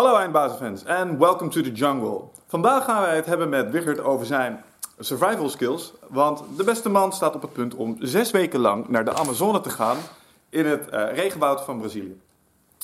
Hallo 0.00 0.16
eindbazenfans 0.16 0.84
en 0.84 1.18
welcome 1.18 1.50
to 1.50 1.60
the 1.60 1.72
jungle. 1.72 2.20
Vandaag 2.46 2.84
gaan 2.84 3.02
wij 3.02 3.16
het 3.16 3.26
hebben 3.26 3.48
met 3.48 3.70
Wichert 3.70 4.00
over 4.00 4.26
zijn 4.26 4.64
survival 4.98 5.48
skills. 5.48 5.92
Want 6.08 6.42
de 6.56 6.64
beste 6.64 6.88
man 6.88 7.12
staat 7.12 7.34
op 7.34 7.42
het 7.42 7.52
punt 7.52 7.74
om 7.74 7.96
zes 7.98 8.30
weken 8.30 8.60
lang 8.60 8.88
naar 8.88 9.04
de 9.04 9.14
Amazone 9.14 9.60
te 9.60 9.70
gaan 9.70 9.96
in 10.48 10.66
het 10.66 10.92
uh, 10.92 11.12
regenwoud 11.12 11.60
van 11.60 11.78
Brazilië. 11.78 12.20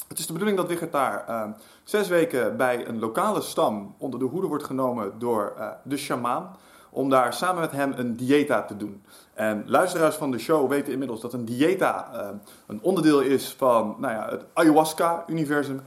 Het 0.09 0.19
is 0.19 0.27
de 0.27 0.33
bedoeling 0.33 0.59
dat 0.59 0.69
Wichert 0.69 0.93
daar 0.93 1.25
uh, 1.29 1.43
zes 1.85 2.09
weken 2.09 2.57
bij 2.57 2.89
een 2.89 2.99
lokale 2.99 3.41
stam 3.41 3.95
onder 3.99 4.19
de 4.19 4.27
hoede 4.27 4.47
wordt 4.47 4.65
genomen 4.65 5.13
door 5.19 5.55
uh, 5.59 5.69
de 5.83 5.97
shamaan. 5.97 6.57
Om 6.91 7.11
daar 7.11 7.35
samen 7.35 7.61
met 7.61 7.73
hem 7.73 7.93
een 7.97 8.17
dieta 8.17 8.63
te 8.63 8.77
doen. 8.77 9.03
En 9.35 9.65
luisteraars 9.67 10.17
van 10.17 10.31
de 10.31 10.39
show 10.39 10.69
weten 10.69 10.93
inmiddels 10.93 11.21
dat 11.21 11.33
een 11.33 11.45
dieta 11.45 12.11
een 12.67 12.79
onderdeel 12.83 13.21
is 13.21 13.55
van 13.59 13.97
nou 13.99 14.15
ja, 14.15 14.29
het 14.31 14.45
ayahuasca-universum. 14.53 15.81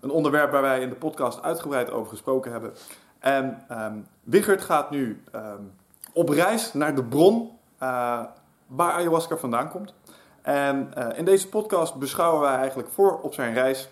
Een 0.00 0.10
onderwerp 0.10 0.50
waar 0.50 0.62
wij 0.62 0.80
in 0.80 0.88
de 0.88 0.94
podcast 0.94 1.42
uitgebreid 1.42 1.90
over 1.90 2.10
gesproken 2.10 2.52
hebben. 2.52 2.72
En 3.18 3.64
um, 3.70 4.06
Wichert 4.22 4.62
gaat 4.62 4.90
nu 4.90 5.22
um, 5.34 5.72
op 6.12 6.28
reis 6.28 6.72
naar 6.72 6.94
de 6.94 7.04
bron 7.04 7.50
uh, 7.82 8.20
waar 8.66 8.92
ayahuasca 8.92 9.36
vandaan 9.36 9.70
komt. 9.70 9.94
En 10.42 10.92
uh, 10.98 11.18
in 11.18 11.24
deze 11.24 11.48
podcast 11.48 11.94
beschouwen 11.94 12.40
wij 12.40 12.56
eigenlijk 12.56 12.88
voor 12.88 13.20
op 13.20 13.34
zijn 13.34 13.54
reis 13.54 13.88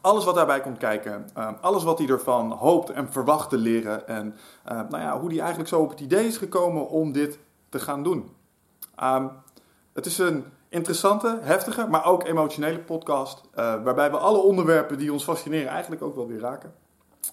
alles 0.00 0.24
wat 0.24 0.34
daarbij 0.34 0.60
komt 0.60 0.78
kijken. 0.78 1.28
Uh, 1.38 1.48
alles 1.60 1.82
wat 1.82 1.98
hij 1.98 2.08
ervan 2.08 2.52
hoopt 2.52 2.90
en 2.90 3.12
verwacht 3.12 3.48
te 3.48 3.56
leren. 3.56 4.08
En 4.08 4.36
nou 4.64 4.98
ja, 4.98 5.20
hoe 5.20 5.28
hij 5.28 5.38
eigenlijk 5.38 5.68
zo 5.68 5.80
op 5.80 5.90
het 5.90 6.00
idee 6.00 6.26
is 6.26 6.36
gekomen 6.36 6.88
om 6.88 7.12
dit 7.12 7.38
te 7.68 7.78
gaan 7.78 8.02
doen. 8.02 8.36
Het 9.92 10.06
is 10.06 10.18
een 10.18 10.44
interessante, 10.74 11.38
heftige, 11.42 11.86
maar 11.90 12.04
ook 12.04 12.26
emotionele 12.26 12.78
podcast. 12.78 13.40
Uh, 13.40 13.74
waarbij 13.84 14.10
we 14.10 14.16
alle 14.16 14.38
onderwerpen 14.38 14.98
die 14.98 15.12
ons 15.12 15.24
fascineren 15.24 15.68
eigenlijk 15.68 16.02
ook 16.02 16.14
wel 16.14 16.26
weer 16.26 16.40
raken. 16.40 16.72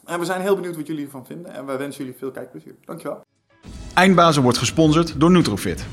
En 0.06 0.20
we 0.20 0.26
zijn 0.26 0.42
heel 0.42 0.56
benieuwd 0.56 0.76
wat 0.76 0.88
jullie 0.88 1.06
ervan 1.06 1.26
vinden. 1.26 1.54
En 1.54 1.66
wij 1.66 1.78
wensen 1.78 2.04
jullie 2.04 2.20
veel 2.20 2.32
kijkplezier. 2.32 2.76
Dankjewel. 2.86 3.26
Eindbazen 3.94 4.44
wordt 4.44 4.58
gesponsord 4.58 5.20
door 5.20 5.32
Nutrofit. 5.32 5.86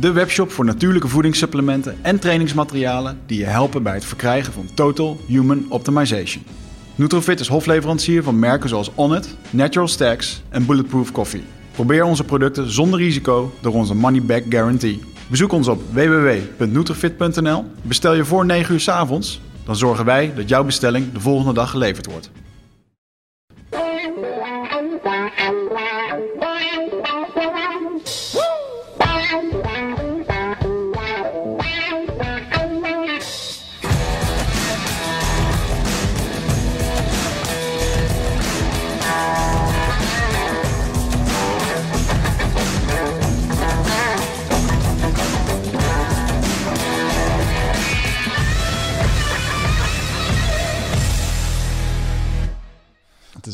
De 0.00 0.12
webshop 0.12 0.50
voor 0.50 0.64
natuurlijke 0.64 1.08
voedingssupplementen 1.08 1.98
en 2.02 2.18
trainingsmaterialen 2.18 3.20
die 3.26 3.38
je 3.38 3.44
helpen 3.44 3.82
bij 3.82 3.94
het 3.94 4.04
verkrijgen 4.04 4.52
van 4.52 4.74
Total 4.74 5.16
Human 5.26 5.66
Optimization. 5.68 6.44
Nutrofit 6.94 7.40
is 7.40 7.48
hofleverancier 7.48 8.22
van 8.22 8.38
merken 8.38 8.68
zoals 8.68 8.90
Onnit, 8.94 9.36
Natural 9.50 9.88
Stacks 9.88 10.42
en 10.48 10.66
Bulletproof 10.66 11.12
Coffee. 11.12 11.44
Probeer 11.72 12.04
onze 12.04 12.24
producten 12.24 12.70
zonder 12.70 12.98
risico 12.98 13.52
door 13.60 13.74
onze 13.74 13.94
money 13.94 14.22
back 14.22 14.42
guarantee. 14.48 15.00
Bezoek 15.30 15.52
ons 15.52 15.68
op 15.68 15.82
www.nutrifit.nl. 15.92 17.64
Bestel 17.82 18.14
je 18.14 18.24
voor 18.24 18.46
9 18.46 18.74
uur 18.74 18.80
s 18.80 18.88
avonds, 18.88 19.40
dan 19.64 19.76
zorgen 19.76 20.04
wij 20.04 20.32
dat 20.34 20.48
jouw 20.48 20.64
bestelling 20.64 21.12
de 21.12 21.20
volgende 21.20 21.52
dag 21.52 21.70
geleverd 21.70 22.06
wordt. 22.06 22.30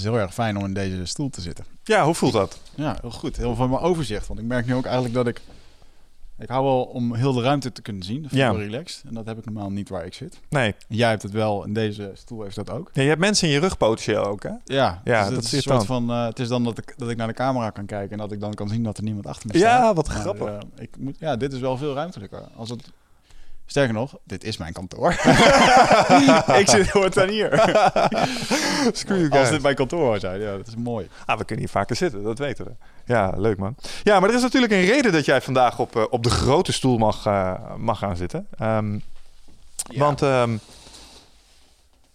Heel 0.07 0.19
erg 0.19 0.35
fijn 0.35 0.57
om 0.57 0.65
in 0.65 0.75
deze 0.75 1.05
stoel 1.05 1.31
te 1.31 1.41
zitten. 1.41 1.65
Ja, 1.85 2.05
hoe 2.05 2.15
voelt 2.15 2.33
dat? 2.33 2.61
Ja, 2.75 2.97
heel 3.01 3.11
goed. 3.11 3.37
Heel 3.37 3.55
van 3.55 3.71
mijn 3.71 3.83
overzicht. 3.83 4.27
Want 4.27 4.41
ik 4.41 4.47
merk 4.47 4.67
nu 4.67 4.75
ook 4.75 4.85
eigenlijk 4.85 5.15
dat 5.15 5.27
ik... 5.27 5.41
Ik 6.39 6.49
hou 6.49 6.65
wel 6.65 6.83
om 6.83 7.15
heel 7.15 7.33
de 7.33 7.43
ruimte 7.43 7.73
te 7.73 7.83
kunnen 7.83 8.03
zien. 8.03 8.23
Dat 8.23 8.31
vind 8.31 8.43
ik 8.43 8.49
Ja. 8.49 8.55
wel 8.55 8.63
relaxed. 8.67 9.03
En 9.09 9.15
dat 9.15 9.27
heb 9.27 9.39
ik 9.39 9.45
normaal 9.45 9.71
niet 9.71 9.89
waar 9.89 10.05
ik 10.07 10.15
zit. 10.15 10.41
Nee. 10.49 10.75
Jij 10.89 11.09
hebt 11.09 11.23
het 11.23 11.33
wel. 11.33 11.65
En 11.65 11.73
deze 11.73 12.11
stoel 12.15 12.43
heeft 12.43 12.57
dat 12.57 12.71
ook. 12.71 12.91
Ja, 12.93 13.03
je 13.03 13.09
hebt 13.09 13.21
mensen 13.21 13.49
in 13.49 13.55
je 13.55 13.61
rug 13.61 13.77
potentieel 13.77 14.25
ook, 14.25 14.43
hè? 14.43 14.51
Ja, 14.65 15.01
Ja, 15.05 15.21
dus 15.21 15.35
dat 15.35 15.37
het 15.37 15.45
is 15.45 15.53
een 15.53 15.63
soort 15.63 15.77
dan. 15.77 15.87
van. 15.87 16.11
eh, 16.11 16.25
het 16.27 16.39
is 16.39 16.49
dan 16.49 16.65
dat 16.65 16.79
ik, 16.79 16.95
dat 16.97 17.11
ik 17.11 17.17
naar 17.17 17.27
de 17.27 17.33
camera 17.33 17.71
kan 17.71 17.87
kijken 17.87 18.11
en 18.11 18.19
dat 18.19 18.33
ik 18.33 18.41
dan 18.41 18.55
kan 18.55 18.69
zien 18.69 18.83
dat 18.83 18.97
er 18.97 19.03
niemand 19.03 19.27
achter 19.27 19.49
me 19.53 19.59
staat. 19.59 19.71
Ja, 19.71 19.95
wat 19.95 20.09
Maar, 20.09 20.17
grappig. 20.17 20.47
eh, 20.49 20.59
ik 20.77 20.97
moet, 20.99 21.17
ja, 21.19 21.37
dit 21.37 21.53
is 21.53 21.61
wel 21.61 21.77
veel 21.77 21.95
ruimtelijker. 21.95 22.43
Als 22.57 22.71
het, 22.71 22.91
sterker 23.67 23.95
nog, 23.95 24.15
dit 24.25 24.45
is 24.45 24.57
mijn 24.57 24.73
kantoor. 24.73 25.11
ik 26.61 26.69
zit 26.69 26.91
voortaan 26.91 27.29
hier. 27.29 27.51
Screw 28.93 29.19
you 29.19 29.31
Als 29.31 29.51
dit 29.51 29.63
mijn 29.63 29.75
kantoor 29.75 30.05
zou 30.05 30.19
zijn, 30.19 30.41
ja, 30.41 30.57
dat 30.57 30.67
is 30.67 30.77
mooi. 30.77 31.09
Ah, 31.25 31.39
we 31.39 31.45
kunnen 31.45 31.65
hier 31.65 31.75
vaker 31.75 31.97
zitten, 31.97 32.23
dat 32.23 32.39
weten 32.39 32.65
we. 32.65 32.73
Ja, 33.05 33.33
leuk 33.37 33.59
man. 33.59 33.75
Ja, 34.03 34.21
maar 34.21 34.29
er 34.29 34.35
is 34.35 34.43
natuurlijk 34.43 34.73
een 34.73 34.85
reden 34.85 35.13
dat 35.13 35.25
jij 35.25 35.41
vandaag 35.41 35.79
op, 35.79 35.97
eh, 35.97 36.05
op 36.11 36.23
de 36.23 36.31
grote 36.31 36.73
stoel 36.73 36.99
mag, 36.99 37.27
eh, 37.27 37.75
mag 37.77 37.99
gaan 37.99 38.17
zitten. 38.17 38.47
Ehm, 38.59 38.99
Want, 39.97 40.23
ehm, 40.23 40.57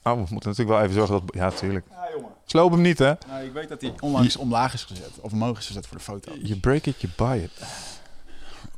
oh, 0.03 0.13
we 0.13 0.25
moeten 0.29 0.49
natuurlijk 0.49 0.69
wel 0.69 0.81
even 0.81 0.93
zorgen 0.93 1.15
dat... 1.15 1.35
Ja, 1.35 1.43
natuurlijk. 1.43 1.85
Ja, 1.89 2.07
jongen. 2.15 2.29
Sloop 2.45 2.71
hem 2.71 2.81
niet, 2.81 2.99
hè? 2.99 3.13
Nou, 3.27 3.43
ik 3.43 3.53
weet 3.53 3.69
dat 3.69 3.81
hij 3.81 3.93
onlangs 3.99 4.37
omlaag 4.37 4.73
is 4.73 4.83
gezet. 4.83 5.11
Of 5.21 5.31
omhoog 5.31 5.57
is 5.57 5.67
gezet 5.67 5.87
voor 5.87 5.97
de 5.97 6.03
foto. 6.03 6.31
You 6.41 6.59
break 6.59 6.85
it, 6.85 7.01
you 7.01 7.13
buy 7.15 7.37
it. 7.37 7.51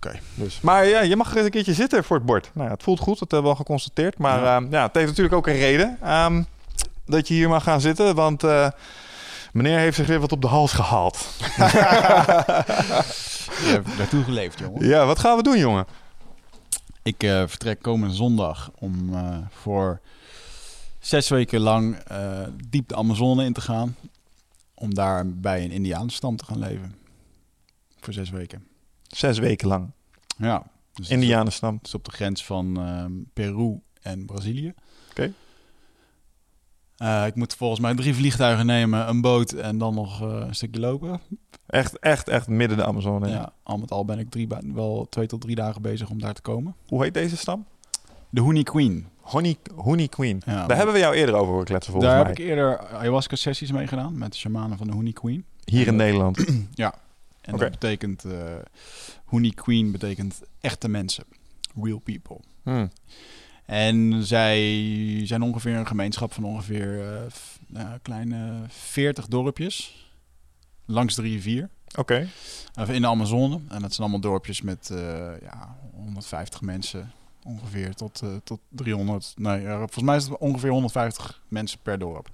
Oké. 0.06 0.20
Dus. 0.36 0.62
Maar 0.62 0.86
ja, 0.86 1.02
je 1.02 1.16
mag 1.16 1.36
eens 1.36 1.46
een 1.46 1.52
keertje 1.52 1.74
zitten 1.74 2.04
voor 2.04 2.18
het 2.18 2.26
bord. 2.26 2.50
Nou 2.54 2.68
ja, 2.68 2.74
het 2.74 2.84
voelt 2.84 3.00
goed, 3.00 3.20
dat 3.20 3.32
hebben 3.32 3.52
we 3.52 3.58
al 3.58 3.64
geconstateerd. 3.64 4.18
Maar 4.18 4.40
Ja. 4.40 4.58
ja. 4.60 4.68
ja, 4.70 4.84
het 4.84 4.96
heeft 4.96 5.08
natuurlijk 5.08 5.36
ook 5.36 5.48
een 5.48 5.58
reden 5.58 5.98
ehm, 6.02 6.44
dat 7.06 7.28
je 7.28 7.34
hier 7.34 7.50
mag 7.50 7.64
gaan 7.64 7.82
zitten. 7.82 8.16
Want 8.16 8.44
eh, 8.44 8.70
meneer 9.52 9.78
heeft 9.78 9.96
zich 9.96 10.08
weer 10.08 10.20
wat 10.20 10.32
op 10.32 10.42
de 10.42 10.48
hals 10.48 10.72
gehaald. 10.74 11.18
Je 13.66 13.70
hebt 13.70 13.98
daartoe 13.98 14.24
geleefd, 14.24 14.60
jongen. 14.60 14.88
Ja, 14.88 15.06
wat 15.06 15.20
gaan 15.20 15.38
we 15.38 15.44
doen, 15.44 15.58
jongen? 15.58 15.86
Ik 17.04 17.24
eh, 17.24 17.44
vertrek 17.48 17.82
komende 17.82 18.16
zondag 18.16 18.72
om 18.80 19.14
eh, 19.14 19.38
voor 19.50 20.02
zes 21.00 21.30
weken 21.30 21.60
lang 21.60 21.96
eh, 21.96 22.44
diep 22.70 22.88
de 22.88 22.96
Amazone 22.96 23.46
in 23.46 23.54
te 23.54 23.62
gaan. 23.62 23.96
Om 24.74 24.94
daar 24.94 25.28
bij 25.28 25.64
een 25.64 25.72
Indiaanstam 25.72 26.36
te 26.36 26.46
gaan 26.46 26.60
leven. 26.60 26.96
Voor 28.00 28.14
zes 28.14 28.30
weken. 28.30 28.68
Zes 29.16 29.38
weken 29.40 29.68
lang. 29.68 29.92
Ja. 30.38 30.64
Dus 30.94 31.10
Indianenstam. 31.10 31.76
Het 31.76 31.88
is 31.88 31.94
op 31.94 32.06
de 32.06 32.12
grens 32.12 32.46
van 32.46 32.78
ehm, 32.78 33.12
Peru 33.34 33.80
en 34.02 34.26
Brazilië. 34.26 34.74
Oké. 35.10 35.34
Eh, 36.98 37.26
ik 37.26 37.36
moet 37.36 37.54
volgens 37.56 37.80
mij 37.80 37.96
drie 37.96 38.16
vliegtuigen 38.16 38.66
nemen, 38.66 39.08
een 39.10 39.22
boot 39.22 39.52
en 39.52 39.78
dan 39.78 39.94
nog 39.94 40.22
eh, 40.22 40.28
een 40.48 40.56
stukje 40.56 40.80
lopen. 40.82 41.22
Echt, 41.66 42.00
echt, 42.00 42.28
echt 42.30 42.48
midden 42.48 42.78
de 42.78 42.86
Amazone. 42.86 43.30
Ja, 43.30 43.54
al 43.64 43.78
met 43.78 43.92
al 43.92 44.06
ben 44.06 44.20
ik 44.20 44.30
drie, 44.30 44.48
wel 44.74 45.08
twee 45.10 45.28
tot 45.28 45.42
drie 45.42 45.56
dagen 45.56 45.82
bezig 45.82 46.10
om 46.10 46.20
daar 46.20 46.34
te 46.34 46.42
komen. 46.42 46.76
Hoe 46.88 47.04
heet 47.04 47.14
deze 47.14 47.38
stam? 47.38 47.66
De 48.30 48.42
Honey 48.42 48.64
Queen. 48.64 49.08
Honey, 49.22 49.56
Honey 49.76 50.08
Queen. 50.08 50.42
Ja, 50.46 50.54
Daar 50.54 50.68
maar- 50.68 50.76
hebben 50.76 50.94
we 50.94 51.00
jou 51.02 51.16
eerder 51.16 51.36
over 51.36 51.48
horen 51.52 51.66
kletsen, 51.66 51.92
volgens 51.92 52.14
Daar 52.14 52.22
mij. 52.24 52.32
heb 52.34 52.42
ik 52.42 52.48
eerder 52.50 52.80
ayahuasca 52.88 53.36
sessies 53.36 53.72
mee 53.72 53.88
gedaan 53.88 54.18
met 54.18 54.32
de 54.32 54.38
shamanen 54.38 54.78
van 54.78 54.88
de 54.88 54.94
Honey 54.94 55.12
Queen. 55.12 55.46
Hier 55.64 55.88
in 55.88 55.96
Ja. 56.74 56.94
En 57.46 57.58
dat 57.58 57.72
betekent, 57.72 58.26
eh 58.26 58.56
Honey 59.26 59.50
Queen 59.52 59.92
betekent 59.92 60.42
echte 60.62 60.88
mensen. 60.90 61.24
Real 61.82 62.00
people. 62.00 62.38
Hmm. 62.64 62.92
En 63.66 64.24
zij 64.26 64.82
zijn 65.26 65.42
ongeveer 65.42 65.76
een 65.76 65.88
gemeenschap 65.88 66.34
van 66.34 66.44
ongeveer 66.44 67.14
eh, 67.14 67.22
f- 67.32 67.60
nou, 67.68 67.98
kleine 68.02 68.62
40 68.68 69.28
dorpjes. 69.28 70.08
Langs 70.86 71.16
de 71.16 71.22
rivier. 71.22 71.70
Oké. 71.98 72.28
In 72.88 73.02
de 73.02 73.08
Amazone. 73.08 73.56
En 73.56 73.82
dat 73.82 73.94
zijn 73.94 74.00
allemaal 74.10 74.20
dorpjes 74.20 74.62
met 74.62 74.90
eh, 74.90 74.98
ja, 75.42 75.78
150 75.94 76.62
mensen. 76.62 77.12
Ongeveer 77.44 77.94
tot, 77.94 78.22
tot 78.44 78.60
300. 78.70 79.34
Nee, 79.38 79.66
volgens 79.68 80.02
mij 80.04 80.16
is 80.16 80.24
het 80.24 80.38
ongeveer 80.38 80.70
150 80.70 81.42
mensen 81.48 81.80
per 81.82 82.00
dorp. 82.00 82.30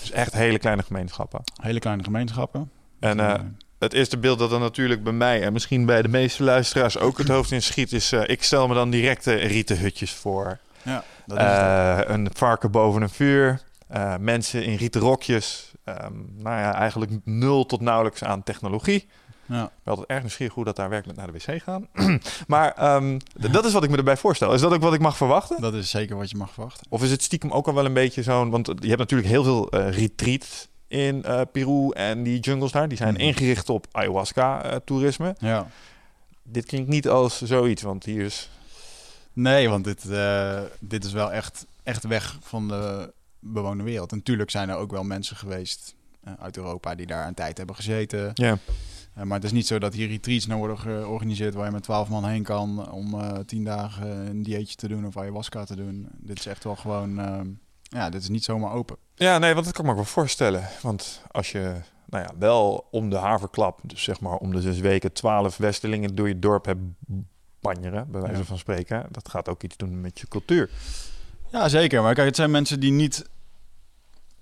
Dus 0.00 0.10
echt 0.10 0.32
hele 0.32 0.58
kleine 0.58 0.82
gemeenschappen. 0.82 1.40
Hele 1.62 1.78
kleine 1.78 2.02
gemeenschappen. 2.04 2.70
En 3.00 3.56
het 3.78 3.92
eerste 3.92 4.18
beeld 4.18 4.38
dat 4.38 4.52
er 4.52 4.58
natuurlijk 4.60 5.02
bij 5.02 5.12
mij 5.12 5.42
en 5.42 5.52
misschien 5.52 5.86
bij 5.86 6.02
de 6.02 6.08
meeste 6.08 6.42
luisteraars 6.42 6.98
ook 6.98 7.18
het 7.18 7.28
hoofd 7.28 7.50
in 7.50 7.62
schiet 7.62 7.92
is... 7.92 8.12
eh, 8.12 8.22
ik 8.26 8.42
stel 8.42 8.68
me 8.68 8.74
dan 8.74 8.90
direct 8.90 9.26
eh, 9.26 9.46
rieten 9.46 9.78
hutjes 9.78 10.12
voor. 10.12 10.58
ja, 10.82 11.04
dat 11.26 11.38
is. 11.38 11.44
Eh, 11.44 11.98
een 12.04 12.28
varken 12.32 12.70
boven 12.70 13.02
een 13.02 13.08
vuur. 13.10 13.60
mensen 14.20 14.64
in 14.64 14.76
rieten 14.76 15.00
rokjes. 15.00 15.72
Ehm, 15.84 16.12
nou 16.36 16.60
ja, 16.60 16.74
eigenlijk 16.74 17.12
nul 17.24 17.66
tot 17.66 17.80
nauwelijks 17.80 18.24
aan 18.24 18.42
technologie. 18.42 19.08
ja. 19.46 19.64
Ik 19.64 19.70
ben 19.82 19.92
altijd 19.94 20.08
erg 20.08 20.20
nieuwsgierig 20.20 20.54
hoe 20.54 20.64
dat 20.64 20.76
daar 20.76 20.88
werkelijk 20.88 21.18
naar 21.18 21.32
de 21.32 21.38
wc 21.38 21.62
gaan. 21.62 21.88
maar 22.46 22.72
ehm, 22.72 23.18
dat 23.34 23.64
is 23.64 23.72
wat 23.72 23.84
ik 23.84 23.90
me 23.90 23.96
erbij 23.96 24.16
voorstel. 24.16 24.52
Is 24.52 24.60
dat 24.60 24.72
ook 24.72 24.82
wat 24.82 24.94
ik 24.94 25.00
mag 25.00 25.16
verwachten? 25.16 25.60
Dat 25.60 25.74
is 25.74 25.90
zeker 25.90 26.16
wat 26.16 26.30
je 26.30 26.36
mag 26.36 26.52
verwachten. 26.52 26.86
Of 26.88 27.02
is 27.02 27.10
het 27.10 27.22
stiekem 27.22 27.50
ook 27.50 27.66
al 27.66 27.74
wel 27.74 27.84
een 27.84 27.92
beetje 27.92 28.22
zo'n... 28.22 28.50
Want 28.50 28.66
je 28.66 28.86
hebt 28.88 28.98
natuurlijk 28.98 29.28
heel 29.28 29.44
veel 29.44 29.76
retreats 29.76 30.68
in 30.88 31.22
eh, 31.22 31.40
Peru 31.52 31.90
en 31.90 32.22
die 32.22 32.38
jungles 32.40 32.72
daar. 32.72 32.88
Die 32.88 32.98
zijn 32.98 33.12
Mhm. 33.14 33.22
ingericht 33.22 33.68
op 33.70 33.86
ayahuasca-toerisme. 33.92 35.34
Ja. 35.38 35.66
Dit 36.42 36.64
klinkt 36.66 36.88
niet 36.88 37.08
als 37.08 37.42
zoiets, 37.42 37.82
want 37.82 38.04
hier 38.04 38.24
is... 38.24 38.50
Nee, 39.32 39.68
want 39.68 39.84
dit, 39.84 40.10
eh, 40.10 40.60
dit 40.80 41.04
is 41.04 41.12
wel 41.12 41.32
echt, 41.32 41.66
echt 41.82 42.04
weg 42.06 42.38
van 42.40 42.68
de 42.68 43.12
bewoonde 43.38 43.82
wereld. 43.84 44.10
En 44.10 44.16
natuurlijk 44.16 44.50
zijn 44.50 44.68
er 44.68 44.76
ook 44.76 44.90
wel 44.90 45.04
mensen 45.04 45.36
geweest 45.36 45.94
eh, 46.24 46.32
uit 46.38 46.56
Europa 46.56 46.94
die 46.94 47.06
daar 47.06 47.26
een 47.26 47.34
tijd 47.34 47.56
hebben 47.58 47.76
gezeten. 47.76 48.30
Ja. 48.34 48.58
Maar 49.24 49.34
het 49.36 49.44
is 49.44 49.52
niet 49.52 49.66
zo 49.66 49.78
dat 49.78 49.94
hier 49.94 50.08
retreats 50.08 50.46
nou 50.46 50.58
worden 50.58 50.78
georganiseerd 50.78 51.54
waar 51.54 51.66
je 51.66 51.72
met 51.72 51.82
twaalf 51.82 52.08
man 52.08 52.24
heen 52.24 52.42
kan 52.42 52.90
om 52.90 53.16
tien 53.46 53.64
dagen 53.64 54.08
een 54.08 54.42
dieetje 54.42 54.74
te 54.76 54.88
doen 54.88 55.06
of 55.06 55.16
ayahuasca 55.16 55.64
te 55.64 55.76
doen. 55.76 56.08
Dit 56.18 56.38
is 56.38 56.46
echt 56.46 56.64
wel 56.64 56.76
gewoon, 56.76 57.18
uh, 57.18 57.40
ja, 57.96 58.10
dit 58.10 58.22
is 58.22 58.28
niet 58.28 58.44
zomaar 58.44 58.72
open. 58.72 58.96
Ja, 59.14 59.38
nee, 59.38 59.52
want 59.54 59.64
dat 59.64 59.74
kan 59.74 59.84
ik 59.84 59.90
me 59.90 59.96
ook 59.96 60.04
wel 60.04 60.12
voorstellen. 60.12 60.68
Want 60.82 61.22
als 61.30 61.52
je, 61.52 61.74
nou 62.06 62.24
ja, 62.24 62.30
wel 62.38 62.86
om 62.90 63.10
de 63.10 63.16
haverklap, 63.16 63.80
dus 63.82 64.02
zeg 64.02 64.20
maar 64.20 64.36
om 64.36 64.52
de 64.52 64.60
zes 64.60 64.78
weken, 64.78 65.12
twaalf 65.12 65.56
westelingen 65.56 66.14
door 66.14 66.28
je 66.28 66.38
dorp 66.38 66.64
hebt 66.64 66.80
banjeren, 67.60 68.10
bij 68.10 68.20
wijze 68.20 68.38
ja. 68.38 68.44
van 68.44 68.58
spreken, 68.58 69.06
dat 69.10 69.28
gaat 69.28 69.48
ook 69.48 69.62
iets 69.62 69.76
doen 69.76 70.00
met 70.00 70.20
je 70.20 70.28
cultuur. 70.28 70.70
Ja, 71.50 71.68
zeker. 71.68 72.02
Maar 72.02 72.14
kijk, 72.14 72.26
het 72.26 72.36
zijn 72.36 72.50
mensen 72.50 72.80
die 72.80 72.92
niet 72.92 73.24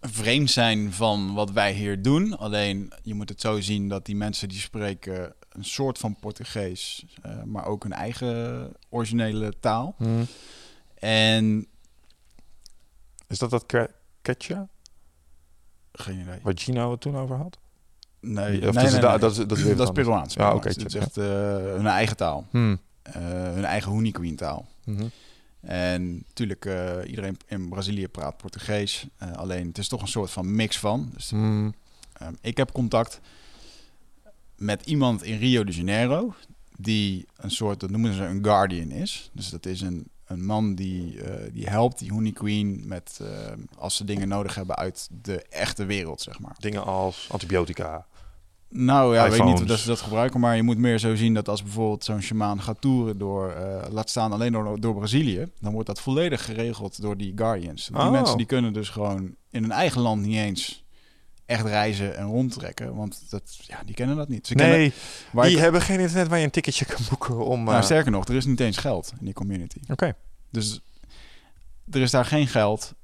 vreemd 0.00 0.50
zijn 0.50 0.92
van 0.92 1.34
wat 1.34 1.50
wij 1.50 1.72
hier 1.72 2.02
doen. 2.02 2.38
Alleen 2.38 2.92
je 3.02 3.14
moet 3.14 3.28
het 3.28 3.40
zo 3.40 3.60
zien 3.60 3.88
dat 3.88 4.06
die 4.06 4.16
mensen 4.16 4.48
die 4.48 4.58
spreken 4.58 5.34
een 5.48 5.64
soort 5.64 5.98
van 5.98 6.16
Portugees, 6.20 7.04
uh, 7.26 7.42
maar 7.42 7.66
ook 7.66 7.82
hun 7.82 7.92
eigen 7.92 8.72
originele 8.88 9.52
taal. 9.60 9.94
Hmm. 9.98 10.26
En 10.94 11.66
is 13.26 13.38
dat 13.38 13.50
dat 13.50 13.64
Quechua? 14.22 14.68
Geen 15.92 16.20
idee. 16.20 16.38
Wat 16.42 16.60
Gino 16.60 16.90
het 16.90 17.00
toen 17.00 17.16
over 17.16 17.36
had? 17.36 17.58
Nee, 18.20 18.44
of 18.44 18.50
nee, 18.50 18.60
dat, 18.60 18.74
nee, 18.74 18.84
is, 18.84 18.92
nee. 18.92 19.00
dat, 19.00 19.20
dat, 19.20 19.30
is, 19.30 19.36
dat, 19.36 19.58
is, 19.58 19.76
dat 19.76 19.86
is 19.88 19.90
Peruaans. 19.90 20.34
Ja, 20.34 20.46
oké. 20.46 20.56
Okay, 20.56 20.72
het 20.72 20.84
is 20.84 20.94
echt 20.94 21.16
uh, 21.16 21.24
hun 21.56 21.86
eigen 21.86 22.16
taal. 22.16 22.46
Hmm. 22.50 22.78
Uh, 23.08 23.14
hun 23.54 23.64
eigen 23.64 23.92
Huni 23.92 24.34
taal. 24.34 24.66
Mm 24.84 24.96
-hmm. 24.96 25.10
En 25.60 26.14
natuurlijk, 26.14 26.64
uh, 26.64 26.96
iedereen 27.06 27.36
in 27.46 27.68
Brazilië 27.68 28.08
praat 28.08 28.36
Portugees. 28.36 29.06
Uh, 29.22 29.32
alleen 29.32 29.66
het 29.66 29.78
is 29.78 29.88
toch 29.88 30.02
een 30.02 30.08
soort 30.08 30.30
van 30.30 30.54
mix 30.54 30.78
van. 30.78 31.10
Dus, 31.14 31.30
mm. 31.30 31.74
uh, 32.22 32.28
ik 32.40 32.56
heb 32.56 32.72
contact 32.72 33.20
met 34.56 34.86
iemand 34.86 35.22
in 35.22 35.38
Rio 35.38 35.64
de 35.64 35.72
Janeiro. 35.72 36.34
Die 36.76 37.26
een 37.36 37.50
soort, 37.50 37.80
dat 37.80 37.90
noemen 37.90 38.14
ze 38.14 38.24
een 38.24 38.44
guardian 38.44 38.90
is. 38.90 39.30
Dus 39.32 39.50
dat 39.50 39.66
is 39.66 39.80
een, 39.80 40.08
een 40.34 40.46
man 40.46 40.74
die, 40.74 41.20
die 41.52 41.68
helpt 41.68 41.98
die 41.98 42.12
Honey 42.12 42.32
Queen 42.32 42.82
met 42.86 43.20
als 43.78 43.96
ze 43.96 44.04
dingen 44.04 44.28
nodig 44.28 44.54
hebben 44.54 44.76
uit 44.76 45.08
de 45.22 45.42
echte 45.42 45.84
wereld, 45.84 46.20
zeg 46.20 46.38
maar. 46.40 46.56
Dingen 46.58 46.84
als 46.84 47.28
antibiotica. 47.30 48.06
Nou 48.68 49.14
ja, 49.14 49.24
iPhones. 49.26 49.44
weet 49.50 49.58
niet 49.58 49.68
dat 49.68 49.78
ze 49.78 49.86
dat 49.86 50.00
gebruiken, 50.00 50.40
maar 50.40 50.56
je 50.56 50.62
moet 50.62 50.78
meer 50.78 50.98
zo 50.98 51.14
zien 51.14 51.34
dat 51.34 51.48
als 51.48 51.62
bijvoorbeeld 51.62 52.04
zo'n 52.04 52.20
shamaan 52.20 52.62
gaat 52.62 52.80
toeren 52.80 53.18
door, 53.18 53.54
uh, 53.58 53.82
laat 53.90 54.10
staan 54.10 54.32
alleen 54.32 54.52
door, 54.52 54.80
door 54.80 54.94
Brazilië, 54.94 55.46
dan 55.60 55.72
wordt 55.72 55.86
dat 55.86 56.00
volledig 56.00 56.44
geregeld 56.44 57.00
door 57.02 57.16
die 57.16 57.32
Guardians. 57.36 57.86
Die 57.86 57.96
Oh. 57.96 58.10
mensen 58.10 58.36
die 58.36 58.46
kunnen 58.46 58.72
dus 58.72 58.88
gewoon 58.88 59.34
in 59.50 59.62
hun 59.62 59.72
eigen 59.72 60.00
land 60.00 60.22
niet 60.22 60.36
eens 60.36 60.83
echt 61.46 61.66
reizen 61.66 62.16
en 62.16 62.26
rondtrekken, 62.26 62.94
want 62.94 63.30
dat, 63.30 63.56
ja, 63.66 63.82
die 63.84 63.94
kennen 63.94 64.16
dat 64.16 64.28
niet. 64.28 64.46
Ze 64.46 64.54
kennen, 64.54 64.78
Nee, 64.78 64.92
die 65.32 65.50
ik- 65.50 65.58
hebben 65.58 65.80
geen 65.80 66.00
internet 66.00 66.28
waar 66.28 66.38
je 66.38 66.44
een 66.44 66.50
ticketje 66.50 66.84
kan 66.84 67.00
boeken 67.08 67.44
om... 67.44 67.64
nou, 67.64 67.76
eh, 67.76 67.82
sterker 67.82 68.10
nog, 68.10 68.24
er 68.28 68.34
is 68.34 68.44
niet 68.46 68.60
eens 68.60 68.76
geld 68.76 69.12
in 69.18 69.24
die 69.24 69.34
community. 69.34 69.78
Oké. 69.88 70.14
Dus 70.50 70.80
er 71.90 72.00
is 72.00 72.10
daar 72.10 72.24
geen 72.24 72.46
geld. 72.46 72.94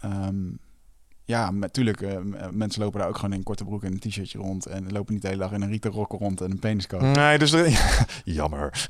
Ehm, 0.00 0.36
ja, 1.24 1.50
natuurlijk, 1.50 2.00
eh, 2.00 2.16
m- 2.18 2.36
mensen 2.50 2.82
lopen 2.82 3.00
daar 3.00 3.08
ook 3.08 3.14
gewoon 3.16 3.32
in 3.32 3.42
korte 3.42 3.64
broek 3.64 3.84
en 3.84 3.92
een 3.92 3.98
t-shirtje 3.98 4.38
rond. 4.38 4.66
En 4.66 4.92
lopen 4.92 5.12
niet 5.12 5.22
de 5.22 5.28
hele 5.28 5.40
dag 5.40 5.52
in 5.52 5.62
een 5.62 5.68
rieten 5.68 5.90
rond 5.90 6.40
en 6.40 6.50
een 6.50 6.58
peniscoat. 6.58 7.00
Nee, 7.16 7.38
dus... 7.38 7.52
er- 7.52 7.96
Jammer. 8.24 8.86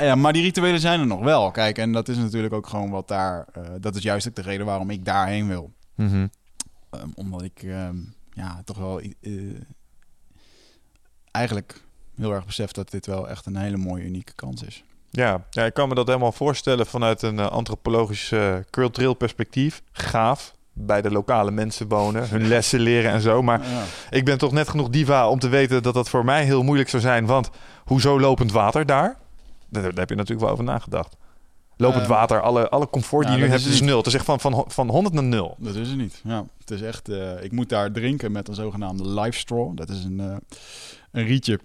Ja, 0.00 0.14
maar 0.14 0.32
die 0.32 0.42
rituelen 0.42 0.80
zijn 0.80 1.00
er 1.00 1.06
nog 1.06 1.20
wel. 1.20 1.50
Kijk, 1.50 1.78
en 1.78 1.92
dat 1.92 2.08
is 2.08 2.16
natuurlijk 2.16 2.54
ook 2.54 2.66
gewoon 2.66 2.90
wat 2.90 3.08
daar... 3.08 3.46
eh, 3.52 3.62
dat 3.80 3.96
is 3.96 4.02
juist 4.02 4.28
ook 4.28 4.34
de 4.34 4.42
reden 4.42 4.66
waarom 4.66 4.90
ik 4.90 5.04
daarheen 5.04 5.48
wil. 5.48 5.72
Mhm. 5.94 6.26
Ehm, 6.90 7.08
omdat 7.14 7.42
ik 7.42 7.62
ehm, 7.62 7.96
ja, 8.38 8.62
toch 8.64 8.76
wel 8.78 9.00
eh, 9.00 9.32
eigenlijk 11.30 11.82
heel 12.16 12.32
erg 12.32 12.46
besef 12.46 12.70
dat 12.72 12.90
dit 12.90 13.06
wel 13.06 13.28
echt 13.28 13.46
een 13.46 13.56
hele 13.56 13.76
mooie, 13.76 14.04
unieke 14.04 14.32
kans 14.34 14.62
is. 14.62 14.84
Ja, 15.10 15.44
ja, 15.50 15.64
ik 15.64 15.74
kan 15.74 15.88
me 15.88 15.94
dat 15.94 16.06
helemaal 16.06 16.32
voorstellen 16.32 16.86
vanuit 16.86 17.22
een 17.22 17.38
eh, 17.38 17.46
antropologisch, 17.46 18.32
eh, 18.32 18.56
cultureel 18.70 19.14
perspectief. 19.14 19.82
Gaaf. 19.92 20.56
Bij 20.72 21.02
de 21.02 21.10
lokale 21.10 21.50
mensen 21.50 21.88
wonen, 21.88 22.28
hun 22.28 22.46
lessen 22.54 22.80
leren 22.80 23.10
en 23.12 23.20
zo. 23.20 23.42
Maar 23.42 23.68
Ja. 23.68 23.84
ik 24.10 24.24
ben 24.24 24.38
toch 24.38 24.52
net 24.52 24.68
genoeg 24.68 24.88
diva 24.88 25.28
om 25.28 25.38
te 25.38 25.48
weten 25.48 25.82
dat 25.82 25.94
dat 25.94 26.08
voor 26.08 26.24
mij 26.24 26.44
heel 26.44 26.62
moeilijk 26.62 26.88
zou 26.88 27.02
zijn. 27.02 27.26
Want 27.26 27.50
hoezo 27.84 28.20
lopend 28.20 28.52
water? 28.52 28.86
Daar, 28.86 29.16
daar 29.68 29.82
heb 29.94 30.08
je 30.08 30.14
natuurlijk 30.14 30.40
wel 30.40 30.50
over 30.50 30.64
nagedacht. 30.64 31.16
Lopend 31.80 32.02
Ehm, 32.02 32.10
water, 32.12 32.40
alle, 32.40 32.68
alle 32.68 32.90
comfort 32.90 33.26
die 33.26 33.36
je 33.36 33.42
nu 33.42 33.48
hebt 33.50 33.64
is 33.66 33.80
nul. 33.80 33.96
Het 33.96 34.06
is 34.06 34.14
echt 34.14 34.24
van, 34.24 34.40
van, 34.40 34.64
van 34.68 34.88
100 34.88 35.14
naar 35.14 35.24
0. 35.24 35.56
Dat 35.58 35.74
is 35.74 35.88
het 35.88 35.96
niet. 35.96 36.20
Ja, 36.24 36.44
het 36.58 36.70
is 36.70 36.82
echt. 36.82 37.08
eh, 37.08 37.42
ik 37.44 37.52
moet 37.52 37.68
daar 37.68 37.92
drinken 37.92 38.32
met 38.32 38.48
een 38.48 38.54
zogenaamde 38.54 39.08
life 39.08 39.38
straw. 39.38 39.76
Dat 39.76 39.88
is 39.88 40.04
een, 40.04 40.20
eh, 40.20 40.36
een 41.12 41.24
rietje. 41.26 41.60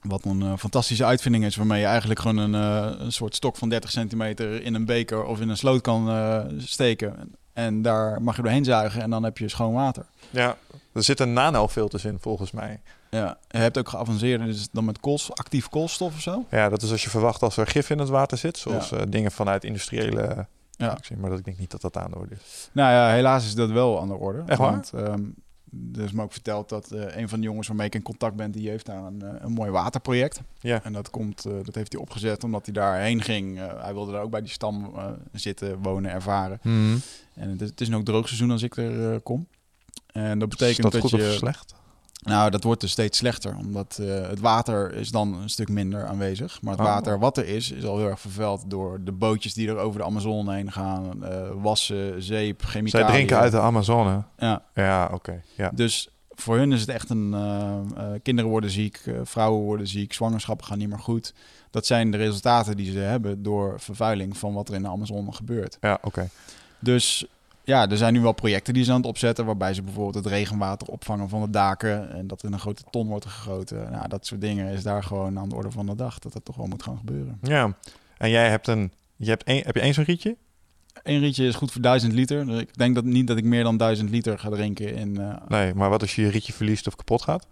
Wat 0.00 0.24
een 0.24 0.58
fantastische 0.58 1.04
uitvinding 1.04 1.44
is, 1.44 1.56
waarmee 1.56 1.80
je 1.80 1.86
eigenlijk 1.86 2.20
gewoon 2.20 2.36
een, 2.36 2.52
een 3.04 3.12
soort 3.12 3.34
stok 3.34 3.56
van 3.56 3.68
30 3.68 3.90
centimeter 3.90 4.62
in 4.62 4.74
een 4.74 4.84
beker 4.84 5.24
of 5.24 5.40
in 5.40 5.48
een 5.48 5.56
sloot 5.56 5.80
kan 5.80 6.10
steken. 6.58 7.34
En 7.52 7.82
daar 7.82 8.22
mag 8.22 8.36
je 8.36 8.42
doorheen 8.42 8.64
zuigen 8.64 9.02
en 9.02 9.10
dan 9.10 9.22
heb 9.22 9.38
je 9.38 9.48
schoon 9.48 9.72
water. 9.72 10.06
Ja, 10.30 10.56
er 10.92 11.02
zitten 11.02 11.32
nanofilters 11.32 12.04
in 12.04 12.18
volgens 12.20 12.50
mij. 12.50 12.80
Ja, 13.10 13.38
je 13.48 13.58
hebt 13.58 13.78
ook 13.78 13.88
geavanceerd, 13.88 14.44
dus 14.44 14.68
dan 14.72 14.84
met 14.84 15.00
kools, 15.00 15.32
actief 15.34 15.68
koolstof 15.68 16.14
of 16.14 16.20
zo. 16.20 16.44
Ja, 16.50 16.68
dat 16.68 16.82
is 16.82 16.90
als 16.90 17.02
je 17.04 17.10
verwacht 17.10 17.42
als 17.42 17.56
er 17.56 17.66
gif 17.66 17.90
in 17.90 17.98
het 17.98 18.08
water 18.08 18.38
zit. 18.38 18.58
Zoals 18.58 18.88
Ja. 18.88 18.96
eh, 18.96 19.02
dingen 19.08 19.30
vanuit 19.32 19.64
industriële 19.64 20.46
Ja. 20.70 20.88
actie. 20.88 21.16
Maar 21.16 21.30
dat 21.30 21.38
ik 21.38 21.44
denk 21.44 21.58
niet 21.58 21.70
dat 21.70 21.80
dat 21.80 21.96
aan 21.96 22.10
de 22.10 22.16
orde 22.18 22.34
is. 22.34 22.70
Nou 22.72 22.92
ja, 22.92 23.10
helaas 23.12 23.44
is 23.46 23.54
dat 23.54 23.70
wel 23.70 24.00
aan 24.00 24.08
de 24.08 24.14
orde. 24.14 24.42
Echt 24.46 24.58
waar? 24.58 24.70
Want 24.70 24.92
ehm, 24.94 25.22
er 25.94 26.02
is 26.04 26.12
me 26.12 26.22
ook 26.22 26.32
verteld 26.32 26.68
dat 26.68 26.90
eh, 26.90 27.16
een 27.16 27.28
van 27.28 27.40
de 27.40 27.46
jongens 27.46 27.66
waarmee 27.68 27.86
ik 27.86 27.94
in 27.94 28.02
contact 28.02 28.36
ben, 28.36 28.50
die 28.50 28.68
heeft 28.68 28.86
daar 28.86 29.04
een, 29.04 29.22
eh, 29.22 29.28
een 29.38 29.52
mooi 29.52 29.70
waterproject. 29.70 30.40
Ja. 30.60 30.82
En 30.84 30.92
dat, 30.92 31.10
komt, 31.10 31.42
dat 31.42 31.74
heeft 31.74 31.92
hij 31.92 32.00
opgezet 32.00 32.44
omdat 32.44 32.64
hij 32.64 32.74
daarheen 32.74 33.22
ging. 33.22 33.58
Hij 33.80 33.92
wilde 33.94 34.12
daar 34.12 34.22
ook 34.22 34.30
bij 34.30 34.40
die 34.40 34.50
stam 34.50 34.94
zitten, 35.32 35.82
wonen, 35.82 36.10
ervaren. 36.10 36.58
En 36.62 37.48
het 37.50 37.60
is, 37.62 37.68
het 37.68 37.80
is 37.80 37.88
nu 37.88 37.94
ook 37.94 38.04
droogseizoen 38.04 38.50
als 38.50 38.62
ik 38.62 38.76
er 38.76 39.20
kom. 39.20 39.46
En 40.12 40.38
dat 40.38 40.48
betekent 40.48 40.76
is 40.78 40.82
dat, 40.82 40.92
dat, 40.92 41.10
goed 41.10 41.20
je... 41.20 41.26
of 41.26 41.32
slecht? 41.32 41.74
Nou, 42.24 42.50
dat 42.50 42.62
wordt 42.64 42.80
dus 42.80 42.90
steeds 42.90 43.18
slechter. 43.18 43.56
Omdat 43.56 43.98
eh, 44.00 44.28
het 44.28 44.40
water 44.40 44.92
is 44.94 45.10
dan 45.10 45.34
een 45.34 45.48
stuk 45.50 45.68
minder 45.68 46.06
aanwezig. 46.06 46.62
Maar 46.62 46.72
het 46.72 46.80
Oh. 46.80 46.86
water 46.86 47.18
wat 47.18 47.36
er 47.36 47.46
is, 47.48 47.70
is 47.70 47.84
al 47.84 47.98
heel 47.98 48.08
erg 48.08 48.20
vervuild 48.20 48.64
door 48.66 48.98
de 49.04 49.12
bootjes 49.12 49.54
die 49.54 49.68
er 49.68 49.76
over 49.76 49.98
de 50.00 50.06
Amazone 50.06 50.54
heen 50.54 50.72
gaan. 50.72 51.24
eh, 51.24 51.48
wassen, 51.62 52.22
zeep, 52.22 52.60
Zij 52.60 52.70
chemicaliën. 52.70 53.06
drinken 53.06 53.36
uit 53.38 53.52
de 53.52 53.60
Amazone. 53.60 54.22
Ja, 54.38 54.62
Ja, 54.74 55.10
oké. 55.12 55.42
Ja. 55.56 55.70
dus 55.74 56.08
voor 56.30 56.56
hun 56.56 56.72
is 56.72 56.80
het 56.80 56.88
echt 56.90 57.10
een... 57.10 57.34
eh, 57.34 58.06
kinderen 58.22 58.50
worden 58.50 58.70
ziek, 58.70 59.02
vrouwen 59.22 59.62
worden 59.62 59.86
ziek, 59.88 60.12
zwangerschappen 60.12 60.66
gaan 60.66 60.78
niet 60.78 60.88
meer 60.88 60.98
goed. 60.98 61.34
Dat 61.70 61.86
zijn 61.86 62.10
de 62.10 62.16
resultaten 62.16 62.76
die 62.76 62.92
ze 62.92 62.98
hebben 62.98 63.42
door 63.42 63.80
vervuiling 63.80 64.36
van 64.36 64.52
wat 64.54 64.68
er 64.68 64.74
in 64.74 64.82
de 64.82 64.88
Amazone 64.88 65.32
gebeurt. 65.32 65.76
Ja, 65.80 65.98
oké. 66.02 66.28
Dus 66.78 67.26
ja, 67.66 67.88
er 67.90 67.96
zijn 67.96 68.12
nu 68.12 68.20
wel 68.20 68.32
projecten 68.32 68.74
die 68.74 68.84
ze 68.84 68.90
aan 68.90 68.96
het 68.96 69.06
opzetten... 69.06 69.44
waarbij 69.44 69.74
ze 69.74 69.82
bijvoorbeeld 69.82 70.24
het 70.24 70.32
regenwater 70.32 70.88
opvangen 70.88 71.28
van 71.28 71.40
de 71.40 71.50
daken... 71.50 72.12
en 72.12 72.26
dat 72.26 72.42
in 72.42 72.52
een 72.52 72.58
grote 72.58 72.82
ton 72.90 73.06
wordt 73.06 73.26
gegoten. 73.26 73.90
Nou, 73.90 74.08
dat 74.08 74.26
soort 74.26 74.40
dingen 74.40 74.72
is 74.72 74.82
daar 74.82 75.02
gewoon 75.02 75.38
aan 75.38 75.48
de 75.48 75.54
orde 75.54 75.70
van 75.70 75.86
de 75.86 75.94
dag... 75.94 76.18
dat 76.18 76.32
dat 76.32 76.44
toch 76.44 76.56
wel 76.56 76.66
moet 76.66 76.82
gaan 76.82 76.98
gebeuren. 76.98 77.38
Ja. 77.42 77.76
En 78.18 78.30
jij 78.30 78.48
hebt 78.50 78.66
een... 78.66 78.92
Je 79.16 79.28
hebt 79.28 79.44
één, 79.44 79.62
heb 79.64 79.74
je 79.74 79.80
één 79.80 79.94
zo'n 79.94 80.04
rietje? 80.04 80.36
Eén 81.02 81.20
rietje 81.20 81.46
is 81.46 81.54
goed 81.54 81.72
voor 81.72 81.82
1000 81.82 82.12
liter. 82.12 82.46
Dus 82.46 82.60
ik 82.60 82.76
denk 82.76 82.94
dat 82.94 83.04
niet 83.04 83.26
dat 83.26 83.36
ik 83.36 83.44
meer 83.44 83.62
dan 83.62 83.76
1000 83.76 84.10
liter 84.10 84.38
ga 84.38 84.48
drinken 84.48 84.94
in 84.94 85.20
eh, 85.20 85.36
Nee, 85.48 85.74
maar 85.74 85.90
wat 85.90 86.00
als 86.00 86.14
je 86.14 86.22
je 86.22 86.28
rietje 86.28 86.52
verliest 86.52 86.86
of 86.86 86.96
kapot 86.96 87.22
gaat? 87.22 87.46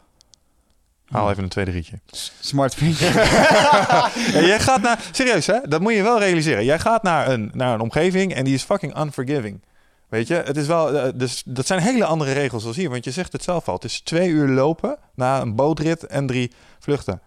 Haal 1.04 1.30
even 1.30 1.42
een 1.42 1.48
tweede 1.48 1.70
rietje. 1.70 1.98
smart 2.40 2.74
vriendje. 2.74 3.06
Jij 4.50 4.60
gaat 4.60 4.82
naar... 4.82 5.04
Serieus, 5.12 5.46
hè? 5.46 5.58
Dat 5.68 5.80
moet 5.80 5.92
je 5.92 6.02
wel 6.02 6.18
realiseren. 6.18 6.64
Jij 6.64 6.78
gaat 6.78 7.02
naar 7.02 7.28
een, 7.28 7.50
naar 7.54 7.74
een 7.74 7.80
omgeving 7.80 8.34
en 8.34 8.44
die 8.44 8.54
is 8.54 8.62
fucking 8.62 8.98
unforgiving. 8.98 9.60
Weet 10.14 10.26
je? 10.28 10.34
Het 10.34 10.56
is 10.56 10.66
wel... 10.66 10.98
eh, 10.98 11.12
Dus, 11.14 11.42
dat 11.46 11.66
zijn 11.66 11.80
hele 11.80 12.04
andere 12.04 12.32
regels 12.32 12.64
als 12.64 12.76
hier. 12.76 12.90
Want 12.90 13.04
je 13.04 13.10
zegt 13.10 13.32
het 13.32 13.42
zelf 13.42 13.68
al. 13.68 13.74
Het 13.74 13.84
is 13.84 14.00
twee 14.00 14.28
uur 14.28 14.48
lopen 14.48 14.96
na 15.14 15.40
een 15.40 15.54
bootrit 15.54 16.06
en 16.06 16.26
drie 16.26 16.52
vluchten. 16.78 17.20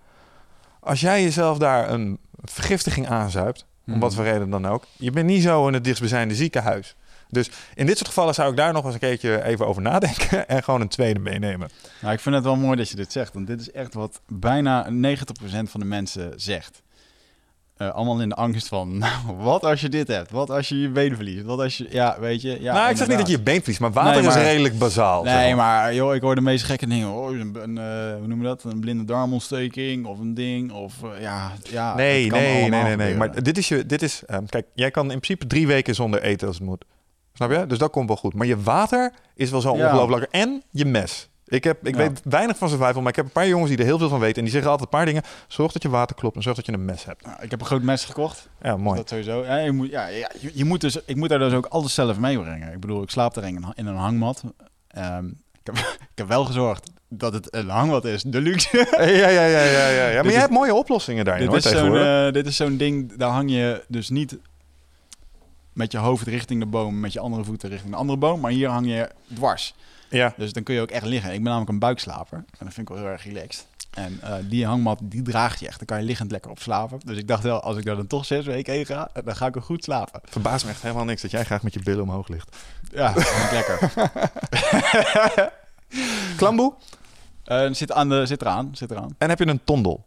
Als 0.79 1.01
jij 1.01 1.23
jezelf 1.23 1.57
daar 1.57 1.89
een 1.89 2.19
vergiftiging 2.43 3.07
aanzuipt... 3.07 3.65
Om 3.87 3.99
wat 3.99 4.13
voor 4.15 4.23
reden 4.23 4.49
dan 4.49 4.65
ook. 4.65 4.83
Je 4.97 5.11
bent 5.11 5.25
niet 5.25 5.43
zo 5.43 5.67
in 5.67 5.73
het 5.73 5.83
dichtstbijzijnde 5.83 6.35
ziekenhuis. 6.35 6.95
Dus 7.29 7.49
in 7.75 7.85
dit 7.85 7.95
soort 7.97 8.07
gevallen 8.07 8.33
zou 8.33 8.49
ik 8.51 8.57
daar 8.57 8.73
nog 8.73 8.85
eens 8.85 8.93
een 8.93 8.99
keertje 8.99 9.43
even 9.43 9.67
over 9.67 9.81
nadenken. 9.81 10.47
En 10.49 10.63
gewoon 10.63 10.81
een 10.81 10.87
tweede 10.87 11.19
meenemen. 11.19 11.69
Nou, 12.01 12.13
ik 12.13 12.19
vind 12.19 12.35
het 12.35 12.43
wel 12.43 12.55
mooi 12.55 12.77
dat 12.77 12.89
je 12.89 12.95
dit 12.95 13.11
zegt. 13.11 13.33
Want 13.33 13.47
dit 13.47 13.61
is 13.61 13.71
echt 13.71 13.93
wat 13.93 14.21
bijna 14.27 14.85
90% 14.85 14.89
van 15.63 15.79
de 15.79 15.85
mensen 15.85 16.33
zegt. 16.35 16.81
Eh, 17.77 17.89
allemaal 17.93 18.21
in 18.21 18.29
de 18.29 18.35
angst 18.35 18.67
van, 18.67 18.97
nou, 18.97 19.11
wat 19.37 19.63
als 19.63 19.81
je 19.81 19.89
dit 19.89 20.07
hebt? 20.07 20.31
Wat 20.31 20.49
als 20.49 20.69
je 20.69 20.79
je 20.81 20.89
benen 20.89 21.15
verliest? 21.15 21.45
Wat 21.45 21.59
als 21.59 21.77
je, 21.77 21.87
ja, 21.89 22.17
weet 22.19 22.41
je. 22.41 22.61
Ja, 22.61 22.73
nou, 22.73 22.89
ik 22.89 22.97
zeg 22.97 23.07
niet 23.07 23.17
dat 23.17 23.27
je 23.27 23.31
je 23.37 23.41
been 23.41 23.57
verliest. 23.59 23.79
Maar 23.79 23.91
water 23.91 24.13
Nee, 24.13 24.21
maar- 24.29 24.37
is 24.37 24.43
redelijk 24.43 24.77
bazaal. 24.77 25.23
zeg 25.23 25.33
Nee, 25.33 25.55
maar 25.55 25.93
joh, 25.93 26.15
ik 26.15 26.21
hoor 26.21 26.35
de 26.35 26.41
meest 26.41 26.63
gekke 26.65 26.87
dingen. 26.87 27.09
Oh, 27.13 27.37
een, 27.37 27.55
een, 27.61 27.77
eh, 27.77 28.17
hoe 28.17 28.27
noem 28.27 28.37
je 28.41 28.47
dat? 28.47 28.63
Een 28.63 28.79
blinde 28.79 29.03
darmontsteking 29.03 30.05
of 30.05 30.19
een 30.19 30.33
ding. 30.33 30.71
Of 30.71 30.93
eh, 31.03 31.21
ja, 31.21 31.51
ja. 31.63 31.95
Nee, 31.95 32.29
nee, 32.31 32.41
nee, 32.41 32.69
nee, 32.69 32.81
nee. 32.81 32.89
gebeuren. 32.91 33.17
Maar 33.17 33.43
dit 33.43 33.57
is 33.57 33.67
je. 33.67 33.85
Dit 33.85 34.01
is. 34.01 34.23
ehm, 34.25 34.45
kijk, 34.45 34.65
jij 34.73 34.91
kan 34.91 35.03
in 35.03 35.19
principe 35.19 35.47
drie 35.47 35.67
weken 35.67 35.95
zonder 35.95 36.21
eten 36.21 36.47
als 36.47 36.57
het 36.57 36.65
moet. 36.65 36.85
Snap 37.33 37.51
je? 37.51 37.65
Dus 37.65 37.77
dat 37.77 37.91
komt 37.91 38.07
wel 38.07 38.17
goed. 38.17 38.33
Maar 38.33 38.47
je 38.47 38.61
water 38.61 39.13
is 39.35 39.49
wel 39.51 39.61
zo 39.61 39.77
Ja. 39.77 39.85
ongelooflijk. 39.85 40.27
En 40.31 40.63
je 40.71 40.85
mes. 40.85 41.29
Ik, 41.47 41.63
heb, 41.63 41.87
ik 41.87 41.95
Ja. 41.95 41.97
weet 42.01 42.21
weinig 42.23 42.57
van 42.57 42.69
survival, 42.69 43.01
maar 43.01 43.09
ik 43.09 43.15
heb 43.15 43.25
een 43.25 43.31
paar 43.31 43.47
jongens 43.47 43.69
die 43.69 43.79
er 43.79 43.85
heel 43.85 43.97
veel 43.97 44.09
van 44.09 44.19
weten. 44.19 44.35
En 44.37 44.43
die 44.43 44.51
zeggen 44.51 44.71
altijd 44.71 44.89
een 44.91 44.97
paar 44.97 45.05
dingen. 45.05 45.23
Zorg 45.47 45.71
dat 45.71 45.81
je 45.81 45.89
water 45.89 46.15
klopt 46.15 46.35
en 46.35 46.41
zorg 46.41 46.55
dat 46.55 46.65
je 46.65 46.71
een 46.71 46.85
mes 46.85 47.05
hebt. 47.05 47.25
Nou, 47.25 47.37
ik 47.41 47.51
heb 47.51 47.59
een 47.59 47.65
groot 47.65 47.81
mes 47.81 48.05
gekocht. 48.05 48.49
Ja, 48.61 48.77
mooi. 48.77 48.97
Dat 48.97 49.09
sowieso. 49.09 49.43
Ja, 49.45 49.57
je 49.57 49.71
moet, 49.71 49.89
ja, 49.89 50.07
ja, 50.07 50.31
je, 50.39 50.51
je 50.53 50.65
moet 50.65 50.81
dus, 50.81 50.99
ik 51.05 51.15
moet 51.15 51.29
daar 51.29 51.39
dus 51.39 51.53
ook 51.53 51.65
alles 51.65 51.93
zelf 51.93 52.19
meebrengen. 52.19 52.73
Ik 52.73 52.79
bedoel, 52.79 53.01
ik 53.03 53.09
slaap 53.09 53.33
daar 53.33 53.43
in 53.47 53.55
een, 53.55 53.65
in 53.75 53.85
een 53.85 53.95
hangmat. 53.95 54.43
Ehm, 54.87 55.27
ik, 55.27 55.33
heb, 55.63 55.77
ik 56.13 56.15
heb 56.15 56.27
wel 56.27 56.45
gezorgd 56.45 56.91
dat 57.09 57.33
het 57.33 57.55
een 57.55 57.69
hangmat 57.69 58.05
is, 58.05 58.23
deluxe. 58.23 58.87
Ja, 58.97 59.03
ja, 59.03 59.27
ja, 59.29 59.45
ja, 59.45 59.63
ja. 59.63 60.07
ja. 60.07 60.13
Maar 60.13 60.23
Dit 60.23 60.31
je 60.31 60.37
hebt 60.39 60.51
mooie 60.51 60.73
oplossingen 60.73 61.25
daarin 61.25 61.49
dit, 61.49 61.63
hoor, 61.63 61.73
is 61.73 61.79
zo'n, 61.79 61.97
eh, 61.97 62.31
dit 62.31 62.47
is 62.47 62.55
zo'n 62.55 62.77
ding, 62.77 63.15
daar 63.17 63.29
hang 63.31 63.51
je 63.51 63.83
dus 63.87 64.09
niet 64.09 64.37
met 65.73 65.91
je 65.91 65.97
hoofd 65.97 66.27
richting 66.27 66.59
de 66.59 66.65
boom, 66.65 66.99
met 66.99 67.13
je 67.13 67.19
andere 67.19 67.43
voeten 67.43 67.69
richting 67.69 67.91
de 67.91 67.97
andere 67.97 68.19
boom, 68.19 68.39
maar 68.39 68.51
hier 68.51 68.69
hang 68.69 68.87
je 68.87 69.09
dwars. 69.33 69.73
Ja. 70.09 70.33
Dus 70.37 70.53
dan 70.53 70.63
kun 70.63 70.75
je 70.75 70.81
ook 70.81 70.91
echt 70.91 71.05
liggen. 71.05 71.29
Ik 71.29 71.37
ben 71.37 71.47
namelijk 71.47 71.71
een 71.71 71.79
buikslaper 71.79 72.37
en 72.37 72.65
dat 72.65 72.73
vind 72.73 72.89
ik 72.89 72.95
wel 72.95 73.03
heel 73.03 73.11
erg 73.11 73.23
relaxed. 73.23 73.65
En 73.97 74.19
eh, 74.21 74.35
die 74.49 74.65
hangmat, 74.65 74.99
die 75.03 75.21
draagt 75.21 75.59
je 75.59 75.67
echt. 75.67 75.77
Dan 75.77 75.87
kan 75.87 75.97
je 75.99 76.03
liggend 76.03 76.31
lekker 76.31 76.51
op 76.51 76.59
slapen. 76.59 76.99
Dus 77.05 77.17
ik 77.17 77.27
dacht 77.27 77.43
wel, 77.43 77.61
als 77.61 77.77
ik 77.77 77.85
daar 77.85 77.95
dan 77.95 78.07
toch 78.07 78.25
zes 78.25 78.45
weken 78.45 78.73
heen 78.73 78.85
ga, 78.85 79.09
dan 79.23 79.35
ga 79.35 79.47
ik 79.47 79.55
er 79.55 79.61
goed 79.61 79.83
slapen. 79.83 80.21
Verbaast 80.23 80.65
me 80.65 80.71
echt 80.71 80.81
helemaal 80.81 81.05
niks 81.05 81.21
dat 81.21 81.31
jij 81.31 81.45
graag 81.45 81.63
met 81.63 81.73
je 81.73 81.79
billen 81.83 82.03
omhoog 82.03 82.27
ligt. 82.27 82.55
Ja, 82.91 83.13
dat 83.13 83.27
vind 83.27 83.45
ik 83.45 83.51
lekker. 83.51 83.91
Klamboe? 86.37 86.73
Eh, 87.43 87.67
zit, 87.71 87.91
aan 87.91 88.09
de, 88.09 88.25
zit 88.25 88.41
eraan, 88.41 88.69
zit 88.71 88.91
eraan. 88.91 89.15
En 89.17 89.29
heb 89.29 89.39
je 89.39 89.47
een 89.47 89.63
tondel? 89.63 90.05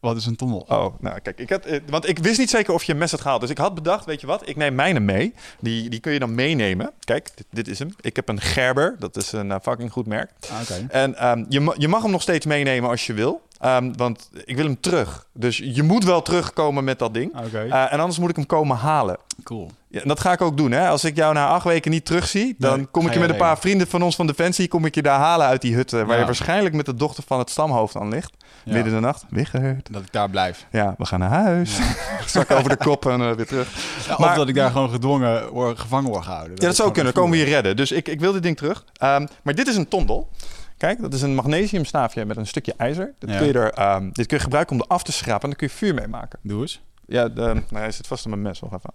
Wat 0.00 0.16
is 0.16 0.26
een 0.26 0.36
tondel? 0.36 0.64
Oh, 0.68 1.00
nou 1.00 1.20
kijk, 1.20 1.38
ik 1.38 1.50
had, 1.50 1.64
eh, 1.64 1.80
want 1.88 2.08
ik 2.08 2.18
wist 2.18 2.38
niet 2.38 2.50
zeker 2.50 2.74
of 2.74 2.84
je 2.84 2.92
een 2.92 2.98
mes 2.98 3.10
had 3.10 3.20
gehaald. 3.20 3.40
Dus 3.40 3.50
ik 3.50 3.58
had 3.58 3.74
bedacht, 3.74 4.04
weet 4.04 4.20
je 4.20 4.26
wat, 4.26 4.48
ik 4.48 4.56
neem 4.56 4.74
mijne 4.74 5.00
mee. 5.00 5.34
Die, 5.60 5.90
die 5.90 6.00
kun 6.00 6.12
je 6.12 6.18
dan 6.18 6.34
meenemen. 6.34 6.92
Kijk, 7.04 7.30
dit, 7.34 7.46
dit 7.50 7.68
is 7.68 7.78
hem. 7.78 7.94
Ik 8.00 8.16
heb 8.16 8.28
een 8.28 8.40
Gerber, 8.40 8.96
dat 8.98 9.16
is 9.16 9.32
een 9.32 9.50
eh, 9.52 9.56
fucking 9.62 9.92
goed 9.92 10.06
merk. 10.06 10.30
Ah, 10.50 10.60
Oké. 10.62 10.86
En 10.88 11.14
ehm, 11.14 11.44
je, 11.48 11.74
je 11.78 11.88
mag 11.88 12.02
hem 12.02 12.10
nog 12.10 12.22
steeds 12.22 12.46
meenemen 12.46 12.90
als 12.90 13.06
je 13.06 13.12
wil. 13.12 13.42
Ehm, 13.58 13.92
want 13.96 14.30
ik 14.44 14.56
wil 14.56 14.64
hem 14.64 14.80
terug. 14.80 15.26
Dus 15.34 15.56
je 15.64 15.82
moet 15.82 16.04
wel 16.04 16.22
terugkomen 16.22 16.84
met 16.84 16.98
dat 16.98 17.14
ding. 17.14 17.38
Oké, 17.46 17.58
Eh, 17.70 17.92
en 17.92 17.98
anders 18.00 18.18
moet 18.18 18.30
ik 18.30 18.36
hem 18.36 18.46
komen 18.46 18.76
halen. 18.76 19.16
cool. 19.44 19.70
Ja, 19.90 20.00
en 20.02 20.08
dat 20.08 20.20
ga 20.20 20.32
ik 20.32 20.40
ook 20.40 20.56
doen. 20.56 20.70
Hè? 20.72 20.88
Als 20.88 21.04
ik 21.04 21.16
jou 21.16 21.34
na 21.34 21.48
acht 21.48 21.64
weken 21.64 21.90
niet 21.90 22.04
terugzie, 22.04 22.54
dan 22.58 22.76
Nee, 22.76 22.86
kom 22.86 23.06
ik 23.06 23.12
je 23.12 23.18
met 23.18 23.30
een 23.30 23.36
paar 23.36 23.52
heen. 23.52 23.60
vrienden 23.60 23.86
van 23.86 24.02
ons 24.02 24.16
van 24.16 24.26
Defensie, 24.26 24.68
kom 24.68 24.84
ik 24.84 24.94
je 24.94 25.02
daar 25.02 25.18
halen 25.18 25.46
uit 25.46 25.60
die 25.62 25.74
hut 25.74 25.92
eh, 25.92 26.00
waar 26.00 26.14
Ja. 26.14 26.18
je 26.18 26.24
waarschijnlijk 26.24 26.74
met 26.74 26.86
de 26.86 26.94
dochter 26.94 27.24
van 27.26 27.38
het 27.38 27.50
stamhoofd 27.50 27.96
aan 27.96 28.08
ligt. 28.08 28.32
Ja. 28.64 28.72
Midden 28.72 28.92
in 28.92 29.00
de 29.00 29.06
nacht. 29.06 29.24
Wichert. 29.30 29.92
Dat 29.92 30.02
ik 30.02 30.12
daar 30.12 30.30
blijf. 30.30 30.66
Ja, 30.70 30.94
we 30.98 31.04
gaan 31.06 31.18
naar 31.18 31.30
huis. 31.30 31.78
Zak 32.26 32.50
over 32.50 32.68
de 32.68 32.76
kop 32.76 33.06
en 33.06 33.20
eh, 33.20 33.32
weer 33.32 33.46
terug. 33.46 33.68
Maar- 34.18 34.28
of 34.30 34.34
dat 34.36 34.48
ik 34.48 34.54
daar 34.54 34.70
gewoon 34.70 34.90
gedwongen 34.90 35.48
word, 35.48 35.78
gevangen 35.78 36.10
word 36.10 36.24
gehouden. 36.24 36.52
Ja, 36.56 36.66
dat 36.66 36.76
zou 36.76 36.92
kunnen. 36.92 37.12
Dan 37.14 37.22
komen 37.22 37.38
we 37.38 37.44
je 37.44 37.50
redden. 37.52 37.76
Dus 37.76 37.92
ik, 37.92 38.08
ik 38.08 38.20
wil 38.20 38.32
dit 38.32 38.42
ding 38.42 38.56
terug. 38.56 38.84
Ehm, 38.96 39.26
maar 39.42 39.54
dit 39.54 39.66
is 39.68 39.76
een 39.76 39.88
tondel. 39.88 40.28
Kijk, 40.78 41.00
dat 41.00 41.14
is 41.14 41.22
een 41.22 41.34
magnesiumstaafje 41.34 42.24
met 42.24 42.36
een 42.36 42.46
stukje 42.46 42.74
ijzer. 42.76 43.14
Dat 43.18 43.30
Ja. 43.30 43.38
kun 43.38 43.46
je 43.46 43.52
er, 43.52 43.72
ehm, 43.72 44.10
dit 44.12 44.26
kun 44.26 44.36
je 44.36 44.42
gebruiken 44.42 44.76
om 44.76 44.82
er 44.82 44.88
af 44.88 45.02
te 45.02 45.12
schrapen 45.12 45.42
en 45.42 45.48
dan 45.48 45.58
kun 45.58 45.66
je 45.68 45.72
vuur 45.74 45.94
mee 45.94 46.06
maken. 46.08 46.38
Doe 46.42 46.60
eens. 46.60 46.80
Ja, 47.06 47.28
de, 47.28 47.40
nou, 47.42 47.64
hij 47.70 47.90
zit 47.92 48.06
vast 48.06 48.24
aan 48.24 48.30
mijn 48.30 48.42
mes. 48.42 48.60
Nog 48.60 48.72
even. 48.74 48.90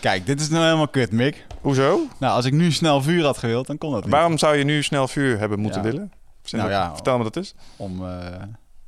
Kijk, 0.00 0.26
dit 0.26 0.40
is 0.40 0.48
nou 0.48 0.64
helemaal 0.64 0.88
kut, 0.88 1.12
Mick. 1.12 1.46
Hoezo? 1.60 2.00
Nou, 2.18 2.34
als 2.34 2.44
ik 2.44 2.52
nu 2.52 2.72
snel 2.72 3.02
vuur 3.02 3.24
had 3.24 3.38
gewild, 3.38 3.66
dan 3.66 3.78
kon 3.78 3.92
dat 3.92 4.02
niet. 4.02 4.12
Waarom 4.12 4.38
zou 4.38 4.56
je 4.56 4.64
nu 4.64 4.82
snel 4.82 5.08
vuur 5.08 5.38
hebben 5.38 5.58
moeten 5.60 5.82
Ja. 5.82 5.90
willen? 5.90 6.12
Nou 6.50 6.70
ja. 6.70 6.94
Vertel 6.94 7.16
me 7.18 7.22
dat 7.24 7.36
eens. 7.36 7.54
Om, 7.76 8.06
eh, 8.08 8.26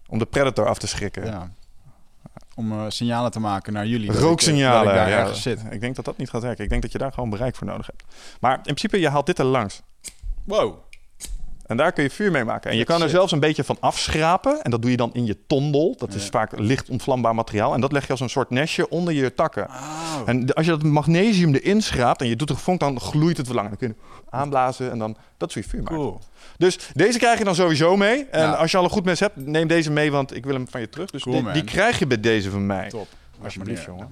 Om 0.09 0.19
de 0.19 0.27
predator 0.27 0.67
af 0.69 0.79
te 0.79 0.87
schrikken. 0.87 1.25
ja. 1.25 1.51
Om 2.55 2.73
eh, 2.73 2.85
signalen 2.89 3.31
te 3.31 3.41
maken 3.41 3.73
naar 3.73 3.87
jullie. 3.87 4.11
eh, 4.11 4.19
Rooksignalen. 4.19 4.89
Ik 4.89 4.95
daar 4.99 5.09
ja. 5.09 5.19
ergens 5.19 5.43
zit. 5.43 5.61
Ik 5.71 5.81
denk 5.81 5.97
dat 5.97 6.05
dat 6.05 6.17
niet 6.17 6.31
gaat 6.31 6.43
werken. 6.43 6.65
Ik 6.65 6.71
denk 6.71 6.83
dat 6.83 6.93
je 6.93 6.99
daar 6.99 7.13
gewoon 7.13 7.31
bereik 7.31 7.57
voor 7.57 7.67
nodig 7.67 7.87
hebt. 7.87 8.05
Maar 8.41 8.57
in 8.57 8.63
principe, 8.63 9.01
je 9.01 9.09
haalt 9.09 9.27
dit 9.27 9.39
er 9.39 9.45
langs. 9.45 9.83
Wow. 10.45 10.75
En 11.67 11.77
daar 11.77 11.93
kun 11.93 12.03
je 12.03 12.11
vuur 12.11 12.31
mee 12.31 12.45
maken. 12.45 12.71
En 12.71 12.77
je 12.77 12.85
kan 12.85 13.03
er 13.03 13.09
zelfs 13.09 13.33
een 13.33 13.41
beetje 13.41 13.65
van 13.65 13.77
afschrapen. 13.81 14.63
En 14.63 14.71
dat 14.71 14.83
doe 14.83 14.91
je 14.91 14.97
dan 14.97 15.11
in 15.15 15.27
je 15.27 15.37
tondel. 15.47 15.95
Dat 15.99 16.15
is 16.15 16.25
Ja. 16.25 16.31
vaak 16.31 16.59
licht 16.59 16.89
ontvlambaar 16.89 17.35
materiaal. 17.35 17.75
En 17.75 17.81
dat 17.81 17.93
leg 17.93 18.05
je 18.05 18.11
als 18.11 18.21
een 18.21 18.29
soort 18.31 18.51
nestje 18.51 18.89
onder 18.89 19.15
je 19.15 19.35
takken. 19.35 19.65
Oh. 19.69 20.21
En 20.27 20.55
als 20.55 20.65
je 20.67 20.71
dat 20.71 20.83
magnesium 20.83 21.55
erin 21.55 21.83
schraapt 21.83 22.21
en 22.21 22.29
je 22.29 22.37
doet 22.37 22.51
er 22.51 22.57
vonk, 22.57 22.81
dan 22.81 23.01
gloeit 23.01 23.37
het 23.37 23.47
wel 23.47 23.57
lang. 23.57 23.69
Dan 23.69 23.77
kun 23.77 23.89
je 23.89 23.95
aanblazen 24.31 24.91
en 24.91 24.99
dan 24.99 25.17
dat 25.37 25.53
je 25.53 25.63
vuur. 25.63 25.83
Cool. 25.83 26.21
Dus 26.57 26.79
deze 26.95 27.19
krijg 27.19 27.39
je 27.39 27.45
dan 27.45 27.55
sowieso 27.55 27.97
mee. 27.97 28.25
En 28.31 28.41
Ja. 28.41 28.53
als 28.53 28.71
je 28.71 28.77
al 28.77 28.85
een 28.85 28.91
goed 28.91 29.05
mes 29.05 29.21
hebt, 29.21 29.37
neem 29.37 29.67
deze 29.67 29.91
mee, 29.91 30.11
want 30.11 30.37
ik 30.37 30.45
wil 30.45 30.55
hem 30.55 30.69
van 30.69 30.81
je 30.81 30.89
terug. 30.89 31.11
Dus 31.11 31.23
Cool, 31.23 31.53
die, 31.53 31.65
krijg 31.65 31.99
je 31.99 32.07
bij 32.07 32.21
deze 32.21 32.51
van 32.51 32.67
mij. 32.67 32.89
Top. 32.89 33.07
Alsjeblieft, 33.43 33.85
jongen. 33.85 34.09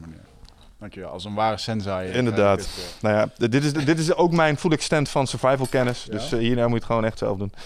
Dankjewel. 0.85 1.11
Als 1.11 1.25
een 1.25 1.35
ware 1.35 1.57
sensei. 1.57 2.09
eh, 2.11 2.17
Inderdaad. 2.17 2.59
dit, 2.59 2.69
Nou 3.01 3.17
ja, 3.17 3.47
dit 3.49 3.65
is, 3.65 3.73
dit 3.73 3.99
is 3.99 4.15
ook 4.15 4.33
mijn 4.33 4.57
full 4.57 4.71
extent 4.73 5.09
van 5.09 5.27
survival 5.27 5.67
kennis. 5.71 6.07
Dus 6.11 6.33
eh, 6.33 6.39
hierna 6.39 6.63
moet 6.63 6.71
je 6.71 6.75
het 6.77 6.85
gewoon 6.85 7.05
echt 7.05 7.19
zelf 7.19 7.39
doen. 7.39 7.53
eh. 7.55 7.61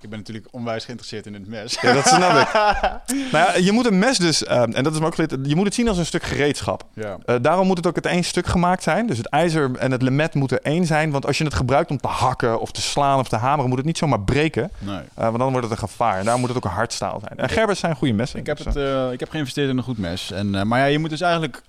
Ik 0.00 0.08
ben 0.10 0.18
natuurlijk 0.18 0.46
onwijs 0.50 0.84
geïnteresseerd 0.84 1.26
in 1.26 1.34
het 1.34 1.46
mes. 1.48 1.78
Ja, 1.80 1.92
dat 1.92 2.06
snap 2.06 2.30
ik. 2.40 2.52
nou 3.32 3.46
ja, 3.46 3.54
je 3.56 3.72
moet 3.72 3.86
een 3.86 3.98
mes 3.98 4.18
dus, 4.18 4.44
eh, 4.44 4.60
en 4.60 4.82
dat 4.84 4.92
is 4.92 4.98
me 4.98 5.06
ook 5.06 5.14
geleerd, 5.14 5.46
je 5.46 5.56
moet 5.56 5.64
het 5.64 5.74
zien 5.74 5.88
als 5.88 5.98
een 5.98 6.06
stuk 6.06 6.22
gereedschap. 6.22 6.84
ja. 6.94 7.16
Eh, 7.24 7.36
daarom 7.42 7.66
moet 7.66 7.76
het 7.76 7.86
ook 7.86 7.94
het 7.96 8.06
één 8.06 8.24
stuk 8.24 8.46
gemaakt 8.46 8.82
zijn. 8.82 9.06
Dus 9.06 9.16
het 9.18 9.26
ijzer 9.28 9.70
en 9.76 9.90
het 9.92 10.02
lemet 10.02 10.34
moeten 10.34 10.62
één 10.62 10.86
zijn. 10.86 11.10
Want 11.10 11.26
als 11.26 11.38
je 11.38 11.44
het 11.44 11.54
gebruikt 11.54 11.90
om 11.90 11.98
te 11.98 12.08
hakken 12.08 12.60
of 12.60 12.70
te 12.72 12.80
slaan 12.82 13.18
of 13.18 13.28
te 13.28 13.36
hameren, 13.36 13.68
moet 13.68 13.78
het 13.78 13.86
niet 13.86 13.98
zomaar 13.98 14.20
breken. 14.20 14.70
Nee. 14.78 14.96
Eh, 15.14 15.24
want 15.24 15.38
dan 15.38 15.50
wordt 15.50 15.62
het 15.70 15.70
een 15.82 15.88
gevaar. 15.88 16.16
En 16.18 16.22
daarom 16.22 16.40
moet 16.40 16.48
het 16.48 16.58
ook 16.58 16.64
een 16.64 16.76
hardstaal 16.76 17.20
zijn. 17.26 17.38
En 17.38 17.48
Gerbers 17.48 17.80
zijn 17.80 17.94
goede 17.96 18.14
messen. 18.14 18.38
Ik 18.40 18.46
heb, 18.46 18.56
dus, 18.56 18.66
het, 18.66 18.76
eh, 18.76 19.06
eh, 19.06 19.12
ik 19.12 19.20
heb 19.20 19.30
geïnvesteerd 19.30 19.68
in 19.68 19.76
een 19.76 19.82
goed 19.84 19.98
mes. 19.98 20.30
En, 20.30 20.54
eh, 20.54 20.62
maar 20.62 20.78
ja, 20.78 20.84
je 20.84 20.98
moet 20.98 21.10
dus 21.10 21.20
eigenlijk 21.20 21.62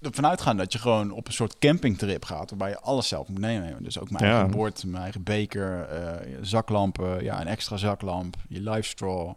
ervan 0.00 0.26
uitgaan 0.26 0.56
dat 0.56 0.72
je 0.72 0.78
gewoon 0.78 1.10
op 1.10 1.26
een 1.26 1.32
soort 1.32 1.58
campingtrip 1.58 2.24
gaat. 2.24 2.50
Waarbij 2.50 2.68
je 2.68 2.80
alles 2.80 3.08
zelf 3.08 3.28
moet 3.28 3.38
nemen. 3.38 3.82
Dus 3.82 3.98
ook 3.98 4.10
mijn 4.10 4.24
Ja. 4.24 4.30
eigen 4.32 4.50
bord, 4.50 4.84
mijn 4.84 5.02
eigen 5.02 5.22
beker, 5.22 5.82
eh, 5.82 6.36
zaklampen, 6.40 7.24
ja, 7.24 7.40
een 7.40 7.46
extra 7.46 7.76
zaklamp, 7.76 8.36
je 8.48 8.60
live 8.60 8.88
straw. 8.88 9.32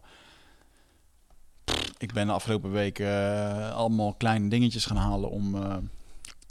Ik 1.97 2.13
ben 2.13 2.27
de 2.27 2.33
afgelopen 2.33 2.71
weken 2.71 3.07
eh, 3.07 3.75
allemaal 3.75 4.13
kleine 4.13 4.47
dingetjes 4.49 4.85
gaan 4.85 4.97
halen 4.97 5.29
om, 5.29 5.55
eh, 5.55 5.75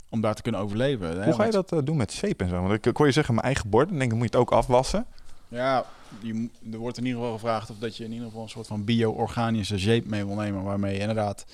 om 0.09 0.21
daar 0.21 0.35
te 0.35 0.41
kunnen 0.41 0.61
overleven. 0.61 1.17
hè. 1.19 1.23
hoe 1.25 1.33
ga 1.33 1.43
je 1.45 1.51
dat 1.51 1.81
doen 1.85 1.97
met 1.97 2.11
zeep 2.11 2.41
en 2.41 2.49
zo? 2.49 2.61
Want 2.61 2.85
ik, 2.85 2.97
hoor 2.97 3.05
je 3.05 3.11
zeggen 3.11 3.33
mijn 3.33 3.45
eigen 3.45 3.69
bord. 3.69 3.89
Dan 3.89 3.97
denk 3.97 4.11
ik, 4.11 4.17
moet 4.17 4.31
je 4.31 4.37
het 4.37 4.41
ook 4.47 4.51
afwassen? 4.57 5.05
Ja, 5.47 5.85
je, 6.21 6.49
er 6.71 6.77
wordt 6.77 6.97
in 6.97 7.05
ieder 7.05 7.19
geval 7.21 7.35
gevraagd 7.37 7.69
of 7.69 7.77
dat 7.77 7.97
je 7.97 8.03
in 8.03 8.11
ieder 8.11 8.27
geval 8.27 8.43
een 8.43 8.49
soort 8.49 8.67
van 8.67 8.83
bio-organische 8.83 9.77
zeep 9.77 10.05
mee 10.05 10.25
wil 10.25 10.35
nemen. 10.35 10.63
Waarmee 10.63 10.93
je 10.93 10.99
inderdaad 10.99 11.45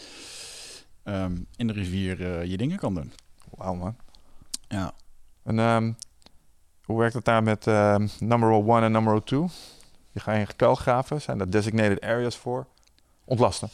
ehm, 1.03 1.37
in 1.55 1.67
de 1.67 1.73
rivier 1.73 2.35
eh, 2.39 2.45
je 2.45 2.57
dingen 2.57 2.77
kan 2.77 2.93
doen. 2.93 3.11
Wauw 3.55 3.73
man. 3.73 3.95
Ja. 4.67 4.91
En 5.43 5.59
ehm, 5.59 5.91
hoe 6.83 6.99
werkt 6.99 7.13
het 7.13 7.25
daar 7.25 7.43
met 7.43 7.67
ehm, 7.67 8.07
number 8.19 8.49
one 8.51 8.81
en 8.85 8.91
number 8.91 9.23
two? 9.23 9.49
Je 10.11 10.19
gaat 10.19 10.35
in 10.35 10.55
kuil 10.55 10.75
graven. 10.75 11.21
Zijn 11.21 11.37
daar 11.37 11.49
designated 11.49 12.01
areas 12.01 12.37
voor? 12.37 12.67
Ontlasten. 13.25 13.69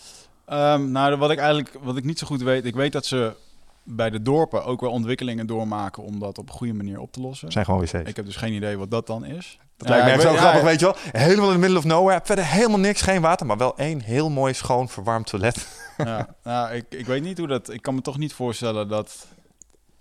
Nou, 0.46 1.16
wat 1.16 1.32
ik 1.32 1.38
eigenlijk 1.38 1.78
wat 1.82 1.98
ik 1.98 2.04
niet 2.04 2.20
zo 2.20 2.28
goed 2.28 2.42
weet, 2.42 2.66
ik 2.66 2.76
weet 2.76 2.92
dat 2.92 3.06
ze 3.06 3.36
bij 3.84 4.10
de 4.10 4.22
dorpen 4.22 4.66
ook 4.66 4.82
wel 4.82 4.92
ontwikkelingen 4.92 5.48
doormaken 5.48 6.04
om 6.04 6.20
dat 6.20 6.38
op 6.38 6.50
een 6.50 6.56
goede 6.56 6.74
manier 6.74 7.00
op 7.00 7.12
te 7.12 7.22
lossen. 7.22 7.52
zijn 7.52 7.66
gewoon 7.66 7.80
wc's. 7.80 7.94
Ik 7.94 8.16
heb 8.16 8.26
dus 8.26 8.36
geen 8.36 8.54
idee 8.54 8.78
wat 8.78 8.92
dat 8.92 9.08
dan 9.08 9.26
is. 9.26 9.60
Dat 9.78 9.88
Ja, 9.88 9.94
lijkt 9.96 10.06
me 10.06 10.12
ik 10.12 10.18
echt 10.18 10.28
zo 10.32 10.38
grappig, 10.38 10.60
ja, 10.62 10.66
weet 10.68 10.80
je 10.80 10.86
wel. 10.86 10.96
Helemaal 11.12 11.48
in 11.48 11.54
the 11.54 11.60
middle 11.60 11.78
of 11.78 11.84
nowhere. 11.84 12.20
Verder 12.24 12.46
helemaal 12.46 12.80
niks, 12.80 13.02
geen 13.02 13.22
water. 13.22 13.46
Maar 13.46 13.58
wel 13.58 13.78
één 13.78 14.02
heel 14.02 14.30
mooi, 14.30 14.54
schoon, 14.54 14.90
verwarmd 14.90 15.28
toilet. 15.28 15.68
Ja, 15.98 16.36
nou, 16.44 16.74
ik, 16.74 16.86
ik 16.90 17.06
weet 17.06 17.24
niet 17.24 17.38
hoe 17.38 17.48
dat. 17.48 17.70
Ik 17.70 17.82
kan 17.82 17.96
me 17.96 18.02
toch 18.02 18.18
niet 18.18 18.34
voorstellen 18.34 18.88
dat. 18.88 19.28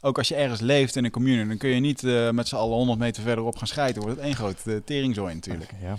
Ook 0.01 0.19
als 0.19 0.29
je 0.29 0.35
ergens 0.35 0.61
leeft 0.61 0.97
in 0.97 1.05
een 1.05 1.11
commune, 1.11 1.47
dan 1.47 1.57
kun 1.57 1.69
je 1.69 1.81
niet 1.81 2.05
eh, 2.05 2.31
met 2.31 2.49
z'n 2.49 2.57
allen 2.57 2.77
100 2.77 2.99
meter 2.99 3.23
verderop 3.23 3.57
gaan 3.57 3.67
scheiden. 3.67 4.03
Wordt 4.03 4.17
het 4.17 4.27
één 4.27 4.35
grote 4.35 4.83
teringzooi 4.85 5.35
natuurlijk. 5.35 5.71
Ja, 5.83 5.97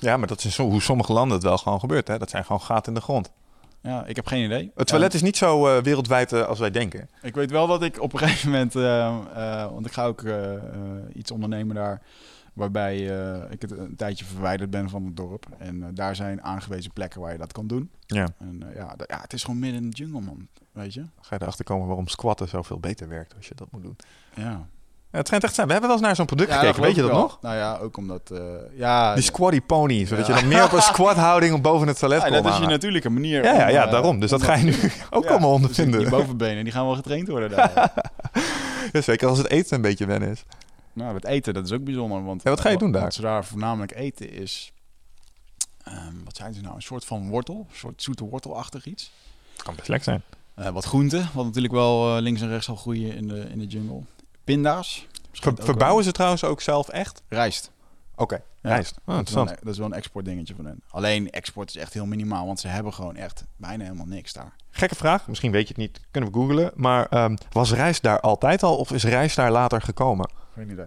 ja 0.00 0.16
maar 0.16 0.26
dat 0.28 0.44
is 0.44 0.54
zo, 0.54 0.68
hoe 0.68 0.82
sommige 0.82 1.12
landen 1.12 1.34
het 1.36 1.46
wel 1.46 1.58
gewoon 1.58 1.80
gebeurt. 1.80 2.08
Hè? 2.08 2.18
Dat 2.18 2.30
zijn 2.30 2.44
gewoon 2.44 2.60
gaten 2.60 2.92
in 2.92 2.98
de 2.98 3.04
grond. 3.04 3.30
Ja, 3.82 4.04
ik 4.06 4.16
heb 4.16 4.26
geen 4.26 4.44
idee. 4.44 4.70
Het 4.74 4.86
toilet 4.86 5.10
Ja, 5.12 5.18
is 5.18 5.24
niet 5.24 5.36
zo 5.36 5.66
eh, 5.66 5.82
wereldwijd 5.82 6.32
als 6.32 6.58
wij 6.58 6.70
denken. 6.70 7.08
ik 7.22 7.34
weet 7.34 7.50
wel 7.50 7.66
dat 7.66 7.82
ik 7.82 8.00
op 8.02 8.12
een 8.12 8.18
gegeven 8.18 8.50
moment, 8.50 8.72
want 9.72 9.86
ik 9.86 9.92
ga 9.92 10.04
ook 10.06 10.24
iets 11.12 11.30
ondernemen 11.30 11.74
daar, 11.74 12.02
waarbij 12.52 13.20
eh, 13.20 13.50
ik 13.50 13.62
het 13.62 13.70
een 13.70 13.96
tijdje 13.96 14.24
verwijderd 14.24 14.70
ben 14.70 14.90
van 14.90 15.04
het 15.04 15.16
dorp. 15.16 15.46
En 15.58 15.82
eh, 15.82 15.88
daar 15.94 16.16
zijn 16.16 16.42
aangewezen 16.42 16.92
plekken 16.92 17.20
waar 17.20 17.32
je 17.32 17.38
dat 17.38 17.52
kan 17.52 17.66
doen. 17.66 17.90
Ja. 18.06 18.28
En 18.38 18.62
eh, 18.68 18.74
ja, 18.76 18.94
ja, 19.06 19.20
het 19.20 19.32
is 19.32 19.44
gewoon 19.44 19.60
midden 19.60 19.82
in 19.82 19.90
de 19.90 19.96
jungle, 19.96 20.20
man. 20.20 20.48
Weet 20.72 20.94
je? 20.94 21.00
Ga 21.20 21.34
je 21.34 21.42
erachter 21.42 21.64
komen 21.64 21.86
waarom 21.86 22.08
squatten 22.08 22.48
zoveel 22.48 22.78
beter 22.78 23.08
werkt 23.08 23.34
als 23.36 23.48
je 23.48 23.54
dat 23.54 23.68
moet 23.70 23.82
doen. 23.82 23.96
Ja. 24.34 24.66
Ja, 25.12 25.18
het 25.18 25.26
schijnt 25.26 25.44
echt 25.44 25.54
zijn. 25.54 25.66
We 25.66 25.72
hebben 25.72 25.90
wel 25.90 25.98
eens 25.98 26.08
naar 26.08 26.16
zo'n 26.16 26.26
product 26.26 26.50
Ja, 26.50 26.58
gekeken. 26.58 26.82
Weet 26.82 26.94
je 26.94 27.02
dat 27.02 27.12
nog? 27.12 27.38
Nou 27.40 27.56
ja, 27.56 27.76
ook 27.76 27.96
omdat, 27.96 28.32
ja... 28.74 29.14
Die 29.14 29.22
squatty 29.22 29.60
pony. 29.60 30.06
Zodat 30.06 30.26
Ja. 30.26 30.34
je 30.34 30.40
dan 30.40 30.48
meer 30.48 30.64
op 30.64 30.72
een 30.72 30.82
squat 30.82 31.16
houding 31.16 31.60
boven 31.60 31.88
het 31.88 31.98
toilet 31.98 32.22
ja, 32.22 32.28
kon 32.28 32.42
dat 32.42 32.52
is 32.52 32.58
je 32.58 32.66
natuurlijke 32.66 33.10
manier. 33.10 33.44
Ja, 33.44 33.52
ja, 33.54 33.66
om, 33.66 33.72
ja, 33.72 33.86
daarom. 33.86 34.20
Dus 34.20 34.30
dat 34.30 34.42
ga 34.42 34.54
je 34.54 34.64
nu 34.64 34.74
ook 35.10 35.26
allemaal 35.26 35.50
dus 35.50 35.60
ondervinden. 35.60 36.00
Die 36.00 36.08
bovenbenen, 36.08 36.64
die 36.64 36.72
gaan 36.72 36.86
wel 36.86 36.94
getraind 36.94 37.28
worden 37.28 37.50
daar. 37.50 37.92
Ja, 38.92 39.00
zeker 39.00 39.28
als 39.28 39.38
het 39.38 39.48
eten 39.48 39.76
een 39.76 39.82
beetje 39.82 40.06
wennen 40.06 40.28
is. 40.28 40.44
Nou, 40.92 41.14
het 41.14 41.24
eten, 41.24 41.54
dat 41.54 41.64
is 41.64 41.72
ook 41.72 41.84
bijzonder. 41.84 42.24
Want, 42.24 42.42
Ja, 42.42 42.50
wat 42.50 42.60
ga 42.60 42.68
je 42.68 42.76
doen 42.78 42.92
daar? 42.92 43.02
Wat 43.02 43.14
ze 43.14 43.20
daar 43.20 43.44
voornamelijk 43.44 43.94
eten 43.94 44.30
is... 44.30 44.72
ehm, 45.84 46.14
wat 46.24 46.36
zijn 46.36 46.54
ze 46.54 46.60
nou? 46.60 46.74
Een 46.74 46.82
soort 46.82 47.04
van 47.04 47.28
wortel. 47.28 47.66
Een 47.70 47.76
soort 47.76 48.02
zoete 48.02 48.24
wortelachtig 48.24 48.86
iets. 48.86 49.12
Het 49.52 49.62
kan 49.62 49.74
best 49.74 49.88
lekker 49.88 50.04
zijn. 50.12 50.22
Eh, 50.66 50.72
wat 50.72 50.84
groenten, 50.84 51.28
wat 51.34 51.44
natuurlijk 51.44 51.74
wel 51.74 52.16
eh, 52.16 52.22
links 52.22 52.40
en 52.40 52.48
rechts 52.48 52.66
zal 52.66 52.76
groeien 52.76 53.14
in 53.16 53.28
de, 53.28 53.40
in 53.40 53.58
de 53.58 53.66
jungle. 53.66 54.02
Pinda's. 54.44 55.06
Ver- 55.32 55.52
verbouwen 55.56 56.04
ze 56.04 56.12
trouwens 56.12 56.44
ook 56.44 56.60
zelf 56.60 56.88
echt? 56.88 57.22
Rijst. 57.28 57.70
Oké, 58.16 58.34
Ja, 58.34 58.68
rijst. 58.70 58.90
Oh, 58.90 58.96
dat, 58.96 59.06
is 59.06 59.06
wel 59.06 59.16
interessant. 59.18 59.50
een, 59.50 59.56
dat 59.64 59.72
is 59.72 59.78
wel 59.78 59.86
een 59.86 59.92
export 59.92 60.24
dingetje 60.24 60.54
van 60.54 60.64
hen. 60.64 60.82
Alleen 60.88 61.30
export 61.30 61.68
is 61.68 61.76
echt 61.76 61.94
heel 61.94 62.06
minimaal, 62.06 62.46
want 62.46 62.60
ze 62.60 62.68
hebben 62.68 62.92
gewoon 62.94 63.16
echt 63.16 63.44
bijna 63.56 63.84
helemaal 63.84 64.06
niks 64.06 64.32
daar. 64.32 64.52
Gekke 64.70 64.94
vraag, 64.94 65.28
misschien 65.28 65.50
weet 65.52 65.62
je 65.62 65.68
het 65.68 65.76
niet, 65.76 66.00
kunnen 66.10 66.32
we 66.32 66.38
googlen. 66.38 66.72
Maar 66.74 67.06
ehm, 67.06 67.36
was 67.50 67.72
rijst 67.72 68.02
daar 68.02 68.20
altijd 68.20 68.62
al 68.62 68.76
of 68.76 68.92
is 68.92 69.04
rijst 69.04 69.36
daar 69.36 69.50
later 69.50 69.82
gekomen? 69.82 70.30
Geen 70.54 70.70
idee. 70.70 70.86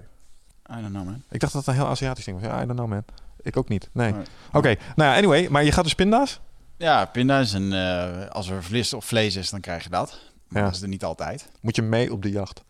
I 0.72 0.82
don't 0.82 0.90
know, 0.90 1.06
man. 1.06 1.24
Ik 1.30 1.40
dacht 1.40 1.54
dat 1.54 1.66
het 1.66 1.76
een 1.76 1.82
heel 1.82 1.90
Aziatisch 1.92 2.26
ding 2.26 2.40
was. 2.40 2.50
Ja, 2.50 2.62
I 2.62 2.66
don't 2.66 2.78
know 2.78 2.88
man. 2.90 3.04
Ik 3.42 3.58
ook 3.58 3.70
niet. 3.70 3.90
Nee. 3.92 4.12
Nee. 4.12 4.24
Oké, 4.54 4.76
nou 4.96 5.12
ja, 5.12 5.18
anyway. 5.18 5.48
Maar 5.50 5.64
je 5.64 5.72
gaat 5.72 5.84
dus 5.84 5.96
pinda's? 5.96 6.40
Ja, 6.78 7.06
pinda's 7.06 7.54
en 7.54 7.74
eh, 7.74 8.28
als 8.30 8.50
er 8.50 8.64
vlees 8.64 8.94
of 8.94 9.06
vlees 9.06 9.36
is, 9.36 9.50
dan 9.50 9.60
krijg 9.60 9.84
je 9.84 9.90
dat. 9.90 10.20
Maar 10.48 10.62
Ja. 10.62 10.68
dat 10.68 10.76
is 10.78 10.82
er 10.82 10.88
niet 10.88 11.04
altijd. 11.04 11.50
Moet 11.62 11.76
je 11.76 11.82
mee 11.82 12.12
op 12.14 12.22
de 12.22 12.30
jacht? 12.30 12.64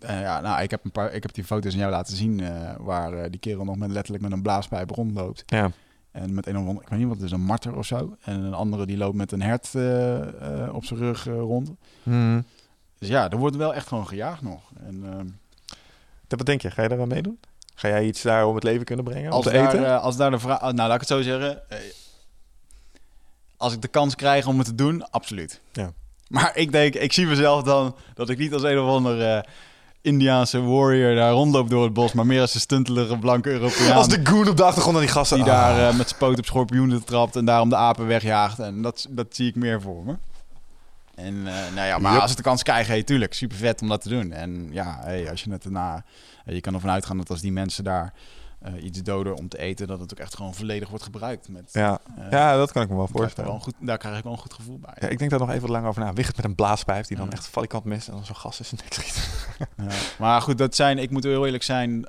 Eh, 0.00 0.20
ja, 0.20 0.40
nou, 0.40 0.62
ik 0.62 0.70
heb, 0.70 0.84
een 0.84 0.90
paar, 0.90 1.12
ik 1.12 1.22
heb 1.22 1.34
die 1.34 1.44
foto's 1.44 1.72
aan 1.72 1.78
jou 1.78 1.90
laten 1.90 2.16
zien 2.16 2.40
eh, 2.40 2.74
waar 2.78 3.30
die 3.30 3.40
kerel 3.40 3.64
nog 3.64 3.76
met, 3.76 3.90
letterlijk 3.90 4.22
met 4.22 4.32
een 4.32 4.42
blaaspijp 4.42 4.90
rondloopt. 4.90 5.42
Ja. 5.46 5.70
En 6.10 6.34
met 6.34 6.46
een 6.46 6.58
of 6.58 6.66
ander, 6.66 6.82
ik 6.82 6.88
weet 6.88 6.98
niet 6.98 7.08
wat 7.08 7.16
het 7.16 7.26
is, 7.26 7.32
een 7.32 7.40
marter 7.40 7.76
of 7.76 7.86
zo. 7.86 8.16
En 8.20 8.40
een 8.40 8.54
andere 8.54 8.86
die 8.86 8.96
loopt 8.96 9.16
met 9.16 9.32
een 9.32 9.42
hert 9.42 9.74
eh, 9.74 10.64
eh, 10.64 10.74
op 10.74 10.84
zijn 10.84 10.98
rug 11.00 11.26
eh, 11.26 11.34
rond. 11.34 11.70
Hmm. 12.02 12.44
Dus 12.98 13.08
ja, 13.08 13.30
er 13.30 13.36
wordt 13.36 13.56
wel 13.56 13.74
echt 13.74 13.86
gewoon 13.88 14.06
gejaagd 14.06 14.42
nog. 14.42 14.70
En 14.86 15.04
ehm, 15.04 15.26
Wat 16.38 16.46
denk 16.46 16.62
je? 16.62 16.70
Ga 16.70 16.82
je 16.82 16.88
daar 16.88 17.00
aan 17.00 17.08
meedoen? 17.08 17.38
Ga 17.74 17.88
jij 17.88 18.04
iets 18.04 18.22
daar 18.22 18.46
om 18.46 18.54
het 18.54 18.64
leven 18.64 18.84
kunnen 18.84 19.04
brengen? 19.04 19.30
als, 19.32 19.46
om 19.46 19.52
te 19.52 19.58
daar, 19.58 19.68
eten? 19.74 19.86
eh, 19.86 20.02
als 20.02 20.16
daar 20.16 20.30
de 20.30 20.38
vraag... 20.38 20.60
nou, 20.60 20.74
laat 20.76 20.92
ik 20.94 21.00
het 21.00 21.08
zo 21.08 21.22
zeggen. 21.22 21.70
eh, 21.70 21.78
als 23.56 23.72
ik 23.72 23.82
de 23.82 23.88
kans 23.88 24.14
krijg 24.14 24.46
om 24.46 24.58
het 24.58 24.66
te 24.66 24.74
doen, 24.74 25.10
absoluut. 25.10 25.60
Ja. 25.72 25.92
Maar 26.28 26.56
ik 26.56 26.72
denk, 26.72 26.94
ik 26.94 27.12
zie 27.12 27.26
mezelf 27.26 27.62
dan 27.62 27.94
dat 28.14 28.28
ik 28.28 28.38
niet 28.38 28.52
als 28.52 28.62
een 28.62 28.78
of 28.78 28.88
andere 28.88 29.44
Indiaanse 30.00 30.60
warrior 30.62 31.14
daar 31.14 31.32
rondloop 31.32 31.70
door 31.70 31.84
het 31.84 31.92
bos, 31.92 32.12
maar 32.12 32.26
meer 32.26 32.40
als 32.40 32.54
een 32.54 32.60
stuntelige 32.60 33.18
blanke 33.18 33.50
Europeaan. 33.50 33.96
Als 33.96 34.08
de 34.08 34.20
goon 34.26 34.48
op 34.48 34.56
de 34.56 34.64
achtergrond 34.64 34.96
en 34.96 35.02
die 35.02 35.10
gasten... 35.12 35.36
die 35.42 35.46
Ah. 35.46 35.52
daar 35.52 35.88
eh, 35.88 35.96
met 35.96 36.08
zijn 36.08 36.18
poot 36.20 36.38
op 36.38 36.44
schorpioenen 36.44 37.04
trapt 37.04 37.36
en 37.36 37.44
daarom 37.44 37.68
de 37.68 37.76
apen 37.76 38.06
wegjaagt. 38.06 38.58
En 38.58 38.82
dat, 38.82 39.06
dat 39.10 39.26
zie 39.30 39.48
ik 39.48 39.54
meer 39.56 39.80
voor 39.80 40.04
me. 40.04 40.14
En 41.20 41.46
eh, 41.46 41.74
nou 41.74 41.86
ja, 41.86 41.98
maar 41.98 42.20
als 42.20 42.30
het 42.30 42.38
de 42.38 42.44
kans 42.44 42.62
krijgt, 42.62 42.88
hey, 42.88 43.02
tuurlijk, 43.02 43.34
super 43.34 43.56
vet 43.56 43.82
om 43.82 43.88
dat 43.88 44.02
te 44.02 44.08
doen. 44.08 44.32
En 44.32 44.68
ja, 44.72 44.98
hey, 45.02 45.30
als 45.30 45.42
je 45.42 45.50
het 45.50 45.62
daarna, 45.62 46.04
eh, 46.44 46.54
je 46.54 46.60
kan 46.60 46.74
ervan 46.74 46.90
uitgaan 46.90 47.16
dat 47.16 47.30
als 47.30 47.40
die 47.40 47.52
mensen 47.52 47.84
daar 47.84 48.12
eh, 48.60 48.84
iets 48.84 49.02
doden 49.02 49.36
om 49.36 49.48
te 49.48 49.58
eten, 49.58 49.86
dat 49.86 50.00
het 50.00 50.12
ook 50.12 50.18
echt 50.18 50.36
gewoon 50.36 50.54
volledig 50.54 50.88
wordt 50.88 51.04
gebruikt. 51.04 51.48
Met, 51.48 51.70
Ja. 51.72 52.00
ja, 52.30 52.56
dat 52.56 52.72
kan 52.72 52.82
ik 52.82 52.88
me 52.88 52.96
wel 52.96 53.08
wel 53.12 53.20
voorstellen. 53.20 53.52
een 53.54 53.60
goed, 53.60 53.74
daar 53.80 53.98
krijg 53.98 54.16
ik 54.16 54.22
wel 54.22 54.32
een 54.32 54.38
goed 54.38 54.54
gevoel 54.54 54.78
bij. 54.78 54.96
Ja, 55.00 55.08
ik 55.08 55.18
denk 55.18 55.30
daar 55.30 55.40
nog 55.40 55.50
even 55.50 55.70
lang 55.70 55.86
over 55.86 56.02
na. 56.02 56.12
Wicht 56.12 56.36
met 56.36 56.44
een 56.44 56.54
blaaspijp 56.54 57.06
die 57.06 57.16
dan 57.16 57.32
echt 57.32 57.46
valikant 57.48 57.84
mist 57.84 58.08
en 58.08 58.14
dan 58.14 58.24
zo'n 58.24 58.36
gas 58.36 58.60
is 58.60 58.70
en 58.72 58.78
niks 58.82 58.96
schiet. 58.96 59.46
Ja. 59.76 59.86
Maar 60.18 60.42
goed, 60.42 60.58
dat 60.58 60.74
zijn, 60.74 60.98
ik 60.98 61.10
moet 61.10 61.24
heel 61.24 61.44
eerlijk 61.44 61.62
zijn. 61.62 62.06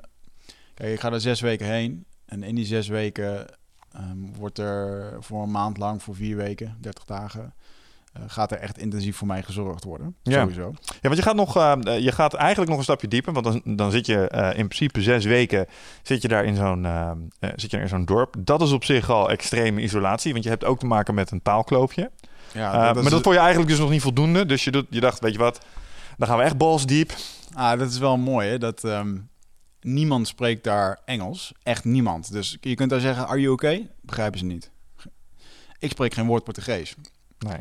Kijk, 0.74 0.92
ik 0.92 1.00
ga 1.00 1.12
er 1.12 1.20
zes 1.20 1.40
weken 1.40 1.66
heen. 1.66 2.04
En 2.26 2.42
in 2.42 2.54
die 2.54 2.66
zes 2.66 2.88
weken 2.88 3.46
ehm, 3.92 4.32
wordt 4.38 4.58
er 4.58 5.16
voor 5.20 5.42
een 5.42 5.50
maand 5.50 5.76
lang, 5.78 6.02
voor 6.02 6.14
vier 6.14 6.36
weken, 6.36 6.76
30 6.80 7.04
dagen, 7.04 7.54
eh, 8.12 8.22
gaat 8.26 8.50
er 8.52 8.58
echt 8.58 8.78
intensief 8.78 9.16
voor 9.16 9.26
mij 9.26 9.42
gezorgd 9.42 9.84
worden. 9.84 10.16
Ja. 10.22 10.40
Sowieso. 10.40 10.72
Ja, 10.84 10.96
want 11.00 11.16
je 11.16 11.22
gaat, 11.22 11.34
nog, 11.34 11.56
eh, 11.56 11.98
je 11.98 12.12
gaat 12.12 12.34
eigenlijk 12.34 12.68
nog 12.70 12.78
een 12.78 12.84
stapje 12.84 13.08
dieper. 13.08 13.32
Want 13.32 13.44
dan, 13.44 13.76
dan 13.76 13.90
zit 13.90 14.06
je 14.06 14.28
eh, 14.28 14.58
in 14.58 14.68
principe 14.68 15.02
zes 15.02 15.24
weken 15.24 15.66
zit 16.02 16.22
je 16.22 16.28
daar 16.28 16.44
in 16.44 16.56
zo'n, 16.56 16.84
eh, 16.86 17.10
eh, 17.38 17.50
zit 17.56 17.70
je 17.70 17.78
in 17.78 17.88
zo'n 17.88 18.04
dorp. 18.04 18.34
Dat 18.38 18.62
is 18.62 18.72
op 18.72 18.84
zich 18.84 19.10
al 19.10 19.30
extreme 19.30 19.80
isolatie. 19.82 20.32
Want 20.32 20.44
je 20.44 20.50
hebt 20.50 20.64
ook 20.64 20.78
te 20.78 20.86
maken 20.86 21.14
met 21.14 21.30
een 21.30 21.42
taalkloofje. 21.42 22.10
Ja, 22.52 22.86
dat 22.86 22.96
is- 22.96 23.02
maar 23.02 23.10
dat 23.10 23.22
vond 23.22 23.34
je 23.34 23.40
eigenlijk 23.40 23.70
dus 23.70 23.78
nog 23.80 23.90
niet 23.90 24.02
voldoende. 24.02 24.46
Dus 24.46 24.64
je, 24.64 24.70
doet, 24.70 24.86
je 24.90 25.00
dacht, 25.00 25.20
weet 25.20 25.32
je 25.32 25.38
wat, 25.38 25.60
dan 26.16 26.28
gaan 26.28 26.36
we 26.38 26.42
echt 26.44 26.56
balls 26.56 26.86
diep. 26.86 27.12
ah, 27.54 27.78
dat 27.78 27.90
is 27.90 27.98
wel 27.98 28.16
mooi, 28.16 28.48
hè? 28.48 28.58
Dat 28.58 28.84
ehm, 28.84 29.16
niemand 29.80 30.28
spreekt 30.28 30.64
daar 30.64 31.00
Engels. 31.04 31.52
Echt 31.62 31.84
niemand. 31.84 32.32
Dus 32.32 32.56
je 32.60 32.74
kunt 32.74 32.90
daar 32.90 33.00
zeggen, 33.00 33.26
are 33.28 33.40
you 33.40 33.52
okay? 33.52 33.88
Begrijpen 34.00 34.38
ze 34.38 34.44
niet. 34.44 34.70
Ik 35.78 35.90
spreek 35.90 36.14
geen 36.14 36.26
woord 36.26 36.44
Portugees. 36.44 36.94
Nee. 37.38 37.56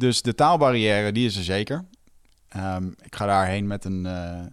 Dus 0.00 0.22
de 0.22 0.34
taalbarrière, 0.34 1.12
die 1.12 1.26
is 1.26 1.36
er 1.36 1.44
zeker. 1.44 1.84
Ehm, 2.48 2.86
ik 2.86 3.14
ga 3.14 3.26
daarheen 3.26 3.66
met 3.66 3.84
een 3.84 4.06
eh 4.06 4.44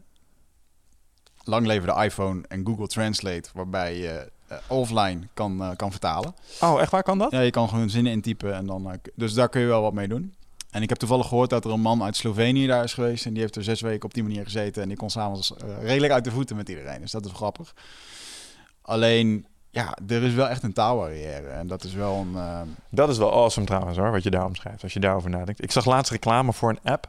langlevende 1.43 2.03
iPhone 2.03 2.43
en 2.47 2.65
Google 2.65 2.87
Translate, 2.87 3.49
waarbij 3.53 3.97
je 3.97 4.31
eh, 4.47 4.57
offline 4.67 5.19
kan, 5.33 5.61
eh, 5.61 5.75
kan 5.75 5.91
vertalen. 5.91 6.35
Oh, 6.61 6.81
echt 6.81 6.91
waar 6.91 7.03
kan 7.03 7.17
dat? 7.17 7.31
Ja, 7.31 7.39
je 7.39 7.51
kan 7.51 7.69
gewoon 7.69 7.89
zinnen 7.89 8.11
intypen 8.11 8.53
en 8.53 8.65
dan... 8.65 8.99
dus 9.15 9.33
daar 9.33 9.49
kun 9.49 9.61
je 9.61 9.67
wel 9.67 9.81
wat 9.81 9.93
mee 9.93 10.07
doen. 10.07 10.33
En 10.69 10.81
ik 10.81 10.89
heb 10.89 10.97
toevallig 10.97 11.27
gehoord 11.27 11.49
dat 11.49 11.65
er 11.65 11.71
een 11.71 11.81
man 11.81 12.03
uit 12.03 12.15
Slovenië 12.15 12.67
daar 12.67 12.83
is 12.83 12.93
geweest... 12.93 13.25
en 13.25 13.33
die 13.33 13.41
heeft 13.41 13.55
er 13.55 13.63
zes 13.63 13.81
weken 13.81 14.05
op 14.05 14.13
die 14.13 14.23
manier 14.23 14.43
gezeten... 14.43 14.81
en 14.81 14.87
die 14.87 14.97
kon 14.97 15.09
s'avonds 15.09 15.53
redelijk 15.81 16.13
uit 16.13 16.23
de 16.23 16.31
voeten 16.31 16.55
met 16.55 16.69
iedereen. 16.69 17.01
Dus 17.01 17.11
dat 17.11 17.25
is 17.25 17.31
grappig. 17.31 17.73
Alleen, 18.81 19.45
ja, 19.83 19.97
er 20.07 20.23
is 20.23 20.33
wel 20.33 20.47
echt 20.49 20.63
een 20.63 20.73
taalbarrière. 20.73 21.47
En 21.47 21.67
dat 21.67 21.83
is 21.83 21.93
wel 21.93 22.15
een... 22.15 22.35
eh, 22.35 22.61
Dat 22.89 23.09
is 23.09 23.17
wel 23.17 23.31
awesome 23.33 23.65
trouwens 23.65 23.97
hoor, 23.97 24.11
wat 24.11 24.23
je 24.23 24.29
daar 24.29 24.45
omschrijft. 24.45 24.83
Als 24.83 24.93
je 24.93 24.99
daarover 24.99 25.29
nadenkt. 25.29 25.63
Ik 25.63 25.71
zag 25.71 25.85
laatst 25.85 26.11
reclame 26.11 26.53
voor 26.53 26.69
een 26.69 26.91
app. 26.91 27.07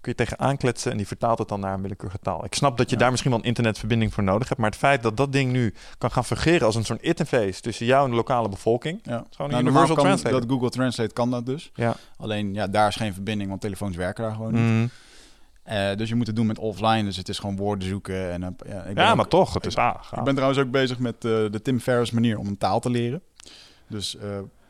Kun 0.00 0.12
je 0.12 0.18
tegen 0.24 0.38
aankletsen 0.38 0.90
en 0.90 0.96
die 0.96 1.06
vertaalt 1.06 1.38
het 1.38 1.48
dan 1.48 1.60
naar 1.60 1.74
een 1.74 1.82
willekeurige 1.82 2.18
taal. 2.22 2.44
Ik 2.44 2.54
snap 2.54 2.76
dat 2.78 2.88
je 2.90 2.94
Ja. 2.94 3.00
daar 3.02 3.10
misschien 3.10 3.30
wel 3.30 3.40
een 3.40 3.46
internetverbinding 3.46 4.14
voor 4.14 4.22
nodig 4.22 4.48
hebt. 4.48 4.60
Maar 4.60 4.70
het 4.70 4.78
feit 4.78 5.02
dat 5.02 5.16
dat 5.16 5.32
ding 5.32 5.52
nu 5.52 5.74
kan 5.98 6.10
gaan 6.10 6.24
fungeren 6.24 6.66
als 6.66 6.74
een 6.74 6.84
soort 6.84 7.02
interface 7.02 7.60
tussen 7.60 7.86
jou 7.86 8.04
en 8.04 8.10
de 8.10 8.16
lokale 8.16 8.48
bevolking. 8.48 9.00
ja. 9.02 9.10
Gewoon 9.30 9.46
een 9.46 9.50
Nou, 9.50 9.62
universal 9.62 9.94
kan 9.94 10.04
translator. 10.04 10.40
Dat 10.40 10.50
Google 10.50 10.70
Translate 10.70 11.12
kan 11.12 11.30
dat 11.30 11.46
dus. 11.46 11.70
Ja. 11.74 11.94
Alleen, 12.16 12.54
ja, 12.54 12.66
daar 12.66 12.88
is 12.88 12.96
geen 12.96 13.14
verbinding, 13.14 13.48
want 13.48 13.60
telefoons 13.60 13.96
werken 13.96 14.24
daar 14.24 14.32
gewoon 14.34 14.52
niet. 14.52 14.62
Mm. 14.62 14.90
Eh, 15.72 15.96
dus 15.96 16.08
je 16.08 16.14
moet 16.14 16.26
het 16.26 16.36
doen 16.36 16.46
met 16.46 16.58
offline. 16.58 17.04
Dus 17.04 17.16
het 17.16 17.28
is 17.28 17.38
gewoon 17.38 17.56
woorden 17.56 17.88
zoeken. 17.88 18.30
En, 18.30 18.42
eh, 18.42 18.48
ja, 18.72 18.82
ik 18.84 18.94
ben 18.94 19.04
ja, 19.04 19.10
ook- 19.10 19.16
maar 19.16 19.28
toch. 19.28 19.54
Het 19.54 19.66
is 19.66 19.74
gaaf. 19.74 20.12
Ik 20.12 20.24
ben 20.24 20.34
trouwens 20.34 20.60
ook 20.62 20.70
bezig 20.70 20.98
met 20.98 21.14
eh, 21.14 21.20
de 21.30 21.60
Tim 21.62 21.80
Ferriss 21.80 22.10
manier 22.10 22.38
om 22.38 22.46
een 22.46 22.58
taal 22.58 22.80
te 22.80 22.90
leren. 22.90 23.22
Dus 23.88 24.16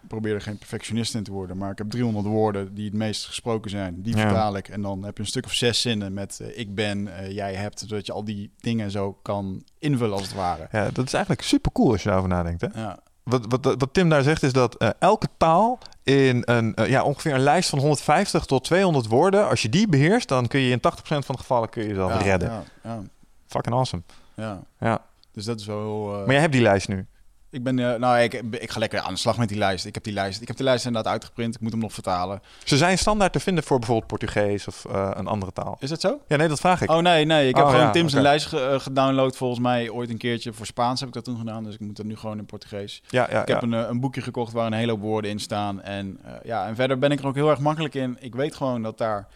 probeer 0.08 0.34
er 0.34 0.40
geen 0.40 0.58
perfectionist 0.58 1.14
in 1.14 1.22
te 1.22 1.32
worden. 1.32 1.56
Maar 1.56 1.70
ik 1.70 1.78
heb 1.78 1.90
300 1.90 2.26
woorden 2.26 2.74
die 2.74 2.84
het 2.84 2.94
meest 2.94 3.26
gesproken 3.26 3.70
zijn. 3.70 4.02
Die 4.02 4.16
Ja. 4.16 4.20
vertaal 4.22 4.56
ik. 4.56 4.68
En 4.68 4.82
dan 4.82 5.04
heb 5.04 5.16
je 5.16 5.22
een 5.22 5.28
stuk 5.28 5.44
of 5.44 5.52
zes 5.52 5.80
zinnen 5.80 6.12
met 6.12 6.40
ik 6.54 6.74
ben, 6.74 7.08
jij 7.28 7.54
hebt. 7.54 7.78
Zodat 7.80 8.06
je 8.06 8.12
al 8.12 8.24
die 8.24 8.50
dingen 8.60 8.90
zo 8.90 9.12
kan 9.22 9.64
invullen 9.78 10.12
als 10.12 10.22
het 10.26 10.34
ware. 10.34 10.68
Ja, 10.72 10.90
dat 10.90 11.06
is 11.06 11.12
eigenlijk 11.12 11.44
super 11.44 11.72
cool 11.72 11.90
als 11.92 12.02
je 12.02 12.08
daarover 12.08 12.30
nadenkt. 12.34 12.60
Hè? 12.60 12.80
Ja, 12.80 12.98
Wat, 13.22 13.44
wat, 13.48 13.64
wat 13.64 13.88
Tim 13.92 14.08
daar 14.08 14.22
zegt 14.22 14.42
is 14.42 14.52
dat 14.52 14.74
eh, 14.76 14.88
elke 14.98 15.26
taal 15.37 15.78
in 16.02 16.42
een, 16.44 16.74
eh, 16.74 16.88
ja, 16.88 17.02
ongeveer 17.02 17.35
een 17.35 17.40
lijst 17.40 17.68
van 17.68 17.78
150 17.78 18.44
tot 18.44 18.64
200 18.64 19.06
woorden, 19.06 19.48
als 19.48 19.62
je 19.62 19.68
die 19.68 19.88
beheerst, 19.88 20.28
dan 20.28 20.46
kun 20.46 20.61
je 20.61 20.70
in 20.70 20.80
80% 20.80 20.80
van 21.02 21.35
de 21.35 21.38
gevallen 21.40 21.68
kun 21.68 21.82
je 21.82 21.88
jezelf 21.88 22.12
ja, 22.12 22.18
redden. 22.18 22.48
Ja, 22.50 22.62
ja, 22.85 23.00
Fucking 23.46 23.74
awesome. 23.74 24.02
ja. 24.35 24.61
Ja. 24.80 25.00
Dus 25.32 25.44
dat 25.44 25.61
is 25.61 25.66
wel 25.66 25.78
heel... 25.78 26.12
eh, 26.12 26.18
Maar 26.24 26.30
jij 26.32 26.40
hebt 26.40 26.52
die 26.52 26.62
lijst 26.62 26.88
nu. 26.88 27.06
Ik 27.52 27.62
ben, 27.62 27.78
eh, 27.78 27.98
nou, 27.98 28.18
ik, 28.18 28.32
ik 28.50 28.70
ga 28.70 28.78
lekker 28.78 29.00
aan 29.00 29.12
de 29.12 29.18
slag 29.18 29.36
met 29.38 29.48
die 29.48 29.58
lijst. 29.58 29.84
Ik 29.86 29.94
heb 29.94 30.04
die 30.04 30.12
lijst, 30.12 30.40
ik 30.40 30.46
heb 30.48 30.56
die 30.56 30.64
lijst 30.66 30.86
inderdaad 30.86 31.12
uitgeprint. 31.12 31.54
Ik 31.54 31.60
moet 31.60 31.70
hem 31.70 31.80
nog 31.80 31.92
vertalen. 31.92 32.42
Ze 32.64 32.76
zijn 32.76 32.98
standaard 32.98 33.32
te 33.32 33.40
vinden 33.40 33.64
voor 33.64 33.78
bijvoorbeeld 33.78 34.08
Portugees 34.08 34.66
of 34.68 34.84
eh, 34.84 35.10
een 35.14 35.26
andere 35.26 35.52
taal. 35.52 35.76
Is 35.80 35.88
dat 35.88 36.00
zo? 36.00 36.20
Ja, 36.28 36.36
nee, 36.36 36.48
dat 36.48 36.60
vraag 36.60 36.80
ik. 36.80 36.90
Oh 36.90 36.98
nee, 36.98 37.24
nee. 37.24 37.48
Ik 37.48 37.56
heb 37.56 37.64
Oh, 37.64 37.70
gewoon 37.70 37.86
ja, 37.86 37.90
Tim's 37.92 38.12
een 38.12 38.22
lijst 38.22 38.46
ge- 38.46 38.60
eh, 38.68 38.80
gedownload 38.80 39.36
volgens 39.36 39.60
mij 39.60 39.90
ooit 39.90 40.10
een 40.10 40.16
keertje. 40.18 40.52
Voor 40.52 40.66
Spaans 40.66 40.98
heb 41.00 41.08
ik 41.08 41.14
dat 41.14 41.24
toen 41.24 41.38
gedaan. 41.38 41.64
Dus 41.64 41.74
ik 41.74 41.80
moet 41.80 41.96
dat 41.96 42.06
nu 42.06 42.16
gewoon 42.16 42.38
in 42.38 42.46
Portugees. 42.46 43.02
ja, 43.08 43.26
ja, 43.30 43.42
Ik 43.42 43.48
heb 43.48 43.62
een, 43.62 43.72
een 43.72 44.00
boekje 44.00 44.20
gekocht 44.22 44.52
waar 44.52 44.66
een 44.66 44.72
hele 44.72 44.90
hoop 44.92 45.00
woorden 45.00 45.30
in 45.30 45.38
staan. 45.40 45.82
En, 45.82 46.20
ja, 46.44 46.66
en 46.66 46.74
verder 46.74 46.98
ben 46.98 47.10
ik 47.10 47.18
er 47.18 47.26
ook 47.26 47.34
heel 47.34 47.50
erg 47.50 47.58
makkelijk 47.60 47.94
in. 47.94 48.16
Ik 48.20 48.34
weet 48.34 48.54
gewoon 48.54 48.82
dat 48.82 48.98
daar... 48.98 49.26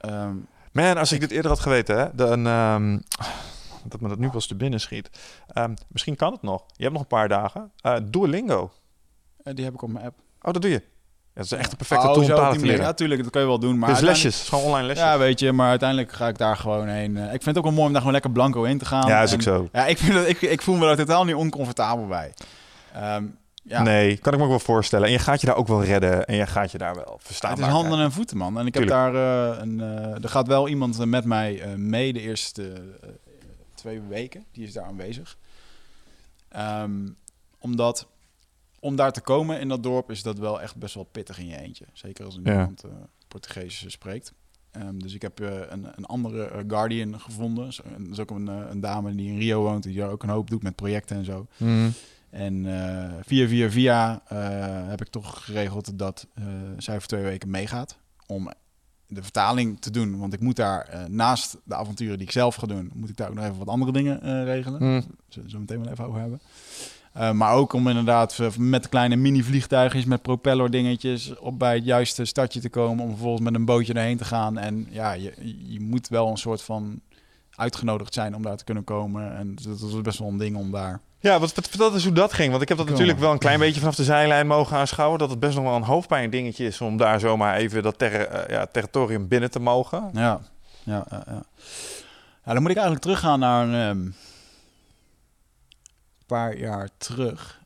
ehm, 0.00 0.34
Man, 0.72 0.96
als 0.96 1.12
ik 1.12 1.20
dit 1.20 1.30
eerder 1.30 1.50
had 1.50 1.60
geweten, 1.60 1.98
hè, 1.98 2.06
dan, 2.14 2.46
ehm, 2.46 2.98
dat 3.84 4.00
me 4.00 4.08
dat 4.08 4.18
nu 4.18 4.30
pas 4.30 4.46
te 4.46 4.54
binnen 4.54 4.80
schiet. 4.80 5.10
Ehm, 5.48 5.74
misschien 5.88 6.16
kan 6.16 6.32
het 6.32 6.42
nog. 6.42 6.64
Je 6.72 6.82
hebt 6.82 6.92
nog 6.92 7.02
een 7.02 7.08
paar 7.08 7.28
dagen. 7.28 7.70
Eh 7.80 7.96
Duolingo. 8.04 8.70
eh, 9.42 9.54
die 9.54 9.64
heb 9.64 9.74
ik 9.74 9.82
op 9.82 9.88
mijn 9.92 10.04
app. 10.04 10.18
Oh, 10.42 10.52
dat 10.52 10.62
doe 10.62 10.70
je. 10.70 10.82
Ja, 11.34 11.44
dat 11.44 11.52
is 11.52 11.58
echt 11.58 11.70
een 11.70 11.76
perfecte 11.76 12.06
Oh, 12.06 12.12
tool 12.12 12.22
om 12.22 12.28
talen 12.28 12.58
te 12.58 12.66
leren. 12.66 12.80
Ja, 12.84 12.92
tuurlijk, 12.92 13.22
dat 13.22 13.32
kan 13.32 13.40
je 13.42 13.46
wel 13.48 13.58
doen. 13.58 13.78
Maar 13.78 13.88
uiteindelijk- 13.88 14.24
lesjes. 14.24 14.48
Gewoon 14.48 14.64
online 14.64 14.86
lesjes. 14.86 15.04
Ja, 15.04 15.18
weet 15.18 15.40
je, 15.40 15.52
maar 15.52 15.68
uiteindelijk 15.68 16.12
ga 16.12 16.28
ik 16.28 16.38
daar 16.38 16.56
gewoon 16.56 16.88
heen. 16.88 17.16
Eh, 17.16 17.22
ik 17.24 17.30
vind 17.30 17.44
het 17.44 17.58
ook 17.58 17.62
wel 17.64 17.72
mooi 17.72 17.84
om 17.86 17.90
daar 17.90 17.98
gewoon 17.98 18.12
lekker 18.12 18.30
blanco 18.32 18.62
in 18.62 18.78
te 18.78 18.84
gaan. 18.84 19.06
Ja, 19.08 19.22
is 19.22 19.30
En- 19.30 19.36
ook 19.36 19.42
zo. 19.42 19.68
Ja, 19.72 19.86
ik, 19.86 19.98
vind 19.98 20.12
dat, 20.12 20.28
ik, 20.28 20.40
ik 20.42 20.62
voel 20.62 20.76
me 20.76 20.86
daar 20.86 20.96
totaal 20.96 21.24
niet 21.24 21.34
oncomfortabel 21.34 22.06
bij. 22.06 22.34
Ehm, 22.94 23.24
ja, 23.62 23.82
Nee, 23.82 24.16
kan 24.16 24.32
ik 24.32 24.38
me 24.38 24.44
ook 24.44 24.50
wel 24.50 24.58
voorstellen. 24.60 25.06
En 25.06 25.12
je 25.12 25.18
gaat 25.18 25.40
je 25.40 25.46
daar 25.46 25.56
ook 25.56 25.68
wel 25.68 25.84
redden. 25.84 26.26
En 26.26 26.36
je 26.36 26.46
gaat 26.46 26.70
je 26.72 26.78
daar 26.78 26.94
wel 26.94 27.18
verstaan. 27.22 27.50
het 27.50 27.58
is 27.60 27.66
handen 27.66 27.98
en 28.00 28.12
voeten, 28.12 28.36
man. 28.36 28.58
En 28.58 28.66
ik 28.66 28.74
heb 28.74 28.86
daar 28.88 29.14
een... 29.14 29.80
er 30.22 30.28
gaat 30.28 30.46
wel 30.46 30.68
iemand 30.68 31.04
met 31.06 31.24
mij 31.24 31.62
mee 31.76 32.12
de 32.12 32.20
eerste 32.20 32.72
twee 33.88 34.00
weken. 34.08 34.44
Die 34.52 34.66
is 34.66 34.72
daar 34.72 34.84
aanwezig. 34.84 35.38
Ehm, 36.48 37.08
omdat 37.58 38.08
om 38.80 38.96
daar 38.96 39.12
te 39.12 39.20
komen 39.20 39.60
in 39.60 39.68
dat 39.68 39.82
dorp 39.82 40.10
is 40.10 40.22
dat 40.22 40.38
wel 40.38 40.60
echt 40.60 40.76
best 40.76 40.94
wel 40.94 41.04
pittig 41.04 41.38
in 41.38 41.46
je 41.46 41.56
eentje. 41.58 41.84
Zeker 41.92 42.24
als 42.24 42.36
er 42.36 42.40
Ja. 42.44 42.50
niemand 42.56 42.84
eh, 42.84 42.90
Portugees 43.28 43.84
spreekt. 43.86 44.32
Ehm, 44.70 44.98
dus 44.98 45.14
ik 45.14 45.22
heb 45.22 45.40
eh, 45.40 45.60
een, 45.68 45.86
een 45.96 46.04
andere 46.04 46.44
eh, 46.44 46.64
Guardian 46.68 47.20
gevonden. 47.20 47.72
Zo- 47.72 47.82
Dat 47.98 48.08
is 48.10 48.18
ook 48.18 48.30
een, 48.30 48.46
een 48.46 48.80
dame 48.80 49.14
die 49.14 49.30
in 49.32 49.38
Rio 49.38 49.62
woont, 49.62 49.82
die 49.82 49.96
daar 49.96 50.10
ook 50.10 50.22
een 50.22 50.28
hoop 50.28 50.50
doet 50.50 50.62
met 50.62 50.76
projecten 50.76 51.16
en 51.16 51.24
zo. 51.24 51.46
Mhm. 51.56 51.90
En 52.30 52.64
via, 53.24 53.48
via, 53.48 53.70
via 53.70 54.22
heb 54.88 55.00
ik 55.00 55.08
toch 55.08 55.44
geregeld 55.44 55.98
dat 55.98 56.26
zij 56.78 56.98
voor 56.98 57.06
twee 57.08 57.22
weken 57.22 57.50
meegaat. 57.50 57.98
Om 58.26 58.50
de 59.08 59.22
vertaling 59.22 59.80
te 59.80 59.90
doen. 59.90 60.18
Want 60.18 60.32
ik 60.32 60.40
moet 60.40 60.56
daar 60.56 60.80
eh, 60.80 61.04
naast 61.04 61.56
de 61.64 61.74
avonturen 61.74 62.18
die 62.18 62.26
ik 62.26 62.32
zelf 62.32 62.54
ga 62.54 62.66
doen, 62.66 62.90
moet 62.94 63.08
ik 63.08 63.16
daar 63.16 63.28
ook 63.28 63.34
nog 63.34 63.44
even 63.44 63.58
wat 63.58 63.68
andere 63.68 63.92
dingen 63.92 64.22
eh, 64.22 64.44
regelen. 64.44 64.78
Zullen 65.28 65.48
we 65.48 65.50
zo 65.50 65.58
meteen 65.58 65.82
wel 65.82 65.92
even 65.92 66.06
over 66.06 66.20
hebben. 66.20 66.40
Eh, 67.12 67.32
maar 67.32 67.52
ook 67.54 67.72
om 67.72 67.88
inderdaad 67.88 68.38
met 68.58 68.88
kleine 68.88 69.16
mini-vliegtuigjes 69.16 70.04
met 70.04 70.22
propeller 70.22 70.70
dingetjes 70.70 71.38
op 71.38 71.58
bij 71.58 71.74
het 71.74 71.84
juiste 71.84 72.24
startje 72.24 72.60
te 72.60 72.68
komen. 72.68 73.04
Om 73.04 73.10
vervolgens 73.10 73.44
met 73.44 73.54
een 73.54 73.64
bootje 73.64 73.92
erheen 73.92 74.16
te 74.16 74.24
gaan. 74.24 74.58
En 74.58 74.86
ja, 74.90 75.12
je, 75.12 75.32
je 75.72 75.80
moet 75.80 76.08
wel 76.08 76.28
een 76.28 76.36
soort 76.36 76.62
van 76.62 77.00
uitgenodigd 77.50 78.14
zijn 78.14 78.34
om 78.34 78.42
daar 78.42 78.56
te 78.56 78.64
kunnen 78.64 78.84
komen. 78.84 79.36
En 79.36 79.54
dat 79.54 79.80
was 79.80 80.00
best 80.00 80.18
wel 80.18 80.28
een 80.28 80.38
ding 80.38 80.56
om 80.56 80.70
daar. 80.70 81.00
Ja, 81.20 81.38
wat, 81.38 81.54
wat, 81.54 81.68
vertel 81.68 81.94
eens 81.94 82.04
hoe 82.04 82.12
dat 82.12 82.32
ging. 82.32 82.50
Want 82.50 82.62
ik 82.62 82.68
heb 82.68 82.76
dat 82.76 82.86
Kom 82.86 82.94
natuurlijk 82.94 83.20
wel 83.22 83.32
een 83.32 83.38
klein 83.38 83.58
beetje 83.58 83.80
vanaf 83.80 83.94
de 83.94 84.04
zijlijn 84.04 84.46
mogen 84.46 84.76
aanschouwen. 84.76 85.18
Dat 85.18 85.30
het 85.30 85.40
best 85.40 85.54
nog 85.54 85.64
wel 85.64 85.74
een 85.74 85.82
hoofdpijn 85.82 86.30
dingetje 86.30 86.66
is 86.66 86.80
om 86.80 86.96
daar 86.96 87.20
zomaar 87.20 87.56
even 87.56 87.82
dat 87.82 87.98
ter- 87.98 88.26
eh, 88.26 88.54
ja, 88.54 88.66
territorium 88.66 89.28
binnen 89.28 89.50
te 89.50 89.60
mogen. 89.60 90.10
Ja, 90.12 90.40
ja, 90.82 91.06
ja. 91.10 91.22
ja. 91.26 91.42
ja 92.44 92.52
dan 92.52 92.62
moet 92.62 92.70
ik 92.70 92.76
eigenlijk 92.76 93.00
teruggaan 93.04 93.38
naar 93.38 93.68
een 93.68 93.74
ehm, 93.74 94.10
paar 96.26 96.56
jaar 96.56 96.88
terug. 96.98 97.60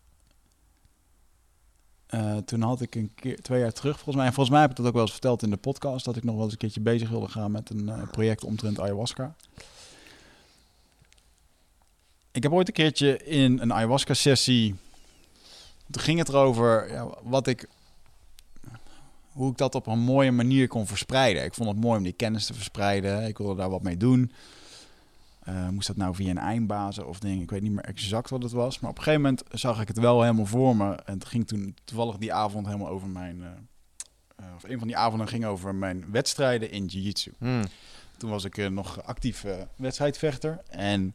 Eh, 2.06 2.36
toen 2.36 2.62
had 2.62 2.80
ik 2.80 2.94
een 2.94 3.12
keer, 3.14 3.40
twee 3.42 3.60
jaar 3.60 3.72
terug 3.72 3.94
volgens 3.94 4.16
mij, 4.16 4.26
en 4.26 4.32
volgens 4.32 4.54
mij 4.54 4.60
heb 4.60 4.70
ik 4.70 4.76
dat 4.76 4.86
ook 4.86 4.92
wel 4.92 5.02
eens 5.02 5.12
verteld 5.12 5.42
in 5.42 5.50
de 5.50 5.56
podcast, 5.56 6.04
dat 6.04 6.16
ik 6.16 6.24
nog 6.24 6.34
wel 6.34 6.44
eens 6.44 6.52
een 6.52 6.58
keertje 6.58 6.80
bezig 6.80 7.08
wilde 7.08 7.28
gaan 7.28 7.50
met 7.50 7.70
een 7.70 7.88
eh, 7.88 8.02
project 8.10 8.44
omtrent 8.44 8.80
ayahuasca. 8.80 9.34
Ik 12.32 12.42
heb 12.42 12.52
ooit 12.52 12.68
een 12.68 12.74
keertje 12.74 13.16
in 13.16 13.58
een 13.58 13.72
ayahuasca-sessie, 13.72 14.74
toen 15.90 16.02
ging 16.02 16.18
het 16.18 16.28
erover 16.28 16.90
ja, 16.92 17.14
wat 17.22 17.46
ik 17.46 17.68
hoe 19.32 19.50
ik 19.50 19.56
dat 19.56 19.74
op 19.74 19.86
een 19.86 19.98
mooie 19.98 20.32
manier 20.32 20.68
kon 20.68 20.86
verspreiden. 20.86 21.44
Ik 21.44 21.54
vond 21.54 21.68
het 21.68 21.80
mooi 21.80 21.96
om 21.96 22.02
die 22.02 22.12
kennis 22.12 22.46
te 22.46 22.54
verspreiden. 22.54 23.26
Ik 23.26 23.38
wilde 23.38 23.54
daar 23.54 23.70
wat 23.70 23.82
mee 23.82 23.96
doen. 23.96 24.32
Eh, 25.42 25.68
moest 25.68 25.86
dat 25.86 25.96
nou 25.96 26.14
via 26.14 26.30
een 26.30 26.38
eindbazen 26.38 27.06
of 27.06 27.18
ding? 27.18 27.42
Ik 27.42 27.50
weet 27.50 27.62
niet 27.62 27.72
meer 27.72 27.84
exact 27.84 28.30
wat 28.30 28.42
het 28.42 28.52
was. 28.52 28.80
Maar 28.80 28.90
op 28.90 28.96
een 28.96 29.02
gegeven 29.02 29.24
moment 29.24 29.42
zag 29.50 29.80
ik 29.80 29.88
het 29.88 29.98
wel 29.98 30.22
helemaal 30.22 30.46
voor 30.46 30.76
me. 30.76 30.94
En 30.94 31.14
het 31.14 31.24
ging 31.24 31.46
toen 31.46 31.76
toevallig 31.84 32.16
die 32.16 32.32
avond 32.32 32.66
helemaal 32.66 32.88
over 32.88 33.08
mijn... 33.08 33.42
eh, 33.42 33.48
eh, 34.36 34.54
of 34.56 34.62
een 34.64 34.78
van 34.78 34.86
die 34.86 34.96
avonden 34.96 35.28
ging 35.28 35.44
over 35.44 35.74
mijn 35.74 36.04
wedstrijden 36.10 36.70
in 36.70 36.86
jiu-jitsu. 36.86 37.32
Hmm. 37.38 37.64
Toen 38.16 38.30
was 38.30 38.44
ik 38.44 38.70
nog 38.70 39.02
actief 39.02 39.44
wedstrijdvechter. 39.76 40.60
En 40.68 41.14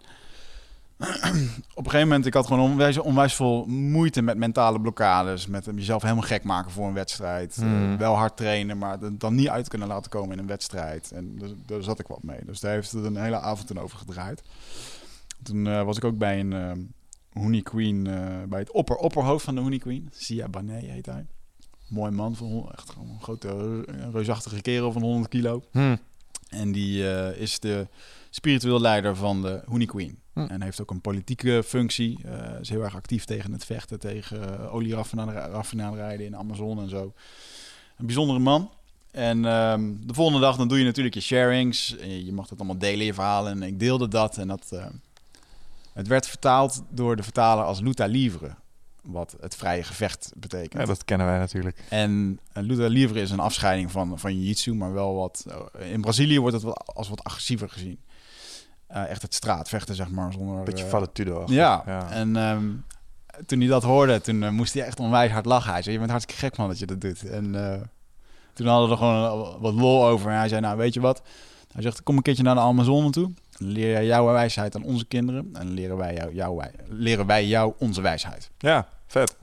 op 1.00 1.86
een 1.86 1.92
gegeven 1.92 2.00
moment, 2.00 2.26
ik 2.26 2.34
had 2.34 2.48
gewoon 2.48 2.72
onwijs, 2.72 2.98
onwijs 2.98 3.34
veel 3.34 3.66
moeite 3.66 4.22
met 4.22 4.38
mentale 4.38 4.82
blokkades. 4.82 5.48
Met 5.48 5.70
jezelf 5.76 6.02
helemaal 6.02 6.24
gek 6.24 6.44
maken 6.44 6.72
voor 6.72 6.88
een 6.88 6.94
wedstrijd. 6.94 7.58
Eh, 7.58 7.64
Hmm. 7.64 7.98
wel 7.98 8.16
hard 8.16 8.38
trainen, 8.38 8.78
maar 8.78 9.00
het 9.00 9.20
dan 9.20 9.36
niet 9.36 9.48
uit 9.50 9.68
kunnen 9.68 9.88
laten 9.88 10.12
komen 10.12 10.32
in 10.32 10.40
een 10.40 10.48
wedstrijd. 10.48 11.12
En 11.12 11.38
dus, 11.38 11.50
daar 11.66 11.84
zat 11.84 12.00
ik 12.00 12.08
wat 12.08 12.24
mee. 12.24 12.40
Dus 12.46 12.60
daar 12.60 12.72
heeft 12.72 12.92
het 12.92 13.04
een 13.04 13.18
hele 13.18 13.40
avond 13.40 13.78
over 13.78 13.98
gedraaid. 13.98 14.44
Toen 15.44 15.68
eh, 15.68 15.84
was 15.84 15.98
ik 15.98 16.04
ook 16.04 16.18
bij 16.18 16.40
een 16.40 16.54
eh 16.54 16.72
Honey 17.42 17.62
Queen, 17.62 18.04
bij 18.50 18.60
het 18.60 18.72
opper, 18.72 18.96
opperhoofd 18.96 19.46
van 19.46 19.56
de 19.56 19.62
Honey 19.62 19.78
Queen. 19.78 20.10
Sia 20.12 20.48
Banet 20.48 20.84
heet 20.84 21.06
hij. 21.06 21.26
Mooi 21.88 22.12
man, 22.12 22.36
van, 22.36 22.70
echt 22.78 22.90
gewoon 22.90 23.10
een 23.10 23.22
grote, 23.22 23.82
reusachtige 24.12 24.62
kerel 24.62 24.92
van 24.92 25.02
100 25.02 25.28
kilo. 25.30 25.64
Hmm. 25.72 25.98
En 26.50 26.72
die 26.72 27.04
is 27.36 27.60
de 27.60 27.88
spiritueel 28.30 28.82
leider 28.82 29.16
van 29.16 29.42
de 29.42 29.62
Honey 29.66 29.86
Queen. 29.86 30.20
Hm. 30.46 30.52
En 30.52 30.62
heeft 30.62 30.82
ook 30.82 30.92
een 30.92 31.02
politieke 31.02 31.64
functie. 31.66 32.20
Eh, 32.26 32.60
is 32.62 32.70
heel 32.70 32.84
erg 32.84 32.96
actief 32.96 33.26
tegen 33.26 33.52
het 33.52 33.66
vechten, 33.66 34.00
tegen 34.00 34.40
uh, 34.60 34.74
olieraffinaderijen 34.74 36.20
in 36.26 36.32
de 36.32 36.38
Amazon 36.38 36.80
en 36.80 36.90
zo. 36.90 37.14
Een 37.98 38.06
bijzondere 38.06 38.40
man. 38.40 38.72
En 39.12 39.46
ehm, 39.46 39.94
de 40.00 40.14
volgende 40.14 40.40
dag 40.40 40.58
dan 40.58 40.68
doe 40.68 40.78
je 40.80 40.84
natuurlijk 40.86 41.16
je 41.16 41.22
sharings. 41.22 41.96
Je- 42.02 42.34
mag 42.34 42.48
dat 42.48 42.58
allemaal 42.58 42.78
delen, 42.78 43.06
je 43.06 43.14
verhalen. 43.14 43.52
En 43.52 43.64
ik 43.64 43.80
deelde 43.80 44.08
dat. 44.08 44.38
En 44.38 44.48
dat, 44.48 44.68
eh, 44.72 44.86
het 45.94 46.08
werd 46.08 46.28
vertaald 46.28 46.84
door 46.90 47.16
de 47.16 47.24
vertaler 47.24 47.64
als 47.66 47.80
luta 47.80 48.06
livre. 48.06 48.56
Wat 49.02 49.36
het 49.40 49.56
vrije 49.56 49.84
gevecht 49.84 50.32
betekent. 50.36 50.82
Ja, 50.82 50.86
dat 50.88 51.06
kennen 51.06 51.28
wij 51.28 51.38
natuurlijk. 51.38 51.84
En 51.90 52.40
uh, 52.58 52.64
luta 52.64 52.88
livre 52.88 53.22
is 53.22 53.32
een 53.32 53.40
afscheiding 53.40 53.92
van, 53.92 54.20
van 54.20 54.34
jiu-jitsu, 54.36 54.74
maar 54.76 54.94
wel 54.94 55.16
wat... 55.16 55.46
eh, 55.80 55.92
in 55.92 56.02
Brazilië 56.02 56.40
wordt 56.40 56.56
het 56.56 56.64
wat, 56.64 56.92
als 56.96 57.10
wat 57.10 57.24
agressiever 57.24 57.70
gezien. 57.70 58.00
Eh, 58.88 59.10
echt 59.10 59.22
het 59.22 59.34
straatvechten, 59.34 59.96
zeg 59.96 60.10
maar. 60.10 60.32
Zonder, 60.34 60.64
Beetje 60.64 60.84
eh, 60.84 60.90
valetudo. 60.90 61.44
ja. 61.46 61.84
ja. 61.86 62.10
en 62.12 62.36
ehm, 62.36 62.66
toen 63.46 63.60
hij 63.60 63.68
dat 63.68 63.84
hoorde, 63.84 64.22
toen 64.22 64.44
eh, 64.44 64.50
moest 64.50 64.74
hij 64.74 64.84
echt 64.84 65.00
onwijs 65.00 65.32
hard 65.32 65.46
lachen. 65.46 65.72
Hij 65.72 65.82
zei, 65.82 65.94
je 65.94 66.00
bent 66.00 66.12
hartstikke 66.12 66.42
gek 66.42 66.58
man 66.58 66.68
dat 66.68 66.80
je 66.80 66.86
dat 66.86 67.02
doet. 67.02 67.24
En 67.30 67.52
toen 68.54 68.68
hadden 68.68 68.86
we 68.88 68.94
er 68.94 69.00
gewoon 69.00 69.60
wat 69.62 69.74
lol 69.74 70.06
over. 70.06 70.32
En 70.32 70.38
hij 70.38 70.48
zei, 70.48 70.62
nou 70.62 70.78
weet 70.78 70.94
je 70.94 71.00
wat? 71.00 71.22
Hij 71.72 71.82
zegt, 71.82 72.04
kom 72.04 72.16
een 72.18 72.22
keertje 72.22 72.44
naar 72.44 72.56
de 72.56 72.62
Amazone 72.62 73.10
toe. 73.10 73.32
Dan 73.58 73.68
leer 73.68 73.90
jij 73.92 74.06
jouw 74.06 74.26
wijsheid 74.26 74.76
aan 74.76 74.84
onze 74.84 75.06
kinderen. 75.06 75.50
En 75.54 75.70
leren 75.70 75.98
wij 75.98 76.14
jou, 76.14 76.34
jouw 76.34 76.56
wij- 76.56 76.74
leren 76.88 77.26
wij 77.26 77.46
jou 77.48 77.74
onze 77.80 78.02
wijsheid. 78.02 78.50
ja, 78.58 78.88
vet. 79.08 79.36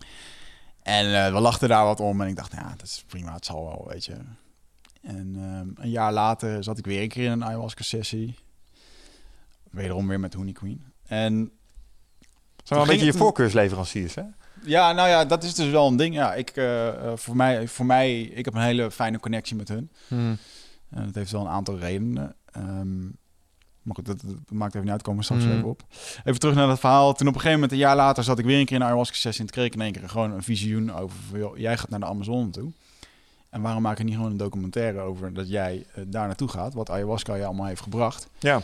En 0.83 1.33
we 1.35 1.40
lachten 1.40 1.68
daar 1.68 1.85
wat 1.85 2.00
om. 2.00 2.20
En 2.20 2.28
ik 2.28 2.37
dacht, 2.37 2.52
ja, 2.52 2.74
dat 2.76 2.87
is 2.87 3.04
prima, 3.07 3.33
het 3.35 3.44
zal 3.46 3.64
wel, 3.64 3.85
weet 3.88 4.04
je. 4.04 4.16
En 5.02 5.35
ehm, 5.37 5.85
een 5.85 5.90
jaar 5.90 6.12
later 6.12 6.64
zat 6.64 6.78
ik 6.78 6.85
weer 6.87 7.02
een 7.02 7.09
keer 7.09 7.24
in 7.24 7.30
een 7.33 7.44
ayahuasca-sessie. 7.44 8.38
Wederom 9.74 10.08
weer 10.08 10.20
met 10.20 10.34
Honey 10.34 10.52
Queen. 10.52 10.82
En 11.06 11.34
Het 12.56 12.68
zijn 12.68 12.78
wel 12.80 12.80
een 12.80 12.87
beetje 12.87 13.04
je 13.04 13.10
het- 13.10 13.20
voorkeursleveranciers, 13.20 14.14
hè? 14.14 14.22
ja, 14.64 14.92
nou 14.92 15.08
ja, 15.08 15.24
dat 15.24 15.42
is 15.44 15.54
dus 15.54 15.70
wel 15.70 15.87
een 15.88 15.96
ding. 15.96 16.14
Ja, 16.14 16.34
ik, 16.34 16.50
eh, 16.50 16.88
eh, 16.88 17.12
voor, 17.16 17.37
mij, 17.37 17.68
voor 17.68 17.87
mij, 17.87 18.20
ik 18.22 18.44
heb 18.44 18.54
een 18.54 18.60
hele 18.60 18.90
fijne 18.90 19.20
connectie 19.20 19.56
met 19.56 19.68
hun. 19.68 19.90
Hmm. 20.08 20.37
En 20.90 21.04
dat 21.04 21.14
heeft 21.14 21.30
wel 21.30 21.40
een 21.40 21.48
aantal 21.48 21.78
redenen. 21.78 22.34
Ehm, 22.52 23.02
maar 23.82 23.94
goed, 23.94 24.06
dat, 24.06 24.20
dat 24.20 24.37
maakt 24.50 24.70
even 24.72 24.82
niet 24.84 24.92
uit, 24.92 25.02
komen 25.02 25.18
we 25.18 25.24
straks 25.24 25.44
Mhm. 25.44 25.52
even 25.52 25.68
op. 25.68 25.82
Even 26.24 26.40
terug 26.40 26.54
naar 26.54 26.66
dat 26.66 26.80
verhaal. 26.80 27.12
Toen 27.14 27.26
op 27.28 27.34
een 27.34 27.40
gegeven 27.40 27.52
moment, 27.60 27.72
een 27.72 27.78
jaar 27.87 27.96
later, 27.96 28.24
zat 28.24 28.38
ik 28.38 28.44
weer 28.44 28.58
een 28.58 28.64
keer 28.64 28.74
in 28.76 28.80
een 28.82 28.87
ayahuasca-sessie... 28.88 29.40
en 29.40 29.46
toen 29.46 29.54
kreeg 29.56 29.66
ik 29.66 29.74
in 29.74 29.80
één 29.80 29.92
keer 29.92 30.08
gewoon 30.08 30.30
een 30.32 30.42
visioen 30.42 30.92
over... 30.92 31.38
joh, 31.38 31.56
jij 31.58 31.76
gaat 31.78 31.88
naar 31.88 32.00
de 32.00 32.06
Amazone 32.06 32.50
toe. 32.50 32.72
En 33.50 33.62
waarom 33.62 33.82
maak 33.82 33.98
je 33.98 34.04
niet 34.04 34.14
gewoon 34.14 34.30
een 34.30 34.37
documentaire 34.37 35.00
over 35.00 35.32
dat 35.34 35.48
jij 35.48 35.87
eh, 35.94 36.04
daar 36.06 36.26
naartoe 36.26 36.48
gaat? 36.48 36.74
Wat 36.74 36.90
ayahuasca 36.90 37.34
je 37.34 37.44
allemaal 37.44 37.66
heeft 37.66 37.82
gebracht. 37.82 38.28
Ja. 38.38 38.60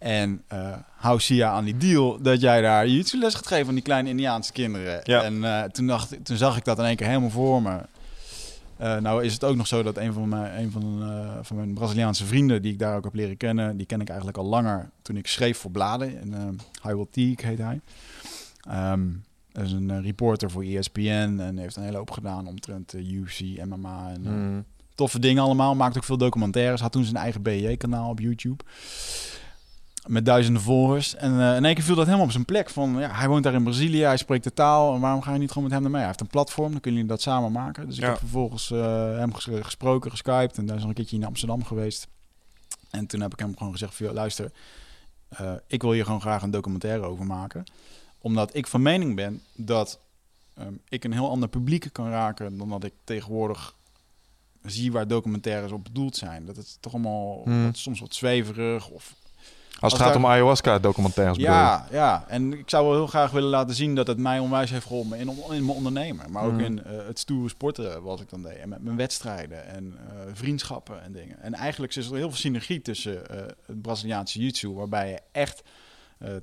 En 0.00 0.42
eh 0.46 0.76
hou 0.96 1.20
Sia 1.20 1.50
aan 1.50 1.64
die 1.64 1.76
deal 1.76 2.22
dat 2.22 2.40
jij 2.40 2.60
daar 2.60 2.88
jiu 2.88 3.18
les 3.18 3.34
gaat 3.34 3.46
geven 3.46 3.68
aan 3.68 3.74
die 3.74 3.82
kleine 3.82 4.08
Indiaanse 4.08 4.52
kinderen. 4.52 5.00
Ja. 5.04 5.22
En 5.22 5.44
eh, 5.44 5.62
toen, 5.62 5.86
dacht, 5.86 6.24
toen 6.24 6.36
zag 6.36 6.56
ik 6.56 6.64
dat 6.64 6.78
in 6.78 6.84
één 6.84 6.96
keer 6.96 7.06
helemaal 7.06 7.30
voor 7.30 7.62
me. 7.62 7.78
Eh, 8.76 8.96
nou 8.96 9.24
is 9.24 9.32
het 9.32 9.44
ook 9.44 9.56
nog 9.56 9.66
zo 9.66 9.82
dat 9.82 9.96
een 9.96 10.12
van 10.12 10.28
mijn, 10.28 10.58
een 10.62 10.70
van, 10.70 11.02
van 11.42 11.56
mijn 11.56 11.74
Braziliaanse 11.74 12.24
vrienden, 12.24 12.62
die 12.62 12.72
ik 12.72 12.78
daar 12.78 12.96
ook 12.96 13.04
heb 13.04 13.14
leren 13.14 13.36
kennen, 13.36 13.76
die 13.76 13.86
ken 13.86 14.00
ik 14.00 14.08
eigenlijk 14.08 14.38
al 14.38 14.44
langer 14.44 14.90
toen 15.02 15.16
ik 15.16 15.26
schreef 15.26 15.58
voor 15.58 15.70
bladen. 15.70 16.20
En, 16.20 16.34
eh 16.34 16.88
Hywel 16.88 17.08
Teague 17.10 17.46
heet 17.46 17.58
hij. 17.58 17.80
Ehm 18.68 19.00
dat 19.52 19.64
is 19.64 19.72
een 19.72 20.02
reporter 20.02 20.50
voor 20.50 20.62
ESPN 20.62 21.38
en 21.40 21.58
heeft 21.58 21.76
een 21.76 21.82
hele 21.82 21.96
hoop 21.96 22.10
gedaan 22.10 22.46
omtrent 22.46 22.94
uh, 22.94 23.12
UFC, 23.12 23.40
MMA 23.64 24.10
en 24.14 24.24
Hmm. 24.24 24.64
toffe 24.94 25.18
dingen 25.18 25.42
allemaal. 25.42 25.74
Maakt 25.74 25.96
ook 25.96 26.04
veel 26.04 26.16
documentaires. 26.16 26.80
Had 26.80 26.92
toen 26.92 27.04
zijn 27.04 27.16
eigen 27.16 27.42
BJ-kanaal 27.42 28.10
op 28.10 28.20
YouTube. 28.20 28.64
Met 30.10 30.24
duizenden 30.24 30.62
volgers. 30.62 31.14
En 31.14 31.40
eh, 31.40 31.56
in 31.56 31.64
één 31.64 31.74
keer 31.74 31.84
viel 31.84 31.94
dat 31.94 32.04
helemaal 32.04 32.26
op 32.26 32.32
zijn 32.32 32.44
plek. 32.44 32.70
Van, 32.70 32.96
ja, 32.98 33.10
hij 33.14 33.28
woont 33.28 33.42
daar 33.44 33.54
in 33.54 33.62
Brazilië, 33.62 34.02
hij 34.02 34.16
spreekt 34.16 34.44
de 34.44 34.52
taal. 34.52 34.94
En 34.94 35.00
waarom 35.00 35.22
ga 35.22 35.32
je 35.32 35.38
niet 35.38 35.48
gewoon 35.48 35.62
met 35.64 35.72
hem 35.72 35.82
ermee? 35.84 35.98
Hij 35.98 36.06
heeft 36.08 36.20
een 36.20 36.26
platform, 36.26 36.70
dan 36.72 36.80
kunnen 36.80 37.00
jullie 37.00 37.14
dat 37.16 37.22
samen 37.22 37.52
maken. 37.52 37.86
Dus 37.86 37.96
ik 37.96 38.02
Ja. 38.02 38.08
heb 38.08 38.18
vervolgens 38.18 38.70
eh, 38.70 39.16
hem 39.18 39.34
ges- 39.34 39.48
gesproken, 39.60 40.10
geskyped. 40.10 40.58
En 40.58 40.66
daar 40.66 40.74
is 40.76 40.80
nog 40.80 40.90
een 40.90 40.96
keertje 40.96 41.16
in 41.16 41.24
Amsterdam 41.24 41.64
geweest. 41.64 42.06
En 42.90 43.06
toen 43.06 43.20
heb 43.20 43.32
ik 43.32 43.38
hem 43.38 43.56
gewoon 43.56 43.72
gezegd 43.72 43.94
van, 43.94 44.06
joh, 44.06 44.14
luister... 44.14 44.52
eh, 45.28 45.52
ik 45.66 45.82
wil 45.82 45.92
hier 45.92 46.04
gewoon 46.04 46.20
graag 46.20 46.42
een 46.42 46.50
documentaire 46.50 47.02
over 47.06 47.26
maken. 47.26 47.64
Omdat 48.18 48.54
ik 48.54 48.66
van 48.66 48.82
mening 48.82 49.16
ben 49.16 49.42
dat 49.56 49.98
ehm, 50.54 50.72
ik 50.88 51.04
een 51.04 51.12
heel 51.12 51.30
ander 51.30 51.48
publiek 51.48 51.88
kan 51.92 52.08
raken... 52.10 52.58
dan 52.58 52.68
dat 52.68 52.84
ik 52.84 52.92
tegenwoordig 53.04 53.74
zie 54.64 54.92
waar 54.92 55.08
documentaires 55.08 55.72
op 55.72 55.84
bedoeld 55.84 56.16
zijn. 56.16 56.46
Dat 56.46 56.56
het 56.56 56.76
toch 56.80 56.92
allemaal 56.92 57.40
Hmm. 57.44 57.64
wat- 57.64 57.76
soms 57.76 58.00
wat 58.00 58.14
zweverig 58.14 58.88
of 58.88 59.14
Als 59.80 59.92
het 59.92 60.00
Als 60.02 60.10
gaat 60.10 60.20
daar- 60.20 60.30
om 60.30 60.36
ayahuasca-documentaires 60.36 61.36
ja, 61.38 61.86
ja, 61.90 62.24
en 62.28 62.52
ik 62.58 62.70
zou 62.70 62.84
wel 62.86 62.94
heel 62.94 63.06
graag 63.06 63.30
willen 63.30 63.48
laten 63.48 63.74
zien 63.74 63.94
dat 63.94 64.06
het 64.06 64.18
mij 64.18 64.38
onwijs 64.38 64.70
heeft 64.70 64.86
geholpen 64.86 65.18
in, 65.18 65.28
in 65.28 65.64
mijn 65.64 65.76
ondernemen. 65.76 66.30
Maar 66.32 66.44
ook 66.44 66.52
Mhm. 66.52 66.60
in 66.60 66.84
eh, 66.84 66.92
het 67.06 67.18
stoere 67.18 67.48
sporten 67.48 68.02
wat 68.02 68.20
ik 68.20 68.28
dan 68.30 68.42
deed. 68.42 68.56
En 68.56 68.68
met 68.68 68.82
mijn 68.82 68.96
wedstrijden 68.96 69.66
en 69.68 69.94
eh, 70.08 70.14
vriendschappen 70.32 71.02
en 71.02 71.12
dingen. 71.12 71.42
En 71.42 71.54
eigenlijk 71.54 71.94
is 71.96 72.06
er 72.06 72.16
heel 72.16 72.28
veel 72.28 72.38
synergie 72.38 72.82
tussen 72.82 73.28
eh, 73.30 73.36
het 73.66 73.82
Braziliaanse 73.82 74.38
jiu-jitsu, 74.38 74.72
waarbij 74.72 75.08
je 75.10 75.18
echt 75.32 75.62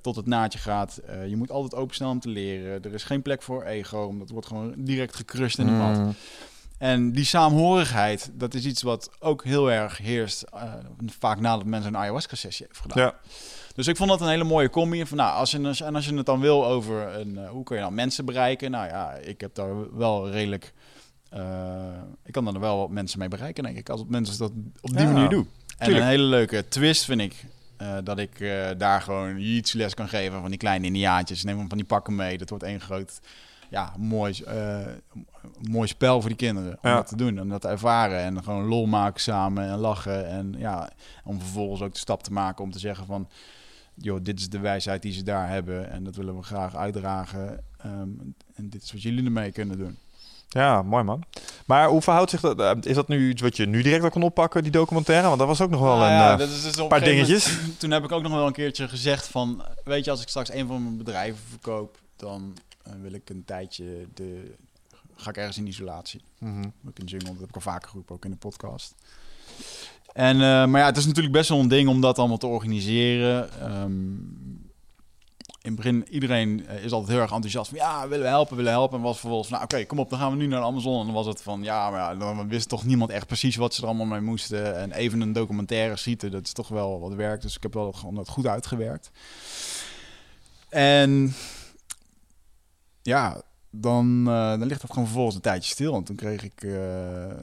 tot 0.01 0.15
het 0.15 0.25
naadje 0.25 0.59
gaat. 0.59 0.99
Je 1.27 1.35
moet 1.35 1.51
altijd 1.51 1.81
openstaan 1.81 2.09
om 2.09 2.19
te 2.19 2.29
leren. 2.29 2.83
Er 2.83 2.93
is 2.93 3.03
geen 3.03 3.21
plek 3.21 3.41
voor 3.41 3.63
ego, 3.63 3.99
omdat 4.03 4.21
het 4.21 4.31
wordt 4.31 4.47
gewoon 4.47 4.73
direct 4.77 5.15
gecrushed 5.15 5.59
in 5.59 5.65
de. 5.65 5.71
Hmm. 5.71 6.13
En 6.77 7.11
die 7.11 7.25
saamhorigheid, 7.25 8.29
dat 8.33 8.53
is 8.53 8.65
iets 8.65 8.81
wat 8.81 9.09
ook 9.19 9.43
heel 9.43 9.71
erg 9.71 9.97
heerst. 9.97 10.41
eh, 10.41 10.73
vaak 11.19 11.39
nadat 11.39 11.65
mensen 11.65 11.93
een 11.93 11.99
ayahuasca-sessie 11.99 12.65
heeft 12.67 12.79
gedaan. 12.79 13.03
Ja. 13.03 13.15
Dus 13.75 13.87
ik 13.87 13.97
vond 13.97 14.09
dat 14.09 14.21
een 14.21 14.27
hele 14.27 14.43
mooie 14.43 14.69
combi. 14.69 15.05
Van, 15.05 15.17
nou, 15.17 15.33
als 15.37 15.51
je, 15.51 15.57
en 15.85 15.95
als 15.95 16.05
je 16.05 16.15
het 16.15 16.25
dan 16.25 16.39
wil 16.39 16.65
over 16.65 17.15
een, 17.19 17.37
eh, 17.37 17.49
hoe 17.49 17.63
kun 17.63 17.75
je 17.75 17.81
nou 17.81 17.93
mensen 17.93 18.25
bereiken. 18.25 18.71
Nou 18.71 18.87
ja, 18.87 19.13
ik 19.13 19.41
heb 19.41 19.55
daar 19.55 19.97
wel 19.97 20.29
redelijk 20.29 20.73
eh, 21.29 21.87
ik 22.25 22.31
kan 22.33 22.45
dan 22.45 22.59
wel 22.59 22.77
wat 22.77 22.89
mensen 22.89 23.19
mee 23.19 23.27
bereiken, 23.27 23.63
denk 23.63 23.77
ik, 23.77 23.89
als 23.89 24.03
mensen 24.07 24.37
dat 24.37 24.51
op 24.81 24.89
die 24.89 24.99
Ja, 24.99 25.11
manier 25.11 25.29
doen. 25.29 25.49
En 25.67 25.85
tuurlijk. 25.85 26.03
een 26.05 26.09
hele 26.09 26.23
leuke 26.23 26.67
twist 26.67 27.05
vind 27.05 27.21
ik. 27.21 27.35
dat 28.03 28.17
ik 28.19 28.39
daar 28.77 29.01
gewoon 29.01 29.37
iets 29.37 29.73
les 29.73 29.93
kan 29.93 30.07
geven 30.07 30.41
van 30.41 30.49
die 30.49 30.59
kleine 30.59 30.85
indiaatjes. 30.85 31.43
Neem 31.43 31.57
hem 31.57 31.67
van 31.67 31.77
die 31.77 31.87
pakken 31.87 32.15
mee. 32.15 32.37
Dat 32.37 32.49
wordt 32.49 32.63
één 32.63 32.81
groot, 32.81 33.19
ja, 33.69 33.93
mooi, 33.97 34.41
eh, 34.45 34.77
mooi 35.69 35.87
spel 35.87 36.19
voor 36.19 36.29
die 36.29 36.37
kinderen. 36.37 36.71
Om 36.81 36.89
Ja. 36.89 36.95
dat 36.95 37.07
te 37.07 37.15
doen 37.15 37.37
en 37.37 37.47
dat 37.49 37.61
te 37.61 37.67
ervaren. 37.67 38.19
En 38.19 38.43
gewoon 38.43 38.65
lol 38.65 38.85
maken 38.85 39.21
samen 39.21 39.63
en 39.69 39.77
lachen. 39.77 40.27
En 40.29 40.55
ja, 40.57 40.89
om 41.23 41.39
vervolgens 41.39 41.81
ook 41.81 41.93
de 41.93 41.99
stap 41.99 42.23
te 42.23 42.31
maken 42.33 42.63
om 42.63 42.71
te 42.71 42.79
zeggen 42.79 43.05
van... 43.05 43.29
joh, 43.93 44.19
dit 44.23 44.39
is 44.39 44.49
de 44.49 44.59
wijsheid 44.59 45.01
die 45.01 45.13
ze 45.13 45.23
daar 45.23 45.49
hebben. 45.49 45.89
En 45.91 46.03
dat 46.03 46.15
willen 46.15 46.35
we 46.37 46.43
graag 46.43 46.75
uitdragen. 46.75 47.63
Ehm, 47.77 48.09
en 48.55 48.69
dit 48.69 48.83
is 48.83 48.91
wat 48.91 49.01
jullie 49.01 49.25
ermee 49.25 49.51
kunnen 49.51 49.77
doen. 49.77 49.97
Ja, 50.49 50.81
mooi 50.81 51.03
man. 51.03 51.23
Maar 51.65 51.87
hoe 51.87 52.01
verhoudt 52.01 52.29
zich 52.29 52.41
dat? 52.41 52.59
eh, 52.59 52.71
Is 52.81 52.95
dat 52.95 53.07
nu 53.07 53.29
iets 53.29 53.41
wat 53.41 53.57
je 53.57 53.65
nu 53.65 53.81
direct 53.81 54.03
al 54.03 54.09
kan 54.09 54.21
oppakken, 54.23 54.63
die 54.63 54.71
documentaire? 54.71 55.27
Want 55.27 55.39
dat 55.39 55.47
was 55.47 55.61
ook 55.61 55.69
nog 55.69 55.79
wel 55.81 55.95
Nou 55.97 56.09
een 56.11 56.17
ja, 56.17 56.31
eh, 56.31 56.37
dat 56.37 56.49
is 56.49 56.63
dus 56.63 56.77
op 56.79 56.89
paar 56.89 56.97
een 57.01 57.03
gegeven 57.07 57.27
dingetjes. 57.27 57.57
moment- 57.57 57.79
toen 57.79 57.91
heb 57.91 58.03
ik 58.03 58.11
ook 58.11 58.21
nog 58.23 58.31
wel 58.31 58.47
een 58.47 58.53
keertje 58.53 58.87
gezegd 58.87 59.27
van... 59.27 59.63
weet 59.83 60.05
je, 60.05 60.11
als 60.11 60.21
ik 60.21 60.27
straks 60.27 60.53
een 60.53 60.67
van 60.67 60.83
mijn 60.83 60.97
bedrijven 60.97 61.39
verkoop... 61.49 61.97
dan 62.15 62.53
wil 63.01 63.13
ik 63.13 63.29
een 63.29 63.45
tijdje... 63.45 64.07
De, 64.13 64.55
ga 65.15 65.29
ik 65.29 65.37
ergens 65.37 65.57
in 65.57 65.67
isolatie. 65.67 66.21
Mhm. 66.39 66.65
Ook 66.87 66.99
in 66.99 67.05
jungle, 67.05 67.29
dat 67.29 67.39
heb 67.39 67.49
ik 67.49 67.55
al 67.55 67.61
vaker 67.61 67.89
geroepen, 67.89 68.15
ook 68.15 68.25
in 68.25 68.31
de 68.31 68.37
podcast. 68.37 68.95
En, 70.13 70.35
eh, 70.35 70.65
maar 70.65 70.79
ja, 70.81 70.85
het 70.85 70.97
is 70.97 71.05
natuurlijk 71.05 71.35
best 71.35 71.49
wel 71.49 71.59
een 71.59 71.67
ding 71.67 71.89
om 71.89 72.01
dat 72.01 72.19
allemaal 72.19 72.37
te 72.37 72.47
organiseren. 72.47 73.61
Ehm, 73.61 74.15
in 75.61 75.73
het 75.73 75.75
begin, 75.75 76.07
iedereen 76.09 76.67
eh, 76.67 76.83
is 76.83 76.91
altijd 76.91 77.11
heel 77.11 77.21
erg 77.21 77.31
enthousiast 77.31 77.69
van... 77.69 77.77
ja, 77.77 78.07
willen 78.07 78.23
we 78.23 78.29
helpen, 78.29 78.55
willen 78.55 78.71
we 78.71 78.77
helpen. 78.77 78.97
En 78.97 79.03
was 79.03 79.19
vervolgens, 79.19 79.49
nou 79.49 79.63
oké, 79.63 79.85
kom 79.85 79.99
op, 79.99 80.09
dan 80.09 80.19
gaan 80.19 80.31
we 80.31 80.37
nu 80.37 80.47
naar 80.47 80.59
de 80.59 80.65
Amazon. 80.65 80.99
En 80.99 81.05
dan 81.05 81.15
was 81.15 81.25
het 81.25 81.41
van, 81.41 81.63
ja, 81.63 81.89
maar 81.89 81.99
ja, 81.99 82.15
dan 82.15 82.47
wist 82.47 82.69
toch 82.69 82.85
niemand 82.85 83.11
echt 83.11 83.27
precies 83.27 83.55
wat 83.55 83.73
ze 83.73 83.81
er 83.81 83.87
allemaal 83.87 84.05
mee 84.05 84.21
moesten. 84.21 84.77
En 84.77 84.91
even 84.91 85.21
een 85.21 85.33
documentaire 85.33 85.95
schieten, 85.95 86.31
dat 86.31 86.45
is 86.45 86.53
toch 86.53 86.67
wel 86.67 86.99
wat 86.99 87.13
werk. 87.13 87.41
Dus 87.41 87.55
ik 87.55 87.63
heb 87.63 87.73
wel 87.73 87.91
gewoon 87.91 88.15
dat 88.15 88.29
goed 88.29 88.47
uitgewerkt. 88.47 89.11
En 90.69 91.33
ja, 93.07 93.41
dan, 93.69 94.19
eh, 94.27 94.49
dan 94.49 94.63
ligt 94.65 94.81
dat 94.81 94.89
gewoon 94.89 95.05
vervolgens 95.05 95.35
een 95.35 95.41
tijdje 95.41 95.71
stil. 95.71 95.95
En 95.95 96.03
toen 96.03 96.15
kreeg 96.15 96.43
ik 96.43 96.63
eh, 96.63 97.31
eh, 97.31 97.37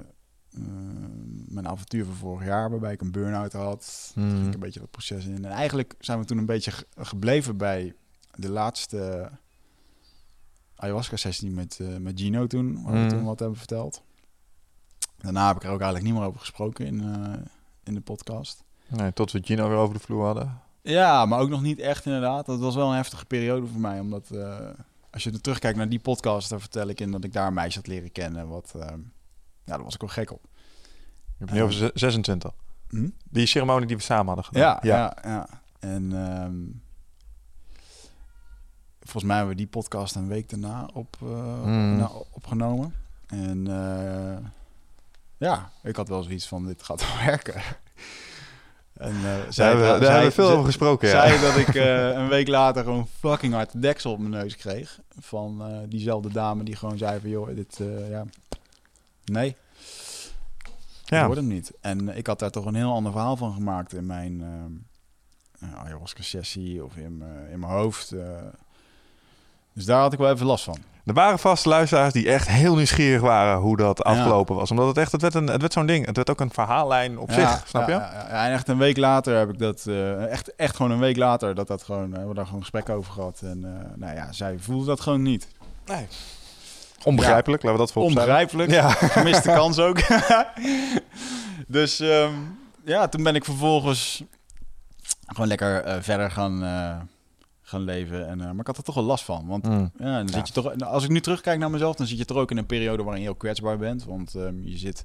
mijn 1.46 1.68
avontuur 1.68 2.04
van 2.04 2.14
vorig 2.14 2.46
jaar, 2.46 2.70
waarbij 2.70 2.92
ik 2.92 3.00
een 3.00 3.12
burn-out 3.12 3.52
had. 3.52 4.10
Toen 4.14 4.22
ging 4.24 4.38
Mhm. 4.38 4.48
ik 4.48 4.54
een 4.54 4.60
beetje 4.60 4.80
dat 4.80 4.90
proces 4.90 5.24
in. 5.26 5.44
En 5.44 5.50
eigenlijk 5.50 5.94
zijn 5.98 6.18
we 6.18 6.24
toen 6.24 6.38
een 6.38 6.46
beetje 6.46 6.70
ge- 6.70 6.86
gebleven 6.96 7.56
bij 7.56 7.94
de 8.34 8.48
laatste 8.50 9.30
ayahuasca-sessie 10.76 11.50
met, 11.50 11.78
met 12.00 12.20
Gino 12.20 12.46
toen, 12.46 12.82
waar 12.82 12.92
we 12.92 12.98
Mhm. 12.98 13.08
toen 13.08 13.24
wat 13.24 13.38
hebben 13.38 13.58
verteld. 13.58 14.02
Daarna 15.18 15.46
heb 15.46 15.56
ik 15.56 15.62
er 15.64 15.70
ook 15.70 15.80
eigenlijk 15.80 16.04
niet 16.10 16.14
meer 16.20 16.28
over 16.28 16.40
gesproken 16.40 16.86
in, 16.86 17.02
in 17.84 17.94
de 17.94 18.00
podcast. 18.00 18.62
Nee, 18.88 19.12
tot 19.12 19.32
we 19.32 19.40
Gino 19.44 19.68
weer 19.68 19.76
over 19.78 19.94
de 19.94 20.00
vloer 20.00 20.24
hadden. 20.24 20.60
Ja, 20.82 21.26
maar 21.26 21.38
ook 21.40 21.48
nog 21.48 21.62
niet 21.62 21.78
echt 21.78 22.06
inderdaad. 22.06 22.46
Dat 22.46 22.58
was 22.60 22.74
wel 22.74 22.88
een 22.88 22.96
heftige 22.96 23.24
periode 23.24 23.66
voor 23.66 23.80
mij. 23.80 24.00
Omdat 24.00 24.28
als 25.14 25.24
je 25.24 25.30
er 25.30 25.40
terugkijkt 25.40 25.76
naar 25.76 25.88
die 25.88 25.98
podcast, 25.98 26.48
dan 26.48 26.60
vertel 26.60 26.88
ik 26.88 27.00
in 27.00 27.10
dat 27.10 27.24
ik 27.24 27.32
daar 27.32 27.46
een 27.46 27.54
meisje 27.54 27.78
had 27.78 27.86
leren 27.86 28.12
kennen. 28.12 28.48
Wat, 28.48 28.72
eh, 28.76 28.80
ja, 29.64 29.76
daar 29.76 29.82
was 29.82 29.94
ik 29.94 30.00
wel 30.00 30.10
gek 30.10 30.32
op. 30.32 30.40
Je 31.26 31.34
hebt 31.38 31.52
nu 31.52 31.62
over 31.62 31.74
ze- 31.74 31.90
26. 31.94 32.52
Hm? 32.88 33.08
Die 33.30 33.46
ceremonie 33.46 33.86
die 33.86 33.96
we 33.96 34.02
samen 34.02 34.26
hadden 34.26 34.44
gedaan. 34.44 34.62
Ja, 34.62 34.78
ja, 34.82 35.16
ja. 35.30 35.48
En 35.78 36.12
ehm, 36.12 36.54
volgens 39.00 39.24
mij 39.24 39.36
hebben 39.36 39.54
we 39.54 39.60
die 39.60 39.70
podcast 39.70 40.14
een 40.14 40.28
week 40.28 40.48
daarna 40.50 40.88
op, 40.92 41.16
eh, 41.22 41.64
na- 41.96 42.10
opgenomen. 42.30 42.94
En 43.26 43.66
eh, 43.66 44.46
ja, 45.36 45.70
ik 45.82 45.96
had 45.96 46.08
wel 46.08 46.22
zoiets 46.22 46.48
van, 46.48 46.66
dit 46.66 46.82
gaat 46.82 47.00
wel 47.06 47.24
werken. 47.26 47.62
En, 49.04 49.14
eh, 49.16 49.22
Daar 49.22 49.52
zij- 49.52 49.66
hebben 49.66 49.84
we, 49.84 49.90
daar 49.90 50.00
zij- 50.00 50.08
hebben 50.12 50.28
we 50.28 50.32
veel 50.34 50.50
over 50.50 50.64
gesproken. 50.64 51.08
Ja. 51.08 51.26
zei 51.28 51.40
dat 51.40 51.56
ik 51.56 51.74
eh, 51.84 52.08
een 52.08 52.28
week 52.28 52.48
later 52.48 52.84
gewoon 52.84 53.08
fucking 53.18 53.52
hard 53.54 53.72
de 53.72 53.78
deksel 53.78 54.12
op 54.12 54.18
mijn 54.18 54.30
neus 54.30 54.56
kreeg. 54.56 54.98
Van 55.20 55.62
eh, 55.66 55.78
diezelfde 55.88 56.28
dame 56.32 56.62
die 56.64 56.76
gewoon 56.76 56.98
zei 56.98 57.20
van, 57.20 57.30
joh, 57.30 57.48
dit, 57.54 57.80
ja, 58.10 58.24
nee, 59.24 59.56
dat 61.04 61.18
ja. 61.18 61.24
wordt 61.26 61.40
hem 61.40 61.48
niet. 61.50 61.72
En 61.80 62.16
ik 62.16 62.26
had 62.26 62.38
daar 62.38 62.50
toch 62.50 62.64
een 62.64 62.74
heel 62.74 62.92
ander 62.92 63.12
verhaal 63.12 63.36
van 63.36 63.52
gemaakt 63.54 63.92
in 63.92 64.06
mijn 64.06 64.42
eh, 65.60 65.74
ayahuasca-sessie 65.84 66.84
of 66.84 66.96
in, 66.96 67.18
mijn- 67.18 67.48
in 67.50 67.58
mijn 67.58 67.72
hoofd. 67.72 68.14
dus 69.72 69.84
daar 69.84 70.00
had 70.00 70.12
ik 70.12 70.18
wel 70.18 70.30
even 70.30 70.46
last 70.46 70.64
van. 70.64 70.78
Er 71.04 71.14
waren 71.14 71.38
vast 71.38 71.64
luisteraars 71.64 72.12
die 72.12 72.28
echt 72.28 72.48
heel 72.48 72.74
nieuwsgierig 72.74 73.20
waren 73.20 73.58
hoe 73.58 73.76
dat 73.76 74.02
afgelopen 74.04 74.54
was. 74.56 74.70
Omdat 74.70 74.86
het 74.86 74.96
echt, 74.96 75.12
het 75.12 75.22
werd, 75.22 75.34
een, 75.34 75.46
het 75.46 75.60
werd 75.60 75.72
zo'n 75.72 75.86
ding. 75.86 76.06
Het 76.06 76.16
werd 76.16 76.30
ook 76.30 76.40
een 76.40 76.50
verhaallijn 76.52 77.18
op 77.18 77.30
Ja, 77.30 77.34
zich, 77.34 77.68
snap 77.68 77.86
je? 77.86 77.92
ja, 77.92 78.10
ja, 78.12 78.26
ja. 78.28 78.46
en 78.46 78.52
echt 78.52 78.68
een 78.68 78.78
week 78.78 78.96
later 78.96 79.38
heb 79.38 79.48
ik 79.48 79.58
dat, 79.58 79.84
eh, 79.86 80.26
echt, 80.26 80.54
echt 80.54 80.76
gewoon 80.76 80.90
een 80.90 80.98
week 80.98 81.16
later, 81.16 81.54
dat 81.54 81.66
dat 81.66 81.82
gewoon, 81.82 82.04
eh, 82.04 82.10
hebben 82.10 82.28
we 82.28 82.34
daar 82.34 82.46
gewoon 82.46 82.60
gesprek 82.60 82.88
over 82.88 83.12
gehad. 83.12 83.40
En 83.44 83.64
eh, 83.64 83.96
nou 83.96 84.14
ja, 84.14 84.32
zij 84.32 84.56
voelde 84.58 84.86
dat 84.86 85.00
gewoon 85.00 85.22
niet. 85.22 85.48
Nee. 85.86 86.06
Onbegrijpelijk, 87.02 87.62
laten 87.62 87.78
we 87.78 87.84
dat 87.84 87.92
voorop. 87.92 88.10
Onbegrijpelijk. 88.10 88.70
Ja. 88.70 88.88
Gemiste 89.18 89.48
kans 89.48 89.78
ook. 89.78 90.00
dus 91.66 92.00
ehm, 92.00 92.32
ja, 92.84 93.08
toen 93.08 93.22
ben 93.22 93.34
ik 93.34 93.44
vervolgens 93.44 94.22
gewoon 95.26 95.48
lekker 95.48 96.02
verder 96.02 96.30
gaan, 96.30 96.62
gaan 97.74 97.84
leven. 97.84 98.28
En, 98.28 98.40
eh, 98.40 98.46
maar 98.46 98.60
ik 98.60 98.66
had 98.66 98.76
er 98.76 98.82
toch 98.82 98.94
wel 98.94 99.04
last 99.04 99.24
van. 99.24 99.46
Want 99.46 99.64
Mm. 99.64 99.90
ja, 99.98 100.16
dan 100.18 100.28
zit 100.28 100.46
je 100.46 100.52
toch, 100.52 100.80
als 100.80 101.04
ik 101.04 101.10
nu 101.10 101.20
terugkijk 101.20 101.58
naar 101.58 101.70
mezelf, 101.70 101.96
dan 101.96 102.06
zit 102.06 102.18
je 102.18 102.24
toch 102.24 102.36
ook 102.36 102.50
in 102.50 102.56
een 102.56 102.66
periode 102.66 103.02
waarin 103.02 103.22
je 103.22 103.28
heel 103.28 103.36
kwetsbaar 103.36 103.78
bent. 103.78 104.04
Want 104.04 104.34
ehm, 104.34 104.62
je 104.62 104.78
zit. 104.78 105.04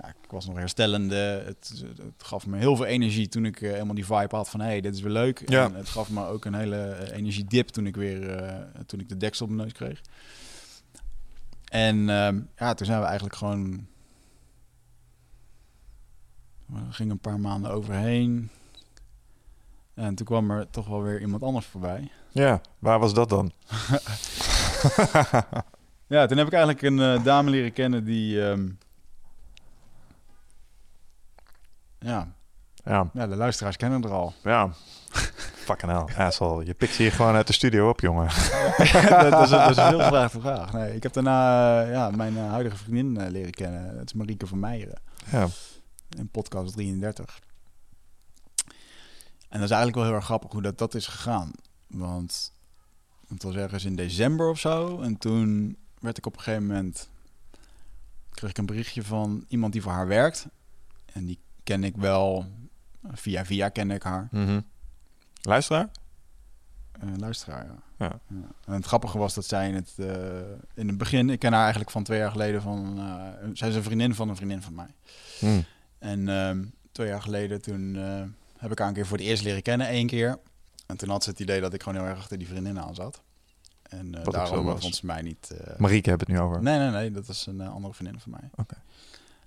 Ja, 0.00 0.08
ik 0.08 0.30
was 0.30 0.46
nog 0.46 0.56
herstellende. 0.56 1.14
Het, 1.44 1.84
het 1.96 2.22
gaf 2.22 2.46
me 2.46 2.56
heel 2.56 2.76
veel 2.76 2.84
energie 2.84 3.28
toen 3.28 3.44
ik 3.44 3.60
eh, 3.60 3.70
helemaal 3.70 3.94
die 3.94 4.06
vibe 4.06 4.36
had 4.36 4.48
van 4.48 4.60
hé, 4.60 4.66
hey, 4.66 4.80
dit 4.80 4.94
is 4.94 5.00
weer 5.00 5.12
leuk. 5.12 5.42
Ja. 5.50 5.64
En 5.64 5.74
het 5.74 5.88
gaf 5.88 6.10
me 6.10 6.26
ook 6.26 6.44
een 6.44 6.54
hele 6.54 6.76
eh, 6.76 7.16
energiedip 7.16 7.68
toen 7.68 7.86
ik 7.86 7.96
weer 7.96 8.36
eh, 8.36 8.56
toen 8.86 9.00
ik 9.00 9.08
de 9.08 9.16
deksel 9.16 9.46
op 9.46 9.52
mijn 9.52 9.62
neus 9.66 9.76
kreeg. 9.76 10.00
En 11.68 12.08
ehm, 12.10 12.40
ja, 12.56 12.74
toen 12.74 12.86
zijn 12.86 12.98
we 13.00 13.04
eigenlijk 13.04 13.36
gewoon. 13.36 13.86
Er 16.74 16.92
gingen 16.92 17.12
een 17.12 17.18
paar 17.18 17.40
maanden 17.40 17.70
overheen. 17.70 18.50
En 19.94 20.14
toen 20.14 20.26
kwam 20.26 20.50
er 20.50 20.70
toch 20.70 20.86
wel 20.88 21.02
weer 21.02 21.20
iemand 21.20 21.42
anders 21.42 21.66
voorbij. 21.66 22.10
ja, 22.30 22.60
waar 22.78 22.98
was 22.98 23.14
dat 23.14 23.28
dan? 23.28 23.52
Ja, 26.06 26.26
toen 26.26 26.36
heb 26.38 26.46
ik 26.46 26.52
eigenlijk 26.52 26.82
een 26.82 27.00
eh, 27.00 27.24
dame 27.24 27.50
leren 27.50 27.72
kennen 27.72 28.04
die... 28.04 28.48
ehm, 28.48 28.68
ja, 31.98 32.32
Ja, 32.84 33.10
ja, 33.12 33.26
de 33.26 33.36
luisteraars 33.36 33.76
kennen 33.76 34.02
er 34.02 34.10
al. 34.10 34.34
ja. 34.42 34.70
Fucking 35.62 35.92
hell, 35.92 36.24
asshole. 36.26 36.64
Je 36.64 36.74
pikt 36.74 36.94
hier 36.94 37.12
gewoon 37.12 37.34
uit 37.34 37.46
de 37.46 37.52
studio 37.52 37.88
op, 37.88 38.00
jongen. 38.00 38.26
dat, 39.30 39.42
is, 39.42 39.50
dat 39.50 39.70
is 39.70 39.76
een 39.76 39.88
heel 39.88 39.98
gevraagde 40.00 40.40
vraag. 40.40 40.72
Nee, 40.72 40.94
ik 40.94 41.02
heb 41.02 41.12
daarna 41.12 41.82
eh, 41.82 41.90
ja, 41.90 42.10
mijn 42.10 42.36
eh, 42.36 42.50
huidige 42.50 42.76
vriendin 42.76 43.30
leren 43.30 43.52
kennen. 43.52 43.96
Dat 43.96 44.04
is 44.04 44.12
Marieke 44.12 44.46
van 44.46 44.60
Meijeren. 44.60 45.00
Ja. 45.30 45.46
in 46.18 46.28
podcast 46.28 46.72
33. 46.74 47.38
En 49.52 49.58
dat 49.58 49.68
is 49.68 49.76
eigenlijk 49.76 49.94
wel 49.94 50.04
heel 50.04 50.14
erg 50.14 50.24
grappig 50.24 50.52
hoe 50.52 50.62
dat, 50.62 50.78
dat 50.78 50.94
is 50.94 51.06
gegaan. 51.06 51.50
Want 51.86 52.52
het 53.28 53.42
was 53.42 53.54
ergens 53.54 53.84
in 53.84 53.96
december 53.96 54.48
of 54.48 54.58
zo. 54.58 55.00
En 55.00 55.18
toen 55.18 55.76
werd 56.00 56.18
ik 56.18 56.26
op 56.26 56.36
een 56.36 56.42
gegeven 56.42 56.66
moment... 56.66 57.10
kreeg 58.30 58.50
ik 58.50 58.58
een 58.58 58.66
berichtje 58.66 59.02
van 59.02 59.44
iemand 59.48 59.72
die 59.72 59.82
voor 59.82 59.92
haar 59.92 60.06
werkt. 60.06 60.46
En 61.12 61.24
die 61.24 61.38
ken 61.62 61.84
ik 61.84 61.96
wel... 61.96 62.46
Via 63.10 63.44
via 63.44 63.68
ken 63.68 63.90
ik 63.90 64.02
haar. 64.02 64.28
Mhm. 64.30 64.60
Luisteraar? 65.42 65.90
Een 66.92 67.18
luisteraar, 67.18 67.66
ja. 67.66 67.82
Ja. 68.06 68.20
En 68.64 68.72
het 68.72 68.86
grappige 68.86 69.18
was 69.18 69.34
dat 69.34 69.44
zij 69.44 69.68
in 69.68 69.74
het, 69.74 69.92
eh, 69.96 70.40
in 70.74 70.88
het 70.88 70.98
begin... 70.98 71.30
Ik 71.30 71.38
ken 71.38 71.52
haar 71.52 71.60
eigenlijk 71.60 71.90
van 71.90 72.02
twee 72.02 72.18
jaar 72.18 72.30
geleden 72.30 72.62
van... 72.62 72.98
eh, 72.98 73.48
zij 73.52 73.68
is 73.68 73.74
een 73.74 73.82
vriendin 73.82 74.14
van 74.14 74.28
een 74.28 74.36
vriendin 74.36 74.62
van 74.62 74.74
mij. 74.74 74.94
Mm. 75.40 75.64
En 75.98 76.28
ehm, 76.28 76.64
twee 76.92 77.08
jaar 77.08 77.22
geleden 77.22 77.62
toen 77.62 77.96
eh, 77.96 78.22
heb 78.62 78.72
ik 78.72 78.78
haar 78.78 78.88
een 78.88 78.94
keer 78.94 79.06
voor 79.06 79.16
het 79.16 79.26
eerst 79.26 79.42
leren 79.42 79.62
kennen, 79.62 79.86
één 79.86 80.06
keer. 80.06 80.38
En 80.86 80.96
toen 80.96 81.08
had 81.08 81.24
ze 81.24 81.30
het 81.30 81.40
idee 81.40 81.60
dat 81.60 81.74
ik 81.74 81.82
gewoon 81.82 81.98
heel 82.00 82.08
erg 82.08 82.18
achter 82.18 82.38
die 82.38 82.46
vriendin 82.48 82.80
aan 82.80 82.94
zat. 82.94 83.20
En 83.82 84.14
zo 84.24 84.30
daarom 84.30 84.64
was. 84.64 84.80
vond 84.80 84.96
ze 84.96 85.06
mij 85.06 85.22
niet... 85.22 85.50
eh, 85.50 85.78
Marieke 85.78 86.10
heb 86.10 86.20
het 86.20 86.28
nu 86.28 86.40
over. 86.40 86.62
nee, 86.62 86.78
nee, 86.78 86.90
nee, 86.90 87.10
dat 87.10 87.28
is 87.28 87.46
een 87.46 87.60
eh, 87.60 87.72
andere 87.74 87.94
vriendin 87.94 88.20
van 88.20 88.30
mij. 88.30 88.66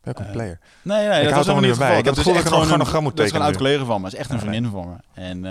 Welke 0.01 0.23
eh, 0.23 0.31
player? 0.31 0.59
Nee, 0.81 1.07
nee, 1.07 1.17
Ik 1.17 1.23
dat 1.23 1.33
hou 1.33 1.35
was 1.35 1.37
het 1.37 1.45
helemaal 1.45 1.69
niet 1.69 1.77
bij. 1.79 1.97
Ik 1.99 2.05
heb 2.05 2.15
het 2.15 2.17
gevoel 2.17 2.33
dat 2.33 2.43
ik 2.45 2.49
nog 2.51 2.63
gewoon 2.63 2.79
een 2.79 2.85
gram 2.85 3.03
moet 3.03 3.15
Dat 3.17 3.25
is 3.25 3.31
gewoon 3.31 3.47
een 3.47 3.53
oud 3.53 3.61
tekenen 3.61 3.77
collega 3.77 3.93
van 3.93 4.01
me, 4.01 4.07
is 4.07 4.15
echt 4.15 4.29
een 4.29 4.39
vriendin 4.39 4.69
van 4.71 4.89
me. 4.89 4.95
En 5.21 5.45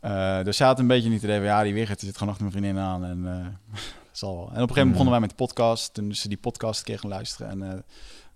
eh 0.00 0.42
dus 0.44 0.56
ze 0.56 0.64
had 0.64 0.78
een 0.78 0.86
beetje 0.86 1.08
niet 1.08 1.22
idee 1.22 1.36
van, 1.36 1.44
ja, 1.46 1.62
die 1.62 1.74
Wigert 1.74 2.00
zit 2.00 2.16
gewoon 2.16 2.28
achter 2.28 2.46
mijn 2.46 2.56
vriendin 2.58 2.82
aan. 2.82 3.04
En 3.04 3.58
zal 4.12 4.34
wel. 4.36 4.40
En 4.40 4.48
op 4.48 4.52
een 4.52 4.60
gegeven 4.60 4.74
moment 4.74 4.84
Mm. 4.84 4.90
begonnen 4.90 5.10
wij 5.12 5.20
met 5.20 5.30
de 5.30 5.36
podcast. 5.36 5.94
Toen 5.94 6.14
ze 6.14 6.28
die 6.28 6.36
podcast 6.38 6.82
keer 6.82 6.98
gaan 6.98 7.10
luisteren. 7.10 7.62
En 7.62 7.84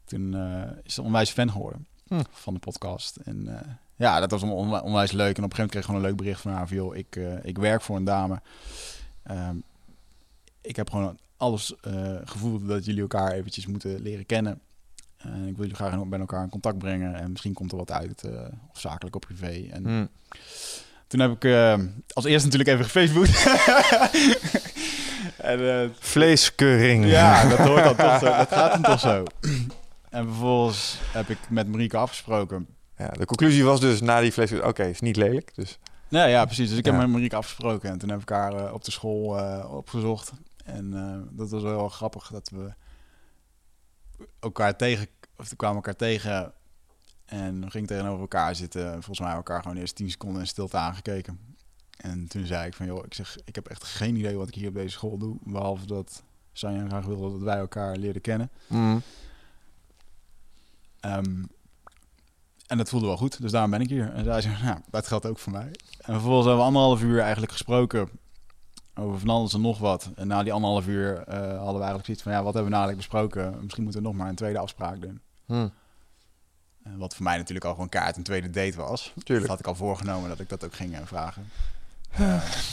toen 0.05 0.35
is 0.83 0.95
ze 0.95 1.03
onwijs 1.03 1.31
fan 1.31 1.51
geworden 1.51 1.87
Hm. 2.09 2.21
van 2.31 2.55
de 2.55 2.61
podcast. 2.61 3.17
En 3.17 3.49
eh, 3.59 3.69
ja, 3.97 4.21
dat 4.21 4.31
was 4.31 4.43
on- 4.43 4.51
onwi- 4.51 4.81
onwijs 4.83 5.13
leuk. 5.13 5.37
En 5.37 5.45
op 5.45 5.51
een 5.51 5.57
gegeven 5.57 5.63
moment 5.65 5.71
kreeg 5.71 5.83
ik 5.83 5.89
gewoon 5.89 6.01
een 6.01 6.07
leuk 6.09 6.17
bericht 6.17 6.41
van 6.41 6.53
haar. 6.53 6.69
Van, 6.69 6.95
ik, 6.97 7.17
eh, 7.17 7.45
ik 7.45 7.59
werk 7.59 7.83
voor 7.83 7.97
een 7.97 8.05
dame. 8.05 8.41
Ehm, 9.23 9.57
ik 10.61 10.77
heb 10.77 10.91
gewoon 10.91 11.19
alles 11.37 11.75
uh, 11.89 12.17
gevoeld 12.25 12.69
dat 12.69 12.85
jullie 12.85 13.01
elkaar 13.01 13.33
eventjes 13.33 13.67
moeten 13.67 14.01
leren 14.03 14.27
kennen. 14.27 14.61
En 15.17 15.35
ik 15.35 15.57
wil 15.57 15.67
jullie 15.67 15.75
graag 15.75 16.05
bij 16.09 16.19
elkaar 16.21 16.43
in 16.43 16.49
contact 16.49 16.79
brengen. 16.79 17.15
En 17.15 17.31
misschien 17.31 17.53
komt 17.53 17.71
er 17.73 17.79
wat 17.79 17.91
uit, 17.91 18.25
of 18.73 18.81
zakelijk 18.81 19.17
of 19.17 19.21
privé. 19.23 19.69
En 19.71 19.85
Hmm. 19.85 20.09
toen 21.07 21.21
heb 21.21 21.31
ik 21.45 21.45
als 22.13 22.25
eerste 22.25 22.49
natuurlijk 22.49 22.71
even 22.71 22.85
gefaceboekt. 22.85 23.47
en, 25.37 25.95
Vleeskeuring. 25.99 27.05
Ja, 27.07 27.49
dat 27.49 27.59
hoort 27.59 27.85
dan 27.85 27.97
toch 27.97 28.19
zo. 28.19 28.25
Dat 28.25 28.49
gaat 28.49 28.73
dan 28.73 28.83
toch 28.83 29.01
zo. 29.01 29.23
En 30.11 30.25
vervolgens 30.27 30.99
heb 31.13 31.29
ik 31.29 31.39
met 31.51 31.69
Marieke 31.69 31.97
afgesproken. 31.97 32.67
Ja, 32.97 33.09
de 33.09 33.25
conclusie 33.27 33.65
was 33.65 33.81
dus 33.81 34.01
na 34.01 34.21
die 34.21 34.33
vlees, 34.33 34.53
oké, 34.53 34.85
is 34.85 35.01
niet 35.01 35.17
lelijk. 35.17 35.55
Dus 35.55 35.79
Nee, 36.09 36.31
ja, 36.31 36.45
precies. 36.45 36.69
Dus 36.69 36.79
ik 36.79 36.85
Ja. 36.85 36.91
heb 36.93 37.01
met 37.01 37.11
Marieke 37.11 37.37
afgesproken 37.37 37.91
en 37.91 37.99
toen 37.99 38.09
heb 38.09 38.21
ik 38.21 38.29
haar 38.29 38.53
eh, 38.55 38.73
op 38.73 38.85
de 38.85 38.91
school 38.91 39.39
eh, 39.39 39.73
opgezocht. 39.73 40.33
En 40.65 40.95
eh, 40.95 41.19
dat 41.37 41.51
was 41.51 41.63
wel 41.63 41.89
grappig 41.89 42.29
dat 42.31 42.49
we 42.51 42.73
elkaar 44.41 44.77
tegen, 44.77 45.07
of 45.37 45.49
we 45.51 45.57
kwamen 45.57 45.77
elkaar 45.77 45.97
tegen 45.97 46.53
en 47.25 47.61
we 47.61 47.71
gingen 47.71 47.87
tegenover 47.89 48.21
elkaar 48.21 48.55
zitten. 48.55 48.93
Volgens 48.93 49.21
mij 49.21 49.33
elkaar 49.33 49.63
gewoon 49.63 49.77
eerst 49.77 49.97
10 49.97 50.11
seconden 50.11 50.41
in 50.41 50.47
stilte 50.47 50.77
aangekeken. 50.77 51.39
En 51.97 52.29
toen 52.29 52.47
zei 52.47 52.67
ik 52.67 52.75
van, 52.75 52.87
joh, 52.87 53.05
ik 53.05 53.15
zeg, 53.15 53.37
ik 53.45 53.55
heb 53.55 53.67
echt 53.69 53.85
geen 53.85 54.17
idee 54.17 54.37
wat 54.37 54.49
ik 54.49 54.55
hier 54.55 54.69
op 54.69 54.75
deze 54.75 54.89
school 54.89 55.19
doe. 55.19 55.37
Behalve 55.45 55.87
dat 55.87 56.23
Sanja 56.53 56.87
graag 56.89 57.05
wilde 57.05 57.31
dat 57.31 57.41
wij 57.41 57.57
elkaar 57.59 57.97
leerden 57.97 58.23
kennen. 58.23 58.51
mm, 58.67 59.03
Ehm, 61.01 61.43
en 62.67 62.79
dat 62.79 62.89
voelde 62.89 63.07
wel 63.07 63.17
goed, 63.17 63.41
dus 63.41 63.51
daarom 63.51 63.71
ben 63.71 63.81
ik 63.81 63.89
hier. 63.89 64.13
En 64.13 64.25
zij 64.25 64.41
zei, 64.41 64.63
nou, 64.63 64.79
dat 64.91 65.07
geldt 65.07 65.27
ook 65.27 65.39
voor 65.39 65.53
mij. 65.53 65.67
En 65.99 66.13
vervolgens 66.15 66.47
hebben 66.47 66.57
we 66.65 66.69
anderhalf 66.71 67.03
uur 67.03 67.21
eigenlijk 67.21 67.53
gesproken 67.53 68.09
over 68.95 69.19
van 69.19 69.29
alles 69.29 69.55
en 69.55 69.61
nog 69.61 69.79
wat. 69.79 70.11
En 70.15 70.27
na 70.27 70.43
die 70.43 70.53
anderhalf 70.53 70.87
uur 70.87 71.19
eh, 71.19 71.37
hadden 71.39 71.57
we 71.67 71.73
eigenlijk 71.73 72.05
zoiets 72.05 72.23
van, 72.23 72.33
ja, 72.33 72.43
wat 72.43 72.55
hebben 72.55 72.71
we 72.73 72.77
nou 72.77 72.89
eigenlijk 72.89 73.11
besproken? 73.11 73.63
Misschien 73.63 73.83
moeten 73.83 74.03
we 74.03 74.09
nog 74.09 74.17
maar 74.17 74.29
een 74.29 74.35
tweede 74.35 74.59
afspraak 74.59 75.01
doen. 75.01 75.21
mm, 75.47 75.71
En 76.83 76.99
wat 76.99 77.15
voor 77.15 77.25
mij 77.25 77.37
natuurlijk 77.37 77.65
al 77.67 77.73
gewoon 77.73 77.89
kaart 77.89 78.17
een 78.17 78.23
tweede 78.23 78.51
date 78.51 78.77
was. 78.77 79.13
Dat 79.15 79.25
tuurlijk. 79.25 79.49
had 79.49 79.59
ik 79.59 79.67
al 79.67 79.75
voorgenomen 79.75 80.29
dat 80.29 80.41
ik 80.41 80.49
dat 80.49 80.65
ook 80.65 80.75
ging 80.75 80.95
eh, 80.95 81.01
vragen. 81.05 81.49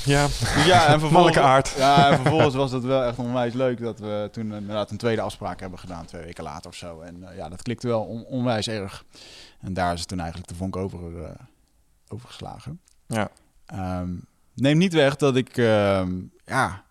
Ja, 0.05 0.27
ja, 0.65 0.87
en 0.87 0.99
mannelijke 1.11 1.39
aard. 1.41 1.69
Ja, 1.77 2.09
en 2.11 2.15
vervolgens 2.21 2.55
was 2.55 2.71
het 2.71 2.83
wel 2.83 3.03
echt 3.03 3.17
onwijs 3.17 3.53
leuk 3.53 3.79
dat 3.79 3.99
we 3.99 4.29
toen 4.31 4.53
inderdaad 4.53 4.91
een 4.91 4.97
tweede 4.97 5.21
afspraak 5.21 5.59
hebben 5.59 5.79
gedaan, 5.79 6.05
twee 6.05 6.23
weken 6.23 6.43
later 6.43 6.69
of 6.69 6.75
zo. 6.75 6.99
En 7.01 7.29
eh, 7.29 7.35
ja, 7.37 7.49
dat 7.49 7.61
klikte 7.61 7.87
wel 7.87 8.01
on- 8.03 8.25
onwijs 8.25 8.67
erg. 8.67 9.05
En 9.59 9.73
daar 9.73 9.93
is 9.93 9.99
het 9.99 10.07
toen 10.07 10.19
eigenlijk 10.19 10.49
de 10.49 10.55
vonk 10.55 10.75
over, 10.75 11.35
overgeslagen. 12.07 12.79
Ja. 13.07 13.29
Ehm, 13.65 14.09
neem 14.53 14.77
niet 14.77 14.93
weg 14.93 15.15
dat 15.15 15.35
ik, 15.35 15.57
ehm, 15.57 16.13
ja, 16.45 16.83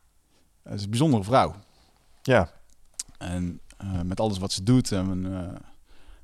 het 0.62 0.74
is 0.74 0.82
een 0.84 0.90
bijzondere 0.90 1.24
vrouw. 1.24 1.54
Ja, 2.22 2.48
En 3.18 3.60
eh, 3.76 4.00
met 4.00 4.20
alles 4.20 4.38
wat 4.38 4.52
ze 4.52 4.62
doet 4.62 4.92
en 4.92 5.26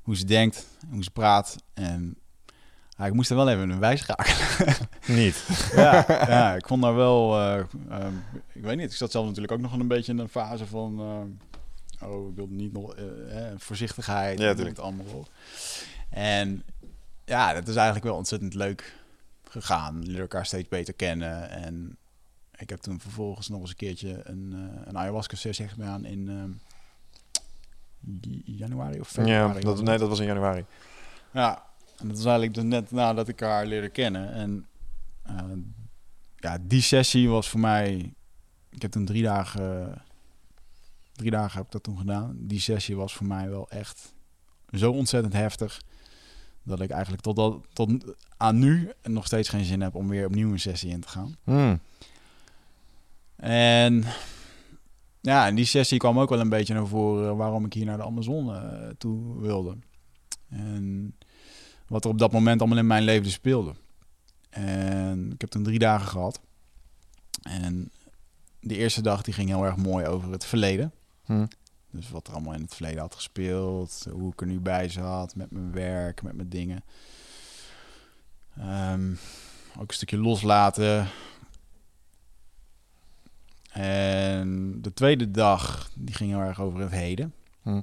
hoe 0.01 0.15
ze 0.17 0.25
denkt, 0.25 0.67
en 0.81 0.93
hoe 0.93 1.03
ze 1.03 1.11
praat. 1.11 1.55
En 1.73 2.17
ja, 3.01 3.07
ik 3.07 3.13
moest 3.13 3.29
er 3.29 3.35
wel 3.35 3.49
even 3.49 3.69
een 3.69 3.79
wijs 3.79 4.05
raken. 4.05 4.35
niet. 5.19 5.43
ja, 5.75 6.05
ja, 6.07 6.55
ik 6.55 6.67
vond 6.67 6.81
daar 6.81 6.95
wel. 6.95 7.37
eh, 7.39 7.59
ehm, 7.89 8.13
ik 8.53 8.61
weet 8.63 8.77
niet, 8.77 8.91
ik 8.91 8.97
zat 8.97 9.11
zelf 9.11 9.25
natuurlijk 9.25 9.53
ook 9.53 9.59
nog 9.59 9.73
een 9.73 9.87
beetje 9.87 10.11
in 10.11 10.17
een 10.19 10.29
fase 10.29 10.65
van. 10.67 10.99
eh, 12.01 12.09
oh, 12.09 12.29
ik 12.29 12.35
wil 12.35 12.47
niet 12.49 12.73
nog. 12.73 12.95
eh, 12.95 13.05
voorzichtigheid. 13.57 14.39
Ja, 14.39 14.49
en 14.49 14.55
tuurlijk. 14.55 14.75
het 14.75 14.85
allemaal 14.85 15.05
op. 15.05 15.29
En 16.09 16.63
ja, 17.25 17.53
dat 17.53 17.67
is 17.67 17.75
eigenlijk 17.75 18.05
wel 18.05 18.15
ontzettend 18.15 18.53
leuk 18.53 18.95
gegaan. 19.49 19.99
We 19.99 20.05
leren 20.05 20.21
elkaar 20.21 20.45
steeds 20.45 20.67
beter 20.67 20.93
kennen. 20.93 21.49
En 21.49 21.97
ik 22.57 22.69
heb 22.69 22.79
toen 22.79 22.99
vervolgens 22.99 23.47
nog 23.49 23.59
eens 23.61 23.69
een 23.69 23.75
keertje 23.75 24.19
een, 24.23 24.69
een 24.85 24.97
ayahuasca-sessie 24.97 25.67
gedaan 25.67 26.05
in. 26.05 26.29
ehm, 26.29 26.51
januari 28.45 28.99
of 28.99 29.07
Ja, 29.15 29.23
februari. 29.23 29.53
was 29.65 29.75
dat, 29.75 29.83
nee, 29.85 29.97
dat 29.97 30.09
was 30.09 30.19
in 30.19 30.25
januari. 30.25 30.65
Ja, 31.33 31.63
en 32.01 32.07
dat 32.07 32.17
was 32.17 32.25
eigenlijk 32.25 32.53
dus 32.53 32.63
net 32.63 32.91
nadat 32.91 33.27
ik 33.27 33.39
haar 33.39 33.65
leerde 33.65 33.89
kennen. 33.89 34.33
En 34.33 34.65
eh, 35.23 35.43
ja, 36.35 36.57
die 36.61 36.81
sessie 36.81 37.29
was 37.29 37.49
voor 37.49 37.59
mij... 37.59 38.13
Ik 38.69 38.81
heb 38.81 38.91
toen 38.91 39.05
drie 39.05 39.23
dagen... 39.23 40.01
Drie 41.11 41.31
dagen 41.31 41.57
heb 41.57 41.65
ik 41.65 41.71
dat 41.71 41.83
toen 41.83 41.97
gedaan. 41.97 42.35
Die 42.39 42.59
sessie 42.59 42.95
was 42.95 43.13
voor 43.13 43.27
mij 43.27 43.49
wel 43.49 43.69
echt 43.69 44.13
zo 44.71 44.91
ontzettend 44.91 45.33
heftig... 45.33 45.81
dat 46.63 46.81
ik 46.81 46.89
eigenlijk 46.89 47.23
tot, 47.23 47.35
dat, 47.35 47.57
tot 47.73 48.15
aan 48.37 48.59
nu 48.59 48.91
nog 49.03 49.25
steeds 49.25 49.49
geen 49.49 49.65
zin 49.65 49.81
heb 49.81 49.95
om 49.95 50.07
weer 50.07 50.25
opnieuw 50.25 50.51
een 50.51 50.59
sessie 50.59 50.89
in 50.89 51.01
te 51.01 51.07
gaan. 51.07 51.35
Mm, 51.43 51.79
En 53.35 54.03
ja, 55.21 55.47
in 55.47 55.55
die 55.55 55.65
sessie 55.65 55.97
kwam 55.97 56.19
ook 56.19 56.29
wel 56.29 56.39
een 56.39 56.49
beetje 56.49 56.73
naar 56.73 56.87
voren 56.87 57.37
waarom 57.37 57.65
ik 57.65 57.73
hier 57.73 57.85
naar 57.85 57.97
de 57.97 58.03
Amazone 58.03 58.57
eh, 58.57 58.89
toe 58.97 59.39
wilde. 59.39 59.77
En 60.49 61.15
wat 61.91 62.03
er 62.03 62.09
op 62.09 62.19
dat 62.19 62.31
moment 62.31 62.59
allemaal 62.59 62.77
in 62.77 62.87
mijn 62.87 63.03
leven 63.03 63.31
speelde. 63.31 63.73
En 64.49 65.31
ik 65.31 65.41
heb 65.41 65.49
toen 65.49 65.63
drie 65.63 65.79
dagen 65.79 66.07
gehad. 66.07 66.39
En 67.41 67.91
de 68.59 68.77
eerste 68.77 69.01
dag 69.01 69.21
die 69.21 69.33
ging 69.33 69.49
heel 69.49 69.65
erg 69.65 69.75
mooi 69.75 70.05
over 70.05 70.31
het 70.31 70.45
verleden. 70.45 70.91
mm, 71.25 71.47
Dus 71.89 72.09
wat 72.09 72.27
er 72.27 72.33
allemaal 72.33 72.53
in 72.53 72.61
het 72.61 72.73
verleden 72.73 72.99
had 72.99 73.15
gespeeld. 73.15 74.05
Hoe 74.11 74.31
ik 74.31 74.41
er 74.41 74.47
nu 74.47 74.59
bij 74.59 74.89
zat 74.89 75.35
met 75.35 75.51
mijn 75.51 75.71
werk, 75.71 76.21
met 76.21 76.35
mijn 76.35 76.49
dingen. 76.49 76.83
Ehm, 78.57 79.11
ook 79.79 79.87
een 79.87 79.93
stukje 79.93 80.17
loslaten. 80.17 81.07
En 83.71 84.81
de 84.81 84.93
tweede 84.93 85.31
dag, 85.31 85.91
die 85.95 86.15
ging 86.15 86.29
heel 86.31 86.39
erg 86.41 86.61
over 86.61 86.79
het 86.79 86.91
heden. 86.91 87.33
Hm. 87.61 87.81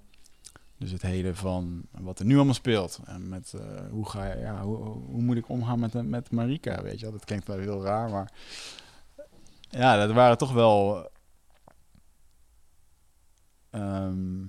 Dus 0.78 0.90
het 0.90 1.02
heden 1.02 1.36
van 1.36 1.82
wat 1.90 2.18
er 2.18 2.24
nu 2.24 2.36
allemaal 2.36 2.54
speelt. 2.54 3.00
En 3.04 3.28
met 3.28 3.52
eh, 3.52 3.90
hoe 3.90 4.08
ga 4.08 4.34
ja, 4.34 4.62
hoe, 4.62 4.76
hoe 4.86 5.22
moet 5.22 5.36
ik 5.36 5.48
omgaan 5.48 5.78
met, 5.78 6.08
met 6.08 6.30
Marika, 6.30 6.82
weet 6.82 7.00
je. 7.00 7.10
Dat 7.10 7.24
klinkt 7.24 7.46
wel 7.46 7.58
heel 7.58 7.82
raar, 7.82 8.10
maar... 8.10 8.32
Ja, 9.70 9.96
dat 10.06 10.14
waren 10.14 10.38
toch 10.38 10.52
wel... 10.52 11.08
ehm, 13.70 14.40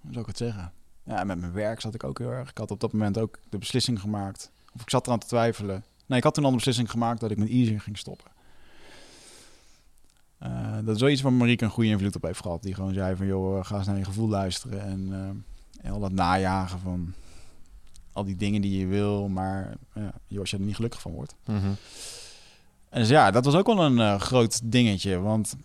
hoe 0.00 0.10
zou 0.10 0.20
ik 0.20 0.26
het 0.26 0.36
zeggen? 0.36 0.72
Ja, 1.02 1.24
met 1.24 1.38
mijn 1.40 1.52
werk 1.52 1.80
zat 1.80 1.94
ik 1.94 2.04
ook 2.04 2.18
heel 2.18 2.30
erg. 2.30 2.50
Ik 2.50 2.58
had 2.58 2.70
op 2.70 2.80
dat 2.80 2.92
moment 2.92 3.18
ook 3.18 3.38
de 3.48 3.58
beslissing 3.58 4.00
gemaakt. 4.00 4.50
Of 4.74 4.80
ik 4.80 4.90
zat 4.90 5.06
eraan 5.06 5.18
te 5.18 5.26
twijfelen. 5.26 5.84
Nee, 6.06 6.18
ik 6.18 6.24
had 6.24 6.34
toen 6.34 6.44
al 6.44 6.50
de 6.50 6.56
beslissing 6.56 6.90
gemaakt 6.90 7.20
dat 7.20 7.30
ik 7.30 7.38
met 7.38 7.48
Easy 7.48 7.78
ging 7.78 7.98
stoppen. 7.98 8.30
Eh, 10.38 10.76
dat 10.84 10.94
is 10.94 11.00
wel 11.00 11.10
iets 11.10 11.22
waar 11.22 11.32
Marieke 11.32 11.64
een 11.64 11.70
goede 11.70 11.90
invloed 11.90 12.16
op 12.16 12.22
heeft 12.22 12.40
gehad. 12.40 12.62
Die 12.62 12.74
gewoon 12.74 12.94
zei 12.94 13.16
van, 13.16 13.26
joh, 13.26 13.64
ga 13.64 13.76
eens 13.76 13.86
naar 13.86 13.98
je 13.98 14.04
gevoel 14.04 14.28
luisteren. 14.28 14.82
En, 14.82 15.08
eh, 15.12 15.86
en 15.86 15.92
al 15.92 16.00
dat 16.00 16.12
najagen 16.12 16.78
van 16.78 17.12
al 18.12 18.24
die 18.24 18.36
dingen 18.36 18.60
die 18.60 18.78
je 18.78 18.86
wil. 18.86 19.28
Maar 19.28 19.76
joh, 20.26 20.40
als 20.40 20.50
je 20.50 20.56
er 20.56 20.62
niet 20.62 20.74
gelukkig 20.74 21.00
van 21.00 21.12
wordt. 21.12 21.34
mhm. 21.44 21.70
En 22.88 23.00
dus 23.00 23.08
ja, 23.08 23.30
dat 23.30 23.44
was 23.44 23.54
ook 23.54 23.66
wel 23.66 23.84
een 23.84 23.98
eh, 23.98 24.20
groot 24.20 24.72
dingetje. 24.72 25.18
Want, 25.18 25.56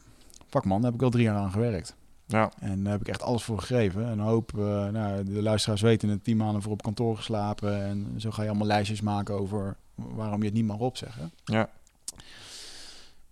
fuck 0.49 0.65
man, 0.65 0.81
daar 0.81 0.91
heb 0.91 0.99
ik 0.99 1.05
al 1.05 1.11
drie 1.11 1.23
jaar 1.23 1.37
aan 1.37 1.51
gewerkt. 1.51 1.95
Ja, 2.25 2.51
En 2.59 2.83
daar 2.83 2.91
heb 2.91 3.01
ik 3.01 3.07
echt 3.07 3.21
alles 3.21 3.43
voor 3.43 3.59
gegeven. 3.59 4.05
En 4.05 4.11
een 4.11 4.19
hoop, 4.19 4.57
eh, 4.57 4.87
nou, 4.87 5.23
de 5.23 5.41
luisteraars 5.41 5.81
weten 5.81 6.09
het, 6.09 6.23
tien 6.23 6.37
maanden 6.37 6.61
voor 6.61 6.71
op 6.71 6.81
kantoor 6.81 7.15
geslapen. 7.17 7.83
En 7.83 8.13
zo 8.17 8.31
ga 8.31 8.41
je 8.41 8.49
allemaal 8.49 8.67
lijstjes 8.67 9.01
maken 9.01 9.39
over 9.39 9.77
waarom 9.95 10.39
je 10.39 10.45
het 10.45 10.53
niet 10.53 10.65
mag 10.65 10.77
opzeggen. 10.77 11.31
ja. 11.45 11.69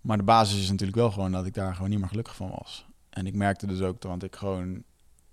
Maar 0.02 0.16
de 0.16 0.22
basis 0.22 0.60
is 0.60 0.70
natuurlijk 0.70 0.98
wel 0.98 1.10
gewoon 1.10 1.32
dat 1.32 1.46
ik 1.46 1.54
daar 1.54 1.74
gewoon 1.74 1.90
niet 1.90 1.98
meer 1.98 2.08
gelukkig 2.08 2.36
van 2.36 2.50
was. 2.50 2.86
En 3.10 3.26
ik 3.26 3.34
merkte 3.34 3.66
dus 3.66 3.80
ook, 3.80 4.02
want 4.02 4.22
ik 4.22 4.36
gewoon... 4.36 4.82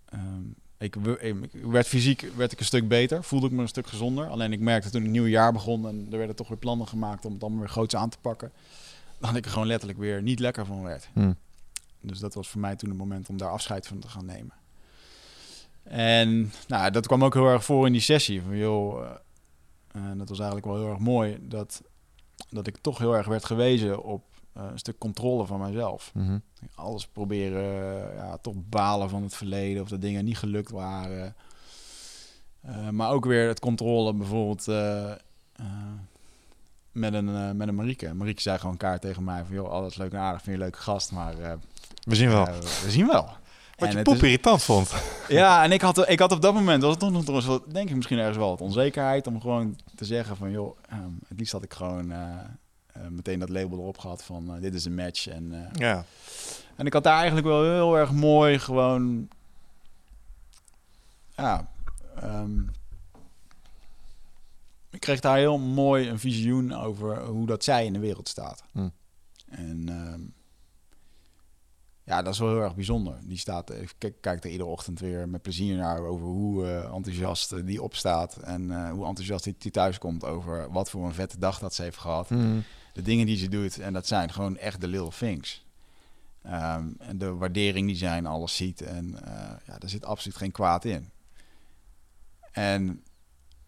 ehm, 0.05 0.41
ik, 0.77 0.95
we- 0.95 1.19
ik 1.19 1.35
werd 1.63 1.87
fysiek 1.87 2.21
werd 2.35 2.51
ik 2.51 2.59
een 2.59 2.65
stuk 2.65 2.87
beter, 2.87 3.23
voelde 3.23 3.45
ik 3.45 3.51
me 3.51 3.61
een 3.61 3.67
stuk 3.67 3.87
gezonder. 3.87 4.27
Alleen 4.27 4.51
ik 4.51 4.59
merkte 4.59 4.89
toen 4.89 5.01
het 5.01 5.11
nieuwe 5.11 5.29
jaar 5.29 5.53
begon 5.53 5.87
en 5.87 6.07
er 6.11 6.17
werden 6.17 6.35
toch 6.35 6.47
weer 6.47 6.57
plannen 6.57 6.87
gemaakt 6.87 7.25
om 7.25 7.33
het 7.33 7.41
allemaal 7.41 7.59
weer 7.59 7.69
groots 7.69 7.95
aan 7.95 8.09
te 8.09 8.17
pakken. 8.21 8.51
Dat 9.19 9.35
ik 9.35 9.45
er 9.45 9.51
gewoon 9.51 9.67
letterlijk 9.67 9.99
weer 9.99 10.21
niet 10.21 10.39
lekker 10.39 10.65
van 10.65 10.83
werd. 10.83 11.09
Mm. 11.13 11.35
Dus 12.01 12.19
dat 12.19 12.33
was 12.33 12.49
voor 12.49 12.61
mij 12.61 12.75
toen 12.75 12.89
het 12.89 12.97
moment 12.97 13.29
om 13.29 13.37
daar 13.37 13.49
afscheid 13.51 13.87
van 13.87 13.99
te 13.99 14.07
gaan 14.07 14.25
nemen. 14.25 14.53
En 15.83 16.51
nou, 16.67 16.91
dat 16.91 17.07
kwam 17.07 17.23
ook 17.23 17.33
heel 17.33 17.47
erg 17.47 17.63
voor 17.65 17.85
in 17.85 17.91
die 17.91 18.01
sessie. 18.01 18.41
Van, 18.41 18.57
joh, 18.57 19.05
en 19.91 20.17
dat 20.17 20.29
was 20.29 20.37
eigenlijk 20.37 20.67
wel 20.67 20.77
heel 20.77 20.89
erg 20.89 20.99
mooi 20.99 21.37
dat, 21.41 21.81
dat 22.49 22.67
ik 22.67 22.77
toch 22.77 22.97
heel 22.97 23.15
erg 23.15 23.27
werd 23.27 23.45
gewezen 23.45 24.03
op 24.03 24.23
eh, 24.59 24.71
een 24.71 24.79
stuk 24.79 24.97
controle 24.97 25.45
van 25.45 25.59
mezelf. 25.59 26.11
Mhm. 26.13 26.37
Alles 26.75 27.07
proberen, 27.07 27.63
eh, 28.09 28.15
ja, 28.15 28.37
toch 28.37 28.55
balen 28.69 29.09
van 29.09 29.23
het 29.23 29.35
verleden 29.35 29.81
of 29.81 29.89
dat 29.89 30.01
dingen 30.01 30.25
niet 30.25 30.37
gelukt 30.37 30.71
waren. 30.71 31.35
Eh, 32.61 32.89
maar 32.89 33.11
ook 33.11 33.25
weer 33.25 33.47
het 33.47 33.59
controle 33.59 34.13
bijvoorbeeld 34.13 34.65
met, 36.91 37.13
een, 37.13 37.57
met 37.57 37.67
een 37.67 37.75
Marieke. 37.75 38.13
Marieke 38.13 38.41
zei 38.41 38.57
gewoon 38.57 38.77
kaart 38.77 39.01
tegen 39.01 39.23
mij 39.23 39.43
van... 39.45 39.55
joh, 39.55 39.69
alles 39.69 39.95
leuk 39.95 40.11
en 40.11 40.19
aardig, 40.19 40.41
vind 40.41 40.45
je 40.45 40.63
een 40.63 40.69
leuke 40.69 40.83
gast, 40.83 41.11
maar 41.11 41.35
We 42.03 42.15
zien 42.15 42.29
wel. 42.29 42.45
we 42.83 42.89
zien 42.89 43.07
wel. 43.07 43.29
Wat 43.77 43.89
En 43.89 43.97
je 43.97 44.03
poep 44.03 44.23
irritant 44.23 44.63
vond. 44.63 44.93
ja, 45.27 45.63
en 45.63 45.71
ik 45.71 45.81
had, 45.81 46.09
ik 46.09 46.19
had 46.19 46.31
op 46.31 46.41
dat 46.41 46.53
moment, 46.53 46.81
was 46.81 46.91
het 46.91 46.99
toch 46.99 47.11
nog 47.11 47.45
wel, 47.45 47.63
denk 47.67 47.89
ik 47.89 47.95
misschien 47.95 48.17
ergens 48.17 48.37
wel 48.37 48.49
wat 48.49 48.61
onzekerheid 48.61 49.27
om 49.27 49.41
gewoon 49.41 49.77
te 49.95 50.05
zeggen 50.05 50.37
van, 50.37 50.51
joh, 50.51 50.77
ehm, 50.89 51.11
het 51.27 51.37
liefst 51.37 51.53
had 51.53 51.63
ik 51.63 51.73
gewoon, 51.73 52.11
meteen 53.09 53.39
dat 53.39 53.49
label 53.49 53.77
erop 53.77 53.97
gehad 53.97 54.23
van 54.23 54.55
eh, 54.55 54.61
dit 54.61 54.73
is 54.73 54.85
een 54.85 54.95
match. 54.95 55.27
En, 55.27 55.53
eh, 55.53 55.71
Ja. 55.73 56.05
en 56.75 56.85
ik 56.85 56.93
had 56.93 57.03
daar 57.03 57.17
eigenlijk 57.17 57.47
wel 57.47 57.63
heel 57.63 57.97
erg 57.97 58.11
mooi 58.11 58.59
gewoon... 58.59 59.27
Ja, 61.35 61.71
ehm, 62.15 62.61
ik 64.89 64.99
kreeg 64.99 65.19
daar 65.19 65.37
heel 65.37 65.57
mooi 65.57 66.09
een 66.09 66.19
visioen 66.19 66.73
over 66.73 67.25
hoe 67.25 67.45
dat 67.45 67.63
zij 67.63 67.85
in 67.85 67.93
de 67.93 67.99
wereld 67.99 68.27
staat. 68.29 68.63
Hm. 68.71 68.89
En 69.49 69.89
ehm, 69.89 70.21
ja, 72.09 72.21
dat 72.21 72.33
is 72.33 72.39
wel 72.39 72.49
heel 72.49 72.61
erg 72.61 72.75
bijzonder. 72.75 73.17
Die 73.23 73.37
staat, 73.37 73.71
ik 73.73 74.15
kijk, 74.21 74.43
er 74.43 74.49
iedere 74.49 74.69
ochtend 74.69 74.99
weer 74.99 75.29
met 75.29 75.41
plezier 75.41 75.75
naar 75.75 75.99
over 75.99 76.27
hoe 76.27 76.65
eh, 76.65 76.93
enthousiast 76.95 77.51
eh, 77.51 77.65
die 77.65 77.81
opstaat. 77.81 78.37
En 78.37 78.71
eh, 78.71 78.91
hoe 78.91 79.05
enthousiast 79.05 79.43
die, 79.43 79.55
die 79.57 79.71
thuis 79.71 79.97
komt 79.97 80.25
over 80.25 80.71
wat 80.71 80.89
voor 80.89 81.05
een 81.05 81.13
vette 81.13 81.39
dag 81.39 81.59
dat 81.59 81.73
ze 81.73 81.81
heeft 81.81 81.97
gehad. 81.97 82.29
Mm. 82.29 82.63
De 82.99 83.05
dingen 83.05 83.25
die 83.25 83.37
ze 83.37 83.47
doet. 83.47 83.79
En 83.79 83.93
dat 83.93 84.07
zijn 84.07 84.31
gewoon 84.31 84.57
echt 84.57 84.81
de 84.81 84.87
little 84.87 85.11
things. 85.17 85.65
Ehm, 86.41 86.87
en 86.97 87.17
de 87.17 87.33
waardering 87.33 87.87
die 87.87 87.95
zij 87.95 88.17
in 88.17 88.25
alles 88.25 88.55
ziet. 88.55 88.81
En 88.81 89.25
eh, 89.25 89.55
ja, 89.65 89.77
daar 89.77 89.89
zit 89.89 90.05
absoluut 90.05 90.37
geen 90.37 90.51
kwaad 90.51 90.85
in. 90.85 91.09
En 92.51 93.03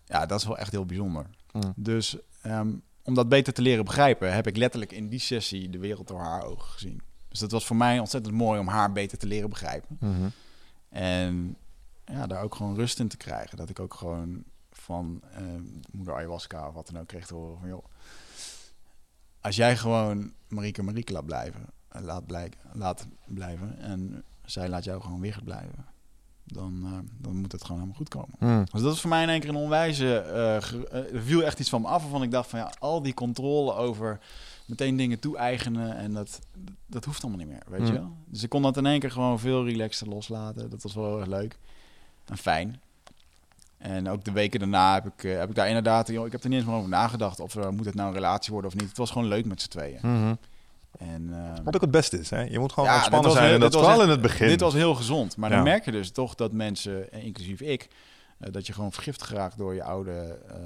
ja, 0.06 0.26
dat 0.26 0.40
is 0.40 0.46
wel 0.46 0.58
echt 0.58 0.72
heel 0.72 0.86
bijzonder. 0.86 1.26
Mm. 1.52 1.74
Dus 1.76 2.18
ehm, 2.42 2.74
om 3.04 3.14
dat 3.14 3.30
beter 3.30 3.54
te 3.54 3.62
leren 3.62 3.86
begrijpen, 3.86 4.34
heb 4.34 4.48
ik 4.48 4.58
letterlijk 4.58 4.92
in 4.92 5.10
die 5.10 5.20
sessie 5.20 5.70
de 5.70 5.80
wereld 5.80 6.08
door 6.08 6.20
haar 6.20 6.44
ogen 6.44 6.72
gezien. 6.72 7.02
Dus 7.28 7.40
dat 7.40 7.52
was 7.52 7.66
voor 7.66 7.76
mij 7.76 8.00
ontzettend 8.00 8.36
mooi 8.36 8.60
om 8.60 8.68
haar 8.68 8.92
beter 8.92 9.18
te 9.18 9.28
leren 9.28 9.50
begrijpen. 9.50 9.98
Mhm. 10.00 10.30
En 10.90 11.56
ja, 12.06 12.28
daar 12.28 12.44
ook 12.44 12.56
gewoon 12.56 12.76
rust 12.76 13.00
in 13.00 13.08
te 13.08 13.18
krijgen. 13.18 13.58
Dat 13.58 13.70
ik 13.70 13.80
ook 13.80 13.94
gewoon 13.94 14.44
van 14.72 15.22
eh, 15.34 15.44
moeder 15.92 16.16
ayahuasca 16.16 16.68
of 16.68 16.74
wat 16.74 16.88
dan 16.88 17.02
ook 17.02 17.08
kreeg 17.08 17.28
te 17.28 17.34
horen 17.34 17.60
van... 17.60 17.70
joh, 17.70 17.86
als 19.42 19.56
jij 19.56 19.78
gewoon 19.78 20.32
Marieke 20.48 20.84
Marieke 20.84 21.14
laat 21.14 21.26
blijven, 21.26 21.66
eh, 21.88 22.02
laat, 22.02 22.26
blijk, 22.26 22.58
laat 22.74 23.08
blijven... 23.26 23.80
en 23.80 24.24
zij 24.46 24.70
laat 24.70 24.84
jou 24.84 25.02
gewoon 25.02 25.20
weer 25.20 25.40
blijven... 25.44 25.86
Dan, 26.44 26.82
eh, 26.86 26.92
dan 27.18 27.36
moet 27.36 27.52
het 27.52 27.62
gewoon 27.62 27.78
helemaal 27.82 27.98
goed 27.98 28.10
komen. 28.10 28.36
Mm. 28.40 28.66
Dus 28.72 28.82
dat 28.82 28.94
is 28.94 29.02
voor 29.02 29.10
mij 29.10 29.24
in 29.24 29.30
één 29.30 29.40
keer 29.40 29.50
een 29.50 29.56
onwijze... 29.56 30.18
eh, 30.18 31.16
er 31.16 31.22
viel 31.24 31.44
echt 31.44 31.60
iets 31.60 31.70
van 31.70 31.82
me 31.82 31.88
af 31.88 32.02
waarvan 32.02 32.24
ik 32.24 32.32
dacht 32.32 32.50
van... 32.50 32.60
ja, 32.60 32.72
al 32.80 33.02
die 33.02 33.14
controle 33.14 33.74
over 33.74 34.20
meteen 34.66 34.96
dingen 34.98 35.20
toe-eigenen... 35.20 35.96
en 35.96 36.14
dat, 36.14 36.40
dat 36.86 37.06
hoeft 37.06 37.22
allemaal 37.24 37.40
niet 37.40 37.50
meer, 37.50 37.64
weet 37.68 37.88
je 37.88 37.94
Hmm. 37.94 38.02
wel? 38.04 38.16
Dus 38.26 38.44
ik 38.44 38.50
kon 38.50 38.62
dat 38.62 38.78
in 38.78 38.86
één 38.86 39.00
keer 39.00 39.12
gewoon 39.12 39.40
veel 39.40 39.66
relaxter 39.66 40.08
loslaten. 40.08 40.70
Dat 40.70 40.84
was 40.84 40.94
wel 40.94 41.06
heel 41.06 41.20
erg 41.20 41.28
leuk 41.28 41.58
en 42.26 42.38
fijn. 42.38 42.82
En 43.82 44.10
ook 44.10 44.24
de 44.24 44.32
weken 44.32 44.60
daarna 44.60 44.94
heb 44.94 45.06
ik, 45.06 45.24
eh, 45.24 45.38
heb 45.38 45.50
ik 45.50 45.56
daar 45.56 45.68
inderdaad... 45.68 46.08
Joh, 46.08 46.26
ik 46.26 46.32
heb 46.32 46.44
er 46.44 46.50
niet 46.50 46.58
eens 46.58 46.68
meer 46.68 46.78
over 46.78 46.90
nagedacht... 46.90 47.40
of 47.40 47.56
er 47.56 47.74
moet 47.74 47.86
het 47.86 47.96
nou 47.96 48.08
een 48.08 48.14
relatie 48.16 48.54
worden 48.54 48.72
of 48.72 48.78
niet. 48.78 48.88
Het 48.90 48.98
was 48.98 49.12
gewoon 49.12 49.28
leuk 49.28 49.46
met 49.46 49.62
z'n 49.62 49.70
tweeën. 49.70 50.00
Mhm. 50.02 50.34
En, 50.98 51.30
eh, 51.34 51.64
Wat 51.64 51.76
ook 51.76 51.82
het 51.82 51.92
beste 51.92 52.20
is, 52.20 52.30
hè? 52.30 52.42
Je 52.42 52.60
moet 52.60 52.72
gewoon 52.74 52.90
Ja, 52.90 52.96
ontspannen 52.96 53.32
zijn. 53.32 53.44
heel- 53.46 53.54
En 53.54 53.60
dat 53.60 53.74
was 53.74 53.88
echt- 53.88 54.02
in 54.02 54.10
het 54.10 54.22
begin. 54.22 54.48
Dit 54.48 54.60
was 54.62 54.74
heel 54.74 54.96
gezond. 54.96 55.38
Maar 55.38 55.50
dan 55.50 55.64
merk 55.64 55.86
je 55.86 55.92
dus 55.92 56.12
toch 56.12 56.36
dat 56.36 56.52
mensen, 56.52 57.12
eh, 57.12 57.24
inclusief 57.26 57.62
ik, 57.62 57.88
eh, 58.40 58.52
dat 58.52 58.68
je 58.68 58.74
gewoon 58.74 58.92
vergiftigd 58.92 59.30
geraakt 59.30 59.58
door 59.58 59.74
je 59.74 59.84
oude, 59.84 60.40
ehm, 60.50 60.60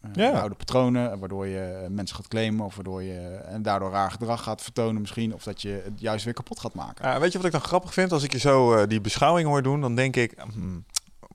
eh, 0.00 0.10
Ja. 0.12 0.30
je 0.30 0.40
oude 0.40 0.54
patronen. 0.54 1.18
Waardoor 1.18 1.46
je 1.46 1.86
mensen 1.90 2.16
gaat 2.16 2.28
claimen 2.28 2.64
of 2.64 2.74
waardoor 2.74 3.02
je 3.02 3.20
en 3.46 3.62
daardoor 3.62 3.90
raar 3.90 4.10
gedrag 4.10 4.42
gaat 4.42 4.62
vertonen 4.62 5.00
misschien. 5.00 5.34
Of 5.34 5.42
dat 5.42 5.62
je 5.62 5.80
het 5.84 6.00
juist 6.00 6.24
weer 6.24 6.34
kapot 6.34 6.60
gaat 6.60 6.74
maken. 6.74 7.20
Weet 7.20 7.32
je 7.32 7.38
wat 7.38 7.46
ik 7.46 7.52
dan 7.52 7.60
grappig 7.60 7.92
vind? 7.92 8.12
Als 8.12 8.22
ik 8.22 8.32
je 8.32 8.38
zo 8.38 8.86
die 8.86 9.00
beschouwing 9.00 9.48
hoor 9.48 9.62
doen, 9.62 9.80
dan 9.80 9.94
denk 9.94 10.16
ik... 10.16 10.34
hmm, 10.52 10.84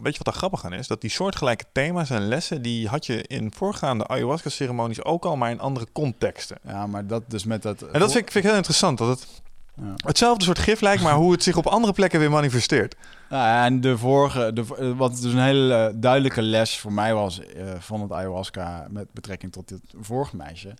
weet 0.02 0.16
je 0.16 0.24
wat 0.24 0.34
er 0.34 0.39
grappig 0.39 0.66
aan 0.66 0.74
is? 0.74 0.88
Dat 0.88 1.02
die 1.02 1.10
soortgelijke 1.10 1.66
thema's 1.72 2.10
en 2.10 2.28
lessen... 2.28 2.62
die 2.62 2.88
had 2.88 3.06
je 3.06 3.24
in 3.24 3.52
voorgaande 3.52 4.08
ayahuasca-ceremonies 4.08 5.04
ook 5.04 5.26
al... 5.26 5.36
maar 5.36 5.52
in 5.52 5.60
andere 5.60 5.88
contexten. 5.91 6.58
Ja, 6.64 6.88
maar 6.88 7.08
dat 7.08 7.24
dus 7.28 7.43
met 7.43 7.62
dat... 7.62 7.82
En 7.82 8.00
dat 8.00 8.12
vind 8.12 8.26
ik, 8.26 8.32
vind 8.32 8.43
ik 8.43 8.50
heel 8.50 8.60
interessant. 8.60 8.97
Dat 8.97 9.08
het 9.20 9.41
Ja. 9.76 9.93
hetzelfde 9.95 10.43
soort 10.43 10.60
gif 10.60 10.82
lijkt... 10.82 11.04
maar 11.04 11.14
hoe 11.16 11.32
het 11.32 11.43
zich 11.43 11.58
op 11.58 11.68
andere 11.68 11.93
plekken 11.93 12.20
weer 12.20 12.30
manifesteert. 12.30 12.95
Nou 13.30 13.43
ja, 13.43 13.66
en 13.66 13.82
de 13.82 13.97
vorige, 13.97 14.54
de, 14.54 14.95
wat 14.95 15.22
dus 15.22 15.34
een 15.34 15.39
hele 15.39 15.93
duidelijke 15.95 16.41
les 16.41 16.78
voor 16.78 16.93
mij 16.93 17.14
was 17.14 17.39
eh, 17.39 17.74
van 17.80 18.02
het 18.02 18.12
ayahuasca 18.12 18.88
met 18.89 19.14
betrekking 19.14 19.52
tot 19.52 19.68
dit 19.68 19.82
vorige 20.00 20.36
meisje, 20.36 20.74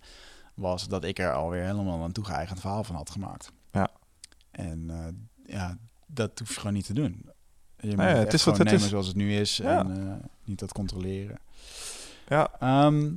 was 0.54 0.88
dat 0.88 1.04
ik 1.04 1.18
er 1.18 1.32
alweer 1.32 1.64
helemaal 1.64 2.04
een 2.04 2.12
toegeëigend 2.12 2.60
verhaal 2.60 2.84
van 2.84 2.94
had 2.94 3.10
gemaakt. 3.10 3.52
Ja. 3.72 3.88
En 4.50 4.90
eh, 4.90 5.54
ja, 5.54 5.76
dat 6.06 6.38
hoef 6.38 6.48
je 6.48 6.60
gewoon 6.60 6.74
niet 6.74 6.86
te 6.86 6.92
doen. 6.92 7.29
Je 7.80 7.88
moet 7.88 7.96
Nee, 7.96 8.14
het, 8.14 8.32
is 8.32 8.44
wat 8.44 8.58
het 8.58 8.66
nemen 8.66 8.82
is. 8.82 8.88
zoals 8.88 9.06
het 9.06 9.16
nu 9.16 9.34
is 9.36 9.56
Ja. 9.56 9.78
en 9.78 10.08
eh, 10.08 10.28
niet 10.44 10.58
dat 10.58 10.72
controleren. 10.72 11.38
Ja, 12.28 12.50
Ehm, 12.58 13.10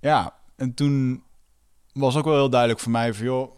ja, 0.00 0.34
en 0.56 0.74
toen 0.74 1.22
was 1.92 2.16
ook 2.16 2.24
wel 2.24 2.34
heel 2.34 2.50
duidelijk 2.50 2.80
voor 2.80 2.92
mij 2.92 3.14
van 3.14 3.24
joh, 3.24 3.56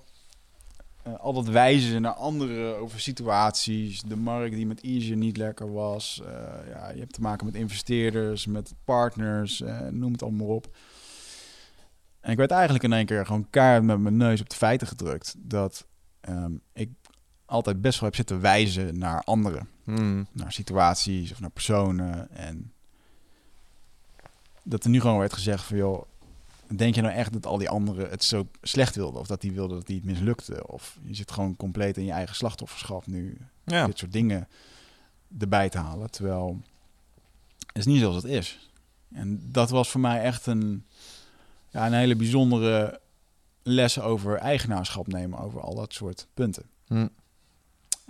eh, 1.03 1.15
al 1.19 1.33
dat 1.33 1.49
wijzen 1.49 2.03
naar 2.03 2.13
anderen 2.13 2.79
over 2.79 3.01
situaties, 3.01 4.03
de 4.03 4.17
markt 4.17 4.55
die 4.55 4.67
met 4.67 4.81
Easy 4.81 5.13
niet 5.13 5.37
lekker 5.37 5.73
was, 5.73 6.23
eh, 6.27 6.69
ja, 6.69 6.91
je 6.91 6.99
hebt 7.01 7.13
te 7.13 7.21
maken 7.21 7.47
met 7.47 7.55
investeerders, 7.55 8.47
met 8.47 8.75
partners, 8.85 9.63
noem 9.91 10.13
het 10.13 10.23
allemaal 10.23 10.47
op. 10.47 10.77
En 12.21 12.31
ik 12.31 12.37
werd 12.37 12.51
eigenlijk 12.51 12.85
in 12.85 12.93
één 12.93 13.07
keer 13.07 13.27
gewoon 13.27 13.47
keihard 13.51 13.83
met 13.85 13.99
mijn 13.99 14.17
neus 14.17 14.41
op 14.41 14.49
de 14.51 14.57
feiten 14.57 14.87
gedrukt 14.87 15.35
dat 15.39 15.87
ehm, 16.21 16.53
ik 16.73 16.91
altijd 17.51 17.81
best 17.81 18.01
wel 18.01 18.09
heb 18.09 18.19
zitten 18.19 18.41
wijzen 18.41 18.99
naar 18.99 19.23
anderen 19.23 19.69
Hmm. 19.97 20.27
naar 20.33 20.53
situaties 20.53 21.33
of 21.33 21.41
naar 21.41 21.51
personen. 21.51 22.31
En 22.31 22.73
dat 24.63 24.85
er 24.85 24.91
nu 24.91 25.01
gewoon 25.01 25.19
werd 25.19 25.33
gezegd 25.33 25.65
van 25.65 25.77
joh, 25.77 26.03
denk 26.67 26.95
je 26.95 27.01
nou 27.01 27.15
echt 27.15 27.33
dat 27.33 27.47
al 27.47 27.59
die 27.59 27.69
anderen 27.69 28.11
het 28.11 28.25
zo 28.25 28.49
slecht 28.63 28.97
wilden? 28.97 29.21
Of 29.21 29.27
dat 29.27 29.41
die 29.41 29.53
wilden 29.53 29.77
dat 29.77 29.87
die 29.87 29.97
het 29.97 30.05
mislukte? 30.05 30.67
Of 30.67 30.99
je 31.03 31.15
zit 31.15 31.31
gewoon 31.31 31.57
compleet 31.57 31.97
in 31.97 32.05
je 32.05 32.13
eigen 32.13 32.37
slachtofferschap 32.37 33.07
nu 33.07 33.39
ja. 33.65 33.87
dit 33.87 33.99
soort 33.99 34.13
dingen 34.13 34.49
erbij 35.39 35.69
te 35.69 35.79
halen. 35.79 36.11
Terwijl 36.11 36.61
het 37.67 37.77
is 37.77 37.87
niet 37.87 38.01
zoals 38.01 38.17
het 38.17 38.33
is. 38.33 38.71
En 39.13 39.53
dat 39.53 39.71
was 39.71 39.91
voor 39.91 40.01
mij 40.01 40.23
echt 40.23 40.47
een, 40.47 40.85
ja, 41.69 41.87
een 41.87 41.93
hele 41.93 42.17
bijzondere 42.17 43.01
les 43.63 44.01
over 44.01 44.37
eigenaarschap 44.37 45.07
nemen 45.07 45.39
over 45.39 45.61
al 45.61 45.75
dat 45.75 45.93
soort 45.93 46.27
punten. 46.35 46.65
Hmm. 46.87 47.11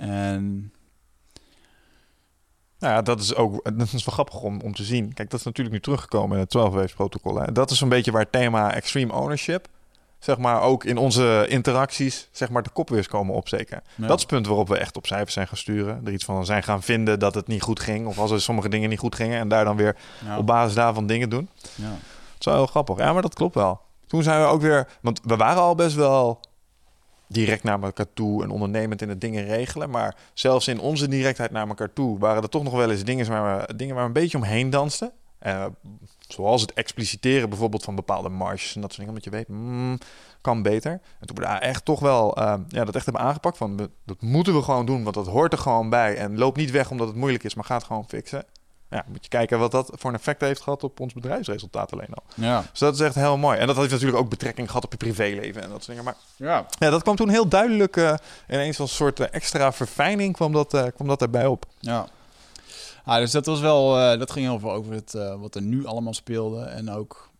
En 0.00 0.72
Nou 2.78 2.94
ja, 2.94 3.02
dat 3.02 3.20
is 3.20 3.34
ook 3.34 3.76
dat 3.78 3.92
is 3.92 4.04
wel 4.04 4.14
grappig 4.14 4.40
om, 4.40 4.60
om 4.60 4.74
te 4.74 4.84
zien. 4.84 5.14
Kijk, 5.14 5.30
dat 5.30 5.38
is 5.38 5.44
natuurlijk 5.44 5.74
nu 5.76 5.80
teruggekomen 5.80 6.34
in 6.36 6.42
het 6.42 6.50
12 6.50 6.74
waves 6.74 6.92
protocol. 6.92 7.40
Hè. 7.40 7.52
Dat 7.52 7.70
is 7.70 7.80
een 7.80 7.88
beetje 7.88 8.10
waar 8.10 8.22
het 8.22 8.32
thema 8.32 8.74
extreme 8.74 9.12
ownership, 9.12 9.68
zeg 10.18 10.38
maar, 10.38 10.62
ook 10.62 10.84
in 10.84 10.96
onze 10.96 11.46
interacties, 11.48 12.28
zeg 12.32 12.50
maar, 12.50 12.62
de 12.62 12.70
kop 12.70 12.88
weer 12.88 12.98
eens 12.98 13.08
komen 13.08 13.34
opsteken. 13.34 13.82
Ja. 13.94 14.06
Dat 14.06 14.16
is 14.16 14.22
het 14.22 14.30
punt 14.32 14.46
waarop 14.46 14.68
we 14.68 14.78
echt 14.78 14.96
op 14.96 15.06
cijfers 15.06 15.32
zijn 15.32 15.48
gaan 15.48 15.56
sturen. 15.56 16.00
Er 16.04 16.12
iets 16.12 16.24
van 16.24 16.44
zijn 16.44 16.62
gaan 16.62 16.82
vinden 16.82 17.18
dat 17.18 17.34
het 17.34 17.46
niet 17.46 17.62
goed 17.62 17.80
ging. 17.80 18.06
Of 18.06 18.18
als 18.18 18.30
er 18.30 18.40
sommige 18.40 18.68
dingen 18.68 18.88
niet 18.88 18.98
goed 18.98 19.14
gingen. 19.14 19.38
En 19.38 19.48
daar 19.48 19.64
dan 19.64 19.76
weer 19.76 19.96
ja, 20.24 20.38
op 20.38 20.46
basis 20.46 20.74
daarvan 20.74 21.06
dingen 21.06 21.30
doen. 21.30 21.48
ja. 21.74 21.84
Het 21.84 22.38
is 22.38 22.54
wel 22.54 22.54
heel 22.54 22.66
grappig. 22.66 22.98
Ja, 22.98 23.12
maar 23.12 23.22
dat 23.22 23.34
klopt 23.34 23.54
wel. 23.54 23.80
Toen 24.06 24.22
zijn 24.22 24.40
we 24.40 24.46
ook 24.46 24.60
weer... 24.60 24.88
Want 25.00 25.20
we 25.24 25.36
waren 25.36 25.62
al 25.62 25.74
best 25.74 25.96
wel 25.96 26.40
direct 27.32 27.62
naar 27.62 27.82
elkaar 27.82 28.12
toe 28.14 28.42
en 28.42 28.50
ondernemend 28.50 29.02
in 29.02 29.08
het 29.08 29.20
dingen 29.20 29.44
regelen. 29.44 29.90
Maar 29.90 30.16
zelfs 30.34 30.68
in 30.68 30.80
onze 30.80 31.08
directheid 31.08 31.50
naar 31.50 31.68
elkaar 31.68 31.92
toe 31.92 32.18
waren 32.18 32.42
er 32.42 32.48
toch 32.48 32.62
nog 32.62 32.72
wel 32.72 32.90
eens 32.90 33.04
dingen 33.04 33.28
waar 33.28 33.66
we, 33.66 33.76
dingen 33.76 33.94
waar 33.94 34.02
we 34.04 34.08
een 34.08 34.22
beetje 34.22 34.38
omheen 34.38 34.70
dansten. 34.70 35.12
Eh, 35.38 35.66
zoals 36.28 36.60
het 36.60 36.72
expliciteren 36.72 37.48
bijvoorbeeld 37.48 37.84
van 37.84 37.94
bepaalde 37.94 38.28
marges 38.28 38.74
en 38.74 38.80
dat 38.80 38.92
soort 38.92 39.06
dingen. 39.06 39.08
Omdat 39.08 39.24
je 39.24 39.30
weet, 39.30 39.48
mm, 39.48 39.98
kan 40.40 40.62
beter. 40.62 40.92
En 40.92 41.26
toen 41.26 41.36
we 41.36 41.42
daar 41.42 41.60
echt 41.60 41.84
toch 41.84 42.00
wel 42.00 42.36
eh, 42.36 42.54
ja, 42.68 42.84
dat 42.84 42.94
echt 42.94 43.04
hebben 43.04 43.22
aangepakt. 43.22 43.56
Van, 43.56 43.90
dat 44.04 44.20
moeten 44.20 44.54
we 44.54 44.62
gewoon 44.62 44.86
doen, 44.86 45.02
want 45.02 45.14
dat 45.14 45.26
hoort 45.26 45.52
er 45.52 45.58
gewoon 45.58 45.90
bij. 45.90 46.16
En 46.16 46.38
loop 46.38 46.56
niet 46.56 46.70
weg 46.70 46.90
omdat 46.90 47.06
het 47.06 47.16
moeilijk 47.16 47.44
is, 47.44 47.54
maar 47.54 47.64
ga 47.64 47.74
het 47.74 47.84
gewoon 47.84 48.08
fixen. 48.08 48.44
Ja, 48.90 49.04
moet 49.08 49.22
je 49.22 49.28
kijken 49.28 49.58
wat 49.58 49.70
dat 49.70 49.90
voor 49.92 50.10
een 50.10 50.16
effect 50.16 50.40
heeft 50.40 50.60
gehad 50.60 50.84
op 50.84 51.00
ons 51.00 51.12
bedrijfsresultaat 51.12 51.92
alleen 51.92 52.14
al. 52.14 52.22
Ja. 52.34 52.64
Dus 52.70 52.78
dat 52.78 52.94
is 52.94 53.00
echt 53.00 53.14
heel 53.14 53.36
mooi. 53.36 53.58
En 53.58 53.66
dat 53.66 53.76
heeft 53.76 53.90
natuurlijk 53.90 54.18
ook 54.18 54.28
betrekking 54.30 54.66
gehad 54.66 54.84
op 54.84 54.90
je 54.90 54.96
privéleven 54.96 55.62
en 55.62 55.68
dat 55.68 55.84
soort 55.84 55.86
dingen. 55.86 56.04
Maar 56.04 56.16
Ja. 56.36 56.66
ja, 56.78 56.90
dat 56.90 57.02
kwam 57.02 57.16
toen 57.16 57.28
heel 57.28 57.48
duidelijk 57.48 57.96
eh, 57.96 58.14
ineens 58.48 58.80
als 58.80 58.94
soort 58.96 59.20
eh, 59.20 59.26
extra 59.30 59.72
verfijning 59.72 60.34
kwam 60.34 60.52
dat, 60.52 60.74
eh, 60.74 60.86
kwam 60.94 61.08
dat 61.08 61.18
daarbij 61.18 61.46
op. 61.46 61.66
Ja. 61.78 62.06
Ah, 63.04 63.16
dus 63.16 63.30
dat 63.30 63.46
was 63.46 63.60
wel, 63.60 64.18
dat 64.18 64.30
ging 64.30 64.46
heel 64.46 64.58
veel 64.58 64.72
over 64.72 64.92
het, 64.92 65.12
wat 65.38 65.54
er 65.54 65.62
nu 65.62 65.86
allemaal 65.86 66.14
speelde. 66.14 66.62
En 66.62 66.90
ook, 66.90 67.30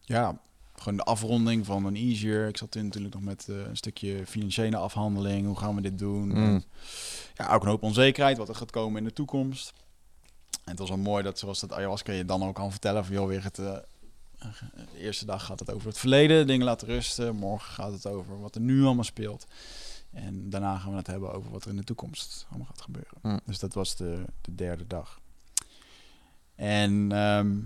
ja, 0.00 0.38
gewoon 0.74 0.96
de 0.96 1.04
afronding 1.04 1.66
van 1.66 1.84
een 1.84 1.96
easier. 1.96 2.48
Ik 2.48 2.56
zat 2.56 2.70
toen 2.70 2.84
natuurlijk 2.84 3.14
nog 3.14 3.22
met 3.22 3.46
een 3.48 3.76
stukje 3.76 4.26
financiële 4.26 4.76
afhandeling. 4.76 5.46
Hoe 5.46 5.58
gaan 5.58 5.74
we 5.74 5.80
dit 5.80 5.98
doen? 5.98 6.28
Mm. 6.28 6.64
Ja, 7.34 7.54
ook 7.54 7.62
een 7.62 7.68
hoop 7.68 7.82
onzekerheid, 7.82 8.38
wat 8.38 8.48
er 8.48 8.54
gaat 8.54 8.70
komen 8.70 8.98
in 8.98 9.04
de 9.04 9.12
toekomst. 9.12 9.72
En 10.70 10.76
het 10.76 10.88
was 10.88 10.96
wel 10.96 11.12
mooi 11.12 11.22
dat, 11.22 11.38
zoals 11.38 11.60
dat 11.60 11.72
ayahuasca 11.72 12.12
je 12.12 12.24
dan 12.24 12.42
ook 12.42 12.54
kan 12.54 12.70
vertellen 12.70 13.04
van, 13.04 13.14
joh, 13.14 13.26
weer 13.26 13.44
het... 13.44 13.58
eh, 13.58 13.76
de 14.92 14.98
eerste 14.98 15.24
dag 15.24 15.44
gaat 15.44 15.60
het 15.60 15.72
over 15.72 15.88
het 15.88 15.98
verleden, 15.98 16.46
dingen 16.46 16.66
laten 16.66 16.88
rusten. 16.88 17.36
Morgen 17.36 17.72
gaat 17.72 17.92
het 17.92 18.06
over 18.06 18.40
wat 18.40 18.54
er 18.54 18.60
nu 18.60 18.84
allemaal 18.84 19.04
speelt. 19.04 19.46
En 20.10 20.50
daarna 20.50 20.78
gaan 20.78 20.90
we 20.90 20.96
het 20.96 21.06
hebben 21.06 21.32
over 21.32 21.50
wat 21.50 21.64
er 21.64 21.70
in 21.70 21.76
de 21.76 21.84
toekomst 21.84 22.46
allemaal 22.48 22.66
gaat 22.66 22.80
gebeuren. 22.80 23.18
Hm. 23.22 23.38
Dus 23.44 23.58
dat 23.58 23.74
was 23.74 23.96
de, 23.96 24.24
de 24.40 24.54
derde 24.54 24.86
dag. 24.86 25.20
En 26.54 27.12
ehm, 27.12 27.58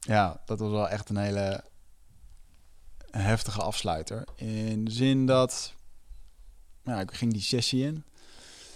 Ja, 0.00 0.42
dat 0.44 0.58
was 0.58 0.70
wel 0.70 0.88
echt 0.88 1.08
een 1.08 1.16
hele 1.16 1.64
heftige 3.10 3.62
afsluiter. 3.62 4.24
In 4.34 4.84
de 4.84 4.90
zin 4.90 5.26
dat... 5.26 5.74
Nou, 6.82 7.00
ik 7.00 7.14
ging 7.14 7.32
die 7.32 7.42
sessie 7.42 7.84
in. 7.84 8.04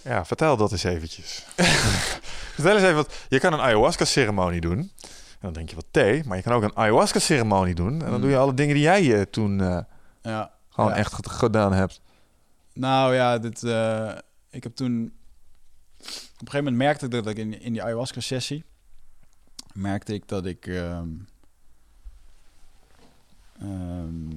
Ja, 0.03 0.25
vertel 0.25 0.57
dat 0.57 0.71
eens 0.71 0.83
eventjes. 0.83 1.45
vertel 2.55 2.73
eens 2.73 2.83
even 2.83 2.95
wat. 2.95 3.13
Je 3.29 3.39
kan 3.39 3.53
een 3.53 3.59
ayahuasca-ceremonie 3.61 4.61
doen. 4.61 4.79
En 4.79 5.39
dan 5.39 5.53
drink 5.53 5.69
je 5.69 5.75
wat 5.75 5.85
thee. 5.91 6.23
Maar 6.25 6.37
je 6.37 6.43
kan 6.43 6.53
ook 6.53 6.63
een 6.63 6.75
ayahuasca-ceremonie 6.75 7.75
doen. 7.75 7.91
En 7.93 7.99
dan 7.99 8.13
Mm. 8.13 8.21
doe 8.21 8.29
je 8.29 8.37
alle 8.37 8.53
dingen 8.53 8.73
die 8.75 8.83
jij 8.83 9.15
eh, 9.15 9.21
toen 9.21 9.61
eh, 9.61 9.79
Ja, 10.21 10.51
gewoon 10.69 10.89
Ja. 10.89 10.95
echt 10.95 11.27
gedaan 11.31 11.73
hebt. 11.73 12.01
Nou 12.73 13.13
ja, 13.15 13.37
dit, 13.37 13.63
eh, 13.63 14.11
ik 14.49 14.63
heb 14.63 14.75
toen... 14.75 15.13
Op 15.99 16.49
een 16.49 16.51
gegeven 16.51 16.57
moment 16.63 16.75
merkte 16.77 17.05
ik 17.05 17.11
dat 17.11 17.27
ik 17.27 17.37
in, 17.37 17.61
in 17.61 17.73
die 17.73 17.83
ayahuasca-sessie... 17.83 18.63
merkte 19.73 20.13
ik 20.13 20.27
dat 20.27 20.45
ik... 20.45 20.67
ehm, 20.67 21.07
ehm, 23.59 24.29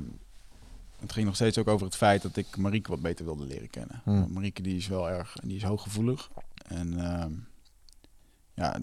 het 1.00 1.12
ging 1.12 1.26
nog 1.26 1.34
steeds 1.34 1.58
ook 1.58 1.68
over 1.68 1.86
het 1.86 1.96
feit 1.96 2.22
dat 2.22 2.36
ik 2.36 2.56
Marieke 2.56 2.90
wat 2.90 3.00
beter 3.00 3.24
wilde 3.24 3.44
leren 3.44 3.70
kennen. 3.70 4.00
Hmm. 4.04 4.32
Marieke 4.32 4.62
die 4.62 4.76
is 4.76 4.86
wel 4.86 5.10
erg... 5.10 5.36
Die 5.42 5.56
is 5.56 5.62
hooggevoelig. 5.62 6.30
En 6.66 6.98
ehm, 6.98 7.32
ja, 8.54 8.78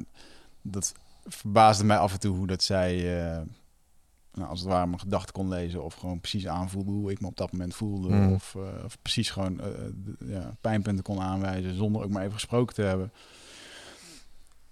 dat 0.61 0.93
verbaasde 1.25 1.83
mij 1.83 1.97
af 1.97 2.13
en 2.13 2.19
toe 2.19 2.35
hoe 2.35 2.47
dat 2.47 2.63
zij... 2.63 3.21
eh, 3.31 3.41
nou, 4.33 4.49
als 4.49 4.59
het 4.59 4.69
ware 4.69 4.87
mijn 4.87 4.99
gedachten 4.99 5.33
kon 5.33 5.47
lezen 5.47 5.83
of 5.83 5.93
gewoon 5.93 6.19
precies 6.19 6.47
aanvoelde 6.47 6.91
hoe 6.91 7.11
ik 7.11 7.21
me 7.21 7.27
op 7.27 7.37
dat 7.37 7.51
moment 7.51 7.75
voelde. 7.75 8.09
Mm. 8.09 8.33
Of, 8.33 8.55
eh, 8.55 8.83
of 8.83 8.97
precies 9.01 9.29
gewoon 9.29 9.61
eh, 9.61 9.69
ja, 10.27 10.55
pijnpunten 10.61 11.03
kon 11.03 11.21
aanwijzen 11.21 11.75
zonder 11.75 12.03
ook 12.03 12.09
maar 12.09 12.21
even 12.21 12.33
gesproken 12.33 12.75
te 12.75 12.81
hebben. 12.81 13.11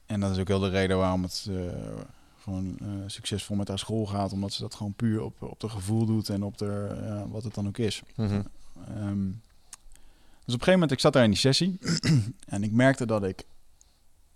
En 0.05 0.19
dat 0.19 0.31
is 0.31 0.37
ook 0.37 0.47
heel 0.47 0.59
de 0.59 0.69
reden 0.69 0.97
waarom 0.97 1.23
het 1.23 1.49
gewoon 2.41 2.77
eh, 2.79 2.87
succesvol 3.05 3.55
met 3.55 3.67
haar 3.67 3.79
school 3.79 4.05
gaat. 4.05 4.33
Omdat 4.33 4.53
ze 4.53 4.61
dat 4.61 4.75
gewoon 4.75 4.93
puur 4.93 5.21
op, 5.21 5.41
op 5.41 5.59
de 5.59 5.69
gevoel 5.69 6.05
doet 6.05 6.29
en 6.29 6.43
op 6.43 6.57
de, 6.57 7.01
ja, 7.03 7.27
wat 7.27 7.43
het 7.43 7.53
dan 7.53 7.67
ook 7.67 7.77
is. 7.77 8.01
Mhm. 8.15 8.41
Ehm, 8.87 9.25
dus 10.45 10.53
op 10.55 10.59
een 10.59 10.65
gegeven 10.65 10.71
moment, 10.71 10.91
ik 10.91 10.99
zat 10.99 11.13
daar 11.13 11.23
in 11.23 11.29
die 11.29 11.39
sessie 11.39 11.79
en 12.45 12.63
ik 12.63 12.71
merkte 12.71 13.05
dat 13.05 13.23
ik 13.23 13.43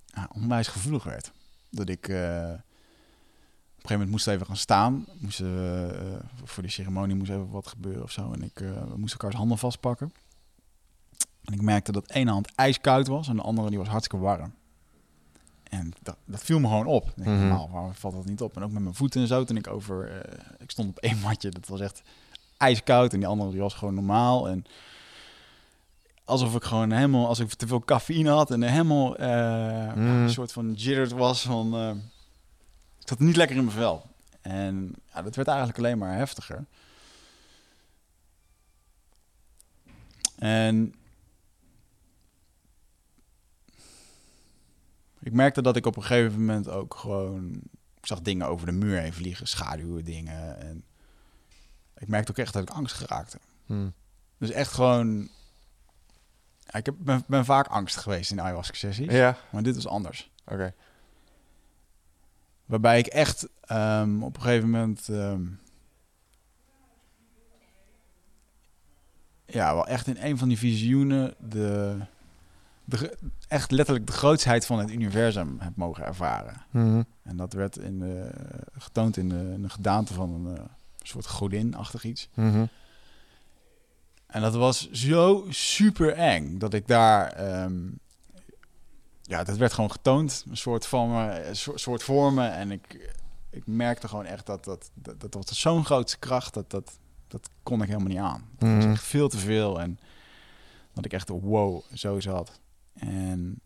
ja, 0.05 0.29
onwijs 0.33 0.67
gevoelig 0.67 1.03
werd. 1.03 1.31
Dat 1.69 1.89
ik 1.89 2.07
eh, 2.07 2.53
op 3.85 3.91
een 3.91 3.97
gegeven 3.99 4.07
moment 4.07 4.09
moest 4.09 4.27
even 4.27 4.45
gaan 4.45 4.57
staan. 4.57 5.05
Moest, 5.19 5.39
eh, 5.39 5.89
eh, 5.89 6.19
voor 6.43 6.63
die 6.63 6.71
ceremonie 6.71 7.15
moest 7.15 7.29
even 7.29 7.49
wat 7.49 7.67
gebeuren 7.67 8.03
of 8.03 8.11
zo. 8.11 8.31
En 8.33 8.43
ik 8.43 8.61
eh, 8.61 8.69
we 8.69 8.97
moesten 8.97 9.19
elkaars 9.19 9.35
handen 9.35 9.57
vastpakken. 9.57 10.13
En 11.43 11.53
ik 11.53 11.61
merkte 11.61 11.91
dat 11.91 12.09
ene 12.09 12.31
hand 12.31 12.55
ijskoud 12.55 13.07
was 13.07 13.27
en 13.27 13.35
de 13.35 13.41
andere 13.41 13.69
die 13.69 13.77
was 13.77 13.87
hartstikke 13.87 14.25
warm. 14.25 14.53
En 15.79 15.91
dat, 16.01 16.15
dat 16.25 16.43
viel 16.43 16.59
me 16.59 16.67
gewoon 16.67 16.85
op. 16.85 17.07
Ik 17.07 17.15
denk, 17.15 17.27
Mhm. 17.27 17.39
Normaal 17.47 17.69
waarom 17.71 17.93
valt 17.93 18.13
dat 18.13 18.25
niet 18.25 18.41
op? 18.41 18.55
En 18.55 18.63
ook 18.63 18.71
met 18.71 18.81
mijn 18.81 18.95
voeten 18.95 19.21
en 19.21 19.27
zo. 19.27 19.43
Toen 19.43 19.57
ik 19.57 19.67
over... 19.67 20.21
eh, 20.21 20.39
ik 20.59 20.71
stond 20.71 20.89
op 20.89 20.97
één 20.97 21.19
matje. 21.19 21.49
Dat 21.49 21.67
was 21.67 21.79
echt 21.79 22.01
ijskoud. 22.57 23.13
En 23.13 23.19
die 23.19 23.27
andere 23.27 23.51
die 23.51 23.59
was 23.59 23.73
gewoon 23.73 23.93
normaal. 23.93 24.49
En 24.49 24.65
alsof 26.25 26.55
ik 26.55 26.63
gewoon 26.63 26.91
helemaal... 26.91 27.27
Als 27.27 27.39
ik 27.39 27.53
te 27.53 27.67
veel 27.67 27.79
cafeïne 27.85 28.29
had. 28.29 28.51
En 28.51 28.61
helemaal 28.61 29.17
eh, 29.17 29.93
Mm. 29.95 30.07
een 30.07 30.29
soort 30.29 30.51
van 30.51 30.73
jittered 30.73 31.11
was. 31.11 31.41
Van, 31.41 31.73
eh, 31.75 31.89
ik 32.99 33.07
zat 33.07 33.19
niet 33.19 33.35
lekker 33.35 33.55
in 33.57 33.63
mijn 33.65 33.77
vel. 33.77 34.05
En 34.41 34.93
ja, 35.13 35.21
dat 35.21 35.35
werd 35.35 35.47
eigenlijk 35.47 35.77
alleen 35.77 35.97
maar 35.97 36.15
heftiger. 36.15 36.65
En 40.35 40.93
ik 45.25 45.33
merkte 45.33 45.61
dat 45.61 45.75
ik 45.75 45.85
op 45.85 45.95
een 45.95 46.03
gegeven 46.03 46.39
moment 46.39 46.69
ook 46.69 46.95
gewoon... 46.95 47.61
Ik 47.97 48.05
zag 48.05 48.21
dingen 48.21 48.47
over 48.47 48.65
de 48.65 48.71
muur 48.71 48.99
heen 48.99 49.13
vliegen, 49.13 49.47
schaduwen, 49.47 50.05
dingen. 50.05 50.59
En 50.59 50.83
ik 51.97 52.07
merkte 52.07 52.31
ook 52.31 52.37
echt 52.37 52.53
dat 52.53 52.61
ik 52.61 52.69
angst 52.69 52.95
geraakte. 52.95 53.39
Mhm. 53.65 53.89
Dus 54.37 54.49
echt 54.49 54.71
gewoon... 54.73 55.29
Ja, 56.59 56.73
ik 56.73 56.85
heb, 56.85 56.95
ben, 56.97 57.23
ben 57.27 57.45
vaak 57.45 57.67
angstig 57.67 58.01
geweest 58.01 58.31
in 58.31 58.41
ayahuasca-sessies. 58.41 59.11
Ja, 59.11 59.37
Maar 59.51 59.63
dit 59.63 59.75
was 59.75 59.87
anders. 59.87 60.31
oké. 60.45 60.73
Waarbij 62.65 62.99
ik 62.99 63.07
echt 63.07 63.47
ehm, 63.61 64.23
op 64.23 64.35
een 64.35 64.41
gegeven 64.41 64.69
moment... 64.69 65.09
ehm, 65.09 65.43
ja, 69.45 69.73
wel 69.73 69.87
echt 69.87 70.07
in 70.07 70.17
een 70.19 70.37
van 70.37 70.47
die 70.47 70.57
visioenen... 70.57 71.35
De, 71.39 71.97
de, 72.85 73.17
echt 73.47 73.71
letterlijk 73.71 74.07
de 74.07 74.13
grootsheid 74.13 74.65
van 74.65 74.79
het 74.79 74.91
universum 74.91 75.55
heb 75.59 75.75
mogen 75.75 76.05
ervaren. 76.05 76.61
Mhm. 76.71 77.01
En 77.23 77.37
dat 77.37 77.53
werd 77.53 77.77
in 77.77 77.99
de, 77.99 78.29
getoond 78.77 79.17
in 79.17 79.29
de, 79.29 79.51
in 79.53 79.61
de 79.61 79.69
gedaante 79.69 80.13
van 80.13 80.33
een 80.33 80.57
eh, 80.57 80.63
soort 81.01 81.27
godin-achtig 81.27 82.03
iets. 82.03 82.29
Mhm. 82.33 82.65
En 84.27 84.41
dat 84.41 84.55
was 84.55 84.89
zo 84.91 85.45
super 85.49 86.13
eng 86.13 86.57
dat 86.57 86.73
ik 86.73 86.87
daar. 86.87 87.31
ehm, 87.31 87.77
ja, 89.21 89.43
dat 89.43 89.57
werd 89.57 89.73
gewoon 89.73 89.91
getoond. 89.91 90.45
Een 90.49 90.57
soort 90.57 90.85
van 90.85 91.11
me, 91.11 91.43
een 91.47 91.55
soort, 91.55 91.79
soort 91.79 92.03
vormen. 92.03 92.51
En 92.53 92.71
ik, 92.71 93.13
ik 93.49 93.67
merkte 93.67 94.07
gewoon 94.07 94.25
echt 94.25 94.45
dat 94.45 94.63
dat, 94.63 94.89
dat, 94.93 95.19
dat 95.21 95.33
was 95.33 95.59
zo'n 95.59 95.85
grootste 95.85 96.17
kracht. 96.19 96.53
Dat, 96.53 96.69
dat, 96.71 96.97
dat 97.27 97.49
kon 97.63 97.81
ik 97.81 97.87
helemaal 97.87 98.07
niet 98.07 98.17
aan. 98.17 98.45
Dat 98.57 98.69
was 98.69 98.83
Mhm. 98.83 98.91
echt 98.93 99.03
veel 99.03 99.29
te 99.29 99.37
veel. 99.37 99.79
En 99.81 99.99
dat 100.93 101.05
ik 101.05 101.13
echt 101.13 101.29
wow, 101.29 101.81
zo 101.93 102.19
zat. 102.19 102.59
En 102.95 103.59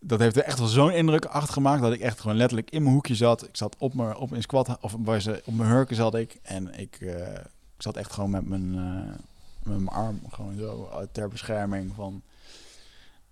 dat 0.00 0.18
heeft 0.18 0.36
er 0.36 0.42
echt 0.42 0.58
wel 0.58 0.68
zo'n 0.68 0.92
indruk 0.92 1.24
achter 1.24 1.52
gemaakt 1.52 1.82
dat 1.82 1.92
ik 1.92 2.00
echt 2.00 2.20
gewoon 2.20 2.36
letterlijk 2.36 2.70
in 2.70 2.82
mijn 2.82 2.94
hoekje 2.94 3.14
zat. 3.14 3.48
Ik 3.48 3.56
zat 3.56 3.76
op 3.78 3.94
mijn 3.94 4.16
op 4.16 4.30
een 4.30 4.42
squat 4.42 4.78
of 4.80 4.96
waar 4.98 5.20
ze 5.20 5.42
op 5.44 5.54
mijn 5.54 5.70
hurken 5.70 5.96
zat 5.96 6.14
ik 6.14 6.38
en 6.42 6.78
ik, 6.78 6.96
eh, 7.00 7.34
ik 7.76 7.82
zat 7.82 7.96
echt 7.96 8.12
gewoon 8.12 8.30
met 8.30 8.46
mijn 8.46 8.74
eh, 8.74 9.18
met 9.62 9.78
mijn 9.78 9.96
arm 9.96 10.20
gewoon 10.30 10.56
zo 10.58 10.88
eh, 10.92 10.98
ter 11.12 11.28
bescherming 11.28 11.92
van 11.94 12.22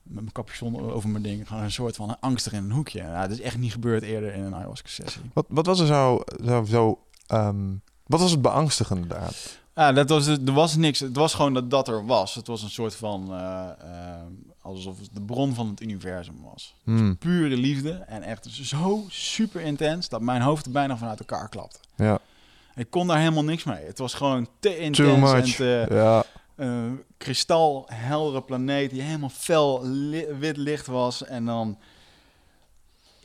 met 0.02 0.22
mijn 0.22 0.32
capuchon 0.32 0.90
over 0.90 1.08
mijn 1.08 1.22
ding 1.22 1.48
gewoon 1.48 1.62
een 1.62 1.72
soort 1.72 1.96
van 1.96 2.20
angstig 2.20 2.52
in 2.52 2.64
een 2.64 2.70
hoekje. 2.70 2.98
Ja, 2.98 3.22
dat 3.22 3.38
is 3.38 3.40
echt 3.40 3.58
niet 3.58 3.72
gebeurd 3.72 4.02
eerder 4.02 4.34
in 4.34 4.42
een 4.42 4.54
ayahuasca 4.54 4.88
sessie. 4.88 5.22
Wat, 5.32 5.46
wat 5.48 5.66
was 5.66 5.80
er 5.80 5.86
zo... 5.86 6.22
zo, 6.44 6.64
zo 6.64 7.02
ehm, 7.26 7.74
wat 8.08 8.20
was 8.20 8.30
het 8.30 8.42
beangstigende 8.42 9.06
daar? 9.06 9.32
Ja, 9.74 9.92
dat 9.92 10.08
was, 10.08 10.26
er 10.26 10.52
was 10.52 10.76
niks. 10.76 11.00
Het 11.00 11.16
was 11.16 11.34
gewoon 11.34 11.54
dat 11.54 11.70
dat 11.70 11.88
er 11.88 12.06
was. 12.06 12.34
Het 12.34 12.46
was 12.46 12.62
een 12.62 12.70
soort 12.70 12.94
van 12.96 13.28
eh, 13.34 13.68
eh, 13.80 14.20
alsof 14.62 14.98
het 14.98 15.08
de 15.12 15.20
bron 15.20 15.54
van 15.54 15.68
het 15.68 15.80
universum 15.80 16.36
was. 16.52 16.74
Hmm, 16.84 17.16
Pure 17.18 17.56
liefde 17.56 17.90
en 17.92 18.22
echt 18.22 18.48
zo 18.50 19.04
super 19.08 19.60
intens 19.60 20.08
dat 20.08 20.20
mijn 20.20 20.40
hoofd 20.42 20.66
er 20.66 20.72
bijna 20.72 20.96
vanuit 20.96 21.18
elkaar 21.18 21.48
klapte. 21.48 21.78
Ja. 21.96 22.18
Ik 22.74 22.90
kon 22.90 23.06
daar 23.06 23.18
helemaal 23.18 23.44
niks 23.44 23.64
mee. 23.64 23.84
Het 23.84 23.98
was 23.98 24.14
gewoon 24.14 24.48
te 24.60 24.78
intens 24.78 25.32
en 25.32 25.44
te 25.54 25.86
Ja. 25.90 26.24
eh, 26.56 26.82
kristalheldere 27.18 28.42
planeet 28.42 28.90
die 28.90 29.02
helemaal 29.02 29.28
fel 29.28 29.80
li- 29.86 30.26
wit 30.38 30.56
licht 30.56 30.86
was 30.86 31.24
en 31.24 31.44
dan 31.44 31.78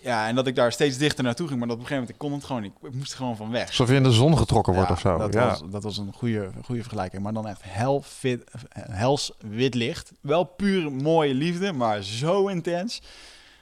ja 0.03 0.27
en 0.27 0.35
dat 0.35 0.47
ik 0.47 0.55
daar 0.55 0.71
steeds 0.71 0.97
dichter 0.97 1.23
naartoe 1.23 1.47
ging, 1.47 1.59
maar 1.59 1.67
dat 1.67 1.77
op 1.77 1.83
een 1.83 1.87
gegeven 1.89 2.13
moment 2.15 2.23
ik 2.23 2.29
kon 2.29 2.39
het 2.39 2.47
gewoon 2.47 2.61
niet. 2.61 2.93
Ik 2.93 2.99
moest 2.99 3.11
er 3.11 3.17
gewoon 3.17 3.35
van 3.35 3.51
weg. 3.51 3.67
Alsof 3.67 3.89
je 3.89 3.95
in 3.95 4.03
de 4.03 4.11
zon 4.11 4.37
getrokken 4.37 4.73
wordt 4.73 4.87
Ja, 4.89 4.93
of 4.95 4.99
zo. 5.01 5.17
Dat, 5.17 5.33
ja. 5.33 5.47
was, 5.47 5.61
dat 5.69 5.83
was 5.83 5.97
een 5.97 6.13
goede, 6.13 6.51
goede 6.65 6.81
vergelijking. 6.81 7.23
Maar 7.23 7.33
dan 7.33 7.47
echt 7.47 7.61
hel 7.63 8.01
fit, 8.01 8.43
hels 8.73 9.31
wit 9.39 9.73
licht. 9.75 10.11
Wel 10.21 10.43
puur 10.43 10.91
mooie 10.91 11.33
liefde, 11.33 11.71
maar 11.73 12.03
zo 12.03 12.47
intens. 12.47 13.01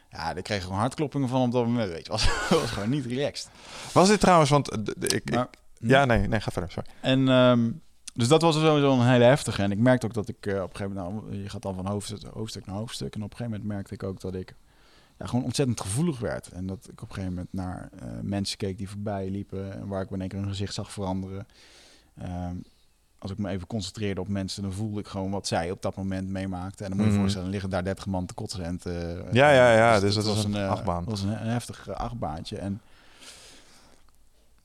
Ja, 0.10 0.34
daar 0.34 0.44
kreeg 0.44 0.58
ik 0.58 0.64
gewoon 0.64 0.80
hartkloppingen 0.80 1.30
van 1.30 1.42
op 1.42 1.52
dat 1.52 1.66
moment. 1.66 1.92
Weet 1.92 2.06
je, 2.06 2.12
was, 2.18 2.28
was 2.50 2.70
gewoon 2.72 2.90
niet 2.90 3.06
relaxed. 3.06 3.50
Was 3.94 4.08
dit 4.08 4.20
trouwens, 4.20 4.50
want 4.50 4.70
eh, 4.70 4.80
ik, 5.00 5.12
ik- 5.30 5.48
ja, 5.80 6.06
nee, 6.06 6.28
nee, 6.28 6.40
ga 6.40 6.52
verder. 6.52 6.72
Sorry. 6.72 6.90
En 7.02 7.28
ehm, 7.30 7.70
dus 8.14 8.28
dat 8.28 8.42
was 8.42 8.56
sowieso 8.56 8.92
een 8.94 9.08
hele 9.08 9.24
heftige. 9.24 9.64
En 9.64 9.72
ik 9.72 9.78
merkte 9.78 10.06
ook 10.06 10.14
dat 10.14 10.28
ik 10.28 10.46
eh, 10.46 10.54
op 10.62 10.70
een 10.70 10.76
gegeven 10.76 10.98
moment, 11.04 11.24
nou, 11.30 11.42
je 11.42 11.50
gaat 11.50 11.62
dan 11.62 11.76
van 11.76 11.86
hoofdstuk, 11.88 12.24
hoofdstuk 12.34 12.66
naar 12.66 12.76
hoofdstuk. 12.76 13.16
En 13.16 13.24
op 13.24 13.32
een 13.32 13.38
gegeven 13.38 13.52
moment 13.60 13.74
merkte 13.74 13.94
ik 13.94 14.04
ook 14.04 14.20
dat 14.22 14.36
ik 14.36 14.56
ja, 15.22 15.28
gewoon 15.28 15.46
ontzettend 15.46 15.82
gevoelig 15.82 16.20
werd. 16.20 16.48
En 16.48 16.68
dat 16.68 16.88
ik 16.92 17.02
op 17.02 17.08
een 17.10 17.14
gegeven 17.16 17.30
moment 17.34 17.54
naar 17.54 17.90
eh, 18.00 18.08
mensen 18.22 18.58
keek 18.58 18.78
die 18.78 18.90
voorbij 18.90 19.30
liepen. 19.30 19.74
En 19.74 19.88
waar 19.88 20.02
ik 20.02 20.10
in 20.12 20.20
één 20.20 20.30
keer 20.30 20.40
hun 20.40 20.48
gezicht 20.48 20.74
zag 20.74 20.92
veranderen. 20.92 21.48
Ehm, 22.18 22.56
als 23.18 23.32
ik 23.32 23.38
me 23.38 23.50
even 23.50 23.68
concentreerde 23.68 24.22
op 24.22 24.28
mensen, 24.28 24.62
dan 24.64 24.72
voelde 24.72 25.00
ik 25.00 25.08
gewoon 25.08 25.32
wat 25.32 25.48
zij 25.48 25.72
op 25.72 25.82
dat 25.82 25.96
moment 25.96 26.30
meemaakten. 26.30 26.86
En 26.86 26.92
dan 26.92 26.98
moet 26.98 27.06
je 27.06 27.12
je 27.12 27.18
Mhm. 27.18 27.22
voorstellen, 27.22 27.50
liggen 27.50 27.70
daar 27.70 27.84
30 27.84 28.06
man 28.06 28.26
te 28.26 28.34
kotsen 28.34 28.64
en 28.64 28.78
te... 28.78 29.24
Ja, 29.32 29.52
ja, 29.52 29.74
ja, 29.76 29.94
dus 29.94 30.02
dus 30.02 30.16
dat 30.16 30.24
dat 30.26 30.36
was 30.36 30.44
een 30.44 30.56
eh, 30.56 30.70
achtbaan. 30.70 31.04
was 31.04 31.22
een, 31.22 31.30
een 31.42 31.48
heftig 31.52 31.88
eh, 31.88 31.96
achtbaantje. 31.96 32.58
En 32.58 32.82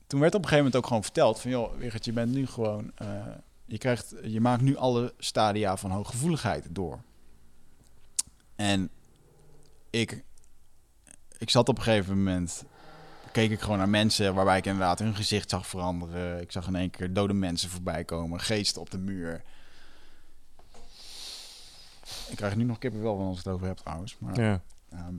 toen 0.07 0.21
werd 0.21 0.35
op 0.35 0.43
een 0.43 0.49
gegeven 0.49 0.65
moment 0.65 0.77
ook 0.77 0.87
gewoon 0.87 1.03
verteld 1.03 1.41
van... 1.41 1.51
joh, 1.51 1.77
Wigert, 1.77 2.05
je 2.05 2.13
bent 2.13 2.33
nu 2.35 2.47
gewoon... 2.47 2.91
eh, 2.95 3.09
je, 3.65 3.79
krijgt, 3.79 4.15
je 4.23 4.41
maakt 4.41 4.63
nu 4.63 4.77
alle 4.77 5.15
stadia 5.19 5.77
van 5.77 5.91
hooggevoeligheid 5.91 6.67
door. 6.71 7.01
En 8.57 8.89
ik, 9.91 10.25
ik 11.39 11.51
zat 11.51 11.69
op 11.69 11.77
een 11.77 11.83
gegeven 11.83 12.17
moment... 12.17 12.65
keek 13.33 13.51
ik 13.51 13.61
gewoon 13.61 13.79
naar 13.79 13.89
mensen 13.89 14.35
waarbij 14.35 14.59
ik 14.59 14.67
inderdaad 14.67 14.99
hun 14.99 15.15
gezicht 15.15 15.51
zag 15.51 15.67
veranderen. 15.67 16.41
Ik 16.41 16.53
zag 16.53 16.67
in 16.67 16.77
één 16.77 16.91
keer 16.91 17.13
dode 17.13 17.35
mensen 17.35 17.71
voorbij 17.71 18.05
komen, 18.05 18.41
geesten 18.41 18.81
op 18.81 18.91
de 18.91 18.99
muur. 18.99 19.43
Ik 22.29 22.37
krijg 22.37 22.57
nu 22.57 22.65
nog 22.65 22.79
kippenvel 22.79 23.17
van 23.17 23.27
als 23.27 23.39
ik 23.39 23.45
het 23.45 23.55
over 23.55 23.67
heb 23.67 23.77
trouwens. 23.77 24.17
Maar 24.19 24.41
Ja. 24.41 24.63
Ehm, 24.91 25.15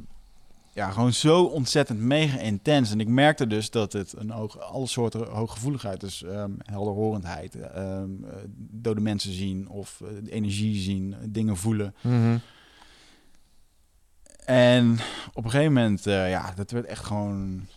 ja, 0.78 0.90
gewoon 0.92 1.14
zo 1.14 1.44
ontzettend 1.44 2.00
mega 2.00 2.38
intens. 2.40 2.92
En 2.92 3.00
ik 3.00 3.08
merkte 3.08 3.48
dus 3.48 3.70
dat 3.70 3.94
het 3.94 4.14
een 4.18 4.30
hoog, 4.30 4.60
alle 4.60 4.88
soorten 4.88 5.28
hooggevoeligheid, 5.28 6.00
dus 6.00 6.24
ehm, 6.24 6.52
helderhorendheid, 6.58 7.56
ehm, 7.56 8.10
eh, 8.24 8.36
dode 8.58 9.02
mensen 9.02 9.34
zien 9.34 9.70
of 9.70 10.02
eh, 10.02 10.34
energie 10.34 10.76
zien, 10.76 11.16
dingen 11.30 11.58
voelen. 11.58 11.96
Mhm. 12.02 12.38
En 14.48 15.00
op 15.34 15.44
een 15.44 15.50
gegeven 15.50 15.74
moment, 15.74 16.08
eh, 16.08 16.30
ja, 16.30 16.54
dat 16.56 16.72
werd 16.72 16.86
echt 16.86 17.06
gewoon 17.06 17.68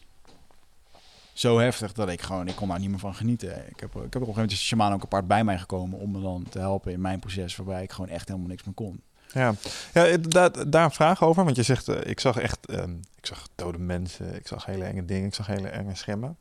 zo 1.32 1.58
heftig 1.58 1.92
dat 1.92 2.08
ik 2.08 2.20
gewoon, 2.20 2.48
ik 2.48 2.56
kon 2.56 2.68
daar 2.68 2.78
niet 2.78 2.90
meer 2.90 2.98
van 2.98 3.14
genieten. 3.14 3.48
Ik 3.48 3.56
heb, 3.56 3.66
ik 3.66 3.80
heb 3.80 3.94
op 3.94 3.94
een 3.94 4.10
gegeven 4.10 4.26
moment 4.26 4.52
is 4.52 4.58
de 4.58 4.64
shaman 4.64 4.92
ook 4.92 5.02
apart 5.02 5.26
bij 5.26 5.44
mij 5.44 5.58
gekomen 5.58 5.98
om 5.98 6.10
me 6.10 6.20
dan 6.20 6.46
te 6.50 6.58
helpen 6.58 6.92
in 6.92 7.00
mijn 7.00 7.18
proces, 7.18 7.56
waarbij 7.56 7.82
ik 7.82 7.92
gewoon 7.92 8.10
echt 8.10 8.28
helemaal 8.28 8.48
niks 8.48 8.64
meer 8.64 8.74
kon. 8.74 9.00
Ja, 9.32 9.54
ja 9.92 10.16
daar, 10.16 10.70
daar 10.70 10.84
een 10.84 10.90
vraag 10.90 11.22
over. 11.22 11.44
Want 11.44 11.56
je 11.56 11.62
zegt, 11.62 11.88
eh, 11.88 12.10
ik 12.10 12.20
zag 12.20 12.36
echt, 12.36 12.66
ehm, 12.66 12.94
ik 13.16 13.26
zag 13.26 13.48
dode 13.54 13.78
mensen, 13.78 14.36
ik 14.36 14.46
zag 14.46 14.66
hele 14.66 14.84
enge 14.84 15.04
dingen, 15.04 15.26
ik 15.26 15.34
zag 15.34 15.46
hele 15.46 15.68
enge 15.68 15.94
schimmen. 15.94 16.38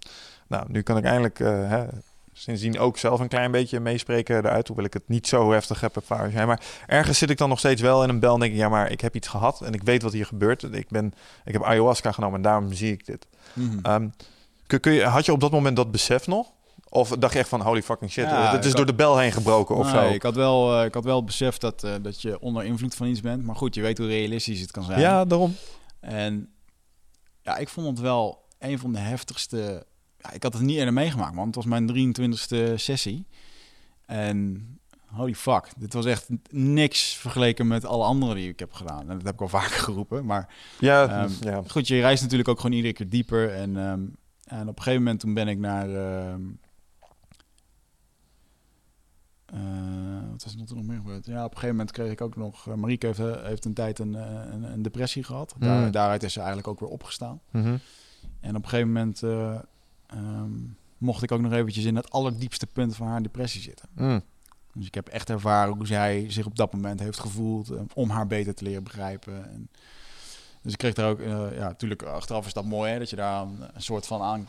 Nou, 0.47 0.65
nu 0.67 0.81
kan 0.81 0.97
ik 0.97 1.03
eindelijk 1.03 1.39
eh, 1.39 1.69
hè, 1.69 1.85
sindsdien 2.39 2.79
ook 2.79 2.97
zelf 2.97 3.19
een 3.19 3.27
klein 3.27 3.51
beetje 3.51 3.79
meespreken 3.79 4.37
eruit, 4.37 4.67
hoewel 4.67 4.85
ik 4.85 4.93
het 4.93 5.07
niet 5.07 5.27
zo 5.27 5.51
heftig 5.51 5.81
heb 5.81 5.95
ervaren. 5.95 6.47
Maar 6.47 6.61
ergens 6.87 7.17
zit 7.17 7.29
ik 7.29 7.37
dan 7.37 7.49
nog 7.49 7.59
steeds 7.59 7.81
wel 7.81 8.03
in 8.03 8.09
een 8.09 8.19
bel 8.19 8.33
en 8.33 8.39
denk 8.39 8.51
ik, 8.51 8.57
ja, 8.57 8.69
maar 8.69 8.91
ik 8.91 9.01
heb 9.01 9.15
iets 9.15 9.27
gehad 9.27 9.61
en 9.61 9.73
ik 9.73 9.83
weet 9.83 10.01
wat 10.01 10.13
hier 10.13 10.25
gebeurt. 10.25 10.63
Ik, 10.63 10.89
ben, 10.89 11.13
ik 11.45 11.53
heb 11.53 11.63
ayahuasca 11.63 12.11
genomen 12.11 12.35
en 12.35 12.41
daarom 12.41 12.73
zie 12.73 12.91
ik 12.91 13.05
dit. 13.05 13.27
Ehm, 13.81 14.07
kun, 14.67 14.79
kun 14.79 14.91
je, 14.91 15.03
had 15.03 15.25
je 15.25 15.31
op 15.31 15.39
dat 15.39 15.51
moment 15.51 15.75
dat 15.75 15.91
besef 15.91 16.27
nog? 16.27 16.51
Of 16.89 17.09
dacht 17.09 17.33
je 17.33 17.39
echt 17.39 17.49
van 17.49 17.61
holy 17.61 17.83
fucking 17.83 18.11
shit, 18.11 18.25
Ja, 18.25 18.51
het 18.51 18.65
is 18.65 18.73
door 18.73 18.85
de 18.85 18.93
bel 18.93 19.17
heen 19.17 19.31
gebroken 19.31 19.75
of 19.75 19.91
Nee, 19.91 20.07
zo? 20.07 20.13
Ik 20.13 20.23
had 20.23 20.35
wel, 20.35 20.79
eh, 20.79 20.85
ik 20.85 20.93
had 20.93 21.03
wel 21.03 21.23
beseft 21.23 21.61
dat, 21.61 21.83
eh, 21.83 21.93
dat 22.01 22.21
je 22.21 22.39
onder 22.39 22.63
invloed 22.63 22.95
van 22.95 23.07
iets 23.07 23.21
bent. 23.21 23.43
Maar 23.43 23.55
goed, 23.55 23.75
je 23.75 23.81
weet 23.81 23.97
hoe 23.97 24.07
realistisch 24.07 24.61
het 24.61 24.71
kan 24.71 24.83
zijn. 24.83 24.99
Ja, 24.99 25.25
daarom. 25.25 25.55
En 25.99 26.49
ja, 27.41 27.57
ik 27.57 27.69
vond 27.69 27.87
het 27.87 27.99
wel 27.99 28.45
een 28.59 28.79
van 28.79 28.93
de 28.93 28.99
heftigste. 28.99 29.85
Ja, 30.21 30.31
ik 30.31 30.43
had 30.43 30.53
het 30.53 30.61
niet 30.61 30.77
eerder 30.77 30.93
meegemaakt, 30.93 31.35
man. 31.35 31.45
Het 31.45 31.55
was 31.55 31.65
mijn 31.65 32.13
23e 32.15 32.73
sessie. 32.75 33.25
En 34.05 34.67
holy 35.05 35.35
fuck, 35.35 35.69
dit 35.77 35.93
was 35.93 36.05
echt 36.05 36.27
niks 36.51 37.15
vergeleken 37.15 37.67
met 37.67 37.85
alle 37.85 38.03
andere 38.03 38.33
die 38.35 38.49
ik 38.49 38.59
heb 38.59 38.73
gedaan. 38.73 38.99
En 39.01 39.07
dat 39.17 39.23
heb 39.25 39.33
ik 39.33 39.41
al 39.41 39.47
vaker 39.47 39.79
geroepen. 39.87 40.25
Maar 40.25 40.53
Ja, 40.79 41.07
Ehm, 41.23 41.31
ja. 41.41 41.61
goed, 41.67 41.87
je 41.87 41.99
reist 41.99 42.21
natuurlijk 42.21 42.49
ook 42.49 42.59
gewoon 42.59 42.75
iedere 42.75 42.93
keer 42.93 43.09
dieper. 43.09 43.53
En, 43.53 43.77
ehm, 43.77 44.01
en 44.43 44.67
op 44.67 44.77
een 44.77 44.83
gegeven 44.83 45.03
moment 45.03 45.19
toen 45.19 45.33
ben 45.33 45.47
ik 45.47 45.57
naar... 45.57 45.89
ehm, 45.89 46.41
eh, 49.45 50.29
wat 50.31 50.45
is 50.45 50.55
er 50.69 50.75
nog 50.75 50.85
meer 50.85 50.97
gebeurd? 50.97 51.25
Ja, 51.25 51.37
op 51.43 51.51
een 51.51 51.57
gegeven 51.57 51.75
moment 51.75 51.91
kreeg 51.91 52.11
ik 52.11 52.21
ook 52.21 52.35
nog... 52.35 52.65
Uh, 52.65 52.73
Marieke 52.73 53.05
heeft, 53.05 53.19
eh, 53.19 53.43
heeft 53.43 53.65
een 53.65 53.73
tijd 53.73 53.99
een, 53.99 54.15
eh, 54.15 54.51
een, 54.51 54.63
een 54.63 54.81
depressie 54.81 55.23
gehad. 55.23 55.55
Daar, 55.57 55.85
Mm. 55.85 55.91
Daaruit 55.91 56.23
is 56.23 56.33
ze 56.33 56.37
eigenlijk 56.39 56.67
ook 56.67 56.79
weer 56.79 56.89
opgestaan. 56.89 57.41
Mhm. 57.51 57.77
En 58.39 58.55
op 58.55 58.63
een 58.63 58.69
gegeven 58.69 58.91
moment 58.91 59.21
eh, 60.09 60.19
ehm, 60.19 60.51
mocht 60.97 61.23
ik 61.23 61.31
ook 61.31 61.41
nog 61.41 61.53
eventjes 61.53 61.85
in 61.85 61.95
het 61.95 62.11
allerdiepste 62.11 62.67
punt 62.67 62.95
van 62.95 63.07
haar 63.07 63.23
depressie 63.23 63.61
zitten. 63.61 63.89
Mm. 63.95 64.21
Dus 64.73 64.87
ik 64.87 64.95
heb 64.95 65.07
echt 65.07 65.29
ervaren 65.29 65.75
hoe 65.75 65.87
zij 65.87 66.25
zich 66.31 66.45
op 66.45 66.55
dat 66.55 66.73
moment 66.73 66.99
heeft 66.99 67.19
gevoeld 67.19 67.69
eh, 67.69 67.81
om 67.93 68.09
haar 68.09 68.27
beter 68.27 68.55
te 68.55 68.63
leren 68.63 68.83
begrijpen. 68.83 69.51
En 69.51 69.69
dus 70.61 70.71
ik 70.71 70.77
kreeg 70.77 70.93
daar 70.93 71.09
ook, 71.09 71.19
eh, 71.19 71.55
ja, 71.55 71.67
natuurlijk 71.67 72.03
achteraf 72.03 72.45
is 72.45 72.53
dat 72.53 72.65
mooi 72.65 72.91
hè, 72.91 72.99
dat 72.99 73.09
je 73.09 73.15
daar 73.15 73.41
een, 73.41 73.57
een 73.73 73.81
soort 73.81 74.07
van 74.07 74.21
aan 74.21 74.47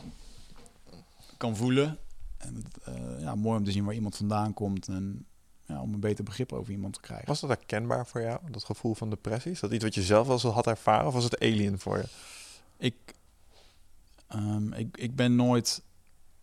kan 1.37 1.55
voelen. 1.55 1.97
En 2.37 2.55
het, 2.55 2.77
eh, 2.83 3.21
ja, 3.21 3.35
mooi 3.35 3.57
om 3.57 3.63
te 3.63 3.71
zien 3.71 3.85
waar 3.85 3.93
iemand 3.93 4.17
vandaan 4.17 4.53
komt 4.53 4.87
en 4.87 5.25
ja, 5.65 5.81
om 5.81 5.93
een 5.93 5.99
beter 5.99 6.23
begrip 6.23 6.53
over 6.53 6.71
iemand 6.71 6.93
te 6.93 6.99
krijgen. 6.99 7.27
Was 7.27 7.39
dat 7.39 7.49
herkenbaar 7.49 8.07
voor 8.07 8.21
jou, 8.21 8.39
dat 8.51 8.63
gevoel 8.63 8.93
van 8.93 9.09
depressie? 9.09 9.51
Is 9.51 9.59
dat 9.59 9.71
iets 9.71 9.83
wat 9.83 9.95
je 9.95 10.01
zelf 10.01 10.27
wel 10.27 10.35
eens 10.35 10.43
had 10.43 10.67
ervaren 10.67 11.07
of 11.07 11.13
was 11.13 11.23
het 11.23 11.39
alien 11.39 11.79
voor 11.79 11.97
je? 11.97 12.05
Ik, 12.77 12.95
ehm, 14.31 14.73
ik, 14.73 14.97
ik 14.97 15.15
ben 15.15 15.35
nooit. 15.35 15.83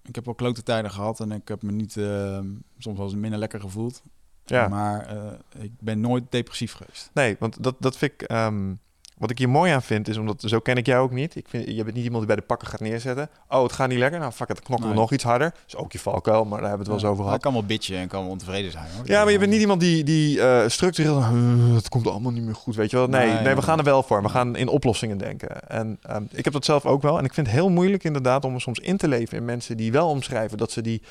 Ik 0.03 0.15
heb 0.15 0.25
wel 0.25 0.35
klote 0.35 0.63
tijden 0.63 0.91
gehad 0.91 1.21
en 1.21 1.33
ik 1.33 1.49
heb 1.49 1.63
me 1.63 1.73
niet 1.73 1.97
ehm, 1.97 2.47
soms 2.79 2.97
wel 2.97 3.07
eens 3.07 3.17
minder 3.17 3.39
lekker 3.39 3.61
gevoeld. 3.61 4.03
Ja. 4.45 4.69
Maar 4.69 5.07
eh, 5.07 5.63
ik 5.63 5.73
ben 5.81 6.01
nooit 6.01 6.25
depressief 6.31 6.73
geweest. 6.73 7.11
Nee, 7.15 7.37
want 7.39 7.63
dat, 7.63 7.77
dat 7.79 7.97
vind 7.97 8.13
ik... 8.13 8.23
ehm, 8.23 8.75
wat 9.19 9.31
ik 9.31 9.39
hier 9.39 9.49
mooi 9.49 9.73
aan 9.73 9.83
vind, 9.83 10.09
is 10.09 10.17
omdat... 10.17 10.43
Zo 10.47 10.59
ken 10.59 10.77
ik 10.77 10.87
jou 10.87 11.03
ook 11.03 11.11
niet. 11.11 11.37
Ik 11.37 11.47
vind, 11.49 11.67
je 11.69 11.83
bent 11.85 11.95
niet 11.97 12.05
iemand 12.05 12.19
die 12.19 12.27
bij 12.27 12.37
de 12.37 12.47
pakken 12.49 12.69
gaat 12.69 12.81
neerzetten. 12.81 13.29
Oh, 13.49 13.63
het 13.63 13.73
gaat 13.73 13.89
niet 13.89 13.99
lekker. 13.99 14.21
Nou, 14.21 14.33
fuck 14.33 14.49
het, 14.49 14.63
knokken 14.63 14.89
we 14.89 14.95
nog 14.95 15.13
iets 15.13 15.25
harder. 15.25 15.53
is 15.67 15.77
ook 15.77 15.93
je 15.93 15.99
valkuil, 15.99 16.45
maar 16.45 16.61
daar 16.61 16.69
hebben 16.69 16.87
we 16.87 16.93
het 16.93 17.03
wel 17.03 17.11
eens 17.11 17.11
over 17.11 17.23
gehad. 17.23 17.37
Ik 17.37 17.43
kan 17.43 17.53
wel 17.53 17.65
bitchen 17.65 17.97
en 17.97 18.09
kan 18.09 18.23
wel 18.23 18.31
ontevreden 18.31 18.71
zijn. 18.71 18.87
Hoor. 18.97 19.07
Ja, 19.07 19.23
maar 19.23 19.33
je 19.33 19.39
bent 19.39 19.51
niet 19.51 19.61
iemand 19.61 19.81
die, 19.81 20.05
die 20.05 20.41
eh, 20.43 20.69
structureel... 20.69 21.19
"Uh, 21.19 21.75
het 21.75 21.89
komt 21.89 22.07
allemaal 22.07 22.33
niet 22.33 22.45
meer 22.45 22.55
goed, 22.55 22.77
weet 22.77 22.91
je 22.91 22.97
wel. 22.97 23.07
Nee, 23.07 23.33
nee, 23.33 23.43
Nee. 23.43 23.55
we 23.55 23.63
gaan 23.63 23.79
er 23.79 23.85
wel 23.85 24.03
voor. 24.03 24.23
We 24.23 24.29
gaan 24.29 24.57
in 24.57 24.69
oplossingen 24.69 25.19
denken. 25.19 25.69
En 25.69 25.99
ehm, 26.03 26.23
ik 26.31 26.45
heb 26.45 26.53
dat 26.53 26.65
zelf 26.65 26.87
ook 26.87 27.03
wel. 27.03 27.19
En 27.19 27.25
ik 27.25 27.35
vind 27.35 27.47
het 27.47 27.57
heel 27.57 27.69
moeilijk 27.69 28.05
inderdaad 28.05 28.45
om 28.45 28.53
me 28.53 28.61
soms 28.61 28.79
in 28.79 28.97
te 28.97 29.09
leven 29.09 29.37
in 29.39 29.45
mensen 29.45 29.77
die 29.77 29.93
wel 29.93 30.09
omschrijven 30.09 30.59
dat 30.59 30.71
ze 30.71 30.81
die 30.83 31.03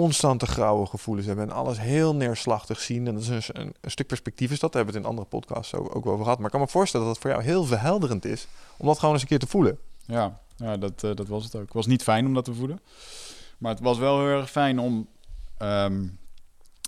constante 0.00 0.46
grauwe 0.46 0.86
gevoelens 0.86 1.26
hebben 1.26 1.48
en 1.48 1.54
alles 1.54 1.80
heel 1.80 2.14
neerslachtig 2.14 2.80
zien. 2.80 3.06
En 3.06 3.14
dat 3.14 3.22
is 3.22 3.48
een, 3.52 3.74
stuk 3.82 4.06
perspectief 4.06 4.50
is 4.50 4.58
dat. 4.58 4.72
Daar 4.72 4.84
hebben 4.84 5.02
we 5.02 5.08
het 5.08 5.16
in 5.18 5.18
andere 5.18 5.38
podcasts 5.38 5.74
ook, 5.74 6.06
over 6.06 6.22
gehad. 6.22 6.36
Maar 6.36 6.46
ik 6.46 6.52
kan 6.52 6.60
me 6.60 6.68
voorstellen 6.68 7.06
dat 7.06 7.14
het 7.14 7.24
voor 7.24 7.34
jou 7.34 7.44
heel 7.44 7.64
verhelderend 7.64 8.24
is 8.24 8.46
om 8.76 8.86
dat 8.86 8.98
gewoon 8.98 9.12
eens 9.12 9.22
een 9.22 9.28
keer 9.28 9.38
te 9.38 9.46
voelen. 9.46 9.78
Ja, 10.04 10.40
ja 10.56 10.76
dat, 10.76 11.04
eh, 11.04 11.14
dat 11.14 11.28
was 11.28 11.44
het 11.44 11.54
ook. 11.54 11.62
Het 11.62 11.72
was 11.72 11.86
niet 11.86 12.02
fijn 12.02 12.26
om 12.26 12.34
dat 12.34 12.44
te 12.44 12.54
voelen. 12.54 12.80
Maar 13.58 13.70
het 13.70 13.80
was 13.80 13.98
wel 13.98 14.18
heel 14.18 14.28
erg 14.28 14.50
fijn 14.50 14.78
om, 14.78 15.08
ehm, 15.58 16.06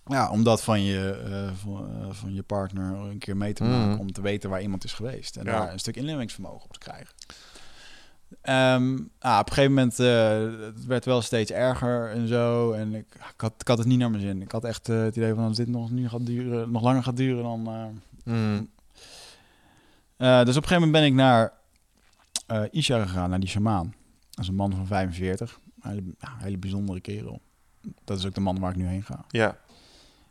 ja, 0.06 0.30
om 0.30 0.44
dat 0.44 0.62
van 0.62 0.82
je, 0.82 1.10
eh, 1.10 1.56
van, 1.62 2.02
eh, 2.02 2.06
van 2.10 2.34
je 2.34 2.42
partner 2.42 2.94
een 2.94 3.18
keer 3.18 3.36
mee 3.36 3.52
te 3.52 3.64
maken. 3.64 3.90
Mhm. 3.90 4.00
Om 4.00 4.12
te 4.12 4.20
weten 4.20 4.50
waar 4.50 4.62
iemand 4.62 4.84
is 4.84 4.92
geweest. 4.92 5.36
En 5.36 5.44
Ja. 5.44 5.50
daar 5.50 5.72
een 5.72 5.78
stuk 5.78 5.96
inlevingsvermogen 5.96 6.64
op 6.64 6.72
te 6.72 6.78
krijgen. 6.78 7.14
Ehm, 8.40 8.98
ah, 9.18 9.38
op 9.38 9.46
een 9.46 9.52
gegeven 9.52 9.74
moment 9.74 9.98
uh, 10.00 10.64
het 10.64 10.86
werd 10.86 11.04
wel 11.04 11.22
steeds 11.22 11.50
erger 11.50 12.10
en 12.10 12.28
zo. 12.28 12.72
En 12.72 12.94
ik, 12.94 13.14
ik, 13.14 13.40
had, 13.40 13.54
ik 13.58 13.68
had 13.68 13.78
het 13.78 13.86
niet 13.86 13.98
naar 13.98 14.10
mijn 14.10 14.22
zin. 14.22 14.42
Ik 14.42 14.52
had 14.52 14.64
echt 14.64 14.88
uh, 14.88 15.02
het 15.02 15.16
idee 15.16 15.34
van 15.34 15.44
als 15.44 15.56
dit 15.56 15.68
nog, 15.68 15.90
nu 15.90 16.08
gaat 16.08 16.26
duren, 16.26 16.70
nog 16.70 16.82
langer 16.82 17.02
gaat 17.02 17.16
duren 17.16 17.42
dan... 17.42 17.68
Uh, 17.68 18.34
mm. 18.34 18.68
dus 20.18 20.56
op 20.56 20.62
een 20.62 20.68
gegeven 20.68 20.74
moment 20.74 20.92
ben 20.92 21.04
ik 21.04 21.12
naar 21.12 21.52
Isha 22.70 23.02
gegaan, 23.02 23.30
naar 23.30 23.40
die 23.40 23.48
shamaan. 23.48 23.94
Dat 24.30 24.44
is 24.44 24.48
een 24.48 24.54
man 24.54 24.72
van 24.74 24.86
45. 24.86 25.60
Een 25.80 25.90
hele, 25.90 26.02
ja, 26.18 26.36
hele 26.38 26.58
bijzondere 26.58 27.00
kerel. 27.00 27.40
Dat 28.04 28.18
is 28.18 28.26
ook 28.26 28.34
de 28.34 28.40
man 28.40 28.58
waar 28.58 28.70
ik 28.70 28.76
nu 28.76 28.86
heen 28.86 29.02
ga. 29.02 29.24
Ja. 29.28 29.58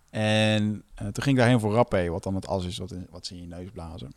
En 0.10 0.84
toen 0.96 1.24
ging 1.24 1.28
ik 1.28 1.36
daarheen 1.36 1.60
voor 1.60 1.74
rappé, 1.74 2.10
wat 2.10 2.24
dan 2.24 2.36
het 2.36 2.48
as 2.48 2.66
is 2.66 2.78
wat, 2.78 2.92
in, 2.92 3.08
wat 3.10 3.26
ze 3.26 3.34
in 3.34 3.42
je 3.42 3.48
neus 3.48 3.70
blazen. 3.70 4.14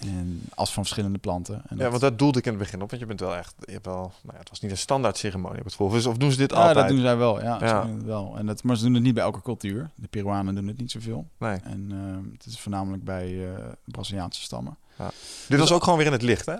En 0.00 0.42
as 0.54 0.72
van 0.72 0.82
verschillende 0.82 1.18
planten. 1.18 1.62
En 1.68 1.76
ja, 1.76 1.88
want 1.88 2.00
dat 2.00 2.18
doelde 2.18 2.38
ik 2.38 2.44
in 2.44 2.50
het 2.50 2.60
begin 2.60 2.82
op. 2.82 2.90
Want 2.90 3.02
je 3.02 3.08
bent 3.08 3.20
wel 3.20 3.36
echt, 3.36 3.54
je 3.58 3.72
hebt 3.72 3.86
wel, 3.86 4.00
nou 4.22 4.32
ja, 4.32 4.38
het 4.38 4.48
was 4.48 4.60
niet 4.60 4.70
een 4.70 4.78
standaard 4.78 5.16
ceremonie 5.16 5.58
op 5.58 5.64
het 5.64 5.74
volgens. 5.74 6.06
Of 6.06 6.16
doen 6.16 6.30
ze 6.30 6.36
dit 6.36 6.50
ja, 6.50 6.56
altijd? 6.56 6.74
dat 6.74 6.88
doen 6.88 7.00
zij 7.00 7.16
wel. 7.16 7.42
Ja, 7.42 7.58
Ja. 7.60 7.86
Ze 7.86 8.04
wel. 8.04 8.34
En 8.38 8.46
dat, 8.46 8.62
maar 8.62 8.76
ze 8.76 8.84
doen 8.84 8.94
het 8.94 9.02
niet 9.02 9.14
bij 9.14 9.22
elke 9.22 9.42
cultuur. 9.42 9.90
De 9.94 10.08
Peruanen 10.08 10.54
doen 10.54 10.66
het 10.66 10.78
niet 10.78 10.90
zoveel. 10.90 11.26
Nee. 11.38 11.58
En 11.62 11.90
uh, 11.92 12.32
het 12.32 12.46
is 12.46 12.60
voornamelijk 12.60 13.04
bij 13.04 13.30
uh, 13.30 13.50
Braziliaanse 13.84 14.42
stammen. 14.42 14.76
Ja. 14.98 15.10
Dit 15.48 15.58
was 15.58 15.72
ook 15.72 15.82
gewoon 15.82 15.98
weer 15.98 16.06
in 16.06 16.12
het 16.12 16.22
licht, 16.22 16.46
hè? 16.46 16.56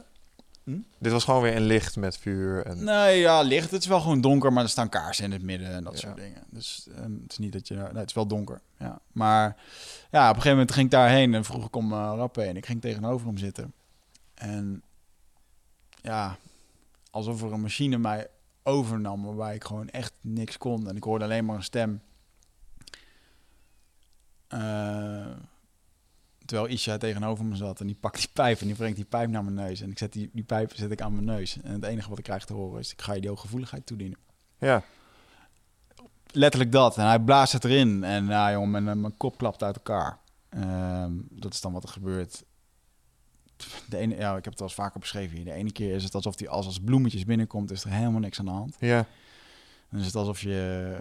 Hm? 0.72 0.78
Dit 0.98 1.12
was 1.12 1.24
gewoon 1.24 1.42
weer 1.42 1.54
in 1.54 1.62
licht 1.62 1.96
met 1.96 2.18
vuur. 2.18 2.66
En... 2.66 2.84
Nee, 2.84 3.18
ja, 3.18 3.40
licht. 3.42 3.70
Het 3.70 3.80
is 3.80 3.86
wel 3.88 4.00
gewoon 4.00 4.20
donker, 4.20 4.52
maar 4.52 4.62
er 4.62 4.68
staan 4.68 4.88
kaarsen 4.88 5.24
in 5.24 5.32
het 5.32 5.42
midden 5.42 5.68
en 5.68 5.84
dat 5.84 5.92
Ja. 5.92 5.98
soort 5.98 6.16
dingen. 6.16 6.42
Dus 6.50 6.86
um, 6.98 7.20
het 7.22 7.30
is 7.32 7.38
niet 7.38 7.52
dat 7.52 7.68
je... 7.68 7.74
Nee, 7.74 7.84
het 7.84 8.08
is 8.08 8.14
wel 8.14 8.26
donker, 8.26 8.60
ja. 8.78 9.00
Maar 9.12 9.56
ja, 10.10 10.22
op 10.22 10.28
een 10.36 10.42
gegeven 10.42 10.50
moment 10.50 10.72
ging 10.72 10.84
ik 10.84 10.90
daarheen 10.92 11.34
en 11.34 11.44
vroeg 11.44 11.66
ik 11.66 11.76
om 11.76 11.92
uh, 11.92 12.12
rappen 12.16 12.46
en 12.48 12.56
ik 12.56 12.66
ging 12.66 12.80
tegenover 12.80 13.26
hem 13.26 13.38
zitten. 13.38 13.72
En 14.34 14.82
ja, 16.02 16.36
alsof 17.10 17.42
er 17.42 17.52
een 17.52 17.60
machine 17.60 17.98
mij 17.98 18.26
overnam 18.62 19.24
waarbij 19.24 19.54
ik 19.54 19.64
gewoon 19.64 19.88
echt 19.88 20.12
niks 20.20 20.58
kon. 20.58 20.88
En 20.88 20.96
ik 20.96 21.04
hoorde 21.04 21.24
alleen 21.24 21.44
maar 21.44 21.56
een 21.56 21.62
stem. 21.62 22.00
Uh, 24.54 25.26
terwijl 26.50 26.72
Isha 26.72 26.96
tegenover 26.98 27.44
me 27.44 27.56
zat 27.56 27.80
en 27.80 27.86
die 27.86 27.96
pakt 28.00 28.16
die 28.16 28.28
pijp 28.32 28.60
en 28.60 28.66
die 28.66 28.76
brengt 28.76 28.96
die 28.96 29.04
pijp 29.04 29.30
naar 29.30 29.44
mijn 29.44 29.66
neus. 29.66 29.80
En 29.80 29.90
ik 29.90 29.98
zet 29.98 30.12
die, 30.12 30.30
die 30.32 30.44
pijp 30.44 30.72
zet 30.74 30.90
ik 30.90 31.00
aan 31.00 31.12
mijn 31.12 31.24
neus. 31.24 31.60
En 31.62 31.72
het 31.72 31.84
enige 31.84 32.08
wat 32.08 32.18
ik 32.18 32.24
krijg 32.24 32.44
te 32.44 32.52
horen 32.52 32.80
is, 32.80 32.92
ik 32.92 33.02
ga 33.02 33.12
je 33.12 33.20
die 33.20 33.28
hooggevoeligheid 33.28 33.86
toedienen. 33.86 34.18
Ja. 34.58 34.82
Letterlijk 36.30 36.72
dat. 36.72 36.96
En 36.96 37.06
hij 37.06 37.18
blaast 37.18 37.52
het 37.52 37.64
erin. 37.64 38.04
En 38.04 38.26
ja, 38.26 38.52
jongen, 38.52 38.84
mijn, 38.84 39.00
mijn 39.00 39.16
kop 39.16 39.38
klapt 39.38 39.62
uit 39.62 39.76
elkaar. 39.76 40.18
Um, 40.54 41.26
dat 41.30 41.52
is 41.52 41.60
dan 41.60 41.72
wat 41.72 41.82
er 41.82 41.88
gebeurt. 41.88 42.44
De 43.88 43.96
ene, 43.96 44.16
ja, 44.16 44.36
ik 44.36 44.44
heb 44.44 44.52
het 44.52 44.60
al 44.60 44.66
eens 44.66 44.74
vaker 44.74 45.00
beschreven 45.00 45.36
hier. 45.36 45.44
De 45.44 45.52
ene 45.52 45.72
keer 45.72 45.94
is 45.94 46.04
het 46.04 46.14
alsof 46.14 46.36
die 46.36 46.48
als, 46.48 46.66
als 46.66 46.80
bloemetjes 46.80 47.24
binnenkomt, 47.24 47.70
is 47.70 47.84
er 47.84 47.90
helemaal 47.90 48.20
niks 48.20 48.38
aan 48.38 48.44
de 48.44 48.50
hand. 48.50 48.76
Ja. 48.78 49.06
Dan 49.90 50.00
is 50.00 50.06
het 50.06 50.14
alsof 50.14 50.40
je 50.40 50.98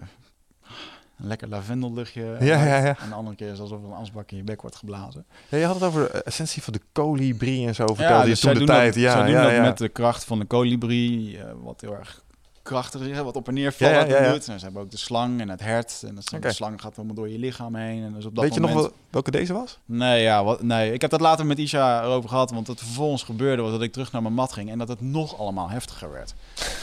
een 1.20 1.26
lekker 1.26 1.48
lavendelluchtje. 1.48 2.36
Ja, 2.40 2.64
ja, 2.64 2.76
ja. 2.76 2.98
En 2.98 3.08
de 3.08 3.14
andere 3.14 3.36
keer 3.36 3.52
is 3.52 3.60
alsof 3.60 3.82
er 3.82 3.88
een 3.88 3.94
asbak 3.94 4.30
in 4.30 4.36
je 4.36 4.42
bek 4.42 4.60
wordt 4.60 4.76
geblazen. 4.76 5.24
Ja, 5.48 5.58
je 5.58 5.64
had 5.64 5.74
het 5.74 5.84
over 5.84 6.12
de 6.12 6.22
essentie 6.22 6.62
van 6.62 6.72
de 6.72 6.80
kolibrie 6.92 7.66
en 7.66 7.74
zo. 7.74 7.86
Vertelde 7.86 8.12
ja, 8.12 8.22
je 8.22 8.28
dus 8.28 8.40
toen 8.40 8.54
de 8.54 8.64
tijd. 8.64 8.94
Dat, 8.94 9.02
ja, 9.02 9.12
zij 9.12 9.22
doen 9.22 9.34
ja, 9.34 9.42
dat 9.42 9.52
ja. 9.52 9.62
met 9.62 9.78
de 9.78 9.88
kracht 9.88 10.24
van 10.24 10.38
de 10.38 10.44
kolibrie, 10.44 11.36
uh, 11.36 11.44
wat 11.62 11.80
heel 11.80 11.96
erg 11.96 12.22
krachtig 12.62 13.00
is, 13.00 13.18
wat 13.18 13.36
op 13.36 13.48
en 13.48 13.54
neer 13.54 13.72
valt 13.72 13.90
Ja, 13.90 14.04
ja. 14.04 14.34
En 14.34 14.42
ze 14.42 14.52
hebben 14.58 14.82
ook 14.82 14.90
de 14.90 14.96
slang 14.96 15.40
en 15.40 15.48
het 15.48 15.60
hert. 15.60 16.02
En 16.06 16.40
de 16.40 16.52
slang 16.52 16.80
gaat 16.80 16.96
helemaal 16.96 17.16
door 17.16 17.28
je 17.28 17.38
lichaam 17.38 17.74
heen. 17.74 18.02
En 18.02 18.12
dus 18.12 18.24
op 18.24 18.34
dat 18.34 18.44
Weet 18.44 18.54
je 18.54 18.60
nog 18.60 18.72
wel, 18.72 18.92
welke 19.10 19.30
deze 19.30 19.52
was? 19.52 19.78
Nee, 19.84 20.22
ja, 20.22 20.44
wat, 20.44 20.62
nee, 20.62 20.92
ik 20.92 21.00
heb 21.00 21.10
dat 21.10 21.20
later 21.20 21.46
met 21.46 21.58
Isha 21.58 22.02
erover 22.02 22.28
gehad. 22.28 22.50
Want 22.50 22.66
wat 22.66 22.78
er 22.78 22.84
vervolgens 22.84 23.22
gebeurde 23.22 23.62
was 23.62 23.70
dat 23.70 23.82
ik 23.82 23.92
terug 23.92 24.12
naar 24.12 24.22
mijn 24.22 24.34
mat 24.34 24.52
ging. 24.52 24.70
En 24.70 24.78
dat 24.78 24.88
het 24.88 25.00
nog 25.00 25.38
allemaal 25.38 25.70
heftiger 25.70 26.10
werd. 26.10 26.34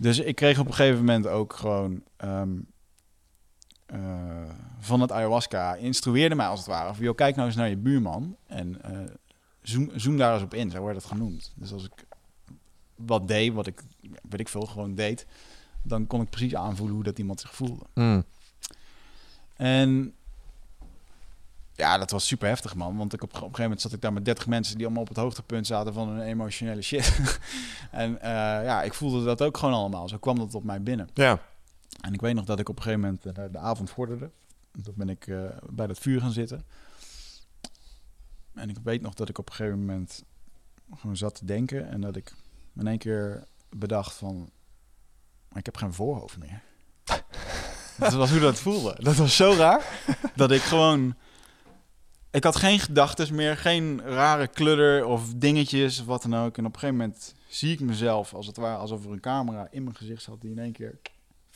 Dus 0.00 0.18
ik 0.18 0.34
kreeg 0.34 0.58
op 0.58 0.66
een 0.66 0.74
gegeven 0.74 0.98
moment 0.98 1.26
ook 1.26 1.52
gewoon... 1.52 2.02
ehm, 2.16 2.48
eh, 3.88 4.00
van 4.78 5.00
het 5.00 5.12
ayahuasca 5.12 5.74
instrueerde 5.74 6.34
mij 6.34 6.46
als 6.46 6.58
het 6.58 6.68
ware. 6.68 6.94
Van, 6.94 7.04
joh, 7.04 7.14
kijk 7.14 7.34
nou 7.34 7.46
eens 7.46 7.56
naar 7.56 7.68
je 7.68 7.76
buurman. 7.76 8.36
En 8.46 8.82
eh, 8.82 9.14
zoom, 9.62 9.90
zoom 9.94 10.16
daar 10.16 10.34
eens 10.34 10.42
op 10.42 10.54
in. 10.54 10.70
Zo 10.70 10.84
werd 10.84 10.96
het 10.96 11.04
genoemd. 11.04 11.52
Dus 11.54 11.72
als 11.72 11.84
ik 11.84 12.06
wat 12.94 13.28
deed, 13.28 13.52
wat 13.52 13.66
ik, 13.66 13.82
weet 14.00 14.40
ik 14.40 14.48
veel, 14.48 14.60
gewoon 14.60 14.94
deed... 14.94 15.26
dan 15.82 16.06
kon 16.06 16.20
ik 16.20 16.30
precies 16.30 16.54
aanvoelen 16.54 16.94
hoe 16.94 17.04
dat 17.04 17.18
iemand 17.18 17.40
zich 17.40 17.54
voelde. 17.54 17.84
Hmm. 17.92 18.24
En 19.56 20.14
ja, 21.72 21.98
dat 21.98 22.10
was 22.10 22.26
super 22.26 22.48
heftig, 22.48 22.74
man. 22.74 22.96
Want 22.96 23.12
ik 23.12 23.22
op, 23.22 23.28
op 23.28 23.34
een 23.34 23.40
gegeven 23.40 23.62
moment 23.62 23.80
zat 23.80 23.92
ik 23.92 24.00
daar 24.00 24.12
met 24.12 24.24
30 24.24 24.46
mensen 24.46 24.76
die 24.76 24.84
allemaal 24.84 25.02
op 25.02 25.08
het 25.08 25.16
hoogtepunt 25.16 25.66
zaten 25.66 25.92
van 25.92 26.08
hun 26.08 26.20
emotionele 26.20 26.82
shit. 26.82 27.18
en 27.90 28.20
eh, 28.20 28.30
ja, 28.64 28.82
ik 28.82 28.94
voelde 28.94 29.24
dat 29.24 29.42
ook 29.42 29.56
gewoon 29.56 29.74
allemaal. 29.74 30.08
Zo 30.08 30.16
kwam 30.18 30.38
dat 30.38 30.54
op 30.54 30.64
mij 30.64 30.82
binnen. 30.82 31.08
Ja. 31.14 31.40
En 32.00 32.12
ik 32.12 32.20
weet 32.20 32.34
nog 32.34 32.44
dat 32.44 32.58
ik 32.58 32.68
op 32.68 32.76
een 32.76 32.82
gegeven 32.82 33.04
moment 33.04 33.26
eh, 33.26 33.44
de 33.52 33.58
avond 33.58 33.90
vorderde. 33.90 34.30
Toen 34.82 34.94
ben 34.96 35.08
ik 35.08 35.26
eh, 35.26 35.44
bij 35.70 35.86
dat 35.86 35.98
vuur 35.98 36.20
gaan 36.20 36.32
zitten. 36.32 36.64
En 38.54 38.68
ik 38.68 38.76
weet 38.82 39.02
nog 39.02 39.14
dat 39.14 39.28
ik 39.28 39.38
op 39.38 39.48
een 39.48 39.54
gegeven 39.54 39.78
moment 39.78 40.24
gewoon 40.94 41.16
zat 41.16 41.34
te 41.34 41.44
denken. 41.44 41.88
En 41.88 42.00
dat 42.00 42.16
ik 42.16 42.34
in 42.76 42.86
één 42.86 42.98
keer 42.98 43.44
bedacht 43.68 44.14
van... 44.14 44.50
Ik 45.54 45.64
heb 45.64 45.76
geen 45.76 45.92
voorhoofd 45.92 46.38
meer. 46.38 46.62
dat 47.98 48.12
was 48.12 48.30
hoe 48.30 48.40
dat 48.40 48.58
voelde. 48.58 48.96
Dat 48.98 49.16
was 49.16 49.36
zo 49.36 49.52
raar. 49.52 50.02
dat 50.34 50.50
ik 50.50 50.62
gewoon... 50.62 51.14
Ik 52.30 52.44
had 52.44 52.56
geen 52.56 52.78
gedachten 52.78 53.34
meer, 53.34 53.56
geen 53.56 54.00
rare 54.02 54.46
kludder 54.46 55.04
of 55.04 55.34
dingetjes 55.34 56.00
of 56.00 56.06
wat 56.06 56.22
dan 56.22 56.36
ook. 56.36 56.56
En 56.58 56.66
op 56.66 56.72
een 56.72 56.78
gegeven 56.78 57.00
moment 57.00 57.34
zie 57.48 57.72
ik 57.72 57.80
mezelf 57.80 58.34
als 58.34 58.46
het 58.46 58.56
ware 58.56 58.76
alsof 58.76 59.04
er 59.04 59.10
een 59.12 59.20
camera 59.20 59.68
in 59.70 59.82
mijn 59.82 59.96
gezicht 59.96 60.22
zat 60.22 60.40
die 60.40 60.50
in 60.50 60.58
één 60.58 60.72
keer 60.72 60.98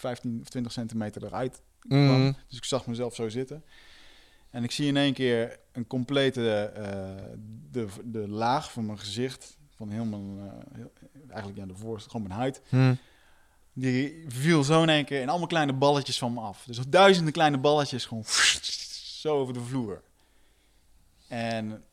15 0.03 0.39
of 0.41 0.49
20 0.49 0.73
centimeter 0.73 1.25
eruit 1.25 1.63
kwam. 1.89 2.21
Mm. 2.21 2.37
Dus 2.49 2.57
ik 2.57 2.65
zag 2.65 2.87
mezelf 2.87 3.15
zo 3.15 3.29
zitten. 3.29 3.65
En 4.51 4.65
ik 4.65 4.71
zie 4.71 4.87
in 4.87 4.97
één 4.97 5.13
keer 5.13 5.59
een 5.73 5.87
complete 5.87 6.55
eh, 6.65 7.11
de, 7.71 7.87
de 8.05 8.29
laag 8.29 8.73
van 8.73 8.87
mijn 8.87 8.99
gezicht, 8.99 9.57
van 9.77 9.91
heel 9.91 10.05
mijn, 10.05 10.39
eh, 10.39 10.77
heel- 10.77 10.93
eigenlijk 11.29 11.59
ja, 11.59 11.67
de 11.67 11.75
voorste, 11.77 12.11
gewoon 12.11 12.27
mijn 12.27 12.39
huid. 12.41 12.63
Hmm. 12.69 12.99
Die 13.73 14.25
viel 14.29 14.65
zo 14.65 14.83
in 14.83 14.89
één 14.89 15.05
keer 15.05 15.21
in 15.21 15.29
allemaal 15.29 15.47
kleine 15.47 15.73
balletjes 15.73 16.19
van 16.19 16.33
me 16.33 16.41
af. 16.41 16.65
Dus 16.67 16.79
duizenden 16.89 17.33
kleine 17.33 17.59
balletjes 17.59 18.05
gewoon 18.05 18.25
zo 19.21 19.39
over 19.39 19.55
de 19.55 19.61
vloer. 19.61 20.03
En 21.29 21.85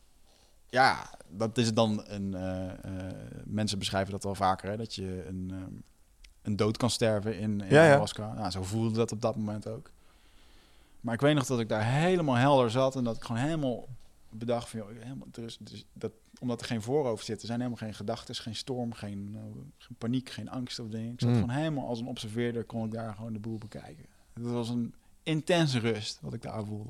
ja, 0.69 1.09
dat 1.29 1.57
is 1.57 1.73
dan 1.73 2.03
een. 2.07 2.33
eh, 2.33 2.71
mensen 3.45 3.79
beschrijven 3.79 4.11
dat 4.11 4.23
wel 4.23 4.35
vaker, 4.35 4.69
hè, 4.69 4.77
dat 4.77 4.95
je 4.95 5.23
een, 5.27 5.47
ehm, 5.51 5.73
een 6.41 6.55
dood 6.55 6.77
kan 6.77 6.89
sterven 6.89 7.37
in, 7.39 7.61
in 7.61 7.67
Ja, 7.69 7.75
ja. 7.75 7.81
ayahuasca. 7.81 8.33
Nou, 8.33 8.51
zo 8.51 8.63
voelde 8.63 8.95
dat 8.95 9.11
op 9.11 9.21
dat 9.21 9.35
moment 9.35 9.67
ook. 9.67 9.91
Maar 11.01 11.13
ik 11.13 11.21
weet 11.21 11.35
nog 11.35 11.45
dat 11.45 11.59
ik 11.59 11.69
daar 11.69 11.85
helemaal 11.93 12.35
helder 12.35 12.71
zat 12.71 12.95
en 12.95 13.03
dat 13.03 13.15
ik 13.15 13.23
gewoon 13.23 13.41
helemaal 13.41 13.87
bedacht 14.29 14.69
van, 14.69 14.79
joh, 14.79 14.89
helemaal, 14.99 15.27
er 15.31 15.43
is, 15.43 15.59
dat, 15.93 16.11
omdat 16.39 16.61
er 16.61 16.67
geen 16.67 16.81
voorhoofd 16.81 17.25
zit, 17.25 17.39
er 17.41 17.47
zijn 17.47 17.59
helemaal 17.59 17.79
geen 17.81 17.93
gedachten, 17.93 18.35
geen 18.35 18.55
storm, 18.55 18.93
geen, 18.93 19.31
eh, 19.35 19.41
geen 19.77 19.95
paniek, 19.97 20.29
geen 20.29 20.49
angst 20.49 20.79
of 20.79 20.87
dingen. 20.87 21.11
Ik 21.13 21.19
zat 21.19 21.29
Mm. 21.29 21.35
gewoon 21.35 21.49
helemaal 21.55 21.87
als 21.87 21.99
een 21.99 22.07
observeerder, 22.07 22.63
kon 22.63 22.85
ik 22.85 22.91
daar 22.91 23.13
gewoon 23.15 23.33
de 23.33 23.39
boel 23.39 23.57
bekijken. 23.57 24.05
Het 24.33 24.43
was 24.45 24.69
een 24.69 24.93
intense 25.23 25.79
rust 25.79 26.17
wat 26.21 26.33
ik 26.33 26.41
daar 26.41 26.65
voelde. 26.65 26.89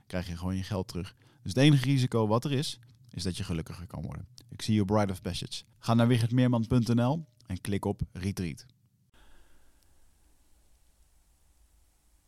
krijg 0.11 0.27
je 0.27 0.37
gewoon 0.37 0.55
je 0.55 0.63
geld 0.63 0.87
terug. 0.87 1.15
Dus 1.41 1.53
het 1.53 1.63
enige 1.63 1.85
risico 1.85 2.27
wat 2.27 2.45
er 2.45 2.51
is, 2.51 2.79
is 3.09 3.23
dat 3.23 3.37
je 3.37 3.43
gelukkiger 3.43 3.87
kan 3.87 4.01
worden. 4.01 4.27
Ik 4.49 4.61
zie 4.61 4.75
je 4.75 4.85
Bride 4.85 5.11
of 5.11 5.21
Passage. 5.21 5.63
Ga 5.79 5.93
naar 5.93 6.07
wichertmeerman.nl 6.07 7.25
en 7.47 7.61
klik 7.61 7.85
op 7.85 8.01
retreat. 8.11 8.65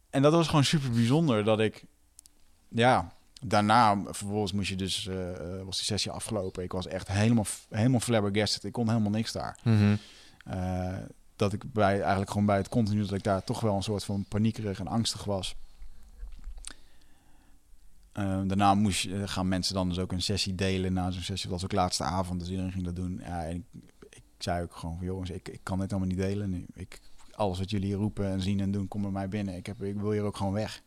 En 0.10 0.22
dat 0.22 0.32
was 0.32 0.48
gewoon 0.48 0.64
super 0.64 0.92
bijzonder 0.92 1.44
dat 1.44 1.60
ik, 1.60 1.86
ja, 2.68 3.14
daarna, 3.42 4.04
vervolgens 4.04 4.52
moest 4.52 4.70
je 4.70 4.76
dus, 4.76 5.08
eh, 5.08 5.32
eh, 5.32 5.66
was 5.66 5.76
die 5.76 5.86
sessie 5.86 6.12
afgelopen. 6.12 6.64
Ik 6.64 6.72
was 6.72 6.88
echt 6.88 7.08
helemaal, 7.08 7.46
helemaal 7.70 8.00
flabbergasted. 8.00 8.64
Ik 8.64 8.72
kon 8.72 8.90
helemaal 8.90 9.12
niks 9.12 9.32
daar. 9.32 9.60
Mhm. 9.64 9.96
Eh, 10.46 10.98
dat 11.36 11.54
ik 11.54 11.74
bij, 11.74 12.00
eigenlijk 12.00 12.30
gewoon 12.32 12.46
bij 12.46 12.58
het 12.58 12.70
continu, 12.70 13.02
dat 13.02 13.14
ik 13.14 13.24
daar 13.24 13.44
toch 13.44 13.60
wel 13.60 13.76
een 13.76 13.84
soort 13.84 14.04
van 14.04 14.26
paniekerig 14.28 14.80
en 14.80 14.88
angstig 14.88 15.24
was. 15.24 15.56
Eh, 18.14 18.41
daarna 18.45 18.74
moest, 18.74 19.05
eh, 19.05 19.22
gaan 19.26 19.47
mensen 19.47 19.74
dan 19.74 19.89
dus 19.89 19.99
ook 19.99 20.11
een 20.11 20.22
sessie 20.22 20.55
delen 20.55 20.93
na 20.93 21.11
zo'n 21.11 21.22
sessie. 21.22 21.49
Dat 21.49 21.61
was 21.61 21.64
ook 21.64 21.78
laatste 21.78 22.03
avond, 22.03 22.39
dus 22.39 22.49
iedereen 22.49 22.72
ging 22.72 22.86
dat 22.86 22.95
doen. 22.95 23.22
Ja, 23.24 23.45
en 23.45 23.55
ik, 23.55 23.64
ik 24.09 24.24
zei 24.38 24.64
ook 24.64 24.76
gewoon 24.76 24.97
van 24.97 25.05
jongens, 25.05 25.30
ik, 25.30 25.49
ik 25.49 25.59
kan 25.64 25.80
dit 25.80 25.89
allemaal 25.91 26.09
niet 26.09 26.18
delen. 26.18 26.49
Nu, 26.49 26.66
ik, 26.74 26.99
alles 27.32 27.59
wat 27.59 27.70
jullie 27.70 27.88
hier 27.88 27.95
roepen 27.97 28.26
en 28.32 28.41
zien 28.41 28.59
en 28.59 28.72
doen, 28.72 28.88
kom 28.88 29.01
bij 29.01 29.11
mij 29.11 29.30
binnen. 29.30 29.55
Ik, 29.55 29.66
heb, 29.66 29.82
ik 29.84 29.95
wil 29.99 30.11
hier 30.11 30.24
ook 30.24 30.38
gewoon 30.38 30.53
weg. 30.53 30.82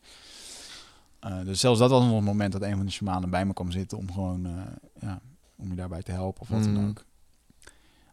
Eh, 1.20 1.40
dus 1.44 1.60
zelfs 1.60 1.78
dat 1.78 1.90
was 1.90 2.04
nog 2.04 2.16
een 2.18 2.24
moment 2.24 2.52
dat 2.52 2.62
een 2.62 2.76
van 2.76 2.86
de 2.86 2.92
shamanen 2.92 3.30
bij 3.30 3.44
me 3.46 3.52
kwam 3.52 3.70
zitten 3.70 3.98
om 3.98 4.12
gewoon, 4.12 4.46
eh, 4.46 4.52
ja, 5.00 5.20
om 5.56 5.68
je 5.68 5.74
daarbij 5.76 6.02
te 6.02 6.12
helpen 6.12 6.40
of 6.40 6.48
wat 6.48 6.62
dan 6.62 6.72
Mhm. 6.72 6.88
ook. 6.88 7.04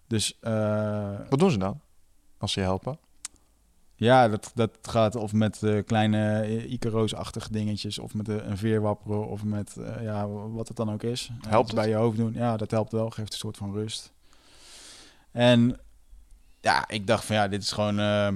Dus 0.08 0.38
Wat 1.30 1.40
doen 1.40 1.52
ze 1.52 1.58
dan? 1.58 1.80
Als 2.38 2.52
ze 2.52 2.60
je 2.60 2.66
helpen? 2.66 2.98
Ja, 3.96 4.28
dat, 4.28 4.52
dat 4.56 4.78
gaat 4.82 5.16
of 5.16 5.34
met 5.34 5.64
eh, 5.64 5.84
kleine 5.86 6.42
eh, 6.42 6.72
Icaroos-achtige 6.72 7.52
dingetjes, 7.52 8.00
of 8.00 8.14
met 8.14 8.30
eh, 8.30 8.36
een 8.36 8.58
veer 8.58 8.82
wapperen, 8.82 9.28
of 9.28 9.44
met 9.44 9.76
ja, 10.02 10.28
wat 10.28 10.68
het 10.68 10.78
dan 10.78 10.92
ook 10.92 11.04
is. 11.04 11.30
Helpt 11.48 11.66
iets 11.66 11.76
bij 11.76 11.90
je 11.90 11.96
hoofd 11.96 12.18
doen. 12.18 12.34
Ja, 12.34 12.58
dat 12.58 12.72
helpt 12.72 12.92
wel, 12.92 13.10
geeft 13.10 13.32
een 13.32 13.40
soort 13.40 13.58
van 13.58 13.74
rust. 13.74 14.12
En 15.32 15.80
ja, 16.62 16.88
ik 16.88 17.08
dacht 17.08 17.26
van 17.26 17.36
ja, 17.36 17.48
dit 17.48 17.62
is 17.62 17.72
gewoon, 17.72 17.96
ja, 17.96 18.32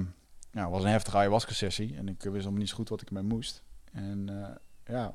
het 0.50 0.70
was 0.70 0.82
een 0.82 0.90
heftige 0.90 1.16
ayahuasca-sessie 1.16 1.96
en 1.96 2.08
ik 2.08 2.22
wist 2.22 2.42
allemaal 2.42 2.60
niet 2.60 2.68
zo 2.68 2.76
goed 2.76 2.88
wat 2.88 3.00
ik 3.00 3.08
ermee 3.08 3.22
moest. 3.22 3.62
En 3.92 4.28
ja, 4.86 5.12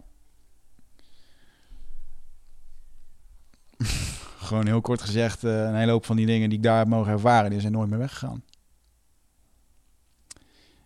gewoon 4.47 4.65
heel 4.65 4.81
kort 4.81 5.01
gezegd, 5.01 5.43
een 5.43 5.75
hele 5.75 5.91
hoop 5.91 6.05
van 6.05 6.15
die 6.15 6.25
dingen 6.25 6.49
die 6.49 6.57
ik 6.57 6.63
daar 6.63 6.77
heb 6.77 6.87
mogen 6.87 7.11
ervaren, 7.11 7.49
die 7.49 7.59
zijn 7.59 7.73
nooit 7.73 7.89
meer 7.89 7.99
weggegaan. 7.99 8.43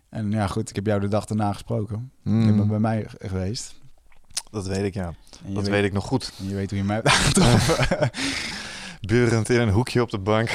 En 0.10 0.32
ja, 0.32 0.48
goed, 0.48 0.70
ik 0.70 0.76
heb 0.76 0.86
jou 0.86 1.00
de 1.00 1.08
dag 1.08 1.26
daarna 1.26 1.54
gesproken. 1.54 2.12
Mm. 2.24 2.46
Je 2.46 2.54
bent 2.54 2.70
bij 2.70 2.80
mij 2.80 3.06
geweest. 3.20 3.76
Dat 4.52 4.68
weet 4.68 4.84
ik, 4.84 4.94
ja. 4.94 5.14
Dat 5.46 5.64
weet, 5.64 5.68
weet 5.68 5.84
ik 5.84 5.94
nog 5.94 6.06
goed. 6.06 6.34
je 6.36 6.56
weet 6.56 6.70
hoe 6.70 6.80
je 6.80 6.86
mij 6.86 6.96
hebt 6.96 7.08
aangetroffen. 7.16 8.10
Beurend 9.08 9.50
in 9.50 9.60
een 9.60 9.70
hoekje 9.70 10.02
op 10.02 10.10
de 10.10 10.20
bank. 10.20 10.50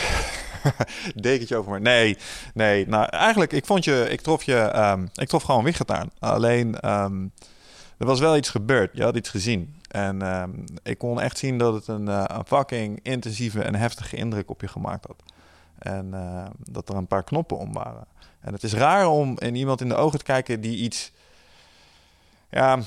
Dekentje 1.14 1.56
over 1.56 1.72
me. 1.72 1.80
Nee, 1.80 2.16
nee. 2.54 2.88
Nou, 2.88 3.06
eigenlijk, 3.06 3.52
ik 3.52 3.66
vond 3.66 3.84
je, 3.84 4.06
ik 4.10 4.20
trof 4.20 4.42
je, 4.42 4.56
ehm, 4.56 5.06
ik 5.14 5.28
trof 5.28 5.42
gewoon 5.42 5.64
Wichert 5.64 5.90
aan. 5.90 6.10
Alleen, 6.18 6.80
ehm, 6.80 7.22
er 7.98 8.06
was 8.06 8.20
wel 8.20 8.36
iets 8.36 8.48
gebeurd. 8.50 8.96
Je 8.96 9.02
had 9.02 9.16
iets 9.16 9.28
gezien. 9.28 9.74
En 9.88 10.22
ehm, 10.22 10.50
ik 10.82 10.98
kon 10.98 11.20
echt 11.20 11.38
zien 11.38 11.58
dat 11.58 11.74
het 11.74 11.86
een, 11.86 12.08
eh, 12.08 12.24
een 12.26 12.46
fucking 12.46 13.00
intensieve 13.02 13.62
en 13.62 13.74
heftige 13.74 14.16
indruk 14.16 14.50
op 14.50 14.60
je 14.60 14.68
gemaakt 14.68 15.06
had. 15.06 15.22
En 15.78 16.14
dat 16.58 16.88
er 16.88 16.96
een 16.96 17.06
paar 17.06 17.24
knoppen 17.24 17.58
om 17.58 17.72
waren. 17.72 18.06
En 18.42 18.52
het 18.52 18.62
is 18.62 18.72
raar 18.72 19.06
om 19.06 19.38
in 19.38 19.54
iemand 19.54 19.80
in 19.80 19.88
de 19.88 19.94
ogen 19.94 20.18
te 20.18 20.24
kijken 20.24 20.60
die 20.60 20.76
iets... 20.76 21.12
Ja, 22.50 22.78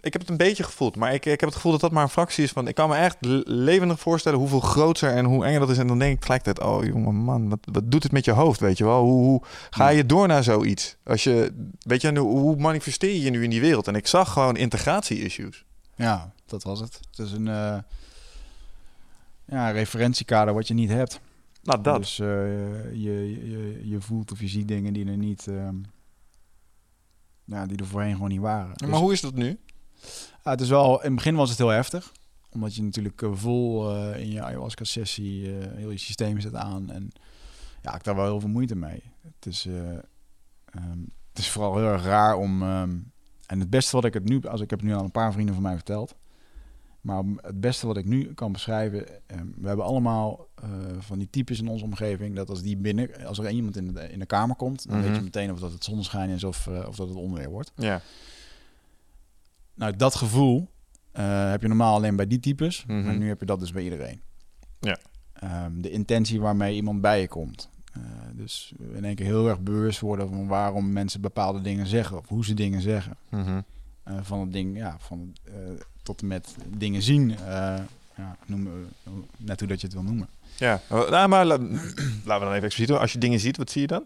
ik 0.00 0.12
heb 0.12 0.20
het 0.20 0.30
een 0.30 0.36
beetje 0.36 0.62
gevoeld, 0.62 0.96
maar 0.96 1.14
ik, 1.14 1.26
ik 1.26 1.40
heb 1.40 1.48
het 1.48 1.54
gevoel 1.54 1.72
dat 1.72 1.80
dat 1.80 1.90
maar 1.90 2.02
een 2.02 2.08
fractie 2.08 2.44
is 2.44 2.50
van. 2.50 2.68
Ik 2.68 2.74
kan 2.74 2.88
me 2.88 2.96
echt 2.96 3.16
le- 3.20 3.42
levendig 3.44 4.00
voorstellen 4.00 4.38
hoeveel 4.38 4.60
groter 4.60 5.10
en 5.10 5.24
hoe 5.24 5.44
enger 5.44 5.60
dat 5.60 5.70
is. 5.70 5.78
En 5.78 5.86
dan 5.86 5.98
denk 5.98 6.12
ik 6.12 6.18
tegelijkertijd: 6.18 6.68
oh 6.68 6.84
jongen, 6.84 7.14
man, 7.14 7.48
wat, 7.48 7.58
wat 7.72 7.90
doet 7.90 8.02
het 8.02 8.12
met 8.12 8.24
je 8.24 8.30
hoofd? 8.30 8.60
Weet 8.60 8.78
je 8.78 8.84
wel? 8.84 9.02
Hoe, 9.02 9.24
hoe 9.24 9.42
ga 9.70 9.88
je 9.88 10.06
door 10.06 10.26
naar 10.26 10.42
zoiets? 10.42 10.96
Als 11.04 11.24
je, 11.24 11.52
weet 11.78 12.00
je, 12.00 12.18
hoe, 12.18 12.38
hoe 12.38 12.56
manifesteer 12.56 13.10
je 13.10 13.20
je 13.22 13.30
nu 13.30 13.44
in 13.44 13.50
die 13.50 13.60
wereld? 13.60 13.88
En 13.88 13.94
ik 13.94 14.06
zag 14.06 14.32
gewoon 14.32 14.56
integratie-issues. 14.56 15.64
ja, 15.94 16.32
dat 16.46 16.62
was 16.62 16.80
het. 16.80 17.00
Het 17.10 17.26
is 17.26 17.32
een 17.32 17.48
eh, 17.48 17.78
ja, 19.44 19.70
referentiekader 19.70 20.54
wat 20.54 20.68
je 20.68 20.74
niet 20.74 20.90
hebt. 20.90 21.20
Nou, 21.66 21.82
dat. 21.82 21.96
Dus 21.98 22.18
eh, 22.18 22.26
je, 22.92 23.48
je, 23.50 23.80
je 23.88 24.00
voelt 24.00 24.32
of 24.32 24.40
je 24.40 24.48
ziet 24.48 24.68
dingen 24.68 24.92
die 24.92 25.06
er 25.06 25.16
niet... 25.16 25.46
ehm, 25.46 25.76
ja, 27.44 27.66
die 27.66 27.76
er 27.78 27.86
voorheen 27.86 28.14
gewoon 28.14 28.28
niet 28.28 28.40
waren. 28.40 28.68
maar 28.68 28.88
Dus- 28.90 28.98
hoe 28.98 29.12
is 29.12 29.20
dat 29.20 29.34
nu? 29.34 29.58
Ja, 30.44 30.50
het 30.50 30.60
is 30.60 30.68
wel, 30.68 30.96
in 30.98 31.06
het 31.06 31.14
begin 31.14 31.34
was 31.34 31.48
het 31.48 31.58
heel 31.58 31.68
heftig. 31.68 32.12
Omdat 32.50 32.74
je 32.74 32.82
natuurlijk 32.82 33.22
eh, 33.22 33.30
vol 33.32 33.90
eh, 33.94 34.20
in 34.20 34.30
je 34.30 34.42
ayahuasca-sessie 34.42 35.58
eh, 35.58 35.76
heel 35.76 35.90
je 35.90 35.98
systeem 35.98 36.40
zet 36.40 36.54
aan. 36.54 36.90
En 36.90 37.10
ja, 37.82 37.94
ik 37.94 38.04
daar 38.04 38.14
wel 38.16 38.24
heel 38.24 38.40
veel 38.40 38.48
moeite 38.48 38.76
mee. 38.76 39.02
Het 39.22 39.46
is, 39.46 39.66
eh, 39.66 39.90
ehm, 40.64 40.98
het 41.28 41.38
is 41.38 41.50
vooral 41.50 41.76
heel 41.76 41.86
erg 41.86 42.02
raar 42.04 42.36
om... 42.36 42.62
ehm, 42.62 42.98
en 43.46 43.60
het 43.60 43.70
beste 43.70 43.96
wat 43.96 44.04
ik 44.04 44.14
het 44.14 44.24
nu... 44.24 44.42
Als 44.42 44.60
ik 44.60 44.70
heb 44.70 44.78
het 44.78 44.88
nu 44.88 44.94
aan 44.94 45.04
een 45.04 45.10
paar 45.10 45.32
vrienden 45.32 45.54
van 45.54 45.62
mij 45.62 45.74
verteld. 45.74 46.14
Maar 47.06 47.22
het 47.40 47.60
beste 47.60 47.86
wat 47.86 47.96
ik 47.96 48.04
nu 48.04 48.34
kan 48.34 48.52
beschrijven... 48.52 49.06
ehm, 49.26 49.46
we 49.56 49.66
hebben 49.66 49.84
allemaal 49.84 50.46
eh, 50.54 50.68
van 50.98 51.18
die 51.18 51.30
types 51.30 51.60
in 51.60 51.68
onze 51.68 51.84
omgeving... 51.84 52.36
dat 52.36 52.48
als 52.50 52.62
die 52.62 52.76
binnen... 52.76 53.26
Als 53.26 53.38
er 53.38 53.50
iemand 53.50 53.76
in 53.76 53.92
de, 53.92 54.08
in 54.10 54.18
de 54.18 54.26
kamer 54.26 54.56
komt... 54.56 54.88
dan 54.88 54.98
Mhm. 54.98 55.06
weet 55.06 55.16
je 55.16 55.22
meteen 55.22 55.52
of 55.52 55.60
dat 55.60 55.72
het 55.72 55.84
zonneschijn 55.84 56.30
is 56.30 56.44
of, 56.44 56.66
eh, 56.66 56.84
of 56.88 56.96
dat 56.96 57.08
het 57.08 57.16
onweer 57.16 57.50
wordt. 57.50 57.72
Ja. 57.76 58.00
Nou, 59.74 59.96
dat 59.96 60.14
gevoel 60.14 60.68
eh, 61.12 61.50
heb 61.50 61.62
je 61.62 61.68
normaal 61.68 61.94
alleen 61.94 62.16
bij 62.16 62.26
die 62.26 62.40
types. 62.40 62.84
Mhm. 62.86 63.04
Maar 63.04 63.16
nu 63.16 63.28
heb 63.28 63.40
je 63.40 63.46
dat 63.46 63.60
dus 63.60 63.72
bij 63.72 63.82
iedereen. 63.82 64.20
Ja. 64.80 64.98
Ehm, 65.32 65.80
de 65.80 65.90
intentie 65.90 66.40
waarmee 66.40 66.74
iemand 66.74 67.00
bij 67.00 67.20
je 67.20 67.28
komt. 67.28 67.68
Eh, 67.92 68.02
dus 68.32 68.72
in 68.92 69.04
één 69.04 69.14
keer 69.14 69.26
heel 69.26 69.48
erg 69.48 69.60
bewust 69.60 70.00
worden 70.00 70.28
van 70.28 70.46
waarom 70.46 70.92
mensen 70.92 71.20
bepaalde 71.20 71.60
dingen 71.60 71.86
zeggen. 71.86 72.18
Of 72.18 72.28
hoe 72.28 72.44
ze 72.44 72.54
dingen 72.54 72.80
zeggen. 72.80 73.16
Mhm. 73.30 73.40
Eh, 73.48 73.58
van 74.22 74.40
het 74.40 74.52
ding, 74.52 74.76
ja, 74.76 74.96
van 75.00 75.32
eh, 75.44 75.52
tot 76.02 76.20
en 76.20 76.26
met 76.26 76.54
dingen 76.76 77.02
zien. 77.02 77.30
eh 77.38 77.74
ja, 78.16 78.36
noemen, 78.46 78.72
we- 79.02 79.10
net 79.36 79.58
hoe 79.60 79.68
dat 79.68 79.80
je 79.80 79.86
het 79.86 79.94
wil 79.94 80.04
noemen. 80.04 80.28
Ja, 80.56 80.80
Oh, 80.90 81.10
nou, 81.10 81.28
maar 81.28 81.44
la- 81.46 81.56
laten 82.24 82.24
we 82.24 82.24
dan 82.24 82.40
even 82.52 82.52
expliciet 82.52 82.88
doen. 82.88 82.98
Als 82.98 83.12
je 83.12 83.18
dingen 83.18 83.40
ziet, 83.40 83.56
wat 83.56 83.70
zie 83.70 83.80
je 83.80 83.86
dan? 83.86 84.04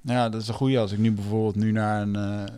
Nou 0.00 0.18
Ja, 0.18 0.28
dat 0.28 0.42
is 0.42 0.48
een 0.48 0.54
goede. 0.54 0.78
Als 0.78 0.92
ik 0.92 0.98
nu 0.98 1.12
bijvoorbeeld 1.12 1.54
nu 1.56 1.72
naar 1.72 2.02
een... 2.02 2.16
eh, 2.16 2.42
eh, 2.42 2.48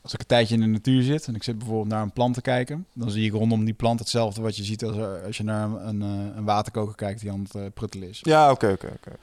als 0.00 0.14
ik 0.14 0.20
een 0.20 0.26
tijdje 0.26 0.54
in 0.54 0.60
de 0.60 0.66
natuur 0.66 1.02
zit 1.02 1.26
en 1.26 1.34
ik 1.34 1.42
zit 1.42 1.58
bijvoorbeeld 1.58 1.88
naar 1.88 2.02
een 2.02 2.10
plant 2.12 2.34
te 2.34 2.40
kijken, 2.40 2.86
dan 2.92 3.10
zie 3.10 3.24
ik 3.26 3.32
rondom 3.32 3.64
die 3.64 3.74
plant 3.74 3.98
hetzelfde 3.98 4.40
wat 4.40 4.56
je 4.56 4.64
ziet 4.64 4.84
als, 4.84 4.96
als 5.26 5.36
je 5.36 5.42
naar 5.44 5.64
een, 5.70 6.00
een, 6.00 6.32
eh, 6.36 6.44
waterkoker 6.44 6.94
kijkt 6.94 7.20
die 7.20 7.30
aan 7.32 7.40
het 7.42 7.54
eh, 7.54 7.62
pruttelen 7.74 8.08
is. 8.08 8.20
Ja, 8.22 8.50
oké, 8.50 8.66
oké, 8.72 8.86
oké. 8.86 9.16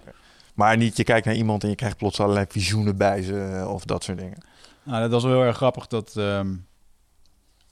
Maar 0.53 0.77
niet, 0.77 0.97
je 0.97 1.03
kijkt 1.03 1.25
naar 1.25 1.35
iemand 1.35 1.63
en 1.63 1.69
je 1.69 1.75
krijgt 1.75 1.97
plots 1.97 2.19
allerlei 2.19 2.45
visioenen 2.49 2.97
bij 2.97 3.21
ze 3.21 3.41
eh, 3.43 3.71
of 3.73 3.83
dat 3.85 4.03
soort 4.03 4.17
dingen. 4.17 4.37
Nou, 4.83 5.01
dat 5.01 5.11
was 5.11 5.23
wel 5.23 5.31
heel 5.31 5.43
erg 5.43 5.55
grappig 5.55 5.87
dat 5.87 6.15
ehm, 6.15 6.55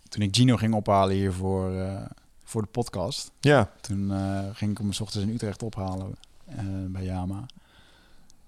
toen 0.10 0.22
ik 0.22 0.36
Gino 0.36 0.56
ging 0.58 0.74
ophalen 0.74 1.16
hier 1.16 1.34
voor, 1.34 1.76
eh, 1.76 2.06
voor 2.44 2.62
de 2.62 2.68
podcast, 2.68 3.32
Ja. 3.40 3.72
toen 3.82 4.12
eh, 4.12 4.46
ging 4.54 4.72
ik 4.72 4.78
hem 4.78 4.94
's 4.94 5.00
ochtends 5.00 5.28
in 5.28 5.34
Utrecht 5.34 5.64
ophalen 5.64 6.16
eh, 6.46 6.58
bij 6.88 7.04
Yama. 7.04 7.46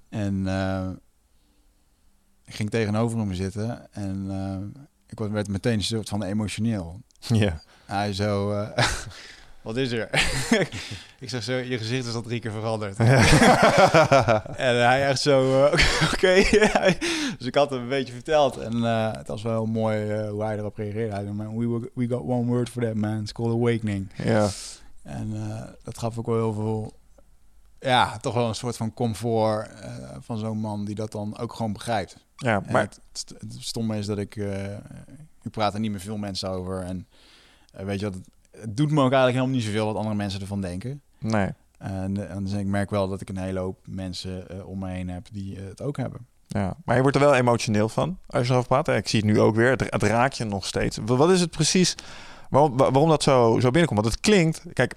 En 0.09 0.47
ik 2.45 2.53
ging 2.55 2.70
tegenover 2.70 3.18
hem 3.20 3.34
zitten 3.34 3.93
en 3.93 4.74
ik 5.07 5.20
werd- 5.20 5.47
meteen 5.47 5.74
een 5.74 5.84
soort 5.84 6.09
van 6.09 6.24
emotioneel. 6.24 7.01
Ja. 7.20 7.61
Hij 7.86 8.14
zo, 8.14 8.51
wat 9.64 9.78
is 9.78 9.91
er? 9.91 10.09
ik 11.20 11.30
zeg 11.30 11.43
zo, 11.43 11.53
je 11.53 11.78
gezicht 11.78 12.07
is 12.07 12.14
al 12.14 12.22
drie 12.22 12.39
keer 12.39 12.51
veranderd. 12.51 12.97
en 14.57 14.76
hij 14.86 15.07
echt 15.07 15.22
zo, 15.22 15.66
eh, 15.66 15.74
oké. 16.14 16.43
dus 17.38 17.47
ik 17.47 17.55
had 17.55 17.70
hem 17.70 17.82
een 17.82 17.88
beetje 17.89 18.14
verteld. 18.14 18.57
En 18.57 18.84
eh, 18.86 19.11
het 19.14 19.28
was 19.28 19.41
wel 19.41 19.51
heel 19.53 19.66
mooi 19.66 20.09
eh, 20.09 20.30
hoe 20.30 20.43
hij 20.43 20.57
erop 20.57 20.76
reageerde. 20.78 21.14
Hij 21.14 21.24
zei, 21.24 21.34
man, 21.36 21.57
we, 21.57 21.91
we 21.93 22.07
got 22.07 22.22
one 22.22 22.45
word 22.45 22.70
for 22.70 22.82
that, 22.84 22.93
man. 22.95 23.22
It's 23.22 23.32
called 23.32 23.53
awakening. 23.55 24.09
ja. 24.24 24.49
En 25.03 25.34
dat 25.84 25.97
gaf 25.97 26.18
ook 26.18 26.26
wel 26.26 26.36
heel 26.36 26.53
veel, 26.53 26.93
ja, 27.80 28.18
toch 28.18 28.34
wel 28.34 28.47
een 28.47 28.55
soort 28.55 28.78
van 28.78 28.93
comfort 28.93 29.70
van 30.20 30.38
zo'n 30.38 30.57
man 30.57 30.86
die 30.86 30.95
dat 30.95 31.11
dan 31.11 31.38
ook 31.38 31.53
gewoon 31.53 31.74
begrijpt. 31.74 32.18
Ja, 32.36 32.61
En 32.66 32.72
maar 32.72 32.82
het, 32.82 32.99
st- 33.14 33.34
het 33.39 33.55
stomme 33.59 33.97
is 33.97 34.05
dat 34.05 34.18
ik... 34.18 34.36
ik 35.41 35.51
praat 35.51 35.74
er 35.74 35.80
niet 35.80 35.91
met 35.91 36.01
veel 36.01 36.18
mensen 36.18 36.49
over. 36.49 36.82
En 36.82 37.07
weet 37.86 37.99
je 37.99 38.09
wat... 38.11 38.20
Het, 38.60 38.78
doet 38.78 38.89
me 38.91 38.95
ook 38.95 39.12
eigenlijk 39.12 39.34
helemaal 39.34 39.56
niet 39.56 39.64
zoveel 39.64 39.86
wat 39.86 39.95
andere 39.95 40.16
mensen 40.16 40.41
ervan 40.41 40.62
denken. 40.62 41.01
nee. 41.20 41.49
En, 41.78 42.30
en 42.30 42.43
dus 42.43 42.54
ik 42.54 42.66
merk 42.66 42.89
wel 42.89 43.08
dat 43.08 43.22
ik 43.22 43.30
een 43.30 43.38
hele 43.38 43.60
hoop 43.60 43.78
mensen 43.86 44.49
eh, 44.49 44.68
om 44.68 44.80
me 44.80 44.89
heen 44.89 45.10
heb 45.10 45.28
die 45.32 45.56
eh, 45.58 45.64
het 45.68 45.82
ook 45.82 45.97
hebben. 45.97 46.26
Ja. 46.47 46.76
Maar 46.86 46.95
je 46.95 47.01
wordt 47.01 47.18
er 47.18 47.24
wel 47.24 47.36
emotioneel 47.36 47.89
van 47.89 48.18
als 48.28 48.45
je 48.47 48.51
erover 48.51 48.68
praat. 48.70 48.88
Ik 48.88 49.08
zie 49.08 49.20
het 49.20 49.30
nu 49.30 49.39
ook 49.39 49.56
weer. 49.56 49.70
Het, 49.70 49.82
het 49.89 50.04
raakt 50.04 50.38
je 50.38 50.43
nog 50.43 50.66
steeds. 50.66 50.97
Wa- 51.06 51.16
Wat 51.16 51.30
is 51.30 51.41
het 51.41 51.49
precies? 51.51 51.95
Waarom, 52.49 52.78
wa- 52.78 52.91
waarom 52.91 53.10
dat 53.10 53.24
zo, 53.24 53.58
zo 53.60 53.70
binnenkomt? 53.72 54.01
Want 54.01 54.14
het 54.14 54.20
klinkt... 54.24 54.64
Kijk, 54.74 54.93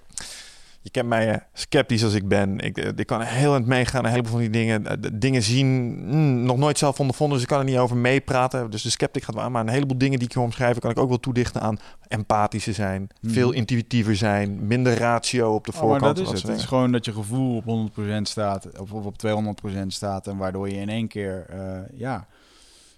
je 0.87 0.93
kent 0.93 1.09
mij 1.09 1.31
eh, 1.31 1.39
sceptisch 1.53 2.05
als 2.05 2.15
ik 2.15 2.29
ben. 2.29 2.59
Ik, 2.59 2.79
eh, 2.79 2.91
ik 2.97 3.07
kan 3.07 3.21
heel 3.21 3.53
aan 3.53 3.61
het 3.61 3.67
meegaan. 3.67 4.05
Een 4.05 4.11
heleboel 4.11 4.31
van 4.31 4.41
die 4.41 4.51
dingen. 4.51 4.87
eh, 4.87 4.97
de 5.01 5.19
dingen 5.19 5.43
zien. 5.43 5.67
mm, 6.07 6.43
nog 6.43 6.57
nooit 6.57 6.79
zelf 6.79 7.01
ondervonden. 7.01 7.35
Dus 7.35 7.45
ik 7.47 7.53
kan 7.53 7.59
er 7.61 7.71
niet 7.71 7.79
over 7.79 7.97
meepraten. 7.97 8.71
Dus 8.71 8.83
de 8.83 8.91
sceptic 8.91 9.23
gaat 9.25 9.35
wel 9.35 9.45
aan. 9.45 9.53
Maar 9.53 9.63
een 9.63 9.69
heleboel 9.69 9.99
dingen 9.99 10.19
die 10.19 10.29
ik 10.29 10.35
hier 10.35 10.43
omschrijven... 10.43 10.81
kan 10.81 10.91
ik 10.91 10.99
ook 10.99 11.09
wel 11.09 11.21
toedichten 11.21 11.61
aan 11.61 11.79
empathischer 12.09 12.75
zijn. 12.75 13.09
Mhm. 13.21 13.33
Veel 13.33 13.53
intuïtiever 13.53 14.17
zijn. 14.17 14.67
Minder 14.67 14.99
ratio 14.99 15.55
op 15.55 15.65
de 15.65 15.73
Oh, 15.75 15.79
maar 15.81 15.89
voorkant. 15.89 16.17
dat 16.17 16.35
is 16.35 16.43
het. 16.43 16.57
is 16.57 16.65
gewoon 16.65 16.93
dat 16.93 17.05
je 17.05 17.13
gevoel 17.13 17.57
op 17.57 17.65
100% 17.65 18.23
staat. 18.23 18.81
Of, 18.81 18.93
of 18.93 19.05
op 19.05 19.15
200% 19.75 19.87
staat. 19.87 20.27
En 20.27 20.37
waardoor 20.37 20.69
je 20.69 20.77
in 20.77 20.89
één 20.89 21.09
keer... 21.09 21.47
ja, 21.95 22.27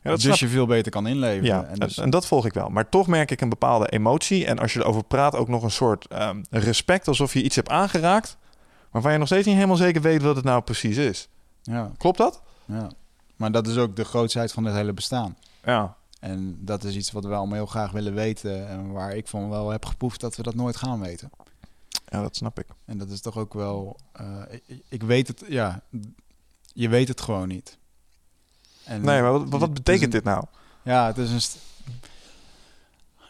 Ja, 0.02 0.10
dat 0.10 0.20
snap 0.20 0.30
dus 0.32 0.40
je 0.40 0.48
veel 0.48 0.66
beter 0.66 0.92
kan 0.92 1.06
inleven. 1.06 1.44
Ja, 1.46 1.64
en 1.64 1.68
en, 1.68 1.78
dus, 1.78 1.98
en 1.98 2.10
dat 2.10 2.26
volg 2.26 2.46
ik 2.46 2.52
wel. 2.52 2.68
Maar 2.68 2.88
toch 2.88 3.06
merk 3.06 3.30
ik 3.30 3.40
een 3.40 3.48
bepaalde 3.48 3.88
emotie. 3.88 4.46
En 4.46 4.58
als 4.58 4.72
je 4.72 4.80
erover 4.80 5.04
praat, 5.04 5.34
ook 5.34 5.48
nog 5.48 5.62
een 5.62 5.70
soort 5.70 6.06
ehm, 6.06 6.42
respect. 6.50 7.08
Alsof 7.08 7.32
je 7.32 7.42
iets 7.42 7.56
hebt 7.56 7.68
aangeraakt. 7.68 8.36
Waarvan 8.90 9.12
je 9.12 9.18
nog 9.18 9.26
steeds 9.26 9.46
niet 9.46 9.54
helemaal 9.54 9.76
zeker 9.76 10.02
weet 10.02 10.22
wat 10.22 10.36
het 10.36 10.44
nou 10.44 10.62
precies 10.62 10.96
is. 10.96 11.28
ja, 11.62 11.92
Klopt 11.96 12.18
dat? 12.18 12.42
ja. 12.64 12.90
Maar 13.36 13.52
dat 13.52 13.66
is 13.66 13.76
ook 13.76 13.96
de 13.96 14.04
grootheid 14.04 14.52
van 14.52 14.64
het 14.64 14.74
hele 14.74 14.92
bestaan. 14.92 15.36
Ja. 15.64 15.96
En 16.20 16.58
dat 16.60 16.84
is 16.84 16.96
iets 16.96 17.12
wat 17.12 17.24
we 17.24 17.34
allemaal 17.34 17.54
heel 17.56 17.66
graag 17.66 17.90
willen 17.90 18.14
weten. 18.14 18.68
En 18.68 18.92
waar 18.92 19.16
ik 19.16 19.28
van 19.28 19.48
wel 19.48 19.70
heb 19.70 19.84
geproefd 19.84 20.20
dat 20.20 20.36
we 20.36 20.42
dat 20.42 20.54
nooit 20.54 20.76
gaan 20.76 21.00
weten. 21.00 21.30
Ja, 22.06 22.22
dat 22.22 22.36
snap 22.36 22.58
ik. 22.58 22.66
En 22.84 22.98
dat 22.98 23.10
is 23.10 23.20
toch 23.20 23.36
ook 23.36 23.54
wel. 23.54 23.98
eh, 24.12 24.26
ik, 24.66 24.82
ik 24.88 25.02
weet 25.02 25.28
het, 25.28 25.44
ja. 25.48 25.80
Je 26.72 26.88
weet 26.88 27.08
het 27.08 27.20
gewoon 27.20 27.48
niet. 27.48 27.77
En 28.88 29.00
Nee, 29.04 29.22
maar 29.22 29.32
wat, 29.32 29.48
wat, 29.48 29.74
betekent 29.74 30.04
een- 30.04 30.10
dit 30.10 30.24
nou? 30.24 30.44
Ja, 30.82 31.06
het 31.06 31.18
is 31.18 31.30
een. 31.30 31.60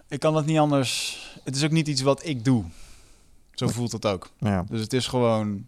Ik 0.08 0.20
kan 0.20 0.36
het 0.36 0.46
niet 0.46 0.58
anders. 0.58 1.18
Het 1.44 1.56
is 1.56 1.64
ook 1.64 1.70
niet 1.70 1.88
iets 1.88 2.00
wat 2.02 2.24
ik 2.26 2.44
doe. 2.44 2.64
Zo 3.54 3.68
voelt 3.68 3.92
het 3.92 4.06
ook. 4.06 4.30
Ja, 4.38 4.64
Dus 4.68 4.80
het 4.80 4.92
is 4.92 5.06
gewoon. 5.06 5.66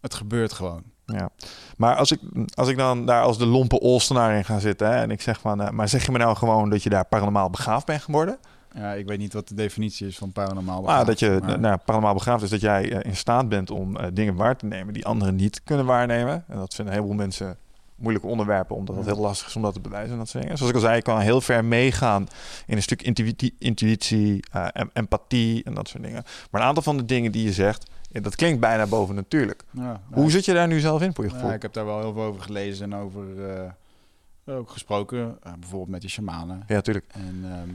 Het 0.00 0.14
gebeurt 0.14 0.52
gewoon. 0.52 0.82
ja. 1.06 1.30
Maar 1.76 1.96
als 1.96 2.10
ik, 2.12 2.20
als 2.54 2.68
ik 2.68 2.76
dan 2.76 3.06
daar 3.06 3.22
als 3.22 3.38
de 3.38 3.46
lompe 3.46 3.80
olstenaar 3.80 4.36
in 4.36 4.44
ga 4.44 4.58
zitten... 4.58 4.88
Hè, 4.88 4.94
en 4.96 5.10
ik 5.10 5.20
zeg 5.20 5.40
van... 5.40 5.60
eh, 5.60 5.70
maar 5.70 5.88
zeg 5.88 6.06
je 6.06 6.12
me 6.12 6.18
nou 6.18 6.36
gewoon 6.36 6.70
dat 6.70 6.82
je 6.82 6.90
daar 6.90 7.04
paranormaal 7.04 7.50
begaafd 7.50 7.86
bent 7.86 8.02
geworden? 8.02 8.38
Ja, 8.74 8.92
ik 8.92 9.06
weet 9.06 9.18
niet 9.18 9.32
wat 9.32 9.48
de 9.48 9.54
definitie 9.54 10.06
is 10.06 10.18
van 10.18 10.32
paranormaal. 10.32 10.82
Begaafd, 10.82 11.06
dat 11.06 11.18
je 11.18 11.38
maar- 11.42 11.58
nou, 11.60 11.76
paranormaal 11.76 12.14
begaafd 12.14 12.42
is 12.42 12.50
dat 12.50 12.60
jij 12.60 12.92
eh, 12.92 13.10
in 13.10 13.16
staat 13.16 13.48
bent 13.48 13.70
om 13.70 13.96
eh, 13.96 14.06
dingen 14.12 14.34
waar 14.34 14.56
te 14.56 14.66
nemen... 14.66 14.94
die 14.94 15.06
anderen 15.06 15.36
niet 15.36 15.60
kunnen 15.64 15.86
waarnemen. 15.86 16.44
En 16.48 16.56
dat 16.56 16.74
vinden 16.74 16.94
een 16.94 17.00
heleboel 17.00 17.18
mensen 17.24 17.56
moeilijke 17.98 18.28
onderwerpen... 18.28 18.76
omdat 18.76 18.96
het 18.96 19.04
Ja. 19.04 19.12
heel 19.12 19.20
lastig 19.22 19.46
is 19.48 19.56
om 19.56 19.62
dat 19.62 19.74
te 19.74 19.80
bewijzen 19.80 20.12
en 20.12 20.18
dat 20.18 20.28
soort 20.28 20.42
dingen. 20.42 20.56
Zoals 20.58 20.72
ik 20.72 20.78
al 20.78 20.84
zei, 20.86 20.96
je 20.96 21.02
kan 21.02 21.20
heel 21.20 21.40
ver 21.40 21.64
meegaan... 21.64 22.26
in 22.66 22.76
een 22.76 22.82
stuk 22.82 23.02
intuïtie, 23.02 23.54
intuïtie 23.58 24.44
eh, 24.52 24.66
em- 24.72 24.90
empathie 24.92 25.64
en 25.64 25.74
dat 25.74 25.88
soort 25.88 26.02
dingen. 26.02 26.22
Maar 26.50 26.60
een 26.60 26.66
aantal 26.66 26.82
van 26.82 26.96
de 26.96 27.04
dingen 27.04 27.32
die 27.32 27.44
je 27.44 27.52
zegt... 27.52 27.90
Ja, 28.10 28.20
dat 28.20 28.34
klinkt 28.36 28.60
bijna 28.60 28.86
boven 28.86 29.14
natuurlijk. 29.14 29.62
Ja, 29.70 30.00
Hoe 30.12 30.30
zit 30.30 30.44
je 30.44 30.52
daar 30.54 30.68
nu 30.68 30.80
zelf 30.80 31.02
in 31.02 31.14
voor 31.14 31.24
je 31.24 31.30
Ja, 31.30 31.36
gevoel? 31.36 31.52
ik 31.52 31.62
heb 31.62 31.72
daar 31.72 31.84
wel 31.86 32.00
heel 32.00 32.12
veel 32.12 32.22
over 32.22 32.42
gelezen 32.42 32.92
en 32.92 32.98
over 32.98 33.50
eh, 33.54 34.56
ook 34.56 34.70
gesproken. 34.70 35.38
Eh, 35.42 35.52
bijvoorbeeld 35.60 35.90
met 35.90 36.00
die 36.00 36.10
shamanen. 36.10 36.62
Ja, 36.66 36.74
natuurlijk. 36.74 37.06
En, 37.12 37.40
ehm, 37.44 37.68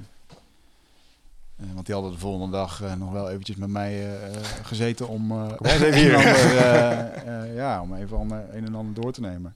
eh, 1.56 1.74
want 1.74 1.86
die 1.86 1.96
hadden 1.96 2.14
de 2.14 2.18
volgende 2.20 2.52
dag 2.58 2.82
eh, 2.82 2.94
nog 2.94 3.12
wel 3.12 3.30
eventjes 3.30 3.56
met 3.56 3.70
mij 3.70 3.92
eh, 3.94 4.26
eh, 4.26 4.42
gezeten 4.64 5.08
om, 5.08 5.32
eh, 5.32 5.48
even 5.62 5.94
hier. 6.00 6.16
ander, 6.16 6.58
eh, 6.58 7.42
eh, 7.44 7.56
ja, 7.56 7.82
om 7.82 7.94
even 7.96 8.18
ander, 8.18 8.46
een 8.52 8.66
en 8.66 8.76
ander 8.76 9.02
door 9.02 9.12
te 9.14 9.22
nemen. 9.22 9.56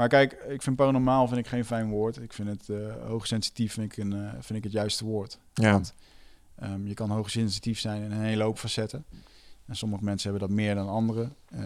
Maar 0.00 0.08
kijk, 0.08 0.32
ik 0.32 0.62
vind 0.62 0.76
paranormaal 0.76 1.28
vind 1.28 1.40
ik 1.40 1.46
geen 1.46 1.64
fijn 1.64 1.88
woord. 1.88 2.22
Ik 2.22 2.32
vind 2.32 2.48
het 2.48 2.68
eh 2.68 3.06
hoogsensitief 3.06 3.72
vind 3.72 3.92
ik, 3.92 4.04
een, 4.04 4.12
eh, 4.12 4.28
vind 4.32 4.58
ik 4.58 4.64
het 4.64 4.72
juiste 4.72 5.04
woord. 5.04 5.38
Ja. 5.54 5.72
Want 5.72 5.94
ehm, 6.54 6.86
je 6.86 6.94
kan 6.94 7.10
hoogsensitief 7.10 7.78
zijn 7.78 8.02
in 8.02 8.10
een 8.10 8.20
hele 8.20 8.42
hoop 8.42 8.58
facetten. 8.58 9.04
En 9.66 9.76
sommige 9.76 10.04
mensen 10.04 10.30
hebben 10.30 10.48
dat 10.48 10.56
meer 10.56 10.74
dan 10.74 10.88
anderen. 10.88 11.34
Eh, 11.46 11.60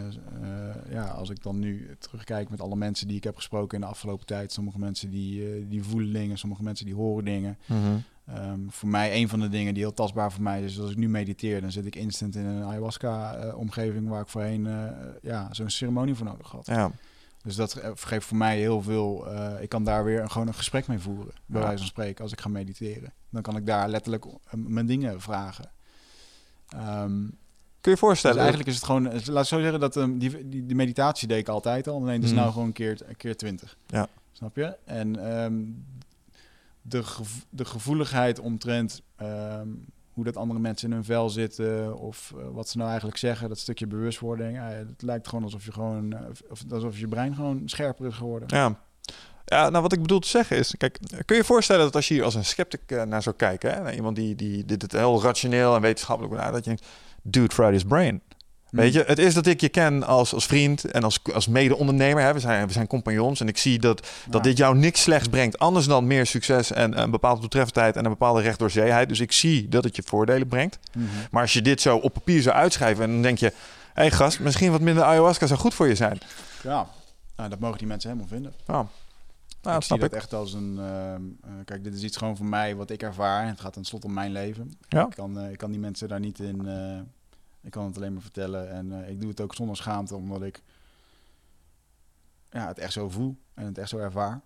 ja, 0.89 1.07
als 1.07 1.29
ik 1.29 1.43
dan 1.43 1.59
nu 1.59 1.95
terugkijk 1.99 2.49
met 2.49 2.61
alle 2.61 2.75
mensen 2.75 3.07
die 3.07 3.17
ik 3.17 3.23
heb 3.23 3.35
gesproken 3.35 3.75
in 3.75 3.83
de 3.83 3.89
afgelopen 3.89 4.25
tijd. 4.25 4.51
Sommige 4.51 4.79
mensen 4.79 5.09
die, 5.09 5.67
die 5.67 5.83
voelen 5.83 6.13
dingen, 6.13 6.37
sommige 6.37 6.63
mensen 6.63 6.85
die 6.85 6.95
horen 6.95 7.25
dingen. 7.25 7.57
Mhm. 7.65 7.79
Ehm, 8.25 8.59
voor 8.69 8.89
mij, 8.89 9.15
een 9.15 9.29
van 9.29 9.39
de 9.39 9.49
dingen 9.49 9.73
die 9.73 9.83
heel 9.83 9.93
tastbaar 9.93 10.31
voor 10.31 10.43
mij 10.43 10.63
is, 10.63 10.79
als 10.79 10.91
ik 10.91 10.97
nu 10.97 11.09
mediteer, 11.09 11.61
dan 11.61 11.71
zit 11.71 11.85
ik 11.85 11.95
instant 11.95 12.35
in 12.35 12.45
een 12.45 12.63
ayahuasca-omgeving 12.63 14.07
waar 14.07 14.21
ik 14.21 14.27
voorheen 14.27 14.67
ja, 15.21 15.53
zo'n 15.53 15.69
ceremonie 15.69 16.15
voor 16.15 16.25
nodig 16.25 16.51
had. 16.51 16.65
Ja. 16.65 16.91
Dus 17.45 17.55
dat 17.55 17.73
ge- 17.73 17.91
geeft 17.95 18.25
voor 18.25 18.37
mij 18.37 18.57
heel 18.57 18.81
veel. 18.81 19.27
eh, 19.31 19.61
ik 19.61 19.69
kan 19.69 19.83
daar 19.83 20.03
weer 20.03 20.29
gewoon 20.29 20.47
een 20.47 20.53
gesprek 20.53 20.87
mee 20.87 20.99
voeren, 20.99 21.33
bij 21.45 21.59
Ja. 21.61 21.65
wijze 21.67 21.77
van 21.77 21.87
spreken, 21.87 22.23
als 22.23 22.31
ik 22.31 22.41
ga 22.41 22.49
mediteren. 22.49 23.13
Dan 23.29 23.41
kan 23.41 23.55
ik 23.57 23.65
daar 23.65 23.89
letterlijk 23.89 24.25
eh, 24.25 24.31
mijn 24.53 24.85
dingen 24.85 25.21
vragen. 25.21 25.71
Ehm, 26.69 27.07
Kun 27.81 27.91
je 27.93 27.99
je 27.99 27.99
dus 27.99 27.99
voorstellen? 27.99 28.37
eigenlijk 28.39 28.69
is 28.69 28.75
het 28.75 28.83
gewoon, 28.85 29.07
eh, 29.09 29.25
laat 29.25 29.43
ik 29.43 29.49
zo 29.49 29.59
zeggen 29.61 29.79
dat 29.79 29.97
ehm, 29.97 30.17
die, 30.17 30.49
die, 30.49 30.65
die 30.65 30.75
meditatie 30.75 31.27
deed 31.27 31.39
ik 31.39 31.47
altijd 31.47 31.87
al. 31.87 31.95
Alleen 32.01 32.21
dus 32.21 32.29
Mhm. 32.31 32.39
nou 32.39 32.51
gewoon 32.51 32.67
een 32.67 32.73
keer, 32.73 33.01
een 33.05 33.15
keer 33.17 33.37
twintig. 33.37 33.77
Ja. 33.87 34.07
Snap 34.31 34.55
je? 34.55 34.77
En 34.85 35.31
ehm, 35.33 35.63
de, 36.81 37.03
de 37.49 37.65
gevoeligheid 37.65 38.39
omtrent 38.39 39.01
hoe 40.15 40.23
dat 40.23 40.37
andere 40.37 40.59
mensen 40.59 40.89
in 40.89 40.95
hun 40.95 41.03
vel 41.03 41.29
zitten 41.29 41.97
of 41.97 42.33
eh, 42.37 42.43
wat 42.51 42.69
ze 42.69 42.77
nou 42.77 42.89
eigenlijk 42.89 43.19
zeggen, 43.19 43.49
dat 43.49 43.59
stukje 43.59 43.87
bewustwording. 43.87 44.57
Het 44.59 45.01
lijkt 45.01 45.27
gewoon 45.27 45.43
alsof 45.43 45.65
je 45.65 45.71
gewoon, 45.71 46.13
eh, 46.13 46.19
of, 46.49 46.63
alsof 46.71 46.99
je 46.99 47.07
brein 47.07 47.35
gewoon 47.35 47.61
scherper 47.65 48.05
is 48.05 48.15
geworden. 48.15 48.47
Ja. 48.57 48.79
Ja, 49.45 49.69
nou 49.69 49.81
wat 49.81 49.93
ik 49.93 50.01
bedoel 50.01 50.19
te 50.19 50.27
zeggen 50.27 50.57
is, 50.57 50.75
kijk, 50.77 50.97
kun 51.07 51.35
je 51.35 51.35
je 51.35 51.43
voorstellen 51.43 51.83
dat 51.83 51.95
als 51.95 52.07
je 52.07 52.13
hier 52.13 52.23
als 52.23 52.35
een 52.35 52.45
sceptic 52.45 52.81
eh, 52.85 53.03
naar 53.03 53.23
zou 53.23 53.35
kijken, 53.35 53.73
hè, 53.73 53.91
iemand 53.91 54.15
die, 54.15 54.35
die 54.35 54.65
dit 54.65 54.91
heel 54.91 55.21
rationeel 55.21 55.75
en 55.75 55.81
wetenschappelijk 55.81 56.33
benadert, 56.33 56.55
dat 56.55 56.65
je 56.65 56.81
denkt, 56.81 56.93
dude, 57.21 57.53
Friday's 57.53 57.83
brain. 57.83 58.21
Weet 58.75 58.93
je, 58.93 59.03
het 59.07 59.19
is 59.19 59.33
dat 59.33 59.45
ik 59.45 59.61
je 59.61 59.69
ken 59.69 60.03
als, 60.03 60.33
als 60.33 60.45
vriend 60.45 60.85
en 60.85 61.03
als, 61.03 61.19
als 61.33 61.47
mede-ondernemer. 61.47 62.33
We, 62.33 62.39
zijn, 62.39 62.67
we 62.67 62.73
zijn 62.73 62.87
compagnons 62.87 63.39
en 63.39 63.47
ik 63.47 63.57
zie 63.57 63.79
dat, 63.79 63.99
dat 63.99 64.09
Ja. 64.33 64.39
dit 64.49 64.57
jou 64.57 64.77
niks 64.77 65.01
slechts 65.01 65.27
brengt. 65.27 65.59
Anders 65.59 65.85
dan 65.85 66.07
meer 66.07 66.25
succes 66.25 66.71
en 66.71 67.01
een 67.01 67.11
bepaalde 67.11 67.41
toetreffendheid 67.41 67.95
en 67.95 68.03
een 68.05 68.11
bepaalde 68.11 68.41
recht 68.41 68.59
door 68.59 68.71
zeeheid. 68.71 69.09
Dus 69.09 69.19
ik 69.19 69.31
zie 69.31 69.69
dat 69.69 69.83
het 69.83 69.95
je 69.95 70.03
voordelen 70.05 70.47
brengt. 70.47 70.79
Mhm. 70.93 71.05
Maar 71.31 71.41
als 71.41 71.53
je 71.53 71.61
dit 71.61 71.81
zo 71.81 71.97
op 71.97 72.13
papier 72.13 72.41
zou 72.41 72.55
uitschrijven 72.55 73.03
en 73.03 73.11
dan 73.11 73.21
denk 73.21 73.37
je... 73.37 73.45
Hé 73.93 74.01
hey 74.01 74.11
gast, 74.11 74.39
misschien 74.39 74.71
wat 74.71 74.81
minder 74.81 75.03
ayahuasca 75.03 75.47
zou 75.47 75.59
goed 75.59 75.73
voor 75.73 75.87
je 75.87 75.95
zijn. 75.95 76.17
Ja, 76.63 76.87
nou, 77.35 77.49
dat 77.49 77.59
mogen 77.59 77.77
die 77.77 77.87
mensen 77.87 78.09
helemaal 78.09 78.29
vinden. 78.31 78.53
Ja. 78.67 78.73
Nou, 78.73 78.85
ik 78.85 78.89
dat 79.61 79.73
zie 79.73 79.83
snap 79.83 79.99
dat 79.99 80.09
ik. 80.11 80.15
echt 80.17 80.33
als 80.33 80.53
een. 80.53 80.75
ehm, 80.79 81.21
eh, 81.43 81.65
kijk, 81.65 81.83
dit 81.83 81.93
is 81.93 82.03
iets 82.03 82.17
gewoon 82.17 82.37
voor 82.37 82.45
mij 82.45 82.75
wat 82.75 82.89
ik 82.89 83.03
ervaar. 83.03 83.41
En 83.43 83.47
het 83.49 83.59
gaat 83.59 83.73
tenslotte 83.73 84.07
om 84.07 84.13
mijn 84.13 84.31
leven. 84.31 84.73
Ja. 84.89 85.05
Ik, 85.05 85.15
kan, 85.15 85.39
eh, 85.39 85.51
ik 85.51 85.57
kan 85.57 85.71
die 85.71 85.79
mensen 85.79 86.07
daar 86.07 86.19
niet 86.19 86.39
in. 86.39 86.67
Ik 87.65 87.71
kan 87.71 87.85
het 87.85 87.95
alleen 87.97 88.13
maar 88.13 88.21
vertellen. 88.21 88.69
En 88.71 89.03
eh, 89.03 89.09
ik 89.09 89.19
doe 89.19 89.29
het 89.29 89.41
ook 89.41 89.55
zonder 89.55 89.75
schaamte, 89.75 90.15
omdat 90.15 90.41
ik 90.41 90.61
ja, 92.51 92.67
het 92.67 92.79
echt 92.79 92.93
zo 92.93 93.09
voel 93.09 93.35
en 93.53 93.65
het 93.65 93.77
echt 93.77 93.89
zo 93.89 93.97
ervaar. 93.97 94.41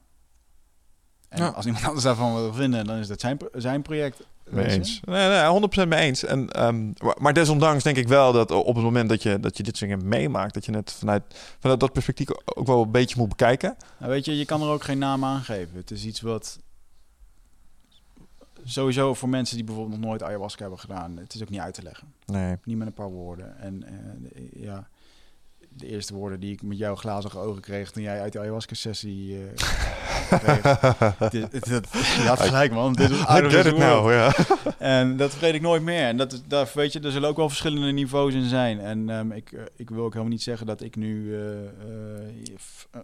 En 1.30 1.38
Ja. 1.44 1.48
als 1.50 1.66
iemand 1.66 1.86
anders 1.86 2.04
daarvan 2.04 2.34
wil 2.36 2.54
vinden, 2.54 2.86
dan 2.86 2.98
is 2.98 3.08
dat 3.08 3.20
zijn, 3.20 3.38
zijn 3.54 3.82
project. 3.82 4.20
Mee 4.50 4.66
eens. 4.68 5.00
Nee, 5.04 5.28
nee, 5.30 5.44
100% 5.86 5.88
mee 5.88 6.00
eens. 6.00 6.24
En, 6.24 6.50
ehm, 6.50 6.86
maar- 6.98 7.18
maar 7.20 7.34
desondanks 7.34 7.84
denk 7.84 7.98
ik 7.98 8.08
wel 8.08 8.32
dat 8.32 8.52
op 8.52 8.76
het 8.76 8.84
moment 8.84 9.10
dat 9.10 9.24
je, 9.24 9.40
dat 9.40 9.58
je 9.58 9.64
dit 9.64 9.78
soort 9.78 9.90
dingen 9.92 10.08
meemaakt, 10.08 10.54
dat 10.54 10.66
je 10.66 10.72
het 10.76 10.92
vanuit, 10.92 11.24
vanuit 11.60 11.80
dat 11.80 11.92
perspectief 11.94 12.28
ook 12.46 12.68
wel 12.68 12.82
een 12.82 12.92
beetje 12.92 13.16
moet 13.18 13.30
bekijken. 13.30 13.76
Nou, 14.00 14.12
weet 14.12 14.26
je, 14.26 14.38
je 14.38 14.46
kan 14.46 14.62
er 14.62 14.68
ook 14.70 14.84
geen 14.84 14.98
naam 14.98 15.26
aan 15.26 15.42
geven. 15.42 15.76
Het 15.78 15.92
is 15.92 16.06
iets 16.06 16.22
wat 16.22 16.60
sowieso 18.70 19.14
voor 19.14 19.30
mensen 19.30 19.56
die 19.56 19.66
bijvoorbeeld 19.66 20.00
nog 20.00 20.10
nooit 20.10 20.24
ayahuasca 20.24 20.62
hebben 20.62 20.80
gedaan, 20.80 21.18
het 21.18 21.34
is 21.34 21.42
ook 21.42 21.50
niet 21.50 21.60
uit 21.60 21.74
te 21.74 21.84
leggen. 21.84 22.14
Nee. 22.26 22.56
Niet 22.64 22.78
met 22.78 22.88
een 22.88 22.94
paar 22.94 23.10
woorden. 23.12 23.58
En 23.60 23.84
eh, 23.84 24.64
ja, 24.64 24.88
de 25.70 25.88
eerste 25.88 26.14
woorden 26.14 26.40
die 26.40 26.54
ik 26.54 26.62
met 26.62 26.78
jouw 26.78 26.96
glazige 26.96 27.38
ogen 27.38 27.62
kreeg 27.62 27.92
toen 27.92 28.04
jij 28.04 28.22
uit 28.22 28.34
de 28.34 28.40
ayahuasca-sessie 28.40 29.38
eh, 29.38 29.52
dit- 31.30 31.66
je 31.66 32.24
had 32.26 32.40
gelijk, 32.40 32.72
man. 32.72 32.94
Dit 32.94 33.10
is 33.10 33.20
I 33.38 33.50
get 33.50 33.66
it 33.66 33.78
now, 33.78 34.12
ja. 34.12 34.34
En 34.78 35.18
dat 35.18 35.32
vergeet 35.32 35.54
ik 35.54 35.62
nooit 35.62 35.82
meer. 35.82 36.08
En 36.08 36.18
dat, 36.48 36.74
weet 36.74 36.94
je, 36.94 37.00
er 37.00 37.12
zullen 37.12 37.30
ook 37.30 37.38
wel 37.38 37.50
verschillende 37.50 37.92
niveaus 37.92 38.34
in 38.34 38.48
zijn. 38.50 38.80
En 38.80 39.10
ehm, 39.10 39.32
ik, 39.32 39.52
eh, 39.52 39.62
ik 39.76 39.90
wil 39.90 40.04
ook 40.04 40.12
helemaal 40.12 40.34
niet 40.34 40.44
zeggen 40.44 40.68
dat 40.68 40.82
ik 40.82 40.96
nu 40.96 41.36
eh, 41.36 41.64
eh, 41.64 41.70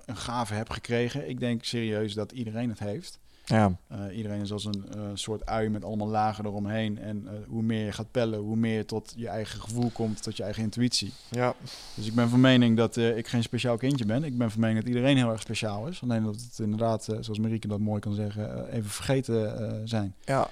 een 0.05 0.17
gave 0.17 0.53
heb 0.53 0.69
gekregen. 0.69 1.29
Ik 1.29 1.39
denk 1.39 1.63
serieus 1.63 2.13
dat 2.13 2.31
iedereen 2.31 2.69
het 2.69 2.79
heeft. 2.79 3.19
Ja, 3.45 3.71
Eh, 3.87 4.17
iedereen 4.17 4.41
is 4.41 4.51
als 4.51 4.65
een 4.65 4.85
eh, 4.93 5.01
soort 5.13 5.45
ui 5.45 5.69
met 5.69 5.83
allemaal 5.83 6.07
lagen 6.07 6.45
eromheen. 6.45 6.99
En 6.99 7.27
eh, 7.27 7.33
hoe 7.47 7.61
meer 7.61 7.85
je 7.85 7.91
gaat 7.91 8.11
pellen, 8.11 8.39
hoe 8.39 8.55
meer 8.55 8.77
je 8.77 8.85
tot 8.85 9.13
je 9.15 9.27
eigen 9.27 9.61
gevoel 9.61 9.89
komt, 9.89 10.23
tot 10.23 10.37
je 10.37 10.43
eigen 10.43 10.63
intuïtie. 10.63 11.13
ja. 11.29 11.53
Dus 11.93 12.07
ik 12.07 12.13
ben 12.15 12.29
van 12.29 12.39
mening 12.39 12.77
dat 12.77 12.97
ik 12.97 13.27
geen 13.27 13.43
speciaal 13.43 13.77
kindje 13.77 14.05
ben. 14.05 14.23
Ik 14.23 14.37
ben 14.37 14.51
van 14.51 14.59
mening 14.59 14.79
dat 14.79 14.87
iedereen 14.87 15.17
heel 15.17 15.31
erg 15.31 15.41
speciaal 15.41 15.87
is. 15.87 16.01
Alleen 16.03 16.23
dat 16.23 16.35
het 16.35 16.59
inderdaad, 16.59 17.03
zoals 17.03 17.39
Marieke 17.39 17.67
dat 17.67 17.79
mooi 17.79 17.99
kan 17.99 18.13
zeggen, 18.13 18.69
even 18.71 18.89
vergeten 18.89 19.81
zijn. 19.87 20.15
ja. 20.23 20.49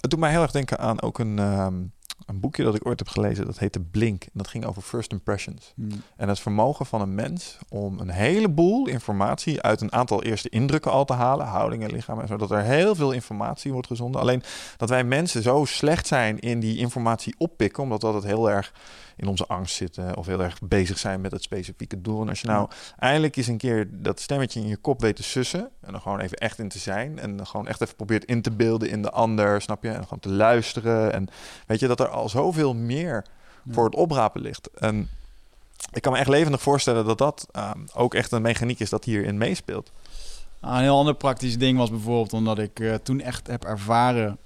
Het 0.00 0.10
doet 0.10 0.20
mij 0.20 0.30
heel 0.30 0.42
erg 0.42 0.50
denken 0.50 0.78
aan 0.78 1.02
ook 1.02 1.18
een, 1.18 1.38
ehm, 1.38 1.74
een 2.30 2.40
boekje 2.40 2.64
dat 2.64 2.74
ik 2.74 2.86
ooit 2.86 2.98
heb 2.98 3.08
gelezen. 3.08 3.46
Dat 3.46 3.58
heette 3.58 3.80
Blink. 3.80 4.22
En 4.24 4.30
dat 4.32 4.48
ging 4.48 4.64
over 4.64 4.82
first 4.82 5.12
impressions. 5.12 5.72
Hmm. 5.74 6.02
En 6.16 6.28
het 6.28 6.40
vermogen 6.40 6.86
van 6.86 7.00
een 7.00 7.14
mens 7.14 7.58
om 7.68 7.98
een 7.98 8.10
heleboel 8.10 8.86
informatie 8.86 9.62
uit 9.62 9.80
een 9.80 9.92
aantal 9.92 10.22
eerste 10.22 10.48
indrukken 10.48 10.90
al 10.90 11.04
te 11.04 11.12
halen, 11.12 11.46
houdingen, 11.46 11.92
lichaam 11.92 12.20
en 12.20 12.26
zo, 12.26 12.36
dat 12.36 12.50
er 12.50 12.62
heel 12.62 12.94
veel 12.94 13.12
informatie 13.12 13.72
wordt 13.72 13.86
gezonden. 13.86 14.20
Alleen 14.20 14.42
dat 14.76 14.88
wij 14.88 15.04
mensen 15.04 15.42
zo 15.42 15.64
slecht 15.64 16.06
zijn 16.06 16.38
in 16.38 16.60
die 16.60 16.78
informatie 16.78 17.34
oppikken, 17.38 17.82
omdat 17.82 18.00
we 18.00 18.06
altijd 18.06 18.24
heel 18.24 18.50
erg 18.50 18.72
in 19.20 19.28
onze 19.28 19.46
angst 19.46 19.74
zitten 19.74 20.16
of 20.16 20.26
heel 20.26 20.42
erg 20.42 20.58
bezig 20.62 20.98
zijn 20.98 21.20
met 21.20 21.32
het 21.32 21.42
specifieke 21.42 22.00
doel. 22.00 22.22
En 22.22 22.28
als 22.28 22.40
je 22.40 22.46
nou 22.46 22.68
eindelijk 22.98 23.36
eens 23.36 23.46
een 23.46 23.56
keer 23.56 23.88
dat 23.90 24.20
stemmetje 24.20 24.60
in 24.60 24.66
je 24.66 24.76
kop 24.76 25.00
weet 25.00 25.16
te 25.16 25.22
sussen 25.22 25.70
en 25.80 25.94
er 25.94 26.00
gewoon 26.00 26.20
even 26.20 26.36
echt 26.36 26.58
in 26.58 26.68
te 26.68 26.78
zijn 26.78 27.18
en 27.18 27.36
dan 27.36 27.46
gewoon 27.46 27.68
echt 27.68 27.80
even 27.80 27.96
probeert 27.96 28.24
in 28.24 28.42
te 28.42 28.50
beelden 28.50 28.90
in 28.90 29.02
de 29.02 29.10
ander, 29.10 29.62
snap 29.62 29.82
je? 29.82 29.88
En 29.88 30.02
gewoon 30.02 30.18
te 30.18 30.28
luisteren 30.28 31.12
en 31.12 31.28
weet 31.66 31.80
je 31.80 31.86
dat 31.86 32.00
er 32.00 32.08
al 32.08 32.28
zoveel 32.28 32.74
meer 32.74 33.24
voor 33.70 33.84
het 33.84 33.94
oprapen 33.94 34.40
ligt. 34.40 34.70
En 34.70 35.08
ik 35.92 36.02
kan 36.02 36.12
me 36.12 36.18
echt 36.18 36.28
levendig 36.28 36.62
voorstellen 36.62 37.04
dat 37.04 37.18
dat 37.18 37.46
ehm, 37.52 37.78
ook 37.94 38.14
echt 38.14 38.32
een 38.32 38.42
mechaniek 38.42 38.80
is 38.80 38.90
dat 38.90 39.04
hierin 39.04 39.38
meespeelt. 39.38 39.90
Ah, 40.60 40.74
een 40.74 40.82
heel 40.82 40.98
ander 40.98 41.14
praktisch 41.14 41.58
ding 41.58 41.78
was 41.78 41.90
bijvoorbeeld 41.90 42.32
omdat 42.32 42.58
ik 42.58 42.80
eh, 42.80 42.94
toen 42.94 43.20
echt 43.20 43.46
heb 43.46 43.64
ervaren 43.64 44.38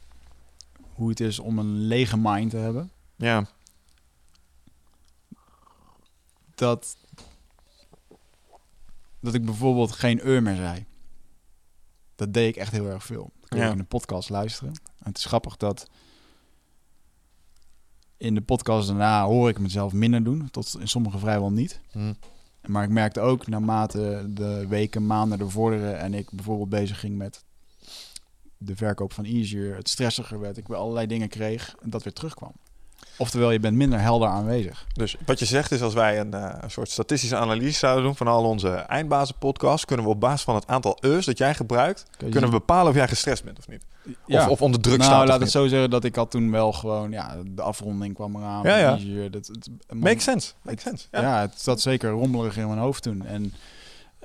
hoe 0.94 1.08
het 1.08 1.20
is 1.20 1.38
om 1.38 1.58
een 1.58 1.86
lege 1.86 2.18
mind 2.18 2.50
te 2.50 2.56
hebben. 2.56 2.90
Ja, 3.16 3.46
Dat, 6.54 6.96
dat 9.20 9.34
ik 9.34 9.44
bijvoorbeeld 9.44 9.92
geen 9.92 10.20
eur 10.24 10.42
meer 10.42 10.56
zei. 10.56 10.84
Dat 12.14 12.32
deed 12.32 12.48
ik 12.48 12.56
echt 12.56 12.72
heel 12.72 12.86
erg 12.86 13.04
veel. 13.04 13.30
Dat 13.40 13.48
kun 13.48 13.58
je 13.58 13.64
Ja. 13.64 13.70
in 13.70 13.78
de 13.78 13.84
podcast 13.84 14.28
luisteren. 14.30 14.72
En 14.98 15.08
het 15.08 15.18
is 15.18 15.24
grappig 15.24 15.56
dat 15.56 15.88
in 18.16 18.34
de 18.34 18.40
podcast 18.42 18.86
daarna 18.88 19.24
hoor 19.24 19.48
ik 19.48 19.58
mezelf 19.58 19.92
minder 19.92 20.24
doen. 20.24 20.50
Tot 20.50 20.76
in 20.80 20.88
sommige 20.88 21.18
vrijwel 21.18 21.52
niet. 21.52 21.80
hm. 21.90 22.12
Maar 22.66 22.84
ik 22.84 22.90
merkte 22.90 23.20
ook 23.20 23.46
naarmate 23.46 24.26
de 24.30 24.66
weken, 24.68 25.06
maanden 25.06 25.40
er 25.40 25.50
vorderen 25.50 25.98
en 25.98 26.14
ik 26.14 26.30
bijvoorbeeld 26.30 26.68
bezig 26.68 27.00
ging 27.00 27.16
met 27.16 27.44
de 28.58 28.76
verkoop 28.76 29.12
van 29.12 29.24
Easier, 29.24 29.76
het 29.76 29.88
stressiger 29.88 30.40
werd, 30.40 30.56
ik 30.56 30.68
weer 30.68 30.76
allerlei 30.76 31.06
dingen 31.06 31.28
kreeg 31.28 31.74
en 31.82 31.90
dat 31.90 32.02
weer 32.02 32.12
terugkwam. 32.12 32.52
Oftewel, 33.16 33.50
je 33.50 33.60
bent 33.60 33.76
minder 33.76 34.00
helder 34.00 34.28
aanwezig. 34.28 34.86
Dus 34.92 35.16
wat 35.26 35.38
je 35.38 35.44
zegt 35.44 35.70
is 35.70 35.82
als 35.82 35.94
wij 35.94 36.20
een, 36.20 36.34
eh, 36.34 36.54
een 36.60 36.70
soort 36.70 36.90
statistische 36.90 37.36
analyse 37.36 37.78
zouden 37.78 38.04
doen 38.04 38.16
van 38.16 38.28
al 38.28 38.44
onze 38.44 38.68
eindbazen 38.68 39.34
podcasts, 39.38 39.84
kunnen 39.84 40.04
we 40.04 40.12
op 40.12 40.20
basis 40.20 40.42
van 40.42 40.54
het 40.54 40.66
aantal 40.66 40.98
eus 41.00 41.24
dat 41.24 41.38
jij 41.38 41.54
gebruikt, 41.54 42.06
kunnen 42.16 42.42
we 42.42 42.50
bepalen 42.50 42.88
of 42.88 42.94
jij 42.94 43.08
gestrest 43.08 43.44
bent 43.44 43.58
of 43.58 43.68
niet. 43.68 43.84
Ja. 44.26 44.44
Of, 44.44 44.48
of 44.48 44.62
onder 44.62 44.80
druk 44.80 44.98
nou, 44.98 45.10
staat. 45.10 45.26
laat 45.26 45.36
of 45.36 45.42
het 45.42 45.50
zo 45.50 45.66
zeggen 45.66 45.90
dat 45.90 46.04
ik 46.04 46.14
had 46.14 46.30
toen 46.30 46.50
wel 46.50 46.72
gewoon, 46.72 47.10
ja, 47.10 47.36
de 47.46 47.62
afronding 47.62 48.14
kwam 48.14 48.36
eraan. 48.36 48.62
Ja, 48.62 48.76
ja. 48.76 49.28
Dat, 49.28 49.46
het, 49.46 49.68
Makes 49.92 50.24
sense. 50.24 50.52
Makes 50.62 50.82
sense. 50.82 51.06
Ja. 51.10 51.20
Ja. 51.20 51.40
het 51.40 51.60
zat 51.60 51.80
zeker 51.80 52.10
rommelig 52.10 52.56
in 52.56 52.66
mijn 52.66 52.78
hoofd 52.78 53.02
toen. 53.02 53.26
En 53.26 53.52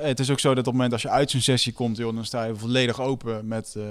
het 0.01 0.19
is 0.19 0.29
ook 0.31 0.39
zo 0.39 0.49
dat 0.49 0.57
op 0.57 0.65
het 0.65 0.73
moment 0.73 0.93
als 0.93 1.01
je 1.01 1.09
uit 1.09 1.31
zo'n 1.31 1.41
sessie 1.41 1.73
komt, 1.73 1.97
joh, 1.97 2.15
dan 2.15 2.25
sta 2.25 2.43
je 2.43 2.55
volledig 2.55 3.01
open 3.01 3.47
met, 3.47 3.75
eh, 3.75 3.83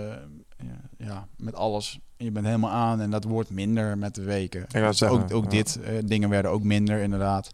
ja, 0.98 1.28
met 1.36 1.54
alles. 1.54 1.98
Je 2.16 2.30
bent 2.30 2.46
helemaal 2.46 2.70
aan 2.70 3.00
en 3.00 3.10
dat 3.10 3.24
wordt 3.24 3.50
minder 3.50 3.98
met 3.98 4.14
de 4.14 4.22
weken. 4.22 4.60
Het 4.68 4.96
zeggen, 4.96 5.22
ook 5.22 5.32
ook 5.32 5.44
ja. 5.44 5.50
dit, 5.50 5.80
eh, 5.80 5.94
dingen 6.04 6.28
werden 6.28 6.50
ook 6.50 6.62
minder 6.62 7.00
inderdaad. 7.00 7.50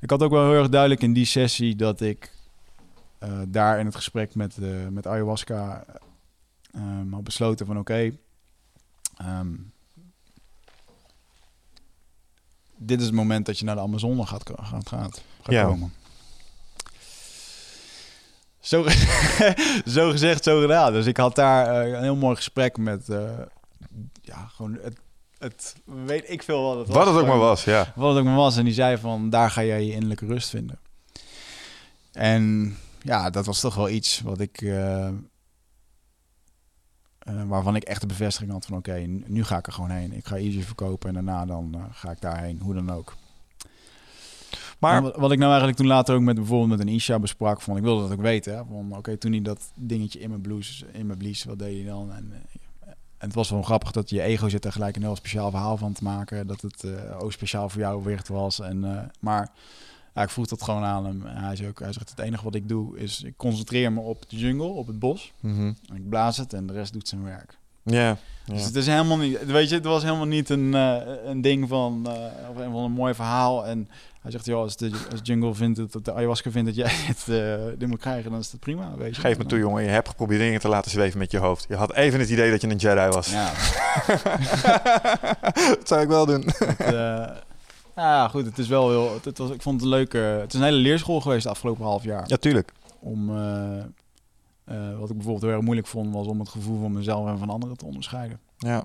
Ik 0.00 0.10
had 0.10 0.22
ook 0.22 0.30
wel 0.30 0.50
heel 0.50 0.58
erg 0.58 0.68
duidelijk 0.68 1.02
in 1.02 1.12
die 1.12 1.24
sessie 1.24 1.76
dat 1.76 2.00
ik 2.00 2.32
eh, 3.18 3.40
daar 3.48 3.78
in 3.78 3.86
het 3.86 3.94
gesprek 3.94 4.34
met, 4.34 4.56
met 4.90 5.06
ayahuasca 5.06 5.84
had 7.10 7.24
besloten 7.24 7.66
van 7.66 7.78
oké, 7.78 8.10
ehm, 9.16 9.54
dit 12.76 13.00
is 13.00 13.06
het 13.06 13.14
moment 13.14 13.46
dat 13.46 13.58
je 13.58 13.64
naar 13.64 13.74
de 13.74 13.80
Amazone 13.80 14.26
gaat, 14.26 14.50
gaat, 14.62 14.88
gaat 14.88 15.22
Ja. 15.42 15.64
komen. 15.64 15.92
Zo, 18.68 18.84
zo 19.96 20.10
gezegd, 20.10 20.44
zo 20.44 20.60
gedaan. 20.60 20.92
Dus 20.92 21.06
ik 21.06 21.16
had 21.16 21.34
daar 21.34 21.82
eh, 21.82 21.92
een 21.92 22.02
heel 22.02 22.16
mooi 22.16 22.36
gesprek 22.36 22.76
met, 22.76 23.08
eh, 23.08 23.38
ja, 24.22 24.46
gewoon 24.54 24.78
het, 24.82 24.98
het, 25.38 25.74
weet 25.84 26.30
ik 26.30 26.42
veel 26.42 26.62
wat 26.62 26.78
het 26.78 26.86
was. 26.86 26.96
Wat 26.96 27.06
het 27.06 27.16
ook 27.16 27.26
maar 27.26 27.38
was, 27.38 27.64
ja. 27.64 27.92
wat 27.96 28.08
het 28.08 28.18
ook 28.18 28.24
maar 28.24 28.36
was. 28.36 28.56
En 28.56 28.64
die 28.64 28.74
zei 28.74 28.98
van, 28.98 29.30
daar 29.30 29.50
ga 29.50 29.64
jij 29.64 29.84
je 29.84 29.92
innerlijke 29.92 30.26
rust 30.26 30.48
vinden. 30.48 30.78
En 32.12 32.76
ja, 33.02 33.30
dat 33.30 33.46
was 33.46 33.60
toch 33.60 33.74
wel 33.74 33.88
iets 33.88 34.20
wat 34.20 34.40
ik... 34.40 34.60
eh, 34.60 35.10
waarvan 37.46 37.76
ik 37.76 37.82
echt 37.82 38.00
de 38.00 38.06
bevestiging 38.06 38.52
had 38.52 38.66
van... 38.66 38.76
oké, 38.76 38.96
nu 39.26 39.44
ga 39.44 39.58
ik 39.58 39.66
er 39.66 39.72
gewoon 39.72 39.90
heen. 39.90 40.12
Ik 40.12 40.26
ga 40.26 40.36
Easy 40.36 40.62
verkopen 40.62 41.08
en 41.08 41.14
daarna 41.14 41.46
dan 41.46 41.88
ga 41.92 42.10
ik 42.10 42.20
daarheen. 42.20 42.60
Hoe 42.62 42.74
dan 42.74 42.92
ook. 42.92 43.16
Maar 44.78 45.02
wat, 45.02 45.16
wat 45.16 45.32
ik 45.32 45.38
nou 45.38 45.48
eigenlijk 45.50 45.78
toen 45.78 45.88
later 45.88 46.14
ook 46.14 46.20
met 46.20 46.34
bijvoorbeeld 46.34 46.70
met 46.70 46.80
een 46.80 46.94
Isha 46.94 47.18
besprak... 47.18 47.60
van 47.60 47.76
ik 47.76 47.82
wilde 47.82 48.02
dat 48.02 48.12
ook 48.12 48.20
weten. 48.20 48.56
Hè, 48.56 48.62
van 48.68 48.96
oké, 48.96 49.16
toen 49.16 49.32
hij 49.32 49.42
dat 49.42 49.72
dingetje 49.74 50.20
in 50.20 50.28
mijn 50.28 50.40
blues, 50.40 50.84
in 50.92 51.06
mijn 51.06 51.18
blies, 51.18 51.44
wat 51.44 51.58
deed 51.58 51.76
hij 51.76 51.92
dan? 51.92 52.12
En, 52.12 52.32
eh, 52.32 52.88
en 53.18 53.26
het 53.26 53.34
was 53.34 53.50
wel 53.50 53.62
grappig 53.62 53.90
dat 53.90 54.10
je 54.10 54.22
ego 54.22 54.48
zit 54.48 54.64
er 54.64 54.72
gelijk 54.72 54.96
een 54.96 55.02
heel 55.02 55.16
speciaal 55.16 55.50
verhaal 55.50 55.76
van 55.76 55.92
te 55.92 56.04
maken. 56.04 56.46
Dat 56.46 56.60
het 56.60 56.84
eh 56.84 57.22
ook 57.22 57.32
speciaal 57.32 57.68
voor 57.68 57.80
jou 57.80 58.02
weer 58.02 58.22
was. 58.26 58.60
En, 58.60 58.84
eh, 58.84 59.02
maar 59.20 59.50
ja, 60.14 60.22
ik 60.22 60.30
vroeg 60.30 60.46
dat 60.46 60.62
gewoon 60.62 60.84
aan 60.84 61.04
hem. 61.06 61.26
En 61.26 61.36
hij, 61.36 61.56
zei 61.56 61.68
ook, 61.68 61.80
hij 61.80 61.92
zegt, 61.92 62.10
het 62.10 62.18
enige 62.18 62.44
wat 62.44 62.54
ik 62.54 62.68
doe 62.68 62.98
is... 62.98 63.22
ik 63.22 63.36
concentreer 63.36 63.92
me 63.92 64.00
op 64.00 64.24
de 64.28 64.36
jungle, 64.36 64.66
op 64.66 64.86
het 64.86 64.98
bos. 64.98 65.32
Mhm. 65.40 65.72
En 65.88 65.96
ik 65.96 66.08
blaas 66.08 66.36
het 66.36 66.52
en 66.52 66.66
de 66.66 66.72
rest 66.72 66.92
doet 66.92 67.08
zijn 67.08 67.24
werk. 67.24 67.58
ja, 67.82 68.16
Dus 68.44 68.64
het 68.64 68.74
is 68.74 68.86
helemaal 68.86 69.16
niet... 69.16 69.44
Weet 69.44 69.68
je, 69.68 69.74
het 69.74 69.84
was 69.84 70.02
helemaal 70.02 70.26
niet 70.26 70.48
een, 70.48 70.74
eh, 70.74 70.96
een 71.24 71.40
ding 71.40 71.68
van... 71.68 72.06
eh, 72.06 72.50
of 72.50 72.56
een 72.56 72.72
van 72.72 72.84
een 72.84 72.92
mooi 72.92 73.14
verhaal. 73.14 73.66
En 73.66 73.88
hij 74.20 74.30
zegt, 74.30 74.46
joh, 74.46 74.60
als 74.60 74.76
de 74.76 74.90
als 75.10 75.20
jungle 75.22 75.54
vindt 75.54 75.78
het... 75.78 75.96
of 75.96 76.02
de 76.02 76.14
ayahuasca 76.14 76.50
vindt 76.50 76.66
dat 76.66 76.76
jij 76.76 76.94
het, 77.12 77.28
eh, 77.28 77.78
dit 77.78 77.88
moet 77.88 78.00
krijgen... 78.00 78.30
dan 78.30 78.40
is 78.40 78.50
dat 78.50 78.60
prima, 78.60 78.94
weet 78.96 79.14
je. 79.16 79.20
Geef 79.20 79.38
me 79.38 79.46
toe, 79.46 79.58
jongen. 79.58 79.82
Je 79.82 79.88
hebt 79.88 80.08
geprobeerd 80.08 80.40
dingen 80.40 80.60
te 80.60 80.68
laten 80.68 80.90
zweven 80.90 81.18
met 81.18 81.30
je 81.30 81.38
hoofd. 81.38 81.66
Je 81.68 81.76
had 81.76 81.92
even 81.92 82.20
het 82.20 82.30
idee 82.30 82.50
dat 82.50 82.60
je 82.60 82.68
een 82.68 82.76
Jedi 82.76 83.08
was. 83.08 83.30
Ja, 83.30 83.52
dat 85.74 85.88
zou 85.88 86.00
ik 86.00 86.08
wel 86.08 86.26
doen. 86.26 86.44
Het, 86.58 86.80
eh, 86.80 87.36
ja, 87.96 88.28
goed, 88.28 88.44
het 88.44 88.58
is 88.58 88.68
wel 88.68 88.88
heel... 88.88 89.14
Het, 89.14 89.24
het 89.24 89.38
was, 89.38 89.50
ik 89.50 89.62
vond 89.62 89.74
het 89.74 89.84
een 89.84 89.96
leuke... 89.96 90.18
Het 90.18 90.52
is 90.52 90.58
een 90.58 90.64
hele 90.64 90.76
leerschool 90.76 91.20
geweest 91.20 91.42
de 91.42 91.48
afgelopen 91.48 91.84
half 91.84 92.04
jaar. 92.04 92.24
Ja, 92.26 92.36
tuurlijk. 92.36 92.72
Om... 92.98 93.36
eh, 93.36 93.84
wat 94.98 95.10
ik 95.10 95.16
bijvoorbeeld 95.16 95.42
heel 95.42 95.50
erg 95.52 95.60
moeilijk 95.60 95.86
vond... 95.86 96.14
was 96.14 96.26
om 96.26 96.38
het 96.38 96.48
gevoel 96.48 96.80
van 96.80 96.92
mezelf 96.92 97.28
en 97.28 97.38
van 97.38 97.50
anderen 97.50 97.76
te 97.76 97.84
onderscheiden. 97.86 98.40
Ja. 98.58 98.84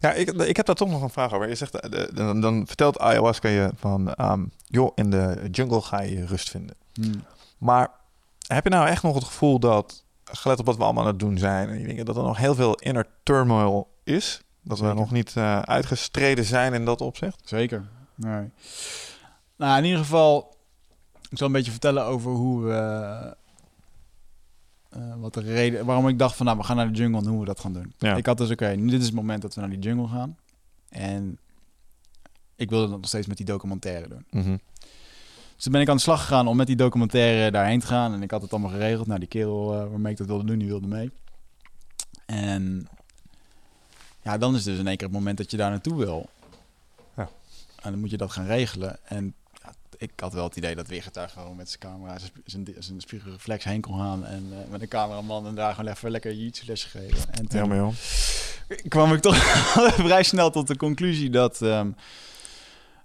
Ja, 0.00 0.12
ik, 0.12 0.30
ik 0.30 0.56
heb 0.56 0.66
daar 0.66 0.74
toch 0.74 0.88
nog 0.88 1.02
een 1.02 1.10
vraag 1.10 1.32
over. 1.32 1.48
Je 1.48 1.54
zegt, 1.54 1.80
eh, 1.80 2.02
dan, 2.14 2.40
dan 2.40 2.66
vertelt 2.66 2.98
ayahuasca 2.98 3.48
je 3.48 3.70
van... 3.76 4.14
ehm, 4.14 4.44
joh, 4.66 4.92
in 4.94 5.10
de 5.10 5.48
jungle 5.50 5.80
ga 5.80 6.00
je 6.00 6.26
rust 6.26 6.50
vinden. 6.50 6.76
Hmm. 6.92 7.24
Maar 7.58 7.90
heb 8.46 8.64
je 8.64 8.70
nou 8.70 8.88
echt 8.88 9.02
nog 9.02 9.14
het 9.14 9.24
gevoel 9.24 9.58
dat... 9.58 10.04
gelet 10.24 10.58
op 10.58 10.66
wat 10.66 10.76
we 10.76 10.84
allemaal 10.84 11.02
aan 11.02 11.10
het 11.10 11.18
doen 11.18 11.38
zijn... 11.38 11.68
en 11.68 11.78
je 11.78 11.86
denkt 11.86 12.06
dat 12.06 12.16
er 12.16 12.22
nog 12.22 12.36
heel 12.36 12.54
veel 12.54 12.74
inner 12.74 13.06
turmoil 13.22 13.88
is... 14.04 14.40
dat 14.62 14.78
we 14.78 14.84
Zeker. 14.84 15.00
nog 15.00 15.10
niet 15.10 15.36
eh, 15.36 15.60
uitgestreden 15.60 16.44
zijn 16.44 16.74
in 16.74 16.84
dat 16.84 17.00
opzicht? 17.00 17.42
Zeker. 17.44 17.84
Nee. 18.14 18.50
Nou, 19.56 19.78
in 19.78 19.84
ieder 19.84 19.98
geval, 19.98 20.56
ik 21.30 21.38
zal 21.38 21.46
een 21.46 21.52
beetje 21.52 21.70
vertellen 21.70 22.04
over 22.04 22.30
hoe 22.30 22.64
we, 22.64 23.36
eh, 24.96 25.14
wat 25.16 25.34
de 25.34 25.40
reden, 25.40 25.84
waarom 25.86 26.08
ik 26.08 26.18
dacht 26.18 26.36
van, 26.36 26.46
nou, 26.46 26.58
we 26.58 26.64
gaan 26.64 26.76
naar 26.76 26.92
de 26.92 26.98
jungle 26.98 27.20
en 27.20 27.26
hoe 27.26 27.40
we 27.40 27.46
dat 27.46 27.60
gaan 27.60 27.72
doen. 27.72 27.92
Ja. 27.98 28.16
Ik 28.16 28.26
had 28.26 28.38
dus, 28.38 28.50
oké, 28.50 28.68
nu 28.68 28.90
dit 28.90 29.00
is 29.00 29.06
het 29.06 29.14
moment 29.14 29.42
dat 29.42 29.54
we 29.54 29.60
naar 29.60 29.70
die 29.70 29.78
jungle 29.78 30.08
gaan. 30.08 30.36
En 30.88 31.38
ik 32.54 32.70
wilde 32.70 32.88
dat 32.88 32.96
nog 32.96 33.08
steeds 33.08 33.26
met 33.26 33.36
die 33.36 33.46
documentaire 33.46 34.08
doen. 34.08 34.24
Mhm. 34.30 34.56
Dus 35.54 35.64
toen 35.64 35.72
ben 35.72 35.80
ik 35.80 35.88
aan 35.88 35.96
de 35.96 36.02
slag 36.02 36.20
gegaan 36.20 36.48
om 36.48 36.56
met 36.56 36.66
die 36.66 36.76
documentaire 36.76 37.50
daarheen 37.50 37.80
te 37.80 37.86
gaan. 37.86 38.12
En 38.12 38.22
ik 38.22 38.30
had 38.30 38.42
het 38.42 38.52
allemaal 38.52 38.70
geregeld. 38.70 39.06
Nou, 39.06 39.18
die 39.18 39.28
kerel 39.28 39.72
eh, 39.72 39.90
waarmee 39.90 40.12
ik 40.12 40.18
dat 40.18 40.26
wilde 40.26 40.44
doen, 40.44 40.58
die 40.58 40.68
wilde 40.68 40.86
mee. 40.86 41.10
En 42.26 42.88
ja, 44.22 44.38
dan 44.38 44.54
is 44.54 44.62
dus 44.62 44.78
in 44.78 44.86
één 44.86 44.96
keer 44.96 45.06
het 45.06 45.16
moment 45.16 45.38
dat 45.38 45.50
je 45.50 45.56
daar 45.56 45.70
naartoe 45.70 45.96
wil. 45.96 46.28
Ja. 47.16 47.28
En 47.82 47.90
dan 47.90 48.00
moet 48.00 48.10
je 48.10 48.16
dat 48.16 48.32
gaan 48.32 48.46
regelen. 48.46 48.98
En 49.04 49.34
ik 49.98 50.10
had 50.16 50.32
wel 50.32 50.44
het 50.44 50.56
idee 50.56 50.74
dat 50.74 50.88
Wigert 50.88 51.18
gewoon 51.32 51.56
met 51.56 51.68
zijn 51.68 51.80
camera, 51.80 52.18
zijn, 52.44 52.74
zijn, 52.78 53.00
spiegelreflex 53.00 53.64
heen 53.64 53.80
kon 53.80 53.98
gaan. 53.98 54.24
En 54.26 54.46
eh, 54.52 54.70
met 54.70 54.82
een 54.82 54.88
cameraman 54.88 55.46
en 55.46 55.54
daar 55.54 55.74
gewoon 55.74 55.90
even 55.92 56.10
lekker 56.10 56.32
jiu 56.34 56.52
les 56.66 56.84
gegeven. 56.84 57.32
En 57.32 57.48
toen 57.48 57.60
Ja, 57.60 57.66
maar 57.66 57.76
joh. 57.76 57.92
kwam 58.88 59.12
ik 59.12 59.20
toch 59.20 59.36
vrij 60.06 60.22
snel 60.22 60.50
tot 60.50 60.66
de 60.66 60.76
conclusie 60.76 61.30
dat 61.30 61.62
ehm, 61.62 61.90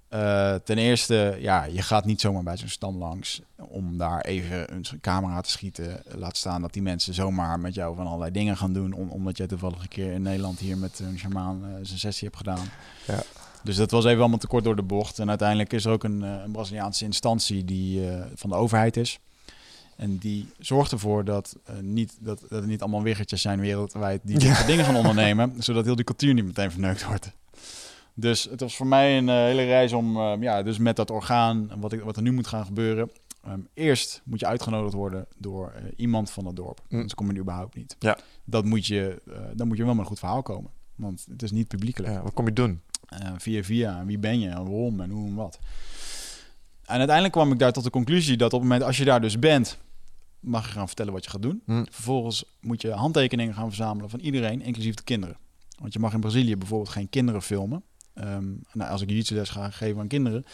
eh, 0.10 0.56
ten 0.56 0.78
eerste, 0.78 1.38
ja, 1.40 1.64
je 1.64 1.82
gaat 1.82 2.06
niet 2.06 2.22
zomaar 2.22 2.44
bij 2.44 2.58
zo'n 2.58 2.68
stam 2.68 2.98
langs 2.98 3.42
om 3.58 3.98
daar 3.98 4.22
even 4.22 4.74
een 4.74 4.86
camera 5.02 5.42
te 5.42 5.50
schieten. 5.50 6.02
Laat 6.06 6.38
staan 6.38 6.62
dat 6.62 6.74
die 6.74 6.82
mensen 6.82 7.14
zomaar 7.14 7.60
met 7.60 7.74
jou 7.74 7.96
van 7.96 8.06
allerlei 8.08 8.32
dingen 8.32 8.58
gaan 8.58 8.74
doen, 8.74 8.94
om- 8.94 9.10
omdat 9.10 9.38
jij 9.38 9.48
toevallig 9.48 9.82
een 9.82 9.88
keer 9.88 10.12
in 10.12 10.22
Nederland 10.22 10.60
hier 10.60 10.78
met 10.78 11.00
een 11.00 11.18
shamaan 11.20 11.64
eh, 11.66 11.70
zijn 11.82 12.00
sessie 12.00 12.28
hebt 12.28 12.38
gedaan. 12.40 12.66
Ja. 13.08 13.24
Dus 13.64 13.76
dat 13.76 13.92
was 13.92 14.06
even 14.06 14.20
allemaal 14.20 14.38
te 14.38 14.48
kort 14.48 14.64
door 14.64 14.76
de 14.76 14.82
bocht. 14.84 15.20
En 15.20 15.30
uiteindelijk 15.30 15.74
is 15.74 15.86
er 15.86 15.92
ook 15.92 16.04
een, 16.04 16.24
eh, 16.24 16.42
een 16.44 16.52
Braziliaanse 16.52 17.06
instantie 17.06 17.66
die 17.66 18.10
eh, 18.10 18.26
van 18.36 18.50
de 18.50 18.56
overheid 18.56 18.98
is. 18.98 19.20
En 19.98 20.18
die 20.18 20.48
zorgt 20.60 20.92
ervoor 20.92 21.26
dat, 21.26 21.56
eh, 21.66 21.76
niet, 21.82 22.18
dat, 22.20 22.40
dat 22.40 22.50
het 22.50 22.66
niet 22.66 22.82
allemaal 22.82 23.02
wiggertjes 23.04 23.42
zijn 23.42 23.60
wereldwijd 23.60 24.22
die 24.24 24.40
Ja. 24.46 24.66
dingen 24.66 24.86
gaan 24.86 24.96
ondernemen, 24.96 25.54
zodat 25.58 25.86
heel 25.86 25.96
die 25.96 26.06
cultuur 26.06 26.34
niet 26.34 26.46
meteen 26.46 26.72
verneukt 26.72 27.06
wordt. 27.06 27.32
Dus 28.14 28.44
het 28.44 28.60
was 28.60 28.76
voor 28.76 28.88
mij 28.88 29.18
een 29.18 29.30
hele 29.30 29.64
reis 29.64 29.94
om, 29.94 30.18
ja, 30.44 30.64
dus 30.64 30.78
met 30.78 30.96
dat 30.96 31.12
orgaan, 31.12 31.72
wat, 31.80 31.94
ik, 31.94 32.02
wat 32.02 32.16
er 32.16 32.22
nu 32.22 32.32
moet 32.32 32.48
gaan 32.48 32.66
gebeuren. 32.66 33.12
ehm, 33.44 33.60
eerst 33.74 34.22
moet 34.26 34.40
je 34.40 34.46
uitgenodigd 34.46 34.94
worden 34.94 35.26
door 35.38 35.74
iemand 35.96 36.32
van 36.32 36.46
het 36.46 36.56
dorp. 36.56 36.82
Mm. 36.88 36.96
Anders 36.96 37.14
kom 37.14 37.28
je 37.28 37.34
er 37.34 37.40
überhaupt 37.40 37.76
niet. 37.76 37.96
Ja. 38.00 38.18
Dat 38.46 38.66
moet 38.66 38.86
je, 38.88 39.22
dan 39.56 39.68
moet 39.68 39.78
je 39.78 39.84
wel 39.84 39.94
met 39.94 40.02
een 40.02 40.08
goed 40.10 40.20
verhaal 40.20 40.42
komen. 40.42 40.72
Want 40.96 41.26
het 41.32 41.44
is 41.44 41.52
niet 41.52 41.68
publiekelijk. 41.68 42.14
Ja, 42.14 42.22
wat 42.22 42.34
kom 42.34 42.46
je 42.46 42.54
doen? 42.54 42.82
Eh, 43.12 43.30
via 43.38 43.64
via, 43.64 44.06
wie 44.06 44.18
ben 44.18 44.40
je, 44.40 44.50
en 44.50 44.56
waarom 44.56 45.02
en 45.02 45.10
hoe 45.10 45.28
en 45.28 45.36
wat. 45.36 45.60
En 46.86 46.98
uiteindelijk 46.98 47.34
kwam 47.34 47.52
ik 47.52 47.60
daar 47.60 47.72
tot 47.72 47.84
de 47.84 47.90
conclusie 47.90 48.38
dat 48.38 48.54
op 48.54 48.60
het 48.60 48.70
moment 48.70 48.84
als 48.88 48.98
je 48.98 49.06
daar 49.06 49.22
dus 49.22 49.40
bent, 49.40 49.78
mag 50.40 50.66
je 50.66 50.72
gaan 50.72 50.88
vertellen 50.88 51.14
wat 51.14 51.24
je 51.24 51.30
gaat 51.30 51.42
doen. 51.42 51.62
Hm. 51.66 51.84
Vervolgens 51.90 52.46
moet 52.62 52.82
je 52.82 52.92
handtekeningen 52.92 53.54
gaan 53.54 53.68
verzamelen 53.68 54.10
van 54.10 54.20
iedereen, 54.20 54.62
inclusief 54.62 54.96
de 54.96 55.04
kinderen. 55.04 55.38
Want 55.80 55.94
je 55.94 56.00
mag 56.00 56.14
in 56.14 56.20
Brazilië 56.20 56.58
bijvoorbeeld 56.58 56.90
geen 56.90 57.10
kinderen 57.10 57.42
filmen. 57.42 57.84
Ehm, 58.14 58.46
nou, 58.74 58.92
als 58.92 59.02
ik 59.02 59.10
jiu 59.10 59.24
les 59.36 59.50
ga 59.50 59.70
geven 59.70 60.02
aan 60.02 60.08
kinderen, 60.08 60.46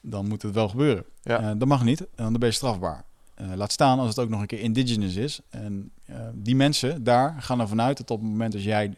dan 0.00 0.28
moet 0.28 0.42
het 0.42 0.54
wel 0.54 0.68
gebeuren. 0.68 1.04
Ja. 1.22 1.40
Eh, 1.40 1.58
dat 1.58 1.68
mag 1.68 1.84
niet, 1.84 2.06
dan 2.14 2.32
ben 2.32 2.48
je 2.48 2.54
strafbaar. 2.54 3.04
Eh, 3.34 3.46
laat 3.54 3.72
staan 3.72 3.98
als 3.98 4.08
het 4.08 4.18
ook 4.18 4.28
nog 4.28 4.40
een 4.40 4.46
keer 4.46 4.60
indigenous 4.60 5.14
is. 5.14 5.40
En 5.48 5.92
die 6.34 6.56
mensen 6.56 7.04
daar 7.04 7.42
gaan 7.42 7.60
ervan 7.60 7.80
uit 7.80 7.96
dat 7.96 8.10
op 8.10 8.20
het 8.20 8.28
moment 8.28 8.52
dat 8.52 8.62
jij 8.62 8.94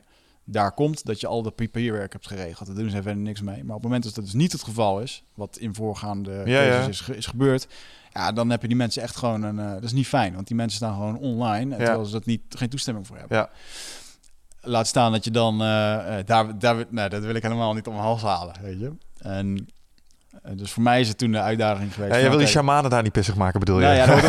daar 0.53 0.73
komt, 0.73 1.05
dat 1.07 1.21
je 1.21 1.27
al 1.27 1.43
dat 1.43 1.55
papierwerk 1.55 2.13
hebt 2.13 2.27
geregeld. 2.27 2.67
Daar 2.69 2.77
doen 2.77 2.91
ze 2.91 3.03
verder 3.03 3.17
niks 3.23 3.41
mee. 3.41 3.57
Maar 3.65 3.77
op 3.77 3.83
het 3.83 3.91
moment 3.91 4.05
dat 4.05 4.15
dat 4.15 4.25
dus 4.25 4.33
niet 4.35 4.53
het 4.53 4.63
geval 4.63 5.01
is, 5.01 5.25
wat 5.35 5.57
in 5.57 5.75
voorgaande 5.75 6.43
Ja. 6.45 6.87
Is, 6.87 7.09
is 7.09 7.27
gebeurd, 7.27 7.69
ja, 8.13 8.33
dan 8.33 8.51
heb 8.51 8.63
je 8.63 8.69
die 8.69 8.77
mensen 8.77 9.03
echt 9.03 9.17
gewoon 9.17 9.43
een. 9.43 9.59
eh, 9.59 9.73
dat 9.73 9.83
is 9.83 9.93
niet 9.93 10.07
fijn, 10.07 10.35
want 10.35 10.47
die 10.47 10.57
mensen 10.57 10.77
staan 10.77 10.95
gewoon 10.95 11.19
online, 11.19 11.75
en 11.75 11.81
Ja. 11.81 11.85
terwijl 11.85 12.05
ze 12.05 12.13
dat 12.13 12.27
niet 12.27 12.43
geen 12.49 12.69
toestemming 12.69 13.07
voor 13.07 13.17
hebben. 13.17 13.37
Ja. 13.37 13.51
Laat 14.63 14.87
staan 14.87 15.13
dat 15.13 15.25
je 15.25 15.31
dan 15.31 15.61
eh, 15.63 16.19
eh, 16.19 16.27
daar, 16.27 16.59
daar, 16.59 16.85
nee, 16.89 17.09
dat 17.09 17.23
wil 17.25 17.35
ik 17.35 17.43
helemaal 17.43 17.75
niet 17.75 17.87
om 17.87 17.93
mijn 17.93 18.05
hals 18.05 18.23
halen, 18.23 18.55
weet 18.63 18.81
je. 18.81 18.93
En 19.19 19.57
eh, 19.57 19.65
dus 20.55 20.73
voor 20.73 20.83
mij 20.83 21.01
is 21.01 21.09
het 21.09 21.19
toen 21.19 21.33
de 21.33 21.41
uitdaging 21.41 21.95
geweest. 21.95 22.15
Ja, 22.15 22.21
van, 22.21 22.29
wil 22.29 22.39
die 22.39 22.47
shamanen 22.47 22.91
daar 22.91 23.03
niet 23.03 23.13
pissig 23.13 23.37
maken, 23.37 23.61
bedoel 23.61 23.81
je? 23.81 23.85
nou 23.85 23.97
ja, 23.97 24.07
dan 24.07 24.21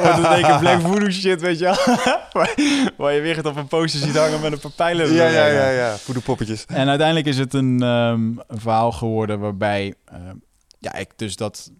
wordt 0.00 0.24
één 0.26 0.42
keer 0.42 0.58
black 0.68 0.80
voodoo 0.80 1.10
shit, 1.10 1.40
weet 1.40 1.58
je 1.58 1.64
wel. 1.64 1.96
waar, 2.32 2.54
waar 2.96 3.12
je 3.12 3.20
weer 3.20 3.36
het 3.36 3.46
op 3.46 3.56
een 3.56 3.66
poster 3.66 4.00
ziet 4.00 4.16
hangen 4.16 4.40
met 4.40 4.52
een 4.52 4.58
paar 4.58 4.70
pijlen. 4.70 5.12
ja, 5.12 5.26
ja, 5.26 5.46
ja, 5.46 5.68
ja. 5.68 5.96
Voedelpoppetjes. 5.96 6.64
En 6.66 6.88
uiteindelijk 6.88 7.26
is 7.26 7.38
het 7.38 7.54
een, 7.54 7.82
ehm, 7.82 8.20
een 8.46 8.60
verhaal 8.60 8.92
geworden 8.92 9.40
waarbij 9.40 9.94
ehm, 10.04 10.36
ja, 10.78 10.94
ik 10.94 11.10
dus 11.16 11.36
dat 11.36 11.70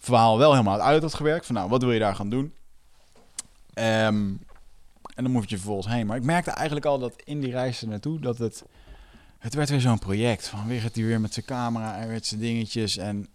verhaal 0.00 0.38
wel 0.38 0.50
helemaal 0.50 0.80
uit 0.80 1.02
had 1.02 1.14
gewerkt. 1.14 1.46
Van 1.46 1.54
nou, 1.54 1.68
wat 1.68 1.82
wil 1.82 1.92
je 1.92 1.98
daar 1.98 2.14
gaan 2.14 2.30
doen? 2.30 2.54
Ehm, 3.74 4.30
en 5.14 5.22
dan 5.22 5.30
moet 5.30 5.50
je 5.50 5.56
vervolgens 5.56 5.94
heen. 5.94 6.06
Maar 6.06 6.16
ik 6.16 6.24
merkte 6.24 6.50
eigenlijk 6.50 6.86
al 6.86 6.98
dat 6.98 7.14
in 7.24 7.40
die 7.40 7.50
reis 7.50 7.82
er 7.82 7.88
naartoe 7.88 8.20
dat 8.20 8.38
het... 8.38 8.64
Het 9.42 9.54
werd 9.54 9.68
weer 9.70 9.80
zo'n 9.80 9.98
project. 9.98 10.48
Van 10.48 10.66
weer 10.66 10.82
het 10.82 10.94
die 10.94 11.04
weer 11.06 11.20
met 11.20 11.32
zijn 11.34 11.46
camera 11.46 11.96
en 11.96 12.08
met 12.08 12.26
zijn 12.26 12.40
dingetjes. 12.40 12.96
En 12.96 13.28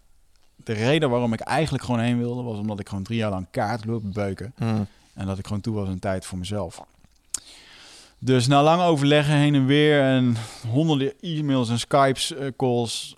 de 0.55 0.73
reden 0.73 1.09
waarom 1.09 1.33
ik 1.33 1.39
eigenlijk 1.39 1.83
gewoon 1.83 1.99
heen 1.99 2.17
wilde... 2.17 2.41
was 2.41 2.57
omdat 2.57 2.79
ik 2.79 2.89
gewoon 2.89 3.03
drie 3.03 3.17
jaar 3.17 3.29
lang 3.29 3.47
kaart 3.51 3.85
loop 3.85 4.13
beuken. 4.13 4.53
Hm. 4.55 4.83
En 5.13 5.25
dat 5.25 5.37
ik 5.37 5.45
gewoon 5.45 5.61
toe 5.61 5.75
was 5.75 5.87
een 5.87 5.99
tijd 5.99 6.25
voor 6.25 6.37
mezelf. 6.37 6.81
Dus 8.19 8.47
na 8.47 8.63
lang 8.63 8.81
overleggen 8.81 9.35
heen 9.35 9.55
en 9.55 9.65
weer 9.65 10.01
en 10.01 10.35
honderden 10.69 11.13
e-mails 11.19 11.69
en 11.69 11.79
Skypes 11.79 12.33
eh, 12.33 12.47
calls 12.57 13.15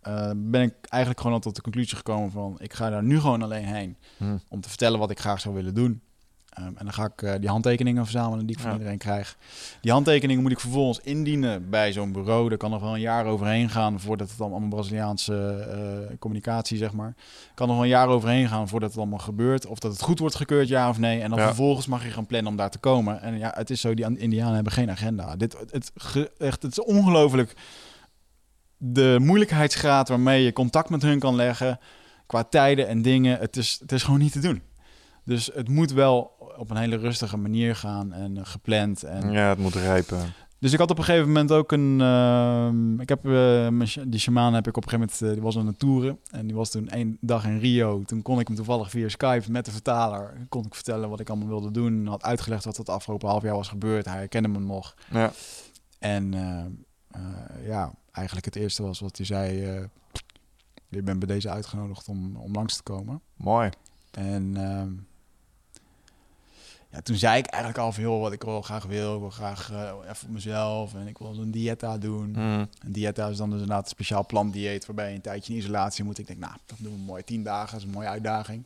eh, 0.00 0.30
ben 0.36 0.62
ik 0.62 0.74
eigenlijk 0.88 1.20
gewoon 1.22 1.36
al 1.36 1.42
tot 1.42 1.56
de 1.56 1.62
conclusie 1.62 1.96
gekomen 1.96 2.30
van 2.30 2.56
ik 2.58 2.72
ga 2.72 2.90
daar 2.90 3.02
nu 3.02 3.20
gewoon 3.20 3.42
alleen 3.42 3.66
heen 3.66 3.96
Hm. 4.16 4.36
om 4.48 4.60
te 4.60 4.68
vertellen 4.68 4.98
wat 4.98 5.10
ik 5.10 5.18
graag 5.20 5.40
zou 5.40 5.54
willen 5.54 5.74
doen. 5.74 6.02
Ehm, 6.54 6.66
en 6.66 6.84
dan 6.84 6.92
ga 6.92 7.04
ik 7.04 7.22
eh, 7.22 7.32
die 7.40 7.48
handtekeningen 7.48 8.02
verzamelen 8.04 8.46
die 8.46 8.56
ik 8.56 8.62
van 8.62 8.70
Ja. 8.70 8.76
iedereen 8.76 8.98
krijg. 8.98 9.36
Die 9.80 9.92
handtekeningen 9.92 10.42
moet 10.42 10.52
ik 10.52 10.60
vervolgens 10.60 11.00
indienen 11.04 11.70
bij 11.70 11.92
zo'n 11.92 12.12
bureau. 12.12 12.48
Daar 12.48 12.58
kan 12.58 12.70
nog 12.70 12.80
wel 12.80 12.94
een 12.94 13.00
jaar 13.00 13.26
overheen 13.26 13.70
gaan 13.70 14.00
voordat 14.00 14.28
het 14.28 14.38
dan 14.38 14.50
allemaal 14.50 14.68
Braziliaanse 14.68 15.66
eh, 16.10 16.16
communicatie, 16.18 16.76
zeg 16.78 16.92
maar. 16.92 17.14
Kan 17.54 17.66
nog 17.66 17.76
wel 17.76 17.84
een 17.84 17.90
jaar 17.90 18.08
overheen 18.08 18.48
gaan 18.48 18.68
voordat 18.68 18.88
het 18.90 18.98
allemaal 18.98 19.18
gebeurt. 19.18 19.66
Of 19.66 19.78
dat 19.78 19.92
het 19.92 20.02
goed 20.02 20.18
wordt 20.18 20.34
gekeurd, 20.34 20.68
ja 20.68 20.88
of 20.88 20.98
nee. 20.98 21.20
En 21.20 21.30
dan 21.30 21.38
Ja. 21.38 21.46
vervolgens 21.46 21.86
mag 21.86 22.04
je 22.04 22.10
gaan 22.10 22.26
plannen 22.26 22.50
om 22.50 22.56
daar 22.56 22.70
te 22.70 22.78
komen. 22.78 23.20
En 23.22 23.38
ja, 23.38 23.52
het 23.56 23.70
is 23.70 23.80
zo, 23.80 23.94
die 23.94 24.18
Indianen 24.18 24.54
hebben 24.54 24.72
geen 24.72 24.90
agenda. 24.90 25.36
Dit, 25.36 25.56
het, 25.70 25.90
ge- 25.94 26.30
echt, 26.38 26.62
het 26.62 26.72
is 26.72 26.82
ongelooflijk 26.84 27.54
de 28.76 29.16
moeilijkheidsgraad 29.20 30.08
waarmee 30.08 30.44
je 30.44 30.52
contact 30.52 30.88
met 30.90 31.02
hun 31.02 31.18
kan 31.18 31.34
leggen 31.34 31.78
qua 32.26 32.44
tijden 32.44 32.88
en 32.88 33.02
dingen. 33.02 33.38
Het 33.38 33.56
is, 33.56 33.76
het 33.80 33.92
is 33.92 34.02
gewoon 34.02 34.20
niet 34.20 34.32
te 34.32 34.40
doen. 34.40 34.62
Dus 35.24 35.50
het 35.54 35.68
moet 35.68 35.92
wel 35.92 36.33
op 36.56 36.70
een 36.70 36.76
hele 36.76 36.96
rustige 36.96 37.36
manier 37.36 37.76
gaan 37.76 38.12
en 38.12 38.36
eh, 38.36 38.42
gepland. 38.46 39.02
En... 39.02 39.32
Ja, 39.32 39.48
het 39.48 39.58
moet 39.58 39.74
rijpen. 39.74 40.18
Dus 40.58 40.72
ik 40.72 40.78
had 40.78 40.90
op 40.90 40.98
een 40.98 41.04
gegeven 41.04 41.26
moment 41.26 41.52
ook 41.52 41.72
een... 41.72 42.00
ehm, 42.00 43.00
ik 43.00 43.08
heb 43.08 43.26
eh, 43.26 43.68
die 44.06 44.20
shamaan 44.20 44.54
heb 44.54 44.66
ik 44.66 44.76
op 44.76 44.82
een 44.82 44.90
gegeven 44.90 44.98
moment... 44.98 45.22
eh, 45.22 45.32
die 45.32 45.42
was 45.42 45.58
aan 45.58 45.66
het 45.66 45.78
toeren. 45.78 46.18
En 46.30 46.46
die 46.46 46.56
was 46.56 46.70
toen 46.70 46.88
één 46.88 47.18
dag 47.20 47.44
in 47.44 47.58
Rio. 47.58 48.02
Toen 48.02 48.22
kon 48.22 48.40
ik 48.40 48.46
hem 48.46 48.56
toevallig 48.56 48.90
via 48.90 49.08
Skype 49.08 49.50
met 49.50 49.64
de 49.64 49.70
vertaler... 49.70 50.46
kon 50.48 50.64
ik 50.64 50.74
vertellen 50.74 51.08
wat 51.08 51.20
ik 51.20 51.28
allemaal 51.28 51.48
wilde 51.48 51.70
doen. 51.70 52.06
Had 52.06 52.22
uitgelegd 52.22 52.64
wat 52.64 52.76
het 52.76 52.88
afgelopen 52.88 53.28
half 53.28 53.42
jaar 53.42 53.54
was 53.54 53.68
gebeurd. 53.68 54.04
Hij 54.04 54.16
herkende 54.16 54.48
me 54.48 54.58
nog. 54.58 54.94
Ja. 55.10 55.32
En 55.98 56.32
ja, 57.64 57.92
eigenlijk 58.12 58.46
het 58.46 58.56
eerste 58.56 58.82
was 58.82 59.00
wat 59.00 59.16
hij 59.16 59.26
zei... 59.26 59.60
je 60.88 61.02
bent 61.02 61.18
bij 61.18 61.28
deze 61.28 61.50
uitgenodigd 61.50 62.08
om, 62.08 62.36
om 62.36 62.52
langs 62.52 62.76
te 62.76 62.82
komen. 62.82 63.20
Mooi. 63.36 63.70
En 64.10 64.56
ehm, 64.56 64.92
ja, 66.94 67.00
toen 67.02 67.16
zei 67.16 67.38
ik 67.38 67.46
eigenlijk 67.46 67.82
al 67.82 67.92
veel 67.92 68.18
wat 68.18 68.32
ik 68.32 68.42
wel 68.42 68.62
graag 68.62 68.84
wil. 68.84 69.14
Ik 69.14 69.20
wil 69.20 69.30
graag 69.30 69.70
eh, 69.72 69.90
even 70.02 70.16
voor 70.16 70.30
mezelf 70.30 70.94
en 70.94 71.06
ik 71.06 71.18
wil 71.18 71.34
een 71.38 71.50
dieta 71.50 71.98
doen. 71.98 72.30
Hm. 72.34 72.40
Een 72.40 72.92
dieta 72.92 73.26
is 73.28 73.36
dan 73.36 73.50
dus 73.50 73.60
inderdaad 73.60 73.84
een 73.84 73.90
speciaal 73.90 74.26
plantdieet 74.26 74.86
waarbij 74.86 75.08
je 75.08 75.14
een 75.14 75.20
tijdje 75.20 75.52
in 75.52 75.58
isolatie 75.58 76.04
moet. 76.04 76.18
Ik 76.18 76.26
denk, 76.26 76.38
nou, 76.38 76.52
dat 76.66 76.76
doen 76.80 76.92
we 76.92 76.98
mooi 76.98 77.24
tien 77.24 77.42
dagen. 77.42 77.70
Dat 77.70 77.78
is 77.80 77.84
een 77.86 77.90
mooie 77.92 78.08
uitdaging. 78.08 78.64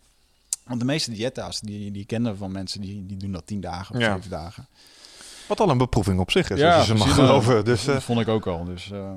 Want 0.64 0.80
de 0.80 0.86
meeste 0.86 1.10
dieta's 1.10 1.60
die, 1.60 1.90
die 1.90 2.05
kende 2.05 2.36
van 2.36 2.52
mensen, 2.52 2.80
die, 2.80 3.06
die 3.06 3.16
doen 3.16 3.32
dat 3.32 3.46
tien 3.46 3.60
dagen 3.60 3.94
of 3.94 4.00
Ja. 4.00 4.14
zeven 4.14 4.30
dagen. 4.30 4.66
Wat 5.48 5.60
al 5.60 5.70
een 5.70 5.78
beproeving 5.78 6.20
op 6.20 6.30
zich 6.30 6.50
is, 6.50 6.59
Ja, 6.59 6.76
als 6.76 6.86
je 6.86 6.92
ze 6.92 6.98
mag 6.98 7.14
geloven. 7.14 7.64
Dus, 7.64 7.86
eh, 7.86 7.94
dat 7.94 8.02
vond 8.02 8.20
ik 8.20 8.28
ook 8.28 8.46
al. 8.46 8.64
Dus, 8.64 8.90
eh, 8.90 9.10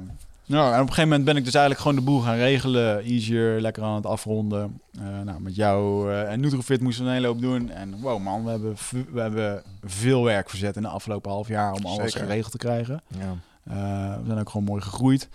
nou, 0.51 0.73
en 0.73 0.73
op 0.73 0.87
een 0.87 0.93
gegeven 0.93 1.09
moment 1.09 1.25
ben 1.25 1.35
ik 1.35 1.43
dus 1.43 1.53
eigenlijk 1.53 1.83
gewoon 1.83 1.97
de 1.97 2.05
boel 2.05 2.21
gaan 2.21 2.35
regelen. 2.35 3.03
Easier, 3.03 3.61
lekker 3.61 3.83
aan 3.83 3.95
het 3.95 4.05
afronden. 4.05 4.81
Eh, 4.99 5.19
nou, 5.19 5.41
met 5.41 5.55
jou 5.55 6.11
eh, 6.11 6.31
en 6.31 6.39
Nutrofit 6.39 6.81
moesten 6.81 7.03
we 7.03 7.09
een 7.09 7.15
hele 7.15 7.27
hoop 7.27 7.41
doen. 7.41 7.69
En 7.69 7.99
wow 7.99 8.21
man, 8.21 8.43
we 8.43 8.49
hebben, 8.49 8.75
we 9.11 9.21
hebben 9.21 9.63
veel 9.81 10.23
werk 10.23 10.49
verzet 10.49 10.75
in 10.75 10.81
de 10.81 10.87
afgelopen 10.87 11.31
half 11.31 11.47
jaar 11.47 11.73
om 11.73 11.85
alles 11.85 12.11
Zeker. 12.11 12.27
geregeld 12.27 12.51
te 12.51 12.57
krijgen. 12.57 13.03
ja. 13.07 13.35
Eh, 13.63 14.19
we 14.19 14.25
zijn 14.25 14.39
ook 14.39 14.49
gewoon 14.49 14.67
mooi 14.67 14.81
gegroeid. 14.81 15.29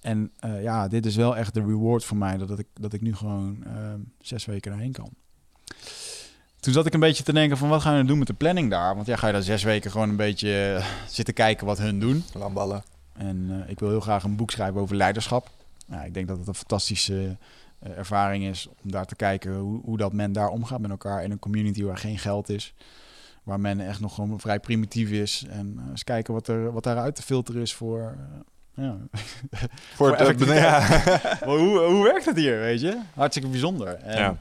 En 0.00 0.32
ja, 0.62 0.88
dit 0.88 1.06
is 1.06 1.16
wel 1.16 1.36
echt 1.36 1.54
de 1.54 1.60
reward 1.60 2.04
voor 2.04 2.16
mij, 2.16 2.36
dat, 2.36 2.58
ik, 2.58 2.66
dat 2.74 2.92
ik 2.92 3.00
nu 3.00 3.14
gewoon 3.14 3.64
zes 4.20 4.44
weken 4.44 4.70
daarheen 4.70 4.92
kan. 4.92 5.08
Toen 6.60 6.72
zat 6.72 6.86
ik 6.86 6.94
een 6.94 7.00
beetje 7.00 7.22
te 7.22 7.32
denken 7.32 7.56
van, 7.56 7.68
wat 7.68 7.82
gaan 7.82 7.96
we 7.96 8.04
doen 8.04 8.18
met 8.18 8.26
de 8.26 8.34
planning 8.34 8.70
daar? 8.70 8.94
Want 8.94 9.06
ja, 9.06 9.16
ga 9.16 9.26
je 9.26 9.32
daar 9.32 9.42
zes 9.42 9.62
weken 9.62 9.90
gewoon 9.90 10.08
een 10.08 10.16
beetje 10.16 10.82
zitten 11.08 11.34
kijken 11.34 11.66
wat 11.66 11.78
hun 11.78 12.00
doen. 12.00 12.24
Lamballen. 12.32 12.82
En 13.12 13.48
eh, 13.50 13.70
ik 13.70 13.78
wil 13.78 13.88
heel 13.88 14.00
graag 14.00 14.24
een 14.24 14.36
boek 14.36 14.50
schrijven 14.50 14.80
over 14.80 14.96
leiderschap. 14.96 15.50
Nou, 15.86 16.04
ik 16.04 16.14
denk 16.14 16.28
dat 16.28 16.38
het 16.38 16.48
een 16.48 16.54
fantastische 16.54 17.36
eh, 17.78 17.98
ervaring 17.98 18.44
is 18.44 18.68
om 18.82 18.90
daar 18.90 19.06
te 19.06 19.16
kijken 19.16 19.54
hoe, 19.54 19.80
hoe 19.84 19.96
dat 19.96 20.12
men 20.12 20.32
daar 20.32 20.48
omgaat 20.48 20.80
met 20.80 20.90
elkaar 20.90 21.24
in 21.24 21.30
een 21.30 21.38
community 21.38 21.82
waar 21.82 21.96
geen 21.96 22.18
geld 22.18 22.48
is. 22.48 22.74
Waar 23.42 23.60
men 23.60 23.80
echt 23.80 24.00
nog 24.00 24.14
gewoon 24.14 24.40
vrij 24.40 24.60
primitief 24.60 25.10
is. 25.10 25.44
En 25.48 25.74
eh, 25.78 25.90
eens 25.90 26.04
kijken 26.04 26.34
wat, 26.34 26.48
er, 26.48 26.72
wat 26.72 26.84
daaruit 26.84 27.14
te 27.14 27.22
filteren 27.22 27.62
is 27.62 27.74
voor... 27.74 28.16
ja. 28.74 28.96
Voor 29.94 30.16
Voor 30.16 30.18
het, 30.18 30.44
ja. 30.44 31.02
Hoe, 31.44 31.78
hoe 31.78 32.04
werkt 32.04 32.24
het 32.24 32.36
hier, 32.36 32.58
weet 32.58 32.80
je? 32.80 33.00
Hartstikke 33.14 33.48
bijzonder. 33.48 33.94
En, 33.94 34.18
Ja. 34.18 34.36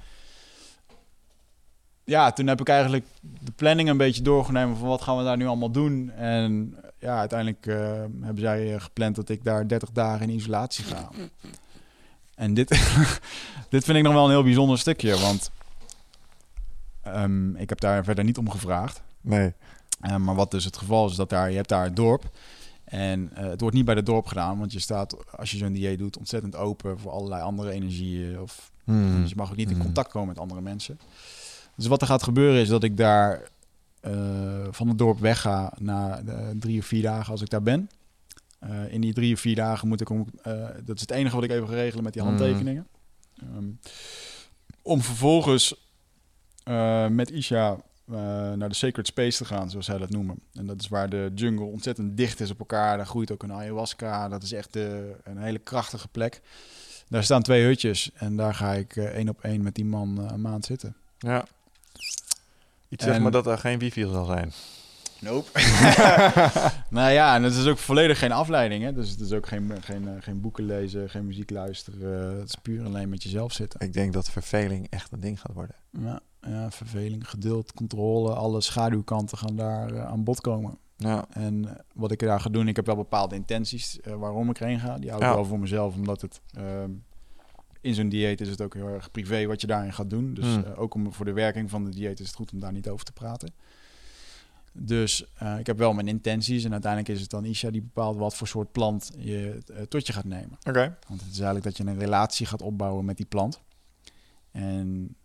Ja, 2.11 2.31
toen 2.31 2.47
heb 2.47 2.59
ik 2.59 2.69
eigenlijk 2.69 3.05
de 3.21 3.51
planning 3.51 3.89
een 3.89 3.97
beetje 3.97 4.21
doorgenomen 4.21 4.77
van 4.77 4.87
wat 4.87 5.01
gaan 5.01 5.17
we 5.17 5.23
daar 5.23 5.37
nu 5.37 5.45
allemaal 5.47 5.71
doen. 5.71 6.11
En 6.11 6.75
ja, 6.99 7.17
uiteindelijk 7.19 7.65
eh, 7.65 7.75
hebben 8.21 8.39
zij 8.43 8.73
eh, 8.73 8.81
gepland 8.81 9.15
dat 9.15 9.29
ik 9.29 9.43
daar 9.43 9.67
30 9.67 9.91
dagen 9.91 10.29
in 10.29 10.35
isolatie 10.35 10.83
ga. 10.83 11.09
En 12.35 12.53
dit, 12.53 12.69
dit 13.69 13.83
vind 13.83 13.97
ik 13.97 14.03
nog 14.03 14.13
wel 14.13 14.23
een 14.25 14.29
heel 14.31 14.43
bijzonder 14.43 14.79
stukje, 14.79 15.17
want 15.19 15.51
ehm, 17.01 17.55
ik 17.55 17.69
heb 17.69 17.79
daar 17.79 18.03
verder 18.03 18.23
niet 18.23 18.37
om 18.37 18.49
gevraagd. 18.49 19.01
Nee. 19.21 19.53
Eh, 19.99 20.15
maar 20.15 20.35
wat 20.35 20.51
dus 20.51 20.65
het 20.65 20.77
geval 20.77 21.09
is, 21.09 21.15
dat 21.15 21.29
daar, 21.29 21.49
je 21.49 21.55
hebt 21.55 21.69
daar 21.69 21.83
het 21.83 21.95
dorp. 21.95 22.29
En 22.83 23.29
het 23.33 23.61
wordt 23.61 23.75
niet 23.75 23.85
bij 23.85 23.95
het 23.95 24.05
dorp 24.05 24.25
gedaan, 24.25 24.59
want 24.59 24.71
je 24.71 24.79
staat, 24.79 25.35
als 25.37 25.51
je 25.51 25.57
zo'n 25.57 25.73
dieet 25.73 25.99
doet, 25.99 26.17
ontzettend 26.17 26.55
open 26.55 26.99
voor 26.99 27.11
allerlei 27.11 27.41
andere 27.41 27.71
energieën. 27.71 28.39
Of, 28.39 28.71
Hm. 28.83 29.21
Dus 29.21 29.29
je 29.29 29.35
mag 29.35 29.49
ook 29.49 29.55
niet 29.55 29.69
in 29.69 29.75
Hmm. 29.75 29.83
contact 29.83 30.11
komen 30.11 30.27
met 30.27 30.39
andere 30.39 30.61
mensen. 30.61 30.99
Dus 31.81 31.89
wat 31.89 32.01
er 32.01 32.07
gaat 32.07 32.23
gebeuren 32.23 32.61
is 32.61 32.67
dat 32.67 32.83
ik 32.83 32.97
daar 32.97 33.49
eh, 33.99 34.67
van 34.71 34.87
het 34.87 34.97
dorp 34.97 35.19
wegga 35.19 35.73
na 35.77 36.21
eh, 36.27 36.47
drie 36.59 36.79
of 36.79 36.85
vier 36.85 37.01
dagen 37.01 37.31
als 37.31 37.41
ik 37.41 37.49
daar 37.49 37.63
ben. 37.63 37.89
Eh, 38.59 38.93
in 38.93 39.01
die 39.01 39.13
drie 39.13 39.33
of 39.33 39.39
vier 39.39 39.55
dagen 39.55 39.87
moet 39.87 40.01
ik 40.01 40.09
om, 40.09 40.27
dat 40.83 40.95
is 40.95 41.01
het 41.01 41.11
enige 41.11 41.35
wat 41.35 41.43
ik 41.43 41.51
even 41.51 41.67
regelen 41.67 42.03
met 42.03 42.13
die 42.13 42.21
Hmm. 42.21 42.31
handtekeningen. 42.31 42.87
Ehm, 43.39 43.65
om 44.81 45.01
vervolgens 45.01 45.75
met 47.09 47.31
Isha 47.31 47.77
naar 48.55 48.69
de 48.69 48.75
Sacred 48.75 49.07
Space 49.07 49.37
te 49.37 49.45
gaan, 49.45 49.69
zoals 49.69 49.85
zij 49.85 49.97
dat 49.97 50.09
noemen. 50.09 50.39
En 50.53 50.65
dat 50.65 50.81
is 50.81 50.87
waar 50.87 51.09
de 51.09 51.31
jungle 51.35 51.65
ontzettend 51.65 52.17
dicht 52.17 52.39
is 52.39 52.51
op 52.51 52.59
elkaar. 52.59 52.97
Daar 52.97 53.05
groeit 53.05 53.31
ook 53.31 53.43
een 53.43 53.53
ayahuasca. 53.53 54.29
Dat 54.29 54.43
is 54.43 54.51
echt 54.51 54.73
de, 54.73 55.15
een 55.23 55.37
hele 55.37 55.59
krachtige 55.59 56.07
plek. 56.07 56.41
Daar 57.07 57.23
staan 57.23 57.41
twee 57.41 57.63
hutjes 57.63 58.11
en 58.13 58.35
daar 58.35 58.53
ga 58.53 58.73
ik 58.73 58.95
één 58.95 59.29
op 59.29 59.43
één 59.43 59.63
met 59.63 59.75
die 59.75 59.85
man 59.85 60.17
een 60.17 60.41
maand 60.41 60.65
zitten. 60.65 60.95
Ja. 61.17 61.45
Iets 62.91 63.03
zeg 63.03 63.19
maar 63.19 63.31
dat 63.31 63.47
er 63.47 63.57
geen 63.57 63.79
wifi 63.79 64.01
zal 64.01 64.25
zijn. 64.25 64.51
Nope. 65.19 65.49
nou 66.89 67.11
ja, 67.11 67.35
en 67.35 67.43
het 67.43 67.53
is 67.55 67.65
ook 67.67 67.77
volledig 67.77 68.19
geen 68.19 68.31
afleiding. 68.31 68.83
Hè? 68.83 68.93
Dus 68.93 69.09
het 69.09 69.19
is 69.19 69.31
ook 69.31 69.47
geen, 69.47 69.71
geen, 69.81 70.07
eh, 70.07 70.13
geen 70.19 70.41
boeken 70.41 70.65
lezen, 70.65 71.09
geen 71.09 71.25
muziek 71.25 71.49
luisteren. 71.49 72.37
Het 72.39 72.47
is 72.47 72.55
puur 72.61 72.85
alleen 72.85 73.09
met 73.09 73.23
jezelf 73.23 73.53
zitten. 73.53 73.79
Ik 73.79 73.93
denk 73.93 74.13
dat 74.13 74.29
verveling 74.29 74.87
echt 74.89 75.11
een 75.11 75.19
ding 75.19 75.39
gaat 75.41 75.53
worden. 75.53 75.75
Ja, 75.99 76.19
ja 76.41 76.71
verveling, 76.71 77.29
geduld, 77.29 77.73
controle, 77.73 78.33
alle 78.33 78.61
schaduwkanten 78.61 79.37
gaan 79.37 79.55
daar 79.55 79.93
eh, 79.93 80.05
aan 80.05 80.23
bod 80.23 80.41
komen. 80.41 80.77
Ja. 80.97 81.25
En 81.29 81.67
eh, 81.69 81.75
wat 81.93 82.11
ik 82.11 82.19
daar 82.19 82.39
ga 82.39 82.49
doen, 82.49 82.67
ik 82.67 82.75
heb 82.75 82.85
wel 82.85 82.95
bepaalde 82.95 83.35
intenties 83.35 83.99
waarom 84.17 84.49
ik 84.49 84.59
erheen 84.59 84.79
ga. 84.79 84.97
Die 84.97 85.09
hou 85.09 85.21
ik 85.21 85.29
Ja. 85.29 85.35
wel 85.35 85.45
voor 85.45 85.59
mezelf, 85.59 85.95
omdat 85.95 86.21
het 86.21 86.41
ehm, 86.53 86.89
in 87.81 87.93
zo'n 87.93 88.09
dieet 88.09 88.41
is 88.41 88.49
het 88.49 88.61
ook 88.61 88.73
heel 88.73 88.87
erg 88.87 89.11
privé 89.11 89.45
wat 89.45 89.61
je 89.61 89.67
daarin 89.67 89.93
gaat 89.93 90.09
doen. 90.09 90.33
Dus 90.33 90.45
Hmm. 90.45 90.63
eh, 90.63 90.79
ook 90.79 90.93
om, 90.93 91.13
voor 91.13 91.25
de 91.25 91.33
werking 91.33 91.69
van 91.69 91.83
de 91.83 91.89
dieet 91.89 92.19
is 92.19 92.27
het 92.27 92.35
goed 92.35 92.51
om 92.51 92.59
daar 92.59 92.71
niet 92.71 92.89
over 92.89 93.05
te 93.05 93.11
praten. 93.13 93.53
Dus 94.73 95.25
eh, 95.37 95.59
ik 95.59 95.67
heb 95.67 95.77
wel 95.77 95.93
mijn 95.93 96.07
intenties 96.07 96.63
en 96.63 96.71
uiteindelijk 96.71 97.13
is 97.13 97.21
het 97.21 97.29
dan 97.29 97.45
Isha 97.45 97.69
die 97.69 97.81
bepaalt 97.81 98.17
wat 98.17 98.35
voor 98.35 98.47
soort 98.47 98.71
plant 98.71 99.11
je 99.17 99.57
eh, 99.73 99.81
tot 99.81 100.07
je 100.07 100.13
gaat 100.13 100.25
nemen. 100.25 100.57
Oké. 100.63 100.97
Want 101.07 101.21
het 101.21 101.31
is 101.31 101.39
eigenlijk 101.39 101.63
dat 101.63 101.77
je 101.77 101.83
een 101.85 101.99
relatie 101.99 102.45
gaat 102.45 102.61
opbouwen 102.61 103.05
met 103.05 103.17
die 103.17 103.25
plant. 103.25 103.61
En 104.51 105.15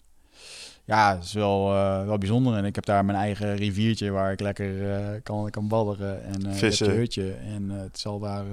ja, 0.84 1.14
het 1.14 1.24
is 1.24 1.32
wel, 1.32 1.68
wel 2.06 2.18
bijzonder. 2.18 2.56
En 2.56 2.64
ik 2.64 2.74
heb 2.74 2.84
daar 2.84 3.04
mijn 3.04 3.18
eigen 3.18 3.56
riviertje 3.56 4.10
waar 4.10 4.32
ik 4.32 4.40
lekker 4.40 5.20
kan, 5.20 5.50
kan 5.50 5.68
badderen. 5.68 6.24
En 6.24 6.40
je 6.40 6.84
hutje. 6.84 7.32
En 7.32 7.68
het 7.68 7.98
zal 7.98 8.18
daar... 8.18 8.44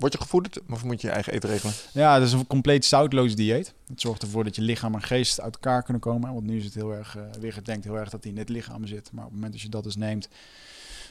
Word 0.00 0.12
je 0.12 0.18
gevoed 0.18 0.60
of 0.70 0.84
moet 0.84 1.00
je 1.00 1.06
je 1.06 1.12
eigen 1.12 1.32
eten 1.32 1.48
regelen? 1.48 1.74
Ja, 1.92 2.14
het 2.14 2.22
is 2.22 2.32
een 2.32 2.46
compleet 2.46 2.84
zoutloos 2.84 3.34
dieet. 3.34 3.74
Het 3.88 4.00
zorgt 4.00 4.22
ervoor 4.22 4.44
dat 4.44 4.56
je 4.56 4.62
lichaam 4.62 4.94
en 4.94 5.02
geest 5.02 5.40
uit 5.40 5.54
elkaar 5.54 5.82
kunnen 5.82 6.02
komen. 6.02 6.32
Want 6.32 6.46
nu 6.46 6.56
is 6.56 6.64
het 6.64 6.74
heel 6.74 6.94
erg, 6.94 7.16
eh 7.16 7.22
weer 7.40 7.64
denkt 7.64 7.84
heel 7.84 7.98
erg 7.98 8.10
dat 8.10 8.22
hij 8.22 8.32
in 8.32 8.38
het 8.38 8.48
lichaam 8.48 8.86
zit. 8.86 9.12
Maar 9.12 9.24
op 9.24 9.30
het 9.30 9.34
moment 9.34 9.52
dat 9.52 9.62
je 9.62 9.68
dat 9.68 9.84
dus 9.84 9.96
neemt, 9.96 10.28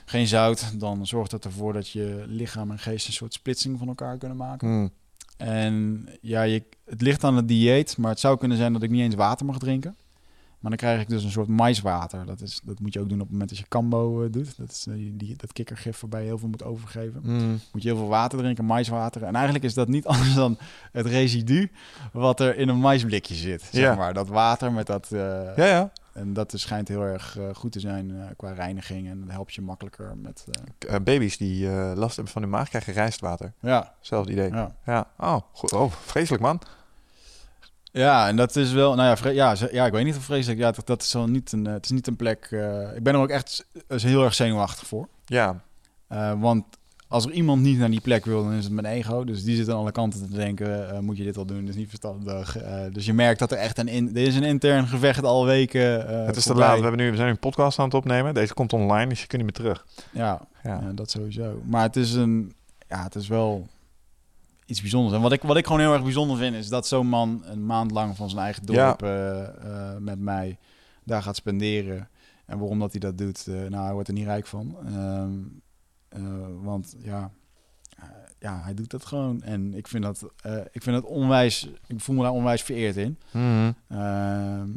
geen 0.06 0.28
zout, 0.28 0.80
dan 0.80 1.07
zorgt 1.07 1.32
dat 1.32 1.45
ervoor 1.45 1.74
dat 1.74 1.90
je 1.90 2.24
lichaam 2.28 2.72
en 2.72 2.80
geest 2.80 3.07
een 3.07 3.14
soort 3.14 3.34
splitsing 3.34 3.78
van 3.78 3.88
elkaar 3.88 4.18
kunnen 4.18 4.38
maken. 4.38 4.68
Hm. 4.68 4.88
En 5.38 6.07
ja, 6.22 6.41
je, 6.41 6.64
het 6.86 7.02
ligt 7.02 7.24
aan 7.24 7.36
het 7.36 7.48
dieet, 7.48 7.98
maar 7.98 8.10
het 8.10 8.20
zou 8.20 8.38
kunnen 8.38 8.57
zijn 8.57 8.74
dat 8.74 8.84
ik 8.84 8.90
niet 8.90 9.02
eens 9.02 9.16
water 9.16 9.45
mag 9.45 9.57
drinken. 9.57 9.95
Maar 10.60 10.69
dan 10.72 10.80
krijg 10.80 11.02
ik 11.02 11.10
dus 11.10 11.23
een 11.23 11.31
soort 11.31 11.48
maiswater. 11.48 12.26
Dat, 12.26 12.41
is, 12.41 12.61
dat 12.64 12.80
moet 12.80 12.94
je 12.94 12.99
ook 12.99 13.10
doen 13.10 13.18
op 13.18 13.23
het 13.23 13.31
moment 13.31 13.49
dat 13.49 13.57
je 13.60 13.65
kambo 13.68 14.23
eh, 14.23 14.31
doet. 14.31 14.57
Dat 14.57 14.72
is 14.72 14.86
eh, 14.90 14.94
die, 15.14 15.36
dat 15.36 15.53
kikkergif 15.53 15.99
waarbij 15.99 16.19
je 16.22 16.26
heel 16.27 16.38
veel 16.38 16.48
moet 16.49 16.64
overgeven. 16.64 17.22
Hm. 17.23 17.49
Moet 17.49 17.84
je 17.84 17.88
heel 17.90 17.98
veel 17.98 18.07
water 18.07 18.38
drinken, 18.40 18.65
maiswater. 18.65 19.23
En 19.23 19.36
eigenlijk 19.36 19.65
is 19.65 19.73
dat 19.73 19.88
niet 19.88 20.06
anders 20.11 20.34
dan 20.34 20.57
het 20.91 21.06
residu 21.06 21.72
wat 22.14 22.40
er 22.40 22.57
in 22.57 22.69
een 22.69 22.80
maisblikje 22.80 23.36
zit. 23.36 23.61
Zeg 23.72 23.81
Ja. 23.84 23.95
maar. 23.95 24.14
Dat 24.14 24.27
water 24.27 24.72
met 24.72 24.88
dat... 24.88 25.11
eh, 25.11 25.19
Ja, 25.56 25.65
ja. 25.65 25.91
en 26.14 26.34
dat 26.34 26.53
is, 26.53 26.61
schijnt 26.61 26.88
heel 26.88 27.02
erg 27.03 27.38
goed 27.53 27.72
te 27.72 27.80
zijn 27.80 28.34
qua 28.38 28.52
reiniging. 28.52 29.10
En 29.10 29.19
dat 29.19 29.31
helpt 29.31 29.53
je 29.53 29.61
makkelijker 29.61 30.18
met... 30.18 30.45
baby's 31.03 31.38
die 31.38 31.68
last 31.95 32.15
hebben 32.15 32.34
van 32.34 32.41
hun 32.41 32.52
maag 32.52 32.69
krijgen 32.69 32.94
rijstwater. 32.94 33.53
ja, 33.60 33.94
Zelfde 34.02 34.31
idee. 34.31 34.49
ja. 34.52 34.76
Ja. 34.86 35.07
Oh, 35.18 35.38
goed. 35.52 35.73
oh, 35.73 35.91
vreselijk 35.91 36.44
man. 36.44 36.61
Ja, 38.00 38.28
en 38.28 38.36
dat 38.36 38.56
is 38.56 38.72
wel, 38.72 38.96
nou 38.96 39.18
ja, 39.24 39.30
ja, 39.32 39.56
ja 39.72 39.86
ik 39.86 39.92
weet 39.92 40.06
niet 40.06 40.16
of 40.16 40.24
vreselijk. 40.24 40.60
Ja, 40.60 40.72
dat, 40.72 40.88
dat 40.88 41.02
is 41.02 41.14
wel 41.14 41.28
niet 41.28 41.52
een, 41.52 41.68
eh, 41.68 41.74
het 41.74 41.86
is 41.86 41.92
niet 41.92 42.08
een 42.08 42.16
plek. 42.16 42.48
eh, 42.52 42.96
ik 42.96 43.04
ben 43.04 43.14
er 43.14 43.20
ook 43.20 43.30
echt 43.30 43.66
eh, 43.88 44.00
heel 44.00 44.24
erg 44.24 44.34
zenuwachtig 44.34 44.88
voor. 44.88 45.08
Ja, 45.26 45.62
Eh, 46.08 46.34
want 46.42 46.66
als 47.08 47.26
er 47.26 47.32
iemand 47.32 47.62
niet 47.62 47.78
naar 47.80 47.90
die 47.90 48.02
plek 48.02 48.26
wil, 48.26 48.44
dan 48.44 48.54
is 48.54 48.64
het 48.64 48.74
mijn 48.74 48.86
ego. 48.86 49.24
Dus 49.24 49.44
die 49.44 49.56
zit 49.56 49.70
aan 49.70 49.76
alle 49.78 49.92
kanten 49.92 50.30
te 50.30 50.36
denken, 50.36 51.04
moet 51.06 51.18
je 51.18 51.24
dit 51.24 51.38
al 51.38 51.46
doen? 51.46 51.60
Dat 51.60 51.70
is 51.70 51.76
niet 51.76 51.88
verstandig. 51.90 52.58
Dus 52.92 53.06
je 53.06 53.14
merkt 53.14 53.40
dat 53.40 53.52
er 53.52 53.58
echt 53.58 53.78
een, 53.78 53.88
in, 53.88 54.10
er 54.16 54.22
is 54.22 54.36
een 54.36 54.44
intern 54.44 54.88
gevecht 54.88 55.24
al 55.24 55.46
weken. 55.46 56.08
het 56.26 56.36
is 56.36 56.44
te 56.44 56.54
laat. 56.56 56.76
We, 56.78 56.82
hebben 56.82 57.00
nu, 57.02 57.10
we 57.10 57.16
zijn 57.16 57.28
nu 57.28 57.34
een 57.34 57.40
podcast 57.40 57.80
aan 57.80 57.86
het 57.86 57.94
opnemen. 57.94 58.34
Deze 58.34 58.54
komt 58.54 58.74
online, 58.74 59.10
dus 59.10 59.22
je 59.22 59.28
kunt 59.28 59.44
niet 59.44 59.52
meer 59.58 59.66
terug. 59.72 59.86
Ja, 60.12 60.42
Ja. 60.64 60.80
ja, 60.84 60.92
dat 60.94 61.12
sowieso. 61.12 61.62
Maar 61.66 61.82
het 61.84 61.96
is 61.96 62.14
een, 62.14 62.54
ja, 62.88 63.04
het 63.04 63.16
is 63.16 63.28
wel 63.28 63.68
iets 64.70 64.82
bijzonders. 64.82 65.16
En 65.16 65.22
wat 65.22 65.32
ik, 65.32 65.41
wat 65.41 65.58
ik 65.58 65.66
gewoon 65.66 65.82
heel 65.82 65.94
erg 65.94 66.04
bijzonder 66.04 66.38
vind, 66.38 66.56
is 66.56 66.68
dat 66.70 66.88
zo'n 66.88 67.08
man 67.08 67.41
een 67.46 67.66
maand 67.66 67.91
lang 67.91 68.16
van 68.16 68.30
zijn 68.30 68.44
eigen 68.44 68.64
Ja. 68.66 68.86
dorp 68.88 69.04
eh, 69.04 69.41
eh, 69.48 69.98
met 69.98 70.20
mij 70.20 70.58
daar 71.04 71.24
gaat 71.24 71.36
spenderen. 71.36 72.10
En 72.46 72.60
waarom 72.60 72.80
dat 72.80 72.91
hij 72.91 73.00
dat 73.00 73.18
doet, 73.18 73.48
eh, 73.48 73.54
nou, 73.56 73.84
hij 73.84 73.94
wordt 73.94 74.08
er 74.08 74.14
niet 74.14 74.26
rijk 74.26 74.48
van. 74.48 74.76
Ehm, 74.86 75.34
eh, 76.10 76.46
want 76.62 76.96
ja, 77.00 77.32
ja, 78.40 78.62
hij 78.64 78.74
doet 78.74 78.90
dat 78.91 79.06
gewoon. 79.06 79.41
En 79.41 79.74
ik 79.74 79.88
vind 79.88 80.04
dat, 80.04 80.24
ik 80.72 80.84
vind 80.84 80.96
dat 80.96 81.04
onwijs, 81.12 81.70
ik 81.88 82.00
voel 82.00 82.16
me 82.16 82.22
daar 82.22 82.32
onwijs 82.32 82.62
vereerd 82.62 82.98
in. 82.98 83.18
Mhm. 83.32 83.72
Ehm, 83.88 84.70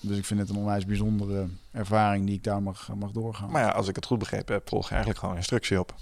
dus 0.00 0.18
ik 0.18 0.24
vind 0.24 0.40
het 0.40 0.48
een 0.48 0.56
onwijs 0.56 0.86
bijzondere 0.86 1.46
ervaring 1.72 2.26
die 2.26 2.34
ik 2.34 2.44
daar 2.44 2.62
mag, 2.62 2.94
mag 2.94 3.10
doorgaan. 3.10 3.50
Maar 3.50 3.62
ja, 3.62 3.68
als 3.70 3.88
ik 3.88 3.96
het 3.96 4.06
goed 4.06 4.18
begrepen 4.18 4.54
heb, 4.54 4.68
volg 4.68 4.84
je 4.84 4.90
eigenlijk 4.90 5.20
gewoon 5.20 5.36
instructie 5.36 5.80
op. 5.80 5.94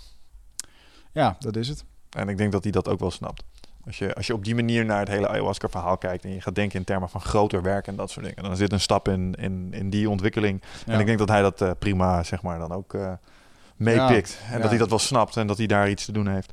Ja, 1.12 1.36
dat 1.38 1.56
is 1.56 1.68
het. 1.68 1.84
En 2.16 2.28
ik 2.28 2.36
denk 2.36 2.52
dat 2.52 2.62
hij 2.62 2.72
dat 2.72 2.88
ook 2.88 3.00
wel 3.00 3.10
snapt. 3.10 3.44
Als 3.86 3.98
je, 3.98 4.14
als 4.14 4.26
je 4.26 4.34
op 4.34 4.44
die 4.44 4.54
manier 4.54 4.84
naar 4.84 4.98
het 4.98 5.08
hele 5.08 5.28
ayahuasca-verhaal 5.28 5.98
kijkt... 5.98 6.24
en 6.24 6.34
je 6.34 6.40
gaat 6.40 6.54
denken 6.54 6.78
in 6.78 6.84
termen 6.84 7.08
van 7.08 7.20
groter 7.20 7.62
werk 7.62 7.86
en 7.86 7.96
dat 7.96 8.10
soort 8.10 8.26
dingen... 8.26 8.42
dan 8.42 8.56
zit 8.56 8.72
een 8.72 8.80
stap 8.80 9.08
in, 9.08 9.34
in, 9.34 9.68
in 9.72 9.90
die 9.90 10.10
ontwikkeling. 10.10 10.62
Ja. 10.86 10.92
En 10.92 11.00
ik 11.00 11.06
denk 11.06 11.18
dat 11.18 11.28
hij 11.28 11.42
dat 11.42 11.60
eh, 11.60 11.70
prima, 11.78 12.22
zeg 12.22 12.42
maar, 12.42 12.58
dan 12.58 12.72
ook 12.72 12.94
eh, 12.94 13.12
meepikt. 13.76 14.38
en 14.46 14.56
ja. 14.56 14.58
dat 14.58 14.70
hij 14.70 14.78
dat 14.78 14.88
wel 14.88 14.98
snapt 14.98 15.36
en 15.36 15.46
dat 15.46 15.58
hij 15.58 15.66
daar 15.66 15.90
iets 15.90 16.04
te 16.04 16.12
doen 16.12 16.28
heeft. 16.28 16.52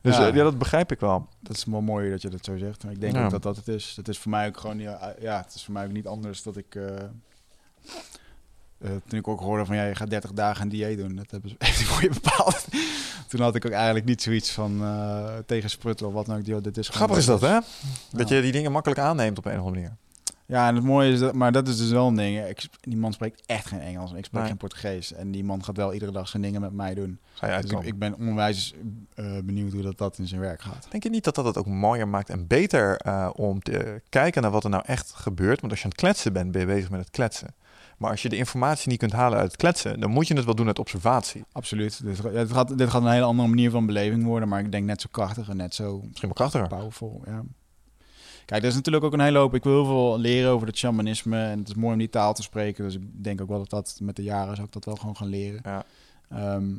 Dus 0.00 0.16
Ja. 0.16 0.26
ja 0.26 0.42
dat 0.42 0.58
begrijp 0.58 0.92
ik 0.92 1.00
wel. 1.00 1.28
Dat 1.40 1.56
is 1.56 1.64
wel 1.64 1.80
mooi 1.80 2.10
dat 2.10 2.22
je 2.22 2.28
dat 2.28 2.44
zo 2.44 2.56
zegt. 2.56 2.84
Maar 2.84 2.92
ik 2.92 3.00
denk 3.00 3.16
ook 3.16 3.30
dat 3.30 3.42
dat 3.42 3.56
het 3.56 3.68
is. 3.68 3.92
Het 3.96 4.08
is 4.08 4.18
voor 4.18 4.30
mij 4.30 4.46
ook 4.46 4.56
gewoon, 4.56 4.78
ja, 4.78 5.14
ja 5.20 5.36
het 5.36 5.54
is 5.54 5.64
voor 5.64 5.74
mij 5.74 5.84
ook 5.84 5.92
niet 5.92 6.06
anders 6.06 6.42
dat 6.42 6.56
ik... 6.56 6.78
eh, 8.82 8.90
eh, 8.90 8.96
toen 9.06 9.18
ik 9.18 9.28
ook 9.28 9.40
hoorde 9.40 9.64
van, 9.64 9.76
ja, 9.76 9.84
je 9.84 9.94
gaat 9.94 10.10
30 10.10 10.32
dagen 10.32 10.62
een 10.62 10.68
dieet 10.68 10.98
doen. 10.98 11.16
Dat 11.16 11.30
hebben 11.30 11.50
ze 11.50 11.56
heeft 11.66 11.78
hij 11.78 11.86
voor 11.86 12.02
je 12.02 12.10
bepaald. 12.10 12.64
toen 13.28 13.40
had 13.40 13.54
ik 13.54 13.66
ook 13.66 13.72
eigenlijk 13.72 14.04
niet 14.04 14.22
zoiets 14.22 14.50
van 14.50 14.82
uh, 14.82 15.26
tegen 15.46 15.70
spruttel 15.70 16.06
of 16.06 16.12
wat 16.12 16.26
dan 16.26 16.38
ook. 16.38 16.46
Joh, 16.46 16.62
dit 16.62 16.76
is 16.76 16.88
Grappig 16.88 17.16
is 17.16 17.26
dat, 17.26 17.40
hè? 17.40 17.58
Dat 18.10 18.28
je 18.28 18.42
die 18.42 18.52
dingen 18.52 18.72
makkelijk 18.72 19.00
aanneemt 19.00 19.38
op 19.38 19.44
een 19.44 19.52
of 19.52 19.58
andere 19.58 19.74
manier. 19.74 19.96
Ja, 20.46 20.68
en 20.68 20.74
het 20.74 20.84
mooie 20.84 21.12
is 21.12 21.18
dat, 21.18 21.34
maar 21.34 21.52
dat 21.52 21.68
is 21.68 21.76
dus 21.76 21.90
wel 21.90 22.06
een 22.06 22.14
ding. 22.14 22.46
Ik, 22.46 22.68
die 22.80 22.96
man 22.96 23.12
spreekt 23.12 23.42
echt 23.46 23.66
geen 23.66 23.80
Engels 23.80 24.10
en 24.10 24.16
ik 24.16 24.24
spreek 24.24 24.40
Nee. 24.40 24.50
geen 24.50 24.58
Portugees. 24.58 25.12
En 25.12 25.30
die 25.30 25.44
man 25.44 25.64
gaat 25.64 25.76
wel 25.76 25.92
iedere 25.92 26.12
dag 26.12 26.28
zijn 26.28 26.42
dingen 26.42 26.60
met 26.60 26.72
mij 26.72 26.94
doen. 26.94 27.18
Ga 27.32 27.56
je 27.56 27.62
Dus 27.62 27.70
ik, 27.82 27.98
ben 27.98 28.14
onwijs 28.14 28.74
eh, 29.14 29.38
benieuwd 29.44 29.72
hoe 29.72 29.82
dat, 29.82 29.98
dat 29.98 30.18
in 30.18 30.26
zijn 30.26 30.40
werk 30.40 30.62
gaat. 30.62 30.86
Denk 30.90 31.02
je 31.02 31.10
niet 31.10 31.24
dat 31.24 31.34
dat 31.34 31.44
het 31.44 31.56
ook 31.58 31.66
mooier 31.66 32.08
maakt 32.08 32.30
en 32.30 32.46
beter 32.46 32.96
eh, 32.96 33.30
om 33.34 33.60
te 33.60 34.00
kijken 34.08 34.42
naar 34.42 34.50
wat 34.50 34.64
er 34.64 34.70
nou 34.70 34.82
echt 34.86 35.12
gebeurt? 35.12 35.60
Want 35.60 35.72
als 35.72 35.80
je 35.80 35.84
aan 35.84 35.92
het 35.92 36.00
kletsen 36.00 36.32
bent, 36.32 36.52
ben 36.52 36.60
je 36.60 36.66
bezig 36.66 36.90
met 36.90 37.00
het 37.00 37.10
kletsen. 37.10 37.54
Maar 38.02 38.10
als 38.10 38.22
je 38.22 38.28
de 38.28 38.36
informatie 38.36 38.88
niet 38.88 38.98
kunt 38.98 39.12
halen 39.12 39.38
uit 39.38 39.46
het 39.46 39.56
kletsen, 39.56 40.00
dan 40.00 40.10
moet 40.10 40.26
je 40.28 40.34
het 40.34 40.44
wel 40.44 40.54
doen 40.54 40.66
uit 40.66 40.78
observatie. 40.78 41.44
Absoluut. 41.52 42.04
Dit, 42.04 42.16
ja, 42.16 42.30
dit, 42.30 42.52
gaat, 42.52 42.78
dit 42.78 42.90
gaat 42.90 43.02
een 43.02 43.10
hele 43.10 43.24
andere 43.24 43.48
manier 43.48 43.70
van 43.70 43.86
beleving 43.86 44.24
worden, 44.24 44.48
maar 44.48 44.60
ik 44.60 44.72
denk 44.72 44.84
net 44.86 45.00
zo 45.00 45.08
krachtig 45.10 45.48
en 45.48 45.56
net 45.56 45.74
zo 45.74 45.96
Misschien 45.98 46.20
wel 46.20 46.32
krachtiger. 46.32 46.68
powerful. 46.68 47.22
Ja. 47.26 47.42
Kijk, 48.44 48.62
er 48.62 48.68
is 48.68 48.74
natuurlijk 48.74 49.04
ook 49.04 49.12
een 49.12 49.20
hele 49.20 49.38
hoop. 49.38 49.54
Ik 49.54 49.64
wil 49.64 49.72
heel 49.72 49.84
veel 49.84 50.18
leren 50.18 50.50
over 50.50 50.66
het 50.66 50.76
shamanisme 50.76 51.42
en 51.42 51.58
het 51.58 51.68
is 51.68 51.74
mooi 51.74 51.92
om 51.92 51.98
die 51.98 52.08
taal 52.08 52.34
te 52.34 52.42
spreken. 52.42 52.84
Dus 52.84 52.94
ik 52.94 53.24
denk 53.24 53.40
ook 53.40 53.48
wel 53.48 53.58
dat 53.58 53.70
dat 53.70 53.98
met 54.02 54.16
de 54.16 54.22
jaren 54.22 54.54
zou 54.54 54.66
ik 54.66 54.72
dat 54.72 54.84
wel 54.84 54.96
gewoon 54.96 55.16
gaan 55.16 55.28
leren. 55.28 55.60
Ja. 55.64 55.84
Ehm, 56.28 56.74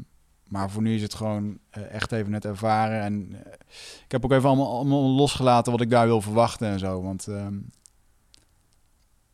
maar 0.48 0.70
voor 0.70 0.82
nu 0.82 0.96
is 0.96 1.02
het 1.02 1.14
gewoon 1.14 1.58
eh, 1.70 1.94
echt 1.94 2.12
even 2.12 2.32
net 2.32 2.46
ervaren. 2.46 3.02
En 3.02 3.30
eh, 3.34 3.54
ik 4.06 4.12
heb 4.12 4.26
ook 4.26 4.32
even 4.32 4.50
allemaal, 4.50 4.76
allemaal 4.76 5.10
losgelaten 5.10 5.72
wat 5.72 5.82
ik 5.82 5.90
daar 5.90 6.08
wil 6.08 6.22
verwachten 6.22 6.68
en 6.68 6.80
zo. 6.80 7.02
Want 7.02 7.28
ehm, 7.28 7.56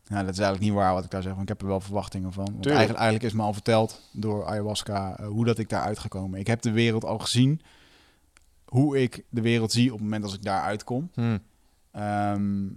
ja, 0.10 0.24
dat 0.24 0.34
is 0.34 0.40
eigenlijk 0.40 0.60
niet 0.60 0.74
waar 0.74 0.94
wat 0.94 1.04
ik 1.04 1.12
daar 1.12 1.22
zeg. 1.22 1.32
Want 1.32 1.44
ik 1.44 1.50
heb 1.50 1.62
er 1.62 1.68
wel 1.68 1.80
verwachtingen 1.80 2.34
van. 2.34 2.46
Want 2.46 2.66
eigenlijk, 2.66 3.00
eigenlijk 3.00 3.26
is 3.26 3.34
me 3.34 3.44
al 3.44 3.54
verteld 3.54 4.02
door 4.12 4.46
ayahuasca 4.46 5.18
eh, 5.18 5.28
hoe 5.28 5.46
dat 5.46 5.58
ik 5.58 5.70
daar 5.70 5.82
uit 5.82 6.00
ga 6.00 6.08
komen. 6.08 6.40
Ik 6.40 6.48
heb 6.48 6.62
de 6.62 6.72
wereld 6.72 7.06
al 7.06 7.20
gezien. 7.20 7.62
Hoe 8.66 9.02
ik 9.02 9.24
de 9.30 9.42
wereld 9.42 9.72
zie 9.72 9.86
op 9.86 9.94
het 9.94 10.02
moment 10.02 10.24
als 10.24 10.34
ik 10.34 10.44
daar 10.44 10.62
uitkom. 10.62 11.10
Hm. 11.14 11.38
Ehm, 11.92 12.68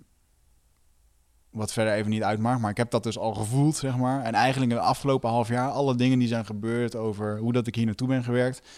wat 1.50 1.72
verder 1.72 1.92
even 1.92 2.10
niet 2.10 2.22
uitmaakt. 2.22 2.60
Maar 2.60 2.70
ik 2.70 2.76
heb 2.76 2.90
dat 2.90 3.02
dus 3.02 3.18
al 3.18 3.34
gevoeld, 3.34 3.76
zeg 3.76 3.96
maar. 3.96 4.22
En 4.22 4.34
eigenlijk 4.34 4.72
in 4.72 4.78
de 4.78 4.84
afgelopen 4.84 5.30
half 5.30 5.48
jaar, 5.48 5.70
alle 5.70 5.94
dingen 5.94 6.18
die 6.18 6.28
zijn 6.28 6.46
gebeurd 6.46 6.96
over 6.96 7.38
hoe 7.38 7.52
dat 7.52 7.66
ik 7.66 7.74
hier 7.74 7.86
naartoe 7.86 8.09
ben 8.09 8.24
gewerkt, 8.24 8.68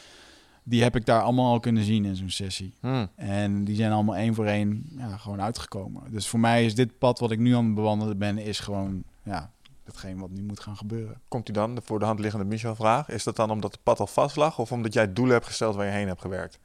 die 0.67 0.83
heb 0.83 0.97
ik 0.97 1.07
daar 1.07 1.23
allemaal 1.23 1.53
al 1.53 1.61
kunnen 1.61 1.85
zien 1.85 2.05
in 2.05 2.17
zo'n 2.17 2.31
sessie. 2.31 2.75
Hm. 2.81 3.07
En 3.17 3.65
die 3.65 3.77
zijn 3.77 3.93
allemaal 3.93 4.17
één 4.17 4.35
voor 4.35 4.47
één 4.47 4.91
ja, 4.97 5.17
gewoon 5.17 5.41
uitgekomen. 5.41 6.03
Dus 6.11 6.29
voor 6.29 6.41
mij 6.41 6.65
is 6.65 6.75
dit 6.75 6.99
pad 6.99 7.19
wat 7.19 7.31
ik 7.31 7.39
nu 7.39 7.55
aan 7.55 7.65
het 7.65 7.75
bewandelen 7.75 8.19
ben, 8.19 8.39
is 8.39 8.59
gewoon 8.61 9.03
ja, 9.23 9.51
hetgeen 9.85 10.19
wat 10.19 10.31
nu 10.31 10.43
moet 10.43 10.61
gaan 10.61 10.77
gebeuren. 10.77 11.21
Komt 11.29 11.49
u 11.49 11.53
dan, 11.53 11.75
de 11.75 11.81
voor 11.85 11.99
de 11.99 12.05
hand 12.05 12.19
liggende 12.19 12.45
Michel-vraag, 12.47 13.09
is 13.09 13.25
dat 13.25 13.37
dan 13.37 13.51
omdat 13.51 13.73
het 13.73 13.83
pad 13.83 14.01
al 14.01 14.07
vast 14.07 14.37
lag 14.37 14.59
of 14.59 14.73
omdat 14.73 14.93
jij 14.93 15.13
doelen 15.13 15.35
hebt 15.35 15.47
gesteld 15.47 15.75
waar 15.77 15.87
je 15.87 15.93
heen 15.93 16.09
hebt 16.09 16.21
gewerkt? 16.21 16.59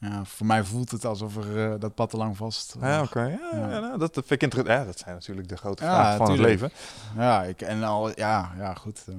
Ja, 0.00 0.24
voor 0.24 0.46
mij 0.46 0.64
voelt 0.64 0.90
het 0.90 1.04
alsof 1.04 1.36
er 1.36 1.72
eh, 1.72 1.80
dat 1.80 1.94
pad 1.94 2.10
te 2.10 2.16
lang 2.16 2.36
vast 2.36 2.76
Ja, 2.80 2.98
lag. 2.98 3.06
oké. 3.08 3.20
Ja, 3.22 3.38
Ja. 3.52 3.70
ja, 3.70 3.80
nou, 3.80 3.98
dat 3.98 4.12
vind 4.14 4.30
ik 4.30 4.42
interessant. 4.42 4.78
Ja, 4.80 4.84
dat 4.86 4.98
zijn 4.98 5.14
natuurlijk 5.14 5.48
de 5.48 5.56
grote 5.56 5.82
vragen 5.84 6.16
van 6.16 6.26
tuurlijk. 6.26 6.60
het 6.60 6.72
leven. 6.72 7.22
Ja, 7.22 7.42
ik, 7.44 7.60
en 7.60 7.82
al, 7.82 8.18
ja, 8.18 8.52
ja, 8.56 8.74
goed. 8.74 9.04
eh, 9.08 9.14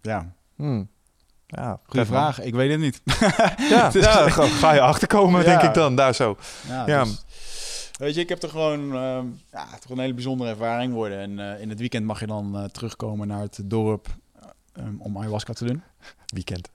ja, 0.00 0.32
Hm. 0.56 0.84
Ja, 1.56 1.80
goede 1.82 1.96
man. 1.96 2.06
vraag. 2.06 2.40
Ik 2.40 2.54
weet 2.54 2.70
het 2.70 2.80
niet. 2.80 3.00
Ja, 3.70 3.90
Dus- 3.90 4.04
ja, 4.04 4.28
ga, 4.30 4.72
je 4.72 4.80
achterkomen, 4.80 5.40
Ja. 5.40 5.46
denk 5.46 5.62
ik 5.62 5.74
dan, 5.74 5.96
daar 5.96 6.14
zo. 6.14 6.36
Ja, 6.68 6.86
Ja. 6.86 7.04
dus- 7.04 7.24
weet 7.98 8.14
je, 8.14 8.20
ik 8.20 8.28
heb 8.28 8.42
er 8.42 8.48
gewoon 8.48 8.94
uh, 8.94 9.18
ja, 9.52 9.66
toch 9.80 9.90
een 9.90 9.98
hele 9.98 10.14
bijzondere 10.14 10.50
ervaring 10.50 10.92
worden. 10.92 11.18
En 11.18 11.38
uh, 11.38 11.60
in 11.60 11.68
het 11.68 11.78
weekend 11.78 12.04
mag 12.06 12.20
je 12.20 12.26
dan 12.26 12.56
uh, 12.56 12.64
terugkomen 12.64 13.28
naar 13.28 13.40
het 13.40 13.60
dorp 13.64 14.08
um, 14.78 14.96
om 15.00 15.18
ayahuasca 15.18 15.52
te 15.52 15.64
doen. 15.64 15.82
Weekend. 16.26 16.68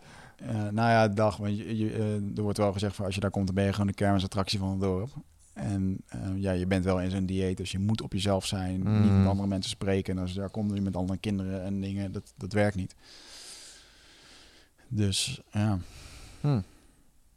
Nou 0.72 0.90
ja, 0.90 1.08
dag. 1.08 1.38
Want 1.38 1.58
je, 1.58 1.78
je, 1.78 2.22
er 2.36 2.42
wordt 2.42 2.58
wel 2.58 2.72
gezegd 2.74 2.96
van 2.96 3.06
als 3.06 3.16
je 3.16 3.22
daar 3.22 3.30
komt, 3.32 3.46
dan 3.46 3.56
ben 3.56 3.66
je 3.66 3.72
gewoon 3.72 3.88
de 3.88 3.94
kermisattractie 3.94 4.60
van 4.60 4.70
het 4.70 4.80
dorp. 4.80 5.10
En 5.54 5.98
ja, 6.36 6.52
je 6.52 6.68
bent 6.68 6.84
wel 6.86 7.02
in 7.02 7.12
zo'n 7.12 7.26
dieet, 7.26 7.58
dus 7.58 7.72
je 7.72 7.80
moet 7.80 8.02
op 8.02 8.14
jezelf 8.14 8.46
zijn, 8.46 8.80
mm. 8.82 9.02
niet 9.02 9.12
met 9.12 9.28
andere 9.28 9.48
mensen 9.48 9.70
spreken. 9.72 10.16
En 10.16 10.22
als 10.22 10.32
je 10.32 10.40
daar 10.40 10.50
komt, 10.50 10.74
je 10.76 10.82
met 10.82 10.96
andere 10.96 11.20
kinderen 11.20 11.64
en 11.64 11.82
dingen, 11.82 12.12
dat, 12.12 12.34
dat 12.38 12.54
werkt 12.54 12.76
niet. 12.76 12.96
Dus 14.88 15.42
ja. 15.52 15.78
Hm. 16.42 16.62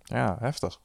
Ja, 0.02 0.36
heftig. 0.40 0.80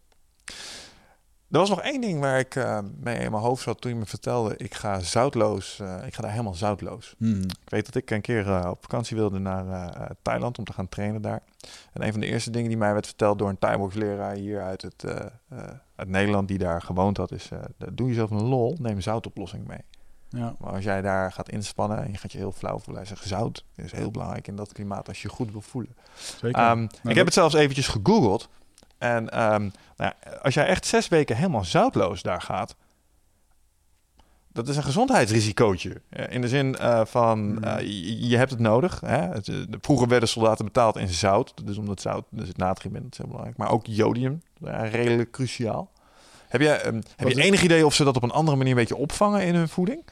Er 1.54 1.60
was 1.60 1.70
nog 1.70 1.82
één 1.82 2.02
ding 2.02 2.20
waar 2.20 2.40
ik 2.40 2.56
uh, 2.56 2.80
mee 3.00 3.20
in 3.20 3.32
mijn 3.32 3.44
hoofd 3.44 3.64
zat 3.64 3.82
toen 3.82 3.92
je 3.92 3.98
me 3.98 4.06
vertelde: 4.06 4.58
ik 4.58 4.74
ga 4.74 5.00
zoutloos, 5.00 5.80
uh, 5.82 6.06
ik 6.06 6.14
ga 6.14 6.22
daar 6.22 6.32
helemaal 6.32 6.54
zoutloos. 6.54 7.16
Mm. 7.18 7.42
Ik 7.42 7.70
weet 7.70 7.86
dat 7.86 7.96
ik 7.96 8.12
een 8.12 8.22
keer 8.22 8.48
uh, 8.48 8.68
op 8.70 8.82
vakantie 8.82 9.18
wilde 9.18 9.40
naar 9.40 10.12
Thailand 10.22 10.58
om 10.58 10.64
te 10.64 10.74
gaan 10.74 10.90
trainen 10.90 11.22
daar. 11.22 11.42
En 11.94 12.04
een 12.04 12.12
van 12.12 12.20
de 12.20 12.28
eerste 12.28 12.52
dingen 12.52 12.70
die 12.70 12.78
mij 12.78 12.94
werd 12.94 13.06
verteld 13.06 13.40
door 13.40 13.50
een 13.50 13.60
Thai-box 13.60 13.96
leraar 13.96 14.36
hier 14.36 14.62
uit, 14.62 14.82
het, 14.82 15.06
uit 15.96 16.08
Nederland, 16.08 16.48
die 16.48 16.58
daar 16.58 16.82
gewoond 16.82 17.18
had, 17.18 17.32
is: 17.32 17.50
doe 17.94 18.08
jezelf 18.08 18.30
een 18.30 18.44
lol, 18.44 18.76
neem 18.80 19.02
zoutoplossing 19.02 19.68
mee. 19.68 19.82
Ja. 20.34 20.56
Maar 20.60 20.72
als 20.72 20.84
jij 20.84 21.02
daar 21.02 21.32
gaat 21.32 21.50
inspannen 21.50 22.04
en 22.04 22.12
je 22.12 22.18
gaat 22.18 22.32
je 22.32 22.38
heel 22.38 22.52
flauw 22.52 22.80
voelen, 22.80 23.04
hij 23.04 23.16
zegt 23.16 23.28
zout 23.28 23.64
is 23.76 23.92
heel 23.92 24.12
belangrijk 24.12 24.48
in 24.48 24.56
dat 24.56 24.74
klimaat 24.74 25.08
als 25.08 25.22
je 25.22 25.28
je 25.28 25.34
goed 25.34 25.52
wil 25.52 25.62
voelen. 25.62 25.96
Zeker. 26.42 26.70
Um, 26.70 26.84
ik 26.84 26.90
dat... 27.04 27.16
heb 27.16 27.26
het 27.26 27.34
zelfs 27.34 27.56
eventjes 27.56 27.88
gegoogeld. 27.88 28.50
En 28.98 29.42
um, 29.42 29.72
nou, 29.98 30.14
als 30.42 30.54
jij 30.54 30.66
echt 30.66 30.86
zes 30.86 31.08
weken 31.08 31.36
helemaal 31.36 31.64
zoutloos 31.64 32.22
daar 32.22 32.42
gaat, 32.42 32.76
dat 34.54 34.68
is 34.68 34.78
een 34.78 34.84
gezondheidsrisicootje. 34.84 36.02
In 36.30 36.42
de 36.42 36.48
zin 36.48 36.76
uh, 36.80 37.06
van, 37.06 37.58
uh, 37.64 37.80
je, 37.80 38.28
je, 38.28 38.38
hebt 38.38 38.52
het 38.52 38.60
nodig. 38.60 39.00
Hè? 39.00 39.18
Het, 39.18 39.46
de, 39.46 39.78
vroeger 39.82 40.08
werden 40.08 40.30
soldaten 40.30 40.66
betaald 40.66 40.98
in 40.98 41.08
zout. 41.08 41.54
Dus 41.66 41.78
omdat 41.78 42.02
zout, 42.02 42.26
er 42.38 42.46
zit 42.46 42.58
natrium 42.58 42.96
in, 42.96 43.02
dat 43.02 43.12
is 43.12 43.18
heel 43.18 43.28
belangrijk. 43.28 43.58
Maar 43.58 43.72
ook 43.72 43.86
jodium, 43.86 44.42
redelijk 44.92 45.32
cruciaal. 45.32 45.92
Heb 46.48 46.62
je, 46.62 46.86
um, 46.86 47.02
heb 47.16 47.28
je 47.30 47.42
enig 47.42 47.64
idee 47.64 47.86
of 47.86 47.94
ze 47.94 48.04
dat 48.04 48.16
op 48.16 48.24
een 48.24 48.32
andere 48.32 48.58
manier 48.58 48.72
een 48.72 48.80
beetje 48.80 48.96
opvangen 48.96 49.46
in 49.46 49.56
hun 49.56 49.70
voeding? 49.70 50.04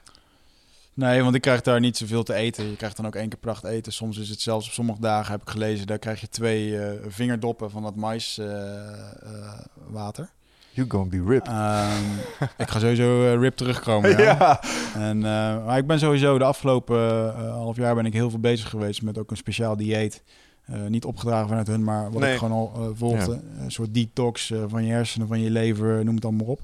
Nee, 1.02 1.22
want 1.24 1.36
ik 1.36 1.42
krijg 1.42 1.62
daar 1.62 1.80
niet 1.80 1.98
zoveel 1.98 2.24
te 2.24 2.34
eten. 2.34 2.70
Je 2.70 2.76
krijgt 2.76 2.96
dan 2.98 3.06
ook 3.06 3.16
één 3.16 3.30
keer 3.30 3.40
pracht 3.40 3.64
eten. 3.64 3.94
Soms 3.94 4.18
is 4.18 4.30
het 4.30 4.42
zelfs 4.42 4.68
op 4.68 4.74
sommige 4.74 5.02
dagen, 5.02 5.32
heb 5.32 5.42
ik 5.42 5.50
gelezen, 5.50 5.88
daar 5.88 6.00
krijg 6.00 6.22
je 6.22 6.30
twee 6.30 6.68
uh, 6.70 6.90
vingerdoppen 7.08 7.72
van 7.72 7.84
dat 7.84 7.96
maiswater. 7.96 10.24
Uh, 10.24 10.30
You 10.74 10.90
gonna 10.90 11.10
be 11.10 11.24
ripped. 11.28 11.48
Ehm, 11.48 12.48
ik 12.58 12.70
ga 12.70 12.80
sowieso 12.80 13.26
eh, 13.34 13.40
rip 13.40 13.56
terugkomen. 13.56 14.18
Ja. 14.24 14.62
En, 14.94 15.18
eh, 15.18 15.66
maar 15.66 15.78
ik 15.78 15.88
ben 15.88 16.00
sowieso 16.00 16.38
de 16.38 16.44
afgelopen 16.44 16.98
eh, 17.36 17.52
half 17.54 17.76
jaar 17.76 17.96
ben 17.96 18.06
ik 18.06 18.14
heel 18.14 18.30
veel 18.30 18.40
bezig 18.40 18.70
geweest 18.70 19.02
met 19.02 19.18
ook 19.18 19.32
een 19.32 19.38
speciaal 19.38 19.78
dieet. 19.78 20.24
Eh, 20.66 20.82
niet 20.88 21.06
opgedragen 21.06 21.48
vanuit 21.48 21.68
hun, 21.68 21.84
maar 21.84 22.12
wat 22.12 22.22
Nee. 22.22 22.32
ik 22.34 22.38
gewoon 22.38 22.58
al 22.58 22.72
eh, 22.76 22.88
volgde. 22.94 23.42
Een 23.60 23.72
soort 23.72 23.94
detox 23.94 24.52
eh, 24.52 24.64
van 24.68 24.84
je 24.86 24.92
hersenen, 24.92 25.28
van 25.28 25.40
je 25.42 25.50
lever, 25.50 26.06
noem 26.06 26.16
het 26.16 26.26
allemaal 26.26 26.46
op. 26.48 26.62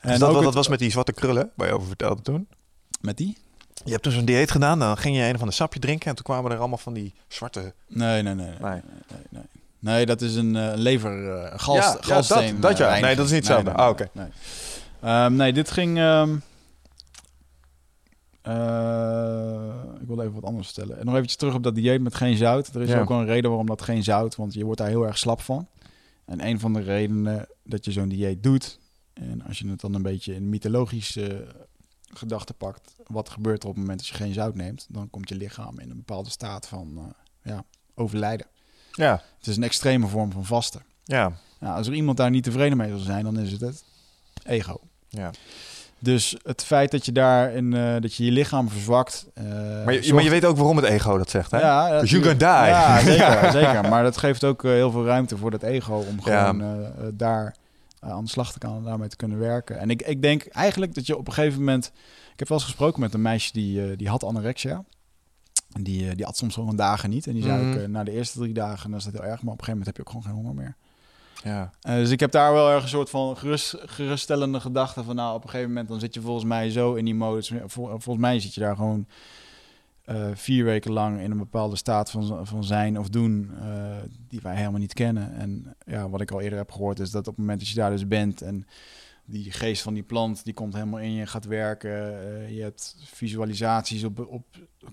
En 0.00 0.10
Dus 0.10 0.18
dat, 0.18 0.28
ook 0.28 0.34
het- 0.34 0.44
dat 0.44 0.54
was 0.54 0.68
met 0.68 0.78
die 0.78 0.90
zwarte 0.90 1.12
krullen, 1.12 1.50
waar 1.54 1.68
je 1.68 1.74
over 1.74 1.86
vertelde 1.86 2.22
toen. 2.22 2.48
met 3.00 3.16
die? 3.16 3.36
Je 3.84 3.90
hebt 3.90 4.02
toen 4.02 4.12
zo'n 4.12 4.24
dieet 4.24 4.50
gedaan, 4.50 4.78
dan 4.78 4.96
ging 4.96 5.16
je 5.16 5.22
een 5.22 5.34
of 5.34 5.40
ander 5.40 5.54
sapje 5.54 5.80
drinken... 5.80 6.08
en 6.08 6.14
toen 6.14 6.24
kwamen 6.24 6.50
er 6.52 6.58
allemaal 6.58 6.78
van 6.78 6.92
die 6.92 7.14
zwarte... 7.28 7.72
Nee, 7.88 8.22
nee, 8.22 8.34
nee. 8.34 8.46
nee. 8.46 8.56
Nee. 8.60 8.70
Nee, 9.08 9.20
nee. 9.30 9.42
Nee, 9.80 10.06
dat 10.06 10.20
is 10.20 10.34
een 10.34 10.56
eh, 10.56 10.72
lever, 10.74 11.12
eh 11.12 11.58
Ja, 11.66 11.74
ja, 11.74 11.96
galsteen. 12.00 12.52
dat- 12.52 12.62
dat 12.62 12.78
ja. 12.78 12.94
eh, 12.96 13.02
Nee, 13.02 13.16
dat 13.16 13.24
is 13.24 13.30
niet 13.30 13.40
hetzelfde. 13.46 13.70
nee, 13.70 13.78
Ah, 13.78 13.88
oké. 13.88 14.08
Nee, 14.12 14.26
Ehm, 15.00 15.34
nee, 15.36 15.52
dit 15.52 15.70
ging... 15.70 15.98
ehm, 15.98 16.36
eh, 18.42 19.74
ik 20.00 20.06
wilde 20.06 20.22
even 20.22 20.34
wat 20.34 20.44
anders 20.44 20.66
vertellen. 20.72 20.98
En 20.98 21.04
nog 21.04 21.14
eventjes 21.14 21.36
terug 21.38 21.54
op 21.54 21.62
dat 21.62 21.74
dieet 21.74 22.00
met 22.00 22.14
geen 22.14 22.36
zout. 22.36 22.68
Er 22.74 22.82
is 22.82 22.88
Ja. 22.88 23.00
ook 23.00 23.08
wel 23.08 23.18
een 23.18 23.26
reden 23.26 23.48
waarom 23.50 23.66
dat 23.66 23.82
geen 23.82 24.02
zout, 24.04 24.36
want 24.36 24.54
je 24.54 24.64
wordt 24.64 24.78
daar 24.80 24.88
heel 24.88 25.06
erg 25.06 25.18
slap 25.18 25.40
van. 25.40 25.66
En 26.24 26.46
een 26.46 26.60
van 26.60 26.72
de 26.72 26.80
redenen 26.80 27.46
dat 27.64 27.84
je 27.84 27.92
zo'n 27.92 28.08
dieet 28.08 28.42
doet, 28.42 28.78
en 29.14 29.42
als 29.46 29.58
je 29.58 29.68
het 29.68 29.80
dan 29.80 29.94
een 29.94 30.02
beetje 30.02 30.34
in 30.34 30.48
mythologische 30.48 31.46
gedachten 32.14 32.54
pakt, 32.54 32.94
wat 33.06 33.28
gebeurt 33.28 33.62
er 33.62 33.68
op 33.68 33.74
het 33.74 33.82
moment 33.82 33.98
dat 34.00 34.08
je 34.08 34.14
geen 34.14 34.32
zout 34.34 34.54
neemt? 34.54 34.86
Dan 34.88 35.10
komt 35.10 35.28
je 35.28 35.34
lichaam 35.34 35.78
in 35.78 35.90
een 35.90 35.96
bepaalde 35.96 36.30
staat 36.30 36.66
van 36.68 36.92
eh, 36.98 37.52
ja, 37.52 37.64
overlijden. 37.94 38.46
Ja, 38.92 39.22
Het 39.38 39.46
is 39.46 39.56
een 39.56 39.62
extreme 39.62 40.06
vorm 40.06 40.32
van 40.32 40.44
vasten. 40.44 40.82
ja, 41.04 41.32
Nou, 41.60 41.76
als 41.76 41.86
er 41.86 41.92
iemand 41.94 42.16
daar 42.16 42.30
niet 42.30 42.44
tevreden 42.44 42.76
mee 42.76 42.88
zal 42.90 42.98
zijn, 42.98 43.24
dan 43.24 43.38
is 43.38 43.52
het 43.52 43.60
het 43.60 43.82
ego. 44.44 44.80
ja. 45.08 45.30
Dus 46.00 46.36
het 46.42 46.64
feit 46.64 46.90
dat 46.90 47.04
je 47.04 47.12
daar 47.12 47.52
in, 47.52 47.74
eh, 47.74 47.96
dat 48.00 48.14
je 48.14 48.24
je 48.24 48.30
lichaam 48.30 48.68
verzwakt. 48.68 49.26
eh, 49.34 49.44
Maar, 49.44 49.92
je, 49.92 49.92
zorgt- 49.92 50.12
maar 50.12 50.22
je 50.22 50.30
weet 50.30 50.44
ook 50.44 50.56
waarom 50.56 50.76
het 50.76 50.84
ego 50.86 51.18
dat 51.18 51.30
zegt, 51.30 51.50
hè? 51.50 51.58
Ja, 51.60 52.00
Dus 52.00 52.10
you 52.10 52.22
die. 52.22 52.30
Ja, 52.46 53.00
zeker, 53.00 53.52
zeker. 53.60 53.88
Maar 53.88 54.02
dat 54.02 54.16
geeft 54.16 54.44
ook 54.44 54.62
heel 54.62 54.90
veel 54.90 55.04
ruimte 55.04 55.36
voor 55.36 55.50
dat 55.50 55.62
ego 55.62 55.94
om 56.08 56.22
gewoon 56.22 56.86
daar 57.14 57.54
eh, 58.00 58.10
aan 58.10 58.24
de 58.24 58.30
slag 58.30 58.52
te 58.52 58.66
gaan 58.66 58.76
en 58.76 58.82
daarmee 58.82 59.08
te 59.08 59.16
kunnen 59.16 59.38
werken. 59.38 59.78
En 59.78 59.90
ik, 59.90 60.02
ik 60.02 60.22
denk 60.22 60.46
eigenlijk 60.46 60.94
dat 60.94 61.06
je 61.06 61.16
op 61.16 61.26
een 61.26 61.32
gegeven 61.32 61.58
moment. 61.58 61.86
Ik 62.32 62.38
heb 62.38 62.48
wel 62.48 62.58
eens 62.58 62.66
gesproken 62.66 63.00
met 63.00 63.14
een 63.14 63.22
meisje 63.22 63.52
die, 63.52 63.90
eh, 63.90 63.96
die 63.96 64.08
had 64.08 64.24
anorexia. 64.24 64.84
En 65.72 65.82
die, 65.82 66.08
eh, 66.08 66.16
die 66.16 66.24
had 66.24 66.36
soms 66.36 66.54
gewoon 66.54 66.76
dagen 66.76 67.10
niet. 67.10 67.26
En 67.26 67.32
die 67.34 67.42
zei 67.42 67.64
Mhm. 67.64 67.78
ook, 67.80 67.86
na 67.88 68.04
de 68.04 68.10
eerste 68.12 68.38
drie 68.38 68.52
dagen, 68.54 68.90
dan 68.90 68.98
is 68.98 69.04
dat 69.04 69.12
heel 69.12 69.22
erg. 69.24 69.42
Maar 69.42 69.52
op 69.52 69.58
een 69.58 69.64
gegeven 69.64 69.78
moment 69.78 69.86
heb 69.86 69.96
je 69.96 70.02
ook 70.02 70.08
gewoon 70.08 70.22
geen 70.22 70.34
honger 70.44 70.54
meer. 70.54 70.76
Ja. 71.44 71.70
Dus 71.80 72.10
ik 72.10 72.20
heb 72.20 72.30
daar 72.30 72.52
wel 72.52 72.70
erg 72.70 72.82
een 72.82 72.88
soort 72.88 73.10
van 73.10 73.36
gerust, 73.36 73.74
geruststellende 73.86 74.60
gedachte 74.60 75.04
van... 75.04 75.14
nou, 75.16 75.34
op 75.34 75.42
een 75.42 75.48
gegeven 75.50 75.70
moment 75.70 75.88
dan 75.88 76.00
zit 76.00 76.14
je 76.14 76.20
volgens 76.20 76.44
mij 76.44 76.70
zo 76.70 76.94
in 76.94 77.04
die 77.04 77.14
modus. 77.14 77.52
Vol- 77.66 77.86
volgens 77.88 78.16
mij 78.18 78.40
zit 78.40 78.54
je 78.54 78.60
daar 78.60 78.76
gewoon 78.76 79.06
eh, 80.08 80.30
vier 80.34 80.64
weken 80.64 80.92
lang 80.92 81.20
in 81.20 81.30
een 81.30 81.38
bepaalde 81.38 81.76
staat 81.76 82.10
van, 82.10 82.46
van 82.46 82.64
zijn 82.64 82.98
of 82.98 83.08
doen... 83.08 83.50
eh, 83.60 83.96
die 84.28 84.40
wij 84.42 84.56
helemaal 84.56 84.80
niet 84.80 84.92
kennen. 84.92 85.34
En 85.34 85.74
ja, 85.86 86.08
wat 86.08 86.20
ik 86.20 86.30
al 86.30 86.40
eerder 86.40 86.58
heb 86.58 86.72
gehoord 86.72 86.98
is 86.98 87.10
dat 87.10 87.20
op 87.20 87.36
het 87.36 87.36
moment 87.38 87.58
dat 87.58 87.68
je 87.68 87.74
daar 87.74 87.90
dus 87.90 88.08
bent... 88.08 88.42
en 88.42 88.66
die 89.24 89.52
geest 89.52 89.82
van 89.82 89.94
die 89.94 90.02
plant, 90.02 90.44
die 90.44 90.54
komt 90.54 90.74
helemaal 90.74 91.00
in 91.00 91.12
je, 91.12 91.26
gaat 91.26 91.44
werken. 91.44 91.90
eh, 91.90 92.56
je 92.56 92.62
hebt 92.62 92.96
visualisaties 93.04 94.04
op, 94.04 94.26
op 94.30 94.44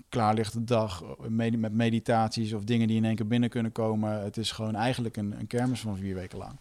klaarlichte 0.08 0.64
dag, 0.64 1.04
met 1.28 1.72
meditaties 1.72 2.52
of 2.52 2.64
dingen 2.64 2.88
die 2.88 2.96
in 2.96 3.04
één 3.04 3.16
keer 3.16 3.26
binnen 3.26 3.48
kunnen 3.50 3.72
komen. 3.72 4.22
Het 4.22 4.36
is 4.36 4.50
gewoon 4.50 4.74
eigenlijk 4.74 5.16
een, 5.16 5.34
een 5.38 5.46
kermis 5.46 5.80
van 5.80 5.96
vier 5.96 6.14
weken 6.14 6.38
lang. 6.38 6.58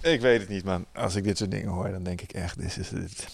Ik 0.00 0.20
weet 0.20 0.40
het 0.40 0.48
niet, 0.48 0.64
man. 0.64 0.84
Als 0.92 1.14
ik 1.14 1.24
dit 1.24 1.38
soort 1.38 1.50
dingen 1.50 1.68
hoor, 1.68 1.90
dan 1.90 2.02
denk 2.02 2.20
ik 2.20 2.32
echt, 2.32 2.58
dit 2.58 2.76
is 2.76 2.90
het. 2.90 3.28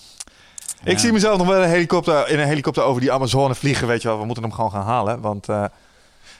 Ja. 0.85 0.91
Ik 0.91 0.99
zie 0.99 1.13
mezelf 1.13 1.39
nog 1.39 1.47
wel 1.47 1.63
een 1.63 1.69
helikopter, 1.69 2.29
in 2.29 2.39
een 2.39 2.47
helikopter 2.47 2.83
over 2.83 3.01
die 3.01 3.13
Amazone 3.13 3.55
vliegen, 3.55 3.87
weet 3.87 4.03
je 4.03 4.09
wel. 4.09 4.19
We 4.19 4.25
moeten 4.25 4.43
hem 4.45 4.53
gewoon 4.53 4.71
gaan 4.71 4.85
halen, 4.85 5.21
want... 5.21 5.49
eh, 5.49 5.65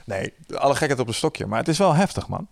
nee, 0.05 0.33
alle 0.55 0.75
gekheid 0.75 1.01
op 1.01 1.09
een 1.09 1.15
stokje. 1.15 1.47
Maar 1.47 1.59
het 1.59 1.69
is 1.69 1.79
wel 1.79 1.95
heftig, 1.95 2.29
man. 2.29 2.49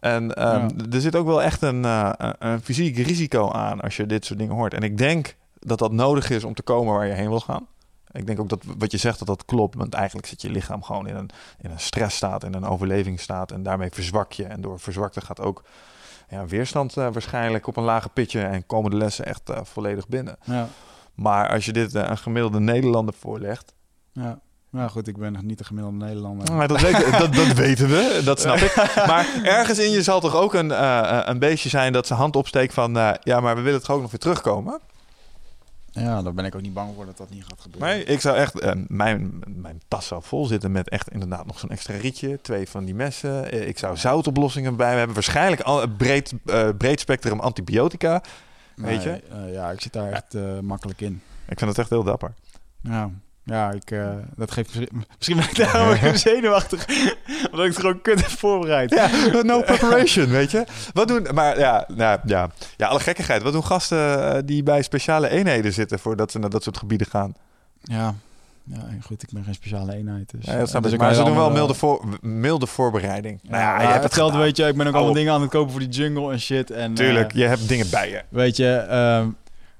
En 0.00 0.34
ehm, 0.34 0.68
er 0.92 1.00
zit 1.00 1.16
ook 1.16 1.26
wel 1.26 1.42
echt 1.42 1.62
een, 1.62 1.84
eh, 1.84 2.10
een- 2.16 2.34
een 2.38 2.60
fysiek 2.62 2.96
risico 2.96 3.50
aan 3.50 3.80
als 3.80 3.96
je 3.96 4.06
dit 4.06 4.24
soort 4.24 4.38
dingen 4.38 4.54
hoort. 4.54 4.74
En 4.74 4.82
ik 4.82 4.98
denk 4.98 5.36
dat 5.58 5.78
dat 5.78 5.92
nodig 5.92 6.30
is 6.30 6.44
om 6.44 6.54
te 6.54 6.62
komen 6.62 6.94
waar 6.94 7.06
je 7.06 7.12
heen 7.12 7.28
wil 7.28 7.40
gaan. 7.40 7.66
Ik 8.12 8.26
denk 8.26 8.40
ook 8.40 8.48
dat 8.48 8.62
wat 8.78 8.90
je 8.90 8.96
zegt, 8.98 9.18
dat 9.18 9.28
dat 9.28 9.44
klopt. 9.44 9.74
Want 9.74 9.94
eigenlijk 9.94 10.26
zit 10.26 10.42
je 10.42 10.50
lichaam 10.50 10.82
gewoon 10.82 11.06
in 11.06 11.16
een, 11.16 11.30
in 11.60 11.70
een 11.70 11.80
stressstaat, 11.80 12.44
in 12.44 12.54
een 12.54 12.64
overlevingsstaat. 12.66 13.50
En 13.50 13.62
daarmee 13.62 13.88
verzwak 13.92 14.32
je. 14.32 14.44
En 14.44 14.60
door 14.60 14.80
verzwakte 14.80 15.20
gaat 15.20 15.40
ook 15.40 15.62
ja, 16.28 16.46
weerstand 16.46 16.96
eh, 16.96 17.08
waarschijnlijk 17.12 17.66
op 17.66 17.76
een 17.76 17.82
lage 17.84 18.08
pitje. 18.08 18.40
En 18.42 18.66
komen 18.66 18.90
de 18.90 18.96
lessen 18.96 19.24
echt 19.24 19.50
volledig 19.62 20.08
binnen. 20.08 20.36
Ja, 20.44 20.68
Maar 21.14 21.48
als 21.48 21.64
je 21.64 21.72
dit 21.72 21.94
eh, 21.94 22.08
een 22.08 22.18
gemiddelde 22.18 22.60
Nederlander 22.60 23.14
voorlegt. 23.18 23.74
ja. 24.12 24.38
Nou 24.70 24.90
goed, 24.90 25.06
ik 25.08 25.16
ben 25.16 25.32
nog 25.32 25.42
niet 25.42 25.58
de 25.58 25.64
gemiddelde 25.64 25.96
Nederlander. 26.04 26.52
Maar 26.54 26.68
dat, 26.68 26.80
weet- 26.80 27.18
dat, 27.18 27.34
dat 27.34 27.52
weten 27.64 27.88
we, 27.88 28.20
dat 28.24 28.40
snap 28.40 28.56
ik. 28.56 28.74
Maar 29.06 29.26
ergens 29.42 29.78
in 29.78 29.90
je 29.90 30.02
zal 30.02 30.20
toch 30.20 30.34
ook 30.36 30.54
een, 30.54 30.70
eh, 30.70 31.20
een 31.24 31.38
beestje 31.38 31.68
zijn 31.68 31.92
dat 31.92 32.06
zijn 32.06 32.18
hand 32.18 32.36
opsteekt 32.36 32.74
van... 32.74 32.96
eh, 32.98 33.10
ja, 33.22 33.40
maar 33.40 33.56
we 33.56 33.62
willen 33.62 33.80
toch 33.82 33.90
ook 33.96 34.00
nog 34.02 34.10
weer 34.10 34.20
terugkomen? 34.20 34.80
Ja, 35.90 36.22
daar 36.22 36.34
ben 36.34 36.44
ik 36.44 36.54
ook 36.54 36.60
niet 36.62 36.74
bang 36.74 36.90
voor 36.94 37.06
dat 37.06 37.16
dat 37.16 37.30
niet 37.30 37.44
gaat 37.48 37.60
gebeuren. 37.60 37.88
Nee, 37.88 38.04
ik 38.04 38.20
zou 38.20 38.36
echt... 38.36 38.58
eh, 38.60 38.72
mijn, 38.86 39.40
mijn 39.46 39.80
tas 39.88 40.06
zou 40.06 40.22
vol 40.24 40.46
zitten 40.46 40.72
met 40.72 40.88
echt 40.88 41.08
inderdaad 41.10 41.46
nog 41.46 41.58
zo'n 41.58 41.70
extra 41.70 41.94
rietje. 41.96 42.38
Twee 42.42 42.68
van 42.68 42.84
die 42.84 42.94
messen. 42.94 43.50
Eh, 43.52 43.68
ik 43.68 43.78
zou 43.78 43.96
zoutoplossingen 43.96 44.76
bij 44.76 44.96
hebben. 44.96 45.14
Waarschijnlijk 45.14 45.60
al, 45.62 45.88
breed, 45.88 46.32
eh, 46.46 46.68
breed 46.78 47.00
spectrum 47.00 47.40
antibiotica. 47.40 48.22
Weet 48.76 49.02
je? 49.02 49.10
Eh, 49.10 49.52
ja, 49.52 49.70
ik 49.70 49.80
zit 49.80 49.92
daar 49.92 50.12
echt 50.12 50.34
eh, 50.34 50.58
makkelijk 50.58 51.00
in. 51.00 51.22
Ik 51.48 51.58
vind 51.58 51.70
het 51.70 51.78
echt 51.78 51.90
heel 51.90 52.02
dapper. 52.02 52.32
Ja, 52.80 53.10
ja 53.44 53.70
ik, 53.70 53.90
eh, 53.90 54.16
dat 54.36 54.50
geeft 54.50 54.74
misschien, 55.16 55.36
ben 55.36 55.48
ik 55.48 55.56
daarom 55.56 55.88
ook 55.88 55.94
even 55.94 56.18
zenuwachtig. 56.18 56.86
omdat 57.50 57.66
ik 57.66 57.72
het 57.72 57.80
gewoon 57.80 58.02
kut 58.02 58.20
heb 58.20 58.30
voorbereid. 58.30 58.90
Ja, 58.90 59.10
no 59.42 59.60
preparation, 59.60 60.26
weet 60.26 60.50
je. 60.50 60.64
Wat 60.92 61.08
doen, 61.08 61.26
maar 61.34 61.58
ja, 61.58 61.84
nou, 61.88 62.20
ja, 62.24 62.50
ja, 62.76 62.86
alle 62.86 63.00
gekkigheid. 63.00 63.42
Wat 63.42 63.52
doen 63.52 63.64
gasten 63.64 64.46
die 64.46 64.62
bij 64.62 64.82
speciale 64.82 65.28
eenheden 65.28 65.72
zitten 65.72 65.98
voordat 65.98 66.30
ze 66.30 66.38
naar 66.38 66.50
dat 66.50 66.62
soort 66.62 66.78
gebieden 66.78 67.06
gaan? 67.06 67.34
Ja, 67.80 68.14
ja 68.64 68.78
goed, 69.06 69.22
ik 69.22 69.28
ben 69.32 69.44
geen 69.44 69.54
speciale 69.54 69.94
eenheid. 69.94 70.30
Dus, 70.36 70.44
Ja, 70.44 70.58
dat 70.58 70.68
snap 70.68 70.82
dus 70.82 70.92
ik. 70.92 70.98
Maar 70.98 71.14
ze 71.14 71.24
doen 71.24 71.34
wel 71.36 71.50
milde, 71.50 71.74
voor, 71.74 72.04
milde 72.20 72.66
voorbereiding. 72.66 73.38
Ja, 73.42 73.50
nou 73.50 73.62
ja, 73.62 73.80
je 73.82 73.86
hebt 73.88 74.04
het 74.04 74.12
gedaan. 74.14 74.38
weet 74.38 74.56
je. 74.56 74.66
Ik 74.66 74.76
ben 74.76 74.86
ook 74.86 74.92
allemaal 74.92 75.10
Oh. 75.10 75.16
dingen 75.16 75.32
aan 75.32 75.40
het 75.40 75.50
kopen 75.50 75.70
voor 75.70 75.80
die 75.80 75.88
jungle 75.88 76.32
en 76.32 76.40
shit. 76.40 76.70
En, 76.70 76.94
Tuurlijk, 76.94 77.32
eh, 77.32 77.38
je 77.38 77.44
hebt 77.46 77.68
dingen 77.68 77.90
bij 77.90 78.10
je. 78.10 78.22
weet 78.28 78.56
je, 78.56 78.74
ehm, 78.76 79.28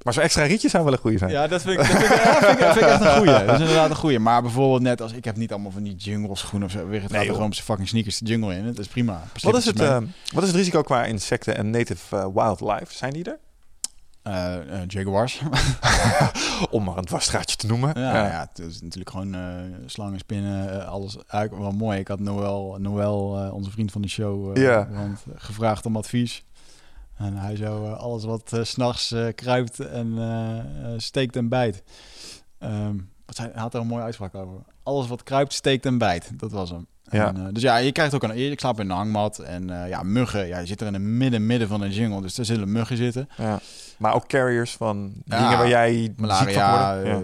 Maar 0.03 0.13
zo'n 0.13 0.23
extra 0.23 0.43
rietje 0.45 0.69
zou 0.69 0.85
wel 0.85 0.93
een 0.93 0.99
goede 0.99 1.19
zijn. 1.19 1.31
Ja, 1.31 1.47
dat 1.47 1.63
vind 1.63 1.73
ik, 1.73 1.79
dat 1.79 1.87
vind 1.97 2.03
ik, 2.13 2.25
ja, 2.25 2.35
vind 2.39 2.61
ik, 2.61 2.67
vind 2.67 2.77
ik 2.77 2.83
echt 2.83 3.01
een 3.01 3.11
goeie. 3.17 3.45
Dat 3.45 3.55
is 3.55 3.61
inderdaad 3.61 3.91
een 3.91 3.97
goeie. 3.97 4.19
Maar 4.19 4.43
bijvoorbeeld 4.43 4.83
net 4.83 5.01
als... 5.03 5.13
Ik 5.13 5.25
heb 5.25 5.37
niet 5.37 5.53
allemaal 5.53 5.71
van 5.71 5.83
die 5.83 5.95
jungle 5.95 6.37
schoenen 6.37 6.69
of 6.69 6.75
zo. 6.75 6.87
Weer 6.87 7.03
het 7.03 7.11
Nee, 7.13 7.27
gewoon 7.27 7.47
op 7.47 7.55
zijn 7.55 7.67
fucking 7.67 7.89
sneakers 7.89 8.19
de 8.19 8.25
jungle 8.27 8.55
in. 8.55 8.65
Dat 8.67 8.79
is 8.79 8.87
prima. 8.87 9.13
wat, 9.43 9.57
is 9.57 9.65
het, 9.65 9.77
Slippertjes 9.77 10.11
eh, 10.29 10.33
wat 10.35 10.43
is 10.43 10.49
het 10.49 10.59
risico 10.59 10.83
qua 10.83 11.05
insecten 11.05 11.57
en 11.57 11.71
native 11.71 12.17
eh, 12.17 12.27
wildlife? 12.35 12.87
Zijn 12.95 13.13
die 13.13 13.25
er? 13.25 13.39
Eh, 14.23 14.81
eh, 14.83 14.87
jaguars. 14.87 15.43
Om 16.71 16.85
maar 16.85 16.97
een 16.97 17.05
dwarsstraatje 17.05 17.57
te 17.57 17.67
noemen. 17.67 18.01
ja, 18.01 18.27
ja. 18.27 18.49
het 18.51 18.59
is 18.59 18.81
natuurlijk 18.81 19.11
gewoon 19.11 19.35
eh, 19.35 19.41
slangen, 19.87 20.19
spinnen, 20.19 20.87
alles. 20.87 21.17
Eigenlijk 21.27 21.63
wel 21.63 21.73
mooi. 21.73 21.99
Ik 21.99 22.09
had 22.09 22.21
Noël, 22.21 22.77
Noël 22.81 23.39
eh, 23.45 23.55
onze 23.55 23.71
vriend 23.71 23.93
van 23.93 24.03
de 24.03 24.09
show, 24.09 24.57
Ja. 24.57 24.89
want, 24.91 25.25
gevraagd 25.35 25.87
om 25.87 25.97
advies. 25.97 26.45
En 27.17 27.37
hij 27.37 27.57
zou 27.57 27.93
alles 27.95 28.25
wat 28.25 28.57
s 28.63 28.71
s'nachts 28.71 29.15
kruipt 29.35 29.81
en 29.81 30.19
steekt 30.97 31.37
en 31.37 31.49
bijt. 31.49 31.83
Ehm, 32.59 32.97
wat 33.27 33.37
zei, 33.37 33.51
hij 33.53 33.61
had 33.63 33.75
er 33.75 33.81
een 33.81 33.87
mooie 33.87 34.03
uitspraak 34.03 34.35
over. 34.35 34.61
Alles 34.83 35.07
wat 35.07 35.23
kruipt, 35.23 35.53
steekt 35.53 35.87
en 35.87 35.99
bijt. 35.99 36.31
Dat 36.41 36.53
was 36.53 36.71
hem. 36.71 36.87
Ja. 37.13 37.29
En, 37.29 37.37
eh, 37.37 37.53
dus 37.53 37.63
ja, 37.63 37.77
je 37.77 37.93
krijgt 37.93 38.15
ook 38.15 38.23
een... 38.23 38.51
Ik 38.51 38.61
slaap 38.61 38.81
in 38.81 38.91
een 38.91 38.97
hangmat. 38.97 39.39
En 39.39 39.83
eh, 39.83 39.89
ja, 39.89 40.03
muggen. 40.03 40.47
Ja, 40.47 40.59
je 40.59 40.67
zit 40.67 40.81
er 40.81 40.87
in 40.87 40.93
het 40.95 41.03
midden, 41.03 41.47
midden 41.47 41.69
van 41.69 41.83
een 41.83 41.91
jungle. 41.91 42.21
Dus 42.23 42.39
er 42.39 42.45
zullen 42.45 42.73
muggen 42.73 42.97
zitten. 42.97 43.29
Ja. 43.37 43.61
Maar 43.99 44.15
ook 44.15 44.27
carriers 44.29 44.73
van 44.73 45.13
Ja, 45.25 45.39
dingen 45.43 45.59
waar 45.59 45.69
jij 45.69 45.95
ziek 45.95 46.13
van 46.17 46.27
Malaria. 46.27 46.95
Ja. 46.95 47.15
eh, 47.15 47.19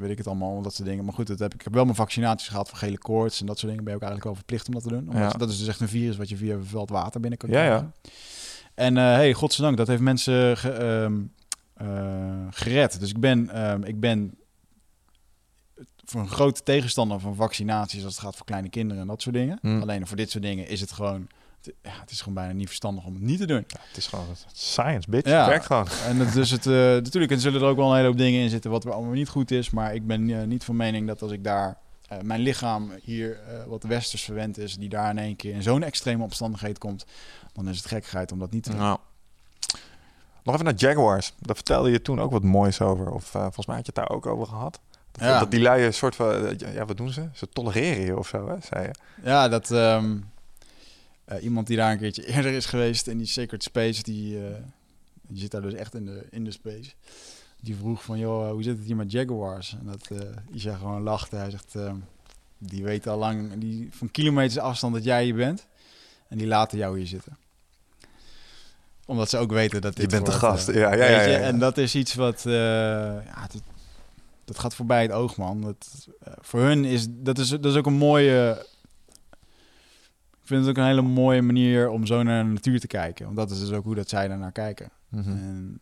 weet 0.00 0.10
ik 0.10 0.18
het 0.18 0.26
allemaal, 0.26 0.62
dat 0.62 0.74
soort 0.74 0.88
dingen. 0.88 1.04
Maar 1.04 1.14
goed, 1.14 1.26
dat 1.26 1.38
heb, 1.38 1.54
ik 1.54 1.62
heb 1.62 1.74
wel 1.74 1.84
mijn 1.84 1.96
vaccinaties 1.96 2.48
gehad 2.48 2.68
voor 2.68 2.78
gele 2.78 2.98
koorts 2.98 3.40
en 3.40 3.46
dat 3.46 3.58
soort 3.58 3.68
dingen. 3.70 3.84
Ben 3.84 3.92
je 3.94 3.98
ook 4.00 4.06
eigenlijk 4.06 4.24
wel 4.24 4.44
verplicht 4.44 4.66
om 4.68 4.74
dat 4.74 4.82
te 4.82 4.88
doen. 4.88 5.08
Omdat 5.14 5.32
Ja. 5.32 5.38
dat 5.38 5.48
is 5.48 5.58
dus 5.58 5.68
echt 5.68 5.80
een 5.80 5.88
virus 5.88 6.16
wat 6.16 6.28
je 6.28 6.36
via 6.36 6.56
veld 6.64 6.90
water 6.90 7.20
binnen 7.20 7.38
kan 7.38 7.50
Ja, 7.50 7.62
ja. 7.62 7.66
krijgen. 7.66 7.92
En 8.74 8.96
eh 8.96 9.02
hey, 9.04 9.32
godzijdank, 9.32 9.76
dat 9.76 9.86
heeft 9.86 10.00
mensen 10.02 10.56
ge- 10.56 10.70
ehm, 10.70 11.14
eh, 11.74 12.46
gered. 12.50 13.00
Dus 13.00 13.10
ik 13.10 13.20
ben, 13.20 13.50
ehm, 13.50 13.82
ik 13.82 14.00
ben 14.00 14.34
voor 16.06 16.20
een 16.20 16.28
grote 16.28 16.62
tegenstander 16.62 17.20
van 17.20 17.34
vaccinaties 17.34 18.04
als 18.04 18.12
het 18.12 18.22
gaat 18.22 18.36
voor 18.36 18.46
kleine 18.46 18.68
kinderen 18.68 19.02
en 19.02 19.08
dat 19.08 19.22
soort 19.22 19.34
dingen. 19.34 19.58
Hmm. 19.60 19.80
Alleen 19.80 20.06
voor 20.06 20.16
dit 20.16 20.30
soort 20.30 20.44
dingen 20.44 20.68
is 20.68 20.80
het 20.80 20.92
gewoon, 20.92 21.28
het, 21.62 21.74
ja, 21.82 21.90
het 22.00 22.10
is 22.10 22.18
gewoon 22.18 22.34
bijna 22.34 22.52
niet 22.52 22.66
verstandig 22.66 23.04
om 23.04 23.14
het 23.14 23.22
niet 23.22 23.38
te 23.38 23.46
doen. 23.46 23.64
Ja, 23.66 23.80
het 23.88 23.96
is 23.96 24.06
gewoon 24.06 24.26
science, 24.52 25.10
bitch. 25.10 25.28
Ja. 25.28 25.38
Het 25.38 25.48
werkt 25.48 25.66
gewoon. 25.66 25.88
En 26.08 26.16
het, 26.16 26.32
dus 26.32 26.50
het, 26.50 26.66
eh, 26.66 26.72
natuurlijk 26.72 27.32
er 27.32 27.40
zullen 27.40 27.60
er 27.60 27.68
ook 27.68 27.76
wel 27.76 27.88
een 27.88 27.96
hele 27.96 28.08
hoop 28.08 28.18
dingen 28.18 28.40
in 28.40 28.50
zitten 28.50 28.70
wat 28.70 28.86
allemaal 28.86 29.12
niet 29.12 29.28
goed 29.28 29.50
is. 29.50 29.70
Maar 29.70 29.94
ik 29.94 30.06
ben 30.06 30.40
eh, 30.40 30.46
niet 30.46 30.64
van 30.64 30.76
mening 30.76 31.06
dat 31.06 31.22
als 31.22 31.32
ik 31.32 31.44
daar 31.44 31.78
eh, 32.08 32.20
mijn 32.20 32.40
lichaam 32.40 32.90
hier 33.02 33.38
wat 33.66 33.82
westers 33.82 34.22
verwend 34.22 34.58
is, 34.58 34.76
die 34.76 34.88
daar 34.88 35.10
in 35.10 35.18
één 35.18 35.36
keer 35.36 35.54
in 35.54 35.62
zo'n 35.62 35.82
extreme 35.82 36.22
omstandigheid 36.22 36.78
komt, 36.78 37.06
dan 37.52 37.68
is 37.68 37.76
het 37.76 37.86
gekkigheid 37.86 38.32
om 38.32 38.38
dat 38.38 38.50
niet 38.50 38.62
te 38.62 38.70
doen. 38.70 38.78
Nou. 38.78 38.98
Nog 40.42 40.54
even 40.54 40.66
naar 40.66 40.76
Jaguars. 40.76 41.34
Daar 41.38 41.54
vertelde 41.54 41.90
je 41.90 42.02
toen 42.02 42.20
ook 42.20 42.30
wat 42.30 42.42
moois 42.42 42.80
over. 42.80 43.10
Of 43.10 43.24
volgens 43.24 43.66
mij 43.66 43.76
had 43.76 43.86
je 43.86 43.92
het 43.94 44.06
daar 44.06 44.16
ook 44.16 44.26
over 44.26 44.46
gehad. 44.46 44.80
Ja. 45.20 45.38
dat 45.38 45.50
die 45.50 45.60
lui 45.60 45.84
een 45.84 45.94
soort 45.94 46.16
van... 46.16 46.46
eh, 46.46 46.74
Ja, 46.74 46.84
wat 46.84 46.96
doen 46.96 47.10
ze? 47.12 47.28
Ze 47.32 47.48
tolereren 47.48 48.04
je 48.04 48.16
of 48.18 48.28
zo, 48.28 48.48
hè? 48.48 48.54
Zei 48.70 48.82
je. 48.86 48.90
Ja, 49.24 49.48
dat 49.48 49.70
ehm, 49.70 50.16
eh, 51.24 51.42
iemand 51.42 51.66
die 51.66 51.76
daar 51.76 51.92
een 51.92 51.98
keertje 51.98 52.26
eerder 52.26 52.52
is 52.52 52.66
geweest 52.66 53.06
in 53.06 53.18
die 53.18 53.26
Sacred 53.26 53.62
Space, 53.62 54.02
die, 54.02 54.46
eh, 54.46 54.54
die 55.28 55.40
zit 55.40 55.50
daar 55.50 55.62
dus 55.62 55.74
echt 55.74 55.94
in 55.94 56.04
de, 56.06 56.26
in 56.30 56.44
de 56.44 56.50
space. 56.50 56.90
Die 57.60 57.76
vroeg 57.76 58.02
van, 58.04 58.18
joh, 58.18 58.50
hoe 58.50 58.62
zit 58.62 58.76
het 58.76 58.86
hier 58.86 58.96
met 58.96 59.10
Jaguars? 59.12 59.76
En 59.80 59.86
dat 59.86 60.20
eh 60.20 60.28
Isha 60.54 60.76
gewoon 60.76 61.02
lachte. 61.02 61.36
Hij 61.36 61.50
zegt, 61.50 61.74
ehm, 61.74 61.96
die 62.58 62.84
weten 62.84 63.12
al 63.12 63.18
lang 63.18 63.58
die, 63.58 63.88
van 63.92 64.10
kilometers 64.10 64.58
afstand 64.58 64.94
dat 64.94 65.04
jij 65.04 65.24
hier 65.24 65.34
bent. 65.34 65.66
En 66.28 66.38
die 66.38 66.46
laten 66.46 66.78
jou 66.78 66.98
hier 66.98 67.06
zitten. 67.06 67.36
Omdat 69.06 69.30
ze 69.30 69.38
ook 69.38 69.52
weten 69.52 69.80
dat 69.80 69.96
dit 69.96 70.02
Je 70.10 70.16
bent 70.16 70.26
de 70.26 70.32
gast. 70.32 70.66
Ja, 70.72 70.94
ja, 70.94 71.06
ja. 71.06 71.38
En 71.38 71.58
dat 71.58 71.78
is 71.78 71.94
iets 71.94 72.14
wat... 72.14 72.42
ja, 72.42 73.46
dat, 74.46 74.58
gaat 74.58 74.74
voorbij 74.74 75.02
het 75.02 75.12
oog, 75.12 75.36
man. 75.36 75.60
Dat, 75.60 76.08
eh, 76.20 76.32
voor 76.40 76.60
hun 76.60 76.84
is 76.84 77.06
dat, 77.10 77.38
is... 77.38 77.48
dat 77.48 77.64
is 77.64 77.76
ook 77.76 77.86
een 77.86 77.92
mooie... 77.92 78.66
Ik 80.30 80.52
vind 80.52 80.60
het 80.60 80.70
ook 80.70 80.84
een 80.84 80.90
hele 80.90 81.02
mooie 81.02 81.42
manier 81.42 81.88
om 81.88 82.06
zo 82.06 82.22
naar 82.22 82.44
de 82.44 82.50
natuur 82.50 82.80
te 82.80 82.86
kijken. 82.86 83.24
Want 83.24 83.36
dat 83.36 83.50
is 83.50 83.58
dus 83.58 83.72
ook 83.72 83.84
hoe 83.84 83.94
dat 83.94 84.08
zij 84.08 84.28
daarnaar 84.28 84.52
kijken. 84.52 84.90
Mhm. 85.08 85.30
En 85.30 85.80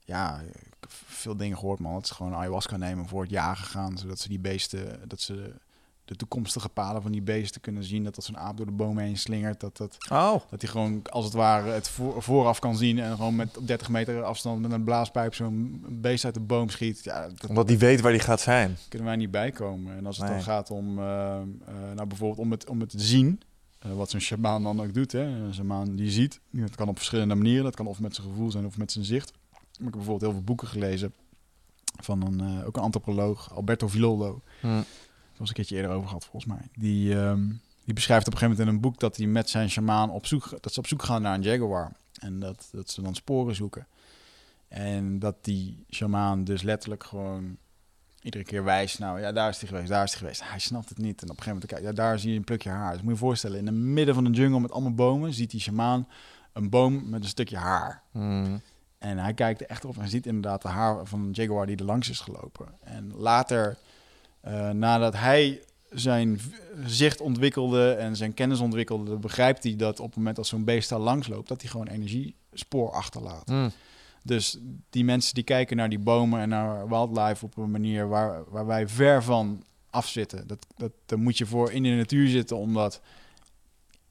ja, 0.00 0.40
ik 0.40 0.76
heb 0.80 0.90
veel 0.90 1.36
dingen 1.36 1.58
gehoord, 1.58 1.78
man. 1.78 1.92
Dat 1.92 2.06
ze 2.06 2.14
gewoon 2.14 2.34
ayahuasca 2.34 2.76
nemen 2.76 3.08
voor 3.08 3.22
het 3.22 3.30
jagen 3.30 3.66
gaan. 3.66 3.98
Zodat 3.98 4.18
ze 4.18 4.28
die 4.28 4.38
beesten, 4.38 5.08
dat 5.08 5.20
ze 5.20 5.54
de 6.04 6.16
toekomstige 6.16 6.68
paden 6.68 7.02
van 7.02 7.12
die 7.12 7.22
beesten 7.22 7.60
kunnen 7.60 7.84
zien. 7.84 8.04
Dat 8.04 8.16
als 8.16 8.28
een 8.28 8.38
aap 8.38 8.56
door 8.56 8.66
de 8.66 8.72
bomen 8.72 9.04
heen 9.04 9.18
slingert, 9.18 9.60
dat, 9.60 9.76
dat, 9.76 9.96
Oh, 10.10 10.34
dat 10.50 10.60
hij 10.60 10.70
gewoon 10.70 11.02
als 11.10 11.24
het 11.24 11.34
ware 11.34 11.70
het 11.70 11.88
voor, 11.88 12.22
vooraf 12.22 12.58
kan 12.58 12.76
zien. 12.76 12.98
En 12.98 13.16
gewoon 13.16 13.36
met 13.36 13.58
op 13.58 13.66
30 13.66 13.88
meter 13.88 14.22
afstand 14.22 14.60
met 14.60 14.72
een 14.72 14.84
blaaspijp 14.84 15.34
zo'n 15.34 15.84
beest 15.88 16.24
uit 16.24 16.34
de 16.34 16.40
boom 16.40 16.68
schiet. 16.68 17.04
Ja, 17.04 17.28
dat 17.28 17.48
omdat 17.48 17.68
die 17.68 17.78
weet 17.78 18.00
waar 18.00 18.12
die 18.12 18.20
gaat 18.20 18.40
zijn. 18.40 18.76
kunnen 18.88 19.08
wij 19.08 19.16
niet 19.16 19.30
bijkomen. 19.30 19.96
En 19.96 20.06
als 20.06 20.16
het 20.16 20.26
Nee. 20.26 20.34
dan 20.34 20.44
gaat 20.44 20.70
om, 20.70 20.98
eh, 20.98 21.36
eh, 21.36 21.44
nou 21.94 22.06
bijvoorbeeld 22.06 22.38
om 22.40 22.50
het, 22.50 22.68
om 22.68 22.80
het 22.80 22.90
te 22.90 23.00
zien, 23.00 23.40
eh, 23.78 23.92
wat 23.92 24.10
zo'n 24.10 24.20
shamaan 24.20 24.62
dan 24.62 24.80
ook 24.82 24.94
doet. 24.94 25.12
Hè? 25.12 25.22
Een 25.22 25.54
shamaan 25.54 25.96
die 25.96 26.10
ziet, 26.10 26.40
dat 26.50 26.74
kan 26.74 26.88
op 26.88 26.96
verschillende 26.96 27.34
manieren. 27.34 27.64
Dat 27.64 27.74
kan 27.76 27.86
of 27.86 28.00
met 28.00 28.14
zijn 28.14 28.28
gevoel 28.28 28.50
zijn 28.50 28.66
of 28.66 28.78
met 28.78 28.92
zijn 28.92 29.04
zicht. 29.04 29.32
Maar 29.32 29.60
ik 29.70 29.78
heb 29.78 29.92
bijvoorbeeld 29.92 30.20
heel 30.20 30.32
veel 30.32 30.42
boeken 30.42 30.68
gelezen 30.68 31.12
van 32.02 32.22
een, 32.26 32.64
ook 32.64 32.76
een 32.76 32.82
antropoloog, 32.82 33.54
Alberto 33.54 33.88
Villoldo. 33.88 34.40
Hm. 34.60 34.80
Was 35.36 35.48
een 35.48 35.54
keertje 35.54 35.76
eerder 35.76 35.90
over 35.90 36.06
gehad, 36.06 36.24
volgens 36.24 36.52
mij. 36.52 36.68
Die, 36.74 37.18
ehm, 37.18 37.46
die 37.84 37.94
beschrijft 37.94 38.26
op 38.26 38.32
een 38.32 38.38
gegeven 38.38 38.56
moment 38.56 38.68
in 38.68 38.74
een 38.74 38.90
boek 38.90 39.00
dat 39.00 39.16
hij 39.16 39.26
met 39.26 39.50
zijn 39.50 39.70
shamaan 39.70 40.10
op 40.10 40.26
zoek, 40.26 40.48
dat 40.60 40.72
ze 40.72 40.78
op 40.78 40.86
zoek 40.86 41.02
gaan 41.02 41.22
naar 41.22 41.34
een 41.34 41.42
jaguar. 41.42 41.92
En 42.20 42.40
dat, 42.40 42.68
dat 42.72 42.90
ze 42.90 43.02
dan 43.02 43.14
sporen 43.14 43.54
zoeken. 43.54 43.86
En 44.68 45.18
dat 45.18 45.36
die 45.40 45.84
shamaan 45.90 46.44
dus 46.44 46.62
letterlijk 46.62 47.04
gewoon 47.04 47.56
iedere 48.24 48.44
keer 48.44 48.64
wijst. 48.64 48.98
Nou 48.98 49.20
ja, 49.20 49.32
daar 49.32 49.48
is 49.48 49.58
hij 49.58 49.68
geweest, 49.68 49.88
daar 49.88 50.04
is 50.04 50.10
hij 50.10 50.18
geweest. 50.18 50.48
Hij 50.48 50.58
snapt 50.58 50.88
het 50.88 50.98
niet. 50.98 51.22
En 51.22 51.30
op 51.30 51.36
een 51.36 51.42
gegeven 51.42 51.52
moment, 51.52 51.70
kijk, 51.70 51.82
ja, 51.82 51.92
daar 51.92 52.18
zie 52.18 52.30
je 52.30 52.36
een 52.36 52.44
plukje 52.44 52.70
haar. 52.70 52.92
Dus 52.92 53.00
moet 53.00 53.06
je 53.06 53.12
je 53.12 53.24
voorstellen, 53.24 53.58
in 53.58 53.66
het 53.66 53.74
midden 53.74 54.14
van 54.14 54.24
de 54.24 54.30
jungle 54.30 54.60
met 54.60 54.72
allemaal 54.72 54.94
bomen, 54.94 55.32
ziet 55.32 55.50
die 55.50 55.60
shamaan 55.60 56.08
een 56.52 56.70
boom 56.70 57.08
met 57.08 57.22
een 57.22 57.28
stukje 57.28 57.56
haar. 57.56 58.02
Hm. 58.10 58.56
En 58.98 59.18
hij 59.18 59.34
kijkt 59.34 59.60
er 59.60 59.66
echt 59.66 59.84
op 59.84 59.98
en 59.98 60.08
ziet 60.08 60.26
inderdaad 60.26 60.62
de 60.62 60.68
haar 60.68 61.06
van 61.06 61.20
een 61.20 61.30
jaguar 61.30 61.66
die 61.66 61.76
er 61.76 61.84
langs 61.84 62.10
is 62.10 62.20
gelopen. 62.20 62.66
En 62.80 63.12
later, 63.16 63.76
eh, 64.44 64.70
nadat 64.70 65.16
hij 65.16 65.62
zijn 65.90 66.40
zicht 66.86 67.20
ontwikkelde 67.20 67.92
en 67.92 68.16
zijn 68.16 68.34
kennis 68.34 68.60
ontwikkelde, 68.60 69.16
begrijpt 69.16 69.62
hij 69.62 69.76
dat 69.76 70.00
op 70.00 70.06
het 70.06 70.16
moment 70.16 70.38
als 70.38 70.48
zo'n 70.48 70.64
beest 70.64 70.88
daar 70.88 70.98
langs 70.98 71.28
loopt, 71.28 71.48
dat 71.48 71.60
hij 71.60 71.70
gewoon 71.70 71.86
energiespoor 71.86 72.90
achterlaat. 72.90 73.48
Hm. 73.48 73.68
Dus 74.22 74.58
die 74.90 75.04
mensen 75.04 75.34
die 75.34 75.44
kijken 75.44 75.76
naar 75.76 75.88
die 75.88 75.98
bomen 75.98 76.40
en 76.40 76.48
naar 76.48 76.88
wildlife 76.88 77.44
op 77.44 77.56
een 77.56 77.70
manier 77.70 78.08
waar, 78.08 78.44
waar 78.48 78.66
wij 78.66 78.88
ver 78.88 79.22
van 79.22 79.64
afzitten. 79.90 80.46
Dat, 80.46 80.66
dat, 80.76 80.92
daar 81.06 81.18
moet 81.18 81.38
je 81.38 81.46
voor 81.46 81.72
in 81.72 81.82
de 81.82 81.88
natuur 81.88 82.28
zitten 82.28 82.56
om 82.56 82.74
dat 82.74 83.00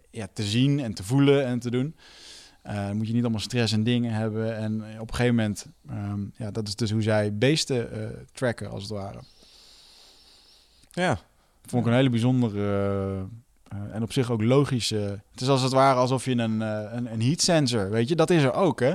ja, 0.10 0.27
te 0.34 0.43
zien 0.43 0.80
en 0.80 0.93
te 0.93 1.03
voelen 1.03 1.45
en 1.45 1.60
te 1.60 1.72
doen. 1.72 1.95
Dan 2.64 2.97
moet 2.97 3.07
je 3.07 3.14
niet 3.14 3.22
allemaal 3.22 3.39
stress 3.39 3.73
en 3.73 3.84
dingen 3.84 4.14
hebben. 4.14 4.57
En 4.57 4.81
op 4.99 5.10
een 5.10 5.15
gegeven 5.15 5.35
moment, 5.35 5.65
ehm, 5.89 6.22
ja, 6.38 6.51
dat 6.51 6.68
is 6.68 6.76
dus 6.76 6.91
hoe 6.91 7.01
zij 7.01 7.38
beesten 7.38 7.91
eh, 7.91 8.19
tracken, 8.31 8.69
als 8.69 8.81
het 8.81 8.91
ware. 8.91 9.19
Ja. 10.93 11.17
Vond 11.65 11.85
ik 11.85 11.91
een 11.91 11.97
hele 11.97 12.09
bijzondere 12.09 12.59
eh, 12.59 13.19
eh, 13.73 13.95
en 13.95 14.03
op 14.03 14.11
zich 14.11 14.31
ook 14.31 14.43
logische. 14.43 15.19
Het 15.31 15.41
is 15.41 15.47
als 15.47 15.61
het 15.61 15.71
ware 15.71 15.99
alsof 15.99 16.25
je 16.25 16.31
een, 16.37 16.61
eh, 16.61 16.91
een, 16.91 17.13
een 17.13 17.21
heat 17.21 17.41
sensor, 17.41 17.89
weet 17.89 18.09
je, 18.09 18.15
dat 18.15 18.29
is 18.29 18.43
er 18.43 18.53
ook, 18.53 18.79
hè? 18.79 18.93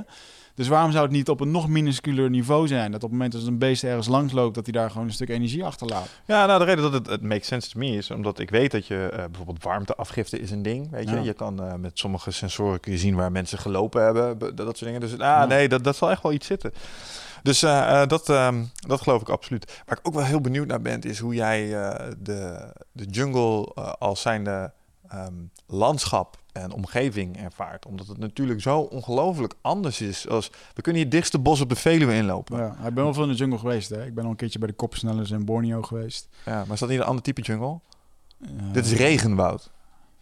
Dus 0.55 0.69
waarom 0.69 0.91
zou 0.91 1.05
het 1.05 1.13
niet 1.13 1.29
op 1.29 1.41
een 1.41 1.51
nog 1.51 1.69
minusculer 1.69 2.31
niveau 2.31 2.67
zijn? 2.67 2.93
Dat 2.93 3.03
op 3.03 3.11
het 3.11 3.19
moment 3.19 3.33
dat 3.33 3.47
een 3.47 3.59
beest 3.59 3.85
ergens 3.85 4.07
langs 4.09 4.33
loopt, 4.33 4.55
dat 4.55 4.65
hij 4.65 4.73
daar 4.73 4.91
gewoon 4.91 5.07
een 5.07 5.13
stuk 5.13 5.29
energie 5.29 5.65
achterlaat. 5.65 6.09
Ja, 6.27 6.47
nou, 6.47 6.59
de 6.59 6.65
reden 6.65 6.83
dat 6.83 6.93
het, 6.93 7.07
het 7.07 7.23
makes 7.23 7.47
sense 7.47 7.71
to 7.71 7.79
me 7.79 7.87
is 7.87 8.11
omdat 8.11 8.39
ik 8.39 8.51
weet 8.51 8.71
dat 8.71 8.87
je 8.87 9.09
eh, 9.13 9.25
bijvoorbeeld 9.25 9.63
warmteafgifte 9.63 10.41
is 10.41 10.51
een 10.51 10.63
ding, 10.63 10.91
weet 10.91 11.09
je. 11.09 11.15
Ja. 11.15 11.23
Je 11.23 11.33
kan 11.33 11.81
met 11.81 11.99
sommige 11.99 12.31
sensoren 12.31 12.81
kun 12.81 12.93
je 12.93 12.99
zien 12.99 13.15
waar 13.15 13.33
mensen 13.33 13.59
gelopen 13.59 14.03
hebben, 14.05 14.39
dat 14.39 14.57
soort 14.57 14.79
dingen. 14.79 15.01
Dus 15.01 15.13
ah, 15.13 15.19
Ja. 15.19 15.47
nee, 15.47 15.69
dat, 15.69 15.85
dat 15.85 15.97
zal 15.97 16.11
echt 16.11 16.23
wel 16.23 16.33
iets 16.33 16.47
zitten. 16.47 16.73
Dus 17.43 17.63
eh, 17.63 18.03
eh, 18.03 18.09
dat, 18.09 18.29
ehm, 18.29 18.65
dat 18.87 19.01
geloof 19.01 19.21
ik 19.21 19.29
absoluut. 19.29 19.83
Waar 19.87 19.99
ik 19.99 20.07
ook 20.09 20.15
wel 20.15 20.25
heel 20.25 20.41
benieuwd 20.41 20.67
naar 20.67 20.81
ben, 20.81 21.01
is 21.01 21.19
hoe 21.19 21.35
jij 21.35 21.83
eh, 21.83 22.13
de, 22.19 22.73
de 22.93 23.05
jungle 23.05 23.75
als 23.99 24.21
zijnde 24.21 24.73
ehm, 25.09 25.35
landschap 25.67 26.39
en 26.53 26.73
omgeving 26.73 27.43
ervaart. 27.43 27.87
Omdat 27.87 28.07
het 28.07 28.19
natuurlijk 28.19 28.61
zo 28.61 28.81
ongelooflijk 28.81 29.55
anders 29.61 30.01
is. 30.01 30.29
Als, 30.29 30.51
we 30.75 30.83
kunnen 30.83 31.03
hier 31.03 31.11
dichtste 31.11 31.39
bos 31.39 31.61
op 31.61 31.69
de 31.69 31.77
Veluwe 31.77 32.15
inlopen. 32.15 32.59
Ja, 32.59 32.87
ik 32.87 32.95
ben 32.95 33.05
wel 33.05 33.15
veel 33.15 33.23
in 33.23 33.29
de 33.29 33.35
jungle 33.35 33.59
geweest, 33.59 33.89
hè? 33.89 34.07
Ik 34.07 34.15
ben 34.15 34.25
al 34.25 34.31
een 34.31 34.37
keertje 34.37 34.59
bij 34.59 34.69
de 34.69 34.75
kopsnellers 34.75 35.31
in 35.31 35.45
Borneo 35.45 35.83
geweest. 35.83 36.29
Ja, 36.45 36.65
maar 36.65 36.73
is 36.73 36.81
dat 36.81 36.89
niet 36.89 36.99
een 36.99 37.05
ander 37.05 37.23
type 37.23 37.41
jungle? 37.41 37.81
Dit 38.73 38.87
is 38.87 38.93
regenwoud. 38.93 39.71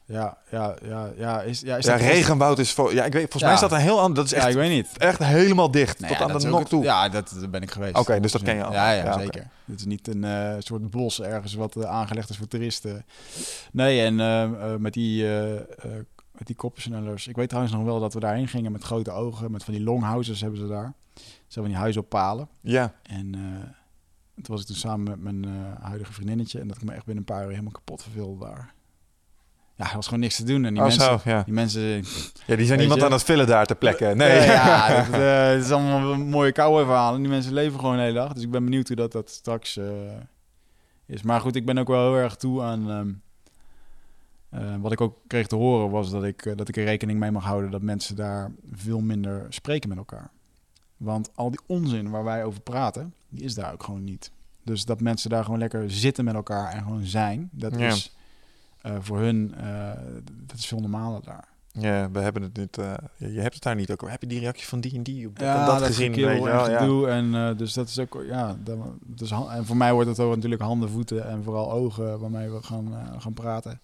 Ja, 0.08 0.38
ja, 0.50 0.74
ja, 0.82 1.10
ja. 1.16 1.42
Is, 1.42 1.60
ja, 1.60 1.76
is 1.76 1.84
Ja, 1.86 1.94
regenwoud 1.94 2.58
is 2.58 2.72
voor. 2.72 2.94
Ja, 2.94 3.04
ik 3.04 3.12
weet. 3.12 3.20
Volgens 3.30 3.42
Ja. 3.42 3.46
mij 3.48 3.54
is 3.54 3.60
dat 3.60 3.72
een 3.72 3.78
heel 3.84 4.00
ander. 4.00 4.14
Dat 4.14 4.24
is 4.24 4.30
Ja, 4.30 4.36
echt, 4.36 4.46
ik 4.48 4.54
weet 4.54 4.70
niet. 4.70 4.98
echt 4.98 5.18
helemaal 5.18 5.70
dicht 5.70 5.98
tot 5.98 6.08
ja, 6.08 6.18
aan 6.18 6.38
de 6.38 6.46
nok 6.48 6.68
toe. 6.68 6.82
Ja, 6.84 7.08
dat, 7.08 7.36
dat 7.40 7.50
ben 7.50 7.62
ik 7.62 7.70
geweest. 7.70 7.96
Oké, 7.98 8.20
dus 8.20 8.32
dat 8.32 8.42
ken 8.42 8.56
je 8.56 8.64
al. 8.64 8.72
Ja, 8.72 8.90
ja, 8.90 9.04
Ja, 9.04 9.18
zeker. 9.18 9.48
Dit 9.64 9.78
is 9.78 9.84
niet 9.86 10.08
een 10.08 10.24
eh, 10.24 10.54
soort 10.58 10.90
bos 10.90 11.20
ergens 11.22 11.54
wat 11.54 11.76
eh, 11.76 11.82
aangelegd 11.90 12.28
is 12.30 12.36
voor 12.36 12.46
toeristen. 12.48 13.04
Nee, 13.72 14.00
en 14.02 14.20
eh, 14.20 14.42
eh, 14.42 14.78
met 14.78 14.92
die, 14.92 15.24
met 16.32 16.46
die 16.46 16.56
koppersnellers. 16.56 17.26
Ik 17.26 17.36
weet 17.36 17.48
trouwens 17.48 17.74
nog 17.74 17.84
wel 17.84 18.00
dat 18.00 18.14
we 18.14 18.20
daarheen 18.20 18.48
gingen 18.48 18.72
met 18.72 18.82
grote 18.82 19.10
ogen. 19.10 19.50
Met 19.50 19.64
van 19.64 19.74
die 19.74 19.82
longhouses 19.82 20.40
hebben 20.40 20.60
ze 20.60 20.66
daar. 20.66 20.92
Ze 21.14 21.22
hebben 21.22 21.52
van 21.62 21.64
die 21.64 21.76
huizen 21.76 22.02
op 22.02 22.08
palen. 22.08 22.48
Ja, 22.60 22.92
En 23.02 23.30
toen 24.34 24.44
was 24.54 24.60
ik 24.60 24.66
toen 24.66 24.76
samen 24.76 25.04
met 25.04 25.20
mijn 25.20 25.44
huidige 25.80 26.12
vriendinnetje. 26.12 26.60
En 26.60 26.68
dat 26.68 26.76
ik 26.76 26.82
me 26.84 26.92
echt 26.92 27.04
binnen 27.04 27.24
een 27.28 27.34
paar 27.34 27.42
uur 27.44 27.50
helemaal 27.50 27.72
kapot 27.72 28.02
verveelde 28.02 28.44
daar. 28.44 28.74
Ja, 29.76 29.88
er 29.88 29.94
was 29.94 30.04
gewoon 30.04 30.20
niks 30.20 30.36
te 30.36 30.44
doen. 30.44 30.64
En 30.64 30.74
die 30.74 30.82
oh, 30.82 30.88
mensen... 30.88 31.20
zo, 31.20 31.30
ja. 31.30 31.42
Die 31.42 31.54
mensen 31.54 32.04
ja, 32.46 32.56
die 32.56 32.66
zijn 32.66 32.78
niemand 32.78 33.00
je? 33.00 33.06
aan 33.06 33.12
het 33.12 33.22
vullen 33.22 33.46
daar 33.46 33.66
ter 33.66 33.76
plekke. 33.76 34.04
Nee. 34.04 34.14
Nee, 34.38 34.46
ja, 34.46 34.88
dat, 35.04 35.20
eh, 35.20 35.46
het 35.48 35.64
is 35.64 35.70
allemaal 35.70 36.12
een 36.12 36.28
mooie 36.28 36.52
cowboy 36.52 36.84
verhalen. 36.84 37.20
Die 37.20 37.30
mensen 37.30 37.52
leven 37.52 37.78
gewoon 37.80 37.96
de 37.96 38.02
hele 38.02 38.14
dag. 38.14 38.32
Dus 38.32 38.42
ik 38.42 38.50
ben 38.50 38.64
benieuwd 38.64 38.86
hoe 38.86 38.96
dat, 38.96 39.12
dat 39.12 39.30
straks 39.30 39.76
eh, 39.76 39.86
is. 41.06 41.22
Maar 41.22 41.40
goed, 41.40 41.56
ik 41.56 41.66
ben 41.66 41.78
ook 41.78 41.88
wel 41.88 42.12
heel 42.12 42.22
erg 42.22 42.36
toe 42.36 42.62
aan... 42.62 42.90
ehm, 42.90 43.12
eh, 44.50 44.74
wat 44.80 44.92
ik 44.92 45.00
ook 45.00 45.18
kreeg 45.26 45.46
te 45.46 45.56
horen 45.56 45.90
was 45.90 46.10
dat 46.10 46.24
ik, 46.24 46.52
dat 46.56 46.68
ik 46.68 46.76
er 46.76 46.84
rekening 46.84 47.18
mee 47.18 47.30
mag 47.30 47.44
houden... 47.44 47.70
dat 47.70 47.82
mensen 47.82 48.16
daar 48.16 48.52
veel 48.72 49.00
minder 49.00 49.46
spreken 49.48 49.88
met 49.88 49.98
elkaar. 49.98 50.30
Want 50.96 51.30
al 51.34 51.50
die 51.50 51.60
onzin 51.66 52.10
waar 52.10 52.24
wij 52.24 52.44
over 52.44 52.60
praten, 52.60 53.14
die 53.28 53.44
is 53.44 53.54
daar 53.54 53.72
ook 53.72 53.82
gewoon 53.82 54.04
niet. 54.04 54.30
Dus 54.64 54.84
dat 54.84 55.00
mensen 55.00 55.30
daar 55.30 55.44
gewoon 55.44 55.58
lekker 55.58 55.90
zitten 55.90 56.24
met 56.24 56.34
elkaar 56.34 56.72
en 56.72 56.82
gewoon 56.82 57.04
zijn... 57.04 57.48
dat 57.52 57.78
Ja. 57.78 57.86
is 57.86 58.16
voor 59.00 59.18
hun... 59.18 59.54
eh, 59.54 59.90
dat 60.46 60.58
is 60.58 60.66
veel 60.66 60.80
normaler 60.80 61.22
daar. 61.24 61.48
Ja, 61.72 62.10
we 62.10 62.20
hebben 62.20 62.42
het 62.42 62.56
niet. 62.56 62.78
eh, 62.78 62.94
je 63.16 63.40
hebt 63.40 63.54
het 63.54 63.62
daar 63.62 63.74
niet 63.74 63.90
ook. 63.90 64.10
Heb 64.10 64.20
je 64.20 64.26
die 64.26 64.40
reactie 64.40 64.66
van 64.66 64.80
die 64.80 64.94
en 64.94 65.02
die 65.02 65.26
op 65.26 65.38
dat 65.38 65.46
ja, 65.46 65.60
en 65.60 65.66
dat, 65.66 65.82
gezien? 65.86 66.12
gekil 66.12 66.26
Weet 66.26 66.42
je 66.42 66.50
en? 66.50 67.00
Ja. 67.00 67.06
En 67.08 67.34
eh, 67.34 67.56
dus 67.56 67.72
dat 67.72 67.88
is 67.88 67.98
ook, 67.98 68.22
ja, 68.26 68.56
dat, 68.64 68.78
dus, 69.02 69.30
en 69.30 69.66
voor 69.66 69.76
mij 69.76 69.92
wordt 69.92 70.08
het 70.08 70.20
ook 70.20 70.34
natuurlijk 70.34 70.62
handen, 70.62 70.90
voeten 70.90 71.26
en 71.28 71.42
vooral 71.42 71.72
ogen 71.72 72.18
waarmee 72.18 72.50
we 72.50 72.62
gaan, 72.62 72.94
eh, 72.94 73.20
gaan 73.20 73.32
praten. 73.32 73.80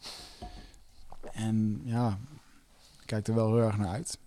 En 1.33 1.81
ja, 1.85 2.19
ik 3.01 3.07
kijk 3.07 3.29
er 3.29 3.35
wel 3.35 3.55
heel 3.55 3.65
erg 3.65 3.77
naar 3.79 3.89
uit. 3.89 4.19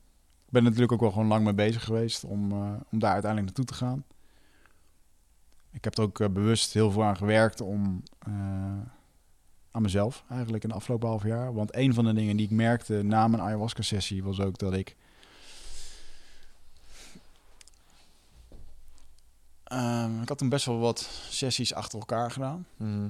Ik 0.46 0.52
ben 0.52 0.64
natuurlijk 0.64 0.92
ook 0.92 1.00
wel 1.00 1.12
gewoon 1.12 1.28
lang 1.28 1.44
mee 1.44 1.54
bezig 1.54 1.84
geweest 1.84 2.24
om, 2.24 2.52
eh, 2.52 2.58
om 2.92 3.00
daar 3.00 3.12
uiteindelijk 3.14 3.46
naartoe 3.46 3.66
te 3.66 3.84
gaan. 3.86 4.04
Ik 5.72 5.84
heb 5.84 5.98
er 5.98 6.04
ook 6.04 6.20
eh, 6.20 6.30
bewust 6.30 6.74
heel 6.74 6.92
veel 6.92 7.04
aan 7.04 7.18
gewerkt 7.18 7.62
om 7.62 8.04
eh, 8.20 8.34
aan 9.76 9.82
mezelf 9.82 10.24
eigenlijk 10.30 10.64
in 10.64 10.70
de 10.70 10.76
afgelopen 10.76 11.08
half 11.08 11.24
jaar. 11.24 11.54
Want 11.54 11.76
een 11.76 11.94
van 11.94 12.06
de 12.06 12.14
dingen 12.14 12.38
die 12.38 12.46
ik 12.46 12.52
merkte 12.52 13.02
na 13.04 13.28
mijn 13.28 13.42
ayahuasca-sessie 13.42 14.24
was 14.24 14.40
ook 14.40 14.58
dat 14.58 14.74
ik 14.74 14.96
Ehm, 19.66 20.22
ik 20.22 20.30
had 20.30 20.38
toen 20.38 20.50
best 20.50 20.66
wel 20.66 20.80
wat 20.80 21.00
sessies 21.30 21.74
achter 21.74 22.00
elkaar 22.00 22.32
gedaan. 22.32 22.68
Mhm. 22.78 23.10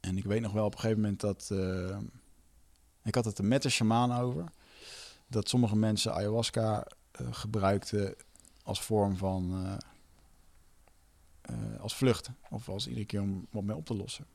En 0.00 0.16
ik 0.16 0.24
weet 0.24 0.40
nog 0.40 0.52
wel 0.52 0.64
op 0.64 0.72
een 0.72 0.78
gegeven 0.78 1.00
moment 1.00 1.20
dat... 1.20 1.48
eh, 1.50 1.98
ik 3.04 3.14
had 3.14 3.24
het 3.24 3.38
er 3.38 3.44
met 3.44 3.62
de 3.62 3.68
shamaan 3.68 4.12
over. 4.12 4.44
Dat 5.26 5.48
sommige 5.48 5.76
mensen 5.76 6.14
ayahuasca 6.14 6.86
eh, 7.10 7.26
gebruikte 7.30 8.16
als 8.62 8.82
vorm 8.82 9.16
van 9.16 9.64
eh, 9.64 9.76
eh, 11.40 11.80
als 11.80 11.96
vlucht 11.96 12.30
of 12.50 12.68
als 12.68 12.86
iedere 12.86 13.06
keer 13.06 13.20
om 13.20 13.46
wat 13.50 13.64
mee 13.64 13.76
op 13.76 13.86
te 13.86 13.94
lossen. 13.96 14.26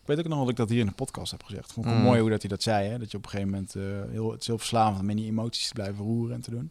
Ik 0.00 0.06
weet 0.06 0.18
ook 0.18 0.28
nog 0.32 0.38
dat 0.38 0.48
ik 0.48 0.56
dat 0.56 0.68
hier 0.68 0.80
in 0.80 0.86
de 0.86 0.92
podcast 0.92 1.30
heb 1.30 1.42
gezegd. 1.42 1.72
Vond 1.72 1.86
ik 1.86 1.92
Mm. 1.92 2.02
mooi 2.02 2.20
hoe 2.20 2.30
dat 2.30 2.40
hij 2.40 2.50
dat 2.50 2.62
zei. 2.62 2.88
Hè? 2.88 2.98
Dat 2.98 3.10
je 3.10 3.16
op 3.16 3.24
een 3.24 3.30
gegeven 3.30 3.50
moment 3.52 3.74
eh, 3.74 3.82
heel, 4.10 4.30
het 4.30 4.40
is 4.40 4.46
heel 4.46 4.58
verslavend 4.58 5.00
om 5.00 5.10
in 5.10 5.16
die 5.16 5.26
emoties 5.26 5.66
te 5.68 5.72
blijven 5.74 6.04
roeren 6.04 6.34
en 6.34 6.40
te 6.40 6.50
doen. 6.50 6.70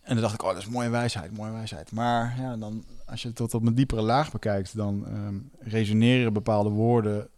En 0.00 0.12
dan 0.12 0.22
dacht 0.22 0.34
ik, 0.34 0.42
oh, 0.42 0.48
dat 0.48 0.58
is 0.58 0.66
mooie 0.68 0.88
wijsheid, 0.88 1.36
mooie 1.36 1.52
wijsheid. 1.52 1.92
Maar 1.92 2.40
ja, 2.40 2.56
dan, 2.56 2.84
als 3.06 3.22
je 3.22 3.28
het 3.28 3.36
tot 3.36 3.54
op 3.54 3.66
een 3.66 3.74
diepere 3.74 4.02
laag 4.02 4.32
bekijkt, 4.32 4.76
dan 4.76 5.06
ehm, 5.06 5.38
resoneren 5.58 6.32
bepaalde 6.32 6.68
woorden 6.70 7.28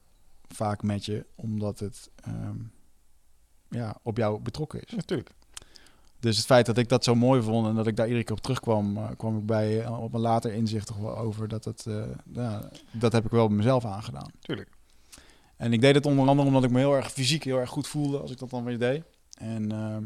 vaak 0.49 0.83
met 0.83 1.05
je, 1.05 1.27
omdat 1.35 1.79
het 1.79 2.11
ehm, 2.25 2.57
ja, 3.69 3.97
op 4.03 4.17
jou 4.17 4.41
betrokken 4.41 4.81
is. 4.87 4.93
Natuurlijk. 4.95 5.31
Dus 6.21 6.37
het 6.37 6.47
feit 6.47 6.67
dat 6.67 6.79
ik 6.79 6.89
dat 6.89 7.05
zo 7.05 7.15
mooi 7.15 7.43
vond 7.43 7.67
en 7.67 7.75
dat 7.75 7.87
ik 7.87 7.97
daar 7.97 8.07
iedere 8.07 8.25
keer 8.25 8.37
op 8.37 8.43
terugkwam, 8.43 8.97
eh, 8.97 9.09
kwam 9.17 9.39
ik 9.39 9.47
bij 9.47 9.83
eh, 9.85 10.03
op 10.03 10.15
een 10.15 10.21
later 10.21 10.53
inzicht 10.53 10.87
toch 10.87 10.97
wel 10.97 11.19
over 11.19 11.49
dat 11.49 11.65
het, 11.65 11.87
eh, 11.87 12.03
ja, 12.33 12.69
dat 12.93 13.13
heb 13.13 13.25
ik 13.25 13.31
wel 13.31 13.47
bij 13.47 13.57
mezelf 13.57 13.85
aangedaan. 13.85 14.31
Tuurlijk. 14.41 14.69
En 15.57 15.73
ik 15.73 15.81
deed 15.81 15.95
het 15.95 16.07
onder 16.07 16.29
andere 16.29 16.49
omdat 16.49 16.65
ik 16.65 16.71
me 16.71 16.79
heel 16.79 16.97
erg 16.97 17.13
fysiek 17.13 17.45
heel 17.45 17.59
erg 17.59 17.71
goed 17.71 17.89
voelde 17.89 18.19
als 18.21 18.31
ik 18.31 18.39
dat 18.39 18.51
dan 18.51 18.65
weer 18.65 18.79
deed. 18.79 19.05
En 19.39 19.73
ehm, 19.73 20.03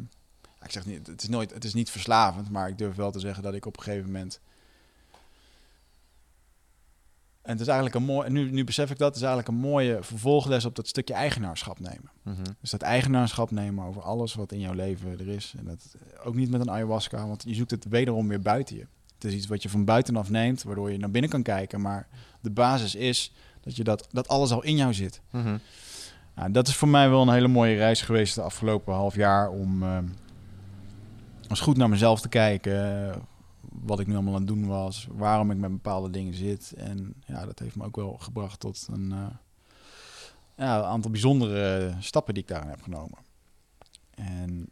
ik 0.64 0.70
zeg 0.70 0.86
niet, 0.86 1.06
het 1.06 1.22
is 1.22 1.28
nooit, 1.28 1.52
het 1.54 1.64
is 1.64 1.74
niet 1.74 1.90
verslavend, 1.90 2.50
maar 2.50 2.68
ik 2.68 2.78
durf 2.78 2.96
wel 2.96 3.10
te 3.10 3.20
zeggen 3.20 3.42
dat 3.42 3.54
ik 3.54 3.66
op 3.66 3.76
een 3.76 3.82
gegeven 3.82 4.06
moment. 4.06 4.40
En 7.41 7.41
het 7.52 7.60
is 7.60 7.66
eigenlijk 7.66 7.96
een 7.96 8.04
mooi, 8.04 8.30
nu, 8.30 8.50
nu 8.50 8.64
besef 8.64 8.90
ik 8.90 8.98
dat, 8.98 9.06
het 9.06 9.16
is 9.16 9.22
eigenlijk 9.22 9.48
een 9.48 9.70
mooie 9.70 9.98
vervolgles 10.00 10.64
op 10.64 10.76
dat 10.76 10.88
stukje 10.88 11.14
eigenaarschap 11.14 11.80
nemen. 11.80 12.10
Mhm. 12.22 12.42
Dus 12.60 12.70
dat 12.70 12.82
eigenaarschap 12.82 13.50
nemen 13.50 13.84
over 13.84 14.02
alles 14.02 14.34
wat 14.34 14.52
in 14.52 14.60
jouw 14.60 14.72
leven 14.72 15.18
er 15.18 15.28
is. 15.28 15.54
En 15.58 15.64
dat 15.64 15.94
eh, 15.94 16.26
ook 16.26 16.34
niet 16.34 16.50
met 16.50 16.60
een 16.60 16.70
ayahuasca, 16.70 17.26
want 17.26 17.42
je 17.46 17.54
zoekt 17.54 17.70
het 17.70 17.88
wederom 17.88 18.28
weer 18.28 18.40
buiten 18.40 18.76
je. 18.76 18.86
Het 19.14 19.24
is 19.24 19.34
iets 19.34 19.46
wat 19.46 19.62
je 19.62 19.68
van 19.68 19.84
buitenaf 19.84 20.30
neemt, 20.30 20.62
waardoor 20.62 20.92
je 20.92 20.98
naar 20.98 21.10
binnen 21.10 21.30
kan 21.30 21.42
kijken. 21.42 21.80
Maar 21.80 22.08
de 22.40 22.50
basis 22.50 22.94
is 22.94 23.32
dat, 23.60 23.76
je 23.76 23.84
dat, 23.84 24.08
dat 24.10 24.28
alles 24.28 24.50
al 24.50 24.62
in 24.62 24.76
jou 24.76 24.94
zit. 24.94 25.20
Mhm. 25.30 25.56
Nou, 26.34 26.50
dat 26.50 26.68
is 26.68 26.76
voor 26.76 26.88
mij 26.88 27.10
wel 27.10 27.22
een 27.22 27.32
hele 27.32 27.48
mooie 27.48 27.76
reis 27.76 28.02
geweest 28.02 28.34
de 28.34 28.42
afgelopen 28.42 28.94
half 28.94 29.14
jaar 29.14 29.50
om 29.50 29.84
eens 31.48 31.60
goed 31.60 31.76
naar 31.76 31.88
mezelf 31.88 32.20
te 32.20 32.28
kijken. 32.28 33.14
Wat 33.80 34.00
ik 34.00 34.06
nu 34.06 34.14
allemaal 34.14 34.34
aan 34.34 34.40
het 34.40 34.48
doen 34.48 34.66
was, 34.66 35.06
waarom 35.10 35.50
ik 35.50 35.56
met 35.56 35.70
bepaalde 35.70 36.10
dingen 36.10 36.34
zit. 36.34 36.72
En 36.76 37.14
ja, 37.26 37.46
dat 37.46 37.58
heeft 37.58 37.76
me 37.76 37.84
ook 37.84 37.96
wel 37.96 38.16
gebracht 38.18 38.60
tot 38.60 38.86
een, 38.92 39.12
eh, 39.12 39.26
ja, 40.56 40.78
een 40.78 40.84
aantal 40.84 41.10
bijzondere 41.10 41.94
stappen 42.00 42.34
die 42.34 42.42
ik 42.42 42.48
daarin 42.48 42.68
heb 42.68 42.82
genomen. 42.82 43.18
En 44.14 44.68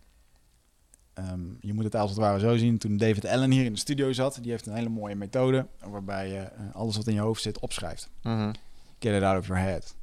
ehm, 1.15 1.41
je 1.61 1.75
moet 1.75 1.85
het 1.85 1.95
als 1.95 2.11
het 2.11 2.19
ware 2.19 2.39
zo 2.39 2.57
zien. 2.57 2.79
Toen 2.79 2.97
David 2.97 3.27
Allen 3.27 3.51
hier 3.51 3.65
in 3.65 3.73
de 3.73 3.79
studio 3.79 4.13
zat, 4.13 4.39
die 4.43 4.51
heeft 4.51 4.67
een 4.67 4.75
hele 4.75 4.89
mooie 4.89 5.15
methode 5.15 5.67
waarbij 5.85 6.29
je 6.29 6.39
eh, 6.39 6.75
alles 6.75 6.97
wat 6.97 7.07
in 7.07 7.15
je 7.15 7.21
hoofd 7.21 7.43
zit 7.43 7.59
opschrijft. 7.59 8.11
Mhm. 8.23 8.53
Get 8.99 9.15
it 9.17 9.23
out 9.23 9.39
of 9.39 9.47
your 9.47 9.63
head. 9.63 9.95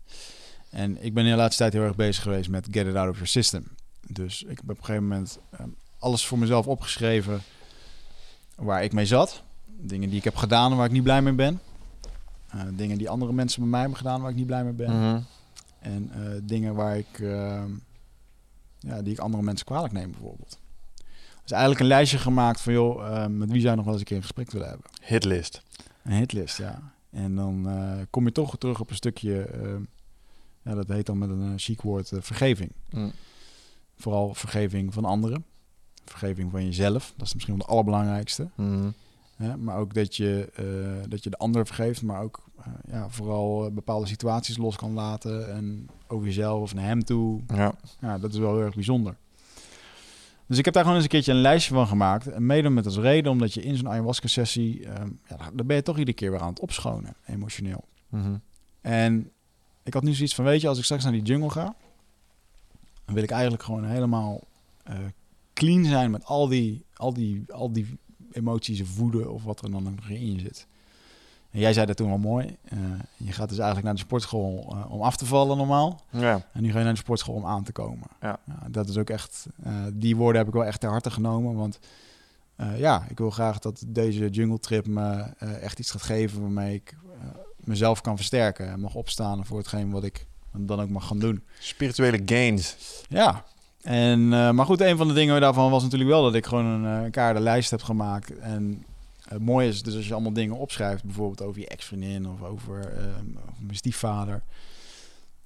En 0.70 1.04
ik 1.04 1.14
ben 1.14 1.26
in 1.26 1.32
de 1.32 1.38
laatste 1.38 1.62
tijd 1.62 1.74
heel 1.74 1.84
erg 1.84 1.96
bezig 1.96 2.24
geweest 2.24 2.50
met 2.50 2.68
get 2.72 2.88
it 2.88 2.96
out 2.96 3.10
of 3.10 3.14
your 3.14 3.28
system. 3.28 3.68
Dus 4.08 4.44
ik 4.44 4.58
heb 4.58 4.70
op 4.70 4.78
een 4.78 4.86
gegeven 4.86 5.08
moment 5.08 5.40
ehm, 5.52 5.70
alles 6.00 6.26
voor 6.26 6.38
mezelf 6.38 6.68
opgeschreven 6.68 7.42
waar 8.58 8.84
ik 8.84 8.94
mee 8.94 9.06
zat. 9.06 9.44
Dingen 9.66 10.10
die 10.10 10.18
ik 10.18 10.24
heb 10.24 10.36
gedaan 10.36 10.76
waar 10.76 10.86
ik 10.86 10.92
niet 10.92 11.04
blij 11.04 11.22
mee 11.22 11.34
ben. 11.34 11.60
Eh, 12.48 12.62
dingen 12.74 12.98
die 12.98 13.10
andere 13.10 13.34
mensen 13.34 13.62
bij 13.62 13.70
mij 13.70 13.80
hebben 13.80 13.98
gedaan 13.98 14.22
waar 14.22 14.30
ik 14.30 14.36
niet 14.36 14.48
blij 14.48 14.64
mee 14.64 14.74
ben. 14.74 14.90
Mhm. 14.90 15.22
En 15.80 16.12
eh, 16.14 16.42
dingen 16.44 16.76
waar 16.76 16.98
ik, 16.98 17.20
ehm, 17.20 17.70
ja, 18.80 19.02
die 19.02 19.14
ik 19.14 19.20
andere 19.20 19.44
mensen 19.44 19.66
kwalijk 19.66 19.94
neem 19.94 20.12
bijvoorbeeld. 20.12 20.58
Dus 21.48 21.56
eigenlijk 21.56 21.82
een 21.82 21.96
lijstje 21.96 22.18
gemaakt 22.18 22.62
van, 22.62 22.74
joh, 22.74 23.08
eh, 23.08 23.28
met 23.30 23.52
wie 23.52 23.62
zou 23.62 23.72
je 23.72 23.76
nog 23.76 23.86
wel 23.86 23.94
eens 23.94 24.00
een 24.02 24.08
keer 24.08 24.18
een 24.18 24.24
gesprek 24.24 24.52
willen 24.52 24.68
hebben? 24.68 24.86
Hitlist. 25.02 25.64
Een 26.04 26.12
hitlist, 26.12 26.58
ja. 26.58 26.82
En 27.10 27.36
dan 27.36 27.70
eh, 27.70 28.06
kom 28.10 28.26
je 28.26 28.32
toch 28.32 28.58
terug 28.58 28.80
op 28.80 28.90
een 28.90 28.96
stukje, 28.96 29.42
eh, 29.42 29.76
ja, 30.62 30.76
dat 30.76 30.88
heet 30.88 31.06
dan 31.06 31.18
met 31.18 31.30
een 31.30 31.60
chic 31.60 31.82
woord, 31.82 32.12
vergeving. 32.20 32.72
Mm. 32.90 33.12
Vooral 33.96 34.34
vergeving 34.34 34.94
van 34.94 35.06
anderen. 35.06 35.46
Vergeving 36.10 36.52
van 36.52 36.66
jezelf, 36.66 37.14
dat 37.18 37.28
is 37.28 37.34
misschien 37.34 37.58
wel 37.58 37.66
de 37.66 37.72
allerbelangrijkste. 37.72 38.50
Mhm. 38.56 38.90
Maar 39.60 39.78
ook 39.78 39.94
dat 39.94 40.16
je, 40.16 40.50
eh, 40.56 41.10
dat 41.10 41.24
je 41.24 41.30
de 41.30 41.38
ander 41.38 41.66
vergeeft, 41.66 42.02
maar 42.02 42.22
ook 42.22 42.44
eh, 42.60 42.66
ja, 42.92 43.10
vooral 43.10 43.66
eh, 43.66 43.72
bepaalde 43.72 44.08
situaties 44.08 44.58
los 44.58 44.76
kan 44.76 44.94
laten. 44.94 45.54
En 45.54 45.90
over 46.08 46.26
jezelf 46.26 46.62
of 46.62 46.74
naar 46.74 46.86
hem 46.86 47.04
toe. 47.04 47.42
Ja. 47.48 47.74
Ja, 48.00 48.18
dat 48.18 48.34
is 48.34 48.40
wel 48.40 48.54
heel 48.54 48.64
erg 48.64 48.76
bijzonder. 48.76 49.18
Dus 50.46 50.58
ik 50.58 50.66
heb 50.66 50.74
daar 50.74 50.84
gewoon 50.84 50.98
eens 50.98 51.08
een 51.08 51.14
keertje 51.14 51.32
een 51.32 51.42
lijstje 51.42 51.74
van 51.74 51.88
gemaakt. 51.88 52.28
En 52.28 52.46
mede 52.46 52.70
met 52.70 52.86
als 52.86 52.98
reden 52.98 53.32
omdat 53.32 53.54
je 53.54 53.62
in 53.62 53.76
zo'n 53.76 53.90
ayahuasca-sessie... 53.90 54.86
ehm, 54.86 55.10
ja, 55.30 55.52
dan 55.54 55.68
ben 55.68 55.76
je 55.76 55.82
toch 55.82 55.98
iedere 55.98 56.18
keer 56.18 56.32
weer 56.32 56.40
aan 56.40 56.50
het 56.50 56.60
opschonen, 56.60 57.16
emotioneel. 57.26 57.84
Mhm. 58.10 58.36
En 58.82 59.32
ik 59.84 59.94
had 59.94 60.04
nu 60.04 60.14
zoiets 60.14 60.36
van, 60.36 60.46
weet 60.46 60.62
je, 60.62 60.68
als 60.68 60.78
ik 60.78 60.84
straks 60.84 61.04
naar 61.04 61.12
die 61.14 61.22
jungle 61.22 61.50
ga... 61.50 61.76
dan 63.06 63.16
wil 63.16 63.24
ik 63.24 63.32
eigenlijk 63.32 63.64
gewoon 63.64 63.84
helemaal 63.84 64.44
clean 65.58 65.86
zijn 65.86 66.12
met 66.12 66.26
al 66.26 66.48
die, 66.48 66.86
al, 66.94 67.14
die, 67.14 67.44
al 67.48 67.72
die 67.72 67.98
emoties 68.32 68.82
of 68.82 68.98
woede 68.98 69.30
of 69.30 69.44
wat 69.44 69.62
er 69.62 69.72
dan 69.72 69.84
nog 69.84 70.10
in 70.10 70.34
je 70.34 70.40
zit. 70.40 70.68
En 71.52 71.60
jij 71.60 71.74
zei 71.74 71.86
dat 71.86 71.98
toen 71.98 72.12
al 72.12 72.18
mooi. 72.18 72.58
eh, 72.64 72.78
je 73.18 73.32
gaat 73.32 73.50
dus 73.50 73.58
eigenlijk 73.58 73.86
naar 73.86 73.96
de 73.96 74.00
sportschool 74.00 74.76
eh, 74.76 74.92
om 74.92 75.02
af 75.02 75.18
te 75.18 75.26
vallen 75.26 75.58
normaal. 75.58 76.02
Ja. 76.12 76.46
En 76.54 76.62
nu 76.62 76.72
ga 76.72 76.78
je 76.78 76.84
naar 76.84 76.94
de 76.94 77.00
sportschool 77.00 77.36
om 77.36 77.46
aan 77.46 77.64
te 77.64 77.72
komen. 77.72 78.08
Ja. 78.22 78.40
dat 78.68 78.90
is 78.90 78.98
ook 78.98 79.10
echt, 79.10 79.48
eh, 79.64 79.74
die 79.94 80.16
woorden 80.16 80.38
heb 80.38 80.48
ik 80.48 80.54
wel 80.54 80.66
echt 80.66 80.80
ter 80.80 80.90
harte 80.90 81.12
genomen. 81.12 81.56
Want 81.56 81.80
ja, 82.78 83.06
ik 83.10 83.18
wil 83.18 83.30
graag 83.30 83.60
dat 83.60 83.84
deze 83.88 84.30
jungle 84.30 84.60
trip 84.60 84.88
me 84.88 85.22
echt 85.62 85.80
iets 85.80 85.92
gaat 85.92 86.02
geven 86.02 86.42
waarmee 86.42 86.74
ik 86.74 86.96
mezelf 87.56 88.02
kan 88.02 88.16
versterken. 88.16 88.68
En 88.68 88.80
mag 88.80 88.96
opstaan 88.96 89.46
voor 89.46 89.58
hetgeen 89.58 89.92
wat 89.92 90.04
ik 90.04 90.28
dan 90.52 90.80
ook 90.80 90.90
mag 90.90 91.08
gaan 91.08 91.20
doen. 91.20 91.44
Spirituele 91.60 92.22
gains. 92.26 92.76
Ja. 93.10 93.46
En, 93.82 94.34
eh, 94.34 94.52
maar 94.52 94.66
goed, 94.66 94.82
een 94.82 94.98
van 94.98 95.08
de 95.08 95.14
dingen 95.14 95.42
daarvan 95.42 95.72
was 95.72 95.84
natuurlijk 95.84 96.10
wel 96.10 96.24
dat 96.24 96.34
ik 96.36 96.46
gewoon 96.46 96.66
een 96.66 97.06
uh, 97.06 97.12
kaartenlijst 97.12 97.72
heb 97.72 97.82
gemaakt. 97.82 98.38
En 98.38 98.86
het 99.28 99.42
mooie 99.42 99.68
is 99.68 99.84
dus 99.84 99.96
als 99.96 100.08
je 100.08 100.14
allemaal 100.14 100.34
dingen 100.34 100.58
opschrijft, 100.58 101.04
bijvoorbeeld 101.04 101.42
over 101.42 101.62
je 101.62 101.68
ex-vriendin 101.68 102.28
of 102.28 102.42
over, 102.44 102.92
uh, 102.94 103.06
over 103.50 103.64
mijn 103.64 103.76
stiefvader. 103.76 104.42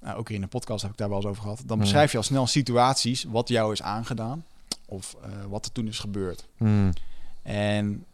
Nou, 0.00 0.18
ook 0.18 0.30
in 0.30 0.40
de 0.40 0.46
podcast 0.46 0.82
heb 0.82 0.90
ik 0.90 0.96
daar 0.96 1.08
wel 1.08 1.16
eens 1.16 1.26
over 1.26 1.42
gehad. 1.42 1.62
Dan 1.66 1.76
Mm. 1.76 1.82
beschrijf 1.82 2.10
je 2.12 2.16
al 2.16 2.22
snel 2.22 2.46
situaties 2.46 3.24
wat 3.24 3.48
jou 3.48 3.72
is 3.72 3.82
aangedaan 3.82 4.44
of 4.86 5.16
wat 5.48 5.64
er 5.64 5.72
toen 5.72 5.86
is 5.86 5.98
gebeurd. 5.98 6.48
Mm. 6.58 6.92
En, 7.42 8.04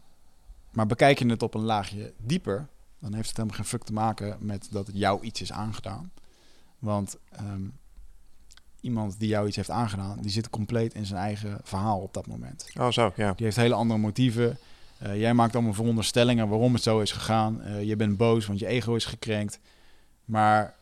maar 0.71 0.85
bekijk 0.85 1.19
je 1.19 1.25
het 1.25 1.43
op 1.43 1.53
een 1.53 1.63
laagje 1.63 2.13
dieper, 2.17 2.67
dan 2.99 3.13
heeft 3.13 3.27
het 3.27 3.37
helemaal 3.37 3.57
geen 3.57 3.67
fuck 3.67 3.83
te 3.83 3.93
maken 3.93 4.37
met 4.39 4.67
dat 4.71 4.87
het 4.87 4.97
jou 4.97 5.23
iets 5.23 5.41
is 5.41 5.51
aangedaan. 5.51 6.11
Want 6.79 7.17
um, 7.39 7.73
iemand 8.81 9.19
die 9.19 9.27
jou 9.27 9.47
iets 9.47 9.55
heeft 9.55 9.69
aangedaan, 9.69 10.17
die 10.21 10.31
zit 10.31 10.49
compleet 10.49 10.93
in 10.93 11.05
zijn 11.05 11.19
eigen 11.19 11.59
verhaal 11.63 11.99
op 11.99 12.13
dat 12.13 12.27
moment. 12.27 12.69
Oh, 12.79 12.91
zo, 12.91 13.11
ja. 13.15 13.33
Die 13.33 13.45
heeft 13.45 13.57
hele 13.57 13.73
andere 13.73 13.99
motieven. 13.99 14.57
Uh, 15.03 15.19
jij 15.19 15.33
maakt 15.33 15.55
allemaal 15.55 15.73
veronderstellingen 15.73 16.49
waarom 16.49 16.73
het 16.73 16.83
zo 16.83 16.99
is 16.99 17.11
gegaan. 17.11 17.61
Uh, 17.65 17.83
je 17.83 17.95
bent 17.95 18.17
boos, 18.17 18.45
want 18.45 18.59
je 18.59 18.65
ego 18.65 18.95
is 18.95 19.05
gekrenkt. 19.05 19.59
Maar 20.25 20.75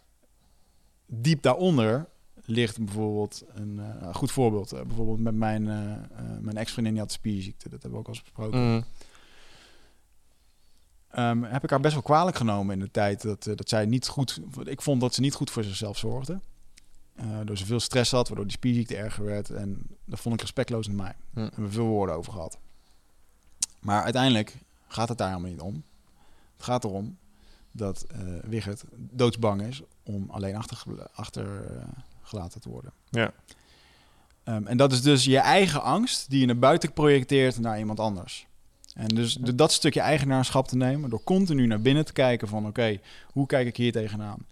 diep 1.06 1.42
daaronder 1.42 2.08
ligt 2.46 2.86
bijvoorbeeld 2.86 3.44
een 3.54 3.80
uh, 3.80 4.16
goed 4.16 4.32
voorbeeld. 4.32 4.70
bijvoorbeeld 4.70 5.20
met 5.20 5.36
mijn, 5.36 5.64
mijn 6.42 6.58
ex-vriendin, 6.58 6.94
die 6.94 7.02
had 7.02 7.12
spierziekte. 7.12 7.70
Dat 7.70 7.82
hebben 7.82 7.92
we 7.92 7.98
ook 7.98 8.08
al 8.08 8.14
eens 8.14 8.24
besproken. 8.24 8.60
Mm. 8.60 8.84
Um, 11.18 11.44
heb 11.44 11.64
ik 11.64 11.70
haar 11.70 11.80
best 11.80 11.94
wel 11.94 12.04
kwalijk 12.04 12.38
genomen 12.38 12.74
in 12.74 12.80
de 12.80 12.92
tijd 12.92 13.22
dat, 13.22 13.44
dat 13.44 13.70
zij 13.70 13.86
niet 13.86 14.08
goed... 14.08 14.42
Ik 14.64 14.82
vond 14.82 15.02
dat 15.02 15.14
ze 15.14 15.22
niet 15.22 15.34
goed 15.34 15.52
voor 15.52 15.64
zichzelf 15.64 15.98
zorgde. 15.98 16.40
Uh, 17.20 17.40
door 17.46 17.58
ze 17.58 17.66
veel 17.66 17.80
stress 17.80 18.12
had, 18.12 18.28
waardoor 18.28 18.46
die 18.46 18.56
spierziekte 18.56 18.96
erger 18.96 19.24
werd. 19.24 19.50
En 19.50 19.88
dat 20.06 20.20
vond 20.20 20.36
ik 20.36 20.42
respectloos 20.42 20.88
naar 20.88 20.96
mij. 20.96 21.16
Hm. 21.30 21.36
Daar 21.36 21.46
hebben 21.46 21.66
we 21.66 21.72
veel 21.72 21.86
woorden 21.86 22.16
over 22.16 22.32
gehad. 22.32 22.58
Maar 23.80 24.04
uiteindelijk 24.04 24.56
gaat 24.88 25.10
het 25.10 25.18
daar 25.18 25.30
helemaal 25.30 25.52
niet 25.52 25.60
om. 25.60 25.84
Het 26.56 26.66
gaat 26.66 26.84
erom 26.84 27.18
dat 27.72 28.06
uh, 28.12 28.20
Wigert 28.44 28.84
doodsbang 28.96 29.62
is 29.62 29.82
om 30.04 30.30
alleen 30.30 30.56
achtergelaten 30.56 31.10
achter, 31.14 31.46
uh, 32.34 32.46
te 32.46 32.70
worden. 32.70 32.92
Ja. 33.10 33.34
Um, 34.44 34.68
en 34.68 34.78
dat 34.78 34.92
is 34.92 35.02
dus 35.02 35.26
je 35.26 35.38
eigen 35.38 35.82
angst 35.82 36.30
die 36.30 36.40
je 36.40 36.46
naar 36.46 36.60
buiten 36.60 36.94
projecteert 36.94 37.60
naar 37.60 37.80
iemand 37.80 38.00
anders. 38.00 38.48
En 38.94 39.08
dus 39.08 39.34
de, 39.34 39.56
dat 39.56 39.72
stukje 39.72 40.02
eigenaarschap 40.02 40.68
te 40.68 40.76
nemen, 40.76 41.10
door 41.10 41.24
continu 41.24 41.68
naar 41.68 41.82
binnen 41.82 42.06
te 42.06 42.14
kijken 42.14 42.48
van 42.48 42.60
oké, 42.60 42.70
okay, 42.70 43.02
hoe 43.32 43.46
kijk 43.46 43.68
ik 43.68 43.78
hier 43.78 43.92
tegenaan? 43.92 44.46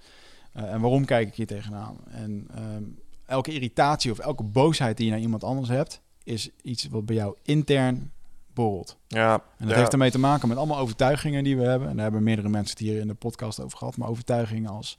Uh, 0.58 0.74
en 0.74 0.82
waarom 0.82 1.06
kijk 1.06 1.28
ik 1.28 1.36
hier 1.36 1.48
tegenaan? 1.48 1.98
En 2.08 2.48
um, 2.58 3.00
elke 3.26 3.54
irritatie 3.54 4.12
of 4.12 4.20
elke 4.20 4.44
boosheid 4.44 4.98
die 4.98 5.06
je 5.06 5.12
naar 5.12 5.22
iemand 5.22 5.44
anders 5.44 5.70
hebt, 5.70 6.02
is 6.24 6.50
iets 6.62 6.88
wat 6.88 7.06
bij 7.06 7.16
jou 7.16 7.36
intern 7.44 8.12
borrelt. 8.54 8.98
Ja, 9.08 9.34
en 9.34 9.42
dat 9.58 9.70
ja. 9.70 9.76
heeft 9.76 9.92
ermee 9.92 10.12
te 10.12 10.20
maken 10.20 10.48
met 10.48 10.58
allemaal 10.58 10.78
overtuigingen 10.78 11.44
die 11.44 11.58
we 11.58 11.64
hebben. 11.64 11.88
En 11.88 11.94
daar 11.94 12.04
hebben 12.04 12.24
meerdere 12.24 12.50
mensen 12.50 12.78
het 12.78 12.88
hier 12.88 13.00
in 13.00 13.08
de 13.08 13.14
podcast 13.14 13.60
over 13.60 13.78
gehad. 13.78 13.98
Maar 13.98 14.10
overtuigingen 14.10 14.70
als, 14.70 14.98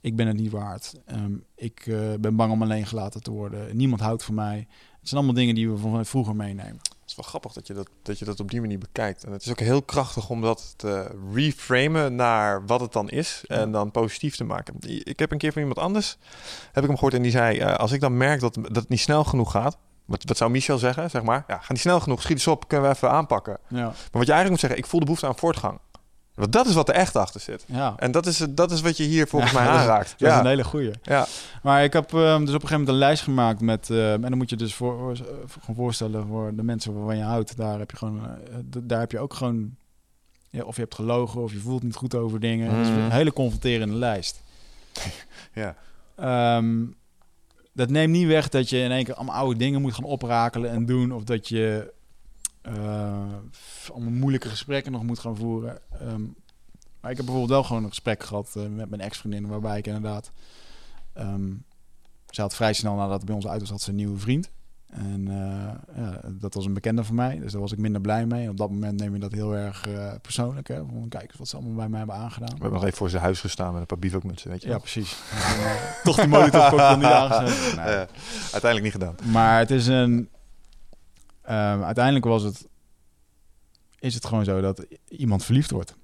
ik 0.00 0.16
ben 0.16 0.26
het 0.26 0.36
niet 0.36 0.50
waard. 0.50 0.94
Um, 1.12 1.44
ik 1.54 1.86
uh, 1.86 2.14
ben 2.20 2.36
bang 2.36 2.52
om 2.52 2.62
alleen 2.62 2.86
gelaten 2.86 3.22
te 3.22 3.30
worden. 3.30 3.76
Niemand 3.76 4.00
houdt 4.00 4.24
van 4.24 4.34
mij. 4.34 4.66
Het 5.00 5.08
zijn 5.08 5.16
allemaal 5.16 5.40
dingen 5.40 5.54
die 5.54 5.70
we 5.70 5.76
van 5.76 6.06
vroeger 6.06 6.36
meenemen. 6.36 6.80
Het 7.06 7.14
is 7.14 7.20
wel 7.22 7.30
grappig 7.30 7.52
dat 7.52 7.66
je 7.66 7.74
dat, 7.74 7.88
dat 8.02 8.18
je 8.18 8.24
dat 8.24 8.40
op 8.40 8.50
die 8.50 8.60
manier 8.60 8.78
bekijkt. 8.78 9.24
En 9.24 9.32
het 9.32 9.42
is 9.44 9.50
ook 9.50 9.58
heel 9.60 9.82
krachtig 9.82 10.30
om 10.30 10.40
dat 10.40 10.74
te 10.76 11.10
reframen 11.34 12.14
naar 12.14 12.66
wat 12.66 12.80
het 12.80 12.92
dan 12.92 13.10
is. 13.10 13.44
En 13.46 13.72
dan 13.72 13.90
positief 13.90 14.36
te 14.36 14.44
maken. 14.44 14.74
Ik 15.04 15.18
heb 15.18 15.32
een 15.32 15.38
keer 15.38 15.52
van 15.52 15.60
iemand 15.60 15.78
anders, 15.80 16.18
heb 16.72 16.82
ik 16.82 16.88
hem 16.88 16.94
gehoord 16.94 17.14
en 17.14 17.22
die 17.22 17.30
zei... 17.30 17.58
eh, 17.58 17.74
als 17.74 17.92
ik 17.92 18.00
dan 18.00 18.16
merk 18.16 18.40
dat, 18.40 18.54
dat 18.54 18.76
het 18.76 18.88
niet 18.88 19.00
snel 19.00 19.24
genoeg 19.24 19.50
gaat... 19.50 19.78
Wat, 20.04 20.22
wat 20.26 20.36
zou 20.36 20.50
Michel 20.50 20.78
zeggen, 20.78 21.10
zeg 21.10 21.22
maar? 21.22 21.44
Ja, 21.46 21.58
ga 21.58 21.72
niet 21.72 21.80
snel 21.80 22.00
genoeg, 22.00 22.22
schiet 22.22 22.36
eens 22.36 22.46
op, 22.46 22.68
kunnen 22.68 22.88
we 22.88 22.94
even 22.94 23.10
aanpakken. 23.10 23.58
Ja, 23.68 23.76
Maar 23.78 23.92
wat 23.92 24.26
je 24.26 24.32
eigenlijk 24.32 24.50
moet 24.50 24.60
zeggen, 24.60 24.78
ik 24.78 24.86
voel 24.86 24.98
de 25.00 25.06
behoefte 25.06 25.26
aan 25.26 25.36
voortgang. 25.38 25.78
Want 26.36 26.52
dat 26.52 26.66
is 26.66 26.74
wat 26.74 26.88
er 26.88 26.94
echt 26.94 27.16
achter 27.16 27.40
zit. 27.40 27.64
ja. 27.68 27.94
En 27.96 28.10
dat 28.12 28.26
is, 28.26 28.46
dat 28.50 28.70
is 28.70 28.80
wat 28.80 28.96
je 28.96 29.04
hier 29.04 29.28
volgens 29.28 29.52
Ja, 29.52 29.58
mij 29.62 29.68
is- 29.74 29.78
aanraakt. 29.80 30.10
dat 30.18 30.28
is 30.28 30.34
Ja, 30.34 30.40
een 30.40 30.46
hele 30.46 30.64
goeie. 30.64 30.90
ja. 31.02 31.26
Maar 31.62 31.84
ik 31.84 31.92
heb 31.92 32.14
ehm, 32.14 32.20
dus 32.44 32.54
op 32.54 32.62
een 32.62 32.68
gegeven 32.68 32.70
moment 32.70 32.88
een 32.88 32.94
lijst 32.94 33.22
gemaakt 33.22 33.60
met... 33.60 33.90
eh, 33.90 34.12
en 34.12 34.20
dan 34.20 34.36
moet 34.36 34.50
je 34.50 34.56
dus 34.56 34.74
voor, 34.74 35.16
gewoon 35.60 35.76
voorstellen 35.76 36.26
voor 36.26 36.54
de 36.54 36.62
mensen 36.62 36.94
waarvan 36.94 37.16
je 37.16 37.22
houdt. 37.22 37.56
Daar 37.56 37.78
heb 37.78 37.90
je 37.90 37.96
gewoon... 37.96 38.20
eh, 38.24 38.54
daar 38.82 39.00
heb 39.00 39.10
je 39.10 39.18
ook 39.18 39.34
gewoon... 39.34 39.74
Ja, 40.50 40.62
of 40.62 40.74
je 40.76 40.82
hebt 40.82 40.94
gelogen 40.94 41.42
of 41.42 41.52
je 41.52 41.58
voelt 41.58 41.82
niet 41.82 41.94
goed 41.94 42.14
over 42.14 42.40
dingen. 42.40 42.70
Het 42.70 42.86
is 42.86 42.92
een 42.92 43.10
hele 43.10 43.32
confronterende 43.32 43.94
lijst. 43.94 44.42
ja. 45.52 45.76
Ehm, 46.16 46.84
dat 47.72 47.90
neemt 47.90 48.12
niet 48.12 48.26
weg 48.26 48.48
dat 48.48 48.68
je 48.68 48.78
in 48.78 48.90
één 48.90 49.04
keer 49.04 49.14
allemaal 49.14 49.34
oude 49.36 49.58
dingen 49.58 49.80
moet 49.80 49.94
gaan 49.94 50.04
oprakelen 50.04 50.70
en 50.70 50.86
doen. 50.86 51.12
Of 51.12 51.24
dat 51.24 51.48
je 51.48 51.92
allemaal 53.92 54.12
moeilijke 54.12 54.48
gesprekken 54.48 54.92
nog 54.92 55.02
moet 55.02 55.18
gaan 55.18 55.36
voeren. 55.36 55.78
Ehm, 56.00 56.22
maar 57.00 57.10
ik 57.10 57.16
heb 57.16 57.26
bijvoorbeeld 57.26 57.48
wel 57.50 57.62
gewoon 57.62 57.82
een 57.82 57.88
gesprek 57.88 58.22
gehad 58.22 58.52
eh, 58.56 58.62
met 58.66 58.88
mijn 58.90 59.00
ex-vriendin... 59.02 59.46
waarbij 59.46 59.78
ik 59.78 59.86
inderdaad... 59.86 60.30
ehm 61.12 61.52
ze 62.30 62.40
had 62.40 62.54
vrij 62.54 62.72
snel 62.72 62.94
nadat 62.94 63.16
het 63.16 63.24
bij 63.24 63.34
ons 63.34 63.46
uit 63.46 63.60
was, 63.60 63.70
had 63.70 63.80
ze 63.80 63.90
een 63.90 63.96
nieuwe 63.96 64.18
vriend. 64.18 64.50
En 64.86 65.28
eh, 65.28 65.96
ja, 66.02 66.20
dat 66.28 66.54
was 66.54 66.64
een 66.64 66.72
bekende 66.72 67.04
van 67.04 67.14
mij, 67.14 67.38
dus 67.38 67.52
daar 67.52 67.60
was 67.60 67.72
ik 67.72 67.78
minder 67.78 68.00
blij 68.00 68.26
mee. 68.26 68.44
En 68.44 68.50
op 68.50 68.56
dat 68.56 68.70
moment 68.70 69.00
neem 69.00 69.12
je 69.12 69.18
dat 69.20 69.32
heel 69.32 69.54
erg 69.54 69.86
eh, 69.88 70.12
persoonlijk. 70.22 70.68
Hè? 70.68 70.76
Van, 70.76 71.06
kijk 71.08 71.22
eens 71.28 71.38
wat 71.38 71.48
ze 71.48 71.56
allemaal 71.56 71.74
bij 71.74 71.88
mij 71.88 71.98
hebben 71.98 72.16
aangedaan. 72.16 72.48
We 72.48 72.54
hebben 72.60 72.72
nog 72.72 72.84
even 72.84 72.96
voor 72.96 73.10
zijn 73.10 73.22
huis 73.22 73.40
gestaan 73.40 73.72
met 73.72 73.80
een 73.80 73.86
paar 73.86 73.98
bivakmutsen, 73.98 74.50
weet 74.50 74.60
je 74.60 74.66
Ja, 74.66 74.72
wel. 74.72 74.80
precies. 74.80 75.16
En, 75.30 75.64
eh, 75.64 76.02
Toch 76.04 76.16
die 76.16 76.26
monitorcocktail 76.26 76.96
niet 76.96 77.04
aangezet. 77.06 77.76
Nee. 77.76 77.84
Eh, 77.86 78.06
uiteindelijk 78.52 78.82
niet 78.82 78.92
gedaan. 78.92 79.14
Maar 79.32 79.58
het 79.58 79.70
is 79.70 79.86
een. 79.86 80.28
Ehm, 81.46 81.82
uiteindelijk 81.82 82.24
was 82.24 82.42
het. 82.42 82.68
Is 83.98 84.14
het 84.14 84.24
gewoon 84.24 84.44
zo 84.44 84.60
dat 84.60 84.86
iemand 85.08 85.44
verliefd 85.44 85.70
wordt. 85.70 85.96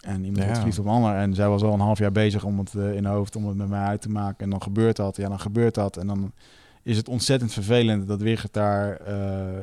En 0.00 0.16
iemand 0.16 0.36
Ja. 0.36 0.42
wordt 0.42 0.56
verliefd 0.56 0.78
op 0.78 0.84
een 0.84 0.90
ander. 0.90 1.14
En 1.14 1.34
zij 1.34 1.48
was 1.48 1.62
al 1.62 1.72
een 1.72 1.80
half 1.80 1.98
jaar 1.98 2.12
bezig 2.12 2.44
om 2.44 2.58
het 2.58 2.74
eh, 2.74 2.94
in 2.94 3.04
haar 3.04 3.14
hoofd 3.14 3.36
om 3.36 3.46
het 3.46 3.56
met 3.56 3.68
mij 3.68 3.84
uit 3.84 4.00
te 4.00 4.08
maken. 4.10 4.44
En 4.44 4.50
dan 4.50 4.62
gebeurt 4.62 4.96
dat. 4.96 5.16
Ja, 5.16 5.28
dan 5.28 5.40
gebeurt 5.40 5.74
dat. 5.74 5.96
En 5.96 6.06
dan 6.06 6.32
is 6.82 6.96
het 6.96 7.08
ontzettend 7.08 7.52
vervelend 7.52 8.06
dat 8.06 8.20
Wigert 8.20 8.52
daar 8.52 8.96
eh, 8.96 9.56
eh, 9.56 9.62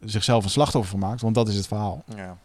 zichzelf 0.00 0.44
een 0.44 0.50
slachtoffer 0.50 0.90
van 0.90 1.08
maakt. 1.08 1.20
Want 1.20 1.34
dat 1.34 1.48
is 1.48 1.56
het 1.56 1.66
verhaal. 1.66 2.04
Ja. 2.16 2.36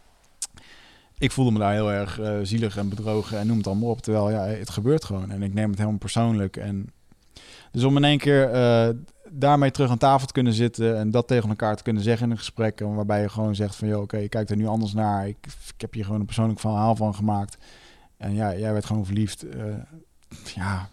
Ik 1.18 1.32
voelde 1.32 1.50
me 1.52 1.58
daar 1.58 1.72
heel 1.72 1.92
erg 1.92 2.20
zielig 2.42 2.76
en 2.76 2.88
bedrogen 2.88 3.38
en 3.38 3.46
noem 3.46 3.56
het 3.56 3.66
allemaal 3.66 3.88
op. 3.90 4.00
Terwijl 4.00 4.30
ja, 4.30 4.44
het 4.44 4.70
gebeurt 4.70 5.04
gewoon. 5.04 5.30
En 5.30 5.42
ik 5.42 5.54
neem 5.54 5.68
het 5.68 5.78
helemaal 5.78 5.98
persoonlijk. 5.98 6.56
En 6.56 6.92
dus 7.70 7.84
om 7.84 7.96
in 7.96 8.04
één 8.04 8.18
keer 8.18 8.50
daarmee 9.30 9.70
terug 9.70 9.90
aan 9.90 9.98
tafel 9.98 10.26
te 10.26 10.32
kunnen 10.32 10.52
zitten 10.52 10.98
en 10.98 11.10
dat 11.10 11.26
tegen 11.26 11.48
elkaar 11.48 11.76
te 11.76 11.82
kunnen 11.82 12.02
zeggen 12.02 12.24
in 12.24 12.30
een 12.30 12.38
gesprek. 12.38 12.80
Waarbij 12.80 13.20
je 13.20 13.28
gewoon 13.28 13.54
zegt 13.54 13.76
van, 13.76 13.88
joh, 13.88 14.02
oké, 14.02 14.16
je 14.16 14.28
kijkt 14.28 14.50
er 14.50 14.56
nu 14.56 14.66
anders 14.66 14.92
naar. 14.92 15.28
Ik, 15.28 15.36
ik 15.74 15.80
heb 15.80 15.92
hier 15.92 16.04
gewoon 16.04 16.20
een 16.20 16.26
persoonlijk 16.26 16.60
verhaal 16.60 16.96
van 16.96 17.14
gemaakt. 17.14 17.58
En 18.16 18.34
ja, 18.34 18.56
jij 18.56 18.72
werd 18.72 18.84
gewoon 18.84 19.04
verliefd. 19.04 19.42
Eh, 19.42 19.64
ja, 20.54 20.88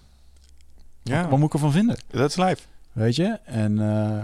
Ja, 1.03 1.29
wat 1.29 1.39
moet 1.39 1.47
ik 1.47 1.53
ervan 1.53 1.71
vinden? 1.71 1.97
dat 2.07 2.29
is 2.29 2.35
live. 2.35 2.61
Weet 2.91 3.15
je? 3.15 3.39
En 3.43 3.79
eh, 3.79 4.23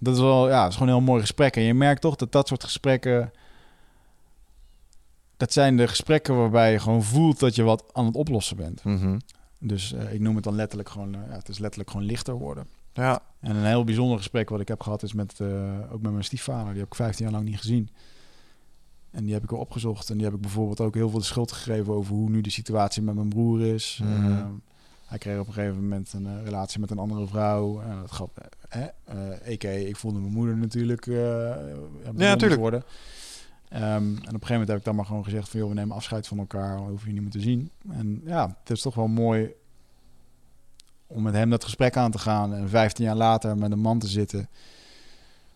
dat 0.00 0.14
is 0.14 0.20
wel, 0.20 0.48
ja, 0.48 0.60
het 0.62 0.68
is 0.68 0.76
gewoon 0.76 0.88
een 0.92 0.98
heel 0.98 1.06
mooi 1.06 1.20
gesprek. 1.20 1.56
En 1.56 1.62
je 1.62 1.74
merkt 1.74 2.00
toch 2.00 2.16
dat 2.16 2.32
dat 2.32 2.48
soort 2.48 2.64
gesprekken, 2.64 3.32
dat 5.36 5.52
zijn 5.52 5.76
de 5.76 5.88
gesprekken 5.88 6.36
waarbij 6.36 6.72
je 6.72 6.78
gewoon 6.78 7.02
voelt 7.02 7.38
dat 7.38 7.54
je 7.54 7.62
wat 7.62 7.84
aan 7.92 8.06
het 8.06 8.14
oplossen 8.14 8.56
bent. 8.56 8.84
Mhm. 8.84 9.18
Dus 9.58 9.92
eh, 9.92 10.12
ik 10.12 10.20
noem 10.20 10.34
het 10.34 10.44
dan 10.44 10.54
letterlijk 10.54 10.88
gewoon, 10.88 11.12
ja, 11.12 11.34
het 11.36 11.48
is 11.48 11.58
letterlijk 11.58 11.90
gewoon 11.90 12.06
lichter 12.06 12.34
worden. 12.34 12.66
Ja, 12.92 13.22
En 13.42 13.56
een 13.56 13.64
heel 13.64 13.84
bijzonder 13.84 14.16
gesprek 14.16 14.48
wat 14.48 14.60
ik 14.60 14.68
heb 14.68 14.80
gehad 14.80 15.02
is 15.02 15.12
met, 15.12 15.40
eh, 15.40 15.92
ook 15.92 16.02
met 16.02 16.12
mijn 16.12 16.24
stiefvader. 16.24 16.70
Die 16.70 16.80
heb 16.80 16.90
ik 16.90 16.94
15 16.94 17.24
jaar 17.24 17.34
lang 17.34 17.46
niet 17.46 17.58
gezien. 17.58 17.88
En 19.10 19.24
die 19.24 19.32
heb 19.32 19.42
ik 19.42 19.50
weer 19.50 19.58
opgezocht. 19.58 20.10
En 20.10 20.16
die 20.16 20.24
heb 20.24 20.34
ik 20.34 20.40
bijvoorbeeld 20.40 20.80
ook 20.80 20.94
heel 20.94 21.10
veel 21.10 21.18
de 21.18 21.24
schuld 21.24 21.52
gegeven 21.52 21.92
over 21.92 22.14
hoe 22.14 22.30
nu 22.30 22.40
de 22.40 22.50
situatie 22.50 23.02
met 23.02 23.14
mijn 23.14 23.28
broer 23.28 23.60
is. 23.60 24.00
Mhm. 24.02 24.32
Eh, 24.32 24.46
hij 25.12 25.20
kreeg 25.20 25.38
op 25.38 25.46
een 25.46 25.52
gegeven 25.52 25.82
moment 25.82 26.12
een 26.12 26.26
eh, 26.26 26.44
relatie 26.44 26.80
met 26.80 26.90
een 26.90 26.98
andere 26.98 27.26
vrouw. 27.26 27.80
En 27.80 28.00
dat 28.00 28.12
gaf, 28.12 28.30
eh, 28.68 28.82
eh, 29.52 29.88
ik 29.88 29.96
voelde 29.96 30.18
mijn 30.18 30.32
moeder 30.32 30.56
natuurlijk 30.56 31.04
ja, 32.16 32.36
tuurlijk. 32.36 32.60
worden. 32.60 32.84
Ehm, 33.68 33.84
en 33.84 34.12
op 34.12 34.16
een 34.16 34.30
gegeven 34.30 34.50
moment 34.50 34.68
heb 34.68 34.78
ik 34.78 34.84
dan 34.84 34.94
maar 34.94 35.04
gewoon 35.04 35.24
gezegd 35.24 35.48
van... 35.48 35.60
joh, 35.60 35.68
we 35.68 35.74
nemen 35.74 35.96
afscheid 35.96 36.26
van 36.26 36.38
elkaar, 36.38 36.84
we 36.84 36.88
hoeven 36.88 37.08
je 37.08 37.12
niet 37.14 37.22
meer 37.22 37.32
te 37.32 37.40
zien. 37.40 37.70
En 37.90 38.22
ja, 38.24 38.56
het 38.60 38.70
is 38.70 38.82
toch 38.82 38.94
wel 38.94 39.06
mooi 39.06 39.52
om 41.14 41.22
met 41.22 41.34
hem 41.34 41.50
dat 41.50 41.64
gesprek 41.64 41.96
aan 41.96 42.10
te 42.10 42.18
gaan... 42.18 42.54
en 42.54 42.68
15 42.68 43.04
jaar 43.04 43.16
later 43.16 43.58
met 43.58 43.72
een 43.72 43.78
man 43.78 43.98
te 43.98 44.08
zitten... 44.08 44.48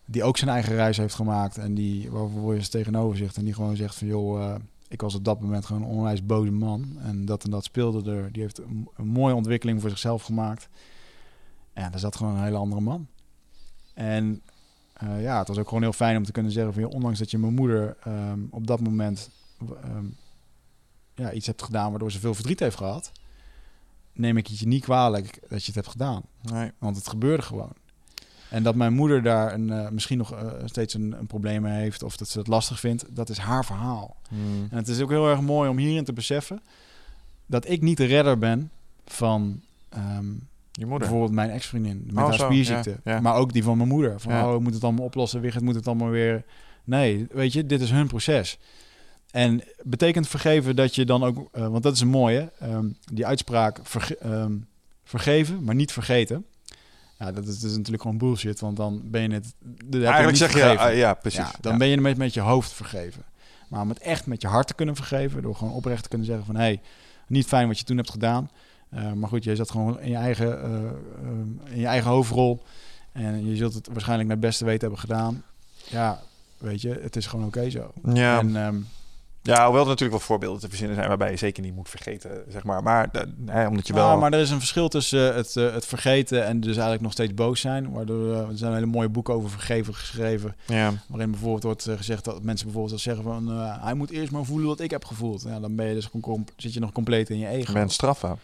die 0.05 0.23
ook 0.23 0.37
zijn 0.37 0.49
eigen 0.49 0.75
reis 0.75 0.97
heeft 0.97 1.15
gemaakt... 1.15 1.57
en 1.57 1.73
die 1.73 2.11
waarvoor 2.11 2.51
je 2.51 2.59
eens 2.59 2.69
tegenover 2.69 3.17
zegt... 3.17 3.37
en 3.37 3.43
die 3.43 3.53
gewoon 3.53 3.75
zegt 3.75 3.95
van 3.95 4.07
joh, 4.07 4.43
eh, 4.43 4.55
ik 4.87 5.01
was 5.01 5.15
op 5.15 5.23
dat 5.23 5.41
moment 5.41 5.65
gewoon 5.65 5.81
een 5.81 5.87
onwijs 5.87 6.25
boze 6.25 6.51
man... 6.51 6.97
en 6.99 7.25
dat 7.25 7.43
en 7.43 7.51
dat 7.51 7.63
speelde 7.63 8.11
er. 8.11 8.31
Die 8.31 8.41
heeft 8.41 8.57
een, 8.57 8.89
een 8.95 9.07
mooie 9.07 9.35
ontwikkeling 9.35 9.81
voor 9.81 9.89
zichzelf 9.89 10.23
gemaakt. 10.23 10.69
En 11.73 11.91
daar 11.91 11.99
zat 11.99 12.15
gewoon 12.15 12.35
een 12.35 12.43
hele 12.43 12.57
andere 12.57 12.81
man. 12.81 13.07
En 13.93 14.41
eh, 14.93 15.21
ja, 15.21 15.39
het 15.39 15.47
was 15.47 15.57
ook 15.57 15.67
gewoon 15.67 15.83
heel 15.83 15.93
fijn 15.93 16.17
om 16.17 16.23
te 16.23 16.31
kunnen 16.31 16.51
zeggen 16.51 16.73
van... 16.73 16.81
joh, 16.81 16.93
ondanks 16.93 17.19
dat 17.19 17.31
je 17.31 17.37
mijn 17.37 17.53
moeder 17.53 17.97
ehm, 18.03 18.39
op 18.49 18.67
dat 18.67 18.79
moment... 18.79 19.29
ehm, 19.83 20.05
ja, 21.15 21.31
iets 21.31 21.47
hebt 21.47 21.63
gedaan 21.63 21.89
waardoor 21.89 22.11
ze 22.11 22.19
veel 22.19 22.33
verdriet 22.33 22.59
heeft 22.59 22.77
gehad... 22.77 23.11
neem 24.17 24.37
ik 24.37 24.47
het 24.47 24.59
je 24.59 24.67
niet 24.67 24.83
kwalijk 24.83 25.39
dat 25.49 25.59
je 25.59 25.65
het 25.65 25.75
hebt 25.75 25.87
gedaan. 25.87 26.21
nee. 26.41 26.71
Want 26.77 26.95
het 26.95 27.07
gebeurde 27.07 27.43
gewoon. 27.43 27.73
En 28.49 28.63
dat 28.63 28.75
mijn 28.75 28.93
moeder 28.93 29.23
daar 29.23 29.53
een, 29.53 29.69
eh, 29.71 29.89
misschien 29.89 30.17
nog 30.17 30.31
eh, 30.33 30.51
steeds 30.65 30.93
een, 30.93 31.15
een 31.19 31.27
probleem 31.27 31.61
mee 31.61 31.79
heeft... 31.79 32.03
of 32.03 32.17
dat 32.17 32.29
ze 32.29 32.37
het 32.39 32.47
lastig 32.47 32.79
vindt, 32.79 33.05
dat 33.15 33.29
is 33.29 33.37
haar 33.37 33.65
verhaal. 33.65 34.15
Mm. 34.29 34.67
En 34.69 34.77
het 34.77 34.87
is 34.87 35.01
ook 35.01 35.09
heel 35.09 35.29
erg 35.29 35.41
mooi 35.41 35.69
om 35.69 35.77
hierin 35.77 36.03
te 36.03 36.13
beseffen... 36.13 36.61
dat 37.45 37.69
ik 37.69 37.81
niet 37.81 37.97
de 37.97 38.05
redder 38.05 38.37
ben 38.37 38.71
van... 39.05 39.61
ehm, 39.89 40.25
Je 40.71 40.81
moeder. 40.85 40.97
Bijvoorbeeld 40.99 41.31
mijn 41.31 41.49
ex-vriendin 41.49 42.03
met 42.05 42.23
Oh, 42.23 42.29
haar 42.29 42.39
spierziekte. 42.39 42.99
ja, 43.03 43.13
ja. 43.13 43.19
Maar 43.21 43.35
ook 43.35 43.53
die 43.53 43.63
van 43.63 43.77
mijn 43.77 43.89
moeder. 43.89 44.19
Van, 44.19 44.31
Ja. 44.33 44.53
oh, 44.53 44.61
moet 44.61 44.73
het 44.73 44.83
allemaal 44.83 45.05
oplossen. 45.05 45.41
Wigert 45.41 45.63
moet 45.63 45.75
het 45.75 45.87
allemaal 45.87 46.09
weer... 46.09 46.45
Nee, 46.83 47.27
weet 47.31 47.53
je, 47.53 47.65
dit 47.65 47.81
is 47.81 47.91
hun 47.91 48.07
proces. 48.07 48.57
En 49.31 49.63
betekent 49.83 50.27
vergeven 50.27 50.75
dat 50.75 50.95
je 50.95 51.05
dan 51.05 51.23
ook... 51.23 51.47
eh, 51.51 51.67
want 51.67 51.83
dat 51.83 51.93
is 51.93 51.99
een 52.01 52.07
mooie. 52.07 52.51
ehm, 52.59 52.85
die 53.13 53.25
uitspraak 53.25 53.79
verge- 53.83 54.17
ehm, 54.17 54.53
vergeven, 55.03 55.63
maar 55.63 55.75
niet 55.75 55.91
vergeten. 55.91 56.45
Ja, 57.19 57.31
dat 57.31 57.47
is, 57.47 57.59
dat 57.59 57.69
is 57.69 57.75
natuurlijk 57.77 58.01
gewoon 58.01 58.17
bullshit. 58.17 58.59
Want 58.59 58.77
dan 58.77 59.01
ben 59.05 59.21
je 59.21 59.29
het... 59.33 59.53
je 59.89 60.05
Eigenlijk 60.05 60.37
zeg 60.37 60.51
je, 60.53 60.57
vergeven. 60.59 60.85
ah, 60.85 60.95
ja, 60.95 61.13
precies. 61.13 61.39
Ja, 61.39 61.51
dan 61.61 61.71
Ja. 61.71 61.77
ben 61.77 61.87
je 61.87 61.97
met, 62.01 62.17
met 62.17 62.33
je 62.33 62.39
hoofd 62.39 62.71
vergeven. 62.73 63.23
Maar 63.67 63.81
om 63.81 63.89
het 63.89 63.99
echt 63.99 64.25
met 64.25 64.41
je 64.41 64.47
hart 64.47 64.67
te 64.67 64.73
kunnen 64.73 64.95
vergeven... 64.95 65.41
door 65.41 65.55
gewoon 65.55 65.73
oprecht 65.73 66.03
te 66.03 66.09
kunnen 66.09 66.27
zeggen 66.27 66.45
van... 66.45 66.55
hey, 66.55 66.81
niet 67.27 67.45
fijn 67.47 67.67
wat 67.67 67.79
je 67.79 67.85
toen 67.85 67.97
hebt 67.97 68.11
gedaan... 68.11 68.49
Eh, 68.89 69.11
maar 69.11 69.29
goed, 69.29 69.43
jij 69.43 69.55
zat 69.55 69.71
gewoon 69.71 69.99
in 69.99 70.09
je 70.09 70.15
eigen, 70.15 70.63
eh, 70.63 70.73
eh, 70.75 71.71
in 71.73 71.79
je 71.79 71.85
eigen 71.85 72.09
hoofdrol. 72.09 72.63
En 73.11 73.45
je 73.45 73.55
zult 73.55 73.73
het 73.73 73.87
waarschijnlijk 73.91 74.27
naar 74.27 74.37
het 74.37 74.45
beste 74.45 74.65
weten 74.65 74.81
hebben 74.81 74.99
gedaan. 74.99 75.43
Ja, 75.89 76.21
weet 76.57 76.81
je, 76.81 76.99
het 77.01 77.15
is 77.15 77.25
gewoon 77.27 77.45
oké 77.45 77.69
zo. 77.69 77.91
Ja. 78.13 78.39
En 78.39 78.55
ehm, 78.55 78.75
ja, 79.47 79.63
hoewel 79.63 79.81
er 79.81 79.87
natuurlijk 79.87 80.17
wel 80.17 80.27
voorbeelden 80.27 80.59
te 80.61 80.67
verzinnen 80.69 80.95
zijn 80.95 81.07
waarbij 81.07 81.31
je 81.31 81.37
zeker 81.37 81.63
niet 81.63 81.75
moet 81.75 81.89
vergeten, 81.89 82.43
zeg 82.49 82.63
maar. 82.63 82.83
Maar 82.83 83.09
eh, 83.11 83.21
hè, 83.45 83.67
omdat 83.67 83.87
je 83.87 83.93
wel... 83.93 84.17
maar 84.17 84.33
er 84.33 84.39
is 84.39 84.49
een 84.49 84.59
verschil 84.59 84.87
tussen 84.89 85.35
het, 85.35 85.55
eh, 85.55 85.73
het 85.73 85.85
vergeten 85.85 86.45
en 86.45 86.59
dus 86.59 86.71
eigenlijk 86.73 87.01
nog 87.01 87.11
steeds 87.11 87.33
boos 87.33 87.59
zijn. 87.61 87.91
Waardoor 87.91 88.33
eh, 88.33 88.39
er 88.49 88.57
zijn 88.57 88.73
hele 88.73 88.85
mooie 88.85 89.09
boeken 89.09 89.33
over 89.33 89.49
vergeven 89.49 89.93
geschreven. 89.95 90.55
ja. 90.65 90.93
Waarin 91.07 91.31
bijvoorbeeld 91.31 91.63
wordt 91.63 91.87
eh, 91.87 91.97
gezegd 91.97 92.23
dat 92.25 92.43
mensen 92.43 92.65
bijvoorbeeld 92.65 93.01
zeggen 93.01 93.23
van... 93.23 93.51
eh, 93.51 93.83
hij 93.83 93.93
moet 93.93 94.09
eerst 94.09 94.31
maar 94.31 94.45
voelen 94.45 94.67
wat 94.67 94.79
ik 94.79 94.91
heb 94.91 95.05
gevoeld. 95.05 95.43
Ja, 95.47 95.59
dan 95.59 95.75
ben 95.75 95.85
je 95.85 95.93
dus 95.93 96.09
zit 96.57 96.73
je 96.73 96.79
nog 96.79 96.91
compleet 96.91 97.29
in 97.29 97.37
je 97.39 97.47
ego. 97.47 97.71
Je 97.71 97.77
bent 97.77 97.91
straffen. 97.91 98.39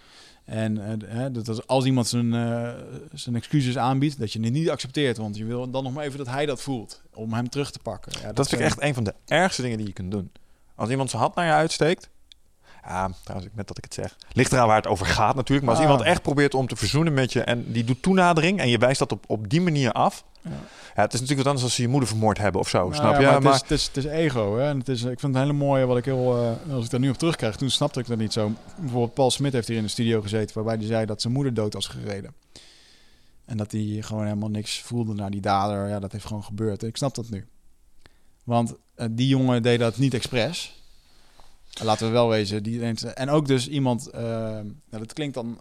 En 0.45 1.07
eh, 1.09 1.25
dat 1.31 1.47
als, 1.47 1.67
als 1.67 1.85
iemand 1.85 2.07
zijn, 2.07 2.33
eh, 2.33 2.69
zijn 3.13 3.35
excuses 3.35 3.77
aanbiedt, 3.77 4.19
dat 4.19 4.33
je 4.33 4.39
het 4.39 4.51
niet 4.53 4.69
accepteert. 4.69 5.17
Want 5.17 5.37
je 5.37 5.45
wil 5.45 5.69
dan 5.69 5.83
nog 5.83 5.93
maar 5.93 6.03
even 6.05 6.17
dat 6.17 6.27
hij 6.27 6.45
dat 6.45 6.61
voelt. 6.61 7.01
Om 7.13 7.33
hem 7.33 7.49
terug 7.49 7.71
te 7.71 7.79
pakken. 7.79 8.11
Ja, 8.21 8.33
Dat 8.33 8.49
vind 8.49 8.61
ik 8.61 8.67
echt 8.67 8.81
een 8.81 8.93
van 8.93 9.03
de 9.03 9.13
ergste 9.25 9.61
dingen 9.61 9.77
die 9.77 9.87
je 9.87 9.93
kunt 9.93 10.11
doen. 10.11 10.31
Als 10.75 10.89
iemand 10.89 11.09
zijn 11.09 11.21
hand 11.21 11.35
naar 11.35 11.45
je 11.45 11.51
uitsteekt. 11.51 12.09
Ja, 12.85 13.09
trouwens, 13.23 13.51
net 13.55 13.67
dat 13.67 13.77
ik 13.77 13.83
het 13.83 13.93
zeg. 13.93 14.15
Ligt 14.31 14.51
eraan 14.51 14.67
waar 14.67 14.75
het 14.75 14.87
over 14.87 15.05
gaat 15.05 15.35
natuurlijk. 15.35 15.67
Maar 15.67 15.75
als 15.75 15.85
Ah. 15.85 15.89
iemand 15.91 16.07
echt 16.09 16.21
probeert 16.21 16.53
om 16.53 16.67
te 16.67 16.75
verzoenen 16.75 17.13
met 17.13 17.33
je... 17.33 17.41
en 17.41 17.71
die 17.71 17.83
doet 17.83 18.01
toenadering 18.01 18.59
en 18.59 18.69
je 18.69 18.77
wijst 18.77 18.99
dat 18.99 19.11
op, 19.11 19.23
op 19.27 19.49
die 19.49 19.61
manier 19.61 19.91
af... 19.91 20.23
Ja. 20.41 20.49
Ja, 20.95 21.01
het 21.01 21.13
is 21.13 21.19
natuurlijk 21.19 21.37
wat 21.47 21.47
anders 21.47 21.63
als 21.63 21.75
ze 21.75 21.81
je 21.81 21.87
moeder 21.87 22.09
vermoord 22.09 22.37
hebben 22.37 22.61
of 22.61 22.69
zo, 22.69 22.79
Nou 22.79 22.93
snap 22.95 23.11
ja, 23.13 23.19
je? 23.19 23.25
maar 23.25 23.33
het, 23.33 23.43
Maar, 23.43 23.53
is, 23.53 23.61
het, 23.61 23.71
is, 23.71 23.85
het 23.85 23.97
is 23.97 24.05
ego. 24.05 24.57
Hè? 24.57 24.67
En 24.69 24.77
het 24.79 24.89
is, 24.89 24.99
ik 25.01 25.19
vind 25.19 25.21
het 25.21 25.33
een 25.35 25.39
hele 25.49 25.53
mooie 25.53 25.85
wat 25.85 25.97
ik 25.97 26.05
heel... 26.05 26.37
eh, 26.67 26.73
als 26.73 26.85
ik 26.85 26.91
daar 26.91 26.99
nu 26.99 27.09
op 27.09 27.17
terugkrijg, 27.17 27.55
toen 27.55 27.69
snapte 27.69 27.99
ik 27.99 28.07
dat 28.07 28.17
niet 28.17 28.33
zo. 28.33 28.51
Bijvoorbeeld 28.77 29.13
Paul 29.13 29.31
Smit 29.31 29.53
heeft 29.53 29.67
hier 29.67 29.77
in 29.77 29.83
de 29.83 29.89
studio 29.89 30.21
gezeten... 30.21 30.55
waarbij 30.55 30.75
hij 30.75 30.85
zei 30.85 31.05
dat 31.05 31.21
zijn 31.21 31.33
moeder 31.33 31.53
dood 31.53 31.73
was 31.73 31.87
gereden. 31.87 32.33
En 33.45 33.57
dat 33.57 33.71
hij 33.71 33.97
gewoon 34.01 34.23
helemaal 34.23 34.49
niks 34.49 34.79
voelde 34.81 35.13
naar 35.13 35.31
die 35.31 35.41
dader. 35.41 35.87
Ja, 35.89 35.99
dat 35.99 36.11
heeft 36.11 36.25
gewoon 36.25 36.43
gebeurd. 36.43 36.83
Ik 36.83 36.97
snap 36.97 37.15
dat 37.15 37.29
nu. 37.29 37.45
Want 38.43 38.73
eh, 38.95 39.07
die 39.11 39.27
jongen 39.27 39.63
deed 39.63 39.79
dat 39.79 39.97
niet 39.97 40.13
expres. 40.13 40.81
Laten 41.81 42.07
we 42.07 42.13
wel 42.13 42.29
wezen. 42.29 42.63
Die, 42.63 42.81
en 43.13 43.29
ook 43.29 43.47
dus 43.47 43.67
iemand... 43.67 44.07
eh, 44.09 44.21
nou, 44.21 44.65
dat 44.89 45.13
klinkt 45.13 45.33
dan... 45.33 45.59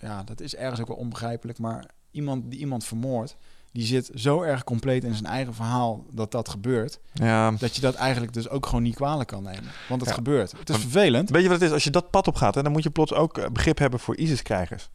Ja, 0.00 0.22
dat 0.24 0.40
is 0.40 0.54
ergens 0.54 0.80
ook 0.80 0.88
wel 0.88 0.96
onbegrijpelijk. 0.96 1.58
Maar 1.58 1.84
iemand 2.10 2.50
die 2.50 2.60
iemand 2.60 2.84
vermoordt... 2.84 3.36
Die 3.72 3.86
zit 3.86 4.10
zo 4.14 4.42
erg 4.42 4.64
compleet 4.64 5.04
in 5.04 5.14
zijn 5.14 5.26
eigen 5.26 5.54
verhaal 5.54 6.04
dat 6.12 6.30
dat 6.30 6.48
gebeurt. 6.48 6.98
Ja. 7.12 7.50
Dat 7.50 7.74
je 7.74 7.80
dat 7.80 7.94
eigenlijk 7.94 8.32
dus 8.32 8.48
ook 8.48 8.66
gewoon 8.66 8.82
niet 8.82 8.94
kwalijk 8.94 9.28
kan 9.28 9.42
nemen. 9.42 9.70
Want 9.88 10.00
het 10.00 10.10
Ja. 10.10 10.16
gebeurt. 10.16 10.52
Het 10.58 10.70
is 10.70 10.76
vervelend. 10.76 11.30
Weet 11.30 11.42
je 11.42 11.48
wat 11.48 11.58
het 11.60 11.68
is? 11.68 11.74
Als 11.74 11.84
je 11.84 11.90
dat 11.90 12.10
pad 12.10 12.26
op 12.26 12.34
gaat, 12.34 12.54
hè, 12.54 12.62
dan 12.62 12.72
moet 12.72 12.82
je 12.82 12.90
plots 12.90 13.12
ook 13.12 13.38
eh, 13.38 13.50
begrip 13.50 13.78
hebben 13.78 14.00
voor 14.00 14.16
ISIS-krijgers. 14.16 14.88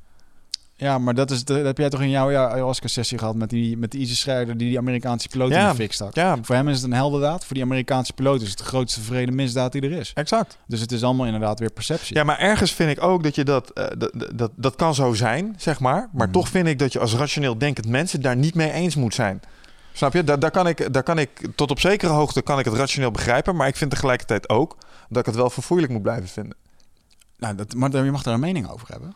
Ja, 0.77 0.97
maar 0.97 1.14
dat, 1.14 1.31
is 1.31 1.43
dat 1.43 1.65
heb 1.65 1.77
jij 1.77 1.89
toch 1.89 2.02
in 2.02 2.10
jouw 2.10 2.27
ayahuasca-sessie 2.38 3.18
gehad 3.18 3.35
met 3.35 3.49
die, 3.49 3.77
met 3.77 3.91
die 3.91 4.02
ISIS-strijder 4.02 4.57
die 4.57 4.68
die 4.69 4.77
Amerikaanse 4.77 5.27
piloot 5.27 5.49
in 5.52 5.56
Ja. 5.57 5.69
de 5.69 5.76
fik 5.76 5.93
stak. 5.93 6.15
Ja, 6.15 6.38
Voor 6.41 6.56
hem 6.56 6.68
is 6.68 6.76
het 6.76 6.85
een 6.85 6.93
heldendaad. 6.93 7.45
Voor 7.45 7.53
die 7.53 7.64
Amerikaanse 7.64 8.14
piloot 8.14 8.41
is 8.41 8.49
het 8.49 8.57
de 8.57 8.64
grootste 8.64 9.02
vrede 9.02 9.31
misdaad 9.31 9.72
die 9.72 9.81
er 9.81 9.91
is. 9.91 10.11
exact. 10.14 10.57
Dus 10.68 10.80
het 10.80 10.91
is 10.91 11.03
allemaal 11.03 11.26
inderdaad 11.26 11.60
weer 11.60 11.72
perceptie. 11.72 12.15
Ja, 12.15 12.23
maar 12.23 12.39
ergens 12.39 12.72
vind 12.72 12.89
ik 12.97 13.03
ook 13.03 13.23
dat 13.23 13.35
je 13.35 13.43
dat, 13.43 13.69
eh, 13.69 13.85
dat, 13.97 14.11
dat, 14.35 14.52
dat 14.56 14.76
kan 14.76 14.95
zo 14.95 15.14
zijn, 15.14 15.56
zeg 15.57 15.80
maar. 15.80 16.10
Maar 16.14 16.27
Mhm. 16.27 16.31
toch 16.35 16.47
vind 16.49 16.68
ik 16.68 16.80
dat 16.80 16.93
je 16.93 16.99
als 16.99 17.14
rationeel 17.15 17.57
denkend 17.57 17.88
mensen 17.88 18.22
daar 18.22 18.35
niet 18.35 18.56
mee 18.56 18.72
eens 18.72 18.95
moet 18.95 19.14
zijn. 19.14 19.39
Snap 19.93 20.14
je? 20.14 20.23
Daar, 20.23 20.39
daar, 20.39 20.52
kan 20.52 20.68
ik, 20.68 20.93
daar 20.93 21.03
kan 21.03 21.18
ik 21.19 21.30
tot 21.56 21.72
op 21.72 21.80
zekere 21.80 22.11
hoogte 22.11 22.41
kan 22.41 22.60
ik 22.60 22.65
het 22.65 22.73
rationeel 22.73 23.11
begrijpen, 23.11 23.56
maar 23.56 23.68
ik 23.68 23.76
vind 23.76 23.89
tegelijkertijd 23.91 24.49
ook 24.49 24.77
dat 25.10 25.18
ik 25.19 25.26
het 25.26 25.35
wel 25.35 25.49
verfoeilijk 25.49 25.91
moet 25.93 26.02
blijven 26.02 26.27
vinden. 26.30 26.57
Nou, 27.38 27.56
dat, 27.56 27.73
maar 27.73 28.03
je 28.06 28.11
mag 28.11 28.23
daar 28.23 28.34
een 28.34 28.39
mening 28.39 28.69
over 28.69 28.88
hebben. 28.91 29.14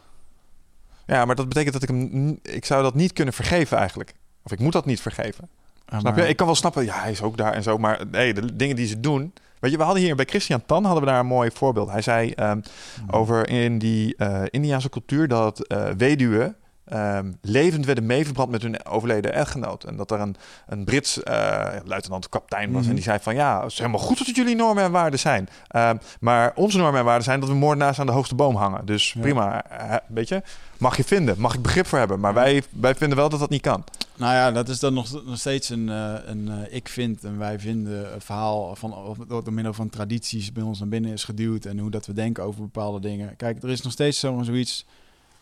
Ja, 1.09 1.25
maar 1.25 1.35
dat 1.35 1.47
betekent 1.47 1.73
dat 1.73 1.83
ik 1.83 1.89
hem, 1.89 2.39
ik 2.43 2.65
zou 2.65 2.83
dat 2.83 2.93
niet 2.95 3.13
kunnen 3.13 3.33
vergeven 3.33 3.77
eigenlijk. 3.77 4.13
Of 4.43 4.51
ik 4.51 4.59
moet 4.59 4.73
dat 4.73 4.85
niet 4.85 5.01
vergeven. 5.01 5.49
Ja, 5.85 5.99
Snap 5.99 6.15
maar- 6.15 6.23
je? 6.23 6.29
Ik 6.29 6.35
kan 6.37 6.45
wel 6.45 6.55
snappen, 6.55 6.85
ja, 6.85 6.99
hij 7.01 7.11
is 7.11 7.21
ook 7.21 7.37
daar 7.37 7.53
en 7.53 7.63
zo, 7.63 7.77
maar 7.77 8.01
nee, 8.11 8.33
de 8.33 8.55
dingen 8.55 8.75
die 8.75 8.87
ze 8.87 8.99
doen. 8.99 9.33
Weet 9.59 9.71
je, 9.71 9.77
we 9.77 9.83
hadden 9.83 10.03
hier 10.03 10.15
bij 10.15 10.25
Christian 10.25 10.65
Tan 10.65 10.83
hadden 10.83 11.03
we 11.03 11.09
daar 11.09 11.19
een 11.19 11.25
mooi 11.25 11.51
voorbeeld. 11.53 11.89
Hij 11.91 12.01
zei 12.01 12.31
ehm, 12.31 12.57
Mhm. 12.57 13.15
over 13.15 13.49
in 13.49 13.77
die 13.77 14.15
eh 14.15 14.41
Indiaanse 14.49 14.89
cultuur 14.89 15.27
dat 15.27 15.67
eh, 15.67 15.85
weduwen 15.97 16.55
ehm, 16.89 17.31
levend 17.41 17.85
werden 17.85 18.05
meeverbrand 18.05 18.51
met 18.51 18.61
hun 18.61 18.85
overleden 18.85 19.33
echtgenoot. 19.33 19.83
En 19.83 19.95
dat 19.95 20.11
er 20.11 20.19
een, 20.19 20.35
een 20.67 20.83
Brits 20.85 21.23
eh 21.23 21.67
luitenant-kaptein 21.85 22.71
was 22.71 22.79
Mhm. 22.81 22.89
en 22.89 22.95
die 22.95 23.03
zei 23.03 23.19
van 23.21 23.35
ja, 23.35 23.61
het 23.63 23.71
is 23.71 23.77
helemaal 23.77 23.99
goed 23.99 24.25
dat 24.25 24.35
jullie 24.35 24.55
normen 24.55 24.83
en 24.83 24.91
waarden 24.91 25.19
zijn. 25.19 25.49
Ehm, 25.67 25.97
maar 26.19 26.51
onze 26.55 26.77
normen 26.77 26.99
en 26.99 27.05
waarden 27.05 27.23
zijn 27.23 27.39
dat 27.39 27.49
we 27.49 27.55
moordenaars 27.55 27.99
aan 27.99 28.05
de 28.05 28.11
hoogste 28.11 28.35
boom 28.35 28.55
hangen. 28.55 28.85
Dus 28.85 29.11
Ja. 29.13 29.21
prima, 29.21 29.63
weet 30.07 30.27
je, 30.27 30.41
mag 30.77 30.97
je 30.97 31.03
vinden, 31.03 31.35
mag 31.39 31.53
ik 31.53 31.61
begrip 31.61 31.85
voor 31.87 31.97
hebben. 31.99 32.19
Maar 32.19 32.33
wij, 32.33 32.63
wij 32.69 32.95
vinden 32.95 33.17
wel 33.17 33.29
dat 33.29 33.39
dat 33.39 33.49
niet 33.49 33.61
kan. 33.61 33.83
Nou 34.15 34.33
ja, 34.33 34.51
dat 34.51 34.69
is 34.69 34.79
dan 34.79 34.93
nog, 34.93 35.25
nog 35.25 35.37
steeds 35.37 35.69
een, 35.69 35.89
eh, 35.89 36.13
een 36.25 36.49
eh, 36.49 36.75
ik 36.75 36.87
vind 36.89 37.23
en 37.23 37.37
wij 37.37 37.59
vinden 37.59 38.13
een 38.13 38.21
verhaal 38.21 38.75
van 38.75 38.93
of 38.93 39.17
door 39.27 39.43
door 39.43 39.53
middel 39.53 39.73
van 39.73 39.89
tradities 39.89 40.51
bij 40.51 40.63
ons 40.63 40.79
naar 40.79 40.87
binnen 40.87 41.11
is 41.11 41.23
geduwd 41.23 41.65
en 41.65 41.77
hoe 41.79 41.89
dat 41.91 42.05
we 42.05 42.13
denken 42.13 42.43
over 42.43 42.61
bepaalde 42.61 42.99
dingen. 42.99 43.35
Kijk, 43.35 43.63
er 43.63 43.69
is 43.69 43.81
nog 43.81 43.91
steeds 43.91 44.19
zo, 44.19 44.39
zoiets 44.43 44.85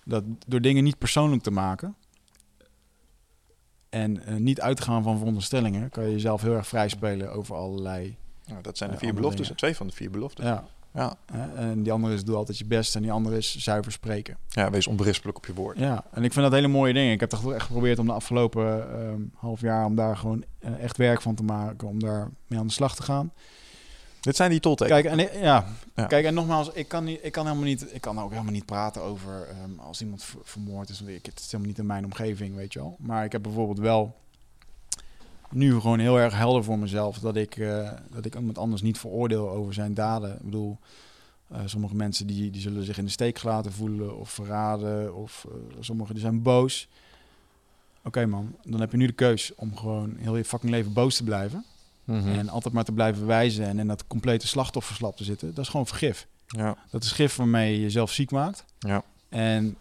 dat 0.07 0.23
door 0.47 0.61
dingen 0.61 0.83
niet 0.83 0.97
persoonlijk 0.97 1.43
te 1.43 1.51
maken 1.51 1.95
en 3.89 4.25
eh, 4.25 4.35
niet 4.35 4.61
uit 4.61 4.77
te 4.77 4.83
gaan 4.83 5.03
van 5.03 5.17
veronderstellingen, 5.17 5.89
kan 5.89 6.03
je 6.03 6.11
jezelf 6.11 6.41
heel 6.41 6.53
erg 6.55 6.67
vrij 6.67 6.89
spelen 6.89 7.31
over 7.33 7.55
allerlei. 7.55 8.17
Nou, 8.45 8.61
dat 8.61 8.77
zijn 8.77 8.89
de 8.89 8.95
Ja, 8.95 9.01
vier 9.01 9.13
beloftes, 9.13 9.41
dingen. 9.41 9.55
twee 9.57 9.75
van 9.75 9.87
de 9.87 9.93
vier 9.93 10.11
beloftes. 10.11 10.45
Ja, 10.45 10.63
Ja. 10.93 11.15
en 11.55 11.83
die 11.83 11.91
andere 11.91 12.13
is 12.13 12.23
doe 12.23 12.35
altijd 12.35 12.57
je 12.57 12.65
best 12.65 12.95
en 12.95 13.01
die 13.01 13.11
andere 13.11 13.37
is 13.37 13.57
zuiver 13.57 13.91
spreken. 13.91 14.37
ja, 14.47 14.69
wees 14.69 14.87
onberispelijk 14.87 15.37
op 15.37 15.45
je 15.45 15.53
woord. 15.53 15.77
Ja, 15.77 16.03
en 16.11 16.23
ik 16.23 16.33
vind 16.33 16.45
dat 16.45 16.53
hele 16.53 16.67
mooie 16.67 16.93
dingen. 16.93 17.11
Ik 17.13 17.19
heb 17.19 17.29
toch 17.29 17.53
echt 17.53 17.65
geprobeerd 17.65 17.99
om 17.99 18.05
de 18.05 18.11
afgelopen 18.13 18.91
ehm, 19.01 19.21
half 19.33 19.61
jaar 19.61 19.85
om 19.85 19.95
daar 19.95 20.17
gewoon 20.17 20.43
eh, 20.59 20.79
echt 20.83 20.97
werk 20.97 21.21
van 21.21 21.35
te 21.35 21.43
maken, 21.43 21.87
om 21.87 21.99
daar 21.99 22.29
mee 22.47 22.59
aan 22.59 22.67
de 22.67 22.73
slag 22.73 22.95
te 22.95 23.03
gaan. 23.03 23.31
Dit 24.27 24.35
zijn 24.35 24.49
die 24.49 24.59
toltekens. 24.59 25.01
Kijk, 25.01 25.33
en 25.33 25.39
ja. 25.39 25.65
Ja. 25.95 26.05
Kijk, 26.05 26.25
en 26.25 26.33
nogmaals, 26.33 26.69
ik 26.73 26.87
kan, 26.87 27.03
niet, 27.03 27.19
ik 27.21 27.31
kan 27.31 27.45
helemaal 27.45 27.65
niet, 27.65 27.93
ik 27.93 28.01
kan 28.01 28.19
ook 28.19 28.31
helemaal 28.31 28.51
niet 28.51 28.65
praten 28.65 29.01
over 29.01 29.47
ehm, 29.47 29.79
als 29.79 30.01
iemand 30.01 30.23
ver- 30.23 30.39
vermoord 30.43 30.89
is. 30.89 31.01
Ik, 31.01 31.25
het 31.25 31.39
is 31.39 31.45
helemaal 31.45 31.67
niet 31.67 31.77
in 31.77 31.85
mijn 31.85 32.05
omgeving, 32.05 32.55
weet 32.55 32.73
je 32.73 32.79
wel. 32.79 32.95
Maar 32.99 33.25
ik 33.25 33.31
heb 33.31 33.41
bijvoorbeeld 33.41 33.79
wel 33.79 34.15
nu 35.49 35.79
gewoon 35.79 35.99
heel 35.99 36.19
erg 36.19 36.33
helder 36.33 36.63
voor 36.63 36.79
mezelf 36.79 37.19
dat 37.19 37.35
ik, 37.35 37.57
eh, 37.57 37.91
dat 38.09 38.25
ik 38.25 38.35
iemand 38.35 38.57
anders 38.57 38.81
niet 38.81 38.97
veroordeel 38.99 39.49
over 39.49 39.73
zijn 39.73 39.93
daden. 39.93 40.33
Ik 40.33 40.43
bedoel, 40.43 40.77
eh, 41.47 41.59
sommige 41.65 41.95
mensen 41.95 42.27
die, 42.27 42.51
die 42.51 42.61
zullen 42.61 42.83
zich 42.83 42.97
in 42.97 43.05
de 43.05 43.11
steek 43.11 43.39
gelaten 43.39 43.71
voelen 43.71 44.17
of 44.17 44.29
verraden. 44.29 45.15
Of 45.15 45.45
eh, 45.49 45.77
sommigen 45.79 46.13
die 46.13 46.23
zijn 46.23 46.41
boos. 46.41 46.87
Oké 48.03 48.25
man, 48.25 48.55
dan 48.63 48.79
heb 48.79 48.91
je 48.91 48.97
nu 48.97 49.05
de 49.05 49.13
keus 49.13 49.55
om 49.55 49.77
gewoon 49.77 50.15
heel 50.17 50.37
je 50.37 50.45
fucking 50.45 50.71
leven 50.71 50.93
boos 50.93 51.15
te 51.15 51.23
blijven. 51.23 51.65
Mhm. 52.07 52.27
En 52.27 52.49
altijd 52.49 52.73
maar 52.73 52.83
te 52.83 52.91
blijven 52.91 53.25
wijzen 53.25 53.65
en 53.65 53.79
in 53.79 53.87
dat 53.87 54.07
complete 54.07 54.47
slachtofferslap 54.47 55.17
te 55.17 55.23
zitten. 55.23 55.53
Dat 55.53 55.63
is 55.63 55.69
gewoon 55.69 55.87
vergif. 55.87 56.27
Ja. 56.47 56.77
Dat 56.89 57.03
is 57.03 57.11
gif 57.11 57.35
waarmee 57.35 57.73
je 57.73 57.81
jezelf 57.81 58.11
ziek 58.11 58.31
maakt. 58.31 58.65
Ja. 58.79 59.03
En 59.29 59.77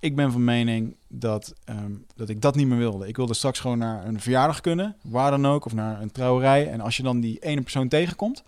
ik 0.00 0.16
ben 0.16 0.32
van 0.32 0.44
mening 0.44 0.96
dat, 1.08 1.54
ehm, 1.64 1.92
dat 2.16 2.28
ik 2.28 2.40
dat 2.40 2.54
niet 2.54 2.66
meer 2.66 2.78
wilde. 2.78 3.08
Ik 3.08 3.16
wilde 3.16 3.34
straks 3.34 3.60
gewoon 3.60 3.78
naar 3.78 4.06
een 4.06 4.20
verjaardag 4.20 4.60
kunnen, 4.60 4.96
waar 5.02 5.30
dan 5.30 5.46
ook, 5.46 5.64
of 5.64 5.74
naar 5.74 6.02
een 6.02 6.12
trouwerij. 6.12 6.70
En 6.70 6.80
als 6.80 6.96
je 6.96 7.02
dan 7.02 7.20
die 7.20 7.38
ene 7.38 7.60
persoon 7.60 7.88
tegenkomt, 7.88 8.42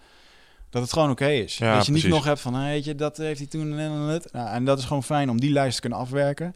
dat 0.71 0.83
het 0.83 0.93
gewoon 0.93 1.11
oké 1.11 1.29
is. 1.29 1.59
Ja, 1.59 1.77
dat 1.77 1.87
je 1.87 1.93
niet 1.93 2.09
nog 2.09 2.25
hebt 2.25 2.41
van, 2.41 2.55
hey, 2.55 2.73
weet 2.73 2.85
je, 2.85 2.95
dat 2.95 3.17
heeft 3.17 3.39
hij 3.39 3.49
toen 3.49 3.79
en 3.79 3.93
het. 3.93 4.33
Nou, 4.33 4.49
en 4.49 4.65
dat 4.65 4.79
is 4.79 4.85
gewoon 4.85 5.03
fijn 5.03 5.31
om 5.31 5.41
die 5.41 5.53
lijst 5.53 5.75
te 5.75 5.81
kunnen 5.81 5.99
afwerken. 5.99 6.55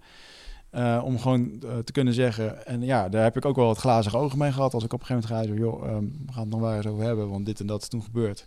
Eh, 0.71 1.01
om 1.05 1.19
gewoon 1.19 1.63
eh, 1.63 1.79
te 1.79 1.93
kunnen 1.93 2.15
zeggen, 2.15 2.67
en 2.67 2.83
ja, 2.83 3.09
daar 3.09 3.23
heb 3.23 3.37
ik 3.37 3.45
ook 3.45 3.57
wel 3.57 3.67
wat 3.67 3.79
glazige 3.79 4.17
ogen 4.17 4.39
mee 4.39 4.53
gehad. 4.53 4.75
Als 4.75 4.85
ik 4.85 4.93
op 4.93 5.01
een 5.01 5.07
gegeven 5.07 5.31
moment 5.37 5.51
ga, 5.51 5.55
joh, 5.57 5.85
ehm, 5.89 6.05
we 6.27 6.33
gaan 6.33 6.43
het 6.43 6.51
nog 6.51 6.61
waar 6.61 6.77
eens 6.77 6.87
over 6.87 7.05
hebben, 7.05 7.29
want 7.31 7.47
dit 7.47 7.61
en 7.61 7.67
dat 7.67 7.83
is 7.83 7.89
toen 7.89 8.03
gebeurd. 8.03 8.47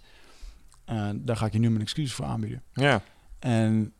En 0.85 1.25
daar 1.25 1.37
ga 1.37 1.45
ik 1.45 1.53
je 1.53 1.59
nu 1.59 1.69
mijn 1.69 1.81
excuses 1.81 2.13
voor 2.13 2.25
aanbieden. 2.25 2.61
ja. 2.73 3.01
En 3.39 3.93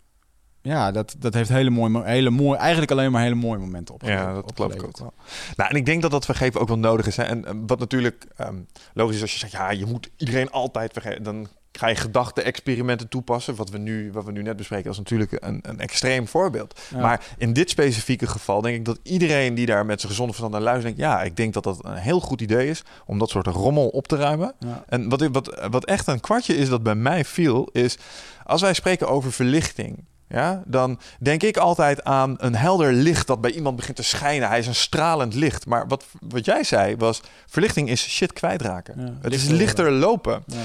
ja, 0.62 0.92
dat, 0.92 1.16
dat 1.20 1.34
heeft 1.34 1.50
hele 1.50 1.70
mooie, 1.70 1.90
mo- 1.90 2.04
hele 2.04 2.30
mooie, 2.30 2.58
eigenlijk 2.58 2.92
alleen 2.92 3.12
maar 3.12 3.22
hele 3.22 3.36
mooie 3.36 3.60
momenten 3.60 3.94
opgeleverd. 3.94 4.28
Ja, 4.28 4.34
dat 4.34 4.52
geloof 4.56 4.74
ik 4.74 4.84
ook 4.84 4.98
wel. 4.98 5.14
Nou, 5.56 5.70
en 5.70 5.76
ik 5.76 5.86
denk 5.86 6.02
dat 6.02 6.12
dat 6.12 6.26
vergeven 6.26 6.62
ook 6.62 6.68
wel 6.68 6.78
nodig 6.80 7.06
is. 7.08 7.18
Hè. 7.18 7.24
En 7.24 7.68
wat 7.68 7.80
natuurlijk 7.80 8.28
ehm, 8.36 8.56
logisch 8.94 9.16
is 9.16 9.22
als 9.22 9.32
je 9.34 9.38
zegt, 9.40 9.52
ja, 9.52 9.72
je 9.72 9.86
moet 9.86 10.10
iedereen 10.18 10.52
altijd 10.52 10.94
vergeven. 10.94 11.24
Dan 11.24 11.48
ga 11.78 11.88
je 11.88 11.96
gedachte-experimenten 11.96 13.08
toepassen. 13.08 13.56
Wat 13.56 13.70
we, 13.70 13.78
nu, 13.78 14.12
wat 14.12 14.26
we 14.26 14.32
nu 14.32 14.42
net 14.42 14.56
bespreken, 14.56 14.92
is 14.92 14.98
natuurlijk 14.98 15.32
een, 15.32 15.60
een 15.62 15.80
extreem 15.80 16.28
voorbeeld. 16.28 16.80
Ja. 16.90 17.00
Maar 17.00 17.26
in 17.38 17.54
dit 17.54 17.70
specifieke 17.70 18.28
geval 18.28 18.62
denk 18.62 18.76
ik 18.76 18.86
dat 18.86 19.00
iedereen 19.04 19.54
die 19.54 19.66
daar 19.66 19.86
met 19.86 20.00
zijn 20.00 20.12
gezonde 20.12 20.34
verstand 20.34 20.54
naar 20.54 20.74
luistert, 20.74 20.96
denkt, 20.96 21.12
ja, 21.12 21.24
ik 21.24 21.38
denk 21.38 21.54
dat 21.54 21.64
dat 21.64 21.86
een 21.86 21.96
heel 21.96 22.20
goed 22.20 22.42
idee 22.42 22.70
is 22.70 22.84
om 23.06 23.20
dat 23.20 23.30
soort 23.30 23.48
rommel 23.48 23.88
op 23.88 24.08
te 24.08 24.16
ruimen. 24.16 24.54
Ja. 24.60 24.84
En 24.88 25.10
wat, 25.10 25.28
wat, 25.32 25.68
wat 25.72 25.86
echt 25.86 26.08
een 26.08 26.20
kwartje 26.20 26.56
is 26.56 26.70
dat 26.70 26.84
bij 26.84 26.96
mij 26.96 27.26
viel, 27.26 27.70
is 27.72 27.98
als 28.44 28.62
wij 28.62 28.74
spreken 28.74 29.08
over 29.08 29.32
verlichting. 29.32 30.04
Ja, 30.28 30.64
dan 30.66 31.00
denk 31.20 31.44
ik 31.44 31.58
altijd 31.58 32.04
aan 32.04 32.36
een 32.38 32.56
helder 32.56 32.94
licht 32.94 33.28
dat 33.28 33.42
bij 33.42 33.52
iemand 33.52 33.76
begint 33.76 33.96
te 33.96 34.04
schijnen. 34.04 34.48
Hij 34.48 34.60
is 34.60 34.68
een 34.68 34.76
stralend 34.76 35.34
licht. 35.34 35.66
Maar 35.66 35.88
wat, 35.88 36.06
wat 36.20 36.46
jij 36.46 36.64
zei 36.64 36.96
was, 36.96 37.22
verlichting 37.48 37.90
is 37.90 38.10
shit 38.10 38.34
kwijtraken. 38.34 38.94
Ja, 38.98 39.14
het 39.22 39.34
is 39.34 39.42
lichter 39.42 39.58
lichter 39.58 39.92
lopen. 39.92 40.44
Ja. 40.48 40.58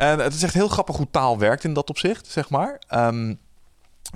En 0.00 0.18
het 0.18 0.34
is 0.34 0.42
echt 0.42 0.54
heel 0.54 0.68
grappig 0.68 0.96
hoe 0.96 1.06
taal 1.10 1.38
werkt 1.38 1.64
in 1.64 1.72
dat 1.72 1.88
opzicht, 1.90 2.26
zeg 2.26 2.50
maar. 2.50 2.80
Ehm, 2.88 3.34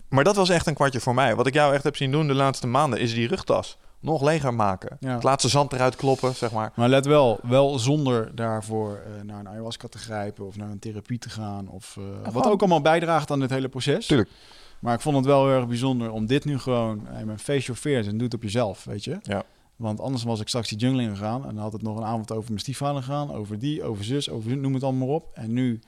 maar 0.08 0.24
dat 0.24 0.36
was 0.36 0.48
echt 0.48 0.66
een 0.66 0.74
kwartje 0.74 1.00
voor 1.00 1.14
mij. 1.14 1.34
Wat 1.36 1.46
ik 1.46 1.54
jou 1.54 1.74
echt 1.74 1.84
heb 1.84 1.96
zien 1.96 2.10
doen 2.10 2.26
de 2.26 2.34
laatste 2.34 2.66
maanden, 2.66 2.98
is 3.00 3.14
die 3.14 3.28
rugtas 3.28 3.78
nog 4.00 4.22
leger 4.22 4.54
maken. 4.54 4.96
Ja. 5.00 5.14
Het 5.14 5.22
laatste 5.22 5.48
zand 5.48 5.72
eruit 5.72 5.96
kloppen, 5.96 6.34
zeg 6.34 6.52
maar. 6.52 6.72
Maar 6.74 6.88
let 6.88 7.06
wel, 7.06 7.38
wel 7.42 7.78
zonder 7.78 8.34
daarvoor 8.34 8.96
eh, 9.06 9.22
naar 9.22 9.38
een 9.38 9.48
ayahuasca 9.48 9.88
te 9.88 9.98
grijpen 9.98 10.46
of 10.46 10.56
naar 10.56 10.70
een 10.70 10.78
therapie 10.78 11.18
te 11.18 11.30
gaan. 11.30 11.68
Of, 11.68 11.96
eh, 11.98 12.04
wat 12.22 12.32
gewoon- 12.32 12.52
ook 12.52 12.60
allemaal 12.60 12.80
bijdraagt 12.80 13.30
aan 13.30 13.40
dit 13.40 13.50
hele 13.50 13.68
proces. 13.68 14.06
Tuurlijk. 14.06 14.30
Maar 14.78 14.94
ik 14.94 15.00
vond 15.00 15.16
het 15.16 15.24
wel 15.24 15.46
heel 15.46 15.56
erg 15.56 15.66
bijzonder 15.68 16.10
om 16.10 16.26
dit 16.26 16.44
nu 16.44 16.58
gewoon, 16.58 17.06
hey, 17.08 17.24
mijn 17.24 17.38
face 17.38 17.60
your 17.66 17.80
fears 17.80 18.06
en 18.06 18.12
doe 18.12 18.22
het 18.26 18.34
op 18.34 18.42
jezelf, 18.42 18.84
weet 18.84 19.04
je. 19.04 19.18
Ja. 19.22 19.42
Want 19.76 20.00
anders 20.00 20.22
was 20.22 20.40
ik 20.40 20.48
straks 20.48 20.68
die 20.68 20.78
jungle 20.78 21.08
gegaan 21.08 21.46
en 21.46 21.54
dan 21.54 21.62
had 21.62 21.72
het 21.72 21.82
nog 21.82 21.96
een 21.96 22.04
avond 22.04 22.32
over 22.32 22.48
mijn 22.48 22.60
stiefvader 22.60 23.02
gegaan, 23.02 23.32
over 23.32 23.58
die, 23.58 23.82
over 23.82 24.04
zus, 24.04 24.30
over 24.30 24.56
noem 24.56 24.74
het 24.74 24.82
allemaal 24.82 25.06
maar 25.06 25.16
op. 25.16 25.30
En 25.34 25.52
nu 25.52 25.80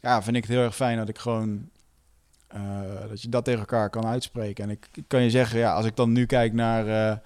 ja, 0.00 0.22
vind 0.22 0.36
ik 0.36 0.42
het 0.42 0.52
heel 0.52 0.62
erg 0.62 0.74
fijn 0.74 0.96
dat 0.96 1.08
ik 1.08 1.18
gewoon, 1.18 1.68
eh, 2.46 2.60
dat 3.08 3.22
je 3.22 3.28
dat 3.28 3.44
tegen 3.44 3.60
elkaar 3.60 3.90
kan 3.90 4.06
uitspreken. 4.06 4.64
En 4.64 4.70
ik, 4.70 4.88
ik 4.94 5.04
kan 5.06 5.22
je 5.22 5.30
zeggen, 5.30 5.58
ja, 5.58 5.74
als 5.74 5.84
ik 5.84 5.96
dan 5.96 6.12
nu 6.12 6.26
kijk 6.26 6.52
naar 6.52 6.86
eh, 6.86 7.10
eh, 7.10 7.18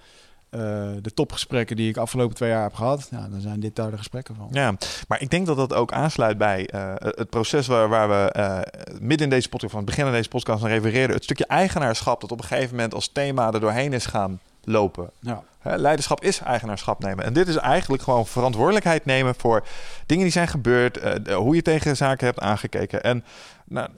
de 1.01 1.13
topgesprekken 1.13 1.75
die 1.75 1.89
ik 1.89 1.97
afgelopen 1.97 2.35
twee 2.35 2.49
jaar 2.49 2.63
heb 2.63 2.73
gehad, 2.73 3.07
ja, 3.11 3.27
dan 3.27 3.41
zijn 3.41 3.59
dit 3.59 3.75
daar 3.75 3.91
de 3.91 3.97
gesprekken 3.97 4.35
van. 4.35 4.47
Ja, 4.51 4.73
maar 5.07 5.21
ik 5.21 5.29
denk 5.29 5.45
dat 5.45 5.57
dat 5.57 5.73
ook 5.73 5.91
aansluit 5.91 6.37
bij 6.37 6.69
het 6.99 7.29
proces 7.29 7.67
waar, 7.67 7.89
waar 7.89 8.09
we 8.09 8.65
midden 8.99 9.27
in 9.27 9.33
deze 9.33 9.49
podcast, 9.49 9.71
van 9.71 9.81
het 9.81 9.89
begin 9.89 10.03
van 10.03 10.13
deze 10.13 10.29
podcast, 10.29 10.61
naar 10.61 10.71
refereerden. 10.71 11.15
Het 11.15 11.23
stukje 11.23 11.45
eigenaarschap 11.45 12.21
dat 12.21 12.31
op 12.31 12.39
een 12.39 12.47
gegeven 12.47 12.75
moment 12.75 12.93
als 12.93 13.07
thema 13.07 13.53
er 13.53 13.59
doorheen 13.59 13.93
is 13.93 14.05
gaan 14.05 14.39
lopen. 14.63 15.09
Ja. 15.19 15.43
Leiderschap 15.63 16.23
is 16.23 16.39
eigenaarschap 16.39 16.99
nemen. 16.99 17.25
En 17.25 17.33
dit 17.33 17.47
is 17.47 17.55
eigenlijk 17.55 18.03
gewoon 18.03 18.27
verantwoordelijkheid 18.27 19.05
nemen 19.05 19.35
voor 19.37 19.67
dingen 20.05 20.23
die 20.23 20.31
zijn 20.31 20.47
gebeurd, 20.47 20.97
eh, 20.97 21.35
hoe 21.35 21.55
je 21.55 21.61
tegen 21.61 21.97
zaken 21.97 22.25
hebt 22.25 22.39
aangekeken. 22.39 23.03
En 23.03 23.23
nou, 23.65 23.89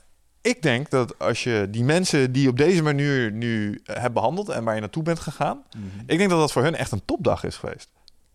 ik 0.42 0.62
denk 0.62 0.90
dat 0.90 1.20
als 1.20 1.44
je 1.44 1.68
die 1.70 1.84
mensen 1.84 2.32
die 2.32 2.50
op 2.50 2.58
deze 2.58 2.84
manier 2.84 3.32
nu 3.32 3.82
uh, 3.86 3.96
hebt 3.98 4.14
behandeld 4.14 4.50
en 4.50 4.64
waar 4.64 4.76
je 4.76 4.82
naartoe 4.82 5.04
bent 5.04 5.20
gegaan, 5.20 5.64
ik 6.06 6.18
denk 6.18 6.30
dat 6.30 6.40
dat 6.40 6.52
voor 6.52 6.64
hun 6.64 6.76
echt 6.76 6.92
een 6.92 7.06
topdag 7.06 7.44
is 7.44 7.58
geweest. 7.58 7.90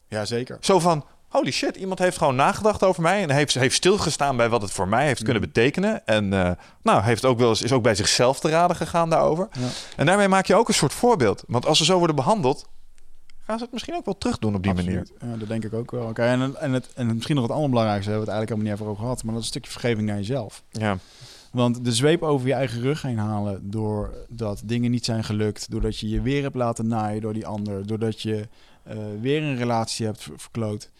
Ja, 0.08 0.24
zeker. 0.24 0.56
Zo 0.60 0.78
van, 0.78 1.04
holy 1.28 1.50
shit, 1.50 1.76
iemand 1.76 1.98
heeft 1.98 2.18
gewoon 2.18 2.36
nagedacht 2.36 2.84
over 2.84 3.02
mij 3.02 3.22
en 3.22 3.30
heeft, 3.30 3.54
heeft 3.54 3.74
stilgestaan 3.74 4.36
bij 4.36 4.48
wat 4.48 4.62
het 4.62 4.70
voor 4.70 4.88
mij 4.88 5.06
heeft 5.06 5.22
kunnen 5.22 5.42
betekenen. 5.42 6.06
En 6.06 6.32
uh, 6.32 6.50
nou, 6.82 7.02
heeft 7.02 7.24
ook 7.24 7.38
wel 7.38 7.48
eens, 7.48 7.62
is 7.62 7.72
ook 7.72 7.82
bij 7.82 7.94
zichzelf 7.94 8.40
te 8.40 8.48
raden 8.48 8.76
gegaan 8.76 9.10
daarover. 9.10 9.48
Ja. 9.52 9.66
En 9.96 10.06
daarmee 10.06 10.28
maak 10.28 10.46
je 10.46 10.54
ook 10.54 10.68
een 10.68 10.74
soort 10.74 10.94
voorbeeld. 10.94 11.44
Want 11.46 11.66
als 11.66 11.78
ze 11.78 11.84
zo 11.84 11.98
worden 11.98 12.16
behandeld, 12.16 12.68
gaan 13.48 13.58
ze 13.58 13.64
het 13.64 13.72
misschien 13.72 13.94
ook 13.94 14.04
wel 14.04 14.18
terug 14.18 14.38
doen 14.38 14.54
op 14.54 14.62
die 14.62 14.72
Absoluut. 14.72 15.12
manier. 15.18 15.32
Ja, 15.32 15.38
dat 15.38 15.48
denk 15.48 15.64
ik 15.64 15.72
ook 15.72 15.90
wel. 15.90 16.08
Oké, 16.08 16.22
en, 16.22 16.60
en, 16.60 16.72
het, 16.72 16.92
en 16.94 17.14
misschien 17.14 17.34
nog 17.34 17.44
het 17.44 17.54
allerbelangrijkste, 17.54 18.10
hebben 18.10 18.26
we 18.26 18.32
het 18.32 18.40
eigenlijk 18.40 18.48
helemaal 18.48 18.86
niet 18.86 18.96
over 18.96 19.04
gehad, 19.04 19.24
maar 19.24 19.34
dat 19.34 19.42
is 19.42 19.48
een 19.48 19.54
stukje 19.54 19.70
vergeving 19.70 20.06
naar 20.06 20.16
jezelf. 20.16 20.62
Ja. 20.70 20.98
Want 21.52 21.84
de 21.84 21.92
zweep 21.92 22.22
over 22.22 22.46
je 22.46 22.52
eigen 22.52 22.80
rug 22.80 23.02
heen 23.02 23.18
halen 23.18 23.70
doordat 23.70 24.62
dingen 24.64 24.90
niet 24.90 25.04
zijn 25.04 25.24
gelukt, 25.24 25.70
doordat 25.70 25.98
je 25.98 26.08
je 26.08 26.20
weer 26.20 26.42
hebt 26.42 26.54
laten 26.54 26.86
naaien 26.86 27.20
door 27.20 27.32
die 27.32 27.46
ander, 27.46 27.86
doordat 27.86 28.22
je 28.22 28.48
uh, 28.88 28.96
weer 29.20 29.42
een 29.42 29.56
relatie 29.56 30.06
hebt 30.06 30.28
verkloot. 30.36 30.90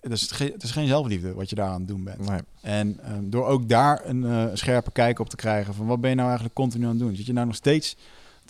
Het 0.00 0.12
is, 0.12 0.30
geen, 0.30 0.52
het 0.52 0.62
is 0.62 0.70
geen 0.70 0.86
zelfliefde 0.86 1.34
wat 1.34 1.50
je 1.50 1.56
daar 1.56 1.68
aan 1.68 1.78
het 1.78 1.88
doen 1.88 2.04
bent. 2.04 2.28
Nee. 2.28 2.40
En 2.62 3.00
um, 3.12 3.30
door 3.30 3.46
ook 3.46 3.68
daar 3.68 4.00
een 4.04 4.22
uh, 4.22 4.44
scherpe 4.52 4.90
kijk 4.90 5.18
op 5.18 5.28
te 5.28 5.36
krijgen 5.36 5.74
van 5.74 5.86
wat 5.86 6.00
ben 6.00 6.10
je 6.10 6.16
nou 6.16 6.28
eigenlijk 6.28 6.56
continu 6.56 6.84
aan 6.84 6.90
het 6.90 6.98
doen? 6.98 7.16
Zit 7.16 7.26
je 7.26 7.32
nou 7.32 7.46
nog 7.46 7.56
steeds 7.56 7.96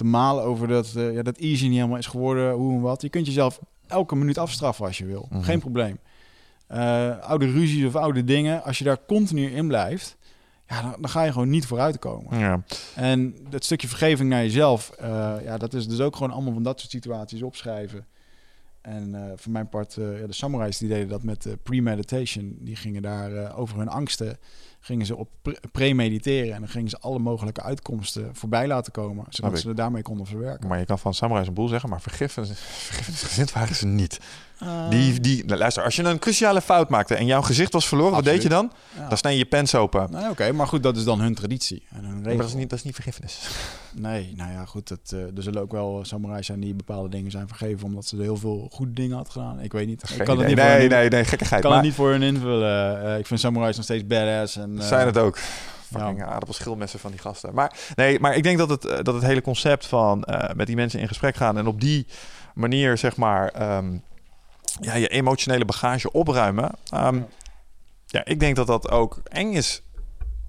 te 0.00 0.06
malen 0.06 0.44
over 0.44 0.68
dat, 0.68 0.92
uh, 0.96 1.14
ja, 1.14 1.22
dat 1.22 1.36
easy 1.36 1.64
niet 1.64 1.76
helemaal 1.76 1.98
is 1.98 2.06
geworden, 2.06 2.52
hoe 2.52 2.74
en 2.74 2.80
wat? 2.80 3.02
Je 3.02 3.08
kunt 3.08 3.26
jezelf 3.26 3.60
elke 3.86 4.16
minuut 4.16 4.38
afstraffen 4.38 4.86
als 4.86 4.98
je 4.98 5.04
wil. 5.04 5.26
Mhm. 5.30 5.42
Geen 5.42 5.60
probleem. 5.60 5.98
Uh, 6.70 7.18
oude 7.18 7.50
ruzies 7.50 7.86
of 7.86 7.96
oude 7.96 8.24
dingen, 8.24 8.62
als 8.62 8.78
je 8.78 8.84
daar 8.84 9.04
continu 9.06 9.46
in 9.46 9.66
blijft, 9.66 10.16
ja, 10.68 10.82
dan, 10.82 10.94
dan, 11.00 11.10
ga 11.10 11.22
je 11.22 11.32
gewoon 11.32 11.48
niet 11.48 11.66
vooruit 11.66 11.98
komen. 11.98 12.38
Ja. 12.38 12.62
En 12.94 13.34
dat 13.50 13.64
stukje 13.64 13.88
vergeving 13.88 14.28
naar 14.28 14.42
jezelf, 14.42 14.92
uh, 15.00 15.34
ja, 15.44 15.58
dat 15.58 15.74
is 15.74 15.88
dus 15.88 16.00
ook 16.00 16.16
gewoon 16.16 16.32
allemaal 16.32 16.52
van 16.52 16.62
dat 16.62 16.80
soort 16.80 16.90
situaties 16.90 17.42
opschrijven. 17.42 18.06
En 18.80 19.14
uh, 19.14 19.24
voor 19.36 19.52
mijn 19.52 19.68
part, 19.68 19.96
uh, 19.96 20.20
ja, 20.20 20.26
de 20.26 20.32
samurais 20.32 20.78
die 20.78 20.88
deden 20.88 21.08
dat 21.08 21.22
met 21.22 21.46
premeditation. 21.62 22.56
Die 22.60 22.76
gingen 22.76 23.02
daar 23.02 23.56
over 23.56 23.78
hun 23.78 23.88
angsten, 23.88 24.38
gingen 24.80 25.06
ze 25.06 25.16
op 25.16 25.28
premediteren. 25.72 26.54
En 26.54 26.60
dan 26.60 26.68
gingen 26.68 26.90
ze 26.90 26.98
alle 26.98 27.18
mogelijke 27.18 27.62
uitkomsten 27.62 28.34
voorbij 28.36 28.66
laten 28.66 28.92
komen. 28.92 29.24
Zodat 29.28 29.58
ze 29.58 29.68
er 29.68 29.74
daarmee 29.74 30.02
konden 30.02 30.26
verwerken. 30.26 30.68
Maar 30.68 30.78
je 30.78 30.84
kan 30.84 30.98
van 30.98 31.14
samurais 31.14 31.48
een 31.48 31.54
boel 31.54 31.68
zeggen, 31.68 31.88
maar 31.88 32.00
vergiffenis, 32.00 32.60
vergiffenisgezind 32.90 33.52
waren 33.52 33.74
ze 33.74 33.86
niet. 33.86 34.20
Uh, 34.62 34.88
Die, 34.90 35.20
die, 35.20 35.44
nou, 35.44 35.58
luister, 35.58 35.82
als 35.82 35.96
je 35.96 36.02
een 36.02 36.18
cruciale 36.18 36.60
fout 36.60 36.88
maakte 36.88 37.14
en 37.14 37.26
jouw 37.26 37.42
gezicht 37.42 37.72
was 37.72 37.88
verloren, 37.88 38.12
wat 38.14 38.24
deed 38.24 38.42
je 38.42 38.48
dan? 38.48 38.72
Ja. 38.96 39.08
Dan 39.08 39.18
snij 39.18 39.32
je 39.32 39.38
je 39.38 39.44
pens 39.44 39.74
open. 39.74 40.08
Nee, 40.10 40.30
Oké, 40.30 40.52
maar 40.52 40.66
goed, 40.66 40.82
dat 40.82 40.96
is 40.96 41.04
dan 41.04 41.20
hun 41.20 41.34
traditie. 41.34 41.82
En 41.94 42.04
hun 42.04 42.20
Maar 42.22 42.36
dat 42.36 42.46
is 42.46 42.54
niet, 42.54 42.70
dat 42.70 42.78
is 42.78 42.84
niet 42.84 42.94
vergiffenis. 42.94 43.38
Nee, 43.94 44.32
nou 44.36 44.52
ja, 44.52 44.64
goed. 44.64 44.88
Dat, 44.88 44.98
uh, 45.14 45.20
er 45.36 45.42
zullen 45.42 45.62
ook 45.62 45.72
wel 45.72 46.00
samurais 46.04 46.46
zijn 46.46 46.60
die 46.60 46.74
bepaalde 46.74 47.08
dingen 47.08 47.30
zijn 47.30 47.48
vergeven 47.48 47.86
omdat 47.86 48.04
ze 48.06 48.16
heel 48.16 48.36
veel 48.36 48.68
goede 48.72 48.92
dingen 48.92 49.16
had 49.16 49.30
gedaan. 49.30 49.60
Ik 49.60 49.72
weet 49.72 49.86
niet. 49.86 50.02
Ik 50.18 50.24
kan 50.24 50.38
het 50.38 50.46
niet 50.46 50.58
voor 50.58 50.68
nee, 50.68 50.80
hun- 50.80 50.88
nee, 50.88 51.08
nee, 51.08 51.24
gekkigheid. 51.24 51.52
Ik 51.52 51.60
kan 51.60 51.70
maar 51.70 51.78
het 51.78 51.88
niet 51.88 51.94
voor 51.94 52.10
hun 52.10 52.22
invullen. 52.22 53.04
Uh, 53.04 53.18
ik 53.18 53.26
vind 53.26 53.40
samurais 53.40 53.76
nog 53.76 53.84
steeds 53.84 54.06
badass. 54.06 54.56
En, 54.56 54.82
zijn 54.82 55.06
het 55.06 55.18
ook. 55.18 55.38
Fucking 55.92 56.22
aardappelschilmessen 56.24 57.00
van 57.00 57.10
die 57.10 57.20
gasten. 57.20 57.54
Maar 57.54 57.72
nee, 57.94 58.20
maar 58.20 58.36
ik 58.36 58.42
denk 58.42 58.58
dat 58.58 58.68
het, 58.70 58.82
dat 58.82 59.14
het 59.14 59.22
hele 59.22 59.42
concept 59.42 59.86
van 59.86 60.26
uh, 60.30 60.44
met 60.54 60.66
die 60.66 60.76
mensen 60.76 61.00
in 61.00 61.08
gesprek 61.08 61.36
gaan 61.36 61.58
en 61.58 61.66
op 61.66 61.80
die 61.80 62.06
manier, 62.54 62.98
zeg 62.98 63.16
maar, 63.16 63.76
um, 63.76 64.02
ja, 64.80 64.94
je 64.94 65.08
emotionele 65.08 65.64
bagage 65.64 66.12
opruimen. 66.12 66.70
Um, 66.94 67.26
ja. 68.06 68.24
ik 68.24 68.40
denk 68.40 68.56
dat 68.56 68.66
dat 68.66 68.90
ook 68.90 69.20
eng 69.24 69.52
is. 69.52 69.82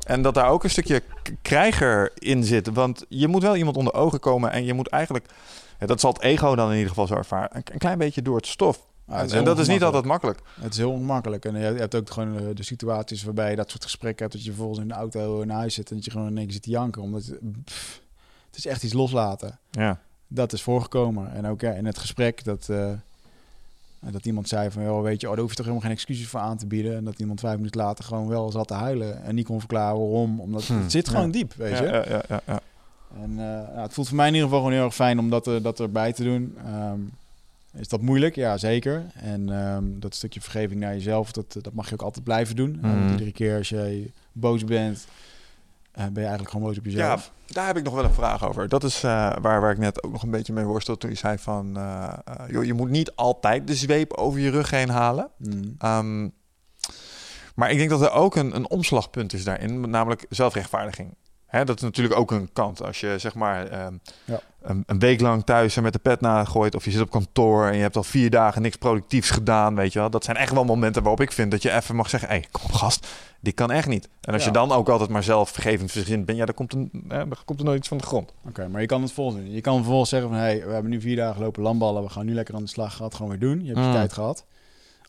En 0.05 0.21
dat 0.21 0.33
daar 0.33 0.49
ook 0.49 0.63
een 0.63 0.69
stukje 0.69 1.03
krijger 1.41 2.11
in 2.15 2.43
zit. 2.43 2.67
Want 2.67 3.05
je 3.09 3.27
moet 3.27 3.41
wel 3.41 3.55
iemand 3.55 3.77
onder 3.77 3.93
ogen 3.93 4.19
komen 4.19 4.51
en 4.51 4.65
je 4.65 4.73
moet 4.73 4.87
eigenlijk, 4.87 5.25
ja, 5.79 5.85
dat 5.85 5.99
zal 5.99 6.13
het 6.13 6.21
ego 6.21 6.55
dan 6.55 6.67
in 6.67 6.73
ieder 6.73 6.89
geval 6.89 7.07
zo 7.07 7.15
ervaren, 7.15 7.49
een, 7.53 7.77
klein 7.77 7.97
beetje 7.97 8.21
door 8.21 8.35
het 8.35 8.47
stof. 8.47 8.89
Ja, 9.07 9.21
en, 9.21 9.29
en 9.29 9.43
dat 9.43 9.59
is 9.59 9.67
niet 9.67 9.83
altijd 9.83 10.05
makkelijk. 10.05 10.39
Het 10.59 10.71
is 10.71 10.77
heel 10.77 10.91
ongemakkelijk. 10.91 11.45
En 11.45 11.57
je 11.57 11.65
hebt 11.65 11.95
ook 11.95 12.09
gewoon 12.09 12.37
de, 12.37 12.53
de 12.53 12.63
situaties 12.63 13.23
waarbij 13.23 13.49
je 13.49 13.55
dat 13.55 13.69
soort 13.69 13.83
gesprekken 13.83 14.21
hebt. 14.21 14.35
Dat 14.35 14.45
je 14.45 14.51
vervolgens 14.51 14.79
in 14.79 14.87
de 14.87 14.93
auto 14.93 15.43
naar 15.45 15.57
huis 15.57 15.73
zit 15.73 15.89
en 15.89 15.95
dat 15.95 16.05
je 16.05 16.11
gewoon 16.11 16.27
in 16.27 16.37
één 16.37 16.45
keer 16.45 16.53
zit 16.53 16.63
te 16.63 16.69
janken. 16.69 17.01
Omdat 17.01 17.33
pff, 17.65 18.01
het 18.47 18.57
is 18.57 18.65
echt 18.65 18.83
iets 18.83 18.93
loslaten. 18.93 19.59
Ja. 19.71 19.99
Dat 20.27 20.53
is 20.53 20.61
voorgekomen. 20.61 21.33
En 21.33 21.45
ook 21.45 21.61
ja, 21.61 21.71
in 21.71 21.85
het 21.85 21.97
gesprek 21.97 22.43
dat, 22.43 22.67
uh, 22.69 22.91
dat 24.11 24.25
iemand 24.25 24.47
zei 24.47 24.71
van... 24.71 24.83
Joh, 24.83 25.01
weet 25.03 25.21
je, 25.21 25.27
oh, 25.27 25.31
daar 25.33 25.41
hoef 25.41 25.49
je 25.49 25.55
toch 25.55 25.65
helemaal 25.65 25.87
geen 25.87 25.95
excuses 25.97 26.27
voor 26.27 26.39
aan 26.39 26.57
te 26.57 26.65
bieden. 26.65 26.95
En 26.97 27.03
dat 27.03 27.19
iemand 27.19 27.39
vijf 27.39 27.55
minuten 27.57 27.81
later 27.81 28.03
gewoon 28.03 28.27
wel 28.27 28.51
zat 28.51 28.67
te 28.67 28.73
huilen. 28.73 29.23
En 29.23 29.35
niet 29.35 29.45
kon 29.45 29.59
verklaren 29.59 29.99
waarom. 29.99 30.39
Omdat 30.39 30.63
Hmm. 30.67 30.81
het 30.81 30.91
zit 30.91 31.09
gewoon 31.09 31.25
Ja. 31.25 31.31
diep, 31.31 31.53
weet 31.53 31.77
je. 31.77 31.83
ja, 31.83 32.05
ja, 32.09 32.23
ja, 32.29 32.41
ja. 32.45 32.59
En 33.21 33.29
uh, 33.29 33.37
nou, 33.37 33.79
het 33.79 33.93
voelt 33.93 34.07
voor 34.07 34.17
mij 34.17 34.27
in 34.27 34.33
ieder 34.33 34.47
geval 34.47 34.63
gewoon 34.63 34.77
heel 34.77 34.85
erg 34.85 34.95
fijn 34.95 35.19
om 35.19 35.29
dat, 35.29 35.47
uh, 35.47 35.63
dat 35.63 35.79
erbij 35.79 36.13
te 36.13 36.23
doen. 36.23 36.57
Um, 36.67 37.11
is 37.77 37.87
dat 37.87 38.01
moeilijk? 38.01 38.35
Ja, 38.35 38.57
zeker. 38.57 39.05
En 39.13 39.49
um, 39.49 39.99
dat 39.99 40.15
stukje 40.15 40.41
vergeving 40.41 40.79
naar 40.79 40.93
jezelf, 40.93 41.31
dat, 41.31 41.57
dat 41.61 41.73
mag 41.73 41.87
je 41.87 41.93
ook 41.93 42.01
altijd 42.01 42.23
blijven 42.23 42.55
doen. 42.55 42.79
Uh, 42.83 42.91
want 42.91 43.11
iedere 43.11 43.31
keer 43.31 43.57
als 43.57 43.69
je 43.69 44.09
boos 44.31 44.63
bent, 44.65 45.05
ben 45.91 46.11
je 46.13 46.19
eigenlijk 46.19 46.49
gewoon 46.49 46.67
boos 46.67 46.77
op 46.77 46.85
jezelf. 46.85 47.31
Ja, 47.45 47.53
daar 47.53 47.67
heb 47.67 47.77
ik 47.77 47.83
nog 47.83 47.93
wel 47.93 48.03
een 48.03 48.13
vraag 48.13 48.47
over. 48.47 48.69
Dat 48.69 48.83
is 48.83 49.03
uh, 49.03 49.35
waar, 49.41 49.61
waar 49.61 49.71
ik 49.71 49.77
net 49.77 50.03
ook 50.03 50.11
nog 50.11 50.23
een 50.23 50.31
beetje 50.31 50.53
mee 50.53 50.65
worstel 50.65 50.97
toen 50.97 51.09
je 51.09 51.15
zei 51.15 51.37
van... 51.37 51.77
Uh, 51.77 52.13
joh, 52.47 52.63
je 52.63 52.73
moet 52.73 52.89
niet 52.89 53.15
altijd 53.15 53.67
de 53.67 53.75
zweep 53.75 54.13
over 54.13 54.39
je 54.39 54.49
rug 54.49 54.69
heen 54.69 54.89
halen. 54.89 55.29
Mm. 55.37 55.75
Um, 55.85 56.33
maar 57.55 57.71
ik 57.71 57.77
denk 57.77 57.89
dat 57.89 58.01
er 58.01 58.11
ook 58.11 58.35
een, 58.35 58.55
een 58.55 58.69
omslagpunt 58.69 59.33
is 59.33 59.43
daarin, 59.43 59.89
namelijk 59.89 60.25
zelfrechtvaardiging. 60.29 61.15
Hè, 61.45 61.65
dat 61.65 61.75
is 61.75 61.81
natuurlijk 61.81 62.19
ook 62.19 62.31
een 62.31 62.49
kant. 62.53 62.83
Als 62.83 62.99
je 62.99 63.15
zeg 63.17 63.35
maar 63.35 63.85
um, 63.85 64.01
ja. 64.25 64.39
een, 64.61 64.83
een, 64.85 64.99
week 64.99 65.21
lang 65.21 65.43
thuis 65.43 65.77
en 65.77 65.83
met 65.83 65.93
de 65.93 65.99
pet 65.99 66.21
nagooit... 66.21 66.75
of 66.75 66.85
je 66.85 66.91
zit 66.91 67.01
op 67.01 67.09
kantoor 67.09 67.65
en 67.65 67.75
je 67.75 67.81
hebt 67.81 67.95
al 67.95 68.03
vier 68.03 68.29
dagen 68.29 68.61
niks 68.61 68.75
productiefs 68.75 69.29
gedaan, 69.29 69.75
weet 69.75 69.93
je 69.93 69.99
wel. 69.99 70.09
Dat 70.09 70.23
zijn 70.23 70.37
echt 70.37 70.53
wel 70.53 70.65
momenten 70.65 71.01
waarop 71.01 71.21
ik 71.21 71.31
vind 71.31 71.51
dat 71.51 71.61
je 71.61 71.71
even 71.71 71.95
mag 71.95 72.09
zeggen... 72.09 72.29
hé, 72.29 72.35
hey, 72.35 72.47
kom 72.51 72.61
op 72.63 72.71
gast, 72.71 73.07
dit 73.41 73.53
kan 73.53 73.71
echt 73.71 73.87
niet. 73.87 74.09
En 74.21 74.33
als 74.33 74.41
ja. 74.41 74.47
je 74.47 74.53
dan 74.53 74.71
ook 74.71 74.89
altijd 74.89 75.09
maar 75.09 75.23
zelf 75.23 75.49
vergevend 75.49 75.91
verzint 75.91 76.25
bent... 76.25 76.37
ja, 76.37 76.45
dan 76.45 76.55
komt, 76.55 76.73
een, 76.73 76.91
eh, 77.07 77.17
dan 77.17 77.35
komt 77.45 77.59
er 77.59 77.65
nooit 77.65 77.77
iets 77.77 77.87
van 77.87 77.97
de 77.97 78.03
grond. 78.03 78.29
Oké, 78.39 78.49
okay, 78.49 78.67
maar 78.67 78.81
je 78.81 78.87
kan 78.87 79.01
het 79.01 79.11
volgens 79.11 79.37
doen. 79.37 79.51
Je 79.51 79.61
kan 79.61 79.75
vervolgens 79.75 80.09
zeggen 80.09 80.29
van... 80.29 80.37
hé, 80.37 80.43
hey, 80.45 80.65
we 80.65 80.73
hebben 80.73 80.91
nu 80.91 81.01
vier 81.01 81.15
dagen 81.15 81.41
lopen 81.41 81.63
landballen... 81.63 82.03
we 82.03 82.09
gaan 82.09 82.25
nu 82.25 82.33
lekker 82.33 82.55
aan 82.55 82.63
de 82.63 82.69
slag, 82.69 82.95
gaat 82.95 83.15
gewoon 83.15 83.31
weer 83.31 83.39
doen. 83.39 83.59
Je 83.59 83.65
hebt 83.65 83.79
je 83.79 83.85
Mm. 83.85 83.93
tijd 83.93 84.13
gehad. 84.13 84.45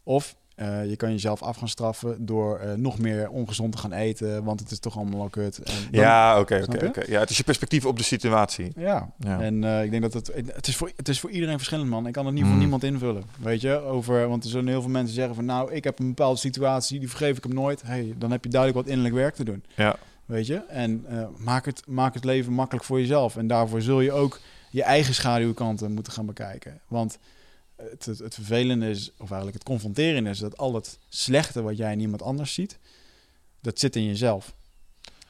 Of 0.02 0.36
uh, 0.62 0.88
je 0.88 0.96
kan 0.96 1.10
jezelf 1.10 1.42
af 1.42 1.56
gaan 1.56 1.68
straffen 1.68 2.26
door 2.26 2.60
uh, 2.64 2.72
nog 2.72 2.98
meer 2.98 3.30
ongezond 3.30 3.72
te 3.72 3.78
gaan 3.78 3.92
eten, 3.92 4.44
want 4.44 4.60
het 4.60 4.70
is 4.70 4.78
toch 4.78 4.96
allemaal 4.96 5.20
al 5.20 5.28
kut. 5.28 5.58
En 5.58 5.74
dan, 5.90 6.00
ja, 6.00 6.40
oké, 6.40 6.40
okay, 6.40 6.62
oké. 6.62 6.86
Okay, 6.86 7.04
ja, 7.08 7.20
het 7.20 7.30
is 7.30 7.36
je 7.36 7.42
perspectief 7.42 7.86
op 7.86 7.96
de 7.96 8.02
situatie. 8.02 8.72
Ja, 8.76 9.12
ja. 9.18 9.40
en 9.40 9.62
uh, 9.62 9.84
ik 9.84 9.90
denk 9.90 10.02
dat 10.02 10.12
het, 10.12 10.32
het, 10.34 10.66
is 10.66 10.76
voor, 10.76 10.92
het 10.96 11.08
is 11.08 11.20
voor 11.20 11.30
iedereen 11.30 11.56
verschillend, 11.56 11.88
man. 11.88 12.06
Ik 12.06 12.12
kan 12.12 12.26
het 12.26 12.34
niet 12.34 12.44
mm. 12.44 12.50
voor 12.50 12.58
niemand 12.58 12.84
invullen, 12.84 13.24
weet 13.40 13.60
je. 13.60 13.80
Over, 13.80 14.28
want 14.28 14.44
er 14.44 14.50
zullen 14.50 14.68
heel 14.68 14.80
veel 14.80 14.90
mensen 14.90 15.14
zeggen 15.14 15.34
van, 15.34 15.44
nou, 15.44 15.72
ik 15.72 15.84
heb 15.84 15.98
een 15.98 16.08
bepaalde 16.08 16.38
situatie, 16.38 16.98
die 16.98 17.08
vergeef 17.08 17.36
ik 17.36 17.42
hem 17.42 17.54
nooit. 17.54 17.82
hey, 17.82 18.14
dan 18.18 18.30
heb 18.30 18.44
je 18.44 18.50
duidelijk 18.50 18.80
wat 18.80 18.90
innerlijk 18.90 19.20
werk 19.20 19.34
te 19.34 19.44
doen. 19.44 19.64
Ja. 19.76 19.96
Weet 20.26 20.46
je, 20.46 20.62
en 20.68 21.06
maak, 21.36 21.64
het, 21.64 21.82
maak 21.86 22.14
het 22.14 22.24
leven 22.24 22.52
makkelijk 22.52 22.84
voor 22.84 23.00
jezelf. 23.00 23.36
En 23.36 23.46
daarvoor 23.46 23.80
zul 23.80 24.00
je 24.00 24.12
ook 24.12 24.40
je 24.70 24.82
eigen 24.82 25.14
schaduwkanten 25.14 25.92
moeten 25.92 26.12
gaan 26.12 26.26
bekijken. 26.26 26.80
Want 26.88 27.18
het, 27.90 28.04
het, 28.04 28.18
het, 28.18 28.34
vervelende 28.34 28.90
is, 28.90 29.10
of 29.10 29.30
eigenlijk 29.30 29.54
het 29.54 29.64
confronteren 29.64 30.26
is, 30.26 30.38
dat 30.38 30.58
al 30.58 30.74
het 30.74 30.98
slechte 31.08 31.62
wat 31.62 31.76
jij 31.76 31.92
in 31.92 32.00
iemand 32.00 32.22
anders 32.22 32.54
ziet, 32.54 32.78
dat 33.60 33.78
zit 33.78 33.96
in 33.96 34.04
jezelf. 34.04 34.54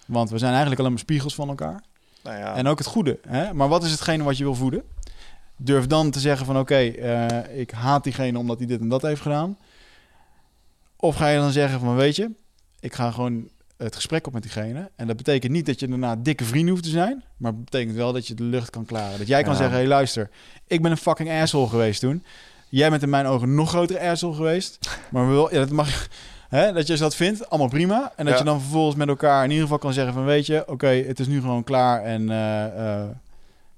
Want 0.06 0.30
we 0.30 0.38
zijn 0.38 0.50
eigenlijk 0.50 0.80
alleen 0.80 0.92
maar 0.92 1.02
spiegels 1.02 1.34
van 1.34 1.48
elkaar. 1.48 1.82
Nou 2.22 2.38
ja. 2.38 2.54
En 2.54 2.66
ook 2.66 2.78
het 2.78 2.86
goede. 2.86 3.18
Hè? 3.28 3.54
Maar 3.54 3.68
wat 3.68 3.84
is 3.84 3.90
hetgene 3.90 4.24
wat 4.24 4.36
je 4.36 4.44
wil 4.44 4.54
voeden? 4.54 4.82
Durf 5.56 5.86
dan 5.86 6.10
te 6.10 6.20
zeggen 6.20 6.46
van 6.46 6.58
oké, 6.58 6.72
okay, 6.72 7.48
uh, 7.48 7.60
ik 7.60 7.70
haat 7.70 8.04
diegene 8.04 8.38
omdat 8.38 8.58
hij 8.58 8.66
dit 8.66 8.80
en 8.80 8.88
dat 8.88 9.02
heeft 9.02 9.20
gedaan. 9.20 9.58
Of 10.96 11.16
ga 11.16 11.28
je 11.28 11.38
dan 11.38 11.52
zeggen 11.52 11.80
van 11.80 11.96
weet 11.96 12.16
je, 12.16 12.30
ik 12.80 12.94
ga 12.94 13.10
gewoon 13.10 13.48
het 13.84 13.94
gesprek 13.94 14.26
op 14.26 14.32
met 14.32 14.42
diegene. 14.42 14.90
En 14.96 15.06
dat 15.06 15.16
betekent 15.16 15.52
niet 15.52 15.66
dat 15.66 15.80
je 15.80 15.88
daarna 15.88 16.16
dikke 16.16 16.44
vrienden 16.44 16.70
hoeft 16.70 16.82
te 16.84 16.90
zijn. 16.90 17.22
Maar 17.36 17.52
het 17.52 17.64
betekent 17.64 17.96
wel 17.96 18.12
dat 18.12 18.26
je 18.26 18.34
de 18.34 18.42
lucht 18.42 18.70
kan 18.70 18.84
klaren. 18.84 19.18
Dat 19.18 19.26
jij 19.26 19.42
kan 19.42 19.52
Ja. 19.52 19.56
zeggen, 19.58 19.74
hé 19.76 19.80
hey, 19.82 19.90
luister, 19.92 20.30
ik 20.66 20.82
ben 20.82 20.90
een 20.90 20.96
fucking 20.96 21.30
asshole 21.30 21.68
geweest 21.68 22.00
toen. 22.00 22.24
Jij 22.68 22.90
bent 22.90 23.02
in 23.02 23.10
mijn 23.10 23.26
ogen 23.26 23.54
nog 23.54 23.68
grotere 23.68 24.00
asshole 24.10 24.34
geweest. 24.34 24.78
Maar 25.10 25.26
we 25.26 25.32
wil, 25.32 25.52
ja, 25.52 25.58
dat 25.58 25.70
mag, 25.70 26.08
hè, 26.48 26.72
dat 26.72 26.86
je 26.86 26.96
dat 26.96 27.14
vindt, 27.16 27.48
allemaal 27.50 27.68
prima. 27.68 28.12
En 28.16 28.24
dat 28.24 28.34
Ja. 28.34 28.38
je 28.38 28.44
dan 28.46 28.60
vervolgens 28.60 28.96
met 28.96 29.08
elkaar 29.08 29.38
in 29.44 29.48
ieder 29.50 29.62
geval 29.64 29.78
kan 29.78 29.92
zeggen 29.92 30.12
van... 30.14 30.24
weet 30.24 30.46
je, 30.46 30.68
oké, 30.68 30.86
het 30.86 31.20
is 31.20 31.26
nu 31.26 31.40
gewoon 31.40 31.64
klaar. 31.64 32.02
En 32.04 32.30
eh, 32.30 32.64
eh, 33.00 33.08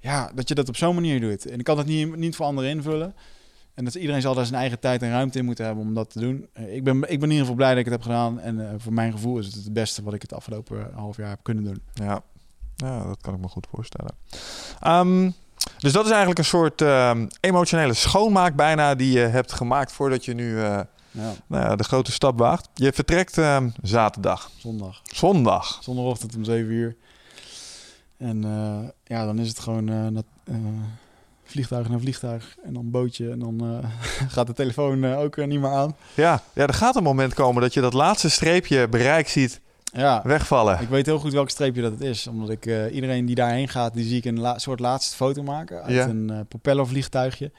ja, 0.01 0.31
dat 0.35 0.48
je 0.48 0.55
dat 0.55 0.68
op 0.68 0.76
zo'n 0.76 0.94
manier 0.94 1.20
doet. 1.20 1.47
En 1.47 1.59
ik 1.59 1.64
kan 1.64 1.78
het 1.78 1.86
niet, 1.86 2.16
niet 2.16 2.36
voor 2.36 2.47
anderen 2.47 2.70
invullen. 2.70 3.14
En 3.74 3.84
dat 3.84 3.94
iedereen 3.94 4.20
zal 4.22 4.34
daar 4.34 4.46
zijn 4.46 4.60
eigen 4.60 4.80
tijd 4.80 5.02
en 5.02 5.10
ruimte 5.10 5.38
in 5.38 5.44
moeten 5.44 5.64
hebben 5.64 5.84
om 5.84 5.94
dat 5.94 6.10
te 6.10 6.20
doen. 6.20 6.48
Eh, 6.52 6.74
Ik 6.76 6.84
ben, 6.84 6.96
ik 6.96 7.02
ben 7.02 7.10
in 7.22 7.22
ieder 7.22 7.38
geval 7.38 7.55
blij 7.55 7.68
dat 7.70 7.78
ik 7.78 7.84
het 7.84 7.92
heb 7.94 8.02
gedaan. 8.02 8.40
En 8.40 8.68
eh, 8.70 8.74
voor 8.78 8.92
mijn 8.92 9.12
gevoel 9.12 9.38
is 9.38 9.46
het 9.46 9.55
het 9.55 9.72
beste 9.72 10.02
wat 10.02 10.14
ik 10.14 10.22
het 10.22 10.32
afgelopen 10.32 10.90
half 10.94 11.16
jaar 11.16 11.28
heb 11.28 11.38
kunnen 11.42 11.64
doen. 11.64 11.82
Ja. 11.94 12.22
ja, 12.76 13.05
dat 13.05 13.20
kan 13.20 13.34
ik 13.34 13.40
me 13.40 13.48
goed 13.48 13.66
voorstellen. 13.70 14.14
Ehm, 14.80 15.30
dus 15.78 15.92
dat 15.92 16.05
is 16.05 16.10
eigenlijk 16.10 16.38
een 16.38 16.44
soort 16.44 16.82
ehm, 16.82 17.26
emotionele 17.40 17.94
schoonmaak 17.94 18.56
bijna 18.56 18.94
die 18.94 19.12
je 19.12 19.18
hebt 19.26 19.52
gemaakt 19.52 19.92
voordat 19.92 20.24
je 20.24 20.34
nu 20.34 20.60
eh, 20.60 20.80
Ja, 21.10 21.32
nou 21.46 21.62
ja, 21.64 21.76
de 21.76 21.84
grote 21.84 22.12
stap 22.12 22.38
waagt. 22.38 22.68
Je 22.74 22.92
vertrekt 22.92 23.38
ehm, 23.38 23.68
zaterdag. 23.82 24.51
zondag. 24.59 25.01
Zondag. 25.02 25.78
Zondagochtend 25.82 26.36
om 26.36 26.44
7 26.44 26.72
uur. 26.72 26.96
En 28.16 28.42
ja, 29.05 29.24
dan 29.24 29.38
is 29.38 29.48
het 29.48 29.59
gewoon 29.59 30.24
vliegtuig 31.44 31.88
naar 31.88 32.00
vliegtuig. 32.00 32.54
En 32.64 32.72
dan 32.74 32.90
bootje. 32.90 33.30
En 33.30 33.38
dan 33.38 33.60
eh, 33.82 33.90
gaat 34.34 34.46
de 34.46 34.52
telefoon 34.52 35.04
eh, 35.04 35.18
ook 35.18 35.36
eh, 35.36 35.46
niet 35.46 35.60
meer 35.60 35.70
aan. 35.70 35.96
Ja, 36.14 36.42
ja, 36.52 36.66
er 36.66 36.74
gaat 36.74 36.96
een 36.96 37.02
moment 37.02 37.34
komen 37.34 37.62
dat 37.62 37.74
je 37.74 37.80
dat 37.80 37.92
laatste 37.92 38.30
streepje 38.30 38.88
bereik 38.88 39.28
ziet 39.28 39.60
Ja, 39.84 40.20
wegvallen. 40.24 40.80
ik 40.80 40.88
weet 40.88 41.06
heel 41.06 41.18
goed 41.18 41.32
welk 41.32 41.50
streepje 41.50 41.82
dat 41.82 41.92
het 41.92 42.00
is. 42.00 42.26
Omdat 42.26 42.50
ik 42.50 42.66
iedereen 42.92 43.26
die 43.26 43.34
daarheen 43.34 43.68
gaat, 43.68 43.94
die 43.94 44.04
zie 44.04 44.16
ik 44.16 44.24
een 44.24 44.40
la- 44.40 44.58
soort 44.58 44.80
laatste 44.80 45.16
foto 45.16 45.42
maken. 45.42 45.82
Uit 45.82 45.94
Ja. 45.94 46.06
een 46.08 46.44
propellervliegtuigje. 46.48 47.50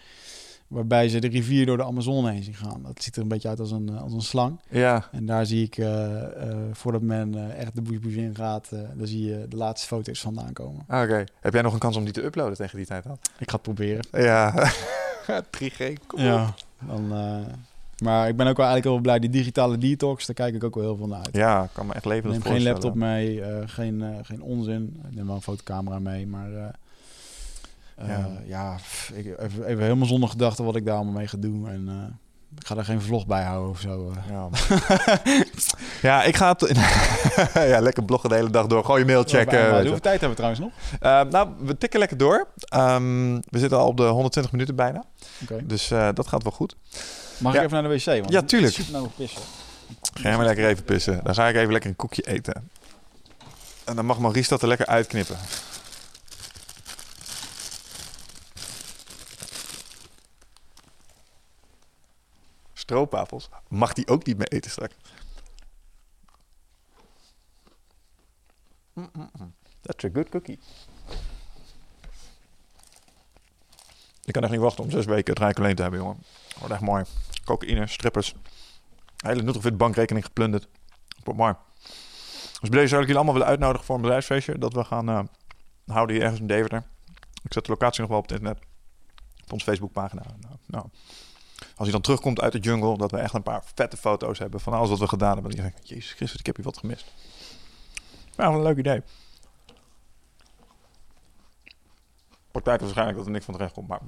Waarbij 0.68 1.10
ze 1.10 1.20
de 1.20 1.28
rivier 1.28 1.66
door 1.66 1.78
de 1.78 1.84
Amazone 1.84 2.32
heen 2.32 2.44
zien 2.44 2.54
gaan. 2.54 2.82
Dat 2.84 3.04
ziet 3.04 3.16
er 3.16 3.22
een 3.22 3.28
beetje 3.28 3.48
uit 3.48 3.60
als 3.60 3.72
een, 3.72 3.90
eh, 3.90 4.02
als 4.02 4.14
een 4.14 4.22
slang. 4.22 4.60
Ja, 4.70 5.08
En 5.12 5.26
daar 5.26 5.46
zie 5.46 5.64
ik, 5.64 5.78
eh, 5.78 6.50
eh, 6.50 6.58
voordat 6.72 7.02
men 7.02 7.56
echt 7.58 7.76
de 7.76 7.82
bush 7.82 8.16
in 8.16 8.36
gaat, 8.36 8.70
daar 8.70 9.08
zie 9.08 9.26
je 9.26 9.46
de 9.50 9.56
laatste 9.56 9.88
foto's 9.88 10.22
vandaan 10.22 10.54
komen. 10.54 10.84
Ah, 10.88 11.02
oké. 11.02 11.24
Heb 11.40 11.54
jij 11.54 11.62
nog 11.62 11.74
een 11.74 11.80
kans 11.80 11.96
om 11.96 12.04
die 12.04 12.14
te 12.14 12.24
uploaden 12.24 12.58
tegen 12.58 12.78
die 12.78 12.86
tijd 12.86 13.04
dan? 13.04 13.18
Ik 13.38 13.50
ga 13.50 13.54
het 13.54 13.62
proberen. 13.62 14.06
Ja. 14.12 14.54
3G, 15.58 15.94
kom 16.08 16.20
op. 16.20 16.26
Ja. 16.26 16.54
Dan, 16.80 17.08
maar 18.04 18.28
ik 18.28 18.36
ben 18.36 18.48
ook 18.48 18.58
wel 18.58 18.66
eigenlijk 18.66 18.96
heel 18.96 19.00
blij. 19.00 19.20
Die 19.20 19.30
digitale 19.30 19.78
detox, 19.78 20.26
daar 20.26 20.36
kijk 20.36 20.56
ik 20.56 20.64
ook 20.64 20.76
wel 20.76 20.84
heel 20.84 20.96
veel 20.96 21.08
naar 21.08 21.18
uit. 21.18 21.36
Ja, 21.36 21.70
kan 21.74 21.86
me 21.86 21.94
echt 21.94 22.06
ik 22.06 22.12
leven 22.12 22.30
neem 22.30 22.42
geen 22.42 22.64
laptop 22.64 22.96
mee, 22.96 23.42
geen, 23.66 24.04
geen 24.22 24.42
onzin. 24.42 25.02
Ik 25.10 25.16
neem 25.16 25.26
wel 25.26 25.36
een 25.36 25.42
fotocamera 25.42 26.00
mee, 26.00 26.28
maar... 26.28 26.76
eh, 27.96 28.10
eh, 28.10 28.18
Ja. 28.18 28.28
ja, 28.46 28.76
pff, 28.76 29.10
ik 29.14 29.26
even, 29.40 29.66
even 29.66 29.84
helemaal 29.84 30.08
zonder 30.08 30.30
gedachten 30.30 30.66
wat 30.66 30.76
ik 30.76 30.86
daar 30.86 30.96
allemaal 30.96 31.14
mee 31.14 31.28
ga 31.28 31.38
doen. 31.38 31.68
En 31.70 31.86
eh, 31.88 32.16
ik 32.60 32.68
ga 32.68 32.76
er 32.78 32.86
geen 32.86 33.02
vlog 33.02 33.28
bij 33.28 33.44
houden 33.44 33.70
of 33.70 33.80
zo. 33.80 34.12
eh. 34.12 34.30
Ja. 34.30 34.50
ja, 36.10 36.24
ik 36.24 36.36
ga 36.36 36.56
het... 36.58 36.78
ja, 37.74 37.80
lekker 37.80 38.04
bloggen 38.04 38.30
de 38.30 38.36
hele 38.36 38.50
dag 38.50 38.68
door. 38.68 38.86
Gewoon 38.86 39.00
je 39.00 39.06
mail 39.06 39.24
checken. 39.24 39.72
Hoeveel 39.72 40.00
tijd 40.00 40.22
hebben 40.22 40.30
we 40.30 40.36
trouwens 40.36 40.60
nog? 40.62 40.72
Nou, 41.32 41.50
we 41.60 41.78
tikken 41.78 42.00
lekker 42.00 42.18
door. 42.18 42.48
Ehm, 42.60 43.34
we 43.36 43.60
zitten 43.60 43.78
al 43.78 43.88
op 43.88 43.98
de 43.98 44.04
120 44.04 44.52
minuten 44.52 44.76
bijna. 44.76 45.04
Dus 45.64 45.88
dat 45.88 46.28
gaat 46.28 46.44
wel 46.44 46.52
goed. 46.52 46.76
Mag 47.38 47.54
Ja. 47.54 47.60
ik 47.60 47.66
even 47.66 47.82
naar 47.82 47.92
de 47.92 47.98
wc? 47.98 48.06
Want 48.06 48.32
Ja, 48.32 48.40
ik 48.40 48.48
tuurlijk. 48.48 48.74
Super 48.74 49.10
pissen. 49.18 49.42
Ga 50.14 50.22
jij 50.30 50.38
maar 50.38 50.46
lekker 50.46 50.66
even 50.68 50.84
pissen. 50.84 51.20
Dan 51.24 51.34
ga 51.36 51.48
ik 51.48 51.56
even 51.56 51.72
lekker 51.72 51.90
een 51.90 51.96
koekje 51.96 52.22
eten. 52.22 52.70
En 53.86 53.96
dan 53.96 54.06
mag 54.06 54.20
Maurice 54.20 54.50
dat 54.50 54.62
er 54.62 54.68
lekker 54.68 54.86
uitknippen. 54.86 55.36
Stroopwafels. 62.86 63.50
Mag 63.68 63.94
die 63.94 64.08
ook 64.08 64.26
niet 64.26 64.38
meer 64.38 64.48
eten 64.48 64.72
straks? 64.72 64.96
Mm-mm-mm. 68.94 69.54
That's 69.82 70.04
a 70.04 70.10
good 70.14 70.30
cookie. 70.30 70.60
Ik 74.24 74.34
kan 74.34 74.44
echt 74.44 74.52
niet 74.52 74.62
wachten 74.62 74.84
om 74.84 74.92
zes 74.92 75.06
weken 75.06 75.34
het 75.34 75.44
Rijk 75.44 75.58
alleen 75.58 75.76
te 75.76 75.82
hebben, 75.82 76.00
jongen. 76.00 76.24
Wordt 76.58 76.74
echt 76.74 76.82
mooi. 76.82 77.04
Cocaïne, 77.46 77.88
strippers. 77.88 78.34
Hele 79.18 79.42
Nutrofit 79.42 79.78
bankrekening 79.78 80.26
geplunderd. 80.26 80.68
Wordt 81.24 81.40
mooi. 81.40 81.54
Dus 82.60 82.70
bij 82.70 82.80
deze 82.80 82.88
zou 82.88 83.02
ik 83.02 83.08
jullie 83.08 83.16
allemaal 83.16 83.34
willen 83.34 83.48
uitnodigen 83.48 83.86
voor 83.86 83.96
een 83.96 84.02
bedrijfsfeestje. 84.02 84.58
Dat 84.58 84.74
we 84.74 84.84
gaan 84.84 85.10
eh, 85.10 85.24
houden 85.86 86.16
hier 86.16 86.24
ergens 86.24 86.42
in 86.42 86.48
Deventer. 86.48 86.84
Ik 87.44 87.54
zet 87.54 87.66
de 87.66 87.72
locatie 87.72 88.02
nog 88.02 88.10
wel 88.10 88.20
op 88.20 88.30
het 88.30 88.38
internet. 88.38 88.64
Op 89.44 89.52
onze 89.52 89.66
Facebookpagina. 89.66 90.24
Nou, 90.40 90.56
nou. 90.66 90.86
Als 91.58 91.74
hij 91.78 91.92
dan 91.92 92.02
terugkomt 92.02 92.42
uit 92.42 92.52
de 92.52 92.60
jungle, 92.60 92.98
dat 92.98 93.12
we 93.12 93.18
echt 93.18 93.34
een 93.34 93.44
paar 93.44 93.64
vette 93.76 93.98
foto's 93.98 94.40
hebben 94.40 94.60
van 94.60 94.74
alles 94.74 94.90
wat 94.90 95.00
we 95.00 95.08
gedaan 95.08 95.34
hebben. 95.34 95.52
Dan 95.52 95.62
denk 95.62 95.78
ik, 95.78 95.84
Jezus 95.84 96.14
Christus, 96.14 96.40
ik 96.40 96.46
heb 96.46 96.56
hier 96.56 96.66
wat 96.66 96.78
gemist. 96.78 97.14
Maar 98.36 98.54
een 98.54 98.62
leuk 98.62 98.78
idee. 98.78 99.02
Praktijk 102.52 102.80
waarschijnlijk 102.80 103.18
dat 103.18 103.26
er 103.26 103.32
niks 103.32 103.46
van 103.46 103.54
terecht 103.54 103.74
komt, 103.74 103.88
maar... 103.88 104.02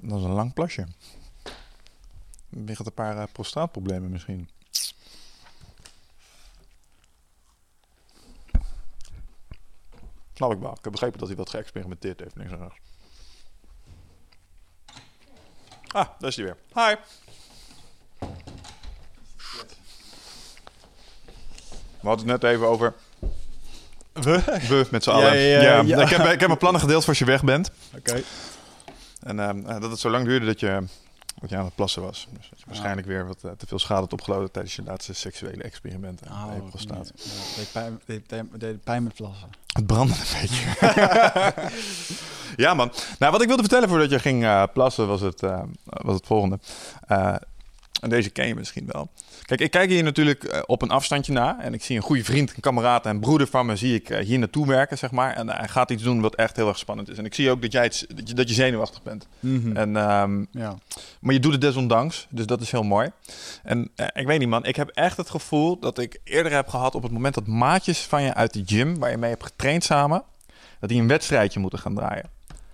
Dat 0.00 0.18
is 0.18 0.24
een 0.24 0.30
lang 0.30 0.52
plasje. 0.52 0.86
Er 2.50 2.76
een 2.84 2.92
paar 2.94 3.18
eh, 3.18 3.24
prostaatproblemen 3.32 4.10
misschien. 4.10 4.48
Snap 10.38 10.52
ik 10.52 10.58
wel. 10.58 10.70
Ik 10.70 10.78
heb 10.82 10.92
begrepen 10.92 11.18
dat 11.18 11.28
hij 11.28 11.36
wat 11.36 11.50
geëxperimenteerd 11.50 12.20
heeft. 12.20 12.36
Niks 12.36 12.52
aan. 12.52 12.72
Ah, 15.88 16.08
daar 16.18 16.28
is 16.28 16.36
hij 16.36 16.44
weer. 16.44 16.56
Hi. 16.74 16.94
We 22.00 22.08
hadden 22.08 22.28
het 22.28 22.42
net 22.42 22.52
even 22.52 22.66
over... 22.66 22.94
We? 24.12 24.42
We 24.68 24.86
met 24.90 25.02
z'n 25.02 25.10
allen. 25.10 25.38
ja, 25.38 25.60
ja, 25.60 25.80
ja. 25.80 26.02
Ik, 26.02 26.08
heb, 26.08 26.26
ik 26.26 26.40
heb 26.40 26.46
mijn 26.46 26.58
plannen 26.58 26.80
gedeeld 26.80 27.00
voor 27.00 27.08
als 27.08 27.18
je 27.18 27.24
weg 27.24 27.44
bent. 27.44 27.70
Oké. 27.96 28.22
En 29.20 29.40
ehm, 29.40 29.66
eh, 29.66 29.80
dat 29.80 29.90
het 29.90 30.00
zo 30.00 30.10
lang 30.10 30.24
duurde 30.24 30.46
dat 30.46 30.60
je, 30.60 30.84
dat 31.40 31.50
je 31.50 31.56
aan 31.56 31.64
het 31.64 31.74
plassen 31.74 32.02
was. 32.02 32.26
Dus 32.30 32.48
dat 32.48 32.58
je 32.58 32.64
Ah. 32.64 32.70
waarschijnlijk 32.70 33.06
weer 33.06 33.26
wat 33.26 33.44
eh, 33.44 33.50
te 33.50 33.66
veel 33.66 33.78
schade 33.78 34.00
had 34.00 34.12
opgelopen 34.12 34.50
tijdens 34.50 34.76
je 34.76 34.82
laatste 34.82 35.12
seksuele 35.12 35.62
experimenten. 35.62 36.28
aan 36.30 36.68
prostaat. 36.68 37.12
Oh, 37.16 37.56
deed, 37.56 37.72
pijn, 37.72 38.00
deed, 38.06 38.28
deed- 38.28 38.60
deed 38.60 38.84
pijn 38.84 39.02
met 39.02 39.14
plassen. 39.14 39.48
Het 39.72 39.86
brandde 39.86 40.14
een 40.14 40.40
beetje. 40.40 40.66
ja, 42.64 42.74
man. 42.74 42.92
Nou, 43.18 43.32
wat 43.32 43.40
ik 43.40 43.46
wilde 43.46 43.62
vertellen 43.62 43.88
voordat 43.88 44.10
je 44.10 44.18
ging 44.18 44.44
eh, 44.44 44.62
plassen 44.72 45.06
was 45.06 45.20
het, 45.20 45.42
eh, 45.42 45.62
was 45.84 46.14
het 46.14 46.26
volgende. 46.26 46.58
En 48.00 48.08
deze 48.08 48.30
ken 48.30 48.46
je 48.46 48.54
misschien 48.54 48.86
wel. 48.86 49.10
Kijk, 49.44 49.60
ik 49.60 49.70
kijk 49.70 49.90
hier 49.90 50.02
natuurlijk 50.02 50.44
eh, 50.44 50.60
op 50.66 50.82
een 50.82 50.90
afstandje 50.90 51.32
na. 51.32 51.60
En 51.60 51.74
ik 51.74 51.84
zie 51.84 51.96
een 51.96 52.02
goede 52.02 52.24
vriend, 52.24 52.54
een 52.54 52.60
kameraad 52.60 53.06
en 53.06 53.20
broeder 53.20 53.46
van 53.46 53.66
me... 53.66 53.76
zie 53.76 53.94
ik 53.94 54.10
eh, 54.10 54.24
hier 54.24 54.38
naartoe 54.38 54.66
werken, 54.66 54.98
zeg 54.98 55.10
maar. 55.10 55.34
En 55.34 55.48
hij 55.50 55.68
gaat 55.68 55.90
iets 55.90 56.02
doen 56.02 56.20
wat 56.20 56.34
echt 56.34 56.56
heel 56.56 56.68
erg 56.68 56.78
spannend 56.78 57.08
is. 57.10 57.18
En 57.18 57.24
ik 57.24 57.34
zie 57.34 57.50
ook 57.50 57.62
dat, 57.62 57.72
jij 57.72 57.82
het, 57.82 58.06
dat, 58.36 58.48
je, 58.48 58.54
zenuwachtig 58.54 59.02
bent. 59.02 59.26
En, 59.74 59.96
ehm, 59.96 60.44
Ja. 60.50 60.78
maar 61.20 61.34
je 61.34 61.40
doet 61.40 61.52
het 61.52 61.60
desondanks, 61.60 62.26
dus 62.30 62.46
dat 62.46 62.60
is 62.60 62.70
heel 62.70 62.82
mooi. 62.82 63.10
En 63.62 63.90
eh, 63.94 64.06
ik 64.12 64.26
weet 64.26 64.38
niet, 64.38 64.48
man. 64.48 64.64
Ik 64.64 64.76
heb 64.76 64.88
echt 64.88 65.16
het 65.16 65.30
gevoel 65.30 65.78
dat 65.78 65.98
ik 65.98 66.20
eerder 66.24 66.52
heb 66.52 66.68
gehad 66.68 66.94
op 66.94 67.02
het 67.02 67.12
moment 67.12 67.34
dat 67.34 67.46
maatjes 67.46 68.00
van 68.00 68.22
je 68.22 68.34
uit 68.34 68.52
de 68.52 68.62
gym, 68.66 68.98
waar 68.98 69.10
je 69.10 69.16
mee 69.16 69.30
hebt 69.30 69.44
getraind 69.44 69.84
samen, 69.84 70.22
dat 70.80 70.88
die 70.88 71.00
een 71.00 71.08
wedstrijdje 71.08 71.60
moeten 71.60 71.78
gaan 71.78 71.94
draaien. 71.94 72.30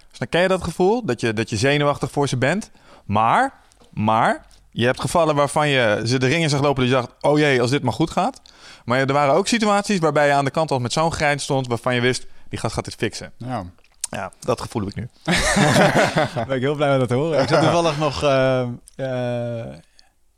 Dus 0.09 0.19
dan 0.19 0.29
ken 0.29 0.43
je 0.43 0.49
dat 0.49 0.65
gevoel, 0.65 1.05
dat 1.05 1.21
je, 1.21 1.33
dat 1.33 1.51
je 1.51 1.57
zenuwachtig 1.57 2.11
voor 2.11 2.29
ze 2.29 2.37
bent. 2.37 2.71
Maar, 3.05 3.55
maar, 3.91 4.47
je 4.77 4.85
hebt 4.85 5.01
gevallen 5.01 5.35
waarvan 5.35 5.69
je 5.69 6.03
ze 6.05 6.19
de 6.19 6.27
ringen 6.27 6.51
zag 6.51 6.61
lopen 6.61 6.83
dat 6.83 6.93
je 6.93 6.99
dacht, 7.01 7.13
oh 7.21 7.39
jee, 7.39 7.61
als 7.61 7.71
dit 7.71 7.83
maar 7.83 7.93
goed 7.93 8.11
gaat. 8.11 8.43
Maar 8.85 8.99
er 8.99 9.13
waren 9.13 9.35
ook 9.35 9.47
situaties 9.47 9.99
waarbij 9.99 10.27
je 10.27 10.33
aan 10.33 10.45
de 10.45 10.51
kant 10.51 10.71
al 10.71 10.79
met 10.79 10.93
zo'n 10.93 11.13
grijns 11.13 11.43
stond, 11.43 11.67
waarvan 11.67 11.95
je 11.95 12.01
wist, 12.01 12.27
die 12.49 12.59
gast 12.59 12.75
gaat 12.75 12.85
dit 12.85 12.95
fixen. 12.95 13.33
ja. 13.37 13.65
Ja, 14.11 14.33
dat 14.41 14.61
gevoel 14.61 14.85
heb 14.85 14.91
ik 14.91 14.97
nu. 14.97 15.09
ben 16.47 16.57
ik 16.57 16.63
heel 16.63 16.75
blij 16.75 16.91
met 16.91 16.99
dat 16.99 17.09
te 17.09 17.15
horen. 17.15 17.43
Ik 17.43 17.49
zat 17.49 17.63
toevallig 17.63 17.99
nog... 17.99 18.23
eh, 18.23 18.61
eh, 18.97 19.75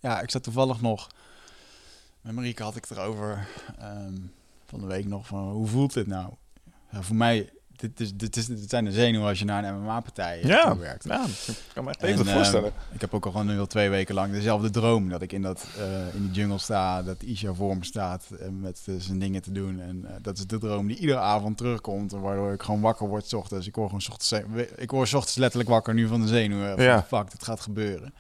ja, 0.01 0.21
ik 0.21 0.31
zat 0.31 0.43
toevallig 0.43 0.81
nog... 0.81 1.09
Met 2.21 2.35
Marieke 2.35 2.63
had 2.63 2.77
ik 2.77 2.85
het 2.89 2.99
erover 2.99 3.47
ehm, 3.79 4.15
van 4.67 4.81
de 4.81 4.87
week 4.87 5.07
nog 5.07 5.27
van 5.27 5.51
hoe 5.51 5.67
voelt 5.67 5.93
dit 5.93 6.07
nou? 6.07 6.29
Ja, 6.91 7.03
voor 7.03 7.17
mij, 7.17 7.51
dit, 7.77 8.01
is, 8.01 8.15
dit, 8.15 8.37
is, 8.37 8.47
dit 8.47 8.71
zijn 8.71 8.85
de 8.85 8.93
zenuwen 8.93 9.29
als 9.29 9.39
je 9.39 9.45
naar 9.45 9.65
een 9.65 9.81
MMA-partij 9.83 10.41
Ja, 10.43 10.77
werkt. 10.77 11.05
ja, 11.05 11.25
ik 11.47 11.57
kan 11.75 11.85
me 11.85 11.91
echt 11.91 12.03
En, 12.03 12.09
even 12.09 12.27
ehm, 12.27 12.35
voorstellen. 12.37 12.73
ik 12.93 13.01
heb 13.01 13.15
ook 13.15 13.25
al 13.25 13.31
gewoon 13.31 13.47
nu 13.47 13.59
al 13.59 13.67
twee 13.67 13.89
weken 13.91 14.15
lang 14.15 14.33
dezelfde 14.33 14.71
droom. 14.71 15.09
Dat 15.09 15.23
ik 15.23 15.33
in, 15.33 15.43
dat, 15.43 15.67
eh, 15.79 16.15
in 16.15 16.23
die 16.23 16.31
jungle 16.33 16.59
sta, 16.59 17.03
dat 17.03 17.23
Isha 17.23 17.53
voor 17.55 17.77
me 17.77 17.85
staat 17.85 18.27
met 18.51 18.83
eh, 18.87 18.95
zijn 18.99 19.19
dingen 19.19 19.43
te 19.43 19.53
doen. 19.53 19.81
En 19.81 20.05
eh, 20.09 20.15
dat 20.23 20.39
is 20.39 20.47
de 20.47 20.59
droom 20.59 20.87
die 20.87 20.97
iedere 20.97 21.19
avond 21.19 21.57
terugkomt. 21.57 22.13
Waardoor 22.13 22.53
ik 22.53 22.63
gewoon 22.63 22.81
wakker 22.81 23.09
word 23.09 23.27
's 23.29 23.33
ochtends. 23.33 23.67
Ik 23.67 23.75
word 23.75 23.87
gewoon 23.87 24.03
's 24.03 24.09
ochtends, 24.09 24.29
ze- 24.29 24.73
ik 24.77 24.91
word 24.91 25.09
's 25.09 25.15
ochtends 25.15 25.37
letterlijk 25.37 25.71
wakker 25.71 25.95
nu 25.95 26.07
van 26.07 26.21
de 26.21 26.27
zenuwen. 26.29 26.75
Van, 26.77 26.85
Ja. 26.85 27.03
Fuck, 27.03 27.31
dit 27.31 27.45
gaat 27.45 27.61
gebeuren. 27.61 28.15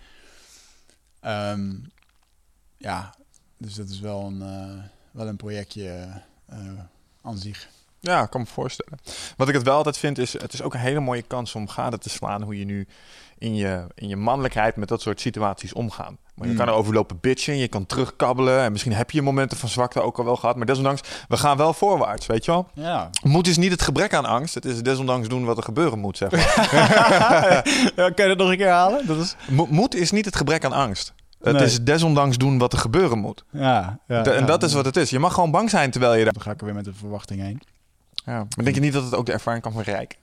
Ehm, 1.20 1.74
ja, 2.78 3.15
dus 3.59 3.74
dat 3.74 3.89
is 3.89 4.01
wel 4.01 4.24
een, 4.27 4.43
eh, 4.43 4.83
wel 5.11 5.27
een 5.28 5.37
projectje 5.37 6.07
eh, 6.47 6.59
aan 7.23 7.39
zich. 7.39 7.69
Ja, 8.07 8.23
ik 8.23 8.31
kan 8.31 8.41
me 8.41 8.47
voorstellen. 8.47 8.99
Wat 9.37 9.49
ik 9.49 9.55
het 9.55 9.62
wel 9.62 9.77
altijd 9.77 9.99
vind, 9.99 10.19
is 10.19 10.33
het 10.33 10.53
is 10.53 10.62
ook 10.62 10.74
een 10.74 10.81
hele 10.81 11.01
mooie 11.01 11.23
kans 11.23 11.55
om 11.55 11.69
gade 11.69 11.99
te 11.99 12.09
slaan 12.09 12.43
hoe 12.43 12.59
je 12.59 12.65
nu 12.65 12.87
in 13.39 13.55
je, 13.55 13.87
in 13.95 14.09
je 14.09 14.16
mannelijkheid 14.16 14.77
met 14.77 14.89
dat 14.89 15.01
soort 15.01 15.20
situaties 15.20 15.73
omgaat. 15.73 16.12
Maar 16.35 16.47
je 16.47 16.53
Mm. 16.53 16.59
kan 16.59 16.69
erover 16.69 16.95
lopen 16.95 17.19
bitchen, 17.20 17.57
je 17.57 17.69
kan 17.69 17.87
terugkabbelen 17.87 18.61
en 18.61 18.73
misschien 18.73 18.93
heb 18.93 19.11
je 19.11 19.23
momenten 19.23 19.59
van 19.59 19.69
zwakte 19.69 20.01
ook 20.01 20.19
al 20.19 20.24
wel 20.24 20.37
gehad. 20.37 20.57
Maar 20.57 20.66
desondanks, 20.66 21.01
we 21.28 21.37
gaan 21.37 21.57
wel 21.57 21.73
voorwaarts, 21.73 22.27
weet 22.27 22.45
je 22.45 22.51
wel? 22.51 22.69
Ja, 22.74 23.11
Moed 23.23 23.47
is 23.47 23.57
niet 23.57 23.70
het 23.70 23.83
gebrek 23.83 24.15
aan 24.15 24.24
angst, 24.24 24.55
het 24.55 24.65
is 24.65 24.83
desondanks 24.83 25.28
doen 25.28 25.45
wat 25.45 25.57
er 25.57 25.62
gebeuren 25.62 25.99
moet, 25.99 26.16
zeg 26.16 26.31
maar. 26.31 26.70
ja 27.97 28.11
kan 28.11 28.24
je 28.24 28.28
dat 28.28 28.37
nog 28.39 28.51
een 28.51 28.57
keer 28.57 28.70
halen? 28.70 29.07
Dat 29.07 29.16
is... 29.19 29.37
Mo- 29.49 29.66
Moed 29.70 29.95
is 29.95 30.11
niet 30.11 30.24
het 30.24 30.37
gebrek 30.37 30.65
aan 30.65 30.73
angst. 30.73 31.15
Het 31.41 31.57
Nee. 31.57 31.65
is 31.65 31.83
desondanks 31.83 32.37
doen 32.37 32.59
wat 32.59 32.73
er 32.73 32.78
gebeuren 32.78 33.19
moet. 33.19 33.45
Ja, 33.51 33.99
ja, 34.09 34.23
De- 34.23 34.31
en 34.31 34.41
ja. 34.41 34.47
dat 34.47 34.62
is 34.62 34.73
wat 34.73 34.85
het 34.85 34.97
is. 34.97 35.11
Je 35.11 35.19
mag 35.19 35.35
gewoon 35.35 35.51
bang 35.51 35.70
zijn 35.70 35.91
terwijl 35.91 36.15
je 36.15 36.24
daar... 36.24 36.33
Dan 36.33 36.43
ga 36.43 36.51
ik 36.51 36.59
er 36.61 36.65
weer 36.66 36.74
met 36.74 36.85
de 36.85 36.95
verwachting 36.95 37.41
heen. 37.41 37.62
Ja. 38.27 38.47
Maar 38.57 38.65
denk 38.65 38.74
je 38.74 38.81
niet 38.81 38.93
dat 38.93 39.05
het 39.05 39.15
ook 39.15 39.27
de 39.27 39.32
ervaring 39.32 39.62
kan 39.62 39.73
verrijken? 39.73 40.19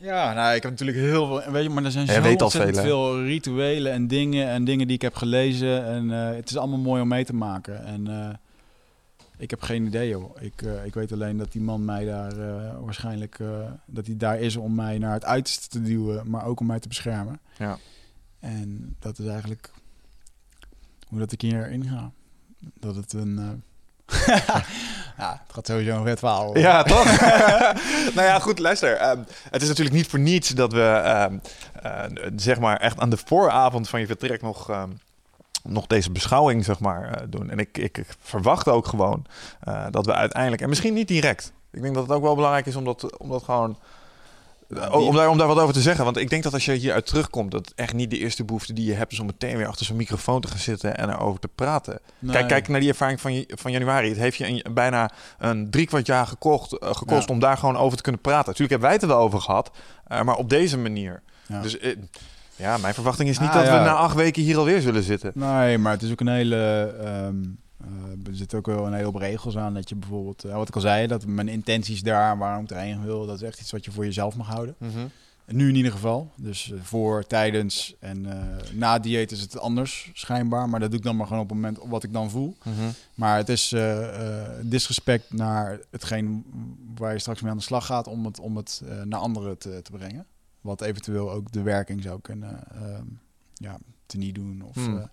Ja, 0.00 0.32
nou, 0.32 0.54
ik 0.54 0.62
heb 0.62 0.70
natuurlijk 0.70 0.98
heel 0.98 1.26
veel... 1.26 1.52
Weet 1.52 1.62
je, 1.62 1.68
maar 1.70 1.84
er 1.84 1.90
zijn 1.90 2.06
Ja, 2.06 2.12
zo 2.12 2.18
je 2.18 2.24
weet 2.24 2.38
al 2.38 2.44
ontzettend 2.44 2.76
veel, 2.76 2.84
veel 3.12 3.24
rituelen 3.24 3.92
en 3.92 4.06
dingen 4.06 4.48
en 4.48 4.64
dingen 4.64 4.86
die 4.86 4.96
ik 4.96 5.02
heb 5.02 5.14
gelezen. 5.14 5.84
En 5.84 6.10
eh, 6.10 6.36
het 6.36 6.50
is 6.50 6.56
allemaal 6.56 6.78
mooi 6.78 7.02
om 7.02 7.08
mee 7.08 7.24
te 7.24 7.34
maken. 7.34 7.84
En 7.84 8.06
eh, 8.08 8.34
ik 9.36 9.50
heb 9.50 9.62
geen 9.62 9.86
idee, 9.86 10.08
joh. 10.08 10.36
Ik, 10.42 10.62
eh, 10.62 10.84
ik 10.84 10.94
weet 10.94 11.12
alleen 11.12 11.36
dat 11.36 11.52
die 11.52 11.62
man 11.62 11.84
mij 11.84 12.04
daar 12.04 12.38
eh, 12.38 12.78
waarschijnlijk... 12.80 13.38
eh, 13.38 13.70
dat 13.86 14.06
hij 14.06 14.16
daar 14.16 14.40
is 14.40 14.56
om 14.56 14.74
mij 14.74 14.98
naar 14.98 15.12
het 15.12 15.24
uiterste 15.24 15.68
te 15.68 15.82
duwen, 15.82 16.30
maar 16.30 16.44
ook 16.44 16.60
om 16.60 16.66
mij 16.66 16.80
te 16.80 16.88
beschermen. 16.88 17.40
Ja. 17.58 17.78
En 18.38 18.96
dat 18.98 19.18
is 19.18 19.26
eigenlijk 19.26 19.70
hoe 21.08 21.18
dat 21.18 21.32
ik 21.32 21.40
hierin 21.40 21.84
ga. 21.88 22.12
Dat 22.80 22.96
het 22.96 23.12
een... 23.12 23.62
ja, 25.18 25.40
het 25.46 25.54
gaat 25.54 25.66
sowieso 25.66 25.96
een 25.96 26.04
vet 26.04 26.18
verhaal. 26.18 26.58
Ja, 26.58 26.82
toch? 26.82 27.04
nou 28.16 28.26
ja, 28.26 28.38
goed, 28.38 28.58
luister. 28.58 28.96
Ehm, 28.96 29.18
het 29.50 29.62
is 29.62 29.68
natuurlijk 29.68 29.96
niet 29.96 30.06
voor 30.06 30.18
niets 30.18 30.48
dat 30.48 30.72
we, 30.72 30.82
ehm, 30.82 31.38
eh, 31.82 32.30
zeg 32.36 32.58
maar, 32.58 32.76
echt 32.76 32.98
aan 32.98 33.10
de 33.10 33.18
vooravond 33.24 33.88
van 33.88 34.00
je 34.00 34.06
vertrek 34.06 34.42
nog, 34.42 34.70
ehm, 34.70 34.90
nog 35.62 35.86
deze 35.86 36.10
beschouwing, 36.10 36.64
zeg 36.64 36.78
maar, 36.78 37.12
eh, 37.12 37.22
doen. 37.28 37.50
En 37.50 37.58
ik, 37.58 37.78
ik 37.78 38.04
verwacht 38.20 38.68
ook 38.68 38.86
gewoon 38.86 39.24
eh, 39.60 39.86
dat 39.90 40.06
we 40.06 40.14
uiteindelijk, 40.14 40.62
en 40.62 40.68
misschien 40.68 40.94
niet 40.94 41.08
direct, 41.08 41.52
ik 41.70 41.82
denk 41.82 41.94
dat 41.94 42.02
het 42.02 42.12
ook 42.12 42.22
wel 42.22 42.34
belangrijk 42.34 42.66
is 42.66 42.76
om 42.76 42.84
dat, 42.84 43.18
om 43.18 43.28
dat 43.28 43.42
gewoon. 43.42 43.78
Eh, 44.76 44.92
Om 44.94 45.14
daar, 45.14 45.28
om 45.28 45.38
daar 45.38 45.46
wat 45.46 45.58
over 45.58 45.74
te 45.74 45.80
zeggen. 45.80 46.04
Want 46.04 46.16
ik 46.16 46.30
denk 46.30 46.42
dat 46.42 46.52
als 46.52 46.64
je 46.64 46.72
hieruit 46.72 47.06
terugkomt, 47.06 47.50
dat 47.50 47.72
echt 47.76 47.94
niet 47.94 48.10
de 48.10 48.18
eerste 48.18 48.44
behoefte 48.44 48.72
die 48.72 48.84
je 48.86 48.92
hebt 48.94 49.12
is 49.12 49.20
om 49.20 49.26
meteen 49.26 49.56
weer 49.56 49.66
achter 49.66 49.86
zo'n 49.86 49.96
microfoon 49.96 50.40
te 50.40 50.48
gaan 50.48 50.58
zitten 50.58 50.96
en 50.96 51.10
erover 51.10 51.40
te 51.40 51.48
praten. 51.54 51.98
Nee. 52.18 52.32
Kijk, 52.32 52.48
kijk 52.48 52.68
naar 52.68 52.80
die 52.80 52.88
ervaring 52.88 53.20
van, 53.20 53.44
van 53.48 53.72
januari. 53.72 54.08
Het 54.08 54.18
heeft 54.18 54.36
je 54.36 54.46
een, 54.46 54.74
bijna 54.74 55.10
een 55.38 55.70
drie 55.70 55.86
kwart 55.86 56.06
jaar 56.06 56.26
gekocht, 56.26 56.78
eh, 56.78 56.88
gekost 56.94 57.28
Ja. 57.28 57.34
om 57.34 57.40
daar 57.40 57.56
gewoon 57.56 57.76
over 57.76 57.96
te 57.96 58.02
kunnen 58.02 58.20
praten. 58.20 58.46
Natuurlijk 58.46 58.70
hebben 58.70 58.88
wij 58.88 58.92
het 58.98 59.02
er 59.02 59.16
wel 59.16 59.24
over 59.26 59.40
gehad, 59.40 59.70
eh, 60.06 60.22
maar 60.22 60.36
op 60.36 60.48
deze 60.50 60.78
manier. 60.78 61.22
Ja. 61.46 61.60
Dus 61.60 61.78
eh, 61.78 61.96
ja, 62.56 62.76
mijn 62.76 62.94
verwachting 62.94 63.28
is 63.28 63.38
niet 63.38 63.48
Ah, 63.48 63.54
dat 63.54 63.64
we 63.64 63.70
na 63.70 63.94
acht 63.94 64.14
weken 64.14 64.42
hier 64.42 64.58
alweer 64.58 64.80
zullen 64.80 65.02
zitten. 65.02 65.30
Nee, 65.34 65.78
maar 65.78 65.92
het 65.92 66.02
is 66.02 66.10
ook 66.10 66.20
een 66.20 66.28
hele. 66.28 66.94
ehm, 67.04 67.36
eh, 67.84 68.28
er 68.30 68.36
zit 68.36 68.54
ook 68.54 68.66
wel 68.66 68.86
een 68.86 68.92
hele 68.92 69.04
hoop 69.04 69.14
regels 69.14 69.56
aan. 69.56 69.74
Dat 69.74 69.88
je 69.88 69.94
bijvoorbeeld, 69.94 70.44
eh, 70.44 70.54
wat 70.54 70.68
ik 70.68 70.74
al 70.74 70.80
zei, 70.80 71.06
dat 71.06 71.26
mijn 71.26 71.48
intenties 71.48 72.02
daar, 72.02 72.38
waarom 72.38 72.64
ik 72.64 72.70
erheen 72.70 73.04
wil, 73.04 73.26
dat 73.26 73.36
is 73.36 73.42
echt 73.42 73.60
iets 73.60 73.70
wat 73.70 73.84
je 73.84 73.90
voor 73.90 74.04
jezelf 74.04 74.36
mag 74.36 74.46
houden. 74.46 74.74
En 75.44 75.56
nu 75.56 75.68
in 75.68 75.74
ieder 75.74 75.92
geval. 75.92 76.30
Dus 76.36 76.72
eh, 76.72 76.80
voor, 76.82 77.26
tijdens 77.26 77.94
en 78.00 78.26
na 78.72 78.98
dieet 78.98 79.32
is 79.32 79.40
het 79.40 79.58
anders, 79.58 80.10
schijnbaar. 80.12 80.68
Maar 80.68 80.80
dat 80.80 80.90
doe 80.90 80.98
ik 80.98 81.04
dan 81.04 81.16
maar 81.16 81.26
gewoon 81.26 81.42
op 81.42 81.48
het 81.48 81.58
moment 81.58 81.78
wat 81.84 82.02
ik 82.02 82.12
dan 82.12 82.30
voel. 82.30 82.56
Maar 83.14 83.36
het 83.36 83.48
is 83.48 83.74
disrespect 84.62 85.32
naar 85.32 85.80
hetgeen 85.90 86.44
waar 86.96 87.12
je 87.12 87.18
straks 87.18 87.40
mee 87.40 87.50
aan 87.50 87.56
de 87.56 87.62
slag 87.62 87.86
gaat 87.86 88.06
om 88.06 88.24
het, 88.24 88.40
om 88.40 88.56
het 88.56 88.82
naar 89.04 89.20
anderen 89.20 89.58
te, 89.58 89.80
te 89.82 89.90
brengen. 89.90 90.26
Wat 90.60 90.80
eventueel 90.80 91.30
ook 91.30 91.52
de 91.52 91.62
werking 91.62 92.02
zou 92.02 92.20
kunnen 92.20 92.60
ehm 92.74 93.04
ja, 93.62 93.78
teniet 94.06 94.34
doen. 94.34 94.62
Of, 94.62 94.74
Hmm. 94.74 95.10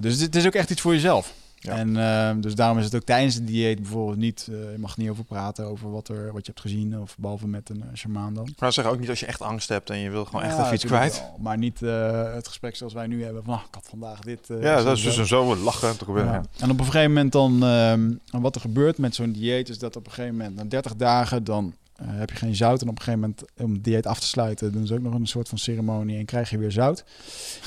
dus 0.00 0.20
het 0.20 0.36
is 0.36 0.46
ook 0.46 0.54
echt 0.54 0.70
iets 0.70 0.80
voor 0.80 0.92
jezelf. 0.92 1.34
Ja. 1.62 1.76
En 1.76 1.96
ehm, 1.96 2.40
dus 2.40 2.54
daarom 2.54 2.78
is 2.78 2.84
het 2.84 2.94
ook 2.94 3.02
tijdens 3.04 3.34
het 3.34 3.46
dieet 3.46 3.80
bijvoorbeeld 3.80 4.16
niet, 4.18 4.46
eh, 4.50 4.54
je 4.72 4.78
mag 4.78 4.96
niet 4.96 5.10
over 5.10 5.24
praten 5.24 5.64
over 5.64 5.90
wat, 5.90 6.08
er, 6.08 6.24
wat 6.32 6.46
je 6.46 6.52
hebt 6.52 6.60
gezien. 6.60 7.00
Of 7.00 7.16
behalve 7.18 7.46
met 7.48 7.68
een 7.68 7.76
uh, 7.76 7.94
shamaan 7.94 8.34
dan. 8.34 8.48
Maar 8.58 8.72
zeg 8.72 8.84
ook 8.86 8.98
niet 9.00 9.08
als 9.08 9.20
je 9.20 9.26
echt 9.26 9.40
angst 9.42 9.68
hebt 9.68 9.90
en 9.90 9.98
je 9.98 10.10
wil 10.10 10.24
gewoon 10.24 10.42
echt 10.42 10.56
Ja, 10.56 10.62
even 10.62 10.74
iets 10.74 10.84
kwijt. 10.84 11.18
wel. 11.20 11.36
Maar 11.40 11.58
niet 11.58 11.82
eh, 11.82 12.34
het 12.34 12.48
gesprek 12.48 12.76
zoals 12.76 12.92
wij 12.92 13.06
nu 13.06 13.24
hebben 13.24 13.44
van, 13.44 13.54
ah, 13.54 13.60
ik 13.68 13.74
had 13.74 13.86
vandaag 13.88 14.20
dit. 14.20 14.50
eh, 14.50 14.62
Ja, 14.62 14.82
dat 14.82 14.96
is 14.96 15.02
zo. 15.02 15.08
dus 15.08 15.16
een 15.18 15.26
zo 15.26 15.56
lachen 15.56 15.98
te 15.98 16.04
gebeuren. 16.04 16.32
Ja. 16.32 16.42
En 16.58 16.70
op 16.70 16.78
een 16.78 16.84
gegeven 16.84 17.08
moment 17.12 17.32
dan, 17.32 17.62
ehm, 17.64 18.12
wat 18.42 18.54
er 18.54 18.60
gebeurt 18.60 18.98
met 18.98 19.14
zo'n 19.14 19.32
dieet, 19.32 19.68
is 19.68 19.78
dat 19.78 19.96
op 19.96 20.06
een 20.06 20.12
gegeven 20.12 20.36
moment, 20.36 20.56
na 20.56 20.64
30 20.64 20.96
dagen, 20.96 21.44
dan 21.44 21.74
heb 22.06 22.30
je 22.30 22.36
geen 22.36 22.54
zout. 22.56 22.82
En 22.82 22.88
op 22.88 22.98
een 22.98 23.02
gegeven 23.02 23.20
moment, 23.20 23.44
om 23.56 23.72
het 23.72 23.84
dieet 23.84 24.06
af 24.06 24.20
te 24.20 24.26
sluiten, 24.26 24.72
doen 24.72 24.86
ze 24.86 24.94
ook 24.94 25.00
nog 25.00 25.14
een 25.14 25.26
soort 25.26 25.48
van 25.48 25.58
ceremonie 25.58 26.18
en 26.18 26.24
krijg 26.24 26.50
je 26.50 26.58
weer 26.58 26.72
zout. 26.72 27.04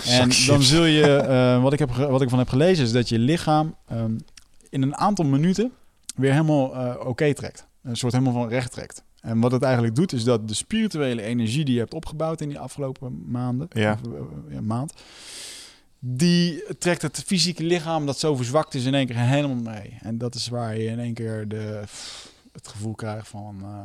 En 0.05 0.29
dan 0.47 0.61
zul 0.61 0.85
je, 0.85 1.15
eh, 1.15 1.61
wat, 1.61 1.73
ik 1.73 1.79
heb, 1.79 1.89
wat 1.89 2.21
ik 2.21 2.29
van 2.29 2.39
heb 2.39 2.49
gelezen, 2.49 2.85
is 2.85 2.91
dat 2.91 3.09
je 3.09 3.19
lichaam 3.19 3.75
ehm, 3.87 4.17
in 4.69 4.81
een 4.81 4.95
aantal 4.95 5.25
minuten 5.25 5.71
weer 6.15 6.31
helemaal 6.31 6.75
eh, 6.75 7.07
oké 7.07 7.33
trekt. 7.33 7.67
Een 7.83 7.95
soort 7.97 8.13
helemaal 8.13 8.33
van 8.33 8.47
recht 8.47 8.71
trekt. 8.71 9.03
En 9.21 9.39
wat 9.39 9.51
het 9.51 9.63
eigenlijk 9.63 9.95
doet, 9.95 10.13
is 10.13 10.23
dat 10.23 10.47
de 10.47 10.53
spirituele 10.53 11.21
energie 11.21 11.65
die 11.65 11.73
je 11.73 11.79
hebt 11.79 11.93
opgebouwd 11.93 12.41
in 12.41 12.49
die 12.49 12.59
afgelopen 12.59 13.23
maanden, 13.31 13.67
Ja. 13.69 13.91
of, 14.03 14.11
eh, 14.13 14.53
ja, 14.53 14.61
maand, 14.61 14.93
die 15.99 16.63
trekt 16.77 17.01
het 17.01 17.23
fysieke 17.25 17.63
lichaam 17.63 18.05
dat 18.05 18.19
zo 18.19 18.35
verzwakt 18.35 18.73
is 18.73 18.85
in 18.85 18.93
één 18.93 19.05
keer 19.05 19.15
helemaal 19.19 19.73
mee. 19.73 19.97
En 20.01 20.17
dat 20.17 20.35
is 20.35 20.47
waar 20.47 20.77
je 20.77 20.85
in 20.85 20.99
één 20.99 21.13
keer 21.13 21.47
de, 21.47 21.81
het 22.51 22.67
gevoel 22.67 22.93
krijgt 22.93 23.27
van 23.27 23.57
eh 23.63 23.79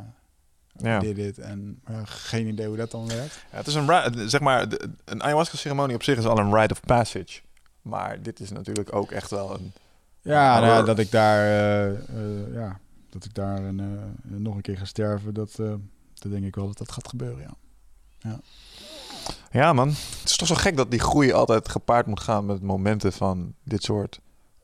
Ja. 0.81 0.99
dit, 0.99 1.15
dit. 1.15 1.39
En 1.39 1.79
eh, 1.83 1.95
geen 2.05 2.47
idee 2.47 2.67
hoe 2.67 2.77
dat 2.77 2.91
dan 2.91 3.07
werkt. 3.07 3.45
Ja, 3.51 3.57
het 3.57 3.67
is 3.67 3.75
een, 3.75 4.29
zeg 4.29 4.41
maar, 4.41 4.67
een 5.05 5.23
ayahuasca-ceremonie 5.23 5.95
op 5.95 6.03
zich 6.03 6.17
is 6.17 6.25
al 6.25 6.37
een 6.37 6.55
rite 6.55 6.73
of 6.73 6.79
passage. 6.79 7.41
Maar 7.81 8.21
dit 8.21 8.39
is 8.39 8.51
natuurlijk 8.51 8.95
ook 8.95 9.11
echt 9.11 9.29
wel 9.29 9.53
een... 9.53 9.73
Ja, 10.21 10.59
nou 10.59 10.71
ja, 10.71 10.81
dat 10.81 10.99
ik 10.99 11.11
daar, 11.11 11.45
eh, 11.45 11.89
eh, 11.89 12.53
ja, 12.53 12.79
dat 13.09 13.25
ik 13.25 13.33
daar 13.33 13.63
een, 13.63 13.81
nog 14.23 14.55
een 14.55 14.61
keer 14.61 14.77
ga 14.77 14.85
sterven, 14.85 15.33
dat, 15.33 15.55
dat 16.13 16.31
denk 16.31 16.45
ik 16.45 16.55
wel 16.55 16.67
dat 16.67 16.77
dat 16.77 16.91
gaat 16.91 17.07
gebeuren, 17.07 17.55
ja. 18.21 18.39
Ja 19.51 19.73
man, 19.73 19.87
het 19.87 20.29
is 20.29 20.37
toch 20.37 20.47
zo 20.47 20.55
gek 20.55 20.77
dat 20.77 20.91
die 20.91 20.99
groei 20.99 21.31
altijd 21.31 21.69
gepaard 21.69 22.05
moet 22.05 22.19
gaan 22.19 22.45
met 22.45 22.61
momenten 22.61 23.13
van 23.13 23.53
dit 23.63 23.83
soort 23.83 24.19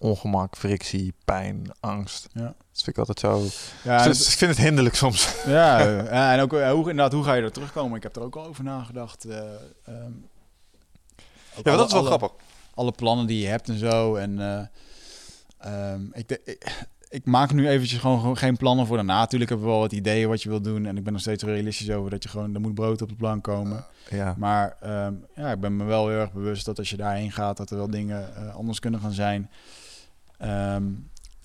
ongemak, 0.06 0.56
frictie, 0.58 1.14
pijn, 1.26 1.72
angst. 1.80 2.28
Ja. 2.34 2.44
Dat 2.44 2.84
vind 2.84 2.88
ik 2.88 2.98
altijd 2.98 3.20
zo... 3.20 3.44
Ja, 3.84 4.04
Dus 4.04 4.32
ik 4.32 4.38
vind 4.38 4.52
het 4.52 4.60
hinderlijk 4.66 4.96
soms. 4.96 5.36
ja, 5.46 5.80
ja, 5.80 6.34
en 6.34 6.40
ook 6.42 6.54
eh, 6.54 6.72
hoe, 6.72 6.80
inderdaad, 6.90 7.14
hoe 7.14 7.24
ga 7.24 7.34
je 7.34 7.42
er 7.42 7.52
terugkomen? 7.52 7.98
Ik 7.98 8.04
heb 8.04 8.16
er 8.16 8.22
ook 8.22 8.36
al 8.36 8.46
over 8.46 8.64
nagedacht. 8.64 9.26
eh, 9.26 9.38
ehm, 9.38 10.12
Ja, 11.56 11.62
alle- 11.64 11.78
dat 11.78 11.86
is 11.88 11.92
wel 11.92 12.00
alle- 12.08 12.18
grappig. 12.18 12.32
alle 12.74 12.92
plannen 12.92 13.26
die 13.26 13.40
je 13.42 13.48
hebt 13.48 13.70
en 13.70 13.78
zo. 13.80 14.16
En 14.16 14.40
eh, 14.40 14.62
ehm, 15.58 16.02
ik, 16.14 16.28
de- 16.28 16.42
ik, 16.46 16.86
ik 17.10 17.26
maak 17.26 17.54
nu 17.54 17.70
eventjes 17.70 18.00
gewoon, 18.00 18.38
geen 18.38 18.58
plannen 18.58 18.86
voor 18.88 18.96
daarna. 18.96 19.20
Natuurlijk 19.20 19.50
heb 19.52 19.60
ik 19.60 19.66
wel 19.66 19.80
wat 19.80 19.92
ideeën 19.92 20.28
wat 20.30 20.44
je 20.44 20.50
wil 20.50 20.62
doen. 20.62 20.86
En 20.86 20.98
ik 20.98 21.04
ben 21.04 21.14
nog 21.14 21.22
steeds 21.22 21.44
realistisch 21.44 21.92
over 21.92 22.10
dat 22.12 22.24
je 22.24 22.30
gewoon... 22.30 22.54
Er 22.56 22.62
moet 22.62 22.74
brood 22.76 23.02
op 23.02 23.10
de 23.10 23.16
plank 23.16 23.44
komen. 23.44 23.86
Ja. 24.10 24.36
Maar 24.38 24.78
ehm, 24.82 25.14
ja, 25.36 25.52
ik 25.52 25.60
ben 25.60 25.76
me 25.78 25.84
wel 25.84 26.08
heel 26.10 26.18
erg 26.20 26.32
bewust 26.34 26.66
dat 26.66 26.78
als 26.78 26.90
je 26.90 26.98
daarheen 26.98 27.32
gaat... 27.32 27.58
dat 27.58 27.70
er 27.70 27.78
wel 27.78 27.90
dingen 27.90 28.54
anders 28.54 28.80
kunnen 28.80 29.00
gaan 29.00 29.12
zijn. 29.12 29.50
Ehm, 30.38 30.84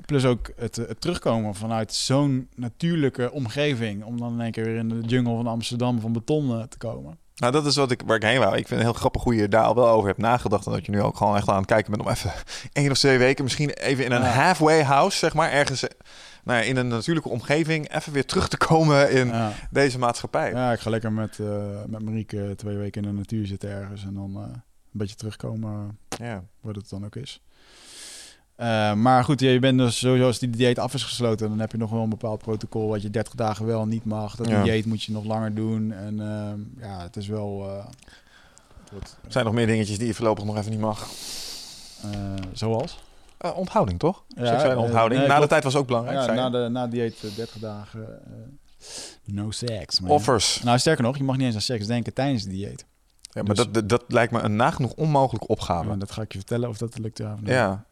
plus 0.06 0.24
ook 0.24 0.50
het, 0.56 0.76
het 0.76 1.00
terugkomen 1.00 1.54
vanuit 1.54 1.94
zo'n 1.94 2.48
natuurlijke 2.54 3.30
omgeving... 3.32 4.04
om 4.04 4.18
dan 4.18 4.32
in 4.32 4.40
één 4.40 4.50
keer 4.52 4.64
weer 4.64 4.76
in 4.76 4.88
de 4.88 5.00
jungle 5.00 5.36
van 5.36 5.46
Amsterdam 5.46 6.00
van 6.00 6.12
beton 6.12 6.50
eh, 6.58 6.62
te 6.62 6.78
komen. 6.78 7.18
Nou, 7.34 7.52
dat 7.52 7.66
is 7.66 7.76
wat 7.76 7.90
ik, 7.90 8.02
waar 8.06 8.16
ik 8.16 8.22
heen 8.22 8.38
wou. 8.38 8.50
Ik 8.56 8.66
vind 8.66 8.80
het 8.80 8.90
heel 8.90 8.98
grappig 8.98 9.22
hoe 9.22 9.34
je 9.34 9.48
daar 9.48 9.64
al 9.64 9.74
wel 9.74 9.88
over 9.88 10.06
hebt 10.08 10.20
nagedacht. 10.20 10.66
En 10.66 10.72
dat 10.72 10.86
je 10.86 10.92
nu 10.92 11.02
ook 11.02 11.16
gewoon 11.16 11.36
echt 11.36 11.48
aan 11.48 11.56
het 11.56 11.66
kijken 11.66 11.90
bent 11.90 12.02
om 12.04 12.10
even 12.10 12.32
één 12.72 12.90
of 12.90 12.98
twee 12.98 13.18
weken... 13.18 13.44
misschien 13.44 13.70
even 13.70 14.04
in 14.04 14.12
een 14.12 14.22
Ja. 14.22 14.28
halfway 14.28 14.82
house, 14.82 15.18
zeg 15.18 15.34
maar, 15.34 15.50
ergens... 15.50 15.84
Nou 16.44 16.58
ja, 16.58 16.64
in 16.68 16.76
een 16.76 16.88
natuurlijke 16.88 17.28
omgeving 17.28 17.94
even 17.94 18.12
weer 18.12 18.26
terug 18.26 18.48
te 18.48 18.56
komen 18.56 19.10
in 19.10 19.26
Ja. 19.26 19.52
deze 19.70 19.98
maatschappij. 19.98 20.50
Ja, 20.50 20.72
ik 20.72 20.80
ga 20.80 20.90
lekker 20.90 21.12
met, 21.12 21.38
eh 21.38 21.84
met 21.86 22.02
Marieke 22.02 22.52
twee 22.56 22.76
weken 22.76 23.02
in 23.02 23.08
de 23.08 23.14
natuur 23.14 23.46
zitten 23.46 23.70
ergens 23.70 24.04
en 24.04 24.14
dan 24.14 24.34
eh, 24.36 24.42
een 24.42 24.62
beetje 24.90 25.14
terugkomen 25.16 25.98
Ja. 26.18 26.44
wat 26.60 26.76
het 26.76 26.88
dan 26.88 27.04
ook 27.04 27.16
is. 27.16 27.42
Eh, 28.60 28.94
maar 28.94 29.24
goed, 29.24 29.40
ja, 29.40 29.50
je 29.50 29.58
bent 29.58 29.78
dus 29.78 29.98
sowieso 29.98 30.26
als 30.26 30.38
die 30.38 30.50
dieet 30.50 30.78
af 30.78 30.94
is 30.94 31.02
gesloten, 31.02 31.48
dan 31.48 31.58
heb 31.60 31.72
je 31.72 31.78
nog 31.78 31.90
wel 31.90 32.02
een 32.02 32.08
bepaald 32.08 32.38
protocol 32.42 32.88
wat 32.88 33.02
je 33.02 33.10
30 33.10 33.34
dagen 33.34 33.66
wel 33.66 33.82
en 33.82 33.88
niet 33.88 34.04
mag. 34.04 34.36
Dat 34.36 34.48
Ja. 34.48 34.62
dieet 34.62 34.86
moet 34.86 35.02
je 35.02 35.12
nog 35.12 35.24
langer 35.24 35.54
doen. 35.54 35.92
En 35.92 36.20
ehm, 36.20 36.60
ja, 36.86 37.02
het 37.02 37.16
is 37.16 37.26
wel. 37.26 37.64
eh, 37.68 37.86
het 38.82 38.90
wordt, 38.90 39.16
Er 39.24 39.32
zijn 39.32 39.44
nog 39.44 39.54
meer 39.54 39.66
dingetjes 39.66 39.98
die 39.98 40.06
je 40.06 40.14
voorlopig 40.14 40.44
nog 40.44 40.56
even 40.56 40.70
niet 40.70 40.80
mag. 40.80 41.08
eh, 42.02 42.10
zoals? 42.52 42.98
Eh, 43.38 43.56
onthouding, 43.56 43.98
toch? 43.98 44.24
Ja, 44.28 44.46
Seksuele 44.46 44.74
eh, 44.74 44.82
onthouding. 44.82 45.20
nee, 45.20 45.28
na 45.28 45.40
de 45.40 45.46
tijd 45.46 45.64
was 45.64 45.76
ook 45.76 45.86
belangrijk. 45.86 46.18
Ja, 46.26 46.32
na 46.34 46.50
de 46.50 46.68
na 46.68 46.86
dieet 46.86 47.14
eh, 47.24 47.36
30 47.36 47.58
dagen 47.58 48.20
eh, 48.24 49.34
no 49.34 49.50
seks. 49.50 50.00
Maar 50.00 50.10
Offers. 50.10 50.62
Nou, 50.62 50.78
sterker 50.78 51.04
nog, 51.04 51.16
je 51.16 51.24
mag 51.24 51.36
niet 51.36 51.46
eens 51.46 51.54
aan 51.54 51.60
seks 51.60 51.86
denken 51.86 52.12
tijdens 52.14 52.42
de 52.44 52.50
dieet. 52.50 52.84
Ja, 53.20 53.42
maar 53.42 53.54
Dus- 53.54 53.64
dat, 53.64 53.74
dat, 53.74 53.88
dat 53.88 54.04
lijkt 54.08 54.32
me 54.32 54.40
een 54.40 54.56
nagenoeg 54.56 54.92
onmogelijke 54.92 55.46
opgave. 55.46 55.86
Maar 55.88 55.98
dat 55.98 56.10
ga 56.10 56.22
ik 56.22 56.32
je 56.32 56.38
vertellen 56.38 56.68
of 56.68 56.78
dat 56.78 56.98
lukt. 56.98 57.18
Ja, 57.18 57.32
of 57.32 57.40
niet. 57.40 57.48
Ja. 57.48 57.84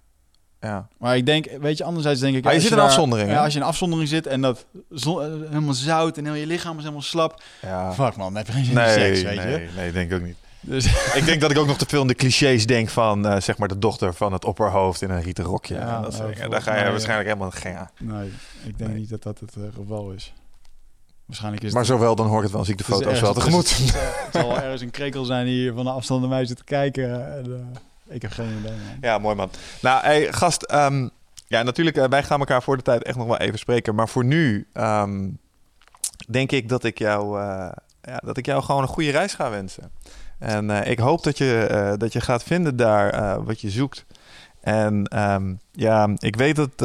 Ja. 0.60 0.88
Maar 0.98 1.16
ik 1.16 1.26
denk, 1.26 1.46
weet 1.60 1.78
je, 1.78 1.84
anderzijds 1.84 2.20
denk 2.20 2.36
ik... 2.36 2.44
Je 2.44 2.50
als 2.50 2.62
zit 2.62 2.70
in 2.70 2.76
daar- 2.76 2.86
afzondering, 2.86 3.30
Ja, 3.30 3.44
als 3.44 3.52
je 3.52 3.58
in 3.58 3.64
afzondering 3.64 4.08
zit 4.08 4.26
en 4.26 4.40
dat 4.40 4.64
eh, 4.90 5.16
helemaal 5.48 5.74
zout 5.74 6.16
en 6.16 6.24
heel 6.24 6.34
je 6.34 6.46
lichaam 6.46 6.72
is 6.76 6.80
helemaal 6.82 7.02
slap. 7.02 7.42
ja. 7.62 7.92
Fuck 7.92 8.16
man, 8.16 8.36
heb 8.36 8.46
je 8.46 8.52
geen 8.52 8.64
zin 8.64 8.72
in 8.78 8.78
Nee, 8.84 8.94
seks, 9.14 9.22
weet 9.22 9.36
nee, 9.44 9.60
je. 9.60 9.68
nee, 9.76 9.92
denk 9.92 10.10
ik 10.10 10.16
ook 10.18 10.24
niet. 10.26 10.36
Dus, 10.60 10.84
ik 11.20 11.24
denk 11.24 11.40
dat 11.40 11.50
ik 11.50 11.58
ook 11.58 11.66
nog 11.66 11.78
te 11.78 11.86
veel 11.88 12.00
in 12.00 12.06
de 12.06 12.14
clichés 12.14 12.66
denk 12.66 12.88
van 12.88 13.26
eh, 13.26 13.40
zeg 13.40 13.58
maar 13.58 13.68
de 13.68 13.78
dochter 13.78 14.14
van 14.14 14.32
het 14.32 14.44
opperhoofd 14.44 15.02
in 15.02 15.10
een 15.10 15.22
rieten 15.22 15.44
rokje. 15.44 15.74
Ja, 15.74 15.96
en 15.96 16.02
dat 16.02 16.18
nou, 16.18 16.32
dingen. 16.34 16.50
Daar 16.50 16.62
ga 16.62 16.84
je 16.84 16.90
waarschijnlijk 16.90 17.28
helemaal 17.28 17.50
geen 17.50 17.76
aan. 17.76 17.90
nee, 18.00 18.32
ik 18.64 18.78
denk 18.78 18.94
niet 18.94 19.08
dat 19.10 19.22
dat 19.22 19.40
het 19.40 19.54
eh, 19.56 19.62
geval 19.74 20.10
is. 20.10 20.32
Waarschijnlijk 21.26 21.62
is 21.64 21.72
Maar 21.72 21.82
het... 21.82 21.90
zowel 21.90 22.14
dan 22.14 22.26
hoor 22.26 22.36
ik 22.36 22.42
het 22.42 22.52
wel, 22.52 22.64
zie 22.64 22.72
ik 22.72 22.78
de 22.78 22.84
foto's 22.84 23.20
wel 23.20 23.34
tegemoet. 23.34 23.70
Het, 23.70 23.78
is- 23.78 23.92
het 23.92 24.28
zal 24.32 24.56
ergens 24.60 24.80
een 24.82 24.90
krekel 24.90 25.24
zijn 25.24 25.44
die 25.46 25.54
hier 25.54 25.72
van 25.74 25.84
de 25.84 25.90
afstand 25.90 26.20
naar 26.20 26.28
mij 26.30 26.44
zit 26.44 26.56
te 26.56 26.64
kijken. 26.64 27.36
En, 27.36 27.72
Ik 28.08 28.22
heb 28.22 28.30
geen 28.30 28.58
idee, 28.58 28.70
man. 28.70 28.96
Ja, 29.00 29.18
mooi 29.18 29.34
man. 29.34 29.50
Nou, 29.80 30.02
hey, 30.02 30.32
gast. 30.32 30.62
ehm, 30.62 31.08
ja, 31.48 31.62
natuurlijk, 31.62 31.96
eh, 31.96 32.08
wij 32.08 32.22
gaan 32.22 32.38
elkaar 32.38 32.62
voor 32.62 32.76
de 32.76 32.82
tijd 32.82 33.02
echt 33.02 33.16
nog 33.16 33.26
wel 33.26 33.36
even 33.36 33.58
spreken. 33.58 33.94
Maar 33.94 34.08
voor 34.08 34.24
nu 34.24 34.66
ehm, 34.72 35.30
denk 36.28 36.52
ik 36.52 36.68
dat 36.68 36.84
ik, 36.84 36.98
jou, 36.98 37.40
eh, 37.40 37.70
ja, 38.02 38.16
dat 38.16 38.36
ik 38.36 38.46
jou 38.46 38.62
gewoon 38.62 38.82
een 38.82 38.88
goede 38.88 39.10
reis 39.10 39.34
ga 39.34 39.50
wensen. 39.50 39.90
En 40.38 40.70
eh, 40.70 40.90
ik 40.90 40.98
hoop 40.98 41.22
dat 41.22 41.38
je, 41.38 41.94
dat 41.98 42.12
je 42.12 42.20
gaat 42.20 42.42
vinden 42.42 42.76
daar 42.76 43.44
wat 43.44 43.60
je 43.60 43.70
zoekt. 43.70 44.04
En 44.60 45.04
ehm, 45.04 45.54
ja, 45.72 46.08
ik 46.16 46.36
weet, 46.36 46.56
dat, 46.56 46.82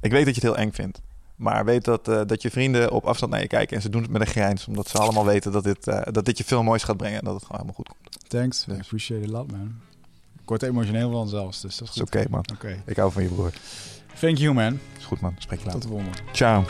ik 0.00 0.10
weet 0.10 0.24
dat 0.24 0.34
je 0.34 0.40
het 0.40 0.42
heel 0.42 0.56
eng 0.56 0.72
vindt. 0.72 1.00
Maar 1.36 1.64
weet 1.64 1.84
dat, 1.84 2.04
dat 2.04 2.42
je 2.42 2.50
vrienden 2.50 2.90
op 2.90 3.04
afstand 3.04 3.32
naar 3.32 3.40
je 3.40 3.46
kijken. 3.46 3.76
En 3.76 3.82
ze 3.82 3.88
doen 3.88 4.02
het 4.02 4.10
met 4.10 4.20
een 4.20 4.26
grijns. 4.26 4.66
Omdat 4.66 4.88
ze 4.88 4.98
allemaal 4.98 5.24
weten 5.24 5.52
dat 5.52 5.64
dit, 5.64 5.84
dat 5.84 6.24
dit 6.24 6.38
je 6.38 6.44
veel 6.44 6.62
moois 6.62 6.82
gaat 6.82 6.96
brengen. 6.96 7.18
En 7.18 7.24
dat 7.24 7.34
het 7.34 7.44
gewoon 7.44 7.60
helemaal 7.60 7.84
goed 7.84 7.88
komt. 7.88 8.30
Thanks. 8.30 8.64
Dus. 8.64 8.76
I 8.76 8.80
appreciate 8.80 9.22
it 9.22 9.28
a 9.28 9.32
lot, 9.32 9.50
man. 9.50 9.80
Ik 10.50 10.56
word 10.56 10.70
er 10.70 10.76
emotioneel 10.78 11.10
van 11.10 11.28
zelfs, 11.28 11.60
dus 11.60 11.76
dat 11.76 11.88
is 11.88 11.94
goed. 11.94 12.02
oké, 12.02 12.24
man. 12.30 12.44
Oké. 12.52 12.82
Ik 12.86 12.96
hou 12.96 13.12
van 13.12 13.22
je 13.22 13.28
broer. 13.28 13.52
Thank 14.20 14.36
you, 14.36 14.54
man. 14.54 14.78
Is 14.98 15.04
goed, 15.04 15.20
man. 15.20 15.34
Spreek 15.38 15.60
je 15.60 15.70
Tot 15.70 15.82
de 15.82 15.88
volgende. 15.88 16.12
Ciao. 16.32 16.64